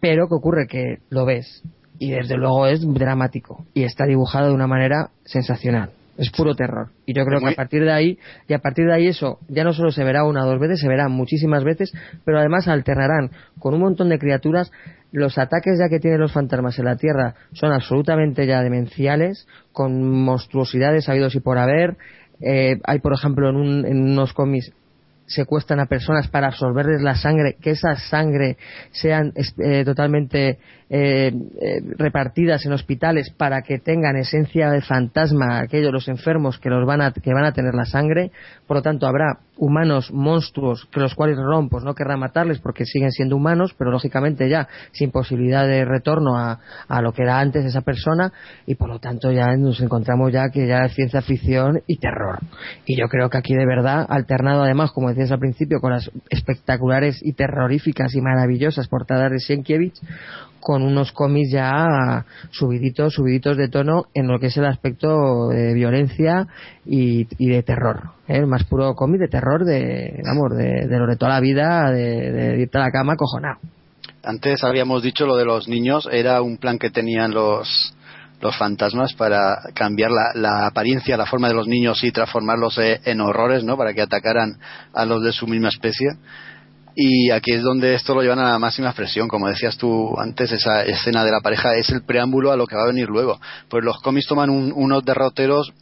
pero 0.01 0.28
que 0.28 0.35
ocurre 0.35 0.66
que 0.66 0.98
lo 1.10 1.24
ves 1.24 1.62
y 1.98 2.10
desde 2.10 2.36
luego 2.36 2.66
es 2.66 2.81
dramático 2.82 3.64
y 3.74 3.85
está 3.85 4.06
dibujado 4.06 4.48
de 4.48 4.55
una 4.55 4.66
manera 4.66 5.10
sensacional. 5.24 5.90
Es 6.19 6.31
puro 6.31 6.55
terror. 6.55 6.89
Y 7.06 7.14
yo 7.14 7.24
creo 7.24 7.40
que 7.40 7.48
a 7.48 7.55
partir 7.55 7.85
de 7.85 7.93
ahí, 7.93 8.19
y 8.47 8.52
a 8.52 8.59
partir 8.59 8.86
de 8.86 8.93
ahí 8.93 9.06
eso 9.06 9.39
ya 9.48 9.64
no 9.64 9.73
solo 9.73 9.93
se 9.93 10.05
verá 10.05 10.24
una 10.24 10.44
o 10.44 10.47
dos 10.47 10.60
veces, 10.60 10.81
se 10.81 10.89
verá 10.89 11.09
muchísimas 11.09 11.64
veces, 11.64 11.93
pero 12.24 12.39
además 12.39 12.69
alternarán 12.69 13.31
con 13.59 13.74
un 13.74 13.81
montón 13.81 14.09
de 14.09 14.19
criaturas. 14.19 14.73
Los 15.10 15.39
ataques 15.39 15.78
ya 15.78 15.89
que 15.89 16.01
tienen 16.01 16.20
los 16.20 16.32
fantasmas 16.32 16.78
en 16.78 16.86
la 16.86 16.97
Tierra 16.97 17.35
son 17.52 17.73
absolutamente 17.73 18.47
ya 18.47 18.62
demenciales, 18.62 19.47
con 19.73 20.02
monstruosidades 20.02 21.09
habidos 21.09 21.35
y 21.35 21.40
por 21.40 21.59
haber. 21.59 21.97
Eh, 22.43 22.78
hay, 22.85 22.98
por 23.01 23.12
ejemplo, 23.14 23.48
en, 23.48 23.56
un- 23.56 23.86
en 23.86 24.02
unos 24.02 24.32
cómics 24.32 24.73
secuestran 25.27 25.81
a 25.81 25.86
personas 25.86 26.28
para 26.28 26.48
absorberles 26.48 27.01
la 27.01 27.14
sangre, 27.14 27.56
que 27.60 27.70
esa 27.70 27.97
sangre 27.97 28.56
sean 28.90 29.32
eh, 29.59 29.85
totalmente 29.85 30.59
eh, 30.94 31.32
eh, 31.59 31.81
repartidas 31.97 32.66
en 32.66 32.73
hospitales 32.73 33.31
para 33.31 33.62
que 33.62 33.78
tengan 33.78 34.14
esencia 34.16 34.70
de 34.70 34.82
fantasma 34.82 35.60
aquellos 35.60 35.90
los 35.90 36.06
enfermos 36.06 36.59
que 36.59 36.69
los 36.69 36.86
van 36.86 37.01
a 37.01 37.12
que 37.12 37.32
van 37.32 37.47
a 37.47 37.55
tener 37.55 37.73
la 37.73 37.86
sangre, 37.86 38.31
por 38.66 38.77
lo 38.77 38.82
tanto 38.82 39.06
habrá 39.06 39.39
humanos 39.56 40.12
monstruos 40.12 40.86
que 40.93 41.01
los 41.01 41.14
cuales 41.14 41.39
Ron 41.39 41.70
pues 41.70 41.82
no 41.82 41.94
querrá 41.94 42.19
matarles 42.19 42.59
porque 42.59 42.85
siguen 42.85 43.10
siendo 43.10 43.36
humanos, 43.36 43.74
pero 43.78 43.90
lógicamente 43.90 44.51
ya 44.51 44.69
sin 44.90 45.10
posibilidad 45.10 45.66
de 45.66 45.86
retorno 45.86 46.36
a, 46.36 46.60
a 46.89 47.01
lo 47.01 47.14
que 47.14 47.23
era 47.23 47.40
antes 47.40 47.64
esa 47.64 47.81
persona 47.81 48.31
y 48.66 48.74
por 48.74 48.90
lo 48.90 48.98
tanto 48.98 49.32
ya 49.32 49.56
nos 49.56 49.81
encontramos 49.81 50.31
ya 50.31 50.51
que 50.51 50.66
ya 50.66 50.85
es 50.85 50.94
ciencia 50.94 51.23
ficción 51.23 51.81
y 51.86 51.97
terror. 51.97 52.40
Y 52.85 52.98
yo 53.01 53.09
creo 53.09 53.31
que 53.31 53.39
aquí 53.39 53.55
de 53.55 53.64
verdad, 53.64 54.05
alternado 54.10 54.62
además, 54.62 54.93
como 54.93 55.09
decías 55.09 55.32
al 55.32 55.39
principio, 55.39 55.81
con 55.81 55.93
las 55.93 56.10
espectaculares 56.28 57.19
y 57.23 57.32
terroríficas 57.32 58.14
y 58.14 58.20
maravillosas 58.20 58.89
portadas 58.89 59.31
de 59.31 59.39
Sienkiewicz, 59.39 60.01
con 60.62 60.82
unos 60.82 61.12
cómics 61.12 61.51
ya 61.51 62.24
subiditos, 62.51 63.12
subiditos 63.12 63.56
de 63.56 63.68
tono 63.68 64.05
en 64.14 64.28
lo 64.28 64.39
que 64.39 64.47
es 64.47 64.56
el 64.56 64.64
aspecto 64.64 65.48
de 65.48 65.74
violencia 65.74 66.47
y, 66.86 67.24
de 67.24 67.62
terror. 67.62 68.10
¿eh? 68.28 68.39
El 68.39 68.47
más 68.47 68.64
puro 68.64 68.94
cómic 68.94 69.20
de 69.20 69.28
terror 69.28 69.64
de, 69.64 70.22
vamos, 70.24 70.56
de, 70.56 70.86
de 70.86 70.98
lo 70.98 71.06
de 71.06 71.16
toda 71.16 71.32
la 71.32 71.40
vida, 71.40 71.90
de, 71.90 72.30
de 72.30 72.60
irte 72.60 72.78
a 72.78 72.82
la 72.82 72.90
cama 72.90 73.16
cojonado. 73.16 73.59
Antes 74.22 74.62
habíamos 74.62 75.02
dicho 75.02 75.26
lo 75.26 75.36
de 75.36 75.44
los 75.44 75.66
niños, 75.66 76.09
era 76.10 76.40
un 76.43 76.56
plan 76.56 76.78
que 76.78 76.90
tenían 76.90 77.32
los 77.32 77.94
los 78.43 78.56
fantasmas 78.56 79.14
para 79.14 79.56
cambiar 79.72 80.10
la, 80.10 80.32
la 80.34 80.66
apariencia, 80.66 81.16
la 81.16 81.26
forma 81.26 81.47
de 81.47 81.55
los 81.55 81.68
niños 81.68 82.02
y 82.02 82.10
transformarlos 82.10 82.76
eh, 82.78 83.01
en 83.05 83.20
horrores, 83.20 83.62
¿no? 83.62 83.76
Para 83.76 83.94
que 83.94 84.02
atacaran 84.02 84.59
a 84.93 85.06
los 85.06 85.22
de 85.22 85.32
su 85.32 85.47
misma 85.47 85.68
especie. 85.68 86.09
Y 86.94 87.31
aquí 87.31 87.52
es 87.52 87.62
donde 87.62 87.94
esto 87.94 88.14
lo 88.14 88.20
llevan 88.23 88.39
a 88.40 88.51
la 88.51 88.59
máxima 88.59 88.89
expresión, 88.89 89.27
como 89.28 89.48
decías 89.48 89.77
tú 89.78 90.14
antes, 90.19 90.52
esa 90.52 90.82
escena 90.85 91.24
de 91.24 91.31
la 91.31 91.40
pareja 91.40 91.74
es 91.74 91.89
el 91.90 92.02
preámbulo 92.02 92.52
a 92.52 92.56
lo 92.56 92.66
que 92.66 92.77
va 92.77 92.82
a 92.82 92.86
venir 92.89 93.09
luego. 93.09 93.40
Pues 93.69 93.82
los 93.82 93.98
cómics 94.02 94.27
toman 94.27 94.51
un- 94.51 94.73
unos 94.74 95.05
derroteros 95.05 95.73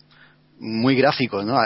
muy 0.60 0.94
gráficos, 0.94 1.44
¿no? 1.44 1.58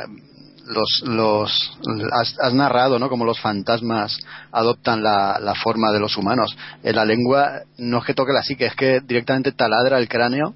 Los, 0.67 1.03
los, 1.05 1.79
has, 2.13 2.35
has 2.41 2.55
narrado, 2.55 2.99
¿no? 2.99 3.11
Como 3.11 3.27
los 3.27 3.39
fantasmas 3.39 4.19
adoptan 4.51 5.03
la, 5.03 5.39
la 5.39 5.55
forma 5.55 5.93
de 5.93 6.01
los 6.01 6.17
humanos. 6.17 6.57
En 6.83 6.97
la 6.97 7.05
lengua 7.05 7.61
no 7.77 7.99
es 7.99 8.05
que 8.05 8.15
toque 8.15 8.33
la 8.33 8.43
psique, 8.43 8.65
es 8.65 8.75
que 8.75 9.01
directamente 9.01 9.53
taladra 9.53 9.99
el 9.99 10.09
cráneo 10.09 10.55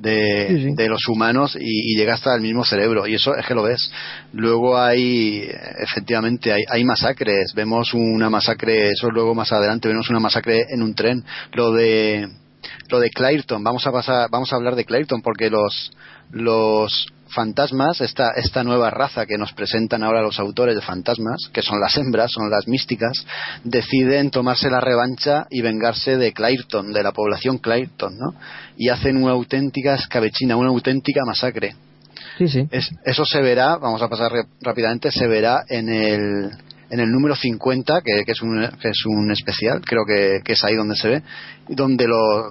de, 0.00 0.46
Sí, 0.48 0.62
sí. 0.64 0.74
de 0.74 0.88
los 0.88 1.06
humanos 1.08 1.56
y, 1.60 1.92
y 1.92 1.96
llega 1.96 2.14
hasta 2.14 2.34
el 2.34 2.40
mismo 2.40 2.64
cerebro. 2.64 3.06
Y 3.06 3.14
eso 3.14 3.34
es 3.34 3.46
que 3.46 3.54
lo 3.54 3.62
ves. 3.62 3.90
Luego 4.32 4.78
hay 4.78 5.48
efectivamente 5.78 6.52
hay, 6.52 6.62
hay 6.68 6.84
masacres. 6.84 7.52
Vemos 7.54 7.94
una 7.94 8.30
masacre 8.30 8.90
eso 8.90 9.10
luego 9.10 9.34
más 9.34 9.52
adelante 9.52 9.88
vemos 9.88 10.08
una 10.10 10.20
masacre 10.20 10.64
en 10.68 10.82
un 10.82 10.94
tren. 10.94 11.24
Lo 11.52 11.72
de 11.72 12.28
lo 12.88 13.00
de 13.00 13.10
Clairton. 13.10 13.62
Vamos 13.62 13.86
a 13.86 13.92
pasar 13.92 14.28
vamos 14.30 14.52
a 14.52 14.56
hablar 14.56 14.74
de 14.76 14.84
Clairton 14.84 15.22
porque 15.22 15.50
los 15.50 15.92
los 16.30 17.06
fantasmas 17.28 18.00
esta 18.00 18.30
esta 18.36 18.62
nueva 18.62 18.90
raza 18.90 19.26
que 19.26 19.36
nos 19.38 19.52
presentan 19.52 20.02
ahora 20.02 20.22
los 20.22 20.38
autores 20.38 20.74
de 20.76 20.80
fantasmas 20.82 21.50
que 21.52 21.62
son 21.62 21.80
las 21.80 21.96
hembras 21.96 22.30
son 22.32 22.48
las 22.50 22.68
místicas 22.68 23.12
deciden 23.64 24.30
tomarse 24.30 24.70
la 24.70 24.80
revancha 24.80 25.46
y 25.50 25.60
vengarse 25.60 26.16
de 26.16 26.32
Clairton 26.32 26.92
de 26.92 27.02
la 27.02 27.12
población 27.12 27.58
Clairton 27.58 28.16
no 28.18 28.34
y 28.76 28.88
hacen 28.90 29.22
una 29.22 29.32
auténtica 29.32 29.94
escabechina 29.94 30.56
una 30.56 30.68
auténtica 30.68 31.22
masacre 31.26 31.74
Sí, 32.38 32.48
sí. 32.48 32.68
es- 32.70 32.90
eso 33.04 33.24
se 33.24 33.40
verá, 33.40 33.76
vamos 33.78 34.02
a 34.02 34.08
pasar 34.08 34.30
rápidamente, 34.60 35.10
se 35.10 35.26
verá 35.26 35.62
en 35.70 35.88
el, 35.88 36.50
en 36.90 37.00
el 37.00 37.10
número 37.10 37.34
50, 37.34 38.02
que, 38.02 38.24
que 38.26 38.32
es, 38.32 38.42
un, 38.42 38.60
que 38.78 38.88
es 38.90 39.06
un 39.06 39.30
especial, 39.32 39.80
creo 39.82 40.02
que, 40.06 40.40
que 40.44 40.52
es 40.52 40.62
ahí 40.64 40.74
donde 40.76 40.96
se 40.96 41.08
ve, 41.08 41.22
donde 41.70 42.06
lo- 42.06 42.50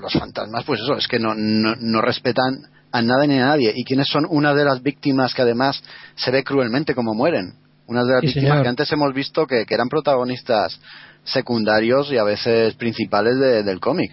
los 0.00 0.12
fantasmas, 0.12 0.62
pues 0.64 0.80
eso, 0.80 0.96
es 0.96 1.08
que 1.08 1.18
no, 1.18 1.34
no, 1.34 1.74
no 1.74 2.00
respetan 2.00 2.54
a 2.96 3.02
nada 3.02 3.26
ni 3.26 3.38
a 3.38 3.46
nadie. 3.46 3.72
¿Y 3.74 3.82
quiénes 3.84 4.06
son 4.06 4.24
una 4.28 4.54
de 4.54 4.64
las 4.64 4.82
víctimas 4.82 5.34
que 5.34 5.42
además 5.42 5.82
se 6.14 6.30
ve 6.30 6.44
cruelmente 6.44 6.94
como 6.94 7.12
mueren? 7.12 7.54
Una 7.88 8.02
de 8.04 8.12
las 8.12 8.20
Sí, 8.20 8.26
víctimas 8.28 8.50
señor. 8.50 8.62
que 8.62 8.68
antes 8.68 8.92
hemos 8.92 9.12
visto 9.12 9.46
que, 9.46 9.66
que 9.66 9.74
eran 9.74 9.88
protagonistas 9.88 10.80
secundarios 11.24 12.12
y 12.12 12.18
a 12.18 12.24
veces 12.24 12.74
principales 12.74 13.38
de- 13.38 13.62
del 13.62 13.80
cómic. 13.80 14.12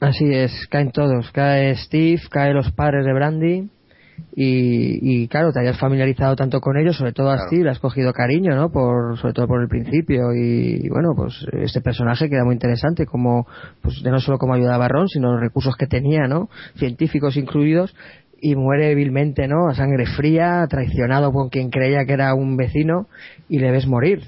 Así 0.00 0.24
es, 0.32 0.66
caen 0.68 0.90
todos. 0.90 1.30
Cae 1.32 1.76
Steve, 1.76 2.22
cae 2.30 2.52
los 2.52 2.72
padres 2.72 3.04
de 3.04 3.12
Brandy 3.12 3.68
y, 4.36 5.22
y, 5.22 5.28
claro, 5.28 5.52
te 5.52 5.60
hayas 5.60 5.78
familiarizado 5.78 6.34
tanto 6.34 6.60
con 6.60 6.76
ellos, 6.76 6.96
sobre 6.96 7.12
todo 7.12 7.28
Claro. 7.28 7.46
Steve, 7.46 7.64
le 7.64 7.70
has 7.70 7.78
cogido 7.78 8.12
cariño, 8.12 8.54
¿no? 8.56 8.70
Por, 8.70 9.16
sobre 9.18 9.32
todo 9.32 9.46
por 9.46 9.62
el 9.62 9.68
principio 9.68 10.34
y, 10.34 10.80
y 10.84 10.88
bueno, 10.88 11.14
pues 11.16 11.46
este 11.52 11.80
personaje 11.80 12.28
queda 12.28 12.44
muy 12.44 12.54
interesante 12.54 13.06
como, 13.06 13.46
pues 13.80 14.02
no 14.02 14.18
solo 14.18 14.38
como 14.38 14.54
ayudaba 14.54 14.86
a 14.86 14.88
Ron, 14.88 15.08
sino 15.08 15.32
los 15.32 15.40
recursos 15.40 15.76
que 15.76 15.86
tenía, 15.86 16.26
¿no? 16.26 16.48
Científicos 16.76 17.36
incluidos 17.36 17.94
y 18.40 18.56
muere 18.56 18.94
vilmente, 18.94 19.48
¿no? 19.48 19.68
A 19.68 19.74
sangre 19.74 20.06
fría, 20.06 20.66
traicionado 20.68 21.32
por 21.32 21.48
quien 21.50 21.70
creía 21.70 22.04
que 22.04 22.12
era 22.12 22.34
un 22.34 22.56
vecino 22.56 23.06
y 23.48 23.58
le 23.58 23.70
ves 23.70 23.86
morir. 23.86 24.22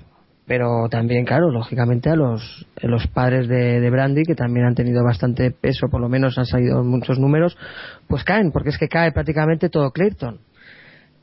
Pero 0.47 0.89
también, 0.89 1.25
claro, 1.25 1.51
lógicamente 1.51 2.09
a 2.09 2.15
los, 2.15 2.67
a 2.81 2.87
los 2.87 3.07
padres 3.09 3.49
de, 3.49 3.81
de 3.81 3.91
Brandy, 3.91 4.23
que 4.23 4.37
también 4.37 4.67
han 4.67 4.77
tenido 4.77 5.03
bastante 5.03 5.51
peso, 5.51 5.89
por 5.91 6.01
lo 6.01 6.09
menos 6.09 6.39
han 6.39 6.47
salido 6.47 6.85
muchos 6.85 7.19
números, 7.19 7.57
pues 8.07 8.23
caen, 8.23 8.53
porque 8.53 8.69
es 8.69 8.79
que 8.79 8.89
cae 8.89 9.11
prácticamente 9.11 9.69
todo 9.69 9.91
Clayton. 9.91 10.39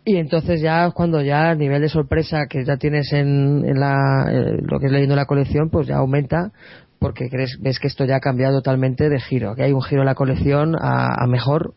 Y 0.05 0.17
entonces 0.17 0.61
ya 0.61 0.91
cuando 0.91 1.21
ya 1.21 1.53
el 1.53 1.59
nivel 1.59 1.81
de 1.81 1.87
sorpresa 1.87 2.47
que 2.49 2.65
ya 2.65 2.75
tienes 2.75 3.13
en, 3.13 3.63
en 3.65 3.79
la, 3.79 4.25
eh, 4.29 4.57
lo 4.61 4.79
que 4.79 4.87
es 4.87 4.91
leyendo 4.91 5.15
la 5.15 5.25
colección, 5.25 5.69
pues 5.69 5.87
ya 5.87 5.95
aumenta 5.97 6.51
porque 6.99 7.29
crees, 7.29 7.57
ves 7.61 7.79
que 7.79 7.87
esto 7.87 8.05
ya 8.05 8.17
ha 8.17 8.21
cambiado 8.21 8.57
totalmente 8.57 9.09
de 9.09 9.19
giro, 9.19 9.55
que 9.55 9.63
hay 9.63 9.73
un 9.73 9.81
giro 9.81 10.01
en 10.01 10.05
la 10.05 10.15
colección 10.15 10.75
a, 10.75 11.23
a 11.23 11.27
mejor, 11.27 11.73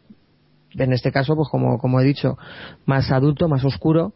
en 0.75 0.93
este 0.93 1.11
caso, 1.11 1.35
pues 1.35 1.49
como, 1.49 1.79
como 1.79 2.01
he 2.01 2.05
dicho, 2.05 2.37
más 2.85 3.11
adulto, 3.11 3.49
más 3.49 3.65
oscuro, 3.65 4.15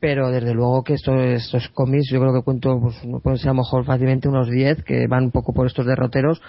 pero 0.00 0.30
desde 0.30 0.54
luego 0.54 0.82
que 0.82 0.94
estos, 0.94 1.14
estos 1.20 1.68
cómics 1.68 2.10
yo 2.10 2.18
creo 2.20 2.32
que 2.32 2.42
cuento 2.42 2.80
pues 2.80 2.96
pueden 3.22 3.38
ser 3.38 3.50
a 3.50 3.52
lo 3.52 3.60
mejor 3.60 3.84
fácilmente 3.84 4.28
unos 4.28 4.50
10 4.50 4.82
que 4.82 5.06
van 5.06 5.24
un 5.24 5.30
poco 5.30 5.52
por 5.52 5.66
estos 5.66 5.86
derroteros 5.86 6.40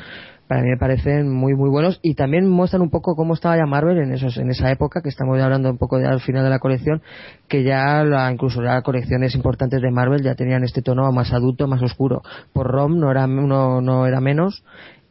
para 0.48 0.64
mí 0.64 0.70
me 0.70 0.78
parecen 0.78 1.30
muy 1.30 1.54
muy 1.54 1.70
buenos 1.70 2.00
y 2.02 2.16
también 2.16 2.50
muestran 2.50 2.82
un 2.82 2.90
poco 2.90 3.16
cómo 3.16 3.34
estaba 3.34 3.58
ya 3.58 3.66
Marvel 3.66 4.00
en 4.00 4.14
esos 4.14 4.38
en 4.38 4.50
esa 4.50 4.72
época 4.72 5.02
que 5.02 5.10
estamos 5.10 5.38
ya 5.38 5.46
hablando 5.46 5.70
un 5.70 5.78
poco 5.78 6.00
ya 6.00 6.10
al 6.10 6.22
final 6.22 6.44
de 6.44 6.50
la 6.50 6.60
colección 6.60 7.02
que 7.48 7.64
ya 7.64 8.04
la, 8.04 8.32
incluso 8.32 8.62
las 8.62 8.84
colecciones 8.84 9.36
importantes 9.36 9.82
de 9.82 9.92
Marvel 9.92 10.24
ya 10.24 10.36
tenían 10.36 10.64
este 10.64 10.82
tono 10.82 11.12
más 11.12 11.34
adulto 11.34 11.68
más 11.68 11.82
oscuro. 11.82 12.22
Por 12.54 12.68
Rom 12.68 13.00
no 13.00 13.12
era 13.12 13.28
no, 13.28 13.82
no 13.82 14.06
era 14.06 14.22
menos 14.22 14.64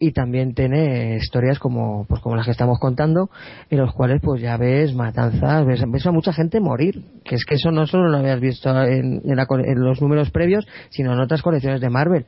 y 0.03 0.13
también 0.13 0.55
tiene 0.55 1.17
historias 1.17 1.59
como 1.59 2.07
pues 2.09 2.23
como 2.23 2.35
las 2.35 2.47
que 2.47 2.53
estamos 2.53 2.81
contando 2.81 3.29
en 3.69 3.79
los 3.79 3.93
cuales 3.93 4.21
pues 4.23 4.41
ya 4.41 4.57
ves 4.57 4.95
matanzas 4.95 5.67
ves, 5.67 5.85
ves 5.87 6.07
a 6.07 6.11
mucha 6.11 6.33
gente 6.33 6.59
morir 6.59 7.05
que 7.23 7.35
es 7.35 7.45
que 7.45 7.57
eso 7.57 7.71
no 7.71 7.87
solo 7.87 8.09
lo 8.09 8.17
habías 8.17 8.41
visto 8.41 8.71
en, 8.83 9.21
en, 9.23 9.37
la 9.37 9.47
en 9.51 9.81
los 9.81 10.01
números 10.01 10.31
previos 10.31 10.67
sino 10.89 11.13
en 11.13 11.21
otras 11.21 11.43
colecciones 11.43 11.83
de 11.83 11.91
Marvel 11.91 12.25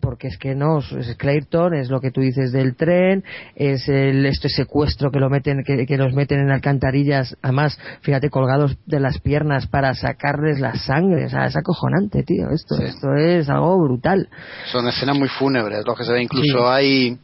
porque 0.00 0.28
es 0.28 0.38
que 0.38 0.54
no 0.54 0.78
es 0.78 1.16
Clayton 1.16 1.74
es 1.74 1.90
lo 1.90 2.00
que 2.00 2.10
tú 2.10 2.20
dices 2.20 2.52
del 2.52 2.76
tren 2.76 3.24
es 3.54 3.88
el 3.88 4.24
este 4.26 4.48
secuestro 4.48 5.10
que 5.10 5.20
lo 5.20 5.30
meten 5.30 5.62
que, 5.64 5.86
que 5.86 5.96
los 5.96 6.12
meten 6.12 6.40
en 6.40 6.50
alcantarillas 6.50 7.36
además 7.42 7.78
fíjate 8.02 8.30
colgados 8.30 8.76
de 8.86 9.00
las 9.00 9.18
piernas 9.20 9.66
para 9.66 9.94
sacarles 9.94 10.60
la 10.60 10.74
sangre 10.74 11.26
o 11.26 11.28
sea 11.28 11.46
es 11.46 11.56
acojonante 11.56 12.22
tío 12.22 12.50
esto 12.50 12.76
esto 12.82 13.14
es 13.14 13.48
algo 13.48 13.78
brutal 13.78 14.28
Son 14.70 14.86
escenas 14.88 15.18
muy 15.18 15.28
fúnebres, 15.28 15.84
lo 15.86 15.94
que 15.94 16.04
se 16.04 16.12
ve. 16.12 16.22
Incluso 16.22 16.58
Sí. 16.58 16.64
hay 16.66 17.18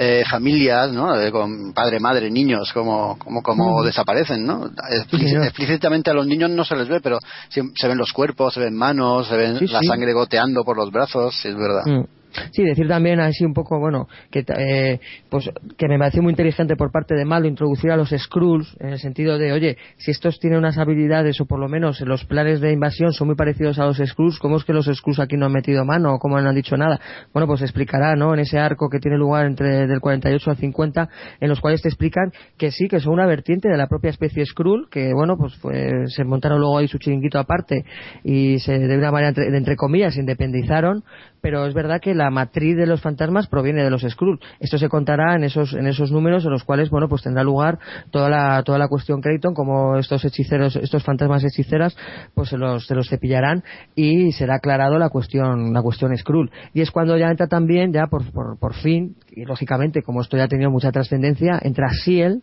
eh, 0.00 0.22
familias, 0.30 0.92
¿no? 0.92 1.16
De- 1.16 1.32
con 1.32 1.72
padre, 1.72 1.98
madre, 1.98 2.30
niños, 2.30 2.72
como, 2.72 3.18
como, 3.18 3.42
como 3.42 3.82
Mm. 3.82 3.86
desaparecen, 3.86 4.46
¿no? 4.46 4.68
Sí, 5.10 5.18
señor. 5.18 5.42
explícitamente 5.44 6.10
a 6.10 6.14
los 6.14 6.24
niños 6.26 6.50
no 6.50 6.64
se 6.64 6.76
les 6.76 6.88
ve, 6.88 7.00
pero 7.00 7.18
sí- 7.48 7.62
se 7.74 7.88
ven 7.88 7.98
los 7.98 8.12
cuerpos, 8.12 8.54
se 8.54 8.60
ven 8.60 8.76
manos, 8.76 9.26
se 9.26 9.36
ven 9.36 9.58
Sí, 9.58 9.66
la 9.66 9.80
sí. 9.80 9.86
sangre 9.88 10.12
goteando 10.12 10.62
por 10.64 10.76
los 10.76 10.92
brazos, 10.92 11.34
sí, 11.42 11.48
es 11.48 11.56
verdad. 11.56 11.82
Mm. 11.84 12.04
Sí, 12.52 12.64
decir 12.64 12.88
también 12.88 13.20
así 13.20 13.44
un 13.44 13.54
poco, 13.54 13.78
bueno, 13.78 14.08
que, 14.30 14.44
eh, 14.56 15.00
pues, 15.28 15.50
que 15.76 15.88
me 15.88 15.98
pareció 15.98 16.22
muy 16.22 16.30
inteligente 16.32 16.76
por 16.76 16.90
parte 16.90 17.14
de 17.14 17.24
Malo 17.24 17.46
introducir 17.46 17.90
a 17.90 17.96
los 17.96 18.10
Skrulls 18.10 18.76
en 18.80 18.90
el 18.90 18.98
sentido 18.98 19.38
de, 19.38 19.52
oye, 19.52 19.76
si 19.96 20.10
estos 20.10 20.38
tienen 20.40 20.58
unas 20.58 20.78
habilidades 20.78 21.40
o 21.40 21.46
por 21.46 21.58
lo 21.58 21.68
menos 21.68 22.00
los 22.00 22.24
planes 22.24 22.60
de 22.60 22.72
invasión 22.72 23.12
son 23.12 23.28
muy 23.28 23.36
parecidos 23.36 23.78
a 23.78 23.86
los 23.86 23.98
Skrulls, 23.98 24.38
¿cómo 24.38 24.56
es 24.56 24.64
que 24.64 24.72
los 24.72 24.86
Skrulls 24.86 25.20
aquí 25.20 25.36
no 25.36 25.46
han 25.46 25.52
metido 25.52 25.84
mano 25.84 26.14
o 26.14 26.18
cómo 26.18 26.40
no 26.40 26.48
han 26.48 26.54
dicho 26.54 26.76
nada? 26.76 27.00
Bueno, 27.32 27.46
pues 27.46 27.62
explicará, 27.62 28.16
¿no? 28.16 28.34
En 28.34 28.40
ese 28.40 28.58
arco 28.58 28.88
que 28.88 28.98
tiene 28.98 29.16
lugar 29.18 29.46
entre 29.46 29.86
del 29.86 30.00
48 30.00 30.50
al 30.50 30.56
50, 30.56 31.08
en 31.40 31.48
los 31.48 31.60
cuales 31.60 31.82
te 31.82 31.88
explican 31.88 32.32
que 32.56 32.70
sí, 32.70 32.88
que 32.88 33.00
son 33.00 33.12
una 33.14 33.26
vertiente 33.26 33.68
de 33.68 33.76
la 33.76 33.86
propia 33.86 34.10
especie 34.10 34.44
Skrull, 34.46 34.88
que 34.90 35.12
bueno, 35.14 35.36
pues 35.36 35.54
fue- 35.56 36.06
se 36.08 36.24
montaron 36.24 36.58
luego 36.60 36.78
ahí 36.78 36.88
su 36.88 36.98
chiringuito 36.98 37.38
aparte 37.38 37.84
y 38.24 38.58
se 38.60 38.78
de 38.78 38.96
una 38.98 39.10
manera 39.10 39.28
entre, 39.28 39.56
entre 39.56 39.76
comillas 39.76 40.14
se 40.14 40.20
independizaron, 40.20 41.02
pero 41.40 41.66
es 41.66 41.74
verdad 41.74 42.00
que 42.00 42.14
la 42.14 42.30
matriz 42.30 42.76
de 42.76 42.86
los 42.86 43.00
fantasmas 43.00 43.46
proviene 43.46 43.82
de 43.84 43.90
los 43.90 44.02
Skrull. 44.02 44.40
Esto 44.60 44.78
se 44.78 44.88
contará 44.88 45.34
en 45.34 45.44
esos 45.44 45.74
en 45.74 45.86
esos 45.86 46.10
números 46.12 46.44
en 46.44 46.50
los 46.50 46.64
cuales 46.64 46.90
bueno, 46.90 47.08
pues 47.08 47.22
tendrá 47.22 47.42
lugar 47.44 47.78
toda 48.10 48.28
la 48.28 48.62
toda 48.62 48.78
la 48.78 48.88
cuestión 48.88 49.20
Creighton 49.20 49.54
como 49.54 49.96
estos 49.96 50.24
hechiceros, 50.24 50.76
estos 50.76 51.04
fantasmas 51.04 51.44
hechiceras, 51.44 51.96
pues 52.34 52.48
se 52.48 52.56
los 52.58 52.86
se 52.86 52.94
los 52.94 53.08
cepillarán 53.08 53.62
y 53.94 54.32
será 54.32 54.56
aclarado 54.56 54.98
la 54.98 55.08
cuestión 55.10 55.72
la 55.72 55.82
cuestión 55.82 56.16
Skrull. 56.16 56.50
Y 56.74 56.80
es 56.80 56.90
cuando 56.90 57.16
ya 57.16 57.28
entra 57.30 57.46
también 57.46 57.92
ya 57.92 58.06
por 58.06 58.30
por, 58.32 58.58
por 58.58 58.74
fin 58.74 59.16
y 59.30 59.44
lógicamente 59.44 60.02
como 60.02 60.20
esto 60.20 60.36
ya 60.36 60.44
ha 60.44 60.48
tenido 60.48 60.70
mucha 60.70 60.90
trascendencia, 60.92 61.58
entra 61.62 61.90
Siel 61.90 62.42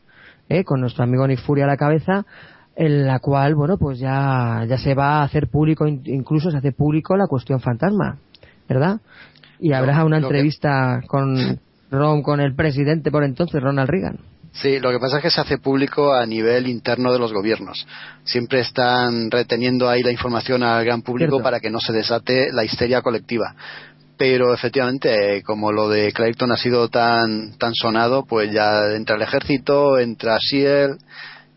eh, 0.49 0.63
con 0.63 0.79
nuestro 0.79 1.03
amigo 1.03 1.27
Nick 1.27 1.39
Fury 1.39 1.61
a 1.61 1.67
la 1.67 1.77
cabeza 1.77 2.25
en 2.77 3.07
la 3.07 3.19
cual, 3.19 3.55
bueno, 3.55 3.77
pues 3.77 3.99
ya, 3.99 4.65
ya 4.67 4.77
se 4.77 4.95
va 4.95 5.19
a 5.19 5.23
hacer 5.23 5.47
público, 5.47 5.87
in- 5.87 6.01
incluso 6.05 6.51
se 6.51 6.57
hace 6.57 6.73
público 6.73 7.15
la 7.15 7.25
cuestión 7.25 7.61
fantasma, 7.61 8.17
¿verdad? 8.67 8.99
Y 9.59 9.73
habrá 9.73 10.03
una 10.03 10.17
que- 10.19 10.23
entrevista 10.25 11.01
con 11.07 11.59
Ron, 11.91 12.21
con 12.23 12.39
el 12.41 12.55
presidente 12.55 13.11
por 13.11 13.23
entonces, 13.23 13.61
Ronald 13.61 13.89
Reagan. 13.89 14.19
Sí, 14.53 14.79
lo 14.79 14.89
que 14.91 14.99
pasa 14.99 15.17
es 15.17 15.23
que 15.23 15.29
se 15.29 15.41
hace 15.41 15.57
público 15.57 16.13
a 16.13 16.25
nivel 16.25 16.67
interno 16.67 17.11
de 17.11 17.19
los 17.19 17.33
gobiernos. 17.33 17.85
Siempre 18.23 18.61
están 18.61 19.29
reteniendo 19.29 19.89
ahí 19.89 20.01
la 20.01 20.11
información 20.11 20.63
al 20.63 20.85
gran 20.85 21.01
público 21.01 21.31
Cierto. 21.31 21.43
para 21.43 21.59
que 21.59 21.69
no 21.69 21.79
se 21.81 21.91
desate 21.91 22.53
la 22.53 22.63
histeria 22.63 23.01
colectiva. 23.01 23.53
Pero 24.17 24.53
efectivamente, 24.53 25.37
eh, 25.37 25.41
como 25.43 25.73
lo 25.73 25.89
de 25.89 26.13
Clayton 26.13 26.53
ha 26.53 26.57
sido 26.57 26.87
tan, 26.87 27.57
tan 27.57 27.73
sonado, 27.73 28.23
pues 28.25 28.49
ya 28.53 28.93
entra 28.95 29.17
el 29.17 29.23
ejército, 29.23 29.99
entra 29.99 30.37
Siel 30.39 30.91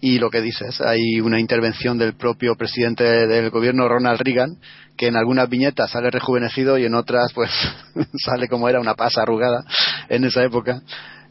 y 0.01 0.19
lo 0.19 0.29
que 0.29 0.41
dices, 0.41 0.81
hay 0.81 1.21
una 1.21 1.39
intervención 1.39 1.99
del 1.99 2.15
propio 2.15 2.57
presidente 2.57 3.05
del 3.29 3.51
gobierno, 3.51 3.89
Ronald 3.89 4.21
Reagan, 4.21 4.57
que 4.99 5.07
en 5.07 5.17
algunas 5.17 5.49
viñetas 5.49 5.93
sale 5.93 6.11
rejuvenecido 6.11 6.77
y 6.77 6.85
en 6.85 6.95
otras 6.95 7.33
pues 7.33 7.51
sale 8.25 8.49
como 8.49 8.69
era 8.69 8.81
una 8.81 8.95
pasa 8.95 9.23
arrugada 9.23 9.65
en 10.11 10.25
esa 10.25 10.43
época. 10.45 10.83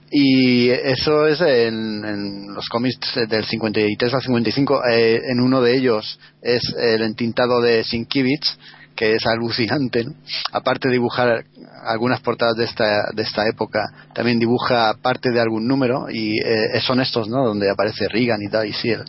Y 0.09 0.69
eso 0.69 1.27
es 1.27 1.41
en, 1.41 2.53
los 2.53 2.69
cómics 2.69 3.19
del 3.27 3.43
53 3.43 4.13
al 4.13 4.21
55. 4.21 4.81
Eh, 4.89 5.19
en 5.31 5.41
uno 5.41 5.61
de 5.61 5.75
ellos 5.75 6.17
es 6.41 6.61
el 6.79 7.01
entintado 7.01 7.59
de 7.59 7.83
Sienkiewicz, 7.83 8.57
que 8.95 9.15
es 9.15 9.25
alucinante. 9.25 10.05
Aparte 10.53 10.87
de 10.87 10.93
dibujar 10.93 11.43
algunas 11.85 12.21
portadas 12.21 12.55
de 12.55 12.63
esta, 12.63 13.11
de 13.13 13.21
esta 13.21 13.49
época, 13.49 13.81
también 14.13 14.39
dibuja 14.39 14.93
parte 15.01 15.29
de 15.31 15.41
algún 15.41 15.67
número 15.67 16.09
y 16.09 16.39
eh, 16.39 16.79
son 16.79 17.01
estos, 17.01 17.27
¿no? 17.27 17.45
Donde 17.45 17.69
aparece 17.69 18.07
Reagan 18.07 18.41
y 18.41 18.49
tal, 18.49 18.65
y 18.65 18.71
Siel. 18.71 19.03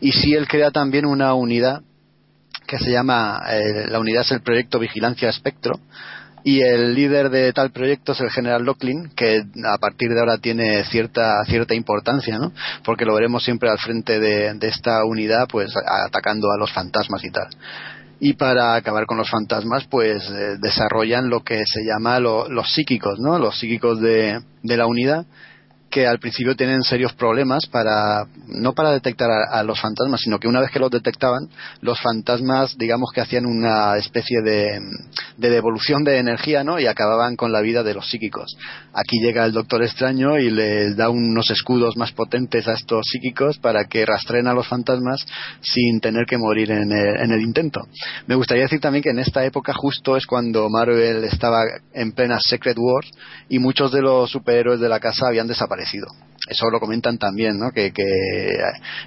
Y 0.00 0.12
Siel 0.12 0.46
crea 0.46 0.70
también 0.70 1.04
una 1.04 1.34
unidad 1.34 1.82
que 2.66 2.78
se 2.78 2.90
llama, 2.90 3.42
eh, 3.50 3.86
la 3.88 3.98
unidad 3.98 4.22
es 4.22 4.32
el 4.32 4.42
proyecto 4.42 4.78
Vigilancia 4.78 5.28
Espectro, 5.28 5.78
y 6.46 6.60
el 6.60 6.94
líder 6.94 7.30
de 7.30 7.52
tal 7.54 7.70
proyecto 7.70 8.12
es 8.12 8.20
el 8.20 8.30
general 8.30 8.64
Locklin, 8.64 9.10
que 9.16 9.42
a 9.66 9.78
partir 9.78 10.10
de 10.10 10.20
ahora 10.20 10.36
tiene 10.36 10.84
cierta 10.84 11.42
cierta 11.46 11.74
importancia, 11.74 12.38
¿no? 12.38 12.52
Porque 12.84 13.06
lo 13.06 13.14
veremos 13.14 13.42
siempre 13.42 13.70
al 13.70 13.78
frente 13.78 14.20
de, 14.20 14.54
esta 14.60 15.04
unidad, 15.06 15.48
pues 15.48 15.72
atacando 15.76 16.52
a 16.52 16.58
los 16.58 16.70
fantasmas 16.70 17.24
y 17.24 17.30
tal. 17.30 17.48
Y 18.20 18.34
para 18.34 18.74
acabar 18.74 19.06
con 19.06 19.16
los 19.16 19.30
fantasmas, 19.30 19.86
pues 19.86 20.22
eh, 20.30 20.56
desarrollan 20.60 21.30
lo 21.30 21.40
que 21.42 21.64
se 21.66 21.82
llama 21.82 22.20
lo- 22.20 22.48
los 22.48 22.72
psíquicos, 22.74 23.18
¿no? 23.18 23.38
Los 23.38 23.58
psíquicos 23.58 24.00
de, 24.00 24.40
de 24.62 24.76
la 24.76 24.86
unidad 24.86 25.24
que 25.94 26.08
al 26.08 26.18
principio 26.18 26.56
tienen 26.56 26.82
serios 26.82 27.12
problemas 27.12 27.66
para 27.66 28.26
no 28.48 28.72
para 28.72 28.90
detectar 28.90 29.30
a, 29.30 29.62
los 29.62 29.80
fantasmas 29.80 30.20
sino 30.20 30.40
que 30.40 30.48
una 30.48 30.58
vez 30.58 30.72
que 30.72 30.80
los 30.80 30.90
detectaban 30.90 31.48
los 31.82 32.00
fantasmas 32.00 32.76
digamos 32.76 33.12
que 33.14 33.20
hacían 33.20 33.46
una 33.46 33.96
especie 33.96 34.42
de, 34.42 34.80
de 35.36 35.50
devolución 35.50 36.02
de 36.02 36.18
energía 36.18 36.64
no 36.64 36.80
y 36.80 36.88
acababan 36.88 37.36
con 37.36 37.52
la 37.52 37.60
vida 37.60 37.84
de 37.84 37.94
los 37.94 38.10
psíquicos. 38.10 38.56
Aquí 38.92 39.20
llega 39.20 39.44
el 39.44 39.52
doctor 39.52 39.84
extraño 39.84 40.36
y 40.36 40.50
les 40.50 40.96
da 40.96 41.10
unos 41.10 41.48
escudos 41.52 41.96
más 41.96 42.10
potentes 42.10 42.66
a 42.66 42.72
estos 42.72 43.06
psíquicos 43.08 43.58
para 43.58 43.84
que 43.84 44.04
rastreen 44.04 44.48
a 44.48 44.52
los 44.52 44.66
fantasmas 44.66 45.24
sin 45.60 46.00
tener 46.00 46.26
que 46.26 46.38
morir 46.38 46.72
en 46.72 46.90
el, 46.90 47.20
en 47.20 47.30
el 47.30 47.40
intento. 47.40 47.82
Me 48.26 48.34
gustaría 48.34 48.64
decir 48.64 48.80
también 48.80 49.04
que 49.04 49.10
en 49.10 49.20
esta 49.20 49.44
época 49.44 49.72
justo 49.72 50.16
es 50.16 50.26
cuando 50.26 50.68
Marvel 50.68 51.22
estaba 51.22 51.60
en 51.92 52.10
plena 52.10 52.40
Secret 52.40 52.76
Wars 52.80 53.12
y 53.48 53.60
muchos 53.60 53.92
de 53.92 54.02
los 54.02 54.28
superhéroes 54.28 54.80
de 54.80 54.88
la 54.88 54.98
casa 54.98 55.28
habían 55.28 55.46
desaparecido. 55.46 55.83
Eso 56.48 56.68
lo 56.70 56.78
comentan 56.78 57.16
también, 57.18 57.58
¿no? 57.58 57.70
Que, 57.70 57.92
que 57.92 58.04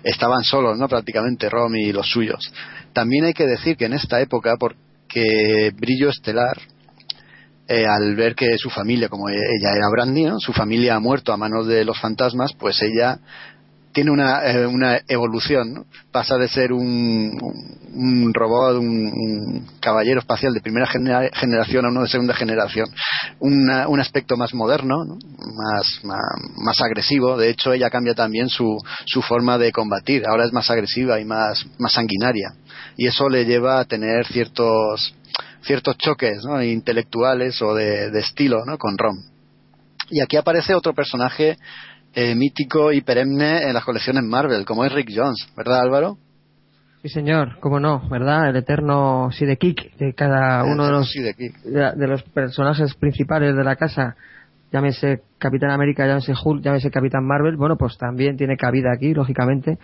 estaban 0.04 0.44
solos, 0.44 0.78
¿no? 0.78 0.88
Prácticamente 0.88 1.50
Rom 1.50 1.76
y 1.76 1.92
los 1.92 2.10
suyos. 2.10 2.52
También 2.94 3.26
hay 3.26 3.34
que 3.34 3.46
decir 3.46 3.78
que 3.78 3.86
en 3.86 3.94
esta 3.94 4.20
época, 4.22 4.56
porque 4.58 5.72
Brillo 5.76 6.10
Estelar, 6.10 6.58
eh, 7.68 7.86
al 7.86 8.16
ver 8.16 8.34
que 8.34 8.58
su 8.58 8.70
familia, 8.70 9.10
como 9.10 9.30
ella 9.30 9.76
era 9.76 9.90
Brandy, 9.92 10.24
¿no? 10.24 10.40
su 10.40 10.54
familia 10.54 10.96
ha 10.96 11.00
muerto 11.00 11.34
a 11.34 11.38
manos 11.38 11.68
de 11.68 11.84
los 11.84 12.00
fantasmas, 12.00 12.54
pues 12.58 12.82
ella 12.82 13.20
tiene 13.98 14.12
una, 14.12 14.46
eh, 14.46 14.68
una 14.68 15.02
evolución, 15.08 15.74
¿no? 15.74 15.86
pasa 16.12 16.38
de 16.38 16.48
ser 16.48 16.72
un, 16.72 17.32
un, 17.96 18.32
robot, 18.32 18.78
un, 18.78 19.66
caballero 19.80 20.20
espacial 20.20 20.54
de 20.54 20.62
primera 20.62 20.86
genera- 20.86 21.32
generación 21.34 21.84
a 21.84 21.90
uno 21.90 22.04
de 22.04 22.08
segunda 22.08 22.36
generación, 22.36 22.88
Una- 23.40 23.88
un 23.88 24.00
aspecto 24.00 24.38
más 24.38 24.54
moderno, 24.54 25.04
¿no? 25.04 25.16
más, 25.16 26.00
más, 26.04 26.80
agresivo, 26.86 27.38
de 27.38 27.50
hecho 27.50 27.74
ella 27.74 27.90
cambia 27.90 28.14
también 28.14 28.50
su, 28.50 28.78
su 29.08 29.24
forma 29.24 29.58
de 29.58 29.72
combatir, 29.72 30.28
ahora 30.28 30.46
es 30.46 30.54
más 30.54 30.70
agresiva 30.70 31.20
y 31.20 31.26
más, 31.26 31.66
más 31.80 31.94
sanguinaria, 31.94 32.54
y 32.98 33.08
eso 33.08 33.28
le 33.30 33.46
lleva 33.46 33.80
a 33.80 33.86
tener 33.86 34.28
ciertos 34.28 35.16
ciertos 35.64 35.98
choques 35.98 36.38
intelectuales 36.66 37.60
o 37.64 37.74
de, 37.74 38.12
de 38.12 38.20
estilo 38.20 38.64
¿no? 38.64 38.78
con 38.78 38.96
Rom. 38.96 39.18
Y 40.12 40.22
aquí 40.22 40.38
aparece 40.38 40.76
otro 40.76 40.94
personaje 40.94 41.58
eh, 42.20 42.34
mítico 42.34 42.92
y 42.92 43.02
perenne 43.02 43.62
en 43.70 43.76
las 43.76 43.86
colecciones 43.86 44.24
Marvel, 44.24 44.66
como 44.66 44.84
es 44.84 44.92
Rick 44.92 45.12
Jones, 45.16 45.48
¿verdad 45.56 45.82
Álvaro? 45.82 46.18
Sí, 47.04 47.10
señor, 47.10 47.60
cómo 47.60 47.80
no, 47.80 48.10
¿verdad? 48.10 48.50
El 48.50 48.56
eterno 48.56 49.30
Sidekik 49.32 49.96
de 49.98 50.16
cada 50.16 50.64
uno 50.64 50.88
de 50.88 50.92
los, 50.94 51.14
de, 51.14 51.92
de 51.96 52.08
los 52.08 52.24
personajes 52.24 52.96
principales 52.96 53.56
de 53.56 53.64
la 53.64 53.76
casa, 53.76 54.16
llámese 54.72 55.22
Capitán 55.40 55.70
América, 55.72 56.06
llámese 56.08 56.34
Hulk, 56.44 56.64
llámese 56.64 56.90
Capitán 56.92 57.24
Marvel, 57.26 57.58
bueno, 57.58 57.78
pues 57.78 57.98
también 57.98 58.38
tiene 58.38 58.58
cabida 58.58 58.92
aquí, 58.92 59.14
lógicamente, 59.14 59.78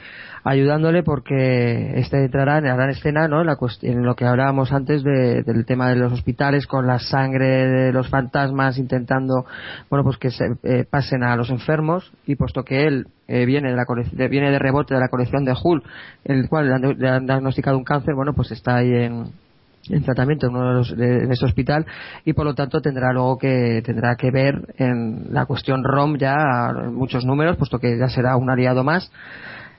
ayudándole 0.43 1.03
porque 1.03 1.99
este 1.99 2.26
entrará 2.26 2.57
en 2.57 2.65
la 2.65 2.76
gran 2.76 2.89
escena, 2.89 3.27
¿no? 3.27 3.41
En, 3.41 3.47
la 3.47 3.57
en 3.84 4.03
lo 4.03 4.15
que 4.15 4.26
hablábamos 4.26 4.72
antes 4.73 5.03
de- 5.03 5.43
del 5.43 5.65
tema 5.65 5.89
de 5.89 5.95
los 5.95 6.11
hospitales 6.11 6.65
con 6.68 6.88
la 6.88 6.99
sangre 6.99 7.68
de 7.68 7.93
los 7.93 8.10
fantasmas 8.10 8.77
intentando, 8.77 9.45
bueno, 9.89 10.03
pues 10.03 10.18
que 10.18 10.31
se 10.31 10.45
eh, 10.64 10.85
pasen 10.89 11.23
a 11.23 11.35
los 11.35 11.49
enfermos 11.49 12.11
y 12.26 12.35
puesto 12.35 12.64
que 12.64 12.85
él 12.88 13.07
eh, 13.27 13.45
viene 13.45 13.69
de 13.69 13.76
la 13.76 13.85
de- 14.11 14.27
viene 14.27 14.51
de 14.51 14.60
rebote 14.60 14.93
de 14.95 14.99
la 14.99 15.07
colección 15.07 15.45
de 15.45 15.53
Hulk, 15.61 15.84
el 16.26 16.49
cual 16.49 16.68
le 16.68 16.73
han, 16.73 16.99
le 16.99 17.10
han 17.10 17.26
diagnosticado 17.26 17.77
un 17.77 17.84
cáncer, 17.84 18.15
bueno, 18.15 18.34
pues 18.34 18.51
está 18.51 18.77
ahí 18.77 18.91
en, 18.91 19.26
en 19.89 20.03
tratamiento 20.03 20.47
en, 20.47 20.55
uno 20.55 20.68
de 20.69 20.73
los- 20.76 20.97
de- 20.97 21.23
en 21.26 21.31
ese 21.31 21.45
hospital 21.45 21.85
y 22.26 22.34
por 22.34 22.45
lo 22.45 22.53
tanto 22.55 22.81
tendrá 22.81 23.11
luego 23.11 23.38
que 23.38 23.81
tendrá 23.85 24.15
que 24.15 24.31
ver 24.31 24.73
en 24.77 25.34
la 25.34 25.45
cuestión 25.45 25.84
ROM 25.84 26.18
ya 26.18 26.38
muchos 26.91 27.26
números 27.26 27.57
puesto 27.57 27.80
que 27.80 27.97
ya 27.97 28.07
será 28.07 28.38
un 28.38 28.49
aliado 28.49 28.84
más. 28.84 29.11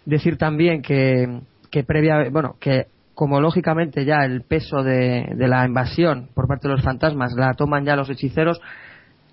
Decir 0.04 0.36
también 0.36 0.82
que, 0.82 1.40
que 1.70 1.84
previa 1.84 2.28
bueno 2.30 2.56
que 2.60 2.86
como 3.14 3.40
lógicamente 3.40 4.04
ya 4.04 4.24
el 4.24 4.42
peso 4.42 4.82
de, 4.82 5.32
de 5.36 5.48
la 5.48 5.64
invasión 5.64 6.28
por 6.34 6.48
parte 6.48 6.68
de 6.68 6.74
los 6.74 6.82
fantasmas 6.84 7.32
la 7.34 7.54
toman 7.54 7.84
ya 7.84 7.96
los 7.96 8.10
hechiceros 8.10 8.60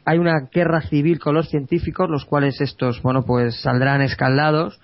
hay 0.06 0.18
una 0.20 0.48
guerra 0.54 0.82
civil 0.82 1.20
con 1.20 1.36
los 1.36 1.50
científicos 1.50 2.10
los 2.10 2.24
cuales 2.26 2.62
estos 2.62 3.02
bueno 3.02 3.24
pues 3.24 3.60
saldrán 3.62 4.02
escaldados 4.02 4.80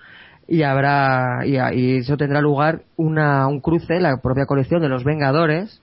y 0.48 0.62
habrá 0.62 1.46
y, 1.46 1.56
y 1.78 1.96
eso 1.98 2.16
tendrá 2.16 2.40
lugar 2.40 2.80
una, 2.96 3.46
un 3.46 3.60
cruce 3.60 4.00
la 4.00 4.16
propia 4.22 4.46
colección 4.46 4.80
de 4.80 4.88
los 4.88 5.04
Vengadores 5.04 5.80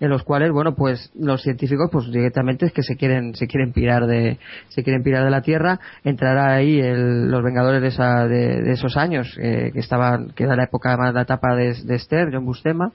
en 0.00 0.08
los 0.10 0.22
cuales 0.22 0.50
bueno 0.52 0.74
pues 0.74 1.10
los 1.18 1.42
científicos 1.42 1.88
pues 1.90 2.10
directamente 2.10 2.66
es 2.66 2.72
que 2.72 2.82
se 2.82 2.96
quieren 2.96 3.34
se 3.34 3.46
quieren 3.46 3.72
pirar 3.72 4.06
de 4.06 4.38
se 4.68 4.82
quieren 4.82 5.02
pirar 5.02 5.24
de 5.24 5.30
la 5.30 5.42
tierra 5.42 5.78
entrará 6.04 6.54
ahí 6.54 6.80
el- 6.80 7.30
los 7.30 7.42
Vengadores 7.42 7.82
de, 7.82 7.88
esa- 7.88 8.26
de- 8.28 8.72
esos 8.72 8.96
años 8.96 9.36
eh, 9.40 9.70
que 9.72 9.80
estaban 9.80 10.30
que 10.30 10.44
era 10.44 10.56
la 10.56 10.64
época 10.64 10.96
más 10.96 11.12
la 11.14 11.22
etapa 11.22 11.54
de, 11.56 11.74
de 11.84 11.94
Esther 11.96 12.30
John 12.32 12.44
Buscema 12.44 12.92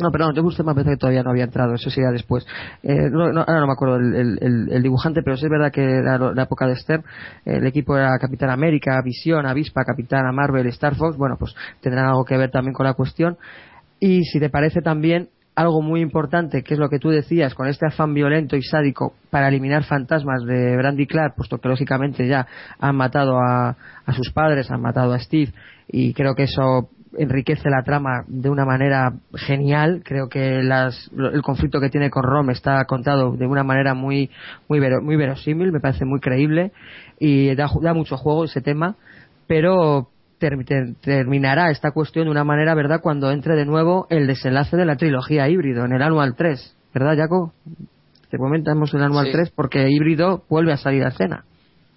no, 0.00 0.10
perdón, 0.10 0.32
John 0.34 0.44
Buscema 0.44 0.72
me 0.72 0.74
parece 0.76 0.92
que 0.92 0.96
todavía 0.98 1.22
no 1.22 1.30
había 1.30 1.44
entrado, 1.44 1.74
eso 1.74 1.90
sería 1.90 2.10
después. 2.10 2.46
Eh, 2.82 3.08
no, 3.10 3.32
no, 3.32 3.40
ahora 3.40 3.60
no 3.60 3.66
me 3.66 3.72
acuerdo 3.72 3.96
el, 3.96 4.82
dibujante, 4.82 5.22
pero 5.22 5.36
sí 5.36 5.46
es 5.46 5.50
verdad 5.50 5.72
que 5.72 5.84
la 5.84 6.42
época 6.42 6.66
de 6.66 6.74
Esther, 6.74 7.00
eh, 7.44 7.56
el 7.56 7.66
equipo 7.66 7.96
era 7.96 8.18
Capitán 8.18 8.50
América, 8.50 9.00
Visión, 9.02 9.46
Avispa, 9.46 9.84
Capitana 9.84 10.32
Marvel, 10.32 10.66
Star 10.68 10.94
Fox, 10.96 11.16
bueno, 11.16 11.36
pues 11.38 11.54
tendrán 11.80 12.06
algo 12.06 12.24
que 12.24 12.36
ver 12.36 12.50
también 12.50 12.74
con 12.74 12.86
la 12.86 12.94
cuestión. 12.94 13.38
Y 13.98 14.24
si 14.24 14.38
te 14.38 14.50
parece 14.50 14.82
también 14.82 15.30
algo 15.54 15.80
muy 15.80 16.02
importante, 16.02 16.62
que 16.62 16.74
es 16.74 16.80
lo 16.80 16.90
que 16.90 16.98
tú 16.98 17.08
decías, 17.08 17.54
con 17.54 17.66
este 17.66 17.86
afán 17.86 18.12
violento 18.12 18.56
y 18.56 18.62
sádico 18.62 19.14
para 19.30 19.48
eliminar 19.48 19.84
fantasmas 19.84 20.44
de 20.44 20.76
Brandy 20.76 21.06
Clark, 21.06 21.34
puesto 21.34 21.58
que 21.58 21.68
lógicamente 21.68 22.28
ya 22.28 22.46
han 22.78 22.94
matado 22.94 23.38
a, 23.38 23.74
a 24.04 24.12
sus 24.12 24.30
padres, 24.32 24.70
han 24.70 24.82
matado 24.82 25.14
a 25.14 25.18
Steve, 25.18 25.52
y 25.88 26.12
creo 26.12 26.34
que 26.34 26.42
eso 26.42 26.90
enriquece 27.18 27.68
la 27.70 27.82
trama 27.82 28.24
de 28.28 28.48
una 28.50 28.64
manera 28.64 29.12
genial. 29.34 30.02
Creo 30.04 30.28
que 30.28 30.62
las- 30.62 31.10
el 31.16 31.42
conflicto 31.42 31.80
que 31.80 31.88
tiene 31.90 32.10
con 32.10 32.22
Rom 32.22 32.50
está 32.50 32.84
contado 32.84 33.32
de 33.36 33.46
una 33.46 33.62
manera 33.64 33.94
muy 33.94 34.30
muy, 34.68 34.80
vero- 34.80 35.02
muy 35.02 35.16
verosímil, 35.16 35.72
me 35.72 35.80
parece 35.80 36.04
muy 36.04 36.20
creíble 36.20 36.72
y 37.18 37.54
da, 37.54 37.68
mucho 37.94 38.16
juego 38.16 38.44
ese 38.44 38.60
tema, 38.60 38.96
pero 39.46 40.08
ter- 40.38 40.64
ter- 40.64 40.94
terminará 41.02 41.70
esta 41.70 41.90
cuestión 41.92 42.26
de 42.26 42.30
una 42.30 42.44
manera, 42.44 42.74
¿verdad?, 42.74 43.00
cuando 43.02 43.30
entre 43.30 43.56
de 43.56 43.64
nuevo 43.64 44.06
el 44.10 44.26
desenlace 44.26 44.76
de 44.76 44.84
la 44.84 44.96
trilogía 44.96 45.48
híbrido 45.48 45.84
en 45.84 45.92
el 45.92 46.02
Anual 46.02 46.34
3, 46.36 46.76
¿verdad, 46.94 47.16
Jaco? 47.16 47.52
Te 48.30 48.38
comentamos 48.38 48.92
el 48.92 49.02
Anual 49.02 49.26
Sí. 49.26 49.32
3 49.32 49.50
porque 49.50 49.88
híbrido 49.88 50.42
vuelve 50.50 50.72
a 50.72 50.76
salir 50.76 51.04
a 51.04 51.08
escena. 51.08 51.44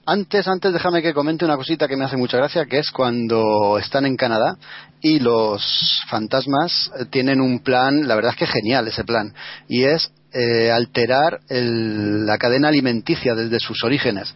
Antes, 0.05 0.47
antes 0.47 0.73
déjame 0.73 1.01
que 1.03 1.13
comente 1.13 1.45
una 1.45 1.55
cosita 1.55 1.87
que 1.87 1.95
me 1.95 2.05
hace 2.05 2.17
mucha 2.17 2.37
gracia, 2.37 2.65
que 2.65 2.79
es 2.79 2.89
cuando 2.89 3.77
están 3.77 4.05
en 4.05 4.15
Canadá 4.15 4.57
y 5.01 5.19
los 5.19 6.01
fantasmas 6.09 6.91
eh, 6.99 7.05
tienen 7.11 7.39
un 7.41 7.59
plan, 7.59 8.07
la 8.07 8.15
verdad 8.15 8.31
es 8.31 8.37
que 8.37 8.47
genial 8.47 8.87
ese 8.87 9.03
plan, 9.03 9.33
y 9.67 9.83
es 9.83 10.11
eh, 10.33 10.71
alterar 10.71 11.41
el- 11.49 12.25
la 12.25 12.37
cadena 12.37 12.69
alimenticia 12.69 13.35
desde 13.35 13.59
sus 13.59 13.83
orígenes 13.83 14.33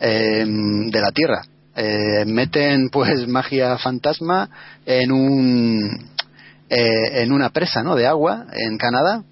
eh, 0.00 0.44
de 0.46 1.00
la 1.00 1.10
Tierra. 1.12 1.42
Eh, 1.76 2.24
meten 2.26 2.88
pues 2.90 3.26
magia 3.28 3.78
fantasma 3.78 4.48
en 4.84 5.10
un 5.10 6.10
eh, 6.68 7.22
en 7.22 7.32
una 7.32 7.50
presa 7.50 7.82
¿no? 7.82 7.94
de 7.96 8.06
agua 8.06 8.46
en 8.52 8.76
Canadá 8.78 9.22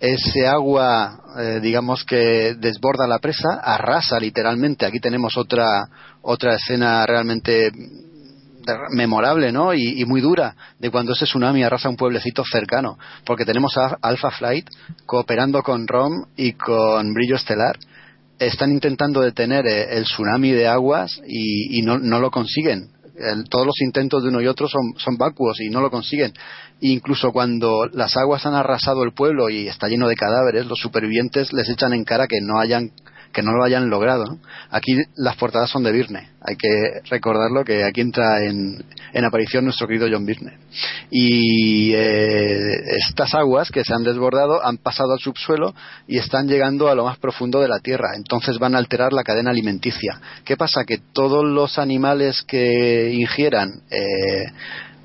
ese 0.00 0.46
agua, 0.46 1.20
eh, 1.38 1.60
digamos 1.62 2.04
que 2.04 2.54
desborda 2.58 3.06
la 3.06 3.18
presa, 3.18 3.60
arrasa 3.62 4.18
literalmente. 4.20 4.84
Aquí 4.86 5.00
tenemos 5.00 5.36
otra 5.36 5.88
otra 6.22 6.54
escena 6.54 7.06
realmente 7.06 7.70
memorable, 8.90 9.52
¿no? 9.52 9.72
Y, 9.72 10.00
y 10.00 10.04
muy 10.04 10.20
dura 10.20 10.56
de 10.78 10.90
cuando 10.90 11.12
ese 11.12 11.24
tsunami 11.24 11.62
arrasa 11.62 11.88
un 11.88 11.96
pueblecito 11.96 12.42
cercano, 12.44 12.98
porque 13.24 13.44
tenemos 13.44 13.76
a 13.78 13.96
Alpha 14.02 14.30
Flight 14.32 14.68
cooperando 15.06 15.62
con 15.62 15.86
ROM 15.86 16.26
y 16.36 16.52
con 16.52 17.14
Brillo 17.14 17.36
Estelar. 17.36 17.78
Están 18.38 18.70
intentando 18.72 19.20
detener 19.20 19.66
eh, 19.66 19.96
el 19.96 20.04
tsunami 20.04 20.50
de 20.50 20.66
aguas 20.66 21.22
y, 21.26 21.78
y 21.78 21.82
no, 21.82 21.98
no 21.98 22.18
lo 22.18 22.30
consiguen. 22.30 22.90
El- 23.18 23.48
todos 23.48 23.66
los 23.66 23.80
intentos 23.80 24.22
de 24.22 24.28
uno 24.28 24.40
y 24.40 24.46
otro 24.46 24.68
son, 24.68 24.94
son 24.98 25.16
vacuos 25.16 25.60
y 25.60 25.68
no 25.70 25.80
lo 25.80 25.90
consiguen. 25.90 26.32
Incluso 26.80 27.32
cuando 27.32 27.86
las 27.92 28.16
aguas 28.16 28.44
han 28.46 28.54
arrasado 28.54 29.02
el 29.02 29.12
pueblo 29.12 29.48
y 29.48 29.68
está 29.68 29.88
lleno 29.88 30.08
de 30.08 30.16
cadáveres, 30.16 30.66
los 30.66 30.78
supervivientes 30.78 31.52
les 31.52 31.68
echan 31.68 31.92
en 31.94 32.04
cara 32.04 32.26
que 32.26 32.40
no 32.42 32.60
hayan 32.60 32.90
que 33.36 33.42
no 33.42 33.52
lo 33.52 33.64
hayan 33.64 33.90
logrado. 33.90 34.24
Aquí 34.70 34.96
las 35.14 35.36
portadas 35.36 35.68
son 35.68 35.82
de 35.82 35.92
Virne. 35.92 36.30
Hay 36.40 36.56
que 36.56 37.02
recordarlo 37.10 37.66
que 37.66 37.84
aquí 37.84 38.00
entra 38.00 38.42
en, 38.42 38.82
aparición 39.26 39.64
nuestro 39.64 39.86
querido 39.86 40.08
John 40.10 40.24
Virne. 40.24 40.56
Y 41.10 41.92
eh, 41.92 42.72
estas 43.10 43.34
aguas 43.34 43.70
que 43.70 43.84
se 43.84 43.92
han 43.92 44.04
desbordado 44.04 44.64
han 44.64 44.78
pasado 44.78 45.12
al 45.12 45.18
subsuelo 45.18 45.74
y 46.08 46.16
están 46.16 46.48
llegando 46.48 46.88
a 46.88 46.94
lo 46.94 47.04
más 47.04 47.18
profundo 47.18 47.60
de 47.60 47.68
la 47.68 47.80
tierra. 47.80 48.16
Entonces 48.16 48.58
van 48.58 48.74
a 48.74 48.78
alterar 48.78 49.12
la 49.12 49.22
cadena 49.22 49.50
alimenticia. 49.50 50.18
¿Qué 50.42 50.56
pasa? 50.56 50.84
Que 50.86 50.96
todos 51.12 51.44
los 51.44 51.78
animales 51.78 52.42
que 52.42 53.10
ingieran 53.12 53.82
eh, 53.90 54.46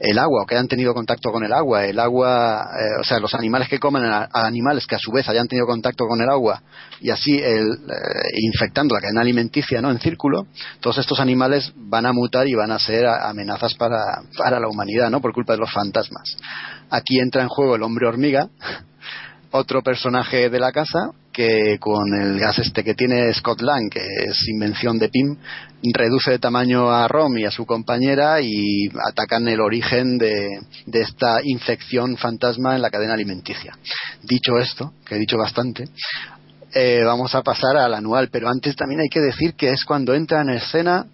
el 0.01 0.17
agua 0.17 0.43
o 0.43 0.45
que 0.45 0.55
hayan 0.55 0.67
tenido 0.67 0.93
contacto 0.93 1.31
con 1.31 1.43
el 1.43 1.53
agua, 1.53 1.85
el 1.85 1.99
agua, 1.99 2.67
eh, 2.73 2.99
o 2.99 3.03
sea, 3.03 3.19
los 3.19 3.33
animales 3.35 3.69
que 3.69 3.79
comen 3.79 4.03
a, 4.03 4.27
animales 4.33 4.87
que 4.87 4.95
a 4.95 4.99
su 4.99 5.11
vez 5.11 5.29
hayan 5.29 5.47
tenido 5.47 5.67
contacto 5.67 6.05
con 6.07 6.19
el 6.21 6.29
agua 6.29 6.61
y 6.99 7.11
así 7.11 7.37
el, 7.37 7.71
eh, 7.71 8.29
infectando 8.41 8.95
la 8.95 9.01
cadena 9.01 9.21
alimenticia, 9.21 9.79
¿no? 9.79 9.91
En 9.91 9.99
círculo, 9.99 10.47
todos 10.79 10.97
estos 10.97 11.19
animales 11.19 11.71
van 11.75 12.07
a 12.07 12.13
mutar 12.13 12.47
y 12.47 12.55
van 12.55 12.71
a 12.71 12.79
ser 12.79 13.05
amenazas 13.05 13.75
para, 13.75 14.23
para 14.37 14.59
la 14.59 14.67
humanidad, 14.67 15.11
¿no? 15.11 15.21
Por 15.21 15.33
culpa 15.33 15.53
de 15.53 15.59
los 15.59 15.71
fantasmas. 15.71 16.35
Aquí 16.89 17.19
entra 17.19 17.43
en 17.43 17.47
juego 17.47 17.75
el 17.75 17.83
hombre 17.83 18.07
hormiga, 18.07 18.49
otro 19.51 19.83
personaje 19.83 20.49
de 20.49 20.59
la 20.59 20.71
casa 20.71 21.11
que 21.31 21.77
con 21.79 22.13
el 22.13 22.39
gas 22.39 22.59
este 22.59 22.83
que 22.83 22.93
tiene 22.93 23.33
Scott 23.33 23.61
Lang, 23.61 23.89
que 23.89 23.99
es 23.99 24.47
invención 24.49 24.99
de 24.99 25.09
Pym, 25.09 25.37
reduce 25.93 26.31
de 26.31 26.39
tamaño 26.39 26.89
a 26.89 27.07
Rom 27.07 27.37
y 27.37 27.45
a 27.45 27.51
su 27.51 27.65
compañera 27.65 28.41
y 28.41 28.89
atacan 29.09 29.47
el 29.47 29.61
origen 29.61 30.17
de, 30.17 30.47
esta 30.91 31.39
infección 31.43 32.17
fantasma 32.17 32.75
en 32.75 32.81
la 32.81 32.89
cadena 32.89 33.13
alimenticia. 33.13 33.77
Dicho 34.23 34.57
esto, 34.57 34.93
que 35.05 35.15
he 35.15 35.19
dicho 35.19 35.37
bastante, 35.37 35.87
eh, 36.73 37.01
vamos 37.03 37.33
a 37.35 37.41
pasar 37.41 37.77
al 37.77 37.93
anual, 37.93 38.29
pero 38.31 38.49
antes 38.49 38.75
también 38.75 39.01
hay 39.01 39.09
que 39.09 39.21
decir 39.21 39.55
que 39.55 39.71
es 39.71 39.83
cuando 39.83 40.13
entra 40.13 40.41
en 40.41 40.51
escena 40.51 41.05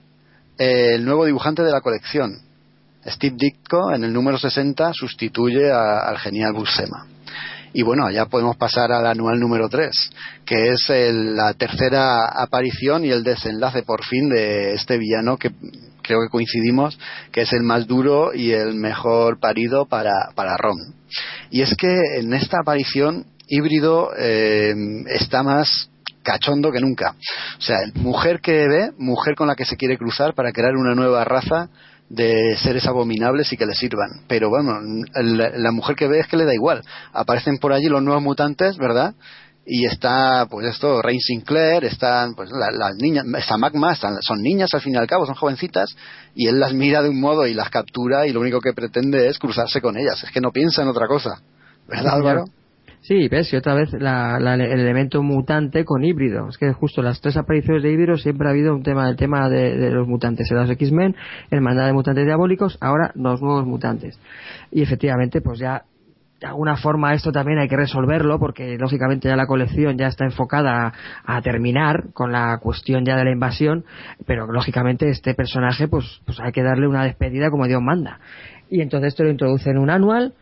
eh, 0.58 0.96
el 0.96 1.06
nuevo 1.06 1.26
dibujante 1.26 1.64
de 1.64 1.72
la 1.72 1.82
colección. 1.82 2.42
Steve 3.06 3.36
Ditko, 3.38 3.94
en 3.94 4.04
el 4.04 4.12
número 4.12 4.38
60, 4.38 4.92
sustituye 4.94 5.72
al 5.72 6.18
genial 6.18 6.52
Buscema. 6.54 7.06
Y 7.78 7.84
bueno, 7.84 8.10
ya 8.10 8.26
podemos 8.26 8.58
pasar 8.58 8.92
al 8.92 9.06
anual 9.06 9.40
número 9.40 9.70
3, 9.70 9.92
que 10.48 10.72
es 10.72 10.90
el- 10.90 11.36
la 11.36 11.54
tercera 11.54 12.26
aparición 12.26 13.06
y 13.06 13.12
el 13.12 13.24
desenlace 13.24 13.84
por 13.84 14.04
fin 14.04 14.30
de 14.30 14.74
este 14.74 14.98
villano 14.98 15.38
que 15.38 15.52
creo 16.02 16.22
que 16.24 16.30
coincidimos 16.30 16.98
que 17.32 17.42
es 17.42 17.54
el 17.54 17.62
más 17.62 17.86
duro 17.86 18.34
y 18.34 18.52
el 18.52 18.74
mejor 18.74 19.40
parido 19.40 19.86
para, 19.86 20.32
para 20.34 20.58
Ron. 20.58 20.96
Y 21.52 21.62
es 21.62 21.76
que 21.78 21.96
en 22.18 22.34
esta 22.34 22.62
aparición 22.62 23.28
híbrido 23.48 24.10
eh, 24.18 24.74
está 25.10 25.44
más 25.44 25.92
cachondo 26.24 26.72
que 26.72 26.80
nunca. 26.82 27.14
O 27.60 27.62
sea, 27.62 27.78
mujer 27.94 28.40
que 28.42 28.68
ve, 28.68 28.92
mujer 28.98 29.36
con 29.36 29.48
la 29.50 29.56
que 29.56 29.66
se 29.66 29.78
quiere 29.78 30.00
cruzar 30.00 30.34
para 30.34 30.52
crear 30.52 30.76
una 30.76 30.96
nueva 30.96 31.24
raza 31.26 31.70
de 32.10 32.56
seres 32.58 32.86
abominables 32.88 33.52
y 33.52 33.58
que 33.58 33.66
le 33.66 33.74
sirvan. 33.76 34.22
Pero 34.28 34.50
bueno, 34.50 34.80
la, 35.14 35.50
la 35.50 35.72
mujer 35.72 35.96
que 35.96 36.08
ve 36.08 36.20
es 36.20 36.28
que 36.28 36.38
le 36.38 36.46
da 36.46 36.54
igual. 36.54 36.82
Aparecen 37.14 37.58
por 37.58 37.74
allí 37.74 37.88
los 37.88 38.02
nuevos 38.02 38.24
mutantes, 38.24 38.78
¿verdad? 38.78 39.14
Y 39.70 39.86
está, 39.86 40.46
pues 40.50 40.66
esto, 40.66 41.02
Rain 41.02 41.20
Sinclair, 41.20 41.84
están, 41.84 42.36
pues 42.36 42.50
la- 42.52 42.72
las 42.72 42.96
niñas, 42.96 43.26
está 43.38 43.58
Magma, 43.58 43.92
están, 43.92 44.16
son 44.22 44.42
niñas 44.42 44.70
al 44.74 44.80
fin 44.80 44.94
y 44.94 44.98
al 44.98 45.08
cabo, 45.08 45.26
son 45.26 45.36
jovencitas, 45.36 45.94
y 46.34 46.48
él 46.48 46.58
las 46.58 46.74
mira 46.74 47.02
de 47.04 47.10
un 47.10 47.20
modo 47.20 47.46
y 47.46 47.54
las 47.54 47.70
captura 47.70 48.26
y 48.26 48.32
lo 48.32 48.40
único 48.40 48.62
que 48.62 48.72
pretende 48.72 49.28
es 49.28 49.38
cruzarse 49.38 49.82
con 49.82 49.98
ellas. 49.98 50.24
Es 50.24 50.32
que 50.32 50.40
no 50.40 50.52
piensa 50.52 50.84
en 50.84 50.88
otra 50.88 51.08
cosa. 51.08 51.42
¿Verdad, 51.86 52.14
Álvaro? 52.16 52.46
Sí, 53.02 53.28
ves, 53.30 53.54
y 53.54 53.56
otra 53.56 53.74
vez 53.74 53.94
la- 53.94 54.38
la- 54.40 54.56
el 54.56 54.80
elemento 54.80 55.24
mutante 55.24 55.86
con 55.86 56.04
híbrido. 56.04 56.50
Es 56.50 56.58
que 56.58 56.74
justo 56.74 57.02
las 57.02 57.22
tres 57.22 57.38
apariciones 57.38 57.84
de 57.84 57.92
híbrido 57.92 58.18
siempre 58.18 58.48
ha 58.48 58.52
habido 58.52 58.76
un 58.76 58.84
tema, 58.84 59.10
el 59.10 59.16
tema 59.16 59.48
de, 59.50 59.92
los 59.92 60.08
mutantes. 60.08 60.52
En 60.52 60.58
los 60.58 60.70
X-Men, 60.70 61.16
Hermandad 61.50 61.86
de 61.86 61.94
Mutantes 61.94 62.26
Diabólicos, 62.26 62.78
ahora 62.82 63.12
los 63.16 63.42
nuevos 63.42 63.66
mutantes. 63.66 64.20
Y 64.72 64.82
efectivamente, 64.82 65.40
pues 65.42 65.60
ya 65.60 65.84
de 66.42 66.48
alguna 66.48 66.76
forma 66.76 67.14
esto 67.16 67.32
también 67.32 67.58
hay 67.58 67.68
que 67.68 67.78
resolverlo 67.78 68.38
porque 68.40 68.78
lógicamente 68.78 69.28
ya 69.28 69.36
la 69.36 69.48
colección 69.48 69.98
ya 69.98 70.06
está 70.08 70.24
enfocada 70.26 70.94
a, 71.26 71.38
a 71.38 71.42
terminar 71.42 72.12
con 72.14 72.32
la 72.32 72.60
cuestión 72.62 73.06
ya 73.06 73.16
de 73.16 73.24
la 73.24 73.32
invasión, 73.32 73.86
pero 74.28 74.46
lógicamente 74.52 75.10
este 75.10 75.34
personaje 75.34 75.88
pues, 75.88 76.22
pues 76.26 76.40
hay 76.40 76.52
que 76.52 76.62
darle 76.62 76.88
una 76.88 77.06
despedida 77.06 77.50
como 77.50 77.66
Dios 77.66 77.82
manda. 77.82 78.20
Y 78.70 78.82
entonces 78.82 79.16
te 79.16 79.24
lo 79.24 79.32
introduce 79.32 79.70
en 79.72 79.78
un 79.80 79.90
anual 79.90 80.34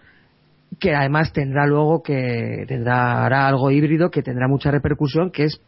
que 0.79 0.95
además 0.95 1.31
tendrá 1.33 1.65
luego 1.65 2.01
que 2.03 2.65
tendrá 2.67 3.25
hará 3.25 3.47
algo 3.47 3.71
híbrido 3.71 4.09
que 4.09 4.21
tendrá 4.21 4.47
mucha 4.47 4.71
repercusión 4.71 5.31
que 5.31 5.45
es, 5.45 5.61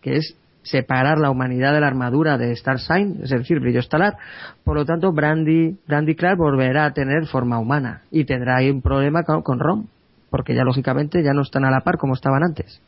que 0.00 0.16
es 0.16 0.36
separar 0.62 1.18
la 1.18 1.30
humanidad 1.30 1.72
de 1.72 1.80
la 1.80 1.88
armadura 1.88 2.38
de 2.38 2.52
Star 2.52 2.78
Sign, 2.78 3.20
es 3.22 3.30
decir, 3.30 3.60
brillo 3.60 3.80
estelar. 3.80 4.16
Por 4.64 4.76
lo 4.76 4.84
tanto, 4.84 5.12
Brandy, 5.12 5.76
Brandy 5.86 6.14
Clark 6.14 6.38
volverá 6.38 6.86
a 6.86 6.92
tener 6.92 7.26
forma 7.26 7.58
humana 7.58 8.02
y 8.10 8.24
tendrá 8.24 8.58
ahí 8.58 8.70
un 8.70 8.80
problema 8.82 9.24
con, 9.24 9.42
con 9.42 9.58
Rom, 9.58 9.86
porque 10.30 10.54
ya 10.54 10.62
lógicamente 10.62 11.22
ya 11.22 11.32
no 11.32 11.42
están 11.42 11.64
a 11.64 11.70
la 11.70 11.80
par 11.80 11.98
como 11.98 12.14
estaban 12.14 12.44
antes. 12.44 12.80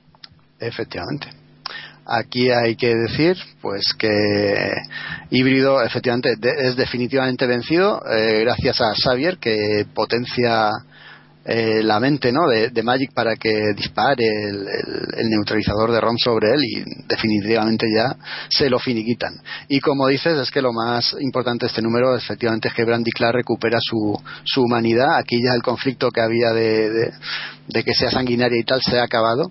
Efectivamente. 0.61 1.29
Aquí 2.07 2.51
hay 2.51 2.77
que 2.77 2.95
decir, 2.95 3.37
pues 3.63 3.95
que 3.99 4.75
híbrido 5.31 5.83
efectivamente 5.83 6.35
es 6.59 6.77
definitivamente 6.77 7.47
vencido 7.47 8.03
eh, 8.07 8.41
gracias 8.43 8.79
a 8.83 8.93
Xavier 8.95 9.39
que 9.39 9.87
potencia 9.95 10.69
eh, 11.47 11.83
la 11.83 12.01
mente 12.01 12.33
¿no? 12.33 12.49
de, 12.49 12.83
Magic 12.83 13.13
para 13.13 13.37
que 13.37 13.75
dispare 13.77 14.25
el, 14.25 15.31
neutralizador 15.31 15.93
de 15.93 16.01
ROM 16.01 16.17
sobre 16.17 16.49
él 16.55 16.61
y 16.65 16.85
definitivamente 17.07 17.87
ya 17.95 18.17
se 18.49 18.71
lo 18.71 18.79
finiquitan. 18.79 19.35
Y 19.69 19.81
como 19.81 20.09
dices, 20.09 20.39
es 20.39 20.51
que 20.51 20.63
lo 20.63 20.73
más 20.73 21.15
importante 21.21 21.67
de 21.67 21.69
este 21.69 21.83
número 21.83 22.17
efectivamente 22.17 22.69
es 22.69 22.75
que 22.75 22.85
Brandy 22.85 23.11
Clark 23.11 23.37
recupera 23.37 23.79
su, 23.81 24.19
su 24.45 24.63
humanidad. 24.63 25.19
Aquí 25.19 25.37
ya 25.43 25.55
el 25.55 25.63
conflicto 25.63 26.11
que 26.11 26.21
había 26.21 26.53
de 26.53 27.13
que 27.85 27.95
sea 27.95 28.11
sanguinaria 28.11 28.59
y 28.59 28.65
tal 28.65 28.81
se 28.83 28.99
ha 28.99 29.05
acabado 29.05 29.51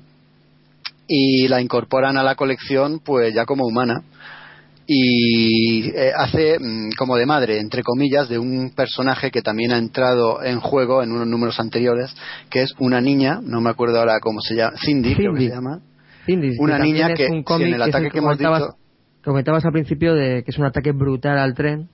y 1.07 1.47
la 1.47 1.61
incorporan 1.61 2.17
a 2.17 2.23
la 2.23 2.35
colección 2.35 2.99
pues 2.99 3.33
ya 3.33 3.45
como 3.45 3.65
humana 3.65 4.03
y 4.85 5.89
eh, 5.89 6.11
hace 6.15 6.57
mm, 6.59 6.91
como 6.97 7.15
de 7.15 7.25
madre 7.25 7.59
entre 7.59 7.83
comillas 7.83 8.27
de 8.27 8.37
un 8.37 8.71
personaje 8.75 9.31
que 9.31 9.41
también 9.41 9.71
ha 9.71 9.77
entrado 9.77 10.43
en 10.43 10.59
juego 10.59 11.01
en 11.01 11.11
unos 11.11 11.27
números 11.27 11.59
anteriores 11.59 12.13
que 12.49 12.63
es 12.63 12.73
una 12.79 12.99
niña 12.99 13.39
no 13.41 13.61
me 13.61 13.69
acuerdo 13.69 13.99
ahora 13.99 14.19
cómo 14.21 14.41
se 14.41 14.55
llama 14.55 14.75
Cindy, 14.83 15.15
creo 15.15 15.33
que 15.33 15.39
Cindy. 15.39 15.49
se 15.49 15.55
llama 15.55 15.79
Cindy, 16.25 16.51
una 16.59 16.79
niña 16.79 17.13
que 17.13 17.27
un 17.27 17.45
si 17.45 17.63
en 17.63 17.73
el 17.73 17.81
ataque 17.81 18.09
que 18.09 18.17
hemos 18.17 18.37
dicho 18.37 18.75
comentabas 19.23 19.63
al 19.63 19.71
principio 19.71 20.13
de 20.15 20.43
que 20.43 20.51
es 20.51 20.57
un 20.57 20.65
ataque 20.65 20.91
brutal 20.91 21.37
al 21.37 21.53
tren 21.53 21.89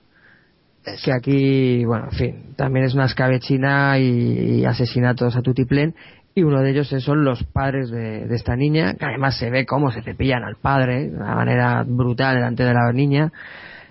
que 1.04 1.12
aquí, 1.12 1.84
bueno, 1.84 2.06
en 2.10 2.16
fin, 2.16 2.54
también 2.56 2.86
es 2.86 2.94
una 2.94 3.04
escabechina 3.04 3.98
y, 3.98 4.60
y 4.60 4.64
asesinatos 4.64 5.36
a 5.36 5.42
tutiplén 5.42 5.94
y 6.34 6.42
uno 6.42 6.60
de 6.60 6.70
ellos 6.70 6.88
son 6.88 7.24
los 7.24 7.42
padres 7.44 7.90
de, 7.90 8.26
de 8.26 8.34
esta 8.36 8.54
niña, 8.56 8.94
que 8.94 9.04
además 9.04 9.38
se 9.38 9.50
ve 9.50 9.66
cómo 9.66 9.90
se 9.90 10.02
cepillan 10.02 10.44
al 10.44 10.56
padre 10.56 11.08
de 11.10 11.16
una 11.16 11.34
manera 11.34 11.84
brutal 11.86 12.36
delante 12.36 12.62
de 12.64 12.72
la 12.74 12.92
niña. 12.92 13.32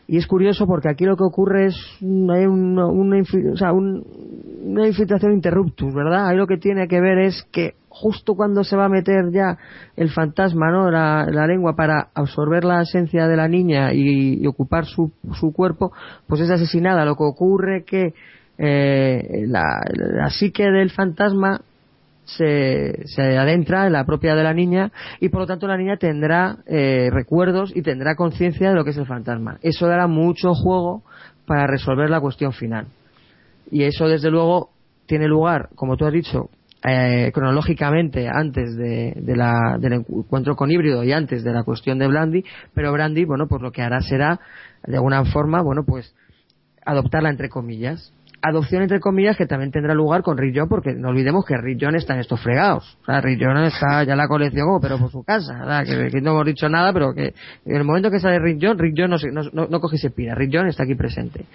Y 0.08 0.18
es 0.18 0.26
curioso 0.26 0.66
porque 0.66 0.90
aquí 0.90 1.06
lo 1.06 1.16
que 1.16 1.24
ocurre 1.24 1.68
es 1.68 1.76
hay 2.02 2.46
una, 2.46 2.88
una 2.88 3.22
o 3.22 3.58
sea, 3.58 3.74
un- 3.74 4.04
una 4.64 4.88
infiltración 4.88 5.34
interruptus, 5.34 5.94
¿verdad? 5.94 6.28
Ahí 6.28 6.38
lo 6.38 6.48
que 6.48 6.58
tiene 6.58 6.88
que 6.88 7.00
ver 7.00 7.20
es 7.20 7.44
que 7.52 7.76
justo 7.90 8.34
cuando 8.36 8.64
se 8.64 8.76
va 8.76 8.86
a 8.86 8.90
meter 8.90 9.32
ya 9.32 9.58
el 9.96 10.10
fantasma, 10.10 10.72
¿no? 10.72 10.90
La, 10.90 11.26
lengua 11.48 11.76
para 11.76 12.08
absorber 12.16 12.64
la 12.64 12.82
esencia 12.82 13.28
de 13.28 13.36
la 13.38 13.48
niña 13.48 13.94
y, 13.94 14.42
y 14.42 14.48
ocupar 14.48 14.86
su, 14.86 15.12
su 15.34 15.52
cuerpo, 15.54 15.92
pues 16.28 16.42
es 16.42 16.50
asesinada. 16.50 17.06
Lo 17.06 17.16
que 17.16 17.24
ocurre 17.24 17.84
que 17.86 18.14
eh, 18.58 19.44
la, 19.48 19.82
la 19.96 20.30
psique 20.30 20.64
del 20.64 20.90
fantasma 20.90 21.62
se, 22.38 23.06
se 23.08 23.38
adentra 23.38 23.88
en 23.88 23.94
la 23.94 24.06
propia 24.06 24.36
de 24.36 24.44
la 24.44 24.54
niña 24.54 24.92
y 25.20 25.30
por 25.30 25.42
lo 25.42 25.48
tanto 25.48 25.68
la 25.68 25.78
niña 25.78 25.98
tendrá 25.98 26.58
eh, 26.66 27.10
recuerdos 27.12 27.72
y 27.76 27.82
tendrá 27.82 28.16
conciencia 28.16 28.70
de 28.70 28.76
lo 28.76 28.84
que 28.84 28.92
es 28.92 28.98
el 28.98 29.06
fantasma. 29.06 29.58
Eso 29.62 29.88
dará 29.88 30.08
mucho 30.08 30.54
juego 30.54 31.04
para 31.46 31.68
resolver 31.68 32.10
la 32.10 32.20
cuestión 32.22 32.54
final. 32.54 32.88
Y 33.72 33.84
eso 33.84 34.08
desde 34.08 34.32
luego 34.32 34.70
tiene 35.06 35.28
lugar, 35.28 35.70
como 35.76 35.98
tú 35.98 36.06
has 36.06 36.14
dicho, 36.14 36.50
eh, 36.88 37.32
cronológicamente 37.34 38.28
antes 38.32 38.76
de, 38.78 39.14
la- 39.36 39.78
del 39.80 39.94
encuentro 39.94 40.56
con 40.56 40.72
híbrido 40.72 41.04
y 41.04 41.12
antes 41.12 41.44
de 41.44 41.52
la 41.52 41.64
cuestión 41.64 42.00
de 42.00 42.08
Brandy, 42.08 42.44
pero 42.74 42.94
Brandy, 42.94 43.26
bueno, 43.26 43.48
pues 43.48 43.62
lo 43.62 43.72
que 43.72 43.82
hará 43.82 44.02
será, 44.02 44.40
de 44.86 44.96
alguna 44.96 45.26
forma, 45.26 45.62
bueno, 45.62 45.84
pues 45.84 46.16
adoptarla 46.86 47.30
entre 47.30 47.50
comillas. 47.50 48.14
Adopción 48.42 48.84
entre 48.84 49.02
comillas 49.02 49.36
que 49.36 49.46
también 49.46 49.70
tendrá 49.70 49.94
lugar 49.94 50.22
con 50.22 50.38
Rick 50.38 50.56
John, 50.58 50.70
porque 50.70 50.94
no 50.94 51.10
olvidemos 51.10 51.46
que 51.46 51.58
Rick 51.58 51.80
John 51.82 51.96
está 51.96 52.14
en 52.14 52.22
estos 52.22 52.42
fregados. 52.42 52.98
O 53.02 53.06
sea, 53.06 53.20
Rick 53.20 53.42
John 53.44 53.58
está 53.58 54.04
ya 54.06 54.14
en 54.14 54.18
la 54.18 54.30
colección 54.30 54.66
como 54.66 54.80
pero 54.80 54.98
por 54.98 55.12
su 55.12 55.24
casa. 55.24 55.84
Que, 55.86 56.22
no 56.22 56.32
hemos 56.32 56.46
dicho 56.46 56.70
nada, 56.70 56.94
pero 56.94 57.14
que 57.14 57.34
en 57.66 57.76
el 57.76 57.84
momento 57.84 58.10
que 58.10 58.20
sale 58.20 58.40
Rick 58.40 58.60
John, 58.62 58.80
Rick 58.80 58.96
John 58.98 59.10
no, 59.10 59.18
no, 59.52 59.68
no, 59.68 59.80
coge 59.82 59.98
y 59.98 60.00
se 60.00 60.10
pira. 60.10 60.36
Rick 60.36 60.52
John 60.54 60.68
está 60.68 60.84
aquí 60.84 60.96
presente. 60.96 61.46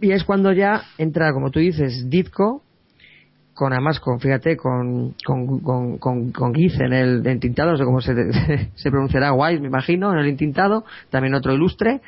Y 0.00 0.10
es 0.12 0.24
cuando 0.24 0.52
ya 0.52 0.82
entra, 0.98 1.32
como 1.32 1.50
tú 1.50 1.60
dices, 1.60 2.10
Ditko, 2.10 2.62
con 3.54 3.72
además 3.72 3.98
con 3.98 4.20
fíjate 4.20 4.54
con 4.56 5.14
con 5.24 5.60
con 5.60 5.96
con, 5.96 6.30
con 6.30 6.54
Giz 6.54 6.78
en 6.78 6.92
el 6.92 7.26
entintado 7.26 7.70
no 7.70 7.78
sé 7.78 7.84
cómo 7.84 8.02
se, 8.02 8.12
se 8.74 8.90
pronunciará 8.90 9.32
Wise 9.32 9.60
me 9.60 9.68
imagino 9.68 10.12
en 10.12 10.18
el 10.18 10.26
entintado 10.26 10.84
también 11.08 11.32
otro 11.32 11.54
ilustre 11.54 12.02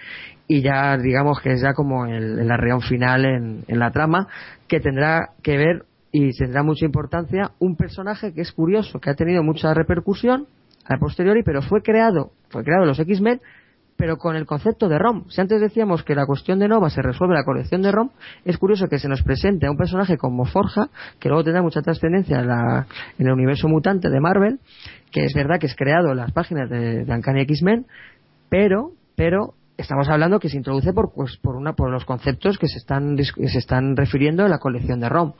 y 0.49 0.63
ya 0.63 0.97
digamos 0.97 1.41
que 1.41 1.53
es 1.53 1.61
ya 1.61 1.75
como 1.75 2.07
el, 2.07 2.39
el 2.41 2.51
arreón 2.51 2.81
final 2.81 3.25
en, 3.27 3.65
la 3.69 3.93
trama 3.93 4.27
que 4.67 4.81
tendrá 4.81 5.31
que 5.43 5.59
ver 5.59 5.85
y 6.11 6.33
tendrá 6.37 6.63
mucha 6.63 6.87
importancia 6.87 7.53
un 7.59 7.77
personaje 7.77 8.33
que 8.33 8.41
es 8.41 8.51
curioso 8.53 8.99
que 8.99 9.11
ha 9.11 9.15
tenido 9.15 9.43
mucha 9.43 9.75
repercusión 9.75 10.47
a 10.87 10.97
posteriori 10.99 11.43
pero 11.45 11.61
fue 11.61 11.83
creado 11.83 12.33
fue 12.49 12.65
creado 12.65 12.85
en 12.85 12.89
los 12.89 12.99
X-Men 12.99 13.41
pero 13.99 14.17
con 14.17 14.37
el 14.37 14.47
concepto 14.47 14.89
de 14.89 14.97
ROM. 14.97 15.29
Si 15.29 15.41
antes 15.41 15.61
decíamos 15.61 16.05
que 16.05 16.15
la 16.15 16.25
cuestión 16.25 16.61
de 16.61 16.69
Nova 16.69 16.89
se 16.89 17.03
resuelve 17.03 17.35
la 17.35 17.43
colección 17.43 17.83
de 17.83 17.91
ROM, 17.91 18.11
es 18.45 18.57
curioso 18.57 18.87
que 18.87 19.01
se 19.01 19.09
nos 19.09 19.25
presente 19.25 19.67
a 19.67 19.73
un 19.73 19.77
personaje 19.77 20.17
como 20.17 20.45
Forja, 20.45 20.89
que 21.19 21.29
luego 21.29 21.43
tendrá 21.43 21.63
mucha 21.63 21.83
trascendencia 21.83 22.39
en, 22.39 22.49
en 23.19 23.27
el 23.27 23.33
universo 23.33 23.67
mutante 23.67 24.09
de 24.09 24.21
Marvel, 24.21 24.61
que 25.11 25.25
es 25.25 25.35
verdad 25.35 25.59
que 25.59 25.67
es 25.67 25.75
creado 25.75 26.13
en 26.13 26.19
las 26.19 26.31
páginas 26.31 26.71
de, 26.71 27.05
de 27.05 27.13
Uncanny 27.13 27.41
X-Men, 27.41 27.87
pero, 28.49 28.93
pero 29.17 29.55
estamos 29.79 30.09
hablando 30.09 30.41
que 30.41 30.51
se 30.51 30.57
introduce 30.57 30.93
por, 30.93 31.13
pues, 31.15 31.37
por, 31.39 31.57
una, 31.57 31.73
por 31.73 31.91
los 31.91 32.05
conceptos 32.05 32.59
que 32.59 32.69
se 32.69 32.77
están, 32.79 33.17
que 33.17 33.49
se 33.49 33.59
están 33.59 33.97
refiriendo 33.97 34.45
en 34.45 34.51
la 34.51 34.59
colección 34.59 35.01
de 35.01 35.09
ROM, 35.09 35.33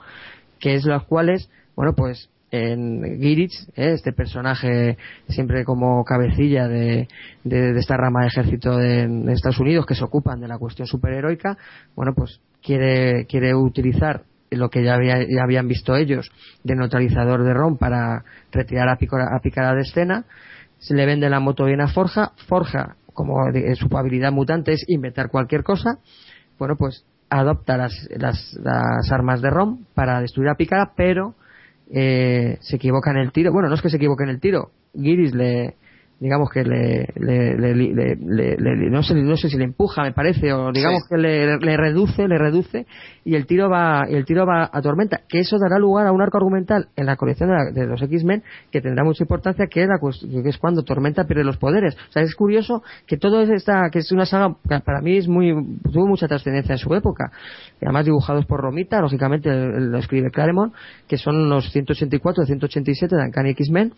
que 0.59 0.75
es 0.75 0.85
los 0.85 1.03
cuales, 1.03 1.49
bueno, 1.75 1.93
pues 1.93 2.29
en 2.51 3.19
Girich, 3.19 3.53
¿eh? 3.75 3.91
este 3.93 4.11
personaje 4.11 4.97
siempre 5.27 5.63
como 5.63 6.03
cabecilla 6.03 6.67
de, 6.67 7.07
de, 7.43 7.77
esta 7.77 7.95
rama 7.95 8.21
de 8.21 8.27
ejército 8.27 8.75
de, 8.77 9.31
Estados 9.33 9.59
Unidos 9.59 9.85
que 9.85 9.93
se 9.93 10.03
ocupan 10.03 10.39
de 10.39 10.47
la 10.47 10.57
cuestión 10.57 10.87
superheroica, 10.87 11.57
bueno, 11.95 12.13
pues 12.15 12.39
quiere, 12.63 13.25
quiere 13.27 13.53
utilizar 13.53 14.23
lo 14.51 14.69
que 14.69 14.83
ya, 14.83 14.95
había- 14.95 15.27
ya 15.29 15.43
habían 15.43 15.67
visto 15.67 15.95
ellos 15.95 16.31
de 16.63 16.75
neutralizador 16.75 17.43
de 17.43 17.53
ROM 17.53 17.77
para 17.77 18.23
retirar 18.51 18.89
a 18.89 18.95
Picora, 18.95 19.27
a 19.35 19.41
Pícara 19.41 19.75
de 19.75 19.81
escena, 19.81 20.25
se 20.79 20.95
le 20.95 21.05
vende 21.05 21.29
la 21.29 21.39
moto 21.39 21.65
bien 21.65 21.81
a 21.81 21.87
Forja, 21.89 22.31
Forja, 22.47 22.95
como 23.19 23.35
su 23.75 23.97
habilidad 23.97 24.31
mutante 24.31 24.71
es 24.71 24.85
inventar 24.87 25.29
cualquier 25.29 25.61
cosa, 25.61 25.99
bueno, 26.57 26.77
pues 26.77 27.03
adopta 27.29 27.75
las, 27.75 28.07
las, 28.15 28.57
las 28.63 29.11
armas 29.11 29.41
de 29.41 29.49
ROM 29.49 29.83
para 29.93 30.21
destruir 30.21 30.47
a 30.47 30.55
Pícara, 30.55 30.93
pero 30.95 31.35
eh, 31.91 32.57
se 32.61 32.77
equivoca 32.77 33.11
en 33.11 33.17
el 33.17 33.33
tiro. 33.33 33.51
Bueno, 33.51 33.67
no 33.67 33.75
es 33.75 33.81
que 33.81 33.89
se 33.89 33.97
equivoque 33.97 34.23
en 34.23 34.29
el 34.29 34.39
tiro. 34.39 34.71
Giris 34.93 35.35
le, 35.35 35.75
digamos 36.19 36.49
que 36.49 36.63
le, 36.63 37.07
le- 37.15 37.55
le- 37.57 37.73
le- 37.75 38.15
le- 38.15 38.57
le- 38.57 38.89
no, 38.89 39.01
sé, 39.03 39.15
no 39.15 39.37
sé 39.37 39.49
si 39.49 39.57
le 39.57 39.63
empuja, 39.63 40.03
me 40.03 40.11
parece, 40.11 40.51
o 40.51 40.71
digamos 40.71 41.03
Sí. 41.03 41.07
que 41.09 41.17
le, 41.17 41.77
reduce, 41.77 42.27
le 42.27 42.37
reduce, 42.37 42.85
y 43.23 43.35
el 43.35 43.45
tiro 43.45 43.69
va, 43.69 44.05
y 44.09 44.15
el 44.15 44.25
tiro 44.25 44.45
va 44.45 44.69
a 44.71 44.81
tormenta. 44.81 45.21
Que 45.29 45.39
eso 45.39 45.57
dará 45.57 45.79
lugar 45.79 46.07
a 46.07 46.11
un 46.11 46.21
arco 46.21 46.37
argumental 46.37 46.87
en 46.95 47.05
la 47.05 47.15
colección 47.15 47.49
de, 47.49 47.55
la- 47.55 47.71
de 47.71 47.87
los 47.87 48.01
X-Men 48.01 48.43
que 48.71 48.81
tendrá 48.81 49.03
mucha 49.03 49.23
importancia, 49.23 49.67
que 49.67 49.83
es, 49.83 49.87
la 49.87 49.97
que 50.43 50.49
es 50.49 50.57
cuando 50.57 50.83
Tormenta 50.83 51.23
pierde 51.25 51.43
los 51.43 51.57
poderes. 51.57 51.95
O 52.09 52.11
sea, 52.11 52.21
es 52.23 52.35
curioso 52.35 52.83
que 53.07 53.17
todo 53.17 53.41
esta, 53.41 53.89
que 53.89 53.99
es 53.99 54.11
una 54.11 54.25
saga 54.25 54.55
que 54.67 54.79
para 54.81 55.01
mí 55.01 55.17
es 55.17 55.27
muy, 55.27 55.53
tuvo 55.91 56.05
mucha 56.07 56.27
trascendencia 56.27 56.73
en 56.73 56.79
su 56.79 56.93
época. 56.95 57.31
Y 57.81 57.85
además 57.85 58.05
dibujados 58.05 58.45
por 58.45 58.59
Romita, 58.59 58.99
lógicamente 58.99 59.49
lo 59.51 59.97
escribe 59.97 60.31
Claremont, 60.31 60.73
que 61.07 61.17
son 61.17 61.49
los 61.49 61.71
184 61.71 62.45
187 62.45 63.15
de 63.15 63.23
Uncanny 63.23 63.51
X-Men 63.51 63.93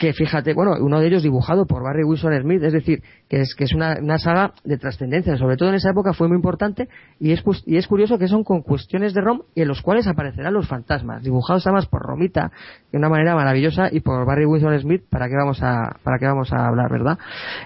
que 0.00 0.14
fíjate, 0.14 0.54
bueno, 0.54 0.72
uno 0.80 0.98
de 0.98 1.08
ellos 1.08 1.22
dibujado 1.22 1.66
por 1.66 1.82
Barry 1.82 2.04
Wilson 2.04 2.32
Smith, 2.40 2.62
es 2.62 2.72
decir, 2.72 3.02
que 3.28 3.42
es, 3.42 3.54
que 3.54 3.64
es 3.64 3.74
una, 3.74 3.96
una 4.00 4.16
saga 4.16 4.54
de 4.64 4.78
trascendencia, 4.78 5.36
sobre 5.36 5.58
todo 5.58 5.68
en 5.68 5.74
esa 5.74 5.90
época 5.90 6.14
fue 6.14 6.26
muy 6.26 6.36
importante 6.36 6.88
y 7.18 7.32
es, 7.32 7.44
cus- 7.44 7.62
y 7.66 7.76
es 7.76 7.86
curioso 7.86 8.16
que 8.16 8.26
son 8.26 8.42
con 8.42 8.62
cuestiones 8.62 9.12
de 9.12 9.20
ROM 9.20 9.42
y 9.54 9.60
en 9.60 9.68
los 9.68 9.82
cuales 9.82 10.06
aparecerán 10.06 10.54
los 10.54 10.66
fantasmas, 10.66 11.22
dibujados 11.22 11.66
además 11.66 11.84
por 11.86 12.00
Romita 12.00 12.50
de 12.90 12.96
una 12.96 13.10
manera 13.10 13.34
maravillosa 13.34 13.88
y 13.92 14.00
por 14.00 14.24
Barry 14.26 14.46
Wilson 14.46 14.80
Smith, 14.80 15.02
para 15.10 15.28
qué 15.28 15.34
vamos 15.36 15.62
a, 15.62 15.98
para 16.02 16.18
qué 16.18 16.24
vamos 16.24 16.50
a 16.50 16.66
hablar, 16.66 16.90
¿verdad? 16.90 17.18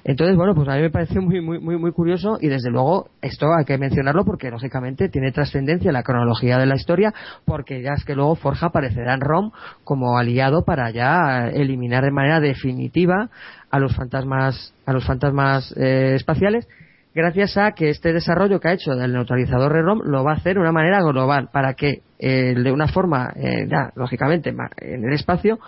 Entonces, 0.02 0.36
bueno, 0.36 0.56
pues 0.56 0.68
a 0.68 0.74
mí 0.74 0.82
me 0.82 0.90
pareció 0.90 1.22
muy, 1.22 1.40
muy, 1.40 1.60
muy, 1.60 1.78
muy 1.78 1.92
curioso 1.92 2.38
y 2.40 2.48
desde 2.48 2.68
luego 2.68 3.10
esto 3.22 3.46
hay 3.56 3.64
que 3.64 3.78
mencionarlo 3.78 4.24
porque 4.24 4.50
lógicamente 4.50 5.08
tiene 5.08 5.30
trascendencia 5.30 5.90
en 5.90 5.94
la 5.94 6.02
cronología 6.02 6.58
de 6.58 6.66
la 6.66 6.74
historia 6.74 7.14
porque 7.44 7.80
ya 7.80 7.92
es 7.96 8.04
que 8.04 8.16
luego 8.16 8.34
Forja 8.34 8.66
aparecerá 8.66 9.14
en 9.14 9.20
ROM 9.20 9.52
como 9.84 10.18
aliado 10.18 10.64
para 10.64 10.90
ya 10.90 11.46
eliminar 11.46 12.02
de 12.02 12.10
manera 12.10 12.23
definitiva 12.40 13.28
a 13.70 13.78
los 13.78 13.94
fantasmas 13.96 14.72
a 14.86 14.92
los 14.92 15.04
fantasmas 15.06 15.72
eh, 15.76 16.14
espaciales 16.14 16.68
gracias 17.14 17.56
a 17.56 17.72
que 17.72 17.90
este 17.90 18.12
desarrollo 18.12 18.58
que 18.60 18.68
ha 18.68 18.72
hecho 18.72 18.94
del 18.94 19.12
neutralizador 19.12 19.72
de 19.72 19.82
ROM 19.82 20.00
lo 20.04 20.24
va 20.24 20.32
a 20.32 20.36
hacer 20.36 20.54
de 20.54 20.60
una 20.60 20.72
manera 20.72 21.00
global 21.02 21.48
para 21.52 21.74
que 21.74 22.02
eh, 22.18 22.54
de 22.54 22.72
una 22.72 22.88
forma 22.88 23.32
eh, 23.36 23.66
ya 23.68 23.90
lógicamente 23.96 24.50
en 24.78 25.04
el 25.04 25.12
espacio 25.12 25.58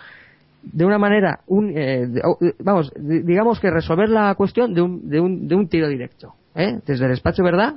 de 0.63 0.85
una 0.85 0.99
manera 0.99 1.41
un, 1.47 1.73
eh, 1.77 2.09
o- 2.25 2.39
vamos 2.61 2.93
di- 2.97 3.21
digamos 3.23 3.61
que 3.61 3.71
resolver 3.71 4.09
la 4.09 4.35
cuestión 4.35 4.75
de 4.75 4.81
un, 4.83 5.09
de 5.09 5.21
un, 5.21 5.47
de 5.47 5.55
un 5.55 5.69
tiro 5.69 5.87
directo 5.89 6.35
¿eh? 6.57 6.81
desde 6.85 7.07
el 7.07 7.13
espacio 7.13 7.45
verdad 7.45 7.75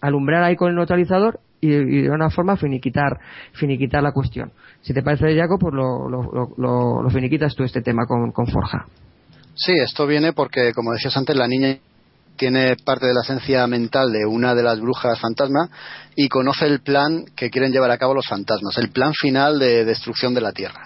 alumbrar 0.00 0.42
ahí 0.42 0.56
con 0.56 0.68
el 0.68 0.76
neutralizador 0.76 1.40
y, 1.60 2.02
de 2.02 2.10
una 2.10 2.30
forma 2.30 2.56
finiquitar 2.56 3.18
finiquitar 3.52 4.02
la 4.02 4.12
cuestión 4.12 4.52
si 4.80 4.92
te 4.94 5.02
parece 5.02 5.36
Jaco 5.36 5.58
pues 5.58 5.74
lo, 5.74 6.08
lo, 6.08 6.54
lo- 6.56 7.10
finiquitas 7.10 7.54
tú 7.54 7.64
este 7.64 7.82
tema 7.82 8.06
con, 8.06 8.30
con 8.32 8.46
Forja 8.46 8.86
Sí, 9.60 9.72
esto 9.76 10.06
viene 10.06 10.32
porque, 10.32 10.72
como 10.72 10.92
decías 10.92 11.16
antes, 11.16 11.34
la 11.34 11.48
niña 11.48 11.78
tiene 12.36 12.76
parte 12.84 13.06
de 13.06 13.12
la 13.12 13.22
esencia 13.22 13.66
mental 13.66 14.12
de 14.12 14.24
una 14.24 14.54
de 14.54 14.62
las 14.62 14.78
brujas 14.78 15.18
fantasma 15.18 15.68
y 16.14 16.28
conoce 16.28 16.66
el 16.66 16.78
plan 16.78 17.24
que 17.34 17.50
quieren 17.50 17.72
llevar 17.72 17.90
a 17.90 17.98
cabo 17.98 18.14
los 18.14 18.28
fantasmas, 18.28 18.78
el 18.78 18.90
plan 18.90 19.12
final 19.20 19.58
de 19.58 19.84
destrucción 19.84 20.32
de 20.32 20.42
la 20.42 20.52
Tierra. 20.52 20.84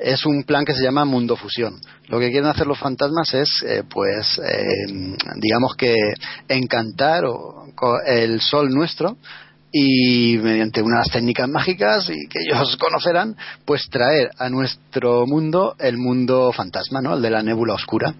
Es 0.00 0.26
un 0.26 0.42
plan 0.42 0.64
que 0.64 0.74
se 0.74 0.82
llama 0.82 1.04
Mundo 1.04 1.36
Fusión. 1.36 1.74
Lo 2.08 2.18
que 2.18 2.30
quieren 2.32 2.48
hacer 2.50 2.66
los 2.66 2.80
fantasmas 2.80 3.32
es, 3.34 3.62
eh, 3.64 3.84
pues, 3.88 4.40
eh, 4.44 5.14
digamos 5.36 5.76
que 5.76 5.94
encantar 6.48 7.24
o- 7.24 7.66
el 8.04 8.40
sol 8.40 8.68
nuestro 8.70 9.16
y 9.72 10.38
mediante 10.38 10.82
unas 10.82 11.08
técnicas 11.10 11.48
mágicas 11.48 12.08
y 12.10 12.26
que 12.28 12.40
ellos 12.40 12.76
conocerán, 12.80 13.36
pues 13.64 13.88
traer 13.90 14.30
a 14.38 14.48
nuestro 14.48 15.26
mundo 15.26 15.74
el 15.78 15.98
mundo 15.98 16.52
fantasma, 16.52 17.00
¿no? 17.00 17.14
El 17.14 17.22
de 17.22 17.30
la 17.30 17.42
nébula 17.42 17.74
oscura 17.74 18.14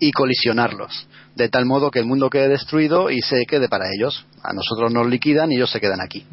y 0.00 0.12
colisionarlos, 0.12 1.08
de 1.34 1.48
tal 1.48 1.66
modo 1.66 1.90
que 1.90 1.98
el 1.98 2.06
mundo 2.06 2.30
quede 2.30 2.48
destruido 2.48 3.10
y 3.10 3.20
se 3.20 3.46
quede 3.46 3.68
para 3.68 3.86
ellos. 3.92 4.26
A 4.42 4.52
nosotros 4.52 4.92
nos 4.92 5.06
liquidan 5.08 5.50
y 5.50 5.56
ellos 5.56 5.70
se 5.70 5.80
quedan 5.80 6.00
aquí. 6.00 6.24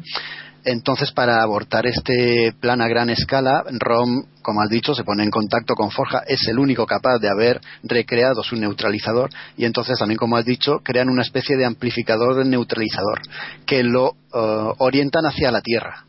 Entonces, 0.68 1.12
para 1.12 1.42
abortar 1.42 1.86
este 1.86 2.52
plan 2.58 2.80
a 2.80 2.88
gran 2.88 3.08
escala, 3.08 3.62
Rom, 3.78 4.24
como 4.42 4.62
has 4.62 4.68
dicho, 4.68 4.96
se 4.96 5.04
pone 5.04 5.22
en 5.22 5.30
contacto 5.30 5.74
con 5.76 5.92
Forja, 5.92 6.24
es 6.26 6.48
el 6.48 6.58
único 6.58 6.86
capaz 6.86 7.20
de 7.20 7.28
haber 7.28 7.60
recreado 7.84 8.42
su 8.42 8.56
neutralizador 8.56 9.30
y 9.56 9.64
entonces 9.64 9.96
también, 9.96 10.18
como 10.18 10.36
has 10.36 10.44
dicho, 10.44 10.80
crean 10.82 11.08
una 11.08 11.22
especie 11.22 11.56
de 11.56 11.66
amplificador 11.66 12.34
del 12.34 12.50
neutralizador 12.50 13.20
que 13.64 13.84
lo 13.84 14.16
eh, 14.34 14.72
orientan 14.78 15.26
hacia 15.26 15.52
la 15.52 15.60
Tierra. 15.60 16.04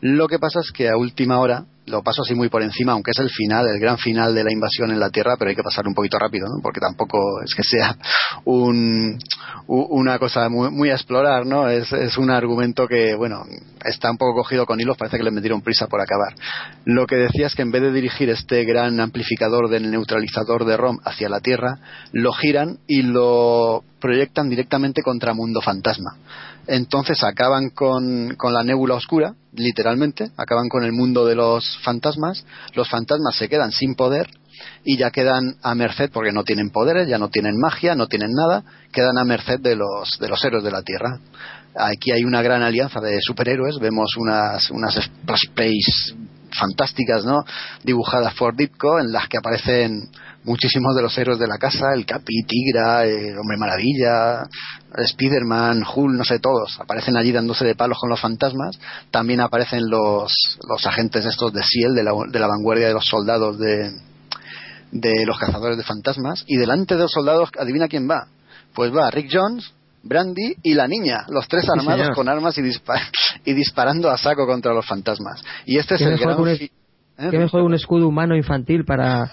Lo 0.00 0.26
que 0.26 0.40
pasa 0.40 0.58
es 0.58 0.72
que 0.72 0.88
a 0.88 0.96
última 0.96 1.38
hora, 1.38 1.66
lo 1.90 2.02
paso 2.02 2.22
así 2.22 2.34
muy 2.34 2.48
por 2.48 2.62
encima, 2.62 2.92
aunque 2.92 3.10
es 3.10 3.18
el 3.18 3.30
final, 3.30 3.66
el 3.66 3.80
gran 3.80 3.98
final 3.98 4.34
de 4.34 4.44
la 4.44 4.52
invasión 4.52 4.90
en 4.90 5.00
la 5.00 5.10
Tierra, 5.10 5.36
pero 5.38 5.50
hay 5.50 5.56
que 5.56 5.62
pasar 5.62 5.86
un 5.86 5.94
poquito 5.94 6.18
rápido, 6.18 6.46
¿no? 6.46 6.62
porque 6.62 6.80
tampoco 6.80 7.42
es 7.44 7.54
que 7.54 7.62
sea 7.62 7.96
un, 8.44 9.18
una 9.66 10.18
cosa 10.18 10.48
muy, 10.48 10.90
a 10.90 10.94
explorar, 10.94 11.46
¿no? 11.46 11.68
Es, 11.68 11.92
es 11.92 12.16
un 12.16 12.30
argumento 12.30 12.86
que, 12.86 13.14
bueno, 13.14 13.44
está 13.84 14.10
un 14.10 14.18
poco 14.18 14.34
cogido 14.34 14.66
con 14.66 14.80
hilos, 14.80 14.96
parece 14.96 15.18
que 15.18 15.24
le 15.24 15.30
metieron 15.30 15.62
prisa 15.62 15.86
por 15.86 16.00
acabar. 16.00 16.34
Lo 16.84 17.06
que 17.06 17.16
decía 17.16 17.46
es 17.46 17.54
que 17.54 17.62
en 17.62 17.70
vez 17.70 17.82
de 17.82 17.92
dirigir 17.92 18.30
este 18.30 18.64
gran 18.64 19.00
amplificador 19.00 19.68
del 19.68 19.90
neutralizador 19.90 20.64
de 20.64 20.76
ROM 20.76 20.98
hacia 21.04 21.28
la 21.28 21.40
Tierra, 21.40 21.78
lo 22.12 22.32
giran 22.32 22.78
y 22.86 23.02
lo 23.02 23.84
proyectan 24.00 24.48
directamente 24.48 25.02
contra 25.02 25.34
Mundo 25.34 25.60
Fantasma. 25.60 26.16
Entonces 26.72 27.24
acaban 27.24 27.70
con, 27.70 28.36
la 28.40 28.62
nébula 28.62 28.94
oscura, 28.94 29.34
literalmente, 29.52 30.30
acaban 30.36 30.68
con 30.68 30.84
el 30.84 30.92
mundo 30.92 31.26
de 31.26 31.34
los 31.34 31.78
fantasmas, 31.82 32.46
los 32.74 32.88
fantasmas 32.88 33.34
se 33.34 33.48
quedan 33.48 33.72
sin 33.72 33.96
poder 33.96 34.28
y 34.84 34.96
ya 34.96 35.10
quedan 35.10 35.56
a 35.64 35.74
merced, 35.74 36.12
porque 36.12 36.30
no 36.30 36.44
tienen 36.44 36.70
poderes, 36.70 37.08
ya 37.08 37.18
no 37.18 37.28
tienen 37.28 37.58
magia, 37.58 37.96
no 37.96 38.06
tienen 38.06 38.30
nada, 38.32 38.62
quedan 38.92 39.18
a 39.18 39.24
merced 39.24 39.58
de 39.58 39.74
los, 39.74 40.16
de 40.20 40.28
los 40.28 40.44
héroes 40.44 40.62
de 40.62 40.70
la 40.70 40.82
Tierra. 40.82 41.18
Aquí 41.74 42.12
hay 42.12 42.22
una 42.22 42.40
gran 42.40 42.62
alianza 42.62 43.00
de 43.00 43.18
superhéroes, 43.20 43.80
vemos 43.80 44.14
unas, 44.16 44.70
unas 44.70 45.10
plays 45.56 46.14
fantásticas, 46.58 47.24
¿no? 47.24 47.44
Dibujadas 47.82 48.34
por 48.34 48.56
Ditko, 48.56 49.00
en 49.00 49.12
las 49.12 49.28
que 49.28 49.38
aparecen 49.38 50.10
muchísimos 50.44 50.94
de 50.96 51.02
los 51.02 51.16
héroes 51.18 51.38
de 51.38 51.46
la 51.46 51.58
casa, 51.58 51.86
el 51.94 52.06
Capi, 52.06 52.42
Tigra, 52.46 53.04
el 53.04 53.36
Hombre 53.38 53.56
Maravilla, 53.58 54.42
Spiderman, 55.06 55.82
Hulk, 55.82 56.16
no 56.16 56.24
sé, 56.24 56.38
todos. 56.38 56.78
Aparecen 56.80 57.16
allí 57.16 57.32
dándose 57.32 57.64
de 57.64 57.74
palos 57.74 57.98
con 58.00 58.10
los 58.10 58.20
fantasmas. 58.20 58.78
También 59.10 59.40
aparecen 59.40 59.88
los, 59.88 60.32
los 60.68 60.86
agentes 60.86 61.24
estos 61.24 61.52
de 61.52 61.62
SEAL, 61.62 61.94
de 61.94 62.04
la, 62.04 62.12
de 62.28 62.38
la 62.38 62.46
vanguardia 62.46 62.88
de 62.88 62.94
los 62.94 63.06
soldados 63.06 63.58
de, 63.58 63.90
de 64.92 65.26
los 65.26 65.38
cazadores 65.38 65.76
de 65.76 65.84
fantasmas. 65.84 66.44
Y 66.46 66.56
delante 66.56 66.94
de 66.94 67.02
los 67.02 67.12
soldados, 67.12 67.50
adivina 67.58 67.88
quién 67.88 68.08
va. 68.08 68.26
Pues 68.74 68.94
va 68.94 69.10
Rick 69.10 69.30
Jones, 69.32 69.72
Brandy 70.02 70.54
y 70.62 70.74
la 70.74 70.88
niña, 70.88 71.24
los 71.28 71.46
tres 71.48 71.68
armados 71.68 72.10
con 72.14 72.28
armas 72.28 72.56
y, 72.58 72.62
y 73.44 73.52
disparando 73.54 74.10
a 74.10 74.16
saco 74.18 74.46
contra 74.46 74.72
los 74.72 74.86
fantasmas. 74.86 75.42
Y 75.66 75.78
este 75.78 75.94
es 75.96 76.02
¿Qué 76.02 76.08
el 76.08 76.18
gran 76.18 76.36
que 76.36 76.42
un- 76.42 76.48
¿Eh? 76.48 76.70
qué 77.30 77.38
mejor 77.38 77.62
un 77.62 77.74
escudo 77.74 78.08
humano 78.08 78.34
infantil 78.34 78.84
para 78.84 79.30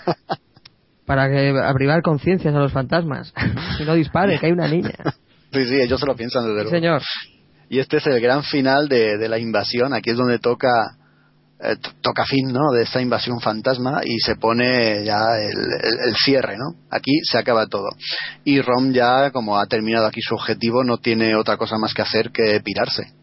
para 1.05 1.29
que 1.29 1.53
abrigar 1.63 2.01
conciencias 2.01 2.53
a 2.53 2.59
los 2.59 2.71
fantasmas 2.73 3.33
y 3.79 3.83
no 3.83 3.93
dispare 3.95 4.37
que 4.39 4.47
hay 4.47 4.51
una 4.51 4.67
niña 4.67 4.91
Sí, 5.53 5.65
sí, 5.65 5.75
ellos 5.81 5.99
se 5.99 6.05
lo 6.05 6.15
piensan 6.15 6.43
desde 6.43 6.57
Sí, 6.57 6.63
luego. 6.81 6.99
señor 6.99 7.01
Y 7.69 7.79
este 7.79 7.97
es 7.97 8.07
el 8.07 8.19
gran 8.19 8.43
final 8.43 8.89
de, 8.89 9.17
de 9.17 9.29
la 9.29 9.39
invasión. 9.39 9.93
Aquí 9.93 10.09
es 10.09 10.17
donde 10.17 10.39
toca 10.39 10.97
eh, 11.59 11.75
to- 11.81 11.91
toca 12.01 12.25
fin, 12.25 12.47
¿no? 12.51 12.71
De 12.71 12.83
esta 12.83 13.01
invasión 13.01 13.39
fantasma 13.39 14.01
y 14.03 14.19
se 14.19 14.35
pone 14.35 15.03
ya 15.03 15.19
el, 15.39 15.57
el- 15.57 16.09
el 16.09 16.15
cierre, 16.15 16.55
¿no? 16.57 16.75
Aquí 16.91 17.11
se 17.23 17.37
acaba 17.37 17.67
todo. 17.67 17.89
Y 18.43 18.61
Rom 18.61 18.91
ya, 18.91 19.31
como 19.31 19.57
ha 19.57 19.65
terminado 19.65 20.05
aquí 20.07 20.21
su 20.21 20.35
objetivo, 20.35 20.83
no 20.83 20.97
tiene 20.97 21.35
otra 21.35 21.57
cosa 21.57 21.77
más 21.77 21.93
que 21.93 22.01
hacer 22.03 22.31
que 22.31 22.59
pirarse. 22.63 23.13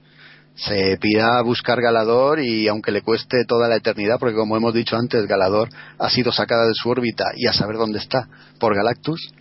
Se 0.57 0.97
pira 0.99 1.39
a 1.39 1.43
buscar 1.43 1.81
Galador 1.81 2.39
y 2.41 2.69
aunque 2.69 2.93
le 2.93 3.03
cueste 3.03 3.45
toda 3.45 3.67
la 3.69 3.75
eternidad, 3.77 4.19
porque 4.21 4.37
como 4.37 4.57
hemos 4.57 4.73
dicho 4.73 4.97
antes, 4.97 5.27
Galador 5.27 5.69
ha 5.99 6.09
sido 6.11 6.31
sacada 6.31 6.65
de 6.67 6.75
su 6.75 6.89
órbita 6.89 7.25
y 7.37 7.49
a 7.49 7.53
saber 7.53 7.77
dónde 7.77 7.99
está 7.99 8.29
por 8.61 8.75
Galactus, 8.77 9.33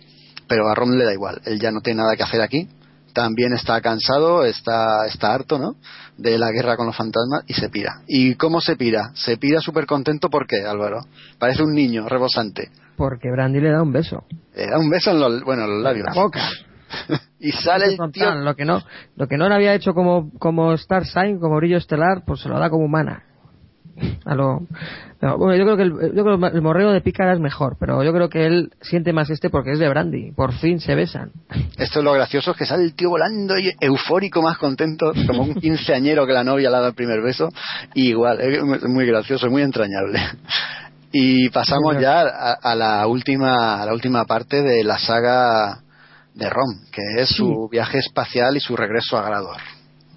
pero 0.48 0.68
a 0.68 0.74
Rom 0.74 0.90
le 0.90 1.04
da 1.04 1.12
igual, 1.12 1.40
él 1.44 1.60
ya 1.60 1.70
no 1.70 1.80
tiene 1.82 2.02
nada 2.02 2.16
que 2.16 2.24
hacer 2.24 2.40
aquí, 2.42 2.68
también 3.14 3.52
está 3.54 3.80
cansado, 3.80 4.44
está, 4.44 5.06
está 5.06 5.32
harto, 5.32 5.58
¿no? 5.58 5.76
De 6.18 6.36
la 6.36 6.50
guerra 6.50 6.76
con 6.76 6.86
los 6.86 6.96
fantasmas 6.96 7.44
y 7.46 7.54
se 7.54 7.70
pira. 7.70 8.02
¿Y 8.06 8.34
cómo 8.34 8.60
se 8.60 8.76
pira? 8.76 9.12
Se 9.14 9.38
pira 9.38 9.60
súper 9.60 9.86
contento 9.86 10.28
porque, 10.28 10.56
Álvaro, 10.66 10.98
parece 11.38 11.62
un 11.62 11.72
niño 11.72 12.08
rebosante. 12.08 12.70
porque 12.96 13.30
Brandy 13.30 13.60
le 13.60 13.70
da 13.70 13.82
un 13.82 13.92
beso 13.92 14.24
Le 14.54 14.66
da 14.66 14.78
un 14.78 14.90
beso 14.90 15.10
en 15.12 15.20
los, 15.20 15.42
bueno, 15.44 15.64
en 15.64 15.70
los 15.70 15.82
labios. 15.82 16.06
la 16.06 16.12
boca 16.14 16.40
y 17.40 17.50
sale 17.50 17.86
el 17.86 17.98
tío 18.12 18.32
lo 18.36 18.54
que 18.54 18.64
no 18.64 18.80
lo 19.16 19.26
que 19.26 19.36
no 19.36 19.48
le 19.48 19.54
había 19.56 19.74
hecho 19.74 19.94
como 19.94 20.30
como 20.38 20.72
Star 20.74 21.04
Sign 21.06 21.40
como 21.40 21.56
brillo 21.56 21.76
estelar 21.78 22.22
pues 22.24 22.40
se 22.40 22.48
lo 22.48 22.56
da 22.58 22.70
como 22.70 22.84
humana 22.84 23.24
A 24.24 24.34
lo, 24.34 24.62
no, 25.20 25.38
bueno, 25.38 25.56
yo 25.56 25.64
creo 25.64 25.76
que 25.76 25.82
el, 25.82 26.14
yo 26.14 26.24
creo 26.24 26.34
el 26.34 26.62
morreo 26.62 26.92
de 26.92 27.00
pícara 27.00 27.32
es 27.32 27.40
mejor, 27.40 27.76
pero 27.78 28.02
yo 28.02 28.12
creo 28.12 28.28
que 28.28 28.46
él 28.46 28.70
siente 28.80 29.12
más 29.12 29.30
este 29.30 29.50
porque 29.50 29.72
es 29.72 29.78
de 29.78 29.88
Brandy. 29.88 30.32
Por 30.32 30.52
fin 30.52 30.80
se 30.80 30.94
besan. 30.94 31.30
Esto 31.78 32.00
es 32.00 32.04
lo 32.04 32.12
gracioso, 32.12 32.52
es 32.52 32.56
que 32.56 32.66
sale 32.66 32.84
el 32.84 32.94
tío 32.94 33.10
volando 33.10 33.58
y 33.58 33.72
eufórico, 33.80 34.42
más 34.42 34.58
contento, 34.58 35.12
como 35.26 35.42
un 35.42 35.54
quinceañero 35.54 36.26
que 36.26 36.32
la 36.32 36.44
novia 36.44 36.70
le 36.70 36.76
ha 36.76 36.78
dado 36.80 36.88
el 36.88 36.94
primer 36.94 37.22
beso. 37.22 37.48
Y 37.94 38.08
igual, 38.08 38.40
es 38.40 38.82
muy 38.84 39.06
gracioso, 39.06 39.48
muy 39.50 39.62
entrañable. 39.62 40.20
Y 41.12 41.48
pasamos 41.50 42.00
ya 42.00 42.22
a, 42.22 42.52
a 42.54 42.74
la 42.74 43.06
última 43.06 43.80
a 43.80 43.86
la 43.86 43.92
última 43.92 44.24
parte 44.24 44.62
de 44.62 44.82
la 44.82 44.98
saga 44.98 45.80
de 46.34 46.50
Rom, 46.50 46.80
que 46.90 47.22
es 47.22 47.28
su 47.28 47.68
viaje 47.70 47.98
espacial 47.98 48.56
y 48.56 48.60
su 48.60 48.76
regreso 48.76 49.16
a 49.16 49.22
Grador. 49.22 49.56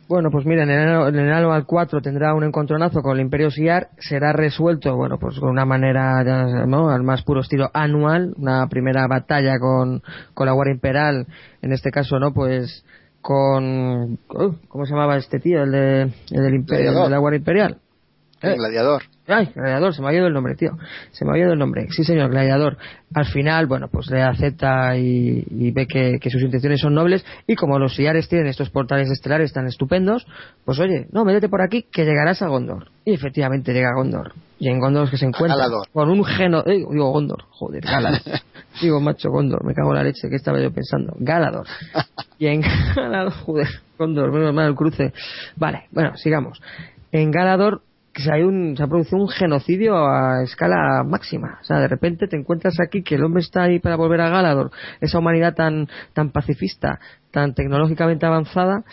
Bueno, 0.08 0.32
pues 0.32 0.46
mira, 0.46 0.64
en 0.64 0.70
el, 0.70 1.08
en 1.10 1.20
el 1.20 1.34
Anual 1.34 1.66
4 1.66 2.02
tendrá 2.02 2.34
un 2.34 2.46
encontronazo 2.46 3.02
con 3.02 3.18
el 3.18 3.24
Imperio 3.24 3.52
Siar, 3.52 3.90
será 4.00 4.32
resuelto, 4.32 4.96
bueno, 4.96 5.18
pues 5.20 5.38
con 5.38 5.50
una 5.50 5.66
manera, 5.66 6.24
ya, 6.24 6.66
¿no? 6.66 6.90
al 6.90 7.04
más 7.04 7.24
puro 7.24 7.42
estilo 7.42 7.70
anual, 7.74 8.34
una 8.38 8.68
primera 8.68 9.06
batalla 9.08 9.60
con, 9.60 10.02
con 10.34 10.46
la 10.46 10.54
Guardia 10.54 10.76
Imperial, 10.76 11.28
en 11.62 11.74
este 11.74 11.92
caso, 11.92 12.20
¿no? 12.20 12.34
Pues 12.34 12.86
con, 13.22 14.14
uh, 14.30 14.56
¿cómo 14.70 14.86
se 14.86 14.94
llamaba 14.94 15.18
este 15.18 15.40
tío? 15.40 15.64
El, 15.64 15.72
de, 15.72 16.02
el 16.04 16.44
del 16.44 16.56
Imperio, 16.56 16.92
el 16.92 17.04
de 17.04 17.10
la 17.10 17.18
Guardia 17.18 17.40
Imperial. 17.40 17.78
El 18.42 18.56
gladiador. 18.56 19.04
Ay, 19.28 19.50
gladiador, 19.54 19.94
se 19.94 20.02
me 20.02 20.10
ha 20.10 20.14
ido 20.14 20.28
el 20.28 20.34
nombre, 20.34 20.56
tío. 20.56 20.72
Se 21.12 21.26
me 21.26 21.34
ha 21.34 21.38
ido 21.38 21.52
el 21.54 21.60
nombre. 21.60 21.88
Sí, 21.90 22.04
señor, 22.04 22.30
gladiador. 22.30 22.78
Al 23.14 23.26
final, 23.26 23.66
bueno, 23.66 23.88
pues 23.92 24.10
le 24.10 24.22
acepta 24.22 24.96
y, 24.98 25.44
y 25.50 25.72
ve 25.72 25.86
que, 25.88 26.18
que 26.22 26.30
sus 26.30 26.42
intenciones 26.42 26.80
son 26.80 26.94
nobles. 26.94 27.26
Y 27.48 27.56
como 27.56 27.80
los 27.80 27.96
siares 27.96 28.30
tienen 28.30 28.48
estos 28.48 28.70
portales 28.70 29.10
estelares 29.10 29.52
tan 29.52 29.68
estupendos, 29.68 30.26
pues 30.64 30.80
oye, 30.80 31.08
no, 31.12 31.26
métete 31.26 31.50
por 31.50 31.62
aquí 31.62 31.86
que 31.92 32.06
llegarás 32.06 32.42
a 32.42 32.48
Gondor. 32.48 32.90
Y 33.06 33.14
efectivamente 33.14 33.74
llega 33.74 33.90
a 33.90 33.96
Gondor. 33.96 34.34
Y 34.60 34.70
en 34.70 34.80
Gondor 34.80 35.06
es 35.06 35.12
que 35.12 35.18
se 35.18 35.26
encuentra 35.26 35.58
Galador. 35.58 35.88
con 35.92 36.10
un 36.10 36.24
geno... 36.24 36.64
eh, 36.66 36.78
digo 36.90 37.12
Gondor, 37.12 37.44
joder, 37.50 37.84
Galador. 37.84 38.22
digo 38.82 39.02
macho 39.02 39.30
Gondor, 39.30 39.66
me 39.66 39.74
cago 39.74 39.90
en 39.92 39.98
la 39.98 40.04
leche, 40.04 40.30
que 40.30 40.36
estaba 40.36 40.60
yo 40.62 40.72
pensando? 40.72 41.14
Galador. 41.20 41.66
Y 42.40 42.46
en 42.46 42.62
Galador, 42.96 43.34
joder, 43.34 43.68
Gondor, 43.98 44.32
menos 44.32 44.54
mal 44.54 44.68
el 44.68 44.76
cruce. 44.76 45.12
Vale, 45.56 45.86
bueno, 45.92 46.16
sigamos. 46.18 46.62
En 47.12 47.32
Galador 47.32 47.82
que 48.18 48.24
se, 48.24 48.32
hay 48.34 48.42
un, 48.42 48.76
se 48.76 48.82
ha 48.82 48.88
producido 48.88 49.20
un 49.22 49.30
genocidio 49.30 49.96
a 50.08 50.42
escala 50.42 51.04
máxima. 51.06 51.60
O 51.62 51.64
sea, 51.64 51.78
de 51.78 51.88
repente 51.88 52.28
te 52.28 52.36
encuentras 52.36 52.74
aquí 52.80 53.04
que 53.04 53.14
el 53.14 53.24
hombre 53.24 53.42
está 53.42 53.62
ahí 53.62 53.78
para 53.80 53.96
volver 53.96 54.22
a 54.22 54.30
Galador, 54.30 54.72
esa 55.02 55.20
humanidad 55.20 55.54
tan, 55.54 55.88
tan 56.14 56.32
pacifista, 56.32 57.00
tan 57.30 57.54
tecnológicamente 57.54 58.26
avanzada, 58.26 58.84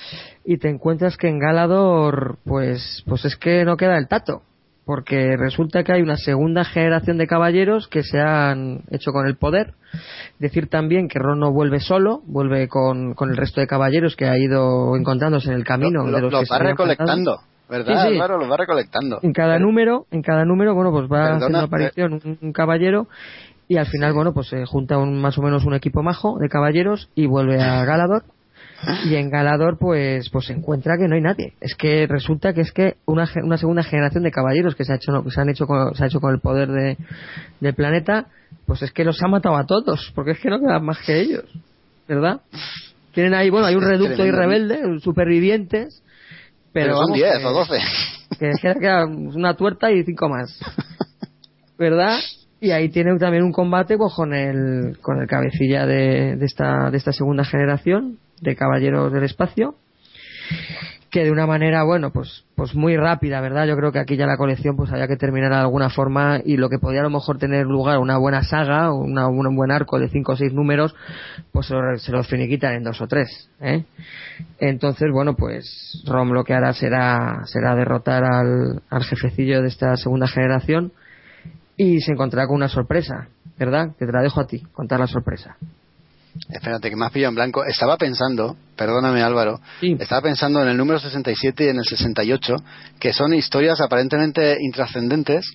y 0.45 0.59
te 0.59 0.69
encuentras 0.69 1.17
que 1.17 1.29
en 1.29 1.39
Galador, 1.39 2.37
pues, 2.45 3.03
pues 3.07 3.25
es 3.25 3.37
que 3.37 3.65
no 3.65 3.79
queda 3.79 3.97
el 3.97 4.09
tato. 4.09 4.43
Porque 4.87 5.39
resulta 5.39 5.83
que 5.83 5.95
hay 5.95 6.03
una 6.03 6.19
segunda 6.19 6.63
generación 6.63 7.17
de 7.17 7.27
caballeros 7.27 7.89
que 7.89 8.03
se 8.03 8.21
han 8.21 8.83
hecho 8.91 9.13
con 9.13 9.27
el 9.27 9.37
poder. 9.39 9.73
Decir 10.39 10.69
también 10.69 11.09
que 11.09 11.19
Ron 11.19 11.39
no 11.41 11.53
vuelve 11.55 11.81
solo, 11.81 12.21
vuelve 12.27 12.69
con, 12.69 13.15
con 13.15 13.31
el 13.31 13.39
resto 13.39 13.63
de 13.63 13.67
caballeros 13.67 14.15
que 14.15 14.27
ha 14.27 14.37
ido 14.37 14.95
encontrándose 14.95 15.49
en 15.49 15.55
el 15.55 15.65
camino. 15.65 16.01
Lo, 16.01 16.17
de 16.17 16.21
lo- 16.21 16.21
los 16.21 16.33
lo 16.33 16.41
que 16.41 16.45
va 16.51 16.59
recolectando. 16.59 17.41
¿Verdad? 17.79 18.03
Sí, 18.03 18.09
sí. 18.09 18.15
Álvaro? 18.15 18.39
Lo 18.39 18.49
va 18.49 18.57
recolectando. 18.57 19.19
En 19.23 19.33
cada 19.33 19.59
número, 19.59 20.07
en 20.11 20.23
cada 20.23 20.45
número, 20.45 20.75
bueno, 20.75 20.91
pues 20.91 21.05
va 21.05 21.09
Perdona, 21.09 21.37
haciendo 21.37 21.59
eh. 21.59 21.65
aparición 21.65 22.13
un, 22.15 22.39
un 22.41 22.53
caballero 22.53 23.09
y 23.69 23.77
al 23.79 23.87
final, 23.87 24.13
bueno, 24.13 24.33
pues 24.33 24.49
se 24.49 24.67
junta 24.67 24.99
un, 24.99 25.21
más 25.21 25.39
o 25.39 25.43
menos 25.43 25.65
un 25.65 25.75
equipo 25.75 26.03
majo 26.03 26.39
de 26.39 26.49
caballeros 26.49 27.09
y 27.15 27.27
vuelve 27.27 27.61
a 27.63 27.85
Galador. 27.85 28.25
Y 29.07 29.15
en 29.15 29.31
Galador, 29.31 29.79
pues, 29.79 30.29
pues 30.29 30.47
se 30.47 30.53
encuentra 30.53 30.99
que 30.99 31.09
no 31.09 31.15
hay 31.15 31.23
nadie. 31.23 31.55
Es 31.61 31.75
que 31.75 32.07
resulta 32.07 32.53
que 32.53 32.61
es 32.61 32.73
que 32.73 32.97
una, 33.07 33.27
una 33.43 33.57
segunda 33.57 33.83
generación 33.83 34.25
de 34.25 34.31
caballeros 34.31 34.75
que 34.75 34.85
se 34.85 34.93
ha 34.93 34.97
hecho, 34.97 35.13
se 35.31 35.41
han 35.41 35.49
hecho 35.49 35.67
con, 35.67 35.95
se 35.95 36.05
ha 36.05 36.07
hecho 36.07 36.21
con 36.21 36.35
el 36.35 36.41
poder 36.41 36.71
de, 36.71 36.99
del 37.61 37.75
planeta, 37.75 38.27
pues 38.67 38.83
es 38.83 38.93
que 38.93 39.05
los 39.05 39.23
ha 39.23 39.29
matado 39.29 39.57
a 39.57 39.65
todos, 39.65 40.13
porque 40.15 40.33
es 40.33 40.39
que 40.39 40.51
no 40.51 40.61
quedan 40.61 40.85
más 40.85 40.99
que 40.99 41.19
ellos, 41.19 41.45
¿verdad? 42.07 42.43
Tienen 43.13 43.33
ahí, 43.33 43.49
bueno, 43.49 43.67
hay 43.67 43.75
un 43.77 43.85
reducto 43.85 44.27
y 44.27 44.31
rebelde, 44.31 45.01
supervivientes, 45.01 46.03
pero, 46.75 46.87
Pero 46.87 46.97
son 46.97 47.05
vamos, 47.07 47.17
10 47.17 47.39
que- 47.39 47.45
o 47.47 47.53
12. 47.53 47.79
que 48.39 48.51
queda, 48.61 48.75
queda 48.75 49.07
una 49.07 49.55
tuerta 49.57 49.91
y 49.91 50.03
cinco 50.05 50.29
más. 50.29 50.59
¿Verdad? 51.79 52.19
Y 52.61 52.71
ahí 52.73 52.89
tiene 52.91 53.17
también 53.19 53.45
un 53.45 53.53
combate 53.53 53.97
pues, 53.97 54.13
con 54.15 54.35
el 54.35 54.99
con 55.01 55.21
el 55.23 55.27
cabecilla 55.29 55.87
de, 55.87 56.37
de 56.37 56.45
esta 56.47 56.91
de 56.91 56.97
esta 56.99 57.13
segunda 57.13 57.45
generación 57.45 58.19
de 58.43 58.57
caballeros 58.57 59.13
del 59.13 59.25
espacio 59.25 59.77
que 61.15 61.23
de 61.23 61.31
una 61.31 61.47
manera 61.47 61.85
bueno 61.85 62.11
pues 62.11 62.45
pues 62.57 62.75
muy 62.75 62.97
rápida 62.97 63.41
verdad 63.41 63.69
yo 63.69 63.77
creo 63.77 63.93
que 63.93 64.01
aquí 64.01 64.17
ya 64.17 64.27
la 64.27 64.37
colección 64.37 64.75
pues 64.75 64.91
había 64.91 65.07
que 65.07 65.15
terminar 65.15 65.51
de 65.51 65.59
alguna 65.59 65.89
forma 65.89 66.41
y 66.45 66.57
lo 66.57 66.69
que 66.69 66.81
podía 66.81 66.99
a 66.99 67.03
lo 67.05 67.11
mejor 67.11 67.39
tener 67.39 67.67
lugar 67.67 68.01
una 68.01 68.19
buena 68.19 68.43
saga 68.43 68.93
una, 68.93 69.29
un 69.29 69.55
buen 69.55 69.71
arco 69.71 70.01
de 70.01 70.09
cinco 70.09 70.33
o 70.33 70.37
seis 70.37 70.53
números 70.53 70.93
pues 71.53 71.67
se 71.67 71.75
lo, 71.75 71.97
se 71.99 72.11
lo 72.11 72.25
finiquitan 72.25 72.75
en 72.75 72.83
dos 72.83 73.01
o 73.01 73.07
tres 73.07 73.49
¿eh? 73.61 73.85
entonces 74.59 75.09
bueno 75.13 75.37
pues 75.37 76.03
Rom 76.05 76.33
lo 76.33 76.43
que 76.43 76.53
hará 76.53 76.73
será 76.73 77.43
será 77.45 77.77
derrotar 77.77 78.25
al, 78.25 78.83
al 78.91 79.05
jefecillo 79.05 79.63
de 79.63 79.69
esta 79.69 79.97
segunda 79.97 80.27
generación 80.27 80.91
y 81.77 82.01
se 82.01 82.11
encontrará 82.11 82.49
con 82.49 82.57
una 82.57 82.69
sorpresa 82.69 83.29
verdad 83.57 83.95
que 83.97 84.05
te 84.05 84.11
la 84.11 84.21
dejo 84.21 84.41
a 84.41 84.49
ti 84.49 84.65
contar 84.73 84.99
la 84.99 85.07
sorpresa 85.07 85.59
Espérate, 86.51 86.91
que 86.91 86.97
me 86.97 87.07
has 87.07 87.13
pillado 87.13 87.31
en 87.31 87.35
blanco. 87.37 87.65
Estaba 87.65 87.97
pensando, 87.97 88.57
perdóname 88.77 89.23
Álvaro, 89.23 89.61
estaba 90.01 90.23
pensando 90.23 90.61
en 90.63 90.69
el 90.69 90.77
número 90.77 90.99
67 90.99 91.65
y 91.65 91.69
en 91.69 91.79
el 91.79 91.85
68, 91.85 92.57
que 92.99 93.13
son 93.13 93.35
historias 93.35 93.81
aparentemente 93.81 94.57
intrascendentes, 94.61 95.47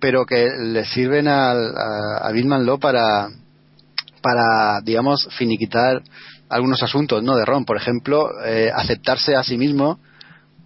pero 0.00 0.24
que 0.24 0.48
le 0.58 0.84
sirven 0.84 1.28
al- 1.28 1.74
a, 1.76 2.28
a 2.28 2.58
Law 2.58 2.78
para, 2.78 3.28
para, 4.22 4.80
digamos, 4.82 5.28
finiquitar 5.36 6.02
algunos 6.48 6.82
asuntos, 6.82 7.22
¿no? 7.22 7.36
De 7.36 7.44
Ron, 7.44 7.64
por 7.64 7.76
ejemplo, 7.76 8.28
eh, 8.44 8.70
aceptarse 8.74 9.34
a 9.34 9.42
sí 9.42 9.56
mismo, 9.56 9.98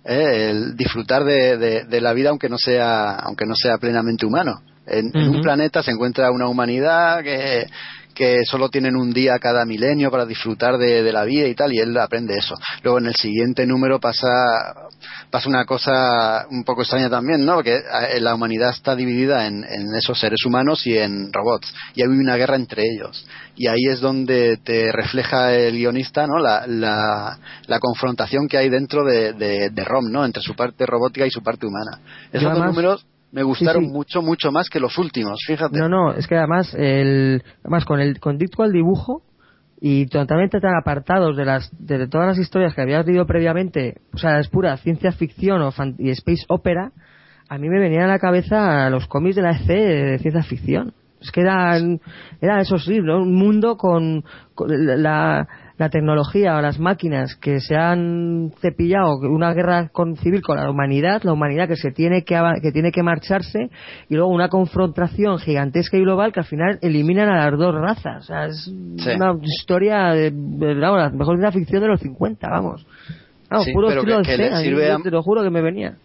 eh, 0.05 0.49
el 0.51 0.77
disfrutar 0.77 1.25
de, 1.25 1.57
de- 1.57 1.85
de 1.85 2.01
la 2.01 2.13
vida 2.13 2.31
aunque 2.31 2.49
no 2.49 2.59
sea, 2.59 3.11
aunque 3.17 3.47
no 3.47 3.55
sea 3.55 3.79
plenamente 3.79 4.27
humano. 4.27 4.61
En, 4.87 5.07
en 5.17 5.29
un 5.31 5.41
planeta 5.43 5.83
se 5.83 5.91
encuentra 5.91 6.31
una 6.31 6.47
humanidad 6.49 7.23
que, 7.23 7.67
que 8.17 8.41
solo 8.45 8.71
tienen 8.71 8.97
un 8.97 9.13
día 9.13 9.39
cada 9.39 9.65
milenio 9.67 10.11
para 10.11 10.25
disfrutar 10.25 10.79
de, 10.79 11.03
de 11.03 11.13
la 11.13 11.25
vida 11.25 11.47
y 11.47 11.55
tal, 11.55 11.73
y 11.73 11.79
él 11.79 11.97
aprende 11.99 12.37
eso. 12.37 12.55
Luego 12.83 12.99
en 12.99 13.07
el 13.07 13.15
siguiente 13.15 13.67
número 13.67 14.01
pasa, 14.01 14.27
pasa 15.31 15.49
una 15.49 15.67
cosa 15.67 16.47
un 16.51 16.65
poco 16.65 16.83
extraña 16.83 17.11
también, 17.11 17.45
¿no? 17.45 17.57
Porque 17.57 17.77
eh, 17.77 18.21
la 18.21 18.35
humanidad 18.35 18.71
está 18.71 18.97
dividida 18.97 19.47
en, 19.47 19.63
en 19.65 19.95
esos 19.95 20.19
seres 20.19 20.45
humanos 20.47 20.87
y 20.87 20.97
en 20.97 21.31
robots, 21.33 21.73
y 21.95 22.03
hay 22.03 22.09
una 22.09 22.37
guerra 22.37 22.57
entre 22.57 22.83
ellos. 22.83 23.27
Y 23.55 23.69
ahí 23.69 23.87
es 23.91 24.01
donde 24.01 24.57
te 24.59 24.91
refleja 24.93 25.55
el 25.55 25.75
guionista, 25.77 26.27
¿no? 26.27 26.39
La, 26.39 26.67
la, 26.67 27.39
la 27.67 27.79
confrontación 27.79 28.49
que 28.49 28.57
hay 28.59 28.71
dentro 28.71 29.05
de, 29.05 29.35
de, 29.35 29.71
de 29.71 29.85
Rom, 29.85 30.11
¿no? 30.11 30.25
Entre 30.25 30.43
su 30.43 30.55
parte 30.55 30.87
robótica 30.87 31.27
y 31.27 31.31
su 31.31 31.43
parte 31.43 31.67
humana. 31.67 32.01
Esos 32.33 32.53
dos 32.53 32.65
números 32.65 33.07
me 33.33 33.43
gustaron 33.43 33.83
Sí, 33.85 33.89
sí. 33.89 33.93
mucho, 33.95 34.23
mucho 34.23 34.51
más 34.53 34.69
que 34.71 34.81
los 34.81 34.97
últimos, 34.99 35.41
fíjate. 35.47 35.79
No, 35.79 35.89
no, 35.89 36.13
es 36.13 36.27
que 36.27 36.37
además, 36.37 36.75
el, 36.75 37.43
además 37.61 37.85
con 37.85 38.01
el 38.01 38.19
con 38.21 38.39
dicto 38.39 38.63
al 38.63 38.73
dibujo 38.73 39.23
y 39.81 40.07
totalmente 40.07 40.59
tan 40.61 40.75
apartados 40.75 41.37
de 41.37 41.45
las 41.45 41.71
de 41.79 42.09
todas 42.09 42.29
las 42.29 42.39
historias 42.39 42.75
que 42.75 42.81
habías 42.83 43.05
leído 43.07 43.27
previamente, 43.27 44.01
o 44.15 44.19
sea, 44.19 44.39
es 44.39 44.49
pura 44.49 44.77
ciencia 44.79 45.13
ficción 45.13 45.61
o 45.63 45.71
fan- 45.73 45.97
y 45.99 46.11
space 46.11 46.45
opera, 46.49 46.93
a 47.49 47.59
mí 47.59 47.69
me 47.69 47.79
venían 47.79 48.05
a 48.05 48.09
la 48.09 48.19
cabeza 48.19 48.89
los 48.91 49.07
cómics 49.07 49.37
de 49.37 49.43
la 49.43 49.51
EC 49.53 49.67
de 49.69 50.19
ciencia 50.19 50.43
ficción. 50.43 50.95
Es 51.21 51.31
que 51.33 51.41
eran, 51.41 52.01
era 52.41 52.61
eso 52.61 52.79
sí, 52.79 53.01
¿no? 53.01 53.19
un 53.23 53.35
mundo 53.35 53.77
con, 53.77 54.23
con 54.55 54.69
la, 55.03 55.49
la 55.79 55.91
tecnología 55.91 56.57
o 56.57 56.61
las 56.63 56.79
máquinas 56.79 57.37
que 57.37 57.61
se 57.61 57.77
han 57.77 58.51
cepillado, 58.61 59.19
una 59.19 59.53
guerra 59.53 59.89
con, 59.93 60.17
civil 60.17 60.41
con 60.41 60.57
la 60.57 60.71
humanidad, 60.71 61.23
la 61.23 61.33
humanidad 61.35 61.69
que 61.69 61.77
se 61.77 61.91
tiene 61.91 62.23
que, 62.25 62.41
que 62.63 62.73
tiene 62.73 62.91
que 62.93 63.03
marcharse 63.03 63.69
y 64.09 64.15
luego 64.15 64.31
una 64.31 64.49
confrontación 64.49 65.39
gigantesca 65.39 65.99
y 65.99 66.01
global 66.01 66.33
que 66.33 66.41
al 66.41 66.47
final 66.47 66.79
eliminan 66.81 67.29
a 67.29 67.45
las 67.51 67.59
dos 67.59 67.75
razas. 67.75 68.25
O 68.25 68.27
sea, 68.27 68.47
es 68.47 68.69
una 68.69 69.35
historia 69.43 70.13
de, 70.15 70.31
de- 70.31 70.75
vamos, 70.81 70.99
la 70.99 71.11
mejor 71.11 71.37
ciencia 71.37 71.53
ficción 71.61 71.83
de 71.83 71.89
los 71.89 72.01
50, 72.01 72.49
vamos. 72.49 72.87
Vamos, 73.51 73.67
Sí, 73.67 73.73
puro 73.73 73.89
pero 73.89 74.01
estilo 74.01 74.23
que- 74.23 74.37
que 74.37 74.37
de 74.75 74.91
a- 74.93 74.99
te 74.99 75.11
lo 75.11 75.23
juro 75.23 75.43
que 75.43 75.51
me 75.51 75.61
venía. 75.61 75.97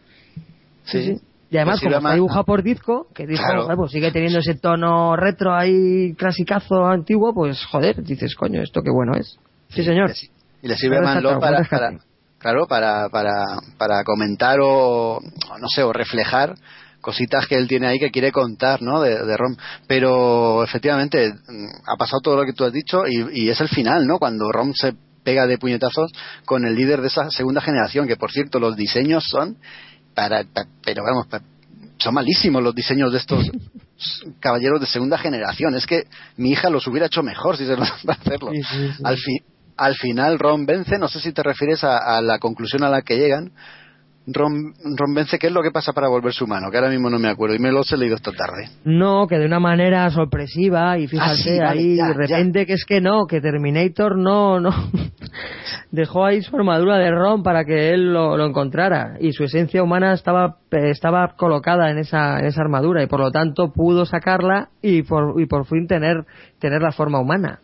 Sí, 0.83 1.01
sí. 1.03 1.16
Y 1.50 1.58
además, 1.58 1.82
como 1.82 1.95
está 1.98 2.14
dibujado 2.14 2.43
por 2.45 2.64
Disco, 2.64 3.08
que 3.14 3.27
Disco 3.27 3.45
Claro. 3.45 3.64
joder, 3.64 3.77
pues 3.77 3.91
sigue 3.91 4.11
teniendo 4.11 4.40
ese 4.40 4.56
tono 4.56 5.16
retro 5.17 5.53
ahí, 5.53 6.14
clasicazo 6.17 6.85
antiguo, 6.85 7.33
pues 7.33 7.61
joder, 7.66 8.01
dices, 8.03 8.35
coño, 8.35 8.61
esto 8.61 8.82
qué 8.82 8.90
bueno 8.90 9.14
es. 9.16 9.38
Sí, 9.74 9.83
señor. 9.83 10.11
y 10.61 10.67
le 10.67 10.77
sirve 10.77 10.98
a 10.98 11.01
Buen 11.01 11.14
Manlo 11.16 11.40
rescate, 11.40 11.67
para, 11.69 11.90
para- 11.91 12.03
claro 12.40 12.67
para, 12.67 13.09
para, 13.09 13.33
para 13.77 14.03
comentar 14.03 14.58
o, 14.61 15.19
no 15.22 15.67
sé 15.67 15.83
o 15.83 15.93
reflejar 15.93 16.56
cositas 17.01 17.48
que 17.48 17.56
él 17.56 17.67
tiene 17.67 17.88
ahí 17.88 18.00
que 18.00 18.11
quiere 18.11 18.32
contar 18.32 18.82
no 18.82 19.01
de, 19.01 19.25
de 19.25 19.38
Rom 19.38 19.56
pero 19.88 20.64
efectivamente 20.64 21.32
mm, 21.33 21.67
ha 21.88 21.95
pasado 21.98 22.19
todo 22.22 22.35
lo 22.38 22.45
que 22.45 22.53
tú 22.53 22.64
has 22.66 22.74
dicho 22.74 23.08
y, 23.08 23.43
y 23.45 23.50
es 23.50 23.59
el 23.61 23.69
final 23.69 24.06
no 24.08 24.19
cuando 24.19 24.51
Rom 24.51 24.74
se 24.74 24.93
pega 25.24 25.45
de 25.48 25.58
puñetazos 25.58 26.11
con 26.45 26.66
el 26.66 26.75
líder 26.75 27.01
de 27.01 27.08
esa 27.08 27.30
segunda 27.32 27.61
generación 27.61 28.08
que 28.08 28.17
por 28.17 28.32
cierto 28.32 28.59
los 28.59 28.75
diseños 28.75 29.24
son 29.27 29.58
para, 30.16 30.43
pa- 30.43 30.66
pero 30.83 31.03
vamos 31.03 31.27
son 31.98 32.14
malísimos 32.16 32.64
los 32.64 32.74
diseños 32.74 33.11
de 33.11 33.19
estos 33.19 33.48
caballeros 34.40 34.80
de 34.82 34.88
segunda 34.88 35.19
generación. 35.19 35.75
Es 35.75 35.85
que 35.85 36.06
mi 36.38 36.50
hija 36.51 36.72
los 36.72 36.88
hubiera 36.88 37.06
hecho 37.06 37.22
mejor 37.22 37.58
si 37.58 37.66
se 37.67 37.77
los 37.77 37.88
va 38.09 38.14
a 38.14 38.17
hacerlo. 38.17 38.51
Sí, 38.51 38.64
sí, 38.64 38.91
sí. 38.98 39.03
Al, 39.03 39.17
fi- 39.17 39.43
al 39.77 39.95
final 39.95 40.40
Ron 40.40 40.66
vence, 40.66 40.98
no 40.98 41.08
sé 41.08 41.19
si 41.19 41.32
te 41.33 41.43
refieres 41.43 41.83
a, 41.83 42.17
a 42.17 42.22
la 42.22 42.40
conclusión 42.40 42.83
a 42.83 42.90
la 42.90 43.01
que 43.01 43.17
llegan. 43.17 43.51
Ron, 44.27 44.74
Ron 44.98 45.16
vence, 45.16 45.40
¿qué 45.40 45.48
es 45.48 45.53
lo 45.53 45.64
que 45.64 45.72
pasa 45.72 45.93
para 45.93 46.08
volverse 46.08 46.43
humano? 46.43 46.69
Que 46.69 46.77
ahora 46.77 46.91
mismo 46.91 47.09
no 47.09 47.17
me 47.17 47.27
acuerdo 47.27 47.56
y 47.56 47.59
me 47.59 47.72
los 47.72 47.91
he 47.91 47.98
leído 47.98 48.16
esta 48.16 48.32
tarde. 48.32 48.69
No, 48.85 49.25
que 49.27 49.40
de 49.40 49.48
una 49.48 49.59
manera 49.59 50.08
sorpresiva 50.11 50.98
y 51.00 51.08
fíjate 51.08 51.32
Ah, 51.32 51.35
sí, 51.35 51.58
vale, 51.58 51.80
ahí 51.80 51.95
ya, 51.95 52.08
de 52.09 52.14
repente 52.14 52.66
que 52.67 52.74
es 52.74 52.85
que 52.85 53.01
no, 53.01 53.25
que 53.25 53.41
Terminator 53.41 54.17
no, 54.17 54.59
no 54.59 54.69
dejó 55.91 56.24
ahí 56.25 56.41
su 56.43 56.56
armadura 56.56 56.98
de 57.00 57.09
Ron 57.09 57.41
para 57.41 57.66
que 57.66 57.90
él 57.90 58.14
lo, 58.14 58.38
lo 58.38 58.45
encontrara 58.45 59.17
y 59.19 59.32
su 59.33 59.43
esencia 59.43 59.82
humana 59.82 60.14
estaba 60.14 60.58
estaba 60.69 61.35
colocada 61.35 61.90
en 61.90 61.98
esa 61.98 62.40
en 62.40 62.45
esa 62.45 62.61
armadura 62.61 63.01
y 63.01 63.08
por 63.08 63.19
lo 63.19 63.32
tanto 63.32 63.72
pudo 63.74 64.06
sacarla 64.06 64.69
y 64.83 65.01
por 65.01 65.41
y 65.41 65.48
por 65.48 65.66
fin 65.66 65.88
tener 65.88 66.25
tener 66.59 66.82
la 66.82 66.91
forma 66.91 67.19
humana. 67.19 67.59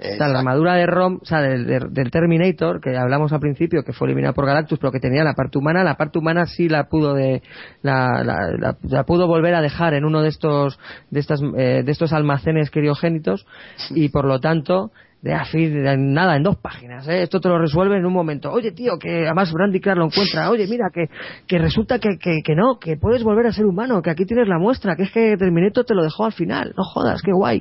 O 0.00 0.16
sea, 0.16 0.28
la 0.28 0.38
armadura 0.40 0.74
de 0.74 0.86
Rom, 0.86 1.18
o 1.20 1.24
sea, 1.24 1.40
del, 1.42 1.66
del- 1.66 1.92
del 1.92 2.10
Terminator, 2.10 2.80
que 2.80 2.96
hablamos 2.96 3.32
al 3.32 3.40
principio, 3.40 3.82
que 3.84 3.92
fue 3.92 4.08
eliminada 4.08 4.32
por 4.32 4.46
Galactus, 4.46 4.78
pero 4.78 4.90
que 4.92 5.00
tenía 5.00 5.22
la 5.24 5.34
parte 5.34 5.58
humana, 5.58 5.84
la 5.84 5.96
parte 5.96 6.18
humana 6.18 6.46
sí 6.46 6.68
la 6.68 6.84
pudo 6.88 7.14
de, 7.14 7.42
la, 7.82 8.22
la, 8.24 8.50
la- 8.58 8.76
la 8.82 9.04
pudo 9.04 9.26
volver 9.26 9.54
a 9.54 9.60
dejar 9.60 9.94
en 9.94 10.04
uno 10.04 10.22
de 10.22 10.28
estos, 10.28 10.78
de 11.10 11.20
estas, 11.20 11.40
eh, 11.56 11.82
de 11.84 11.92
estos 11.92 12.12
almacenes 12.12 12.70
criogénitos, 12.70 13.46
y 13.90 14.08
por 14.08 14.24
lo 14.24 14.40
tanto, 14.40 14.90
de 15.22 15.34
así, 15.34 15.68
de 15.68 15.98
nada, 15.98 16.34
en 16.36 16.42
dos 16.44 16.56
páginas, 16.56 17.06
¿eh? 17.06 17.22
esto 17.22 17.40
te 17.40 17.48
lo 17.50 17.58
resuelve 17.58 17.98
en 17.98 18.06
un 18.06 18.12
momento. 18.14 18.50
Oye, 18.50 18.72
tío, 18.72 18.92
que 18.98 19.26
además 19.26 19.52
Brandy 19.52 19.78
Clark 19.78 19.98
lo 19.98 20.06
encuentra. 20.06 20.48
Oye, 20.50 20.66
mira, 20.66 20.86
que, 20.90 21.10
que 21.46 21.58
resulta 21.58 21.98
que, 21.98 22.16
que, 22.18 22.38
que 22.42 22.54
no, 22.54 22.78
que 22.80 22.96
puedes 22.96 23.22
volver 23.22 23.46
a 23.46 23.52
ser 23.52 23.66
humano, 23.66 24.00
que 24.00 24.08
aquí 24.08 24.24
tienes 24.24 24.48
la 24.48 24.58
muestra, 24.58 24.96
que 24.96 25.02
es 25.02 25.10
que 25.12 25.36
Terminator 25.36 25.84
te 25.84 25.94
lo 25.94 26.02
dejó 26.04 26.24
al 26.24 26.32
final. 26.32 26.72
No 26.74 26.84
jodas, 26.84 27.20
qué 27.20 27.32
guay. 27.32 27.60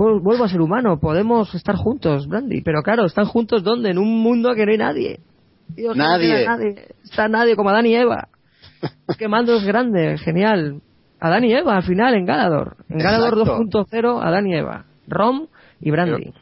Vuel- 0.00 0.22
Vuelvo 0.22 0.44
a 0.44 0.48
ser 0.48 0.60
humano, 0.62 0.98
podemos 0.98 1.54
estar 1.54 1.76
juntos, 1.76 2.26
Brandy. 2.26 2.62
Pero 2.62 2.82
claro, 2.82 3.04
¿están 3.04 3.26
juntos 3.26 3.62
dónde? 3.62 3.90
En 3.90 3.98
un 3.98 4.20
mundo 4.22 4.54
que 4.54 4.64
no 4.64 4.72
hay 4.72 4.78
nadie. 4.78 5.20
Que 5.76 5.82
no 5.82 5.94
Nadie. 5.94 6.46
nadie. 6.46 6.74
Está 7.04 7.28
nadie 7.28 7.54
como 7.54 7.68
Adán 7.70 7.84
y 7.86 7.94
Eva. 7.94 8.28
Qué 9.18 9.28
mando 9.28 9.54
es 9.56 9.64
grande, 9.64 10.16
genial. 10.18 10.80
Adán 11.20 11.44
y 11.44 11.52
Eva 11.52 11.76
al 11.76 11.82
final 11.82 12.14
en 12.14 12.24
Galador. 12.24 12.76
En 12.88 12.96
Galador 12.98 13.38
Exacto. 13.38 13.84
2.0, 13.90 14.22
Adán 14.26 14.46
y 14.46 14.54
Eva. 14.56 14.86
Rom 15.06 15.48
y 15.80 15.90
Brandy. 15.90 16.32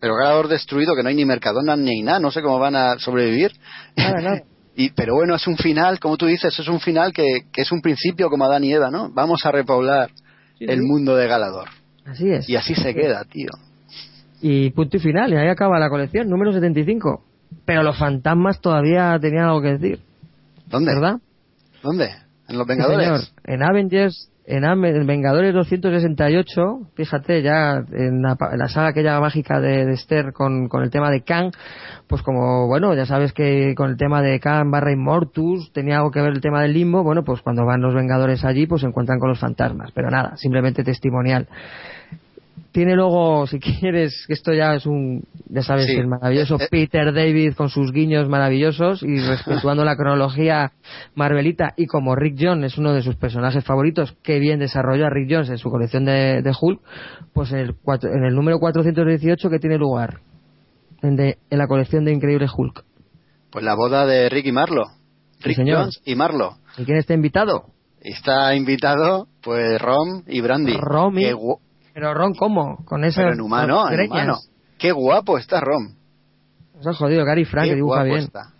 Pero 0.00 0.14
Galador 0.16 0.46
destruido, 0.48 0.94
que 0.94 1.02
no 1.02 1.08
hay 1.08 1.16
ni 1.16 1.24
Mercadona 1.24 1.74
ni 1.76 2.02
nada, 2.02 2.20
no 2.20 2.30
sé 2.30 2.42
cómo 2.42 2.58
van 2.60 2.76
a 2.76 2.98
sobrevivir. 2.98 3.50
Nada, 3.96 4.20
nada. 4.20 4.42
Y, 4.76 4.90
pero 4.90 5.14
bueno, 5.14 5.36
es 5.36 5.46
un 5.46 5.56
final, 5.56 6.00
como 6.00 6.16
tú 6.16 6.26
dices, 6.26 6.58
es 6.58 6.66
un 6.66 6.80
final 6.80 7.12
que, 7.12 7.42
que 7.52 7.62
es 7.62 7.70
un 7.70 7.80
principio 7.80 8.28
como 8.28 8.44
Adán 8.44 8.64
y 8.64 8.72
Eva, 8.72 8.90
¿no? 8.90 9.08
Vamos 9.14 9.46
a 9.46 9.52
repoblar 9.52 10.10
el 10.58 10.82
mundo 10.82 11.14
de 11.14 11.28
Galador. 11.28 11.68
Así 12.06 12.30
es. 12.30 12.48
Y 12.48 12.56
así 12.56 12.74
se 12.74 12.94
queda, 12.94 13.24
tío. 13.24 13.48
Y 14.40 14.70
punto 14.70 14.96
y 14.96 15.00
final, 15.00 15.32
y 15.32 15.36
ahí 15.36 15.48
acaba 15.48 15.78
la 15.78 15.88
colección, 15.88 16.28
número 16.28 16.52
75. 16.52 17.22
Pero 17.64 17.82
los 17.82 17.98
fantasmas 17.98 18.60
todavía 18.60 19.18
tenían 19.20 19.44
algo 19.44 19.62
que 19.62 19.78
decir. 19.78 20.00
¿Dónde? 20.66 20.92
¿Verdad? 20.94 21.16
¿Dónde? 21.82 22.10
¿En 22.48 22.58
los 22.58 22.66
Sí, 22.66 22.68
Vengadores? 22.68 23.06
señor. 23.06 23.20
En 23.44 23.62
Avengers, 23.62 24.30
en, 24.46 24.64
Am- 24.66 24.84
en 24.84 25.06
Vengadores 25.06 25.54
268, 25.54 26.90
fíjate, 26.94 27.42
ya 27.42 27.82
en 27.92 28.20
la, 28.22 28.36
en 28.52 28.58
la 28.58 28.68
saga 28.68 28.88
aquella 28.88 29.18
mágica 29.20 29.60
de, 29.60 29.86
de 29.86 29.92
Esther 29.94 30.32
con, 30.34 30.68
con 30.68 30.82
el 30.82 30.90
tema 30.90 31.10
de 31.10 31.22
Kang, 31.22 31.52
pues 32.06 32.20
como, 32.22 32.66
bueno, 32.66 32.94
ya 32.94 33.06
sabes 33.06 33.32
que 33.32 33.74
con 33.74 33.90
el 33.90 33.96
tema 33.96 34.20
de 34.20 34.40
Kang 34.40 34.70
barra 34.70 34.92
Immortus 34.92 35.72
tenía 35.72 35.98
algo 35.98 36.10
que 36.10 36.20
ver 36.20 36.32
el 36.32 36.40
tema 36.42 36.60
del 36.62 36.74
limbo, 36.74 37.02
bueno, 37.02 37.22
pues 37.24 37.40
cuando 37.40 37.64
van 37.64 37.80
los 37.80 37.94
Vengadores 37.94 38.44
allí, 38.44 38.66
pues 38.66 38.82
se 38.82 38.88
encuentran 38.88 39.18
con 39.18 39.30
los 39.30 39.38
fantasmas, 39.40 39.90
pero 39.94 40.10
nada, 40.10 40.36
simplemente 40.36 40.84
testimonial. 40.84 41.46
Tiene 42.74 42.96
luego, 42.96 43.46
si 43.46 43.60
quieres, 43.60 44.24
que 44.26 44.32
esto 44.32 44.52
ya 44.52 44.74
es 44.74 44.84
un, 44.84 45.22
ya 45.48 45.62
sabes, 45.62 45.86
Sí. 45.86 45.92
el 45.96 46.08
maravilloso 46.08 46.56
Eh, 46.58 46.64
eh. 46.64 46.68
Peter 46.68 47.14
David 47.14 47.54
con 47.54 47.68
sus 47.68 47.92
guiños 47.92 48.28
maravillosos 48.28 49.04
y 49.04 49.16
respetuando 49.20 49.84
la 49.84 49.94
cronología 49.96 50.72
Marvelita 51.14 51.72
y 51.76 51.86
como 51.86 52.16
Rick 52.16 52.36
Jones 52.40 52.72
es 52.72 52.78
uno 52.78 52.92
de 52.92 53.02
sus 53.02 53.14
personajes 53.14 53.64
favoritos, 53.64 54.16
que 54.24 54.40
bien 54.40 54.58
desarrolló 54.58 55.06
a 55.06 55.10
Rick 55.10 55.28
Jones 55.30 55.50
en 55.50 55.58
su 55.58 55.70
colección 55.70 56.04
de, 56.04 56.42
de 56.42 56.52
Hulk, 56.60 56.80
pues 57.32 57.52
en 57.52 57.58
el, 57.60 57.74
cuatro- 57.80 58.10
en 58.12 58.24
el 58.24 58.34
número 58.34 58.58
418 58.58 59.50
que 59.50 59.60
tiene 59.60 59.78
lugar 59.78 60.18
en, 61.00 61.14
de- 61.14 61.38
en 61.50 61.58
la 61.58 61.68
colección 61.68 62.04
de 62.04 62.12
Increíble 62.12 62.46
Hulk. 62.52 62.82
Pues 63.52 63.64
la 63.64 63.76
boda 63.76 64.04
de 64.04 64.28
Rick 64.28 64.46
y 64.46 64.52
Marlo. 64.52 64.82
Rick. 65.42 65.58
Jones 65.58 66.00
y 66.04 66.16
Marlo. 66.16 66.56
¿Y 66.76 66.84
quién 66.84 66.96
está 66.98 67.14
invitado? 67.14 67.66
Está 68.00 68.52
invitado, 68.56 69.28
pues, 69.42 69.80
Rom 69.80 70.24
y 70.26 70.40
Brandy. 70.40 70.76
Rom 70.76 71.18
y- 71.20 71.26
Pero 71.94 72.12
Ron, 72.12 72.34
¿cómo? 72.34 72.84
Con 72.84 73.04
esas 73.04 73.22
Pero 73.24 73.34
en 73.34 73.40
humano, 73.40 73.88
en 73.90 74.10
humano. 74.10 74.34
Qué 74.78 74.90
guapo 74.92 75.38
está 75.38 75.60
Rom. 75.60 75.94
Se 76.80 76.88
ha 76.90 76.92
jodido 76.92 77.24
Gary 77.24 77.44
Frank, 77.44 77.64
Qué 77.64 77.70
que 77.70 77.76
dibuja 77.76 78.02
bien. 78.02 78.18
está. 78.18 78.50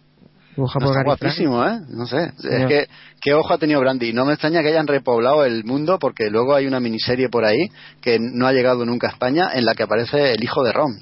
Dibuja 0.57 0.79
No, 0.79 0.87
por 0.87 0.97
está 0.97 1.05
Gary 1.05 1.19
Frank. 1.19 1.21
guapísimo, 1.21 1.67
¿eh? 1.67 1.81
No 1.91 2.07
sé. 2.07 2.33
Es 2.49 2.67
que, 2.67 2.87
qué 3.21 3.35
ojo 3.35 3.53
ha 3.53 3.59
tenido 3.59 3.81
Brandy. 3.81 4.13
No 4.13 4.25
me 4.25 4.35
extraña 4.35 4.63
que 4.63 4.69
hayan 4.69 4.87
repoblado 4.87 5.45
el 5.45 5.65
mundo 5.65 5.99
porque 5.99 6.31
luego 6.31 6.55
hay 6.55 6.67
una 6.69 6.79
miniserie 6.79 7.29
por 7.29 7.45
ahí 7.45 7.67
que 8.01 8.19
no 8.21 8.47
ha 8.47 8.53
llegado 8.53 8.87
nunca 8.87 9.09
a 9.09 9.11
España 9.11 9.49
en 9.53 9.65
la 9.65 9.75
que 9.75 9.83
aparece 9.83 10.33
el 10.33 10.43
hijo 10.45 10.63
de 10.63 10.73
Rom. 10.73 10.93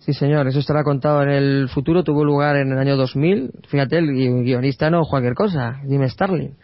Sí, 0.00 0.12
señor, 0.12 0.46
eso 0.48 0.58
estará 0.58 0.82
contado 0.82 1.22
en 1.22 1.30
el 1.30 1.68
futuro. 1.68 2.02
Tuvo 2.04 2.24
lugar 2.24 2.56
en 2.56 2.72
el 2.72 2.78
año 2.78 2.96
2000. 2.96 3.50
Fíjate, 3.68 3.98
el 3.98 4.06
gui- 4.10 4.42
guionista 4.44 4.90
no 4.90 5.02
cualquier 5.08 5.34
cosa, 5.34 5.76
Jim 5.88 6.06
Starlin. 6.08 6.56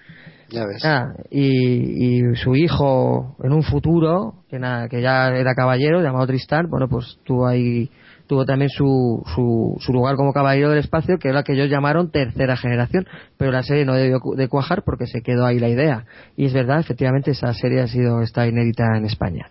Ya 0.51 0.65
ves. 0.65 0.83
Y, 1.31 2.21
y 2.21 2.37
su 2.37 2.55
hijo 2.55 3.37
en 3.43 3.53
un 3.53 3.63
futuro, 3.63 4.45
que, 4.49 4.59
nada, 4.59 4.89
que 4.89 5.03
ya 5.03 5.29
era 5.29 5.55
caballero, 5.55 6.01
llamado 6.01 6.27
Tristán, 6.27 6.69
bueno, 6.71 6.89
pues 6.89 7.19
tuvo 7.25 7.47
ahí 7.47 7.91
tuvo 8.29 8.45
también 8.45 8.69
su, 8.69 9.23
su, 9.35 9.77
su 9.81 9.93
lugar 9.93 10.15
como 10.15 10.33
caballero 10.33 10.69
del 10.69 10.79
espacio, 10.79 11.19
que 11.19 11.29
era 11.29 11.39
la 11.39 11.43
que 11.43 11.55
ellos 11.55 11.71
llamaron 11.71 12.11
tercera 12.11 12.57
generación, 12.57 13.07
pero 13.37 13.51
la 13.51 13.63
serie 13.63 13.85
no 13.85 13.95
debió 13.95 14.21
de 14.37 14.49
cuajar 14.49 14.85
porque 14.85 15.07
se 15.07 15.23
quedó 15.23 15.47
ahí 15.47 15.59
la 15.59 15.69
idea. 15.69 16.05
Y 16.37 16.45
es 16.45 16.53
verdad, 16.53 16.79
efectivamente, 16.79 17.33
esa 17.33 17.53
serie 17.55 17.81
ha 17.81 17.89
sido 17.89 18.21
está 18.21 18.47
inédita 18.47 18.85
en 18.97 19.07
España. 19.07 19.49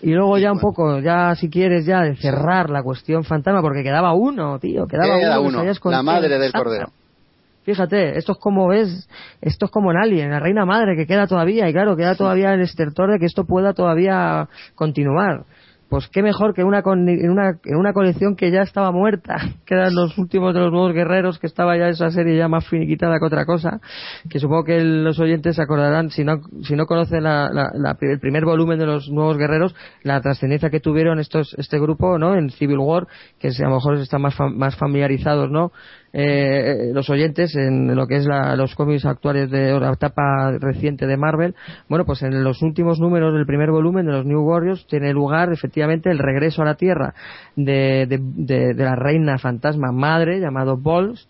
Y 0.00 0.12
luego 0.12 0.38
ya 0.38 0.52
un 0.52 0.60
poco, 0.60 1.00
ya 1.00 1.34
si 1.34 1.50
quieres 1.50 1.86
ya 1.86 2.02
de 2.02 2.14
cerrar 2.16 2.70
la 2.70 2.82
cuestión 2.82 3.24
fantasma, 3.24 3.60
porque 3.60 3.82
quedaba 3.82 4.14
uno, 4.14 4.58
tío, 4.58 4.86
quedaba 4.86 5.18
Queda 5.18 5.40
uno, 5.40 5.64
la 5.84 6.02
madre 6.02 6.38
del 6.38 6.52
cordero. 6.52 6.92
Fíjate, 7.72 8.16
esto 8.16 8.32
es 8.32 8.38
como 8.38 8.66
ves, 8.68 9.06
esto 9.42 9.66
es 9.66 9.70
como 9.70 9.90
en 9.90 9.98
Alien, 9.98 10.30
la 10.30 10.40
reina 10.40 10.64
madre 10.64 10.96
que 10.96 11.06
queda 11.06 11.26
todavía, 11.26 11.68
y 11.68 11.72
claro, 11.74 11.96
queda 11.96 12.14
todavía 12.14 12.54
el 12.54 12.62
estertor 12.62 13.12
de 13.12 13.18
que 13.18 13.26
esto 13.26 13.44
pueda 13.44 13.74
todavía 13.74 14.48
continuar. 14.74 15.44
Pues 15.90 16.06
qué 16.08 16.22
mejor 16.22 16.52
que 16.54 16.64
una 16.64 16.82
con- 16.82 17.08
en 17.08 17.30
una, 17.30 17.58
en 17.64 17.76
una 17.76 17.94
colección 17.94 18.36
que 18.36 18.50
ya 18.50 18.60
estaba 18.60 18.90
muerta, 18.92 19.36
que 19.66 19.74
eran 19.74 19.94
los 19.94 20.16
últimos 20.18 20.52
de 20.54 20.60
los 20.60 20.70
nuevos 20.72 20.92
guerreros, 20.94 21.38
que 21.38 21.46
estaba 21.46 21.76
ya 21.78 21.88
esa 21.88 22.10
serie 22.10 22.36
ya 22.38 22.46
más 22.48 22.66
finiquitada 22.68 23.18
que 23.18 23.24
otra 23.26 23.44
cosa, 23.46 23.80
que 24.30 24.38
supongo 24.38 24.64
que 24.64 24.82
los 24.82 25.18
oyentes 25.18 25.56
se 25.56 25.62
acordarán, 25.62 26.08
si 26.10 26.24
no, 26.24 26.40
si 26.62 26.74
no 26.74 26.84
conocen 26.86 27.22
la- 27.24 27.50
la- 27.52 27.70
la- 27.74 27.96
el 28.00 28.18
primer 28.20 28.44
volumen 28.46 28.78
de 28.78 28.84
los 28.86 29.10
nuevos 29.10 29.36
guerreros, 29.38 29.74
la 30.02 30.20
trascendencia 30.22 30.68
que 30.70 30.80
tuvieron 30.80 31.18
estos, 31.20 31.54
este 31.58 31.78
grupo, 31.78 32.18
¿no? 32.18 32.34
En 32.34 32.48
Civil 32.50 32.78
War, 32.78 33.06
que 33.38 33.48
a 33.48 33.68
lo 33.68 33.74
mejor 33.76 33.94
están 33.96 34.20
más, 34.22 34.36
fam- 34.38 34.54
más 34.56 34.76
familiarizados, 34.76 35.50
¿no? 35.50 35.72
Eh, 36.12 36.90
los 36.94 37.10
oyentes 37.10 37.54
en 37.56 37.94
lo 37.94 38.06
que 38.06 38.16
es 38.16 38.26
la- 38.26 38.56
los 38.56 38.74
cómics 38.74 39.04
actuales 39.04 39.50
de 39.50 39.78
la 39.78 39.92
etapa 39.92 40.52
reciente 40.58 41.06
de 41.06 41.16
Marvel, 41.16 41.54
bueno, 41.88 42.04
pues 42.04 42.22
en 42.22 42.42
los 42.42 42.62
últimos 42.62 42.98
números 42.98 43.34
del 43.34 43.46
primer 43.46 43.70
volumen 43.70 44.06
de 44.06 44.12
los 44.12 44.24
New 44.26 44.40
Warriors 44.40 44.86
tiene 44.86 45.12
lugar 45.12 45.52
efectivamente 45.52 46.10
el 46.10 46.18
regreso 46.18 46.62
a 46.62 46.66
la 46.66 46.74
Tierra 46.76 47.14
de, 47.56 48.06
de, 48.08 48.18
de- 48.20 48.74
de 48.74 48.84
la 48.84 48.96
reina 48.96 49.38
fantasma 49.38 49.92
madre 49.92 50.40
llamado 50.40 50.76
Bols, 50.76 51.28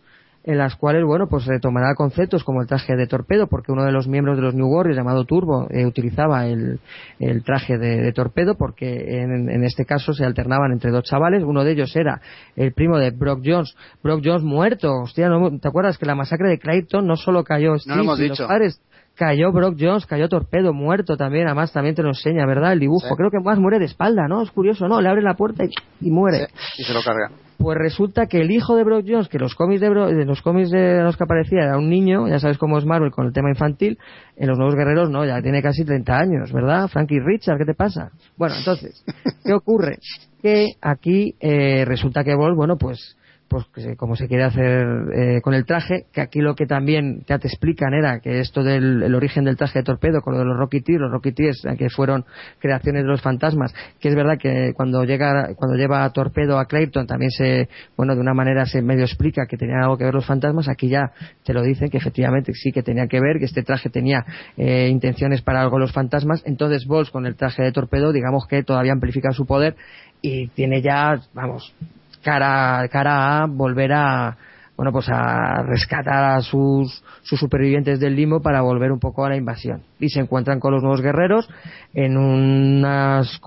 en 0.48 0.56
las 0.56 0.76
cuales, 0.76 1.04
bueno, 1.04 1.26
pues 1.28 1.44
retomará 1.44 1.94
conceptos 1.94 2.42
como 2.42 2.62
el 2.62 2.66
traje 2.66 2.96
de 2.96 3.06
torpedo, 3.06 3.48
porque 3.48 3.70
uno 3.70 3.84
de 3.84 3.92
los 3.92 4.08
miembros 4.08 4.36
de 4.38 4.42
los 4.42 4.54
New 4.54 4.66
Warriors, 4.66 4.96
llamado 4.96 5.24
Turbo, 5.26 5.66
eh, 5.70 5.84
utilizaba 5.84 6.46
el, 6.46 6.80
el 7.18 7.44
traje 7.44 7.76
de, 7.76 7.98
de 7.98 8.12
torpedo, 8.14 8.54
porque 8.56 9.20
en, 9.20 9.50
en 9.50 9.62
este 9.62 9.84
caso 9.84 10.14
se 10.14 10.24
alternaban 10.24 10.72
entre 10.72 10.90
dos 10.90 11.04
chavales, 11.04 11.44
uno 11.44 11.64
de 11.64 11.72
ellos 11.72 11.94
era 11.94 12.22
el 12.56 12.72
primo 12.72 12.96
de 12.96 13.10
Brock 13.10 13.42
Jones, 13.44 13.76
Brock 14.02 14.22
Jones 14.24 14.42
muerto, 14.42 14.90
hostia, 15.02 15.28
¿no? 15.28 15.50
¿te 15.58 15.68
acuerdas 15.68 15.98
que 15.98 16.06
la 16.06 16.14
masacre 16.14 16.48
de 16.48 16.58
Clayton 16.58 17.06
no 17.06 17.16
solo 17.16 17.44
cayó 17.44 17.76
Steve 17.78 17.96
lo 17.96 18.02
hemos 18.04 18.18
y 18.18 18.28
los 18.28 18.38
dicho. 18.38 18.48
padres, 18.48 18.80
cayó 19.16 19.52
Brock 19.52 19.76
Jones, 19.78 20.06
cayó 20.06 20.30
Torpedo, 20.30 20.72
muerto 20.72 21.18
también, 21.18 21.46
además 21.46 21.74
también 21.74 21.94
te 21.94 22.02
lo 22.02 22.08
enseña, 22.08 22.46
¿verdad? 22.46 22.72
El 22.72 22.80
dibujo, 22.80 23.06
Sí. 23.08 23.14
creo 23.18 23.30
que 23.30 23.40
más 23.40 23.58
muere 23.58 23.78
de 23.80 23.84
espalda, 23.84 24.26
¿no? 24.28 24.40
Es 24.42 24.50
curioso, 24.50 24.88
¿no? 24.88 24.98
Le 25.02 25.10
abre 25.10 25.20
la 25.20 25.34
puerta 25.34 25.64
y, 25.66 25.70
y 26.00 26.10
muere. 26.10 26.46
Y 26.78 26.84
se 26.84 26.94
lo 26.94 27.02
carga. 27.02 27.30
Pues 27.58 27.76
resulta 27.76 28.26
que 28.26 28.40
el 28.40 28.52
hijo 28.52 28.76
de 28.76 28.84
Brock 28.84 29.04
Jones, 29.06 29.28
que 29.28 29.38
los 29.40 29.54
cómics 29.56 29.80
de, 29.80 29.90
Bro- 29.90 30.14
de 30.14 30.24
los 30.24 30.40
cómics 30.42 30.70
de 30.70 31.02
los 31.02 31.16
que 31.16 31.24
aparecía 31.24 31.64
era 31.64 31.76
un 31.76 31.90
niño, 31.90 32.28
ya 32.28 32.38
sabes 32.38 32.56
cómo 32.56 32.78
es 32.78 32.84
Marvel 32.86 33.10
con 33.10 33.26
el 33.26 33.32
tema 33.32 33.50
infantil, 33.50 33.98
en 34.36 34.48
los 34.48 34.56
nuevos 34.56 34.76
guerreros 34.76 35.10
no, 35.10 35.24
ya 35.26 35.42
tiene 35.42 35.60
casi 35.60 35.84
30 35.84 36.16
años, 36.16 36.52
¿verdad? 36.52 36.86
Frankie 36.88 37.18
Richard, 37.18 37.58
¿qué 37.58 37.64
te 37.64 37.74
pasa? 37.74 38.12
Bueno, 38.36 38.54
entonces, 38.56 39.04
¿qué 39.44 39.52
ocurre? 39.52 39.98
Que 40.40 40.68
aquí 40.80 41.34
eh, 41.40 41.84
resulta 41.84 42.22
que 42.22 42.36
Bolt, 42.36 42.56
bueno, 42.56 42.76
pues 42.78 43.16
pues 43.48 43.64
como 43.96 44.14
se 44.14 44.28
quiere 44.28 44.44
hacer 44.44 44.86
eh, 45.14 45.40
con 45.40 45.54
el 45.54 45.64
traje, 45.64 46.04
que 46.12 46.20
aquí 46.20 46.40
lo 46.40 46.54
que 46.54 46.66
también 46.66 47.24
ya 47.26 47.38
te 47.38 47.48
explican 47.48 47.94
era 47.94 48.20
que 48.20 48.40
esto 48.40 48.62
del 48.62 49.02
el 49.02 49.14
origen 49.14 49.44
del 49.44 49.56
traje 49.56 49.80
de 49.80 49.84
torpedo 49.84 50.20
con 50.20 50.34
lo 50.34 50.40
de 50.40 50.44
los 50.44 50.56
Rocketeers, 50.56 51.00
los 51.00 51.10
Rocketeers 51.10 51.64
eh, 51.64 51.76
que 51.76 51.88
fueron 51.88 52.24
creaciones 52.58 53.02
de 53.02 53.08
los 53.08 53.22
fantasmas, 53.22 53.74
que 54.00 54.08
es 54.08 54.14
verdad 54.14 54.38
que 54.38 54.72
cuando 54.74 55.04
llega 55.04 55.54
cuando 55.54 55.76
lleva 55.76 56.08
torpedo 56.10 56.58
a 56.58 56.66
Clayton 56.66 57.06
también 57.06 57.30
se, 57.30 57.68
bueno, 57.96 58.14
de 58.14 58.20
una 58.20 58.34
manera 58.34 58.66
se 58.66 58.82
medio 58.82 59.04
explica 59.04 59.46
que 59.46 59.56
tenía 59.56 59.80
algo 59.82 59.96
que 59.96 60.04
ver 60.04 60.14
los 60.14 60.26
fantasmas, 60.26 60.68
aquí 60.68 60.88
ya 60.88 61.12
te 61.44 61.54
lo 61.54 61.62
dicen 61.62 61.88
que 61.88 61.96
efectivamente 61.96 62.52
sí 62.54 62.70
que 62.70 62.82
tenía 62.82 63.06
que 63.06 63.20
ver, 63.20 63.38
que 63.38 63.46
este 63.46 63.62
traje 63.62 63.88
tenía 63.88 64.24
eh, 64.56 64.88
intenciones 64.88 65.40
para 65.42 65.62
algo 65.62 65.78
los 65.78 65.92
fantasmas, 65.92 66.42
entonces 66.44 66.86
Bols 66.86 67.10
con 67.10 67.24
el 67.24 67.36
traje 67.36 67.62
de 67.62 67.72
torpedo 67.72 68.12
digamos 68.12 68.46
que 68.46 68.62
todavía 68.62 68.92
amplifica 68.92 69.30
su 69.32 69.46
poder 69.46 69.74
y 70.20 70.48
tiene 70.48 70.82
ya, 70.82 71.20
vamos, 71.32 71.74
cara, 72.22 72.86
cara 72.88 73.42
a 73.42 73.46
volver 73.46 73.92
a 73.92 74.36
bueno 74.78 74.92
pues 74.92 75.08
a 75.08 75.64
rescatar 75.64 76.36
a 76.36 76.40
sus, 76.40 77.02
sus 77.22 77.40
supervivientes 77.40 77.98
del 77.98 78.14
limbo 78.14 78.40
para 78.40 78.60
volver 78.60 78.92
un 78.92 79.00
poco 79.00 79.24
a 79.24 79.28
la 79.28 79.36
invasión. 79.36 79.82
Y 79.98 80.08
se 80.08 80.20
encuentran 80.20 80.60
con 80.60 80.72
los 80.72 80.82
nuevos 80.82 81.02
guerreros 81.02 81.48
en 81.94 82.16
unas 82.16 83.40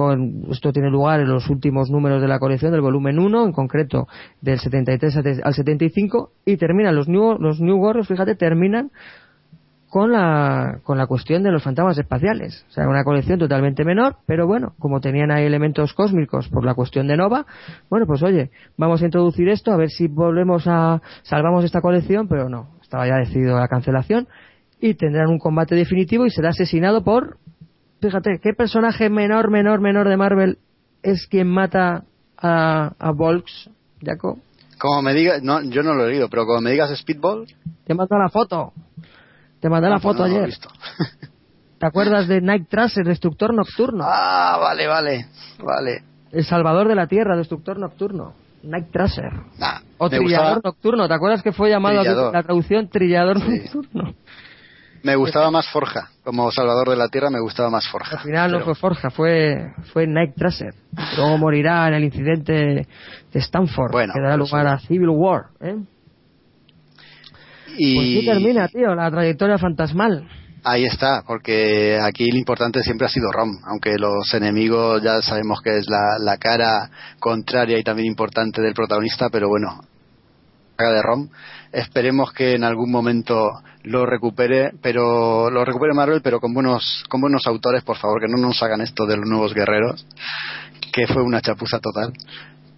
esto 0.52 0.74
tiene 0.74 0.90
lugar 0.90 1.22
en 1.22 1.30
los 1.30 1.50
últimos 1.50 1.90
números 1.90 2.22
de 2.22 2.28
la 2.28 2.38
colección 2.38 2.74
del 2.74 2.82
volumen 2.82 3.18
1 3.18 3.46
en 3.46 3.52
concreto 3.54 4.10
del 4.42 4.60
73 4.60 5.42
al 5.42 5.54
75 5.54 6.32
y 6.46 6.58
terminan 6.58 6.98
los 6.98 7.08
new, 7.08 7.38
los 7.40 7.62
new 7.62 7.78
warriors 7.78 8.10
fíjate 8.10 8.36
terminan 8.36 8.92
con 9.92 10.14
la, 10.14 10.80
con 10.84 10.98
la 10.98 11.06
cuestión 11.06 11.44
de 11.44 11.52
los 11.52 11.62
fantasmas 11.62 11.98
espaciales. 11.98 12.66
O 12.70 12.72
sea, 12.72 12.88
una 12.88 13.04
colección 13.04 13.38
totalmente 13.38 13.84
menor, 13.84 14.16
pero 14.26 14.48
bueno, 14.48 14.74
como 14.80 15.02
tenían 15.02 15.32
ahí 15.32 15.44
elementos 15.44 15.94
cósmicos 15.94 16.48
por 16.48 16.64
la 16.64 16.76
cuestión 16.76 17.08
de 17.08 17.18
Nova, 17.18 17.46
bueno, 17.90 18.06
pues 18.08 18.24
oye, 18.24 18.52
vamos 18.78 19.02
a 19.02 19.06
introducir 19.06 19.50
esto, 19.50 19.74
a 19.74 19.76
ver 19.76 19.90
si 19.90 20.08
volvemos 20.08 20.64
a, 20.66 21.02
salvamos 21.24 21.66
esta 21.66 21.82
colección, 21.82 22.30
pero 22.30 22.48
no, 22.48 22.70
estaba 22.82 23.06
ya 23.06 23.18
decidido 23.18 23.60
la 23.60 23.68
cancelación, 23.68 24.30
y 24.80 24.94
tendrán 24.94 25.28
un 25.28 25.40
combate 25.40 25.76
definitivo 25.76 26.26
y 26.26 26.30
será 26.30 26.52
asesinado 26.52 27.04
por, 27.04 27.38
fíjate, 28.00 28.40
¿qué 28.42 28.54
personaje 28.54 29.10
menor, 29.10 29.52
menor, 29.52 29.82
menor 29.82 30.08
de 30.08 30.16
Marvel 30.16 30.58
es 31.04 31.28
quien 31.28 31.50
mata 31.50 32.06
a, 32.38 32.94
a 32.98 33.12
Volks, 33.12 33.70
Jaco? 34.02 34.40
Como 34.82 35.02
me 35.02 35.14
digas, 35.14 35.44
no, 35.44 35.62
yo 35.62 35.84
no 35.84 35.94
lo 35.96 36.06
he 36.06 36.12
leído, 36.12 36.30
pero 36.30 36.46
como 36.46 36.62
me 36.62 36.72
digas 36.72 36.98
Speedball, 36.98 37.46
Te 37.86 37.94
manda 37.94 38.18
la 38.18 38.30
foto. 38.30 38.74
Te 39.62 39.70
mandé 39.70 39.90
la 39.90 39.96
Ah, 39.96 40.00
foto 40.00 40.24
no 40.24 40.28
lo 40.28 40.34
he 40.34 40.38
ayer. 40.38 40.46
visto. 40.48 40.70
¿Te 41.80 41.86
acuerdas 41.88 42.28
de 42.28 42.42
Night 42.42 42.68
Tracer, 42.70 43.06
Destructor 43.06 43.54
Nocturno? 43.54 44.04
Ah, 44.06 44.58
vale, 44.60 44.88
vale, 44.88 45.26
vale. 45.64 46.04
El 46.32 46.44
Salvador 46.46 46.88
de 46.88 46.96
la 46.96 47.08
Tierra, 47.08 47.36
Destructor 47.38 47.78
Nocturno. 47.80 48.34
Night 48.64 48.92
Tracer. 48.92 49.32
Nah, 49.58 49.80
O 49.98 50.08
Trillador 50.10 50.24
gustaba- 50.58 50.62
Nocturno. 50.64 51.08
¿Te 51.08 51.14
acuerdas 51.16 51.42
que 51.42 51.52
fue 51.52 51.70
llamado 51.70 52.02
Trillador. 52.02 52.34
la 52.34 52.44
traducción 52.44 52.88
Trillador 52.90 53.40
Sí. 53.42 53.62
Nocturno? 53.74 54.14
Me 55.04 55.16
gustaba 55.16 55.50
más 55.50 55.68
Forja. 55.70 56.10
Como 56.24 56.52
Salvador 56.52 56.90
de 56.92 56.96
la 56.96 57.08
Tierra 57.08 57.32
me 57.32 57.40
gustaba 57.42 57.72
más 57.72 57.88
Forja. 57.88 58.18
Al 58.18 58.24
final 58.24 58.52
no 58.52 58.60
fue 58.60 58.76
Forja, 58.76 59.10
fue, 59.10 59.74
fue 59.92 60.06
Night 60.06 60.36
Tracer. 60.36 60.76
Luego 61.18 61.40
morirá 61.40 61.88
en 61.88 61.96
el 61.96 62.04
incidente 62.04 62.54
de 62.54 63.40
Stanford, 63.40 63.92
Bueno, 63.92 64.14
que 64.14 64.22
dará 64.22 64.38
pues 64.38 64.52
lugar 64.52 64.68
a 64.68 64.78
Civil 64.78 65.10
War. 65.10 65.46
¿eh? 65.60 65.76
Y 67.78 67.96
Pues 67.96 68.08
sí 68.08 68.26
termina, 68.26 68.68
tío, 68.68 68.94
la 68.96 69.10
trayectoria 69.10 69.58
fantasmal. 69.58 70.28
ahí 70.64 70.86
está, 70.86 71.24
porque 71.26 72.00
aquí 72.02 72.30
lo 72.32 72.38
importante 72.38 72.84
siempre 72.84 73.08
ha 73.08 73.10
sido 73.10 73.32
Rom, 73.32 73.50
aunque 73.66 73.98
los 73.98 74.34
enemigos 74.34 75.02
ya 75.02 75.22
sabemos 75.22 75.60
que 75.62 75.78
es 75.78 75.90
la, 75.90 76.18
la 76.20 76.38
cara 76.38 76.90
contraria 77.20 77.80
y 77.80 77.84
también 77.84 78.08
importante 78.08 78.62
del 78.62 78.74
protagonista, 78.74 79.30
pero 79.30 79.48
bueno, 79.50 79.82
de 80.90 81.02
Rom. 81.02 81.30
Esperemos 81.72 82.34
que 82.34 82.56
en 82.56 82.64
algún 82.64 82.92
momento 82.92 83.52
lo 83.84 84.06
recupere, 84.06 84.72
pero 84.82 85.50
lo 85.50 85.64
recupere 85.64 85.94
Marvel, 85.94 86.22
pero 86.22 86.40
con 86.40 86.54
buenos, 86.54 87.04
con 87.10 87.22
buenos 87.22 87.46
autores, 87.48 87.84
por 87.84 87.98
favor, 87.98 88.20
que 88.22 88.28
no 88.28 88.38
nos 88.38 88.62
hagan 88.64 88.82
esto 88.82 89.06
de 89.06 89.18
los 89.18 89.28
nuevos 89.28 89.54
guerreros, 89.54 90.06
que 90.92 91.08
fue 91.08 91.24
una 91.24 91.42
chapuza 91.42 91.80
total, 91.80 92.14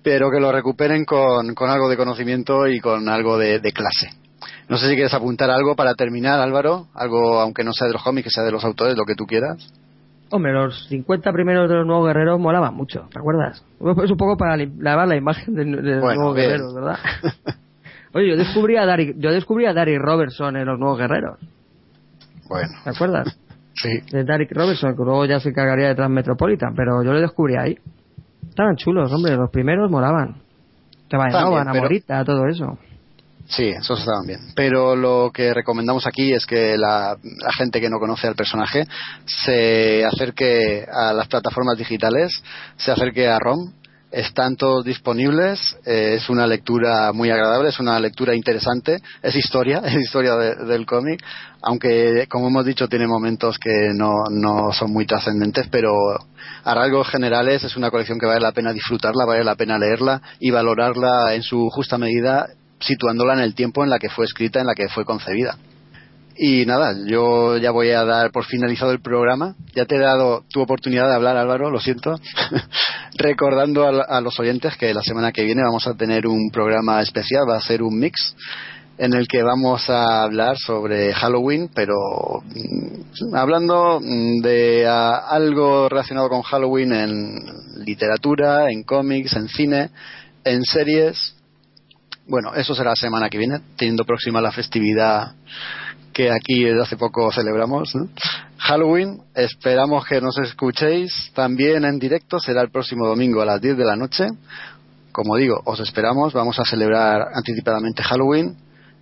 pero 0.03 0.30
que 0.30 0.39
lo 0.39 0.51
recuperen 0.51 1.05
con, 1.05 1.53
con 1.55 1.69
algo 1.69 1.89
de 1.89 1.97
conocimiento 1.97 2.67
y 2.67 2.80
con 2.80 3.07
algo 3.09 3.38
de, 3.38 3.59
de 3.59 3.72
clase. 3.72 4.09
No 4.69 4.77
sé 4.77 4.88
si 4.88 4.95
quieres 4.95 5.14
apuntar 5.14 5.50
algo 5.51 5.75
para 5.75 5.93
terminar, 5.95 6.40
Álvaro, 6.40 6.88
algo 6.93 7.40
aunque 7.40 7.64
no 7.64 7.72
sea 7.74 7.88
de 7.88 7.93
los 7.93 8.03
cómics, 8.03 8.25
que 8.25 8.30
sea 8.32 8.43
de 8.43 8.51
los 8.51 8.64
autores, 8.64 8.95
lo 8.98 9.06
que 9.06 9.16
tú 9.16 9.25
quieras. 9.25 9.72
Hombre, 10.32 10.51
los 10.53 10.88
50 10.88 11.32
primeros 11.32 11.69
de 11.69 11.75
los 11.75 11.85
nuevos 11.85 12.08
guerreros 12.08 12.40
molaban 12.40 12.74
mucho, 12.74 13.08
¿te 13.11 13.19
acuerdas? 13.19 13.64
Es 14.03 14.09
un 14.11 14.17
poco 14.17 14.35
para 14.38 14.58
lavar 14.80 15.08
la 15.08 15.16
imagen 15.16 15.53
de, 15.53 15.66
de 15.66 15.92
los 15.95 16.01
Bueno, 16.01 16.16
nuevos 16.22 16.35
bien. 16.35 16.48
guerreros, 16.50 16.74
¿verdad? 16.74 16.98
Oye, 18.16 18.30
yo 18.30 18.38
descubrí 18.38 18.77
a 18.77 18.85
Dari, 18.85 19.14
yo 19.17 19.32
descubrí 19.32 19.66
a 19.66 19.74
Dari 19.74 19.98
Robertson 19.98 20.56
en 20.58 20.66
los 20.66 20.80
nuevos 20.80 20.98
guerreros, 20.98 21.40
Bueno, 22.48 22.69
¿te 22.83 22.90
acuerdas? 22.90 23.38
sí. 23.75 23.90
De 24.11 24.24
Derek 24.24 24.51
Robertson, 24.53 24.95
que 24.95 25.03
luego 25.03 25.25
ya 25.25 25.40
se 25.40 25.50
encargaría 25.50 25.90
de 25.90 25.95
Transmetropolitan, 25.95 26.74
pero 26.75 27.03
yo 27.03 27.11
lo 27.14 27.19
descubrí 27.22 27.56
ahí. 27.58 27.77
Estaban 28.50 28.75
chulos, 28.75 29.11
hombre, 29.11 29.35
los 29.35 29.50
primeros 29.51 29.90
molaban. 29.92 30.35
Te 31.09 31.17
bailaban, 31.17 31.67
pero- 31.72 31.80
Amorita, 31.85 32.24
todo 32.24 32.45
eso. 32.48 32.77
Sí, 33.47 33.67
esos 33.67 33.99
estaban 33.99 34.25
bien. 34.25 34.39
Pero 34.55 34.95
lo 34.95 35.30
que 35.33 35.53
recomendamos 35.53 36.07
aquí 36.07 36.33
es 36.33 36.45
que 36.45 36.77
la, 36.77 37.17
gente 37.57 37.81
que 37.81 37.89
no 37.89 37.99
conoce 37.99 38.27
al 38.27 38.35
personaje 38.35 38.85
se 39.25 40.05
acerque 40.05 40.85
a 40.91 41.13
las 41.13 41.27
plataformas 41.27 41.77
digitales, 41.77 42.31
se 42.77 42.91
acerque 42.91 43.27
a 43.27 43.39
ROM. 43.39 43.73
Están 44.11 44.55
todos 44.55 44.85
disponibles. 44.85 45.75
eh, 45.85 46.15
es 46.17 46.30
una 46.30 46.45
lectura 46.45 47.11
muy 47.13 47.31
agradable, 47.31 47.69
es 47.69 47.80
una 47.80 47.99
lectura 47.99 48.35
interesante. 48.35 48.97
Es 49.23 49.35
historia, 49.35 49.80
es 49.85 49.95
historia 49.95 50.35
de- 50.35 50.65
del 50.65 50.85
cómic. 50.85 51.19
Aunque, 51.63 52.27
como 52.30 52.47
hemos 52.47 52.65
dicho, 52.65 52.88
tiene 52.88 53.07
momentos 53.07 53.57
que 53.57 53.89
no, 53.95 54.13
no 54.30 54.72
son 54.72 54.91
muy 54.93 55.05
trascendentes, 55.07 55.67
pero 55.72 55.93
a 56.63 56.75
rasgos 56.75 57.07
generales 57.09 57.63
es 57.63 57.75
una 57.75 57.89
colección 57.89 58.19
que 58.19 58.27
vale 58.27 58.39
la 58.41 58.51
pena 58.51 58.72
disfrutarla, 58.72 59.25
vale 59.25 59.43
la 59.43 59.55
pena 59.55 59.80
leerla 59.80 60.22
y 60.39 60.51
valorarla 60.51 61.33
en 61.33 61.41
su 61.41 61.69
justa 61.72 61.97
medida 61.97 62.47
situándola 62.85 63.33
en 63.33 63.39
el 63.39 63.55
tiempo 63.55 63.83
en 63.83 63.89
la 63.89 63.99
que 63.99 64.09
fue 64.09 64.25
escrita, 64.25 64.59
en 64.59 64.67
la 64.67 64.75
que 64.75 64.89
fue 64.89 65.05
concebida. 65.05 65.57
Y 66.35 66.65
nada, 66.65 66.95
yo 67.05 67.57
ya 67.57 67.69
voy 67.71 67.91
a 67.91 68.03
dar 68.05 68.31
por 68.31 68.45
finalizado 68.45 68.91
el 68.91 69.01
programa. 69.01 69.55
Ya 69.75 69.85
te 69.85 69.95
he 69.95 69.99
dado 69.99 70.43
tu 70.49 70.61
oportunidad 70.61 71.07
de 71.07 71.15
hablar, 71.15 71.37
Álvaro, 71.37 71.69
lo 71.69 71.79
siento. 71.79 72.19
Recordando 73.17 73.87
a, 73.87 74.17
a 74.17 74.21
los 74.21 74.39
oyentes 74.39 74.75
que 74.77 74.93
la 74.93 75.03
semana 75.03 75.31
que 75.31 75.43
viene 75.43 75.61
vamos 75.61 75.85
a 75.85 75.93
tener 75.93 76.25
un 76.25 76.49
programa 76.51 77.01
especial, 77.01 77.43
va 77.47 77.57
a 77.57 77.61
ser 77.61 77.83
un 77.83 77.99
mix 77.99 78.35
en 78.97 79.13
el 79.13 79.27
que 79.27 79.41
vamos 79.41 79.89
a 79.89 80.23
hablar 80.23 80.55
sobre 80.57 81.13
Halloween, 81.13 81.69
pero 81.73 81.95
mm, 82.45 83.35
hablando 83.35 83.99
mm, 83.99 84.41
de 84.41 84.87
ah, 84.87 85.27
algo 85.29 85.89
relacionado 85.89 86.29
con 86.29 86.41
Halloween 86.41 86.93
en 86.93 87.35
literatura, 87.77 88.69
en 88.69 88.83
cómics, 88.83 89.35
en 89.35 89.47
cine, 89.49 89.89
en 90.43 90.63
series. 90.63 91.35
Bueno, 92.27 92.53
eso 92.55 92.73
será 92.73 92.91
la 92.91 92.95
semana 92.95 93.29
que 93.29 93.37
viene, 93.37 93.59
teniendo 93.75 94.05
próxima 94.05 94.39
la 94.39 94.51
festividad 94.51 95.33
que 96.13 96.31
aquí 96.31 96.63
desde 96.63 96.81
hace 96.81 96.95
poco 96.95 97.31
celebramos. 97.31 97.93
Halloween, 98.57 99.21
esperamos 99.35 100.05
que 100.05 100.21
nos 100.21 100.37
escuchéis 100.37 101.31
también 101.33 101.83
en 101.83 101.99
directo, 101.99 102.39
será 102.39 102.61
el 102.61 102.69
próximo 102.69 103.07
domingo 103.07 103.41
a 103.41 103.45
las 103.45 103.59
10 103.59 103.77
de 103.77 103.85
la 103.85 103.95
noche. 103.95 104.27
Como 105.11 105.35
digo, 105.35 105.61
os 105.65 105.79
esperamos, 105.79 106.33
vamos 106.33 106.59
a 106.59 106.65
celebrar 106.65 107.23
anticipadamente 107.33 108.03
Halloween 108.03 108.55